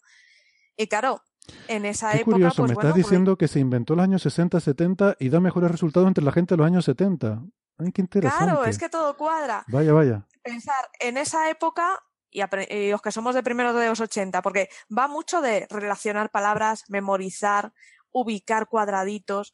Y 0.77 0.87
claro, 0.87 1.23
en 1.69 1.85
esa 1.85 2.13
Qué 2.13 2.19
época. 2.19 2.35
curioso, 2.37 2.63
pues, 2.63 2.71
me 2.71 2.75
bueno, 2.75 2.89
estás 2.89 2.93
pues, 3.01 3.05
diciendo 3.07 3.37
que 3.37 3.49
se 3.49 3.61
inventó 3.61 3.93
en 3.95 3.97
los 3.99 4.05
años 4.05 4.23
60, 4.23 4.61
70 4.61 5.17
y 5.19 5.29
da 5.29 5.41
mejores 5.41 5.71
resultados 5.71 6.07
entre 6.09 6.25
la 6.25 6.33
gente 6.33 6.55
de 6.55 6.59
los 6.59 6.67
años 6.67 6.85
70. 6.85 7.43
Ay, 7.79 7.93
qué 7.93 8.03
interesante. 8.03 8.45
Claro, 8.45 8.65
es 8.65 8.79
que 8.79 8.89
todo 8.89 9.17
cuadra. 9.17 9.65
Vaya, 9.69 9.93
vaya. 9.93 10.27
pensar 10.43 10.91
en 11.01 11.17
esa 11.19 11.49
época 11.51 12.01
y, 12.31 12.43
los 12.91 13.03
que 13.03 13.13
somos 13.13 13.35
de 13.35 13.43
primeros 13.43 13.75
de 13.77 13.87
los 13.89 14.01
80, 14.01 14.41
porque 14.43 14.69
va 14.97 15.07
mucho 15.09 15.41
de 15.41 15.67
relacionar 15.71 16.31
palabras, 16.31 16.85
memorizar, 16.89 17.73
ubicar 18.11 18.69
cuadraditos. 18.69 19.53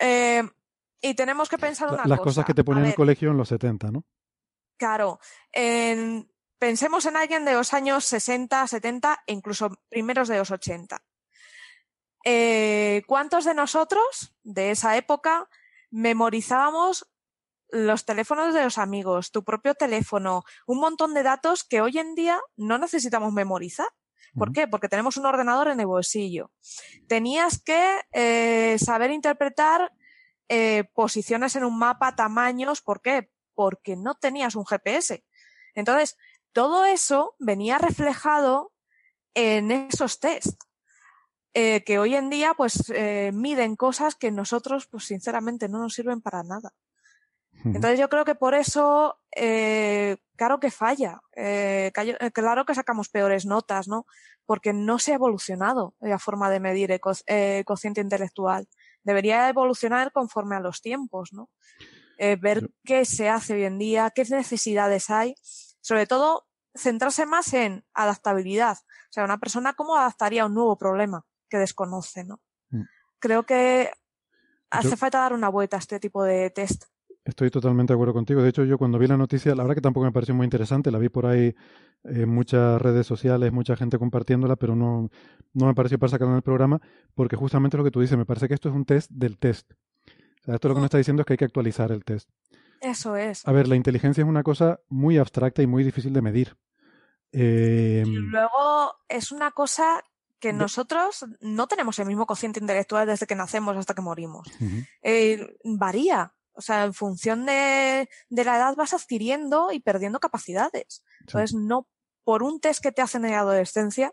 eh, 0.00 0.42
y 1.02 1.14
tenemos 1.14 1.48
que 1.48 1.56
pensar 1.58 1.88
La- 1.88 1.94
una 1.94 2.06
las 2.06 2.18
cosa. 2.18 2.24
cosas 2.30 2.44
que 2.44 2.54
te 2.54 2.62
ponían 2.64 2.84
en 2.84 2.90
el 2.90 2.96
colegio 2.96 3.30
en 3.30 3.36
los 3.38 3.48
70, 3.48 3.90
¿no? 3.90 4.04
Claro, 4.76 5.18
en- 5.52 6.30
pensemos 6.58 7.04
en 7.06 7.16
alguien 7.16 7.44
de 7.46 7.54
los 7.54 7.72
años 7.74 8.04
60, 8.04 8.66
70 8.66 9.18
e 9.26 9.32
incluso 9.32 9.70
primeros 9.88 10.28
de 10.28 10.36
los 10.38 10.50
80. 10.50 11.02
Eh, 12.24 13.02
¿Cuántos 13.06 13.44
de 13.44 13.54
nosotros 13.54 14.34
de 14.42 14.70
esa 14.70 14.96
época 14.96 15.48
memorizábamos 15.90 17.10
los 17.68 18.04
teléfonos 18.04 18.52
de 18.52 18.64
los 18.64 18.78
amigos, 18.78 19.30
tu 19.30 19.44
propio 19.44 19.74
teléfono, 19.74 20.44
un 20.66 20.80
montón 20.80 21.14
de 21.14 21.22
datos 21.22 21.64
que 21.64 21.80
hoy 21.80 21.98
en 21.98 22.14
día 22.14 22.40
no 22.56 22.78
necesitamos 22.78 23.32
memorizar? 23.32 23.88
¿Por 24.36 24.52
qué? 24.52 24.68
Porque 24.68 24.88
tenemos 24.88 25.16
un 25.16 25.26
ordenador 25.26 25.68
en 25.68 25.80
el 25.80 25.86
bolsillo. 25.86 26.52
Tenías 27.08 27.60
que 27.60 28.00
eh, 28.12 28.76
saber 28.78 29.10
interpretar 29.10 29.92
eh, 30.48 30.84
posiciones 30.94 31.56
en 31.56 31.64
un 31.64 31.78
mapa, 31.78 32.14
tamaños. 32.14 32.80
¿Por 32.80 33.02
qué? 33.02 33.30
Porque 33.54 33.96
no 33.96 34.14
tenías 34.14 34.54
un 34.54 34.64
GPS. 34.66 35.24
Entonces, 35.74 36.16
todo 36.52 36.84
eso 36.84 37.34
venía 37.38 37.78
reflejado 37.78 38.72
en 39.34 39.70
esos 39.70 40.20
test. 40.20 40.60
Eh, 41.54 41.82
que 41.84 41.98
hoy 41.98 42.14
en 42.14 42.30
día, 42.30 42.54
pues, 42.56 42.90
eh, 42.94 43.30
miden 43.34 43.76
cosas 43.76 44.14
que 44.16 44.30
nosotros, 44.30 44.86
pues, 44.86 45.04
sinceramente, 45.04 45.68
no 45.68 45.78
nos 45.78 45.94
sirven 45.94 46.20
para 46.20 46.42
nada. 46.42 46.72
Entonces, 47.64 47.98
yo 47.98 48.08
creo 48.08 48.24
que 48.24 48.34
por 48.34 48.54
eso, 48.54 49.18
eh, 49.36 50.16
claro 50.36 50.60
que 50.60 50.70
falla. 50.70 51.20
Eh, 51.36 51.92
eh, 51.94 52.30
claro 52.32 52.64
que 52.64 52.74
sacamos 52.74 53.08
peores 53.10 53.44
notas, 53.44 53.86
¿no? 53.88 54.06
Porque 54.46 54.72
no 54.72 54.98
se 54.98 55.12
ha 55.12 55.16
evolucionado 55.16 55.94
la 56.00 56.18
forma 56.18 56.48
de 56.50 56.60
medir 56.60 56.90
el 56.92 57.00
co- 57.00 57.12
eh, 57.26 57.62
cociente 57.66 58.00
intelectual. 58.00 58.68
Debería 59.02 59.48
evolucionar 59.48 60.10
conforme 60.12 60.56
a 60.56 60.60
los 60.60 60.80
tiempos, 60.80 61.32
¿no? 61.32 61.50
Eh, 62.18 62.36
ver 62.36 62.70
qué 62.84 63.04
se 63.04 63.28
hace 63.28 63.54
hoy 63.54 63.64
en 63.64 63.78
día, 63.78 64.10
qué 64.14 64.24
necesidades 64.24 65.10
hay. 65.10 65.34
Sobre 65.80 66.06
todo, 66.06 66.46
centrarse 66.74 67.26
más 67.26 67.52
en 67.54 67.84
adaptabilidad. 67.94 68.78
O 68.78 69.12
sea, 69.12 69.24
una 69.24 69.38
persona 69.38 69.74
cómo 69.74 69.96
adaptaría 69.96 70.42
a 70.42 70.46
un 70.46 70.54
nuevo 70.54 70.78
problema 70.78 71.26
que 71.50 71.58
desconoce, 71.58 72.24
¿no? 72.24 72.40
Mm. 72.70 72.82
Creo 73.18 73.42
que 73.42 73.90
hace 74.70 74.90
Yo- 74.90 74.96
falta 74.96 75.18
dar 75.18 75.32
una 75.34 75.48
vuelta 75.50 75.76
a 75.76 75.80
este 75.80 76.00
tipo 76.00 76.24
de 76.24 76.48
test. 76.50 76.84
Estoy 77.22 77.50
totalmente 77.50 77.92
de 77.92 77.96
acuerdo 77.96 78.14
contigo. 78.14 78.42
De 78.42 78.48
hecho, 78.48 78.64
yo 78.64 78.78
cuando 78.78 78.98
vi 78.98 79.06
la 79.06 79.18
noticia, 79.18 79.54
la 79.54 79.62
verdad 79.62 79.74
que 79.74 79.80
tampoco 79.82 80.06
me 80.06 80.12
pareció 80.12 80.34
muy 80.34 80.44
interesante. 80.44 80.90
La 80.90 80.98
vi 80.98 81.10
por 81.10 81.26
ahí 81.26 81.54
en 82.04 82.28
muchas 82.30 82.80
redes 82.80 83.06
sociales, 83.06 83.52
mucha 83.52 83.76
gente 83.76 83.98
compartiéndola, 83.98 84.56
pero 84.56 84.74
no, 84.74 85.10
no 85.52 85.66
me 85.66 85.74
pareció 85.74 85.98
para 85.98 86.10
sacarla 86.10 86.32
en 86.32 86.36
el 86.38 86.42
programa, 86.42 86.80
porque 87.14 87.36
justamente 87.36 87.76
lo 87.76 87.84
que 87.84 87.90
tú 87.90 88.00
dices, 88.00 88.16
me 88.16 88.24
parece 88.24 88.48
que 88.48 88.54
esto 88.54 88.70
es 88.70 88.74
un 88.74 88.86
test 88.86 89.10
del 89.10 89.38
test. 89.38 89.70
O 90.40 90.44
sea, 90.46 90.54
esto 90.54 90.68
lo 90.68 90.74
que 90.74 90.80
nos 90.80 90.86
está 90.86 90.96
diciendo 90.96 91.20
es 91.20 91.26
que 91.26 91.34
hay 91.34 91.38
que 91.38 91.44
actualizar 91.44 91.92
el 91.92 92.04
test. 92.04 92.30
Eso 92.80 93.14
es. 93.16 93.46
A 93.46 93.52
ver, 93.52 93.68
la 93.68 93.76
inteligencia 93.76 94.22
es 94.22 94.28
una 94.28 94.42
cosa 94.42 94.80
muy 94.88 95.18
abstracta 95.18 95.60
y 95.60 95.66
muy 95.66 95.84
difícil 95.84 96.14
de 96.14 96.22
medir. 96.22 96.56
Eh, 97.32 98.02
Y 98.06 98.10
luego 98.10 98.94
es 99.08 99.30
una 99.30 99.50
cosa 99.50 100.02
que 100.40 100.52
nosotros 100.52 101.26
no 101.40 101.66
tenemos 101.66 101.98
el 101.98 102.06
mismo 102.06 102.26
cociente 102.26 102.60
intelectual 102.60 103.06
desde 103.06 103.26
que 103.26 103.36
nacemos 103.36 103.76
hasta 103.76 103.94
que 103.94 104.02
morimos. 104.02 104.48
Eh, 105.02 105.56
varía. 105.64 106.32
O 106.52 106.62
sea, 106.62 106.84
en 106.84 106.92
función 106.92 107.46
de, 107.46 108.08
de 108.28 108.44
la 108.44 108.56
edad 108.56 108.74
vas 108.76 108.92
adquiriendo 108.92 109.70
y 109.72 109.80
perdiendo 109.80 110.18
capacidades. 110.18 111.04
Entonces, 111.20 111.54
no, 111.54 111.86
por 112.24 112.42
un 112.42 112.60
test 112.60 112.82
que 112.82 112.92
te 112.92 113.02
hacen 113.02 113.24
en 113.24 113.30
la 113.30 113.40
adolescencia, 113.40 114.12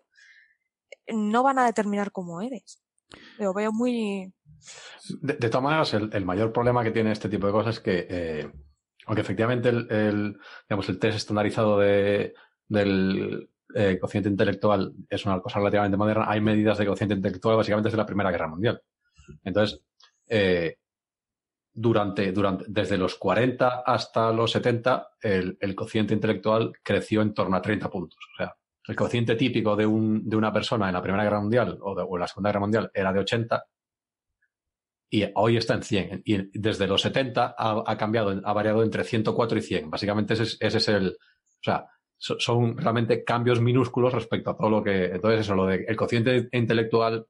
no 1.07 1.43
van 1.43 1.59
a 1.59 1.65
determinar 1.65 2.11
cómo 2.11 2.41
eres. 2.41 2.81
Lo 3.37 3.53
veo 3.53 3.71
muy. 3.71 4.33
De, 5.21 5.33
de 5.33 5.49
todas 5.49 5.63
maneras, 5.63 5.93
el, 5.93 6.09
el 6.13 6.25
mayor 6.25 6.53
problema 6.53 6.83
que 6.83 6.91
tiene 6.91 7.11
este 7.11 7.29
tipo 7.29 7.47
de 7.47 7.53
cosas 7.53 7.75
es 7.75 7.81
que, 7.81 8.07
eh, 8.09 8.51
aunque 9.05 9.21
efectivamente 9.21 9.69
el, 9.69 9.91
el, 9.91 10.37
digamos, 10.69 10.89
el 10.89 10.99
test 10.99 11.17
estandarizado 11.17 11.79
de, 11.79 12.33
del 12.67 13.49
eh, 13.79 13.99
cociente 13.99 14.27
intelectual 14.27 14.91
es 15.07 15.23
una 15.25 15.39
cosa 15.39 15.59
relativamente 15.59 15.97
moderna, 15.97 16.25
hay 16.27 16.41
medidas 16.41 16.79
de 16.79 16.87
cociente 16.87 17.13
intelectual 17.13 17.57
básicamente 17.57 17.89
desde 17.89 17.97
la 17.97 18.07
Primera 18.07 18.31
Guerra 18.31 18.47
Mundial. 18.47 18.81
Entonces, 19.43 19.81
eh, 20.27 20.77
durante, 21.71 22.31
durante, 22.31 22.65
desde 22.67 22.97
los 22.97 23.15
40 23.15 23.83
hasta 23.85 24.31
los 24.31 24.51
70, 24.51 25.09
el, 25.21 25.57
el 25.61 25.75
cociente 25.75 26.15
intelectual 26.15 26.73
creció 26.81 27.21
en 27.21 27.35
torno 27.35 27.55
a 27.55 27.61
30 27.61 27.87
puntos. 27.87 28.17
O 28.33 28.37
sea, 28.37 28.55
el 28.87 28.95
cociente 28.95 29.35
típico 29.35 29.75
de, 29.75 29.85
un, 29.85 30.27
de 30.27 30.35
una 30.35 30.51
persona 30.51 30.87
en 30.87 30.93
la 30.93 31.01
Primera 31.01 31.23
Guerra 31.23 31.41
Mundial 31.41 31.77
o, 31.79 32.15
en 32.15 32.19
la 32.19 32.27
Segunda 32.27 32.49
Guerra 32.49 32.61
Mundial 32.61 32.91
era 32.91 33.13
de 33.13 33.19
80 33.19 33.63
y 35.11 35.23
hoy 35.35 35.57
está 35.57 35.75
en 35.75 35.83
100. 35.83 36.21
Y 36.25 36.59
desde 36.59 36.87
los 36.87 37.01
70 37.01 37.55
ha, 37.55 37.83
ha 37.85 37.97
cambiado, 37.97 38.41
ha 38.43 38.53
variado 38.53 38.81
entre 38.81 39.03
104 39.03 39.59
y 39.59 39.61
100. 39.61 39.91
Básicamente 39.91 40.33
ese 40.33 40.43
es, 40.43 40.57
ese 40.59 40.77
es 40.77 40.87
el... 40.87 41.09
O 41.09 41.63
sea, 41.63 41.85
so, 42.17 42.39
son 42.39 42.77
realmente 42.77 43.23
cambios 43.23 43.61
minúsculos 43.61 44.13
respecto 44.13 44.51
a 44.51 44.57
todo 44.57 44.69
lo 44.69 44.83
que... 44.83 45.05
Entonces 45.05 45.41
eso, 45.41 45.55
lo 45.55 45.65
de 45.65 45.85
el 45.87 45.95
cociente 45.95 46.49
intelectual 46.51 47.27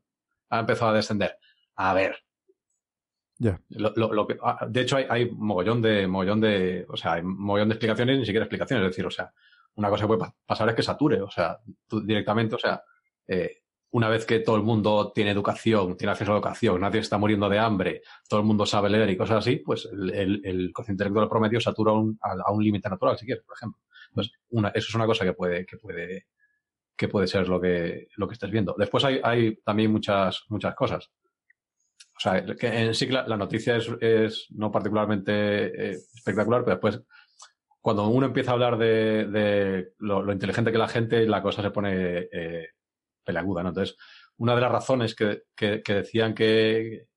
ha 0.49 0.59
empezado 0.59 0.91
a 0.91 0.95
descender. 0.95 1.37
A 1.75 1.93
ver. 1.93 2.17
Ya. 3.39 3.61
Lo, 3.69 3.93
lo, 3.95 4.13
lo 4.13 4.27
que, 4.27 4.37
ah, 4.41 4.65
de 4.67 4.81
hecho, 4.81 4.97
hay, 4.97 5.05
hay 5.09 5.31
mogollón 5.31 5.81
de, 5.81 6.07
mogollón 6.07 6.41
de, 6.41 6.85
o 6.89 6.97
sea, 6.97 7.13
hay 7.13 7.23
mogollón 7.23 7.69
de 7.69 7.75
explicaciones 7.75 8.15
y 8.15 8.19
ni 8.19 8.25
siquiera 8.25 8.45
explicaciones. 8.45 8.85
Es 8.85 8.91
decir, 8.91 9.05
o 9.05 9.11
sea, 9.11 9.31
una 9.75 9.89
cosa 9.89 10.03
que 10.03 10.07
puede 10.07 10.31
pasar 10.45 10.69
es 10.69 10.75
que 10.75 10.83
sature, 10.83 11.21
o 11.21 11.29
sea, 11.29 11.59
tú 11.87 12.01
directamente, 12.01 12.55
o 12.55 12.59
sea, 12.59 12.81
eh, 13.27 13.61
una 13.91 14.09
vez 14.09 14.25
que 14.25 14.39
todo 14.39 14.55
el 14.55 14.63
mundo 14.63 15.11
tiene 15.13 15.31
educación, 15.31 15.95
tiene 15.95 16.11
acceso 16.11 16.31
a 16.31 16.33
la 16.33 16.39
educación, 16.39 16.81
nadie 16.81 16.99
está 16.99 17.17
muriendo 17.17 17.47
de 17.47 17.59
hambre, 17.59 18.01
todo 18.27 18.39
el 18.39 18.45
mundo 18.45 18.65
sabe 18.65 18.89
leer 18.89 19.09
y 19.09 19.17
cosas 19.17 19.37
así, 19.37 19.57
pues 19.57 19.87
el, 19.91 20.09
el, 20.13 20.41
el 20.43 20.73
cociente 20.73 21.03
intelectual 21.03 21.29
promedio 21.29 21.61
satura 21.61 21.93
un, 21.93 22.17
a, 22.21 22.33
a, 22.45 22.51
un 22.51 22.63
límite 22.63 22.89
natural, 22.89 23.17
si 23.17 23.25
quieres, 23.25 23.43
por 23.45 23.55
ejemplo. 23.55 23.81
Pues 24.13 24.31
una, 24.49 24.69
eso 24.69 24.87
es 24.89 24.95
una 24.95 25.05
cosa 25.05 25.25
que 25.25 25.33
puede, 25.33 25.65
que 25.65 25.77
puede, 25.77 26.27
que 26.95 27.07
puede 27.07 27.27
ser 27.27 27.47
lo 27.47 27.61
que, 27.61 28.07
lo 28.15 28.27
que 28.27 28.33
estés 28.33 28.51
viendo. 28.51 28.75
Después 28.77 29.03
hay, 29.03 29.19
hay 29.23 29.55
también 29.57 29.91
muchas, 29.91 30.43
muchas 30.49 30.75
cosas. 30.75 31.11
O 32.17 32.19
sea, 32.19 32.43
que 32.43 32.67
en 32.67 32.95
sí 32.95 33.05
la, 33.07 33.27
la 33.27 33.37
noticia 33.37 33.77
es, 33.77 34.47
no 34.49 34.71
particularmente 34.71 35.91
eh, 35.91 35.97
espectacular, 36.15 36.63
pero 36.63 36.77
después, 36.77 37.01
cuando 37.79 38.07
uno 38.07 38.25
empieza 38.25 38.51
a 38.51 38.53
hablar 38.55 38.77
de, 38.77 39.93
lo, 39.99 40.31
inteligente 40.31 40.71
que 40.71 40.77
la 40.79 40.87
gente, 40.87 41.27
la 41.27 41.43
cosa 41.43 41.61
se 41.61 41.69
pone 41.69 42.27
eh, 42.31 42.69
peleaguda, 43.23 43.61
¿no? 43.61 43.69
Entonces, 43.69 43.95
una 44.37 44.55
de 44.55 44.61
las 44.61 44.71
razones 44.71 45.13
que, 45.13 45.43
que, 45.55 45.83
que 45.83 45.93
decían 45.93 46.33
que, 46.33 47.07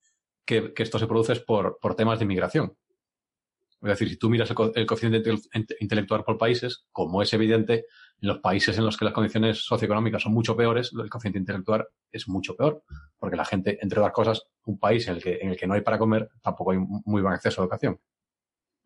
que, 0.44 0.72
esto 0.76 0.98
se 0.98 1.06
produce 1.06 1.32
es 1.32 1.40
por, 1.40 1.78
por 1.80 1.94
temas 1.94 2.18
de 2.18 2.24
inmigración. 2.24 2.76
Es 3.82 3.88
decir, 3.88 4.10
si 4.10 4.16
tú 4.16 4.28
miras 4.28 4.50
el, 4.50 4.56
co 4.56 4.72
el, 4.74 4.86
coeficiente 4.86 5.22
intelectual 5.80 6.22
por 6.22 6.36
países, 6.36 6.84
como 6.92 7.22
es 7.22 7.32
evidente, 7.32 7.86
en 8.20 8.28
los 8.28 8.38
países 8.38 8.76
en 8.76 8.84
los 8.84 8.96
que 8.98 9.06
las 9.06 9.14
condiciones 9.14 9.64
socioeconómicas 9.64 10.22
son 10.22 10.34
mucho 10.34 10.54
peores, 10.54 10.92
el 10.92 11.08
coeficiente 11.08 11.38
intelectual 11.38 11.86
es 12.12 12.28
mucho 12.28 12.54
peor, 12.54 12.82
porque 13.18 13.36
la 13.36 13.44
gente, 13.46 13.78
entre 13.80 13.98
otras 13.98 14.12
cosas, 14.12 14.42
un 14.64 14.78
país 14.78 15.08
en 15.08 15.16
el 15.16 15.22
que, 15.22 15.38
en 15.40 15.50
el 15.50 15.56
que 15.56 15.66
no 15.66 15.74
hay 15.74 15.80
para 15.80 15.98
comer, 15.98 16.28
tampoco 16.42 16.72
hay 16.72 16.78
muy 16.78 17.22
buen 17.22 17.32
acceso 17.32 17.62
a 17.62 17.64
educación. 17.64 17.98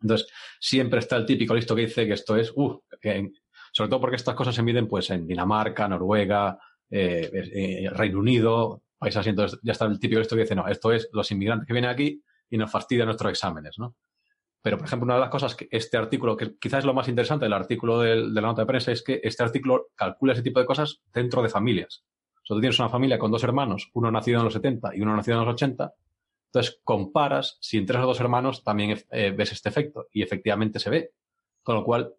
Entonces, 0.00 0.28
siempre 0.60 1.00
está 1.00 1.16
el 1.16 1.26
típico 1.26 1.54
listo 1.54 1.74
que 1.74 1.82
dice 1.86 2.06
que 2.06 2.12
esto 2.12 2.36
es, 2.36 2.52
uh, 2.54 2.80
que, 3.00 3.30
sobre 3.72 3.90
todo 3.90 4.00
porque 4.00 4.16
estas 4.16 4.34
cosas 4.34 4.54
se 4.54 4.62
miden 4.62 4.86
pues 4.86 5.10
en 5.10 5.26
Dinamarca, 5.26 5.88
Noruega, 5.88 6.56
eh, 6.90 7.30
eh, 7.32 7.90
Reino 7.90 8.20
Unido, 8.20 8.82
países 8.98 9.20
así. 9.20 9.30
Entonces 9.30 9.58
ya 9.62 9.72
está 9.72 9.86
el 9.86 9.98
típico 9.98 10.20
listo 10.20 10.36
que 10.36 10.42
dice, 10.42 10.54
no, 10.54 10.68
esto 10.68 10.92
es 10.92 11.08
los 11.12 11.28
inmigrantes 11.32 11.66
que 11.66 11.72
vienen 11.72 11.90
aquí 11.90 12.22
y 12.50 12.56
nos 12.56 12.70
fastidian 12.70 13.06
nuestros 13.06 13.32
exámenes, 13.32 13.78
¿no? 13.78 13.96
Pero, 14.64 14.78
por 14.78 14.86
ejemplo, 14.86 15.04
una 15.04 15.16
de 15.16 15.20
las 15.20 15.28
cosas 15.28 15.54
que 15.54 15.68
este 15.70 15.98
artículo, 15.98 16.38
que 16.38 16.56
quizás 16.58 16.78
es 16.78 16.84
lo 16.86 16.94
más 16.94 17.06
interesante 17.06 17.44
del 17.44 17.52
artículo 17.52 18.00
de 18.00 18.16
la 18.16 18.40
nota 18.40 18.62
de 18.62 18.66
prensa, 18.66 18.92
es 18.92 19.02
que 19.02 19.20
este 19.22 19.42
artículo 19.42 19.88
calcula 19.94 20.32
ese 20.32 20.40
tipo 20.40 20.58
de 20.58 20.64
cosas 20.64 21.02
dentro 21.12 21.42
de 21.42 21.50
familias. 21.50 22.02
O 22.36 22.46
sea, 22.46 22.54
tú 22.54 22.60
tienes 22.62 22.78
una 22.78 22.88
familia 22.88 23.18
con 23.18 23.30
dos 23.30 23.44
hermanos, 23.44 23.90
uno 23.92 24.10
nacido 24.10 24.38
en 24.38 24.44
los 24.44 24.54
70 24.54 24.96
y 24.96 25.02
uno 25.02 25.14
nacido 25.14 25.36
en 25.36 25.44
los 25.44 25.52
80, 25.52 25.92
entonces 26.46 26.80
comparas 26.82 27.58
si 27.60 27.76
entre 27.76 27.98
esos 27.98 28.06
dos 28.06 28.20
hermanos 28.20 28.64
también 28.64 28.98
eh, 29.10 29.34
ves 29.36 29.52
este 29.52 29.68
efecto 29.68 30.06
y 30.10 30.22
efectivamente 30.22 30.78
se 30.78 30.88
ve. 30.88 31.12
Con 31.62 31.74
lo 31.74 31.84
cual, 31.84 32.14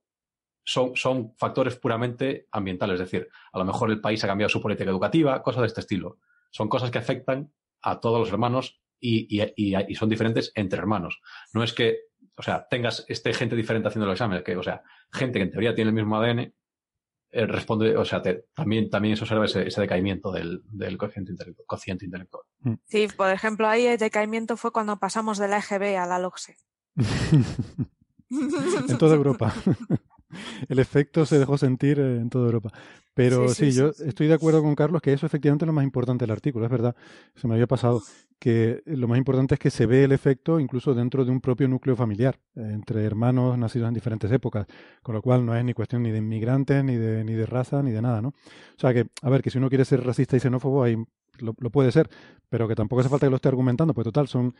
son, 0.63 0.95
son 0.95 1.33
factores 1.37 1.77
puramente 1.77 2.47
ambientales. 2.51 3.01
Es 3.01 3.09
decir, 3.09 3.27
a 3.53 3.57
lo 3.57 3.65
mejor 3.65 3.89
el 3.89 4.01
país 4.01 4.23
ha 4.23 4.27
cambiado 4.27 4.49
su 4.49 4.61
política 4.61 4.91
educativa, 4.91 5.41
cosas 5.41 5.61
de 5.61 5.67
este 5.67 5.81
estilo. 5.81 6.19
Son 6.51 6.69
cosas 6.69 6.91
que 6.91 6.99
afectan 6.99 7.51
a 7.81 7.99
todos 7.99 8.19
los 8.19 8.29
hermanos 8.29 8.79
y, 8.99 9.41
y, 9.41 9.75
y 9.87 9.95
son 9.95 10.09
diferentes 10.09 10.51
entre 10.53 10.77
hermanos. 10.77 11.21
No 11.51 11.63
es 11.63 11.73
que 11.73 12.05
o 12.37 12.43
sea, 12.43 12.67
tengas 12.69 13.05
este 13.07 13.33
gente 13.33 13.55
diferente 13.55 13.87
haciendo 13.87 14.05
los 14.05 14.15
exámenes, 14.15 14.43
que, 14.43 14.55
o 14.55 14.63
sea, 14.63 14.83
gente 15.11 15.39
que 15.39 15.43
en 15.43 15.51
teoría 15.51 15.75
tiene 15.75 15.89
el 15.89 15.95
mismo 15.95 16.17
ADN, 16.17 16.53
eh, 17.31 17.45
responde, 17.47 17.97
o 17.97 18.05
sea, 18.05 18.21
te, 18.21 18.45
también, 18.53 18.89
también 18.89 19.13
eso 19.13 19.23
observa 19.23 19.45
ese, 19.45 19.67
ese 19.67 19.81
decaimiento 19.81 20.31
del, 20.31 20.61
del 20.65 20.97
cociente, 20.97 21.31
intelectual, 21.31 21.65
cociente 21.67 22.05
intelectual. 22.05 22.43
Sí, 22.85 23.07
por 23.15 23.29
ejemplo, 23.29 23.67
ahí 23.67 23.85
el 23.85 23.97
decaimiento 23.97 24.57
fue 24.57 24.71
cuando 24.71 24.97
pasamos 24.99 25.37
de 25.37 25.47
la 25.47 25.57
EGB 25.57 25.97
a 25.97 26.05
la 26.05 26.19
LOCSE. 26.19 26.55
en 28.29 28.97
toda 28.97 29.15
Europa. 29.15 29.53
el 30.69 30.79
efecto 30.79 31.25
se 31.25 31.39
dejó 31.39 31.57
sentir 31.57 31.99
en 31.99 32.29
toda 32.29 32.45
Europa. 32.45 32.71
Pero 33.13 33.47
sí, 33.49 33.55
sí, 33.55 33.71
sí 33.71 33.77
yo 33.77 33.93
sí, 33.93 34.03
estoy 34.07 34.27
de 34.27 34.33
acuerdo 34.33 34.61
con 34.61 34.75
Carlos 34.75 35.01
que 35.01 35.13
eso 35.13 35.25
efectivamente 35.25 35.65
es 35.65 35.67
lo 35.67 35.73
más 35.73 35.85
importante 35.85 36.23
del 36.23 36.31
artículo, 36.31 36.65
es 36.65 36.71
verdad, 36.71 36.95
se 37.35 37.47
me 37.47 37.53
había 37.53 37.67
pasado, 37.67 38.01
que 38.39 38.83
lo 38.85 39.07
más 39.07 39.17
importante 39.17 39.55
es 39.55 39.59
que 39.59 39.71
se 39.71 39.85
ve 39.85 40.03
el 40.03 40.11
efecto 40.11 40.59
incluso 40.59 40.93
dentro 40.93 41.23
de 41.23 41.31
un 41.31 41.41
propio 41.41 41.67
núcleo 41.67 41.95
familiar, 41.95 42.37
entre 42.55 43.03
hermanos 43.03 43.57
nacidos 43.57 43.87
en 43.87 43.93
diferentes 43.93 44.31
épocas, 44.31 44.67
con 45.01 45.15
lo 45.15 45.21
cual 45.21 45.45
no 45.45 45.55
es 45.55 45.63
ni 45.63 45.73
cuestión 45.73 46.03
ni 46.03 46.11
de 46.11 46.17
inmigrantes, 46.17 46.83
ni 46.83 46.95
de, 46.97 47.23
ni 47.23 47.33
de 47.33 47.45
raza, 47.45 47.81
ni 47.81 47.91
de 47.91 48.01
nada, 48.01 48.21
¿no? 48.21 48.29
O 48.29 48.79
sea 48.79 48.93
que, 48.93 49.07
a 49.21 49.29
ver, 49.29 49.41
que 49.41 49.49
si 49.49 49.57
uno 49.57 49.69
quiere 49.69 49.85
ser 49.85 50.03
racista 50.03 50.35
y 50.35 50.39
xenófobo, 50.41 50.83
ahí 50.83 50.97
lo, 51.39 51.55
lo 51.57 51.69
puede 51.69 51.91
ser, 51.91 52.09
pero 52.49 52.67
que 52.67 52.75
tampoco 52.75 52.99
hace 52.99 53.09
falta 53.09 53.27
que 53.27 53.31
lo 53.31 53.37
esté 53.37 53.47
argumentando, 53.47 53.93
pues 53.93 54.05
total, 54.05 54.27
son 54.27 54.53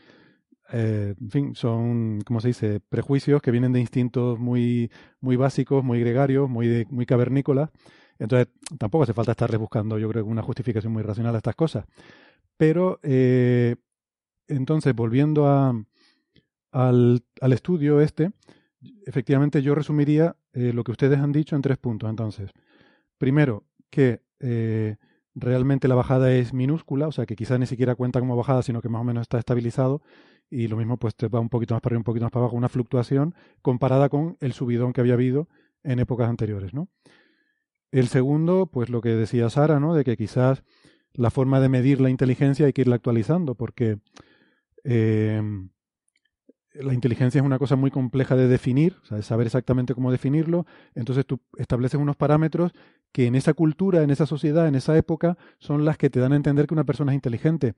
eh, 0.72 1.14
en 1.20 1.30
fin, 1.30 1.54
son, 1.54 2.20
¿cómo 2.26 2.40
se 2.40 2.48
dice?, 2.48 2.80
prejuicios 2.80 3.40
que 3.42 3.50
vienen 3.50 3.72
de 3.72 3.80
instintos 3.80 4.38
muy, 4.38 4.90
muy 5.20 5.36
básicos, 5.36 5.84
muy 5.84 6.00
gregarios, 6.00 6.48
muy, 6.48 6.66
de, 6.66 6.86
muy 6.90 7.06
cavernícolas. 7.06 7.70
Entonces, 8.18 8.48
tampoco 8.78 9.04
hace 9.04 9.12
falta 9.12 9.32
estarles 9.32 9.60
buscando, 9.60 9.98
yo 9.98 10.08
creo, 10.08 10.24
una 10.24 10.42
justificación 10.42 10.92
muy 10.92 11.02
racional 11.02 11.34
a 11.34 11.38
estas 11.38 11.54
cosas. 11.54 11.84
Pero, 12.56 12.98
eh, 13.02 13.76
entonces, 14.48 14.94
volviendo 14.94 15.46
a, 15.46 15.74
al, 16.72 17.24
al, 17.40 17.52
estudio 17.52 18.00
este, 18.00 18.32
efectivamente 19.06 19.62
yo 19.62 19.74
resumiría 19.74 20.36
eh, 20.52 20.72
lo 20.72 20.84
que 20.84 20.92
ustedes 20.92 21.18
han 21.18 21.32
dicho 21.32 21.56
en 21.56 21.62
tres 21.62 21.78
puntos. 21.78 22.08
Entonces, 22.10 22.50
primero, 23.18 23.64
que 23.90 24.20
realmente 25.34 25.88
la 25.88 25.94
bajada 25.94 26.32
es 26.32 26.52
minúscula, 26.52 27.08
o 27.08 27.12
sea 27.12 27.26
que 27.26 27.36
quizás 27.36 27.58
ni 27.58 27.66
siquiera 27.66 27.94
cuenta 27.94 28.20
como 28.20 28.36
bajada, 28.36 28.62
sino 28.62 28.80
que 28.80 28.88
más 28.88 29.00
o 29.00 29.04
menos 29.04 29.22
está 29.22 29.38
estabilizado 29.38 30.02
y 30.50 30.68
lo 30.68 30.76
mismo 30.76 30.96
pues 30.96 31.14
te 31.14 31.28
va 31.28 31.40
un 31.40 31.48
poquito 31.48 31.74
más 31.74 31.80
para 31.80 31.92
arriba, 31.92 32.00
un 32.00 32.04
poquito 32.04 32.24
más 32.24 32.32
para 32.32 32.44
abajo, 32.44 32.56
una 32.56 32.68
fluctuación 32.68 33.34
comparada 33.62 34.08
con 34.08 34.36
el 34.40 34.52
subidón 34.52 34.92
que 34.92 35.00
había 35.00 35.14
habido 35.14 35.48
en 35.82 35.98
épocas 35.98 36.28
anteriores, 36.28 36.74
¿no? 36.74 36.88
El 37.92 38.08
segundo, 38.08 38.66
pues 38.66 38.90
lo 38.90 39.00
que 39.00 39.10
decía 39.10 39.48
Sara, 39.48 39.80
¿no? 39.80 39.94
De 39.94 40.04
que 40.04 40.16
quizás 40.16 40.62
la 41.14 41.30
forma 41.30 41.60
de 41.60 41.68
medir 41.68 42.00
la 42.00 42.10
inteligencia 42.10 42.66
hay 42.66 42.72
que 42.72 42.82
irla 42.82 42.96
actualizando, 42.96 43.54
porque 43.54 43.98
eh, 44.84 45.40
la 46.74 46.94
inteligencia 46.94 47.38
es 47.40 47.44
una 47.44 47.58
cosa 47.58 47.76
muy 47.76 47.90
compleja 47.90 48.36
de 48.36 48.48
definir, 48.48 48.96
o 49.02 49.06
sea, 49.06 49.16
de 49.16 49.22
saber 49.22 49.46
exactamente 49.46 49.94
cómo 49.94 50.12
definirlo. 50.12 50.66
Entonces 50.94 51.24
tú 51.26 51.40
estableces 51.56 52.00
unos 52.00 52.16
parámetros 52.16 52.72
que 53.12 53.26
en 53.26 53.34
esa 53.34 53.54
cultura, 53.54 54.02
en 54.02 54.10
esa 54.10 54.26
sociedad, 54.26 54.68
en 54.68 54.74
esa 54.74 54.96
época, 54.96 55.38
son 55.58 55.84
las 55.84 55.96
que 55.96 56.10
te 56.10 56.20
dan 56.20 56.32
a 56.32 56.36
entender 56.36 56.66
que 56.66 56.74
una 56.74 56.84
persona 56.84 57.12
es 57.12 57.16
inteligente, 57.16 57.74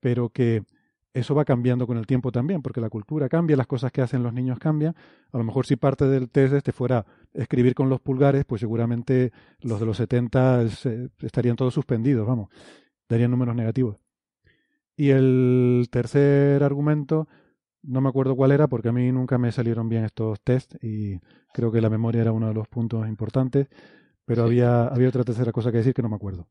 pero 0.00 0.28
que 0.28 0.64
eso 1.14 1.34
va 1.34 1.44
cambiando 1.44 1.86
con 1.86 1.98
el 1.98 2.06
tiempo 2.06 2.32
también, 2.32 2.62
porque 2.62 2.80
la 2.80 2.88
cultura 2.88 3.28
cambia, 3.28 3.56
las 3.56 3.66
cosas 3.66 3.92
que 3.92 4.00
hacen 4.00 4.22
los 4.22 4.32
niños 4.32 4.58
cambian. 4.58 4.94
A 5.32 5.38
lo 5.38 5.44
mejor 5.44 5.66
si 5.66 5.76
parte 5.76 6.06
del 6.06 6.30
test 6.30 6.54
este 6.54 6.72
fuera 6.72 7.04
escribir 7.34 7.74
con 7.74 7.88
los 7.88 8.00
pulgares, 8.00 8.44
pues 8.44 8.60
seguramente 8.60 9.32
los 9.60 9.78
de 9.78 9.86
los 9.86 9.96
70 9.98 10.68
se, 10.70 11.10
estarían 11.20 11.56
todos 11.56 11.74
suspendidos, 11.74 12.26
vamos, 12.26 12.48
darían 13.08 13.30
números 13.30 13.54
negativos. 13.54 13.98
Y 14.96 15.10
el 15.10 15.88
tercer 15.90 16.62
argumento, 16.62 17.28
no 17.82 18.00
me 18.00 18.08
acuerdo 18.08 18.36
cuál 18.36 18.52
era, 18.52 18.68
porque 18.68 18.88
a 18.88 18.92
mí 18.92 19.10
nunca 19.12 19.38
me 19.38 19.52
salieron 19.52 19.88
bien 19.88 20.04
estos 20.04 20.40
tests 20.42 20.78
y 20.82 21.18
creo 21.52 21.70
que 21.72 21.80
la 21.80 21.90
memoria 21.90 22.22
era 22.22 22.32
uno 22.32 22.48
de 22.48 22.54
los 22.54 22.68
puntos 22.68 23.06
importantes, 23.08 23.68
pero 24.24 24.42
sí. 24.42 24.48
había, 24.48 24.86
había 24.86 25.08
otra 25.08 25.24
tercera 25.24 25.52
cosa 25.52 25.70
que 25.72 25.78
decir 25.78 25.94
que 25.94 26.02
no 26.02 26.08
me 26.08 26.16
acuerdo. 26.16 26.48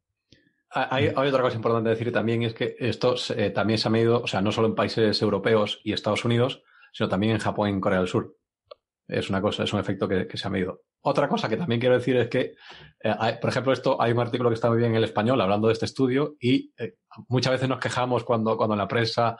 Hay, 0.73 1.11
hay, 1.15 1.27
otra 1.27 1.41
cosa 1.41 1.57
importante 1.57 1.89
decir 1.89 2.11
también, 2.13 2.43
es 2.43 2.53
que 2.53 2.75
esto 2.79 3.15
eh, 3.35 3.49
también 3.49 3.77
se 3.77 3.89
ha 3.89 3.91
medido, 3.91 4.21
o 4.21 4.27
sea, 4.27 4.41
no 4.41 4.51
solo 4.51 4.67
en 4.67 4.75
países 4.75 5.21
europeos 5.21 5.81
y 5.83 5.91
Estados 5.91 6.23
Unidos, 6.23 6.63
sino 6.93 7.09
también 7.09 7.33
en 7.33 7.39
Japón 7.39 7.69
y 7.69 7.71
en 7.73 7.81
Corea 7.81 7.99
del 7.99 8.07
Sur. 8.07 8.37
Es 9.07 9.29
una 9.29 9.41
cosa, 9.41 9.63
es 9.63 9.73
un 9.73 9.81
efecto 9.81 10.07
que, 10.07 10.27
que 10.27 10.37
se 10.37 10.47
ha 10.47 10.51
medido. 10.51 10.83
Otra 11.03 11.27
cosa 11.27 11.49
que 11.49 11.57
también 11.57 11.81
quiero 11.81 11.95
decir 11.95 12.15
es 12.15 12.29
que, 12.29 12.53
eh, 13.03 13.15
hay, 13.19 13.33
por 13.41 13.49
ejemplo, 13.49 13.73
esto 13.73 14.01
hay 14.01 14.11
un 14.11 14.19
artículo 14.19 14.49
que 14.49 14.53
está 14.53 14.69
muy 14.69 14.77
bien 14.77 14.91
en 14.91 14.97
el 14.97 15.03
español 15.03 15.41
hablando 15.41 15.67
de 15.67 15.73
este 15.73 15.85
estudio 15.85 16.35
y 16.39 16.71
eh, 16.77 16.95
muchas 17.27 17.53
veces 17.53 17.67
nos 17.67 17.79
quejamos 17.79 18.23
cuando, 18.23 18.55
cuando 18.55 18.75
en 18.75 18.79
la 18.79 18.87
prensa 18.87 19.37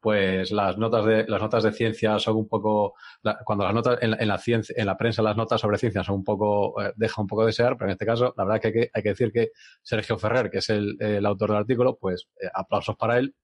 pues 0.00 0.50
las 0.50 0.78
notas 0.78 1.04
de 1.04 1.26
las 1.28 1.40
notas 1.40 1.62
de 1.62 1.72
ciencia 1.72 2.18
son 2.18 2.36
un 2.36 2.48
poco 2.48 2.94
la, 3.22 3.38
cuando 3.44 3.64
las 3.64 3.74
notas 3.74 3.98
en, 4.00 4.14
en, 4.18 4.28
la 4.28 4.38
ciencia 4.38 4.74
en 4.76 4.86
la 4.86 4.96
prensa 4.96 5.22
las 5.22 5.36
notas 5.36 5.60
sobre 5.60 5.78
ciencia 5.78 6.02
son 6.02 6.16
un 6.16 6.24
poco 6.24 6.80
eh, 6.82 6.92
deja 6.96 7.20
un 7.20 7.26
poco 7.26 7.42
de 7.42 7.48
desear 7.48 7.76
pero 7.76 7.90
en 7.90 7.92
este 7.92 8.06
caso 8.06 8.34
la 8.36 8.44
verdad 8.44 8.60
que 8.60 8.68
hay 8.68 8.72
que, 8.72 8.90
hay 8.92 9.02
que 9.02 9.08
decir 9.10 9.30
que 9.30 9.50
Sergio 9.82 10.18
Ferrer 10.18 10.50
que 10.50 10.58
es 10.58 10.70
el, 10.70 10.96
el 11.00 11.24
autor 11.26 11.50
del 11.50 11.58
artículo 11.58 11.98
pues 12.00 12.28
eh, 12.40 12.48
aplausos 12.52 12.96
para 12.96 13.18
él 13.18 13.36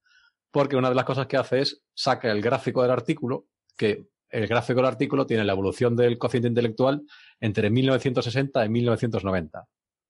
porque 0.51 0.77
una 0.77 0.89
de 0.89 0.95
las 0.95 1.05
cosas 1.05 1.27
que 1.27 1.37
hace 1.37 1.61
es 1.61 1.83
saca 1.95 2.33
el 2.33 2.41
gráfico 2.41 2.83
del 2.83 2.91
artículo 2.91 3.47
que 3.77 4.09
el 4.31 4.47
gráfico 4.47 4.81
del 4.81 4.89
artículo 4.89 5.27
tiene 5.27 5.45
la 5.45 5.53
evolución 5.53 5.95
del 5.95 6.19
cociente 6.19 6.49
intelectual 6.49 7.03
entre 7.39 7.71
1960 7.71 8.65
y 8.65 8.69
1990 8.71 9.69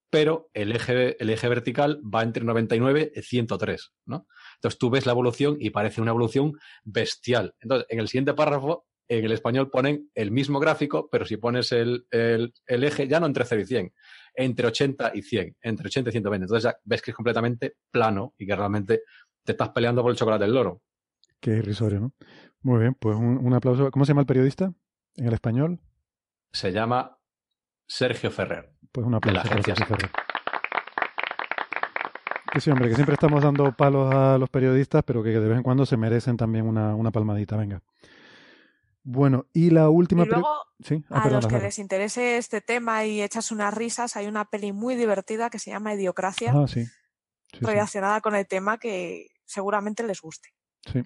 pero 0.09 0.49
el 0.53 0.71
eje, 0.71 1.21
el 1.21 1.29
eje 1.29 1.49
vertical 1.49 2.01
va 2.03 2.23
entre 2.23 2.43
99 2.43 3.11
y 3.13 3.21
103, 3.21 3.93
¿no? 4.05 4.27
Entonces 4.57 4.77
tú 4.77 4.89
ves 4.89 5.05
la 5.05 5.11
evolución 5.11 5.57
y 5.59 5.69
parece 5.69 6.01
una 6.01 6.11
evolución 6.11 6.53
bestial. 6.83 7.55
Entonces, 7.59 7.87
en 7.89 7.99
el 7.99 8.07
siguiente 8.07 8.33
párrafo, 8.33 8.85
en 9.07 9.23
el 9.23 9.31
español 9.31 9.69
ponen 9.69 10.09
el 10.15 10.31
mismo 10.31 10.59
gráfico, 10.59 11.07
pero 11.09 11.25
si 11.25 11.37
pones 11.37 11.71
el, 11.71 12.05
el, 12.11 12.53
el 12.65 12.83
eje 12.83 13.07
ya 13.07 13.19
no 13.19 13.25
entre 13.25 13.45
0 13.45 13.61
y 13.61 13.65
100, 13.65 13.93
entre 14.35 14.67
80 14.67 15.11
y 15.13 15.21
100, 15.21 15.57
entre 15.61 15.87
80 15.87 16.09
y 16.09 16.11
120. 16.11 16.43
Entonces 16.43 16.63
ya 16.63 16.77
ves 16.83 17.01
que 17.01 17.11
es 17.11 17.15
completamente 17.15 17.77
plano 17.89 18.33
y 18.37 18.45
que 18.45 18.55
realmente 18.55 19.03
te 19.43 19.53
estás 19.53 19.69
peleando 19.69 20.01
por 20.01 20.11
el 20.11 20.17
chocolate 20.17 20.43
del 20.43 20.53
loro. 20.53 20.81
Qué 21.39 21.51
irrisorio, 21.51 21.99
¿no? 21.99 22.13
Muy 22.61 22.79
bien, 22.79 22.95
pues 22.95 23.15
un, 23.15 23.37
un 23.37 23.53
aplauso. 23.53 23.91
¿Cómo 23.91 24.03
se 24.03 24.09
llama 24.09 24.21
el 24.21 24.27
periodista 24.27 24.73
en 25.15 25.27
el 25.27 25.33
español? 25.33 25.79
Se 26.51 26.71
llama 26.71 27.17
Sergio 27.87 28.31
Ferrer. 28.31 28.73
Pues 28.91 29.05
un 29.05 29.13
aplauso 29.13 29.47
para 29.47 29.61
Sergio 29.61 29.85
Ferrer. 29.85 30.11
Que 32.57 32.61
sí, 32.61 32.71
hombre, 32.71 32.89
que 32.89 32.95
siempre 32.95 33.13
estamos 33.13 33.43
dando 33.43 33.71
palos 33.73 34.11
a 34.11 34.37
los 34.39 34.49
periodistas, 34.49 35.03
pero 35.05 35.21
que 35.21 35.29
de 35.29 35.47
vez 35.47 35.57
en 35.57 35.63
cuando 35.63 35.85
se 35.85 35.95
merecen 35.95 36.37
también 36.37 36.65
una, 36.65 36.95
una 36.95 37.11
palmadita. 37.11 37.55
Venga. 37.55 37.83
Bueno, 39.03 39.45
y 39.53 39.69
la 39.69 39.89
última... 39.89 40.23
Y 40.23 40.25
luego, 40.29 40.47
¿Sí? 40.83 41.03
ah, 41.11 41.21
a 41.23 41.29
los 41.29 41.45
que 41.45 41.59
les 41.59 41.77
interese 41.77 42.37
este 42.37 42.59
tema 42.61 43.05
y 43.05 43.21
echas 43.21 43.51
unas 43.51 43.71
risas, 43.75 44.15
hay 44.17 44.25
una 44.25 44.45
peli 44.45 44.71
muy 44.71 44.95
divertida 44.95 45.51
que 45.51 45.59
se 45.59 45.69
llama 45.69 45.93
Idiocracia, 45.93 46.51
Ah, 46.55 46.67
sí. 46.67 46.83
Sí, 46.85 47.59
sí. 47.59 47.65
relacionada 47.65 48.21
con 48.21 48.35
el 48.35 48.47
tema 48.47 48.79
que 48.79 49.27
seguramente 49.45 50.01
les 50.03 50.19
guste. 50.19 50.49
sí. 50.91 51.03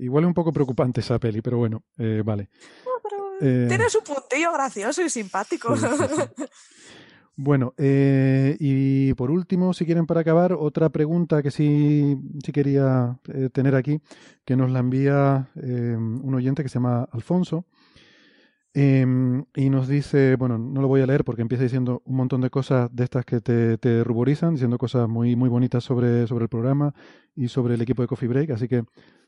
Igual 0.00 0.22
es 0.24 0.28
un 0.28 0.34
poco 0.34 0.52
preocupante 0.52 1.00
esa 1.00 1.18
peli, 1.18 1.40
pero 1.40 1.56
bueno, 1.58 1.82
eh, 1.96 2.22
vale. 2.24 2.50
No, 2.84 2.90
pero 3.02 3.32
Eh, 3.40 3.66
tiene 3.66 3.88
su 3.90 4.00
puntillo 4.04 4.52
gracioso 4.52 5.02
y 5.02 5.10
simpático. 5.10 5.74
Bueno, 7.40 7.72
eh, 7.78 8.56
y 8.58 9.14
por 9.14 9.30
último, 9.30 9.72
si 9.72 9.84
quieren 9.86 10.06
para 10.06 10.22
acabar, 10.22 10.54
otra 10.54 10.88
pregunta 10.90 11.40
que 11.40 11.52
sí, 11.52 12.16
sí 12.44 12.50
quería 12.50 13.20
eh, 13.32 13.48
tener 13.52 13.76
aquí, 13.76 14.00
que 14.44 14.56
nos 14.56 14.72
la 14.72 14.80
envía 14.80 15.48
eh, 15.54 15.96
un 15.96 16.34
oyente 16.34 16.64
que 16.64 16.68
se 16.68 16.74
llama 16.80 17.08
Alfonso, 17.12 17.64
em, 18.74 19.44
y 19.54 19.70
nos 19.70 19.86
dice, 19.86 20.34
bueno, 20.36 20.58
no 20.58 20.82
lo 20.82 20.88
voy 20.88 21.00
a 21.00 21.06
leer 21.06 21.24
porque 21.24 21.42
empieza 21.42 21.62
diciendo 21.62 22.02
un 22.06 22.16
montón 22.16 22.40
de 22.40 22.50
cosas 22.50 22.90
de 22.92 23.04
estas 23.04 23.24
que 23.24 23.40
te, 23.40 23.78
te 23.78 24.02
ruborizan, 24.02 24.54
diciendo 24.54 24.76
cosas 24.76 25.08
muy, 25.08 25.36
muy 25.36 25.48
bonitas 25.48 25.84
sobre, 25.84 26.26
sobre 26.26 26.44
el 26.44 26.48
programa 26.48 26.92
y 27.36 27.48
sobre 27.48 27.74
el 27.74 27.80
equipo 27.82 28.02
de 28.02 28.08
Coffee 28.08 28.28
Break, 28.28 28.50
así 28.50 28.66
que 28.66 28.84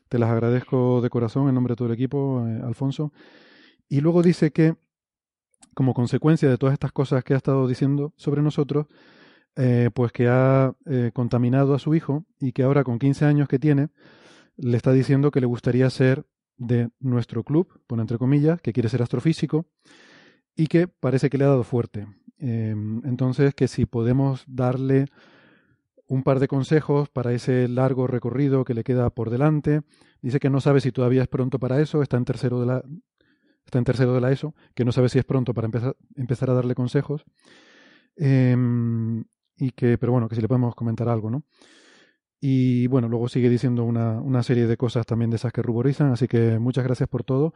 te 0.09 0.19
las 0.19 0.29
agradezco 0.29 0.99
de 1.01 1.09
corazón 1.09 1.47
en 1.47 1.55
nombre 1.55 1.73
de 1.73 1.77
todo 1.77 1.87
el 1.87 1.93
equipo, 1.93 2.45
eh, 2.45 2.59
Alfonso. 2.61 3.13
Y 3.89 4.01
luego 4.01 4.21
dice 4.23 4.51
que 4.51 4.75
como 5.73 5.93
consecuencia 5.93 6.49
de 6.49 6.57
todas 6.57 6.73
estas 6.73 6.91
cosas 6.91 7.23
que 7.23 7.33
ha 7.33 7.37
estado 7.37 7.67
diciendo 7.67 8.13
sobre 8.17 8.41
nosotros, 8.41 8.87
eh, 9.55 9.89
pues 9.93 10.11
que 10.11 10.27
ha 10.27 10.73
eh, 10.85 11.11
contaminado 11.13 11.73
a 11.73 11.79
su 11.79 11.93
hijo 11.95 12.25
y 12.39 12.51
que 12.51 12.63
ahora 12.63 12.83
con 12.83 12.99
15 12.99 13.25
años 13.25 13.47
que 13.47 13.59
tiene, 13.59 13.89
le 14.57 14.77
está 14.77 14.91
diciendo 14.91 15.31
que 15.31 15.41
le 15.41 15.47
gustaría 15.47 15.89
ser 15.89 16.25
de 16.57 16.89
nuestro 16.99 17.43
club, 17.43 17.81
pone 17.87 18.01
entre 18.01 18.17
comillas, 18.17 18.61
que 18.61 18.73
quiere 18.73 18.89
ser 18.89 19.01
astrofísico 19.01 19.65
y 20.55 20.67
que 20.67 20.87
parece 20.87 21.29
que 21.29 21.37
le 21.37 21.45
ha 21.45 21.49
dado 21.49 21.63
fuerte. 21.63 22.07
Eh, 22.37 22.75
entonces, 23.03 23.53
que 23.55 23.67
si 23.67 23.85
podemos 23.85 24.43
darle 24.47 25.05
un 26.11 26.23
par 26.23 26.39
de 26.39 26.49
consejos 26.49 27.07
para 27.07 27.31
ese 27.31 27.69
largo 27.69 28.05
recorrido 28.05 28.65
que 28.65 28.73
le 28.73 28.83
queda 28.83 29.09
por 29.11 29.29
delante. 29.29 29.81
Dice 30.21 30.41
que 30.41 30.49
no 30.49 30.59
sabe 30.59 30.81
si 30.81 30.91
todavía 30.91 31.21
es 31.21 31.29
pronto 31.29 31.57
para 31.57 31.79
eso, 31.79 32.01
está 32.01 32.17
en 32.17 32.25
tercero 32.25 32.59
de 32.59 32.65
la, 32.65 32.83
está 33.65 33.77
en 33.77 33.85
tercero 33.85 34.13
de 34.13 34.21
la 34.21 34.31
ESO, 34.31 34.53
que 34.75 34.85
no 34.85 34.91
sabe 34.91 35.09
si 35.09 35.19
es 35.19 35.25
pronto 35.25 35.53
para 35.53 35.65
empezar, 35.65 35.95
empezar 36.15 36.49
a 36.49 36.53
darle 36.53 36.75
consejos. 36.75 37.23
Eh, 38.17 38.55
y 39.57 39.71
que, 39.71 39.97
pero 39.97 40.11
bueno, 40.11 40.27
que 40.27 40.35
si 40.35 40.41
le 40.41 40.47
podemos 40.47 40.75
comentar 40.75 41.07
algo, 41.07 41.29
¿no? 41.29 41.43
Y 42.39 42.87
bueno, 42.87 43.07
luego 43.07 43.29
sigue 43.29 43.49
diciendo 43.49 43.83
una, 43.83 44.19
una 44.19 44.41
serie 44.41 44.65
de 44.65 44.75
cosas 44.75 45.05
también 45.05 45.29
de 45.29 45.35
esas 45.35 45.53
que 45.53 45.61
ruborizan, 45.61 46.11
así 46.11 46.27
que 46.27 46.57
muchas 46.57 46.83
gracias 46.83 47.07
por 47.07 47.23
todo. 47.23 47.53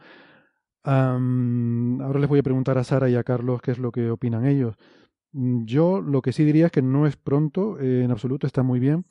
Ahora 0.84 2.20
les 2.20 2.28
voy 2.28 2.38
a 2.38 2.44
preguntar 2.44 2.78
a 2.78 2.84
Sara 2.84 3.10
y 3.10 3.16
a 3.16 3.24
Carlos 3.24 3.60
qué 3.60 3.72
es 3.72 3.78
lo 3.78 3.90
que 3.90 4.08
opinan 4.08 4.46
ellos. 4.46 4.76
Yo 5.32 6.00
lo 6.00 6.22
que 6.22 6.32
sí 6.32 6.44
diría 6.44 6.66
es 6.66 6.72
que 6.72 6.82
no 6.82 7.08
es 7.08 7.16
pronto, 7.16 7.80
eh, 7.80 8.04
en 8.04 8.12
absoluto, 8.12 8.46
está 8.46 8.62
muy 8.62 8.78
bien, 8.78 9.04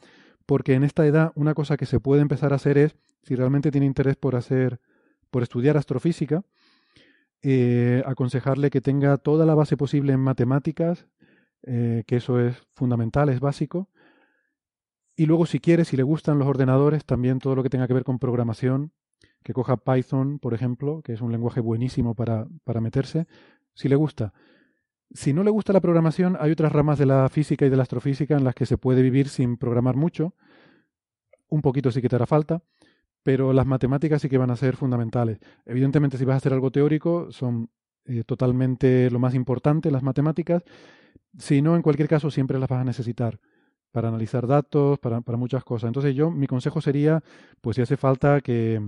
porque 0.45 0.73
en 0.73 0.85
esta 0.85 1.05
edad 1.05 1.33
una 1.35 1.53
cosa 1.53 1.75
que 1.75 1.85
se 1.85 1.99
puede 1.99 2.21
empezar 2.21 2.53
a 2.53 2.55
hacer 2.55 2.77
es, 2.77 2.95
si 3.23 3.35
realmente 3.35 3.71
tiene 3.71 3.85
interés 3.85 4.15
por 4.15 4.37
hacer, 4.37 4.79
por 5.29 5.43
estudiar 5.43 5.75
astrofísica, 5.75 6.43
eh, 7.47 8.01
aconsejarle 8.07 8.71
que 8.71 8.81
tenga 8.81 9.17
toda 9.17 9.45
la 9.45 9.53
base 9.53 9.77
posible 9.77 10.13
en 10.13 10.19
matemáticas, 10.19 11.07
eh, 11.61 12.03
que 12.07 12.15
eso 12.15 12.39
es 12.39 12.57
fundamental, 12.73 13.29
es 13.29 13.39
básico. 13.39 13.87
Y 15.15 15.27
luego, 15.27 15.45
si 15.45 15.59
quiere, 15.59 15.85
si 15.85 15.95
le 15.95 16.01
gustan 16.01 16.39
los 16.39 16.47
ordenadores, 16.47 17.05
también 17.05 17.37
todo 17.37 17.55
lo 17.55 17.61
que 17.61 17.69
tenga 17.69 17.87
que 17.87 17.93
ver 17.93 18.03
con 18.03 18.17
programación, 18.17 18.93
que 19.43 19.53
coja 19.53 19.77
Python, 19.77 20.39
por 20.39 20.55
ejemplo, 20.55 21.03
que 21.03 21.13
es 21.13 21.21
un 21.21 21.31
lenguaje 21.31 21.59
buenísimo 21.59 22.15
para, 22.15 22.47
para 22.63 22.81
meterse, 22.81 23.27
si 23.75 23.89
le 23.89 23.95
gusta. 23.95 24.33
Si 25.13 25.31
no 25.31 25.43
le 25.43 25.51
gusta 25.51 25.71
la 25.71 25.81
programación, 25.81 26.37
hay 26.39 26.51
otras 26.51 26.71
ramas 26.71 26.97
de 26.97 27.05
la 27.05 27.29
física 27.29 27.63
y 27.67 27.69
de 27.69 27.77
la 27.77 27.83
astrofísica 27.83 28.35
en 28.35 28.43
las 28.43 28.55
que 28.55 28.65
se 28.65 28.79
puede 28.79 29.03
vivir 29.03 29.29
sin 29.29 29.57
programar 29.57 29.95
mucho. 29.95 30.33
Un 31.47 31.61
poquito 31.61 31.91
sí 31.91 32.01
que 32.01 32.09
te 32.09 32.15
hará 32.15 32.25
falta, 32.25 32.63
pero 33.25 33.53
las 33.53 33.65
matemáticas 33.65 34.21
sí 34.21 34.29
que 34.29 34.37
van 34.37 34.51
a 34.51 34.55
ser 34.55 34.75
fundamentales. 34.75 35.39
Evidentemente, 35.65 36.15
si 36.15 36.25
vas 36.25 36.35
a 36.35 36.37
hacer 36.37 36.53
algo 36.53 36.69
teórico, 36.69 37.31
son 37.31 37.71
eh, 38.05 38.23
totalmente 38.23 39.09
lo 39.09 39.17
más 39.17 39.33
importante 39.33 39.89
las 39.89 40.03
matemáticas. 40.03 40.61
Si 41.35 41.59
no, 41.63 41.75
en 41.75 41.81
cualquier 41.81 42.07
caso, 42.07 42.29
siempre 42.29 42.59
las 42.59 42.69
vas 42.69 42.81
a 42.81 42.83
necesitar 42.83 43.39
para 43.91 44.09
analizar 44.09 44.45
datos, 44.45 44.99
para, 44.99 45.21
muchas 45.37 45.63
cosas. 45.63 45.87
Entonces, 45.87 46.13
yo, 46.13 46.29
mi 46.29 46.45
consejo 46.45 46.81
sería, 46.81 47.23
pues 47.61 47.77
si 47.77 47.81
hace 47.81 47.97
falta 47.97 48.41
que, 48.41 48.79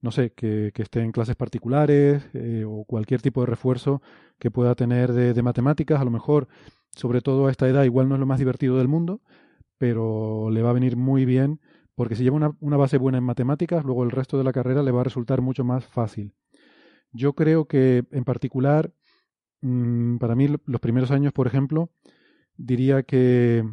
no 0.00 0.10
sé, 0.10 0.32
que, 0.32 0.72
esté 0.74 1.02
en 1.02 1.12
clases 1.12 1.36
particulares 1.36 2.28
eh, 2.34 2.64
o 2.66 2.82
cualquier 2.86 3.22
tipo 3.22 3.42
de 3.42 3.46
refuerzo 3.46 4.02
que 4.40 4.50
pueda 4.50 4.74
tener 4.74 5.12
de 5.12 5.42
matemáticas, 5.42 6.00
a 6.00 6.04
lo 6.04 6.10
mejor, 6.10 6.48
sobre 6.90 7.20
todo 7.20 7.46
a 7.46 7.52
esta 7.52 7.68
edad, 7.68 7.84
igual 7.84 8.08
no 8.08 8.16
es 8.16 8.20
lo 8.20 8.26
más 8.26 8.40
divertido 8.40 8.78
del 8.78 8.88
mundo, 8.88 9.20
pero 9.78 10.50
le 10.50 10.62
va 10.62 10.70
a 10.70 10.72
venir 10.72 10.96
muy 10.96 11.24
bien 11.24 11.60
porque 11.96 12.14
si 12.14 12.22
lleva 12.22 12.54
una, 12.60 12.76
base 12.76 12.98
buena 12.98 13.18
en 13.18 13.24
matemáticas, 13.24 13.84
luego 13.84 14.04
el 14.04 14.10
resto 14.10 14.38
de 14.38 14.44
la 14.44 14.52
carrera 14.52 14.82
le 14.82 14.92
va 14.92 15.00
a 15.00 15.04
resultar 15.04 15.40
mucho 15.40 15.64
más 15.64 15.86
fácil. 15.86 16.34
Yo 17.10 17.32
creo 17.32 17.66
que 17.66 18.04
en 18.12 18.24
particular, 18.24 18.92
mmm, 19.62 20.18
para 20.18 20.36
mí 20.36 20.46
los 20.66 20.80
primeros 20.80 21.10
años, 21.10 21.32
por 21.32 21.46
ejemplo, 21.46 21.90
diría 22.56 23.02
que 23.02 23.64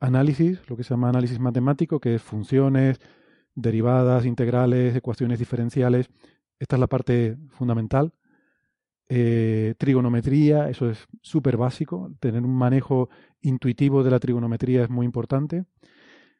análisis, 0.00 0.60
lo 0.68 0.76
que 0.76 0.82
se 0.82 0.90
llama 0.90 1.08
análisis 1.08 1.38
matemático, 1.38 2.00
que 2.00 2.16
es 2.16 2.22
funciones, 2.22 3.00
derivadas, 3.54 4.26
integrales, 4.26 4.96
ecuaciones 4.96 5.38
diferenciales, 5.38 6.10
esta 6.58 6.76
es 6.76 6.80
la 6.80 6.88
parte 6.88 7.36
fundamental. 7.50 8.12
Eh, 9.08 9.74
trigonometría, 9.78 10.68
eso 10.68 10.90
es 10.90 11.06
súper 11.22 11.56
básico, 11.56 12.12
tener 12.18 12.42
un 12.42 12.56
manejo 12.56 13.08
intuitivo 13.40 14.02
de 14.02 14.10
la 14.10 14.18
trigonometría 14.18 14.82
es 14.82 14.90
muy 14.90 15.06
importante. 15.06 15.64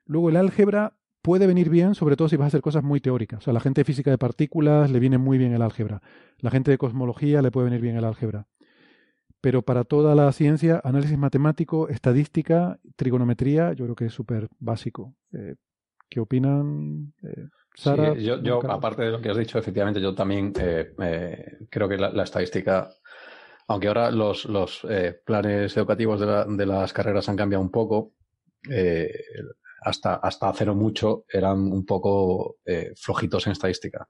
Luego 0.04 0.30
el 0.30 0.36
álgebra 0.36 0.97
puede 1.28 1.46
venir 1.46 1.68
bien, 1.68 1.94
sobre 1.94 2.16
todo 2.16 2.30
si 2.30 2.36
vas 2.36 2.46
a 2.46 2.48
hacer 2.48 2.62
cosas 2.62 2.82
muy 2.82 3.00
teóricas. 3.02 3.40
O 3.40 3.42
sea, 3.42 3.52
la 3.52 3.60
gente 3.60 3.82
de 3.82 3.84
física 3.84 4.10
de 4.10 4.16
partículas 4.16 4.90
le 4.90 4.98
viene 4.98 5.18
muy 5.18 5.36
bien 5.36 5.52
el 5.52 5.60
álgebra. 5.60 6.00
La 6.38 6.50
gente 6.50 6.70
de 6.70 6.78
cosmología 6.78 7.42
le 7.42 7.50
puede 7.50 7.66
venir 7.66 7.82
bien 7.82 7.96
el 7.96 8.06
álgebra. 8.06 8.46
Pero 9.42 9.60
para 9.60 9.84
toda 9.84 10.14
la 10.14 10.32
ciencia, 10.32 10.80
análisis 10.82 11.18
matemático, 11.18 11.90
estadística, 11.90 12.78
trigonometría, 12.96 13.74
yo 13.74 13.84
creo 13.84 13.94
que 13.94 14.06
es 14.06 14.14
súper 14.14 14.48
básico. 14.58 15.16
Eh, 15.34 15.56
¿Qué 16.08 16.18
opinan? 16.18 17.12
Eh, 17.22 17.48
Sara, 17.74 18.14
sí, 18.14 18.22
yo, 18.22 18.42
yo 18.42 18.62
aparte 18.70 19.02
de 19.02 19.10
lo 19.10 19.20
que 19.20 19.28
has 19.28 19.36
dicho, 19.36 19.58
efectivamente, 19.58 20.00
yo 20.00 20.14
también 20.14 20.54
eh, 20.58 20.94
eh, 20.98 21.58
creo 21.68 21.90
que 21.90 21.98
la, 21.98 22.08
la, 22.08 22.22
estadística, 22.22 22.88
aunque 23.66 23.88
ahora 23.88 24.10
los, 24.10 24.46
los 24.46 24.80
eh, 24.88 25.20
planes 25.26 25.76
educativos 25.76 26.20
de, 26.20 26.26
la, 26.26 26.46
de, 26.46 26.64
las 26.64 26.90
carreras 26.94 27.28
han 27.28 27.36
cambiado 27.36 27.62
un 27.62 27.70
poco, 27.70 28.14
eh, 28.70 29.12
hasta, 29.80 30.14
hasta 30.14 30.48
hace 30.48 30.66
no 30.66 30.74
mucho 30.74 31.24
eran 31.28 31.72
un 31.72 31.84
poco 31.84 32.56
eh, 32.64 32.92
flojitos 32.96 33.46
en 33.46 33.52
estadística. 33.52 34.08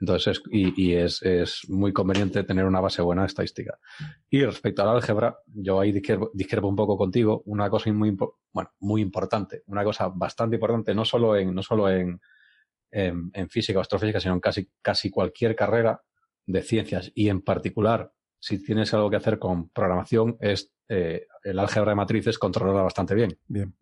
Entonces, 0.00 0.38
es, 0.38 0.42
y, 0.52 0.92
es, 0.92 1.22
es, 1.22 1.62
muy 1.68 1.92
conveniente 1.92 2.44
tener 2.44 2.64
una 2.64 2.80
base 2.80 3.02
buena 3.02 3.22
de 3.22 3.26
estadística. 3.26 3.78
Y 4.30 4.44
respecto 4.44 4.82
al 4.82 4.96
álgebra, 4.96 5.36
yo 5.46 5.80
ahí 5.80 5.90
discrepo, 5.90 6.68
un 6.68 6.76
poco 6.76 6.96
contigo. 6.96 7.42
Una 7.46 7.68
cosa 7.68 7.92
muy, 7.92 8.16
bueno, 8.52 8.70
muy 8.78 9.02
importante, 9.02 9.62
una 9.66 9.82
cosa 9.82 10.08
bastante 10.08 10.56
importante, 10.56 10.94
no 10.94 11.04
solo 11.04 11.36
en, 11.36 11.52
no 11.52 11.62
solo 11.62 11.90
en, 11.90 12.20
en, 12.92 13.30
en 13.32 13.48
física 13.48 13.80
o 13.80 13.82
astrofísica, 13.82 14.20
sino 14.20 14.34
en 14.34 14.40
casi, 14.40 14.70
casi 14.80 15.10
cualquier 15.10 15.56
carrera 15.56 16.00
de 16.46 16.62
ciencias 16.62 17.10
y 17.14 17.28
en 17.28 17.42
particular, 17.42 18.12
si 18.38 18.62
tienes 18.62 18.94
algo 18.94 19.10
que 19.10 19.16
hacer 19.16 19.38
con 19.38 19.68
programación, 19.70 20.36
es 20.40 20.72
eh, 20.88 21.26
el 21.42 21.58
álgebra 21.58 21.90
de 21.90 21.96
matrices 21.96 22.38
controlarla 22.38 22.82
bastante 22.82 23.14
bien. 23.14 23.38
Bien. 23.46 23.74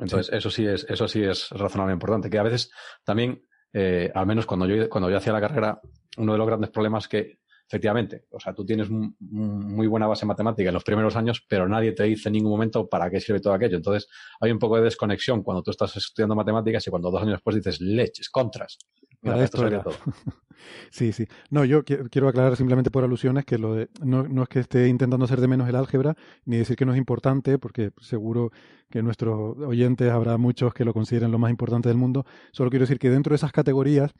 Entonces, 0.00 0.26
sí. 0.28 0.36
eso 0.36 0.50
sí 0.50 0.66
es, 0.66 0.86
eso 0.88 1.06
sí 1.08 1.22
es 1.22 1.50
razonablemente 1.50 2.04
importante. 2.04 2.30
Que 2.30 2.38
a 2.38 2.42
veces 2.42 2.70
también 3.04 3.42
eh, 3.72 4.10
al 4.14 4.26
menos 4.26 4.46
cuando 4.46 4.66
yo, 4.66 4.88
cuando 4.88 5.10
yo 5.10 5.16
hacía 5.16 5.32
la 5.32 5.40
carrera, 5.40 5.80
uno 6.16 6.32
de 6.32 6.38
los 6.38 6.46
grandes 6.46 6.70
problemas 6.70 7.06
que, 7.06 7.38
efectivamente, 7.66 8.24
o 8.30 8.40
sea, 8.40 8.52
tú 8.52 8.64
tienes 8.64 8.90
un, 8.90 9.16
un 9.20 9.74
muy 9.74 9.86
buena 9.86 10.06
base 10.08 10.26
matemática 10.26 10.70
en 10.70 10.74
los 10.74 10.82
primeros 10.82 11.14
años, 11.14 11.44
pero 11.48 11.68
nadie 11.68 11.92
te 11.92 12.04
dice 12.04 12.28
en 12.28 12.34
ningún 12.34 12.50
momento 12.50 12.88
para 12.88 13.08
qué 13.08 13.20
sirve 13.20 13.40
todo 13.40 13.52
aquello. 13.52 13.76
Entonces, 13.76 14.08
hay 14.40 14.50
un 14.50 14.58
poco 14.58 14.76
de 14.76 14.82
desconexión 14.82 15.42
cuando 15.42 15.62
tú 15.62 15.70
estás 15.70 15.96
estudiando 15.96 16.34
matemáticas 16.34 16.86
y 16.86 16.90
cuando 16.90 17.10
dos 17.10 17.22
años 17.22 17.34
después 17.34 17.56
dices 17.56 17.80
leches, 17.80 18.28
contras. 18.28 18.78
Para 19.22 19.44
esto, 19.44 19.68
todo. 19.68 19.92
sí, 20.90 21.12
sí. 21.12 21.26
No, 21.50 21.64
yo 21.64 21.84
quiero 21.84 22.28
aclarar 22.28 22.56
simplemente 22.56 22.90
por 22.90 23.04
alusiones 23.04 23.44
que 23.44 23.58
lo 23.58 23.74
de, 23.74 23.88
no, 24.02 24.26
no, 24.26 24.44
es 24.44 24.48
que 24.48 24.60
esté 24.60 24.88
intentando 24.88 25.24
hacer 25.24 25.40
de 25.40 25.48
menos 25.48 25.68
el 25.68 25.76
álgebra, 25.76 26.16
ni 26.44 26.56
decir 26.56 26.76
que 26.76 26.86
no 26.86 26.92
es 26.92 26.98
importante, 26.98 27.58
porque 27.58 27.92
seguro 28.00 28.50
que 28.88 29.02
nuestros 29.02 29.58
oyentes 29.58 30.10
habrá 30.10 30.38
muchos 30.38 30.72
que 30.72 30.84
lo 30.84 30.94
consideren 30.94 31.30
lo 31.30 31.38
más 31.38 31.50
importante 31.50 31.88
del 31.88 31.98
mundo. 31.98 32.24
Solo 32.52 32.70
quiero 32.70 32.84
decir 32.84 32.98
que 32.98 33.10
dentro 33.10 33.32
de 33.32 33.36
esas 33.36 33.52
categorías, 33.52 34.12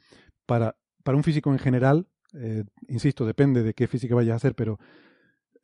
para, 0.45 0.75
para 1.03 1.17
un 1.17 1.23
físico 1.23 1.51
en 1.51 1.59
general, 1.59 2.07
eh, 2.33 2.63
insisto, 2.87 3.25
depende 3.25 3.63
de 3.63 3.73
qué 3.73 3.87
física 3.87 4.15
vayas 4.15 4.33
a 4.33 4.37
hacer, 4.37 4.55
pero 4.55 4.79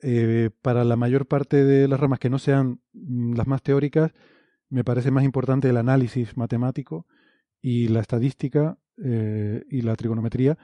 eh, 0.01 0.49
para 0.61 0.83
la 0.83 0.95
mayor 0.95 1.27
parte 1.27 1.63
de 1.63 1.87
las 1.87 1.99
ramas 1.99 2.19
que 2.19 2.29
no 2.29 2.39
sean 2.39 2.81
mm, 2.93 3.35
las 3.35 3.47
más 3.47 3.61
teóricas, 3.61 4.11
me 4.69 4.83
parece 4.83 5.11
más 5.11 5.23
importante 5.23 5.69
el 5.69 5.77
análisis 5.77 6.35
matemático 6.37 7.07
y 7.61 7.87
la 7.87 8.01
estadística 8.01 8.77
eh, 9.03 9.63
y 9.69 9.81
la 9.81 9.95
trigonometría 9.95 10.57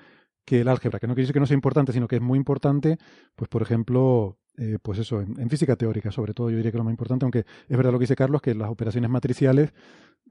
que 0.46 0.62
el 0.62 0.68
álgebra, 0.68 1.00
que 1.00 1.08
no 1.08 1.14
quiere 1.14 1.24
decir 1.24 1.34
que 1.34 1.40
no 1.40 1.46
sea 1.46 1.56
importante, 1.56 1.94
sino 1.94 2.08
que 2.08 2.18
es 2.18 2.22
muy 2.22 2.38
importante, 2.38 2.98
pues 3.36 3.50
por 3.50 3.62
ejemplo, 3.62 4.38
eh, 4.58 4.78
pues 4.82 5.00
eso, 5.00 5.22
en, 5.22 5.50
física 5.50 5.76
teórica 5.76 6.12
sobre 6.12 6.34
todo 6.34 6.50
yo 6.50 6.58
diría 6.58 6.72
que 6.72 6.78
lo 6.78 6.84
más 6.84 6.92
importante, 6.92 7.26
aunque 7.26 7.40
es 7.40 7.78
verdad 7.78 7.92
lo 7.92 8.00
que 8.00 8.04
dice 8.04 8.16
Carlos, 8.16 8.42
que 8.42 8.54
las 8.54 8.70
operaciones 8.70 9.10
matriciales 9.10 9.74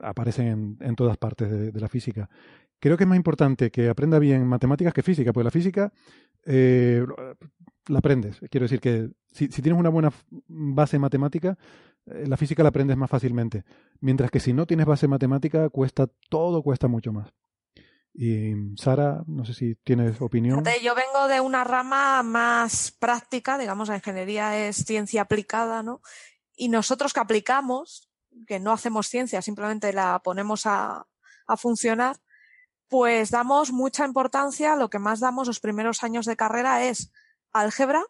aparecen 0.01 0.77
en, 0.81 0.97
todas 0.97 1.17
partes 1.17 1.73
de, 1.73 1.81
la 1.81 1.89
física. 1.89 2.29
Creo 2.79 2.97
que 2.97 3.05
es 3.05 3.09
más 3.09 3.17
importante 3.17 3.71
que 3.71 3.89
aprenda 3.89 4.19
bien 4.19 4.47
matemáticas 4.47 4.93
que 4.93 5.03
física, 5.03 5.33
porque 5.33 5.45
la 5.45 5.51
física 5.51 5.93
eh, 6.45 7.05
la 7.89 7.99
aprendes. 7.99 8.41
Quiero 8.51 8.65
decir 8.65 8.81
que 8.81 9.11
si, 9.31 9.49
tienes 9.49 9.79
una 9.79 9.91
buena 9.91 10.11
base 10.49 10.99
matemática, 10.99 11.57
la 12.05 12.37
física 12.37 12.63
la 12.63 12.71
aprendes 12.71 12.97
más 12.97 13.09
fácilmente. 13.09 13.65
Mientras 14.01 14.31
que 14.31 14.41
si 14.41 14.53
no 14.53 14.67
tienes 14.67 14.87
base 14.87 15.07
matemática, 15.07 15.69
cuesta 15.69 16.09
todo, 16.29 16.63
cuesta 16.63 16.89
mucho 16.89 17.13
más. 17.13 17.33
Y 18.15 18.53
Sara, 18.77 19.23
no 19.27 19.45
sé 19.45 19.55
si 19.55 19.75
tienes 19.77 20.21
opinión. 20.21 20.63
yo 20.83 20.95
vengo 20.95 21.29
de 21.29 21.41
una 21.41 21.65
rama 21.65 22.23
más 22.23 22.93
práctica, 22.99 23.57
digamos, 23.57 23.89
la 23.89 23.97
ingeniería 23.97 24.67
es 24.67 24.85
ciencia 24.85 25.23
aplicada, 25.23 25.83
¿no? 25.83 26.03
Y 26.55 26.69
nosotros 26.69 27.15
que 27.15 27.21
aplicamos, 27.21 28.11
que 28.47 28.61
no 28.61 28.73
hacemos 28.73 29.09
ciencia, 29.09 29.41
simplemente 29.41 29.93
la 29.93 30.21
ponemos 30.23 30.67
a, 30.67 31.07
a 31.47 31.57
funcionar, 31.57 32.17
pues 32.89 33.31
damos 33.31 33.73
mucha 33.73 34.05
importancia, 34.05 34.77
lo 34.77 34.91
que 34.91 34.99
más 34.99 35.21
damos 35.21 35.47
los 35.47 35.61
primeros 35.61 36.03
años 36.03 36.27
de 36.27 36.37
carrera 36.37 36.85
es 36.85 37.11
álgebra, 37.51 38.05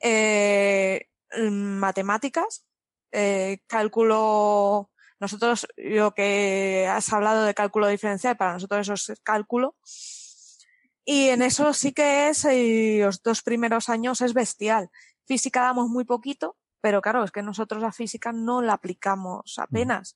eh, 0.00 1.08
matemáticas, 1.50 2.66
eh, 3.12 3.58
cálculo 3.66 4.90
nosotros, 5.20 5.66
lo 5.76 6.12
que 6.12 6.86
has 6.90 7.12
hablado 7.12 7.44
de 7.44 7.54
cálculo 7.54 7.88
diferencial, 7.88 8.36
para 8.36 8.54
nosotros 8.54 8.88
eso 8.88 9.12
es 9.12 9.20
cálculo. 9.20 9.76
Y 11.04 11.28
en 11.28 11.42
eso 11.42 11.72
sí 11.72 11.92
que 11.92 12.28
es, 12.28 12.44
y 12.44 13.00
los 13.00 13.22
dos 13.22 13.42
primeros 13.42 13.88
años 13.88 14.20
es 14.20 14.34
bestial. 14.34 14.90
Física 15.26 15.62
damos 15.62 15.88
muy 15.88 16.04
poquito, 16.04 16.56
pero 16.80 17.00
claro, 17.00 17.24
es 17.24 17.30
que 17.30 17.42
nosotros 17.42 17.80
la 17.80 17.92
física 17.92 18.32
no 18.32 18.62
la 18.62 18.74
aplicamos 18.74 19.58
apenas. 19.58 20.14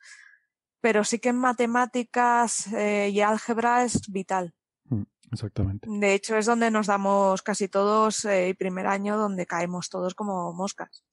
Pero 0.80 1.04
sí 1.04 1.18
que 1.18 1.30
en 1.30 1.36
matemáticas 1.36 2.66
eh, 2.72 3.10
y 3.12 3.20
álgebra 3.20 3.84
es 3.84 4.10
vital. 4.10 4.54
Mm, 4.84 5.02
exactamente. 5.32 5.88
De 5.90 6.14
hecho, 6.14 6.36
es 6.36 6.46
donde 6.46 6.70
nos 6.70 6.86
damos 6.86 7.42
casi 7.42 7.68
todos 7.68 8.24
eh, 8.24 8.50
el 8.50 8.56
primer 8.56 8.86
año, 8.86 9.16
donde 9.18 9.46
caemos 9.46 9.88
todos 9.88 10.14
como 10.14 10.52
moscas. 10.52 11.04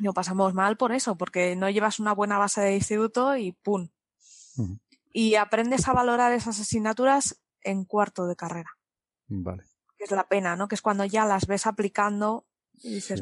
Mm 0.00 0.04
lo 0.04 0.14
pasamos 0.14 0.54
mal 0.54 0.76
por 0.76 0.92
eso, 0.92 1.16
porque 1.16 1.56
no 1.56 1.68
llevas 1.70 2.00
una 2.00 2.12
buena 2.12 2.38
base 2.38 2.60
de 2.62 2.74
instituto 2.74 3.36
y 3.36 3.52
¡pum! 3.52 3.88
Y 5.12 5.34
aprendes 5.34 5.88
a 5.88 5.92
valorar 5.92 6.32
esas 6.32 6.60
asignaturas 6.60 7.40
en 7.62 7.84
cuarto 7.84 8.26
de 8.26 8.36
carrera. 8.36 8.70
Vale. 9.28 9.64
es 9.98 10.10
la 10.10 10.28
pena, 10.28 10.56
¿no? 10.56 10.68
Que 10.68 10.74
es 10.74 10.82
cuando 10.82 11.04
ya 11.04 11.24
las 11.24 11.46
ves 11.46 11.66
aplicando 11.66 12.46
y 12.78 12.94
dices... 12.94 13.20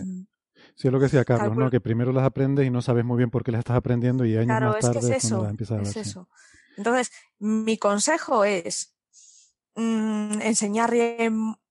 Sí. 0.75 0.89
es 0.89 0.93
lo 0.93 0.99
que 0.99 1.05
decía 1.05 1.25
Carlos, 1.25 1.57
¿no? 1.57 1.71
Que 1.71 1.81
primero 1.81 2.13
las 2.13 2.25
aprendes 2.25 2.67
y 2.67 2.71
no 2.71 2.83
sabes 2.83 3.05
muy 3.05 3.17
bien 3.19 3.31
por 3.31 3.45
qué 3.45 3.53
las 3.53 3.61
estás 3.61 3.77
aprendiendo 3.77 4.25
y 4.25 4.37
años 4.37 4.61
más 4.61 4.81
tarde 4.81 5.17
es, 5.17 5.25
eso, 5.25 5.43
las 5.43 5.51
empiezas 5.51 5.75
a 5.75 5.81
ver. 5.81 5.89
Es 5.89 5.97
eso. 5.97 6.29
Entonces, 6.77 7.11
mi 7.39 7.79
consejo 7.79 8.45
es 8.45 8.95
mm, 9.75 10.41
enseñar, 10.43 10.93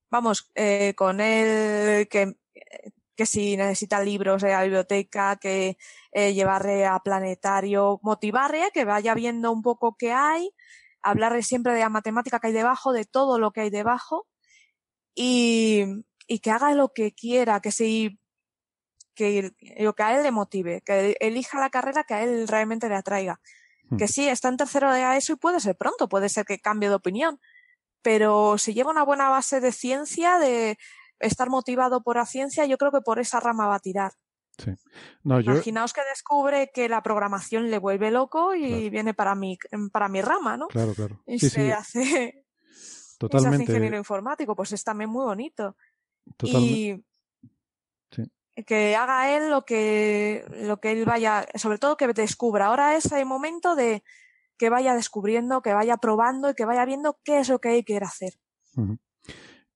vamos, 0.09 0.51
eh, 0.55 0.93
con 0.95 1.21
él 1.21 2.07
que 2.09 2.37
que 3.17 3.25
si 3.25 3.57
necesita 3.57 4.01
libros 4.01 4.43
de 4.43 4.49
la 4.49 4.61
biblioteca, 4.61 5.37
que 5.37 5.77
eh, 6.11 6.33
llevarle 6.33 6.85
a 6.85 6.99
planetario, 6.99 7.99
motivarle 8.03 8.69
que 8.73 8.85
vaya 8.85 9.15
viendo 9.15 9.51
un 9.51 9.63
poco 9.63 9.95
qué 9.97 10.13
hay, 10.13 10.51
hablarle 11.01 11.41
siempre 11.41 11.73
de 11.73 11.79
la 11.79 11.89
matemática 11.89 12.39
que 12.39 12.47
hay 12.47 12.53
debajo, 12.53 12.93
de 12.93 13.05
todo 13.05 13.39
lo 13.39 13.51
que 13.51 13.61
hay 13.61 13.69
debajo 13.71 14.27
y, 15.15 15.83
y 16.27 16.39
que 16.39 16.51
haga 16.51 16.73
lo 16.73 16.93
que 16.93 17.13
quiera, 17.13 17.59
que 17.59 17.71
si 17.71 18.19
que 19.15 19.51
lo 19.79 19.95
que 19.95 20.03
a 20.03 20.15
él 20.15 20.21
le 20.21 20.29
motive, 20.29 20.81
que 20.81 21.17
elija 21.19 21.59
la 21.59 21.71
carrera 21.71 22.03
que 22.03 22.13
a 22.13 22.23
él 22.23 22.47
realmente 22.47 22.87
le 22.87 22.95
atraiga. 22.95 23.41
Hmm. 23.89 23.97
Que 23.97 24.07
sí, 24.07 24.29
está 24.29 24.47
en 24.49 24.57
tercero 24.57 24.93
de 24.93 25.17
eso 25.17 25.33
y 25.33 25.37
puede 25.37 25.59
ser 25.59 25.75
pronto, 25.75 26.07
puede 26.07 26.29
ser 26.29 26.45
que 26.45 26.59
cambie 26.59 26.87
de 26.87 26.95
opinión, 26.95 27.39
pero 28.03 28.59
si 28.59 28.75
lleva 28.75 28.91
una 28.91 29.03
buena 29.03 29.27
base 29.29 29.59
de 29.59 29.71
ciencia, 29.71 30.37
de, 30.37 30.77
estar 31.19 31.49
motivado 31.49 32.01
por 32.01 32.17
la 32.17 32.25
ciencia, 32.25 32.65
yo 32.65 32.77
creo 32.77 32.91
que 32.91 33.01
por 33.01 33.19
esa 33.19 33.39
rama 33.39 33.67
va 33.67 33.75
a 33.75 33.79
tirar. 33.79 34.13
Sí. 34.57 34.71
Imaginaos 35.23 35.93
que 35.93 36.01
descubre 36.09 36.71
que 36.73 36.89
la 36.89 37.03
programación 37.03 37.69
le 37.69 37.77
vuelve 37.77 38.09
loco 38.09 38.55
y 38.55 38.89
viene 38.89 39.13
para 39.13 39.35
mi, 39.35 39.57
para 39.91 40.09
mi 40.09 40.21
rama, 40.21 40.57
¿no? 40.57 40.67
Claro, 40.67 40.93
claro. 40.95 41.21
Y 41.27 41.39
se 41.39 41.71
hace. 41.73 42.43
Totalmente. 43.19 43.63
ingeniero 43.63 43.97
informático, 43.97 44.55
pues 44.55 44.71
es 44.73 44.83
también 44.83 45.09
muy 45.09 45.25
bonito. 45.25 45.75
Totalmente. 46.37 47.03
Y 48.55 48.63
que 48.63 48.95
haga 48.95 49.35
él 49.35 49.51
lo 49.51 49.65
que, 49.65 50.43
lo 50.63 50.79
que 50.79 50.91
él 50.91 51.05
vaya, 51.05 51.47
sobre 51.55 51.77
todo 51.77 51.97
que 51.97 52.07
descubra. 52.07 52.67
Ahora 52.67 52.95
es 52.95 53.11
el 53.11 53.25
momento 53.27 53.75
de 53.75 54.03
que 54.57 54.69
vaya 54.69 54.95
descubriendo, 54.95 55.61
que 55.61 55.73
vaya 55.73 55.97
probando 55.97 56.49
y 56.49 56.55
que 56.55 56.65
vaya 56.65 56.83
viendo 56.85 57.19
qué 57.23 57.39
es 57.39 57.49
lo 57.49 57.59
que 57.59 57.77
él 57.77 57.85
quiere 57.85 58.05
hacer 58.05 58.33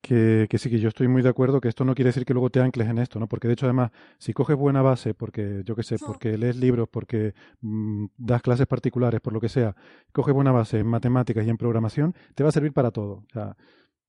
que, 0.02 0.48
sí, 0.58 0.70
que 0.70 0.80
yo 0.80 0.90
estoy 0.90 1.08
muy 1.08 1.22
de 1.22 1.30
acuerdo, 1.30 1.62
que 1.62 1.68
esto 1.68 1.86
no 1.86 1.94
quiere 1.94 2.10
decir 2.10 2.26
que 2.26 2.34
luego 2.34 2.50
te 2.50 2.60
ancles 2.60 2.90
en 2.90 2.98
esto, 2.98 3.20
¿no? 3.20 3.28
Porque 3.28 3.48
de 3.48 3.54
hecho, 3.54 3.68
además, 3.68 3.92
si 4.18 4.34
coges 4.34 4.58
buena 4.58 4.82
base, 4.82 5.14
porque 5.14 5.62
yo 5.64 5.76
qué 5.76 5.84
sé, 5.84 5.98
porque 6.00 6.38
lees 6.38 6.56
libros, 6.58 6.90
porque 6.90 7.34
mm, 7.62 8.06
das 8.18 8.42
clases 8.42 8.66
particulares, 8.68 9.22
por 9.22 9.32
lo 9.32 9.40
que 9.40 9.50
sea, 9.50 9.76
coges 10.12 10.34
buena 10.34 10.52
base 10.52 10.80
en 10.80 10.88
matemáticas 10.88 11.46
y 11.46 11.50
en 11.50 11.58
programación, 11.58 12.16
te 12.34 12.44
va 12.44 12.50
a 12.50 12.52
servir 12.52 12.74
para 12.74 12.90
todo. 12.92 13.24
O 13.28 13.32
sea, 13.32 13.56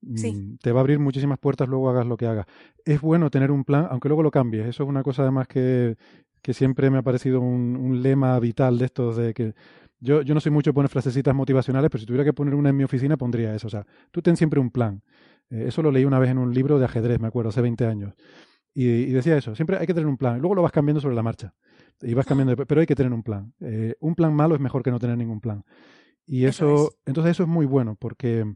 mm, 0.00 0.56
te 0.62 0.72
va 0.72 0.80
a 0.80 0.82
abrir 0.82 0.98
muchísimas 0.98 1.38
puertas 1.38 1.68
luego 1.68 1.90
hagas 1.90 2.06
lo 2.06 2.16
que 2.16 2.26
hagas. 2.26 2.46
Es 2.84 3.00
bueno 3.00 3.30
tener 3.30 3.50
un 3.50 3.64
plan, 3.64 3.86
aunque 3.90 4.08
luego 4.08 4.22
lo 4.22 4.30
cambies. 4.30 4.66
Eso 4.66 4.84
es 4.84 4.88
una 4.88 5.02
cosa 5.02 5.22
además 5.22 5.46
que, 5.46 5.96
que 6.40 6.54
siempre 6.54 6.90
me 6.90 6.98
ha 6.98 7.02
parecido 7.02 7.40
un, 7.40 7.76
un 7.76 8.02
lema 8.02 8.38
vital 8.40 8.78
de 8.78 8.86
estos 8.86 9.16
de 9.16 9.34
que 9.34 9.54
yo, 10.02 10.22
yo 10.22 10.34
no 10.34 10.40
soy 10.40 10.50
mucho 10.50 10.70
de 10.70 10.74
poner 10.74 10.90
frasecitas 10.90 11.32
motivacionales, 11.32 11.88
pero 11.88 12.00
si 12.00 12.06
tuviera 12.06 12.24
que 12.24 12.32
poner 12.32 12.56
una 12.56 12.70
en 12.70 12.76
mi 12.76 12.82
oficina 12.82 13.16
pondría 13.16 13.54
eso. 13.54 13.68
O 13.68 13.70
sea, 13.70 13.86
tú 14.10 14.20
ten 14.20 14.36
siempre 14.36 14.58
un 14.58 14.70
plan. 14.70 15.00
Eh, 15.52 15.66
eso 15.68 15.82
lo 15.82 15.92
leí 15.92 16.04
una 16.04 16.18
vez 16.18 16.30
en 16.30 16.38
un 16.38 16.52
libro 16.52 16.78
de 16.78 16.86
ajedrez, 16.86 17.20
me 17.20 17.28
acuerdo, 17.28 17.50
hace 17.50 17.60
20 17.60 17.86
años. 17.86 18.14
Y, 18.74 19.12
decía 19.12 19.36
eso, 19.36 19.54
siempre 19.54 19.76
hay 19.76 19.86
que 19.86 19.94
tener 19.94 20.06
un 20.06 20.16
plan. 20.16 20.40
Luego 20.40 20.54
lo 20.54 20.62
vas 20.62 20.72
cambiando 20.72 21.00
sobre 21.00 21.14
la 21.14 21.22
marcha. 21.22 21.54
Y 22.00 22.14
vas 22.14 22.26
cambiando, 22.26 22.56
pero 22.56 22.80
hay 22.80 22.86
que 22.86 22.96
tener 22.96 23.12
un 23.12 23.22
plan. 23.22 23.52
Eh, 23.60 23.94
un 24.00 24.14
plan 24.14 24.34
malo 24.34 24.54
es 24.54 24.60
mejor 24.60 24.82
que 24.82 24.90
no 24.90 24.98
tener 24.98 25.16
ningún 25.18 25.40
plan. 25.40 25.64
Y 26.26 26.46
eso, 26.46 26.94
entonces 27.04 27.32
eso 27.32 27.42
es 27.42 27.48
muy 27.48 27.66
bueno, 27.66 27.96
porque 27.98 28.46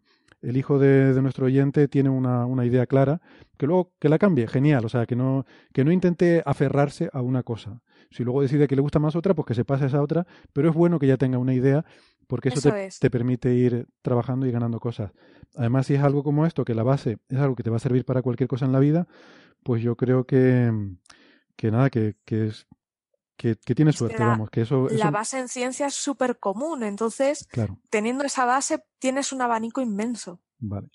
el 0.40 0.56
hijo 0.56 0.78
de, 0.78 1.20
nuestro 1.20 1.46
oyente 1.46 1.88
tiene 1.88 2.08
una, 2.08 2.46
una, 2.46 2.64
idea 2.64 2.86
clara, 2.86 3.20
que 3.58 3.66
luego 3.66 3.92
que 3.98 4.08
la 4.08 4.18
cambie, 4.18 4.46
genial, 4.46 4.84
o 4.84 4.88
sea, 4.88 5.04
que 5.04 5.16
no, 5.16 5.44
que 5.72 5.84
no 5.84 5.92
intente 5.92 6.42
aferrarse 6.46 7.10
a 7.12 7.22
una 7.22 7.42
cosa. 7.42 7.82
Si 8.10 8.22
luego 8.24 8.42
decide 8.42 8.68
que 8.68 8.76
le 8.76 8.82
gusta 8.82 8.98
más 8.98 9.16
otra, 9.16 9.34
pues 9.34 9.46
que 9.46 9.54
se 9.54 9.64
pase 9.64 9.84
a 9.84 9.86
esa 9.88 10.02
otra, 10.02 10.26
pero 10.52 10.70
es 10.70 10.74
bueno 10.74 10.98
que 10.98 11.06
ya 11.06 11.16
tenga 11.16 11.38
una 11.38 11.54
idea 11.54 11.84
porque 12.26 12.48
eso, 12.48 12.72
te, 13.00 13.10
permite 13.10 13.54
ir 13.54 13.86
trabajando 14.02 14.46
y 14.46 14.50
ganando 14.50 14.80
cosas. 14.80 15.12
Además, 15.54 15.86
si 15.86 15.94
es 15.94 16.02
algo 16.02 16.22
como 16.22 16.46
esto, 16.46 16.64
que 16.64 16.74
la 16.74 16.82
base 16.82 17.18
es 17.28 17.38
algo 17.38 17.54
que 17.54 17.62
te 17.62 17.70
va 17.70 17.76
a 17.76 17.80
servir 17.80 18.04
para 18.04 18.22
cualquier 18.22 18.48
cosa 18.48 18.66
en 18.66 18.72
la 18.72 18.80
vida, 18.80 19.06
pues 19.62 19.82
yo 19.82 19.96
creo 19.96 20.24
que, 20.24 20.72
que 21.56 21.70
nada, 21.70 21.90
que, 21.90 22.16
que 22.24 22.48
es 22.48 22.66
que, 23.36 23.54
tiene 23.74 23.92
suerte, 23.92 24.22
vamos, 24.22 24.50
que 24.50 24.62
eso, 24.62 24.88
La 24.90 25.10
base 25.10 25.38
en 25.38 25.48
ciencia 25.48 25.86
es 25.86 25.94
súper 25.94 26.38
común, 26.38 26.82
entonces, 26.82 27.46
teniendo 27.90 28.24
esa 28.24 28.46
base, 28.46 28.82
tienes 28.98 29.32
un 29.32 29.42
abanico 29.42 29.80
inmenso. 29.80 30.40
Vale. 30.58 30.88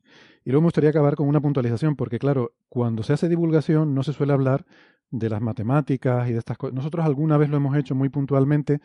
Y 0.43 0.49
luego 0.49 0.61
me 0.61 0.67
gustaría 0.67 0.89
acabar 0.89 1.15
con 1.15 1.27
una 1.27 1.39
puntualización, 1.39 1.95
porque 1.95 2.17
claro, 2.17 2.55
cuando 2.67 3.03
se 3.03 3.13
hace 3.13 3.29
divulgación 3.29 3.93
no 3.93 4.01
se 4.01 4.13
suele 4.13 4.33
hablar 4.33 4.65
de 5.11 5.29
las 5.29 5.41
matemáticas 5.41 6.29
y 6.29 6.33
de 6.33 6.39
estas 6.39 6.57
cosas. 6.57 6.73
Nosotros 6.73 7.05
alguna 7.05 7.37
vez 7.37 7.49
lo 7.49 7.57
hemos 7.57 7.77
hecho 7.77 7.93
muy 7.93 8.09
puntualmente, 8.09 8.81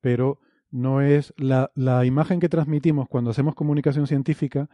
pero 0.00 0.40
no 0.74 1.00
es 1.00 1.32
la, 1.36 1.70
la 1.76 2.04
imagen 2.04 2.40
que 2.40 2.48
transmitimos 2.48 3.08
cuando 3.08 3.30
hacemos 3.30 3.54
comunicación 3.54 4.08
científica 4.08 4.68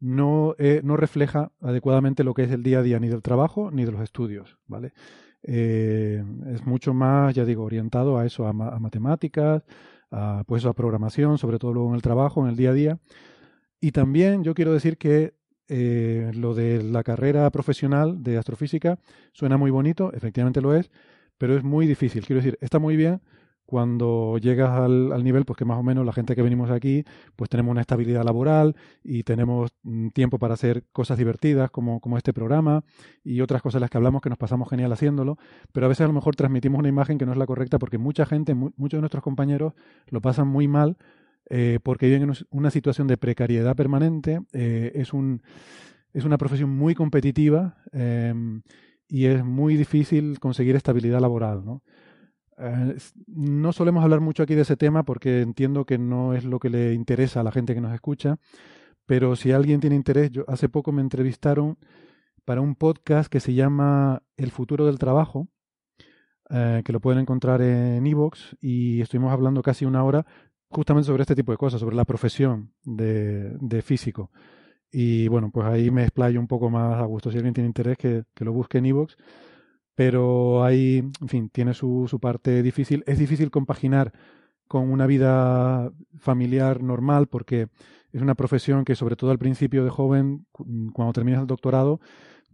no, 0.00 0.56
eh, 0.58 0.80
no 0.82 0.96
refleja 0.96 1.52
adecuadamente 1.60 2.24
lo 2.24 2.34
que 2.34 2.42
es 2.42 2.50
el 2.50 2.64
día 2.64 2.80
a 2.80 2.82
día 2.82 2.98
ni 2.98 3.08
del 3.08 3.22
trabajo 3.22 3.70
ni 3.70 3.84
de 3.84 3.92
los 3.92 4.02
estudios, 4.02 4.58
¿vale? 4.66 4.92
Eh, 5.44 6.24
es 6.52 6.66
mucho 6.66 6.92
más, 6.92 7.34
ya 7.36 7.44
digo, 7.44 7.62
orientado 7.62 8.18
a 8.18 8.26
eso, 8.26 8.48
a, 8.48 8.52
matemáticas, 8.52 9.62
a, 10.10 10.42
pues 10.44 10.64
a 10.64 10.72
programación, 10.72 11.38
sobre 11.38 11.60
todo 11.60 11.72
luego 11.72 11.90
en 11.90 11.94
el 11.94 12.02
trabajo, 12.02 12.42
en 12.42 12.50
el 12.50 12.56
día 12.56 12.70
a 12.70 12.74
día. 12.74 12.98
Y 13.80 13.92
también 13.92 14.42
yo 14.42 14.54
quiero 14.54 14.72
decir 14.72 14.98
que 14.98 15.34
eh, 15.68 16.32
lo 16.34 16.54
de 16.54 16.82
la 16.82 17.04
carrera 17.04 17.48
profesional 17.50 18.24
de 18.24 18.38
astrofísica 18.38 18.98
suena 19.32 19.56
muy 19.56 19.70
bonito, 19.70 20.12
efectivamente 20.14 20.60
lo 20.60 20.74
es, 20.74 20.90
pero 21.38 21.56
es 21.56 21.62
muy 21.62 21.86
difícil. 21.86 22.26
Quiero 22.26 22.42
decir, 22.42 22.58
está 22.60 22.80
muy 22.80 22.96
bien 22.96 23.20
cuando 23.66 24.38
llegas 24.38 24.70
al, 24.70 25.24
nivel, 25.24 25.44
pues 25.44 25.56
que 25.56 25.64
más 25.64 25.78
o 25.78 25.82
menos 25.82 26.04
la 26.04 26.12
gente 26.12 26.34
que 26.34 26.42
venimos 26.42 26.70
aquí, 26.70 27.04
pues 27.36 27.50
tenemos 27.50 27.70
una 27.70 27.80
estabilidad 27.80 28.24
laboral 28.24 28.76
y 29.02 29.22
tenemos 29.22 29.72
mm, 29.82 30.08
tiempo 30.08 30.38
para 30.38 30.54
hacer 30.54 30.84
cosas 30.92 31.18
divertidas 31.18 31.70
como, 31.70 32.00
como 32.00 32.16
este 32.16 32.32
programa 32.32 32.84
y 33.22 33.40
otras 33.40 33.62
cosas 33.62 33.80
las 33.80 33.90
que 33.90 33.96
hablamos 33.96 34.22
que 34.22 34.28
nos 34.28 34.38
pasamos 34.38 34.68
genial 34.68 34.92
haciéndolo, 34.92 35.38
pero 35.72 35.86
a 35.86 35.88
veces 35.88 36.04
a 36.04 36.08
lo 36.08 36.14
mejor 36.14 36.36
transmitimos 36.36 36.78
una 36.78 36.88
imagen 36.88 37.18
que 37.18 37.26
no 37.26 37.32
es 37.32 37.38
la 37.38 37.46
correcta 37.46 37.78
porque 37.78 37.98
mucha 37.98 38.26
gente, 38.26 38.54
muchos 38.54 38.98
de 38.98 39.00
nuestros 39.00 39.22
compañeros 39.22 39.72
lo 40.08 40.20
pasan 40.20 40.48
muy 40.48 40.68
mal 40.68 40.96
eh, 41.50 41.78
porque 41.82 42.06
viven 42.06 42.22
en 42.22 42.32
una 42.50 42.70
situación 42.70 43.06
de 43.06 43.16
precariedad 43.16 43.76
permanente. 43.76 44.40
Eh, 44.52 44.92
es, 44.94 45.12
un, 45.12 45.42
es 46.12 46.24
una 46.24 46.38
profesión 46.38 46.70
muy 46.70 46.94
competitiva 46.94 47.76
em, 47.92 48.62
y 49.08 49.26
es 49.26 49.44
muy 49.44 49.76
difícil 49.76 50.38
conseguir 50.40 50.76
estabilidad 50.76 51.20
laboral. 51.20 51.64
¿no? 51.64 51.82
Eh, 52.58 52.96
no 53.26 53.72
solemos 53.72 54.04
hablar 54.04 54.20
mucho 54.20 54.42
aquí 54.42 54.54
de 54.54 54.62
ese 54.62 54.76
tema 54.76 55.04
porque 55.04 55.40
entiendo 55.40 55.84
que 55.84 55.98
no 55.98 56.34
es 56.34 56.44
lo 56.44 56.58
que 56.58 56.70
le 56.70 56.94
interesa 56.94 57.40
a 57.40 57.42
la 57.42 57.52
gente 57.52 57.74
que 57.74 57.80
nos 57.80 57.94
escucha, 57.94 58.38
pero 59.06 59.36
si 59.36 59.52
alguien 59.52 59.80
tiene 59.80 59.96
interés, 59.96 60.30
hace 60.46 60.68
poco 60.68 60.92
me 60.92 61.02
entrevistaron 61.02 61.78
para 62.44 62.60
un 62.60 62.74
podcast 62.74 63.30
que 63.30 63.40
se 63.40 63.54
llama 63.54 64.22
El 64.36 64.50
futuro 64.50 64.86
del 64.86 64.98
trabajo, 64.98 65.48
eh, 66.50 66.82
que 66.84 66.92
lo 66.92 67.00
pueden 67.00 67.20
encontrar 67.20 67.62
en 67.62 68.06
Evox, 68.06 68.56
y 68.60 69.00
estuvimos 69.00 69.32
hablando 69.32 69.62
casi 69.62 69.84
una 69.84 70.04
hora 70.04 70.26
justamente 70.68 71.06
sobre 71.06 71.22
este 71.22 71.34
tipo 71.34 71.52
de 71.52 71.58
cosas, 71.58 71.80
sobre 71.80 71.96
la 71.96 72.04
profesión 72.04 72.72
de, 72.84 73.56
de 73.60 73.82
físico. 73.82 74.30
Y 74.90 75.28
bueno, 75.28 75.50
pues 75.50 75.66
ahí 75.66 75.90
me 75.90 76.02
explayo 76.02 76.38
un 76.38 76.46
poco 76.46 76.70
más 76.70 77.00
a 77.00 77.04
gusto. 77.04 77.30
Si 77.30 77.36
alguien 77.36 77.54
tiene 77.54 77.66
interés, 77.66 77.96
que, 77.98 78.24
que 78.34 78.44
lo 78.44 78.52
busque 78.52 78.78
en 78.78 78.86
Evox. 78.86 79.16
Pero 79.94 80.64
ahí, 80.64 80.98
en 81.20 81.28
fin, 81.28 81.48
tiene 81.50 81.74
su, 81.74 82.06
su 82.08 82.18
parte 82.20 82.62
difícil. 82.62 83.04
Es 83.06 83.18
difícil 83.18 83.50
compaginar 83.50 84.12
con 84.66 84.90
una 84.90 85.06
vida 85.06 85.92
familiar 86.18 86.82
normal 86.82 87.28
porque 87.28 87.68
es 88.12 88.22
una 88.22 88.34
profesión 88.34 88.84
que 88.84 88.94
sobre 88.94 89.16
todo 89.16 89.30
al 89.30 89.38
principio 89.38 89.84
de 89.84 89.90
joven, 89.90 90.46
cuando 90.92 91.12
terminas 91.12 91.40
el 91.40 91.46
doctorado, 91.46 92.00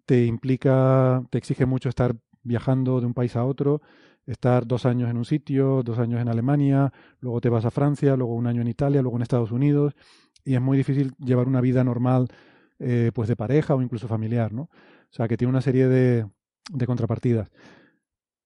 te 0.06 0.26
implica, 0.26 1.22
te 1.30 1.38
exige 1.38 1.66
mucho 1.66 1.88
estar 1.88 2.16
viajando 2.42 3.00
de 3.00 3.06
un 3.06 3.14
país 3.14 3.36
a 3.36 3.44
otro, 3.44 3.82
estar 4.26 4.66
dos 4.66 4.86
años 4.86 5.10
en 5.10 5.16
un 5.16 5.24
sitio, 5.24 5.82
dos 5.82 5.98
años 5.98 6.20
en 6.20 6.28
Alemania, 6.28 6.92
luego 7.20 7.40
te 7.40 7.48
vas 7.48 7.64
a 7.64 7.70
Francia, 7.70 8.16
luego 8.16 8.34
un 8.34 8.46
año 8.46 8.62
en 8.62 8.68
Italia, 8.68 9.02
luego 9.02 9.16
en 9.16 9.22
Estados 9.22 9.52
Unidos, 9.52 9.94
y 10.44 10.54
es 10.54 10.60
muy 10.60 10.78
difícil 10.78 11.12
llevar 11.18 11.46
una 11.46 11.60
vida 11.60 11.84
normal, 11.84 12.28
eh, 12.78 13.12
pues 13.14 13.28
de 13.28 13.36
pareja 13.36 13.74
o 13.74 13.82
incluso 13.82 14.08
familiar, 14.08 14.52
¿no? 14.52 14.62
O 14.62 15.12
sea, 15.12 15.28
que 15.28 15.36
tiene 15.36 15.50
una 15.50 15.60
serie 15.60 15.88
de, 15.88 16.26
de 16.70 16.86
contrapartidas. 16.86 17.50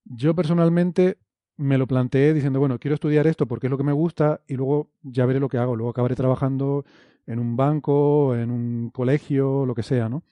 Yo 0.04 0.34
personalmente 0.34 1.18
me 1.56 1.78
lo 1.78 1.86
planteé 1.86 2.34
diciendo, 2.34 2.58
bueno, 2.58 2.78
quiero 2.78 2.94
estudiar 2.94 3.26
esto 3.26 3.46
porque 3.46 3.68
es 3.68 3.70
lo 3.70 3.78
que 3.78 3.84
me 3.84 3.92
gusta 3.92 4.40
y 4.48 4.54
luego 4.54 4.90
ya 5.02 5.24
veré 5.26 5.40
lo 5.40 5.48
que 5.48 5.58
hago. 5.58 5.76
Luego 5.76 5.90
acabaré 5.90 6.14
trabajando 6.14 6.84
en 7.26 7.38
un 7.38 7.56
banco, 7.56 8.34
en 8.34 8.50
un 8.50 8.90
colegio, 8.90 9.64
lo 9.66 9.74
que 9.74 9.82
sea, 9.82 10.08
¿no? 10.08 10.22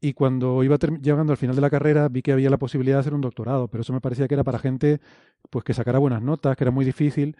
Y 0.00 0.12
cuando 0.12 0.62
iba 0.62 0.76
llegando 0.76 1.32
al 1.32 1.38
final 1.38 1.56
de 1.56 1.62
la 1.62 1.70
carrera 1.70 2.08
vi 2.08 2.20
que 2.20 2.32
había 2.32 2.50
la 2.50 2.58
posibilidad 2.58 2.96
de 2.96 3.00
hacer 3.00 3.14
un 3.14 3.22
doctorado, 3.22 3.68
pero 3.68 3.80
eso 3.80 3.94
me 3.94 4.02
parecía 4.02 4.28
que 4.28 4.34
era 4.34 4.44
para 4.44 4.58
gente 4.58 5.00
pues 5.48 5.64
que 5.64 5.72
sacara 5.72 5.98
buenas 5.98 6.20
notas, 6.20 6.56
que 6.56 6.64
era 6.64 6.70
muy 6.70 6.84
difícil 6.84 7.36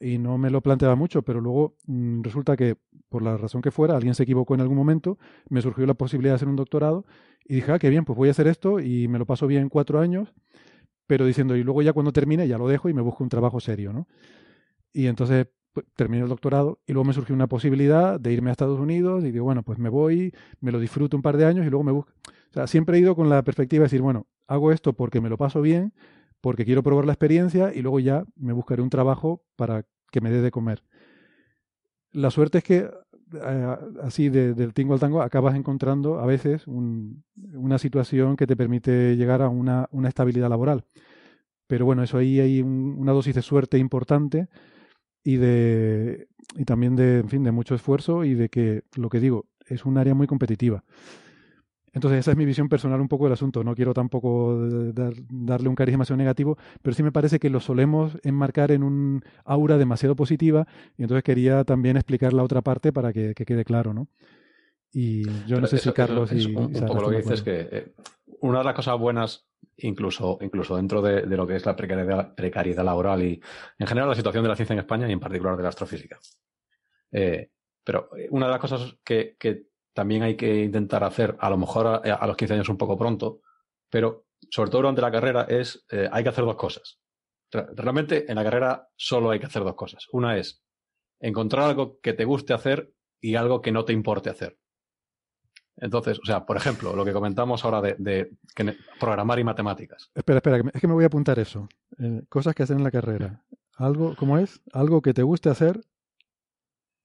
y 0.00 0.18
no 0.18 0.36
me 0.36 0.50
lo 0.50 0.60
planteaba 0.60 0.96
mucho, 0.96 1.22
pero 1.22 1.40
luego 1.40 1.76
mmm, 1.86 2.22
resulta 2.22 2.56
que 2.56 2.76
por 3.08 3.22
la 3.22 3.36
razón 3.36 3.62
que 3.62 3.70
fuera, 3.70 3.94
alguien 3.94 4.14
se 4.14 4.24
equivocó 4.24 4.54
en 4.54 4.60
algún 4.62 4.76
momento, 4.76 5.16
me 5.48 5.62
surgió 5.62 5.86
la 5.86 5.94
posibilidad 5.94 6.32
de 6.32 6.36
hacer 6.36 6.48
un 6.48 6.56
doctorado 6.56 7.06
y 7.48 7.56
dije, 7.56 7.72
ah, 7.72 7.78
qué 7.78 7.88
bien, 7.88 8.04
pues 8.04 8.16
voy 8.16 8.28
a 8.28 8.32
hacer 8.32 8.46
esto 8.46 8.78
y 8.78 9.08
me 9.08 9.18
lo 9.18 9.24
paso 9.24 9.46
bien 9.46 9.70
cuatro 9.70 10.00
años, 10.00 10.34
pero 11.06 11.24
diciendo, 11.24 11.56
y 11.56 11.64
luego 11.64 11.80
ya 11.80 11.94
cuando 11.94 12.12
termine 12.12 12.46
ya 12.46 12.58
lo 12.58 12.68
dejo 12.68 12.90
y 12.90 12.94
me 12.94 13.00
busco 13.00 13.24
un 13.24 13.30
trabajo 13.30 13.58
serio, 13.58 13.92
¿no? 13.92 14.06
Y 14.92 15.06
entonces 15.06 15.46
pues, 15.72 15.86
terminé 15.96 16.22
el 16.22 16.28
doctorado 16.28 16.80
y 16.86 16.92
luego 16.92 17.06
me 17.06 17.14
surgió 17.14 17.34
una 17.34 17.46
posibilidad 17.46 18.20
de 18.20 18.32
irme 18.32 18.50
a 18.50 18.52
Estados 18.52 18.78
Unidos 18.78 19.24
y 19.24 19.30
digo, 19.30 19.46
bueno, 19.46 19.62
pues 19.62 19.78
me 19.78 19.88
voy, 19.88 20.34
me 20.60 20.72
lo 20.72 20.78
disfruto 20.78 21.16
un 21.16 21.22
par 21.22 21.38
de 21.38 21.46
años 21.46 21.66
y 21.66 21.70
luego 21.70 21.84
me 21.84 21.92
busco. 21.92 22.12
O 22.50 22.52
sea, 22.52 22.66
siempre 22.66 22.98
he 22.98 23.00
ido 23.00 23.16
con 23.16 23.30
la 23.30 23.42
perspectiva 23.42 23.82
de 23.82 23.86
decir, 23.86 24.02
bueno, 24.02 24.26
hago 24.46 24.70
esto 24.70 24.92
porque 24.92 25.22
me 25.22 25.30
lo 25.30 25.38
paso 25.38 25.62
bien, 25.62 25.94
porque 26.42 26.66
quiero 26.66 26.82
probar 26.82 27.06
la 27.06 27.12
experiencia 27.12 27.72
y 27.74 27.80
luego 27.80 27.98
ya 27.98 28.24
me 28.36 28.52
buscaré 28.52 28.82
un 28.82 28.90
trabajo 28.90 29.42
para 29.56 29.86
que 30.10 30.20
me 30.20 30.30
dé 30.30 30.42
de 30.42 30.50
comer. 30.50 30.82
La 32.12 32.30
suerte 32.30 32.58
es 32.58 32.64
que 32.64 32.90
eh, 33.34 33.76
así 34.02 34.28
de, 34.28 34.54
del 34.54 34.74
tingo 34.74 34.94
al 34.94 35.00
tango 35.00 35.22
acabas 35.22 35.54
encontrando 35.54 36.20
a 36.20 36.26
veces 36.26 36.66
un, 36.66 37.24
una 37.54 37.78
situación 37.78 38.36
que 38.36 38.46
te 38.46 38.56
permite 38.56 39.16
llegar 39.16 39.42
a 39.42 39.48
una, 39.48 39.88
una, 39.90 40.08
estabilidad 40.08 40.48
laboral. 40.48 40.84
Pero 41.66 41.84
bueno, 41.84 42.02
eso 42.02 42.18
ahí 42.18 42.40
hay 42.40 42.62
un, 42.62 42.96
una 42.98 43.12
dosis 43.12 43.34
de 43.34 43.42
suerte 43.42 43.78
importante 43.78 44.48
y 45.22 45.36
de 45.36 46.28
y 46.56 46.64
también 46.64 46.96
de, 46.96 47.18
en 47.18 47.28
fin, 47.28 47.44
de 47.44 47.52
mucho 47.52 47.74
esfuerzo 47.74 48.24
y 48.24 48.34
de 48.34 48.48
que 48.48 48.82
lo 48.96 49.08
que 49.08 49.20
digo 49.20 49.46
es 49.66 49.84
un 49.84 49.98
área 49.98 50.14
muy 50.14 50.26
competitiva. 50.26 50.84
Entonces 51.92 52.20
esa 52.20 52.32
es 52.32 52.36
mi 52.36 52.44
visión 52.44 52.68
personal 52.68 53.00
un 53.00 53.08
poco 53.08 53.24
del 53.24 53.32
asunto. 53.32 53.64
No 53.64 53.74
quiero 53.74 53.94
tampoco 53.94 54.66
dar, 54.92 55.14
darle 55.30 55.68
un 55.68 55.74
cariz 55.74 55.92
demasiado 55.92 56.16
negativo, 56.16 56.56
pero 56.82 56.94
sí 56.94 57.02
me 57.02 57.12
parece 57.12 57.38
que 57.38 57.50
lo 57.50 57.60
solemos 57.60 58.18
enmarcar 58.22 58.72
en 58.72 58.82
un 58.82 59.22
aura 59.44 59.78
demasiado 59.78 60.16
positiva 60.16 60.66
y 60.96 61.02
entonces 61.02 61.22
quería 61.22 61.64
también 61.64 61.96
explicar 61.96 62.32
la 62.32 62.42
otra 62.42 62.62
parte 62.62 62.92
para 62.92 63.12
que, 63.12 63.34
que 63.34 63.44
quede 63.44 63.64
claro, 63.64 63.94
¿no? 63.94 64.08
Y 64.92 65.24
yo 65.24 65.32
pero 65.48 65.60
no 65.62 65.66
sé 65.66 65.76
eso, 65.76 65.90
si 65.90 65.94
Carlos 65.94 66.32
eso, 66.32 66.48
y, 66.48 66.56
un, 66.56 66.74
y 66.74 66.78
un 66.78 66.86
poco 66.86 67.02
lo 67.02 67.10
que 67.10 67.16
dices 67.18 67.32
es 67.32 67.42
que 67.42 67.68
eh, 67.70 67.92
una 68.40 68.60
de 68.60 68.64
las 68.64 68.74
cosas 68.74 68.98
buenas 68.98 69.46
incluso, 69.76 70.38
incluso 70.40 70.76
dentro 70.76 71.02
de, 71.02 71.22
de, 71.22 71.36
lo 71.36 71.46
que 71.46 71.56
es 71.56 71.66
la 71.66 71.76
precariedad, 71.76 72.34
precariedad, 72.34 72.84
laboral 72.84 73.22
y 73.22 73.40
en 73.78 73.86
general 73.86 74.08
la 74.08 74.14
situación 74.14 74.42
de 74.42 74.48
la 74.48 74.56
ciencia 74.56 74.72
en 74.72 74.80
España 74.80 75.08
y 75.08 75.12
en 75.12 75.20
particular 75.20 75.56
de 75.56 75.62
la 75.62 75.68
astrofísica. 75.68 76.18
Eh, 77.12 77.50
pero 77.84 78.10
una 78.30 78.46
de 78.46 78.52
las 78.52 78.60
cosas 78.60 78.96
que, 79.04 79.36
que, 79.38 79.68
también 79.92 80.22
hay 80.22 80.36
que 80.36 80.62
intentar 80.62 81.04
hacer, 81.04 81.36
a 81.40 81.50
lo 81.50 81.56
mejor 81.56 81.86
a, 81.86 82.26
los 82.26 82.36
15 82.36 82.54
años 82.54 82.68
un 82.68 82.76
poco 82.76 82.96
pronto, 82.96 83.40
pero 83.90 84.26
sobre 84.50 84.70
todo 84.70 84.82
durante 84.82 85.00
la 85.00 85.10
carrera 85.10 85.46
es, 85.48 85.84
eh, 85.90 86.08
hay 86.10 86.22
que 86.22 86.28
hacer 86.28 86.44
dos 86.44 86.56
cosas. 86.56 87.00
Realmente 87.50 88.30
en 88.30 88.36
la 88.36 88.44
carrera 88.44 88.88
solo 88.96 89.30
hay 89.30 89.40
que 89.40 89.46
hacer 89.46 89.64
dos 89.64 89.74
cosas. 89.74 90.06
Una 90.12 90.36
es 90.36 90.62
encontrar 91.18 91.64
algo 91.64 91.98
que 92.00 92.12
te 92.12 92.24
guste 92.24 92.52
hacer 92.52 92.92
y 93.20 93.34
algo 93.34 93.62
que 93.62 93.72
no 93.72 93.84
te 93.84 93.92
importe 93.92 94.30
hacer. 94.30 94.58
Entonces, 95.76 96.18
o 96.18 96.24
sea, 96.24 96.44
por 96.44 96.56
ejemplo, 96.56 96.94
lo 96.94 97.04
que 97.04 97.12
comentamos 97.12 97.64
ahora 97.64 97.80
de 97.80 98.30
programar 98.98 99.38
y 99.38 99.44
matemáticas. 99.44 100.10
Espera, 100.14 100.38
espera, 100.38 100.70
es 100.72 100.80
que 100.80 100.88
me 100.88 100.94
voy 100.94 101.04
a 101.04 101.06
apuntar 101.06 101.38
eso. 101.38 101.68
Eh, 101.98 102.22
cosas 102.28 102.54
que 102.54 102.64
hacer 102.64 102.76
en 102.76 102.84
la 102.84 102.90
carrera. 102.90 103.44
Algo, 103.76 104.14
¿cómo 104.16 104.38
es? 104.38 104.60
Algo 104.72 105.02
que 105.02 105.14
te 105.14 105.22
guste 105.22 105.50
hacer. 105.50 105.80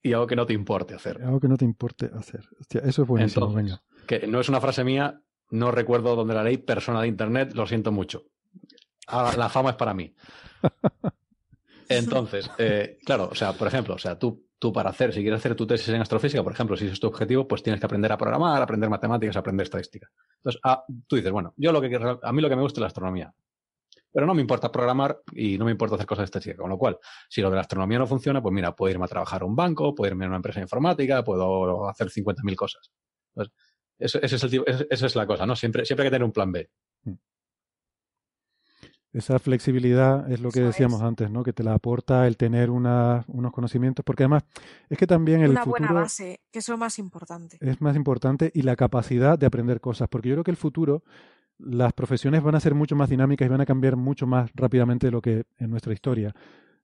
Y 0.04 0.14
algo 0.14 0.28
que 0.28 0.36
no 0.36 0.46
te 0.46 0.54
importe 0.54 0.94
hacer. 0.94 1.22
Algo 1.24 1.40
que 1.40 1.48
no 1.48 1.58
te 1.58 1.66
importe 1.66 2.12
hacer. 2.14 2.42
Hostia, 2.60 2.82
eso 2.82 3.04
es 3.04 3.08
buenísimo, 3.08 3.48
Entonces, 3.48 3.64
venga. 3.64 3.84
Que 4.06 4.28
no 4.28 4.40
es 4.40 4.50
una 4.50 4.62
frase 4.62 4.84
mía, 4.84 5.22
no 5.50 5.72
recuerdo 5.72 6.16
dónde 6.16 6.36
la 6.36 6.44
leí, 6.44 6.58
persona 6.58 7.02
de 7.02 7.08
internet, 7.08 7.54
lo 7.54 7.66
siento 7.66 7.92
mucho. 7.92 8.26
Ahora, 9.08 9.36
la 9.38 9.50
fama 9.50 9.72
es 9.72 9.76
para 9.78 9.94
mí. 9.94 10.14
Entonces, 11.90 12.50
eh, 12.58 13.00
claro, 13.06 13.30
o 13.32 13.36
sea, 13.36 13.54
por 13.54 13.68
ejemplo, 13.68 13.96
o 13.96 14.00
sea, 14.00 14.20
tú 14.20 14.44
tú 14.64 14.72
para 14.72 14.92
hacer, 14.92 15.12
si 15.12 15.20
quieres 15.20 15.40
hacer 15.40 15.56
tu 15.56 15.68
tesis 15.68 15.90
en 15.90 16.00
astrofísica, 16.00 16.42
por 16.42 16.54
ejemplo, 16.54 16.78
si 16.78 16.86
ese 16.86 16.94
es 16.94 17.00
tu 17.02 17.08
objetivo, 17.08 17.46
pues 17.46 17.62
tienes 17.62 17.82
que 17.82 17.86
aprender 17.86 18.10
a 18.14 18.18
programar, 18.18 18.62
aprender 18.62 18.90
matemáticas, 18.90 19.36
aprender 19.36 19.66
estadística. 19.66 20.10
Entonces, 20.38 20.62
ah, 20.64 20.86
tú 21.06 21.18
dices, 21.18 21.34
bueno, 21.34 21.54
yo 21.58 21.74
lo 21.74 21.82
que 21.82 22.20
a 22.24 22.32
mí 22.32 22.42
lo 22.42 22.48
que 22.48 22.56
me 22.56 22.62
gusta 22.62 22.80
es 22.80 22.82
la 22.84 22.88
astronomía. 22.88 23.34
Pero 24.14 24.28
no 24.28 24.36
me 24.36 24.42
importa 24.42 24.72
programar 24.72 25.20
y 25.32 25.58
no 25.58 25.66
me 25.66 25.72
importa 25.72 25.96
hacer 25.96 26.06
cosas 26.06 26.26
estadísticas. 26.26 26.60
Con 26.60 26.70
lo 26.70 26.78
cual, 26.78 26.98
si 27.28 27.42
lo 27.42 27.50
de 27.50 27.56
la 27.56 27.62
astronomía 27.62 27.98
no 27.98 28.08
funciona, 28.08 28.42
pues 28.42 28.54
mira, 28.54 28.76
puedo 28.76 28.92
irme 28.92 29.06
a 29.06 29.08
trabajar 29.08 29.42
a 29.42 29.46
un 29.46 29.56
banco, 29.56 29.96
puedo 29.96 30.12
irme 30.12 30.26
a 30.26 30.28
una 30.28 30.38
empresa 30.38 30.62
informática, 30.62 31.24
puedo 31.24 31.90
hacer 31.90 32.10
50.000 32.10 32.56
cosas. 32.56 32.92
Entonces, 33.36 33.54
ese, 33.98 34.20
ese 34.24 34.36
es 34.36 34.44
el 34.44 34.52
tipo, 34.52 34.66
ese, 34.68 34.88
esa 34.90 35.06
es 35.08 35.16
la 35.16 35.26
cosa, 35.26 35.46
¿no? 35.46 35.56
Siempre, 35.56 35.84
siempre 35.86 36.04
hay 36.04 36.08
que 36.10 36.16
tener 36.16 36.26
un 36.26 36.32
plan 36.32 36.52
B. 36.52 36.70
Esa 39.14 39.38
flexibilidad 39.38 40.30
es 40.32 40.42
lo 40.42 40.50
que 40.50 40.60
Eso 40.60 40.68
decíamos 40.70 41.02
es. 41.02 41.06
antes, 41.06 41.30
¿no? 41.30 41.44
Que 41.44 41.54
te 41.54 41.64
la 41.64 41.76
aporta 41.76 42.26
el 42.26 42.36
tener 42.36 42.72
una, 42.72 43.24
unos 43.28 43.52
conocimientos, 43.52 44.04
porque 44.04 44.24
además 44.24 44.44
es 44.90 44.98
que 44.98 45.06
también 45.06 45.42
el 45.42 45.52
una 45.52 45.64
futuro 45.64 45.88
buena 45.88 46.02
base, 46.02 46.42
que 46.52 46.60
es 46.60 46.68
lo 46.68 46.78
más 46.78 46.98
importante. 46.98 47.60
Es 47.62 47.80
más 47.80 47.96
importante 47.96 48.52
y 48.56 48.64
la 48.64 48.76
capacidad 48.76 49.38
de 49.38 49.46
aprender 49.46 49.82
cosas, 49.82 50.10
porque 50.10 50.30
yo 50.30 50.36
creo 50.36 50.44
que 50.44 50.52
el 50.52 50.58
futuro 50.58 51.04
las 51.60 51.94
profesiones 51.94 52.44
van 52.44 52.56
a 52.56 52.60
ser 52.60 52.76
mucho 52.76 52.96
más 52.96 53.10
dinámicas 53.10 53.46
y 53.46 53.50
van 53.50 53.62
a 53.62 53.66
cambiar 53.66 53.96
mucho 53.96 54.28
más 54.28 54.52
rápidamente 54.56 55.08
de 55.08 55.12
lo 55.12 55.22
que 55.22 55.46
en 55.58 55.70
nuestra 55.70 55.94
historia, 55.94 56.36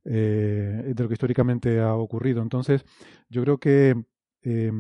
eh, 0.06 0.94
de 0.96 1.04
lo 1.04 1.10
que 1.10 1.14
históricamente 1.14 1.80
ha 1.80 1.96
ocurrido. 1.96 2.42
Entonces, 2.42 2.86
yo 3.30 3.42
creo 3.44 3.58
que 3.58 4.06
eh, 4.44 4.72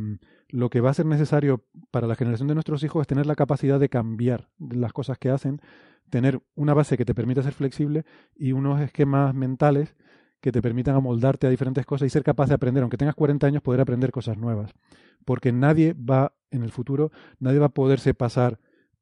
lo 0.49 0.69
que 0.69 0.81
va 0.81 0.89
a 0.89 0.93
ser 0.93 1.05
necesario 1.05 1.65
para 1.91 2.07
la 2.07 2.15
generación 2.15 2.47
de 2.47 2.53
nuestros 2.55 2.83
hijos 2.83 3.01
es 3.01 3.07
tener 3.07 3.25
la 3.25 3.35
capacidad 3.35 3.79
de 3.79 3.89
cambiar 3.89 4.49
las 4.57 4.93
cosas 4.93 5.17
que 5.17 5.29
hacen 5.29 5.61
tener 6.09 6.41
una 6.55 6.73
base 6.73 6.97
que 6.97 7.05
te 7.05 7.15
permita 7.15 7.43
ser 7.43 7.53
flexible 7.53 8.05
y 8.35 8.51
unos 8.51 8.81
esquemas 8.81 9.33
mentales 9.33 9.95
que 10.41 10.51
te 10.51 10.61
permitan 10.61 10.95
amoldarte 10.95 11.47
a 11.47 11.49
diferentes 11.49 11.85
cosas 11.85 12.07
y 12.07 12.09
ser 12.09 12.23
capaz 12.23 12.47
de 12.47 12.55
aprender, 12.55 12.81
aunque 12.81 12.97
tengas 12.97 13.15
40 13.15 13.45
años, 13.47 13.61
poder 13.61 13.81
aprender 13.81 14.11
cosas 14.11 14.37
nuevas. 14.37 14.73
Porque 15.25 15.51
nadie 15.51 15.93
va, 15.93 16.33
en 16.49 16.63
el 16.63 16.71
futuro, 16.71 17.11
nadie 17.39 17.59
va 17.59 17.67
a 17.67 17.73
poderse 17.73 18.13
pasar 18.13 18.59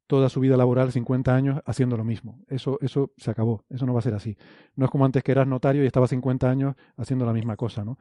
toda 0.08 0.28
su 0.28 0.40
vida 0.40 0.56
laboral, 0.56 0.90
50 0.90 1.32
años, 1.32 1.60
haciendo 1.64 1.96
lo 1.96 2.02
mismo. 2.02 2.40
Eso, 2.48 2.78
eso 2.80 3.12
se 3.16 3.30
acabó, 3.30 3.64
eso 3.70 3.86
no 3.86 3.92
va 3.92 4.00
a 4.00 4.02
ser 4.02 4.14
así. 4.14 4.36
No 4.74 4.86
es 4.86 4.90
como 4.90 5.04
antes 5.04 5.22
que 5.22 5.30
eras 5.30 5.46
notario 5.46 5.84
y 5.84 5.86
estabas 5.86 6.10
50 6.10 6.50
años 6.50 6.74
haciendo 6.96 7.24
la 7.24 7.32
misma 7.32 7.56
cosa, 7.56 7.84
¿no? 7.84 7.98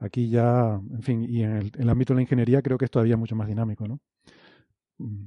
Aquí 0.00 0.28
ya, 0.28 0.80
en 0.90 1.02
fin, 1.02 1.24
y 1.28 1.42
en 1.42 1.56
el, 1.56 1.72
en 1.76 1.82
el 1.82 1.90
ámbito 1.90 2.12
de 2.12 2.16
la 2.16 2.22
ingeniería 2.22 2.62
creo 2.62 2.78
que 2.78 2.86
es 2.86 2.90
todavía 2.90 3.16
mucho 3.16 3.36
más 3.36 3.46
dinámico, 3.46 3.86
¿no? 3.86 4.00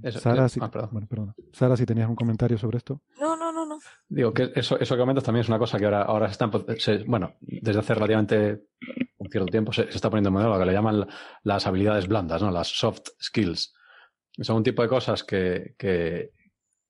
Eso, 0.03 0.20
Sara, 0.20 0.45
eh, 0.45 0.50
si, 0.50 0.60
ah, 0.62 0.70
perdón. 0.70 0.90
bueno, 0.92 1.08
perdona. 1.08 1.36
Sara, 1.52 1.76
si 1.76 1.86
tenías 1.86 2.08
un 2.08 2.16
comentario 2.16 2.58
sobre 2.58 2.78
esto. 2.78 3.02
No, 3.20 3.36
no, 3.36 3.52
no, 3.52 3.66
no. 3.66 3.80
Digo 4.08 4.34
que 4.34 4.52
eso, 4.56 4.80
eso 4.80 4.95
que 4.95 5.00
comentas 5.00 5.24
también 5.24 5.42
es 5.42 5.50
una 5.50 5.58
cosa 5.58 5.80
que 5.80 5.86
ahora, 5.86 6.03
ahora 6.03 6.28
se 6.28 6.34
está, 6.34 6.52
se, 6.78 7.03
bueno, 7.06 7.36
desde 7.42 7.80
hace 7.80 7.94
relativamente 7.95 8.68
un 9.18 9.30
cierto 9.30 9.48
tiempo 9.48 9.74
se, 9.74 9.84
está 9.84 10.10
poniendo 10.10 10.30
en 10.30 10.34
modelo 10.34 10.53
lo 10.53 10.60
que 10.60 10.66
le 10.66 10.74
llaman 10.74 11.08
las 11.44 11.66
habilidades 11.66 12.08
blandas, 12.08 12.42
¿no? 12.42 12.52
Las 12.52 12.68
soft 12.68 13.10
skills. 13.22 13.74
Son 14.42 14.58
un 14.58 14.64
tipo 14.64 14.82
de 14.82 14.88
cosas 14.88 15.24
que, 15.24 15.76
que, 15.78 16.32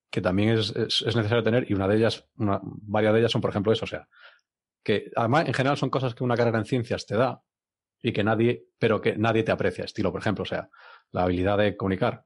que 0.10 0.22
también 0.22 0.50
es, 0.50 0.74
es, 0.76 1.16
necesario 1.16 1.44
tener 1.44 1.70
y 1.70 1.74
una 1.74 1.88
de 1.88 1.98
ellas, 1.98 2.26
una, 2.38 2.60
varias 2.64 3.14
de 3.14 3.20
ellas 3.20 3.32
son, 3.32 3.42
por 3.42 3.50
ejemplo, 3.50 3.72
eso, 3.72 3.86
o 3.86 3.88
sea, 3.88 4.08
que 4.84 5.12
además 5.16 5.48
en 5.48 5.54
general 5.54 5.78
son 5.78 5.90
cosas 5.90 6.14
que 6.14 6.24
una 6.24 6.36
carrera 6.36 6.60
en 6.60 6.66
ciencias 6.66 7.06
te 7.06 7.16
da 7.16 7.42
y 8.02 8.12
que 8.12 8.24
nadie, 8.24 8.66
pero 8.78 9.02
que 9.02 9.16
nadie 9.18 9.44
te 9.44 9.52
aprecia. 9.52 9.86
Estilo, 9.86 10.12
por 10.12 10.22
ejemplo, 10.22 10.44
o 10.44 10.46
sea, 10.46 10.70
la 11.12 11.24
habilidad 11.24 11.58
de 11.58 11.76
comunicar, 11.76 12.26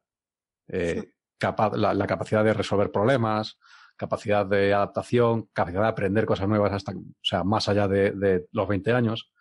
eh, 0.68 1.14
la, 1.40 1.94
la, 1.94 2.08
capacidad 2.08 2.44
de 2.44 2.54
resolver 2.54 2.92
problemas, 2.92 3.60
capacidad 3.96 4.46
de 4.46 4.74
adaptación, 4.74 5.50
capacidad 5.54 5.84
de 5.84 5.88
aprender 5.88 6.26
cosas 6.26 6.48
nuevas 6.48 6.74
hasta, 6.74 6.94
o 6.94 7.04
sea, 7.22 7.44
más 7.44 7.70
allá 7.70 7.88
de, 7.88 8.12
de 8.12 8.48
los 8.52 8.68
20 8.68 8.92
años, 8.92 9.32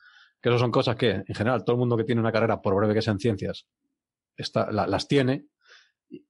que 0.41 0.51
eso 0.51 0.59
son 0.59 0.71
cosas 0.71 0.97
que, 0.97 1.25
en 1.27 1.35
general, 1.35 1.65
todo 1.65 1.75
el 1.75 1.81
mundo 1.81 1.97
que 1.97 2.05
tiene 2.05 2.21
una 2.21 2.33
carrera, 2.33 2.61
por 2.61 2.75
breve 2.75 2.95
que 2.95 3.03
sea 3.03 3.13
en 3.13 3.19
ciencias, 3.19 3.67
está, 4.37 4.71
las 4.71 5.09
tiene, 5.09 5.47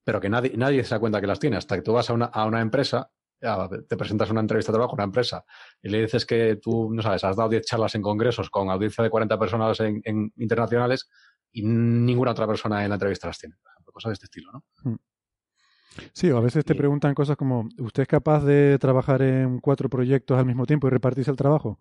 pero 0.05 0.21
que 0.21 0.29
nadie, 0.29 0.57
nadie 0.57 0.85
se 0.85 0.95
da 0.95 1.01
cuenta 1.01 1.21
que 1.21 1.27
las 1.27 1.39
tiene. 1.39 1.57
Hasta 1.57 1.77
que 1.77 1.83
tú 1.83 1.93
vas 1.93 2.09
a 2.11 2.13
una, 2.13 2.27
a 2.27 2.45
una 2.45 2.61
empresa, 2.61 3.11
te 3.41 3.97
presentas 3.97 4.29
a 4.29 4.33
una 4.33 4.41
entrevista 4.41 4.73
de 4.73 4.77
trabajo 4.77 4.93
a 4.93 4.97
una 4.97 5.05
empresa 5.05 5.45
y 5.83 5.89
le 5.89 6.03
dices 6.03 6.25
que 6.25 6.57
tú, 6.57 6.91
no 6.93 7.03
sabes, 7.03 7.23
has 7.25 7.37
dado 7.37 7.49
10 7.49 7.65
charlas 7.67 7.95
en 7.95 8.03
congresos 8.03 8.51
con 8.51 8.71
audiencia 8.71 9.05
de 9.05 9.11
40 9.11 9.39
personas 9.39 9.79
en, 9.81 10.01
en 10.05 10.33
internacionales 10.37 11.09
y 11.53 11.63
ninguna 11.63 12.33
otra 12.33 12.47
persona 12.47 12.83
en 12.83 12.91
la 12.91 12.97
entrevista 12.97 13.29
las 13.29 13.39
tiene, 13.39 13.57
cosas 13.93 14.11
de 14.11 14.15
este 14.15 14.25
estilo, 14.27 14.53
¿no? 14.53 14.65
Hmm. 14.83 14.97
Sí, 16.13 16.31
o 16.31 16.37
a 16.37 16.41
veces 16.43 16.65
te 16.65 16.75
preguntan 16.75 17.15
cosas 17.15 17.39
como, 17.39 17.69
¿usted 17.79 18.03
es 18.03 18.09
capaz 18.09 18.45
de 18.45 18.79
trabajar 18.79 19.23
en 19.23 19.61
cuatro 19.61 19.89
proyectos 19.89 20.39
al 20.39 20.45
mismo 20.45 20.67
tiempo 20.67 20.87
y 20.87 20.91
repartirse 20.91 21.31
el 21.31 21.39
trabajo? 21.39 21.79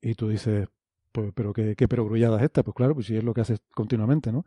Y 0.00 0.14
tú 0.14 0.28
dices, 0.28 0.66
pues, 1.12 1.30
pero 1.32 1.52
qué, 1.52 1.76
qué 1.76 1.86
perogrullada 1.86 2.38
es 2.38 2.42
esta. 2.42 2.64
Pues 2.64 2.74
claro, 2.74 2.94
pues 2.94 3.06
si 3.06 3.16
es 3.16 3.22
lo 3.22 3.32
que 3.32 3.42
haces 3.42 3.60
continuamente, 3.72 4.32
¿no? 4.32 4.44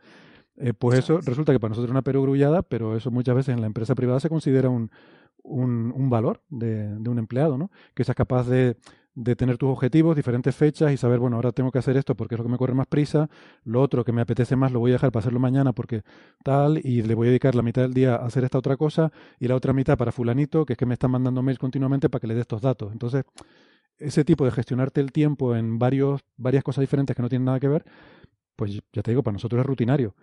Eh, 0.57 0.73
pues 0.73 0.99
eso 0.99 1.19
resulta 1.19 1.51
que 1.51 1.59
para 1.59 1.69
nosotros 1.69 1.89
es 1.89 1.91
una 1.91 2.01
perogrullada, 2.01 2.61
pero 2.61 2.95
eso 2.95 3.11
muchas 3.11 3.35
veces 3.35 3.53
en 3.53 3.61
la 3.61 3.67
empresa 3.67 3.93
privada 3.95 4.19
se 4.19 4.29
considera 4.29 4.69
un, 4.69 4.89
un, 5.43 5.91
un 5.95 6.09
valor 6.09 6.41
de, 6.49 6.95
de, 6.97 7.09
un 7.09 7.19
empleado, 7.19 7.57
¿no? 7.57 7.71
Que 7.93 8.03
seas 8.03 8.15
capaz 8.15 8.47
de, 8.47 8.77
de 9.15 9.35
tener 9.35 9.57
tus 9.57 9.69
objetivos, 9.69 10.15
diferentes 10.15 10.55
fechas 10.55 10.91
y 10.91 10.97
saber, 10.97 11.19
bueno, 11.19 11.37
ahora 11.37 11.51
tengo 11.51 11.71
que 11.71 11.79
hacer 11.79 11.97
esto 11.97 12.15
porque 12.15 12.35
es 12.35 12.39
lo 12.39 12.45
que 12.45 12.51
me 12.51 12.57
corre 12.57 12.73
más 12.73 12.87
prisa, 12.87 13.29
lo 13.63 13.81
otro 13.81 14.03
que 14.03 14.11
me 14.11 14.21
apetece 14.21 14.55
más 14.55 14.71
lo 14.71 14.79
voy 14.79 14.91
a 14.91 14.93
dejar 14.93 15.11
para 15.11 15.21
hacerlo 15.21 15.39
mañana 15.39 15.73
porque 15.73 16.03
tal, 16.43 16.79
y 16.83 17.01
le 17.01 17.15
voy 17.15 17.27
a 17.27 17.29
dedicar 17.29 17.55
la 17.55 17.61
mitad 17.61 17.81
del 17.81 17.93
día 17.93 18.15
a 18.15 18.25
hacer 18.25 18.43
esta 18.43 18.57
otra 18.57 18.77
cosa 18.77 19.11
y 19.39 19.47
la 19.47 19.55
otra 19.55 19.73
mitad 19.73 19.97
para 19.97 20.11
fulanito, 20.11 20.65
que 20.65 20.73
es 20.73 20.77
que 20.77 20.85
me 20.85 20.93
están 20.93 21.11
mandando 21.11 21.41
mails 21.41 21.59
continuamente 21.59 22.09
para 22.09 22.19
que 22.19 22.27
le 22.27 22.35
dé 22.35 22.41
estos 22.41 22.61
datos. 22.61 22.91
Entonces, 22.91 23.23
ese 23.97 24.25
tipo 24.25 24.43
de 24.45 24.51
gestionarte 24.51 24.99
el 24.99 25.11
tiempo 25.11 25.55
en 25.55 25.79
varios, 25.79 26.21
varias 26.35 26.63
cosas 26.63 26.81
diferentes 26.81 27.15
que 27.15 27.21
no 27.21 27.29
tienen 27.29 27.45
nada 27.45 27.59
que 27.59 27.69
ver, 27.69 27.85
pues 28.55 28.81
ya 28.91 29.01
te 29.01 29.11
digo, 29.11 29.23
para 29.23 29.33
nosotros 29.33 29.59
es 29.61 29.65
rutinario. 29.65 30.15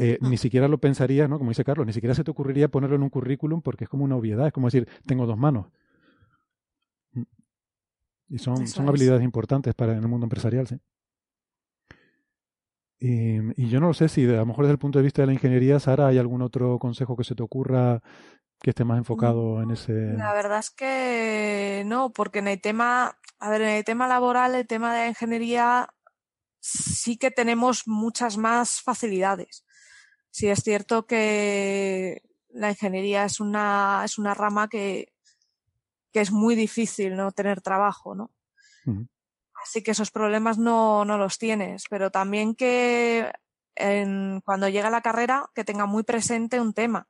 Eh, 0.00 0.18
ni 0.20 0.36
siquiera 0.36 0.68
lo 0.68 0.78
pensaría, 0.78 1.26
¿no? 1.26 1.38
Como 1.38 1.50
dice 1.50 1.64
Carlos, 1.64 1.84
ni 1.84 1.92
siquiera 1.92 2.14
se 2.14 2.22
te 2.22 2.30
ocurriría 2.30 2.68
ponerlo 2.68 2.94
en 2.94 3.02
un 3.02 3.10
currículum 3.10 3.62
porque 3.62 3.82
es 3.82 3.90
como 3.90 4.04
una 4.04 4.14
obviedad, 4.14 4.46
es 4.46 4.52
como 4.52 4.68
decir, 4.68 4.88
tengo 5.06 5.26
dos 5.26 5.36
manos. 5.36 5.66
Y 8.28 8.38
son, 8.38 8.68
son 8.68 8.88
habilidades 8.88 9.24
importantes 9.24 9.74
para 9.74 9.92
en 9.92 9.98
el 9.98 10.08
mundo 10.08 10.26
empresarial, 10.26 10.68
sí. 10.68 10.76
Y, 13.00 13.38
y, 13.60 13.68
yo 13.68 13.80
no 13.80 13.88
lo 13.88 13.94
sé 13.94 14.08
si 14.08 14.24
a 14.24 14.38
lo 14.38 14.46
mejor 14.46 14.66
desde 14.66 14.72
el 14.72 14.78
punto 14.78 15.00
de 15.00 15.04
vista 15.04 15.22
de 15.22 15.26
la 15.26 15.32
ingeniería, 15.32 15.80
Sara, 15.80 16.08
¿hay 16.08 16.18
algún 16.18 16.42
otro 16.42 16.78
consejo 16.78 17.16
que 17.16 17.24
se 17.24 17.34
te 17.34 17.42
ocurra 17.42 18.00
que 18.60 18.70
esté 18.70 18.84
más 18.84 18.98
enfocado 18.98 19.62
en 19.62 19.72
ese...? 19.72 19.92
La 19.92 20.32
verdad 20.32 20.60
es 20.60 20.70
que 20.70 21.82
no, 21.86 22.12
porque 22.12 22.38
en 22.38 22.48
el 22.48 22.60
tema, 22.60 23.16
a 23.40 23.50
ver, 23.50 23.62
en 23.62 23.68
el 23.68 23.84
tema 23.84 24.06
laboral, 24.06 24.54
el 24.54 24.66
tema 24.66 24.92
de 24.94 25.00
la 25.00 25.08
ingeniería, 25.08 25.88
sí 26.60 27.16
que 27.16 27.30
tenemos 27.32 27.82
muchas 27.86 28.36
más 28.36 28.80
facilidades. 28.80 29.64
Sí 30.38 30.46
es 30.46 30.62
cierto 30.62 31.04
que 31.04 32.22
la 32.50 32.70
ingeniería 32.70 33.24
es 33.24 33.40
una, 33.40 34.02
es 34.04 34.18
una 34.18 34.34
rama 34.34 34.68
que, 34.68 35.12
que 36.12 36.20
es 36.20 36.30
muy 36.30 36.54
difícil 36.54 37.16
no 37.16 37.32
tener 37.32 37.60
trabajo, 37.60 38.14
¿no? 38.14 38.30
Así 39.60 39.82
que 39.82 39.90
esos 39.90 40.12
problemas 40.12 40.56
no, 40.56 41.04
no 41.04 41.18
los 41.18 41.38
tienes, 41.38 41.86
pero 41.90 42.12
también 42.12 42.54
que 42.54 43.32
en, 43.74 44.40
cuando 44.44 44.68
llega 44.68 44.90
la 44.90 45.00
carrera 45.00 45.50
que 45.56 45.64
tenga 45.64 45.86
muy 45.86 46.04
presente 46.04 46.60
un 46.60 46.72
tema 46.72 47.08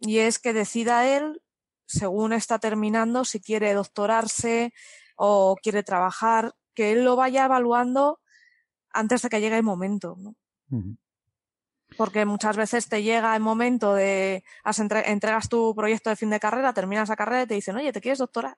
y 0.00 0.18
es 0.18 0.40
que 0.40 0.52
decida 0.52 1.06
él, 1.06 1.40
según 1.86 2.32
está 2.32 2.58
terminando, 2.58 3.24
si 3.24 3.38
quiere 3.38 3.72
doctorarse 3.72 4.74
o 5.14 5.54
quiere 5.62 5.84
trabajar, 5.84 6.56
que 6.74 6.90
él 6.90 7.04
lo 7.04 7.14
vaya 7.14 7.44
evaluando 7.44 8.18
antes 8.90 9.22
de 9.22 9.28
que 9.28 9.40
llegue 9.40 9.58
el 9.58 9.62
momento, 9.62 10.16
¿no? 10.18 10.34
Porque 11.98 12.24
muchas 12.24 12.56
veces 12.56 12.88
te 12.88 13.02
llega 13.02 13.34
el 13.34 13.42
momento 13.42 13.92
de 13.92 14.44
entregas 15.04 15.48
tu 15.48 15.74
proyecto 15.74 16.10
de 16.10 16.16
fin 16.16 16.30
de 16.30 16.38
carrera, 16.38 16.72
terminas 16.72 17.08
la 17.08 17.16
carrera 17.16 17.42
y 17.42 17.46
te 17.48 17.54
dicen, 17.54 17.74
oye, 17.74 17.92
¿te 17.92 18.00
quieres 18.00 18.20
doctorar? 18.20 18.56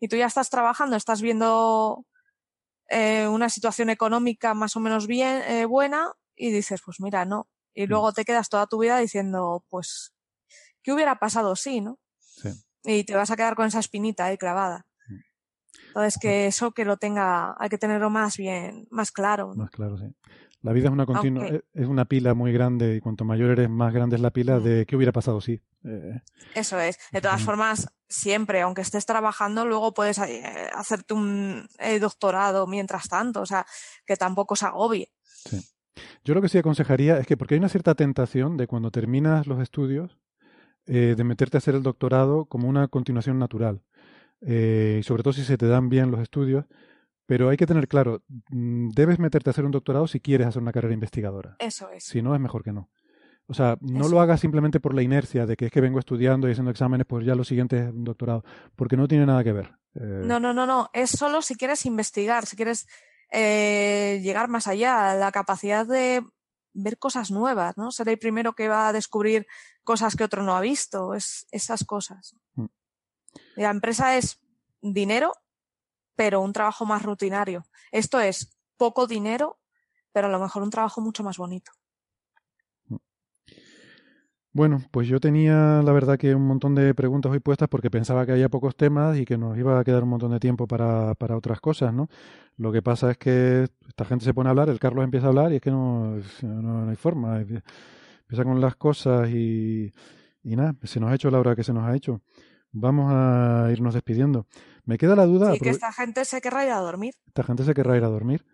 Y 0.00 0.08
tú 0.08 0.16
ya 0.16 0.24
estás 0.24 0.48
trabajando, 0.48 0.96
estás 0.96 1.20
viendo 1.20 2.06
eh, 2.88 3.28
una 3.28 3.50
situación 3.50 3.90
económica 3.90 4.54
más 4.54 4.74
o 4.74 4.80
menos 4.80 5.06
bien 5.06 5.42
eh, 5.42 5.66
buena 5.66 6.12
y 6.34 6.50
dices, 6.50 6.80
pues 6.82 6.98
mira, 6.98 7.26
no. 7.26 7.46
Y 7.74 7.84
mm. 7.84 7.90
luego 7.90 8.12
te 8.14 8.24
quedas 8.24 8.48
toda 8.48 8.66
tu 8.66 8.78
vida 8.78 8.96
diciendo, 8.96 9.62
pues, 9.68 10.14
¿qué 10.82 10.90
hubiera 10.90 11.18
pasado 11.18 11.56
si, 11.56 11.82
no? 11.82 11.98
Sí. 12.18 12.48
Y 12.84 13.04
te 13.04 13.14
vas 13.14 13.30
a 13.30 13.36
quedar 13.36 13.54
con 13.54 13.66
esa 13.66 13.80
espinita 13.80 14.24
ahí 14.24 14.38
clavada. 14.38 14.86
Mm. 15.08 15.88
Entonces, 15.88 16.18
que 16.18 16.46
eso 16.46 16.72
que 16.72 16.86
lo 16.86 16.96
tenga, 16.96 17.54
hay 17.58 17.68
que 17.68 17.76
tenerlo 17.76 18.08
más 18.08 18.38
bien, 18.38 18.88
más 18.90 19.12
claro. 19.12 19.54
Más 19.54 19.70
claro, 19.70 19.98
sí. 19.98 20.06
La 20.62 20.72
vida 20.72 20.88
es 20.88 20.92
una 20.92 21.06
continua, 21.06 21.46
eh, 21.46 21.62
es 21.72 21.86
una 21.86 22.04
pila 22.06 22.34
muy 22.34 22.52
grande 22.52 22.96
y 22.96 23.00
cuanto 23.00 23.24
mayor 23.24 23.50
eres, 23.50 23.70
más 23.70 23.92
grande 23.92 24.16
es 24.16 24.22
la 24.22 24.32
pila 24.32 24.58
de 24.58 24.86
qué 24.86 24.96
hubiera 24.96 25.12
pasado 25.12 25.40
si. 25.40 25.62
Eh, 25.84 26.20
Eso 26.54 26.80
es. 26.80 26.98
De 27.12 27.20
todas 27.20 27.42
formas, 27.42 27.88
siempre, 28.08 28.60
aunque 28.62 28.80
estés 28.80 29.06
trabajando, 29.06 29.64
luego 29.64 29.94
puedes 29.94 30.18
eh, 30.18 30.42
hacerte 30.74 31.14
un 31.14 31.68
doctorado 32.00 32.66
mientras 32.66 33.08
tanto, 33.08 33.40
o 33.40 33.46
sea, 33.46 33.66
que 34.04 34.16
tampoco 34.16 34.56
se 34.56 34.66
agobie. 34.66 35.12
Sí. 35.24 35.60
Yo 36.24 36.34
lo 36.34 36.42
que 36.42 36.48
sí 36.48 36.58
aconsejaría 36.58 37.18
es 37.18 37.26
que, 37.26 37.36
porque 37.36 37.54
hay 37.54 37.58
una 37.58 37.68
cierta 37.68 37.94
tentación 37.94 38.56
de 38.56 38.66
cuando 38.66 38.90
terminas 38.90 39.46
los 39.46 39.60
estudios, 39.60 40.18
de 40.86 41.22
meterte 41.22 41.56
a 41.56 41.58
hacer 41.58 41.74
el 41.74 41.82
doctorado 41.82 42.46
como 42.46 42.66
una 42.66 42.88
continuación 42.88 43.38
natural. 43.38 43.82
y 44.40 45.02
sobre 45.02 45.22
todo 45.22 45.34
si 45.34 45.44
se 45.44 45.58
te 45.58 45.66
dan 45.66 45.90
bien 45.90 46.10
los 46.10 46.20
estudios, 46.20 46.64
pero 47.28 47.50
hay 47.50 47.58
que 47.58 47.66
tener 47.66 47.88
claro, 47.88 48.22
mm, 48.48 48.88
debes 48.88 49.18
meterte 49.18 49.50
a 49.50 49.52
hacer 49.52 49.66
un 49.66 49.70
doctorado 49.70 50.06
si 50.06 50.18
quieres 50.18 50.46
hacer 50.46 50.62
una 50.62 50.72
carrera 50.72 50.94
investigadora. 50.94 51.56
Eso 51.58 51.90
es. 51.90 52.04
Si 52.04 52.22
no, 52.22 52.34
es 52.34 52.40
mejor 52.40 52.64
que 52.64 52.72
no. 52.72 52.88
O 53.46 53.52
sea, 53.52 53.76
no 53.82 54.08
lo 54.08 54.22
hagas 54.22 54.40
simplemente 54.40 54.80
por 54.80 54.94
la 54.94 55.02
inercia 55.02 55.44
de 55.44 55.54
que 55.54 55.66
es 55.66 55.70
que 55.70 55.82
vengo 55.82 55.98
estudiando 55.98 56.48
y 56.48 56.52
haciendo 56.52 56.70
exámenes, 56.70 57.06
pues 57.06 57.26
ya 57.26 57.34
lo 57.34 57.44
siguiente 57.44 57.80
es 57.80 57.90
un 57.90 58.04
doctorado, 58.04 58.44
porque 58.76 58.96
no 58.96 59.06
tiene 59.06 59.26
nada 59.26 59.44
que 59.44 59.52
ver. 59.52 59.74
Eh, 59.94 60.22
no, 60.24 60.40
no, 60.40 60.54
no, 60.54 60.64
no. 60.64 60.88
Es 60.94 61.10
solo 61.10 61.42
si 61.42 61.54
quieres 61.54 61.84
investigar, 61.84 62.46
si 62.46 62.56
quieres 62.56 62.86
eh, 63.30 64.20
llegar 64.22 64.48
más 64.48 64.66
allá, 64.66 65.14
la 65.14 65.30
capacidad 65.30 65.86
de 65.86 66.24
ver 66.72 66.98
cosas 66.98 67.30
nuevas, 67.30 67.76
¿no? 67.76 67.90
Ser 67.90 68.08
el 68.08 68.18
primero 68.18 68.54
que 68.54 68.68
va 68.68 68.88
a 68.88 68.94
descubrir 68.94 69.46
cosas 69.84 70.16
que 70.16 70.24
otro 70.24 70.42
no 70.42 70.56
ha 70.56 70.62
visto, 70.62 71.12
es 71.12 71.46
esas 71.50 71.84
cosas. 71.84 72.36
Mm. 72.54 72.66
La 73.56 73.68
empresa 73.68 74.16
es 74.16 74.40
dinero 74.80 75.34
pero 76.18 76.40
un 76.40 76.52
trabajo 76.52 76.84
más 76.84 77.04
rutinario. 77.04 77.62
Esto 77.92 78.18
es 78.18 78.58
poco 78.76 79.06
dinero, 79.06 79.60
pero 80.10 80.26
a 80.26 80.30
lo 80.30 80.40
mejor 80.40 80.64
un 80.64 80.70
trabajo 80.70 81.00
mucho 81.00 81.22
más 81.22 81.36
bonito. 81.36 81.70
Bueno, 84.50 84.82
pues 84.90 85.06
yo 85.06 85.20
tenía 85.20 85.80
la 85.84 85.92
verdad 85.92 86.18
que 86.18 86.34
un 86.34 86.44
montón 86.44 86.74
de 86.74 86.92
preguntas 86.92 87.30
hoy 87.30 87.38
puestas 87.38 87.68
porque 87.68 87.88
pensaba 87.88 88.26
que 88.26 88.32
había 88.32 88.48
pocos 88.48 88.74
temas 88.74 89.16
y 89.16 89.24
que 89.24 89.38
nos 89.38 89.56
iba 89.56 89.78
a 89.78 89.84
quedar 89.84 90.02
un 90.02 90.08
montón 90.08 90.32
de 90.32 90.40
tiempo 90.40 90.66
para, 90.66 91.14
para 91.14 91.36
otras 91.36 91.60
cosas, 91.60 91.94
¿no? 91.94 92.08
Lo 92.56 92.72
que 92.72 92.82
pasa 92.82 93.12
es 93.12 93.16
que 93.18 93.68
esta 93.86 94.04
gente 94.04 94.24
se 94.24 94.34
pone 94.34 94.48
a 94.48 94.50
hablar, 94.50 94.70
el 94.70 94.80
Carlos 94.80 95.04
empieza 95.04 95.26
a 95.26 95.28
hablar 95.28 95.52
y 95.52 95.56
es 95.56 95.62
que 95.62 95.70
no, 95.70 96.16
no, 96.42 96.90
hay 96.90 96.96
forma. 96.96 97.38
Empieza 97.38 98.42
con 98.42 98.60
las 98.60 98.74
cosas 98.74 99.30
y, 99.30 99.92
y 100.42 100.56
nada, 100.56 100.74
se 100.82 100.98
nos 100.98 101.12
ha 101.12 101.14
hecho 101.14 101.30
la 101.30 101.38
hora 101.38 101.54
que 101.54 101.62
se 101.62 101.72
nos 101.72 101.84
ha 101.84 101.94
hecho. 101.94 102.22
Vamos 102.72 103.12
a 103.14 103.68
irnos 103.70 103.94
despidiendo. 103.94 104.46
Me 104.88 104.96
queda 104.96 105.14
la 105.14 105.26
duda. 105.26 105.52
Sí, 105.52 105.60
que 105.60 105.68
esta 105.68 105.92
gente 105.92 106.24
se 106.24 106.40
querrá 106.40 106.64
ir 106.64 106.70
a 106.70 106.78
dormir. 106.78 107.12
Esta 107.26 107.42
gente 107.42 107.62
se 107.62 107.74
querrá 107.74 107.98
ir 107.98 108.04
a 108.04 108.08
dormir. 108.08 108.46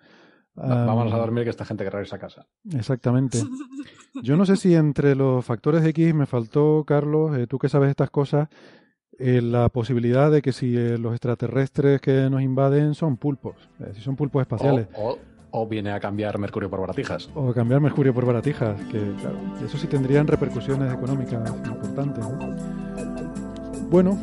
Vamos 0.56 1.12
a 1.12 1.16
dormir 1.16 1.44
que 1.44 1.50
esta 1.50 1.64
gente 1.64 1.84
querrá 1.84 2.00
irse 2.00 2.16
a 2.16 2.18
casa. 2.18 2.44
Exactamente. 2.72 3.38
Yo 4.20 4.36
no 4.36 4.44
sé 4.44 4.56
si 4.56 4.74
entre 4.74 5.14
los 5.14 5.44
factores 5.44 5.84
X 5.84 6.12
me 6.12 6.26
faltó, 6.26 6.82
Carlos, 6.84 7.38
eh, 7.38 7.46
tú 7.46 7.60
que 7.60 7.68
sabes 7.68 7.88
estas 7.88 8.10
cosas, 8.10 8.48
eh, 9.16 9.40
la 9.42 9.68
posibilidad 9.68 10.28
de 10.28 10.42
que 10.42 10.50
si 10.50 10.76
eh, 10.76 10.98
los 10.98 11.12
extraterrestres 11.12 12.00
que 12.00 12.28
nos 12.28 12.42
invaden 12.42 12.94
son 12.94 13.16
pulpos, 13.16 13.54
si 13.94 14.00
son 14.00 14.16
pulpos 14.16 14.40
espaciales. 14.40 14.88
O, 15.52 15.68
viene 15.68 15.92
a 15.92 16.00
cambiar 16.00 16.36
Mercurio 16.40 16.68
por 16.68 16.80
baratijas. 16.80 17.30
O 17.36 17.54
cambiar 17.54 17.80
Mercurio 17.80 18.12
por 18.12 18.26
baratijas, 18.26 18.76
que 18.90 18.98
claro, 19.20 19.38
eso 19.64 19.78
sí 19.78 19.86
tendrían 19.86 20.26
repercusiones 20.26 20.92
económicas 20.92 21.48
importantes. 21.64 22.24
Bueno, 23.88 24.18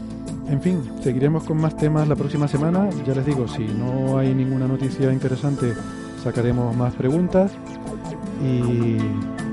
en 0.49 0.61
fin, 0.61 0.81
seguiremos 1.01 1.43
con 1.43 1.57
más 1.57 1.75
temas 1.77 2.07
la 2.07 2.15
próxima 2.15 2.47
semana. 2.47 2.89
Ya 3.05 3.13
les 3.13 3.25
digo, 3.25 3.47
si 3.47 3.65
no 3.65 4.17
hay 4.17 4.33
ninguna 4.33 4.67
noticia 4.67 5.11
interesante, 5.11 5.73
sacaremos 6.23 6.75
más 6.75 6.93
preguntas 6.95 7.51
y 8.43 8.97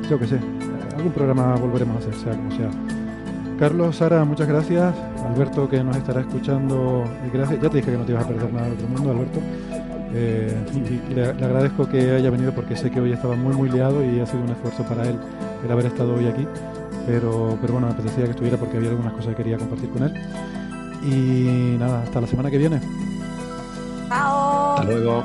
yo 0.09 0.19
qué 0.19 0.27
sé, 0.27 0.41
algún 0.97 1.13
programa 1.13 1.55
volveremos 1.57 1.97
a 1.97 1.99
hacer, 1.99 2.15
sea 2.15 2.33
como 2.37 2.51
sea. 2.51 2.71
Carlos, 3.59 3.97
Sara, 3.97 4.25
muchas 4.25 4.49
gracias. 4.49 4.95
Alberto, 5.27 5.69
que 5.69 5.83
nos 5.83 5.97
estará 5.97 6.21
escuchando, 6.21 7.05
gracias. 7.33 7.61
Ya 7.61 7.69
te 7.69 7.79
dije 7.79 7.91
que 7.91 7.99
no 7.99 8.05
te 8.05 8.13
ibas 8.13 8.25
a 8.25 8.29
perder 8.29 8.53
nada 8.53 8.67
del 8.67 8.75
otro 8.75 8.89
mundo, 8.89 9.11
Alberto. 9.11 9.41
Eh, 10.15 10.57
y 10.75 11.15
le, 11.15 11.35
le, 11.35 11.45
agradezco 11.45 11.87
que 11.89 12.13
haya 12.13 12.31
venido 12.31 12.53
porque 12.55 12.77
sé 12.77 12.91
que 12.91 12.99
hoy 12.99 13.13
estaba 13.13 13.37
muy 13.37 13.55
muy 13.55 13.69
liado 13.69 14.03
y 14.03 14.21
ha 14.21 14.27
sido 14.27 14.43
un 14.43 14.49
esfuerzo 14.49 14.83
para 14.85 15.07
él 15.07 15.19
el 15.65 15.71
haber 15.71 15.87
estado 15.87 16.15
hoy 16.15 16.27
aquí. 16.27 16.47
Pero, 17.07 17.59
pero 17.61 17.75
bueno, 17.75 17.89
me 17.89 17.95
apetecía 17.95 18.25
que 18.25 18.31
estuviera 18.31 18.57
porque 18.57 18.77
había 18.77 18.91
algunas 18.91 19.13
cosas 19.13 19.31
que 19.31 19.43
quería 19.43 19.59
compartir 19.59 19.91
con 19.91 20.05
él. 20.05 20.13
Y 21.03 21.77
nada, 21.79 22.03
hasta 22.03 22.21
la 22.21 22.27
semana 22.27 22.51
que 22.51 22.59
viene. 22.59 22.81
Chao. 24.09 24.75
Hasta 24.77 24.85
luego. 24.85 25.25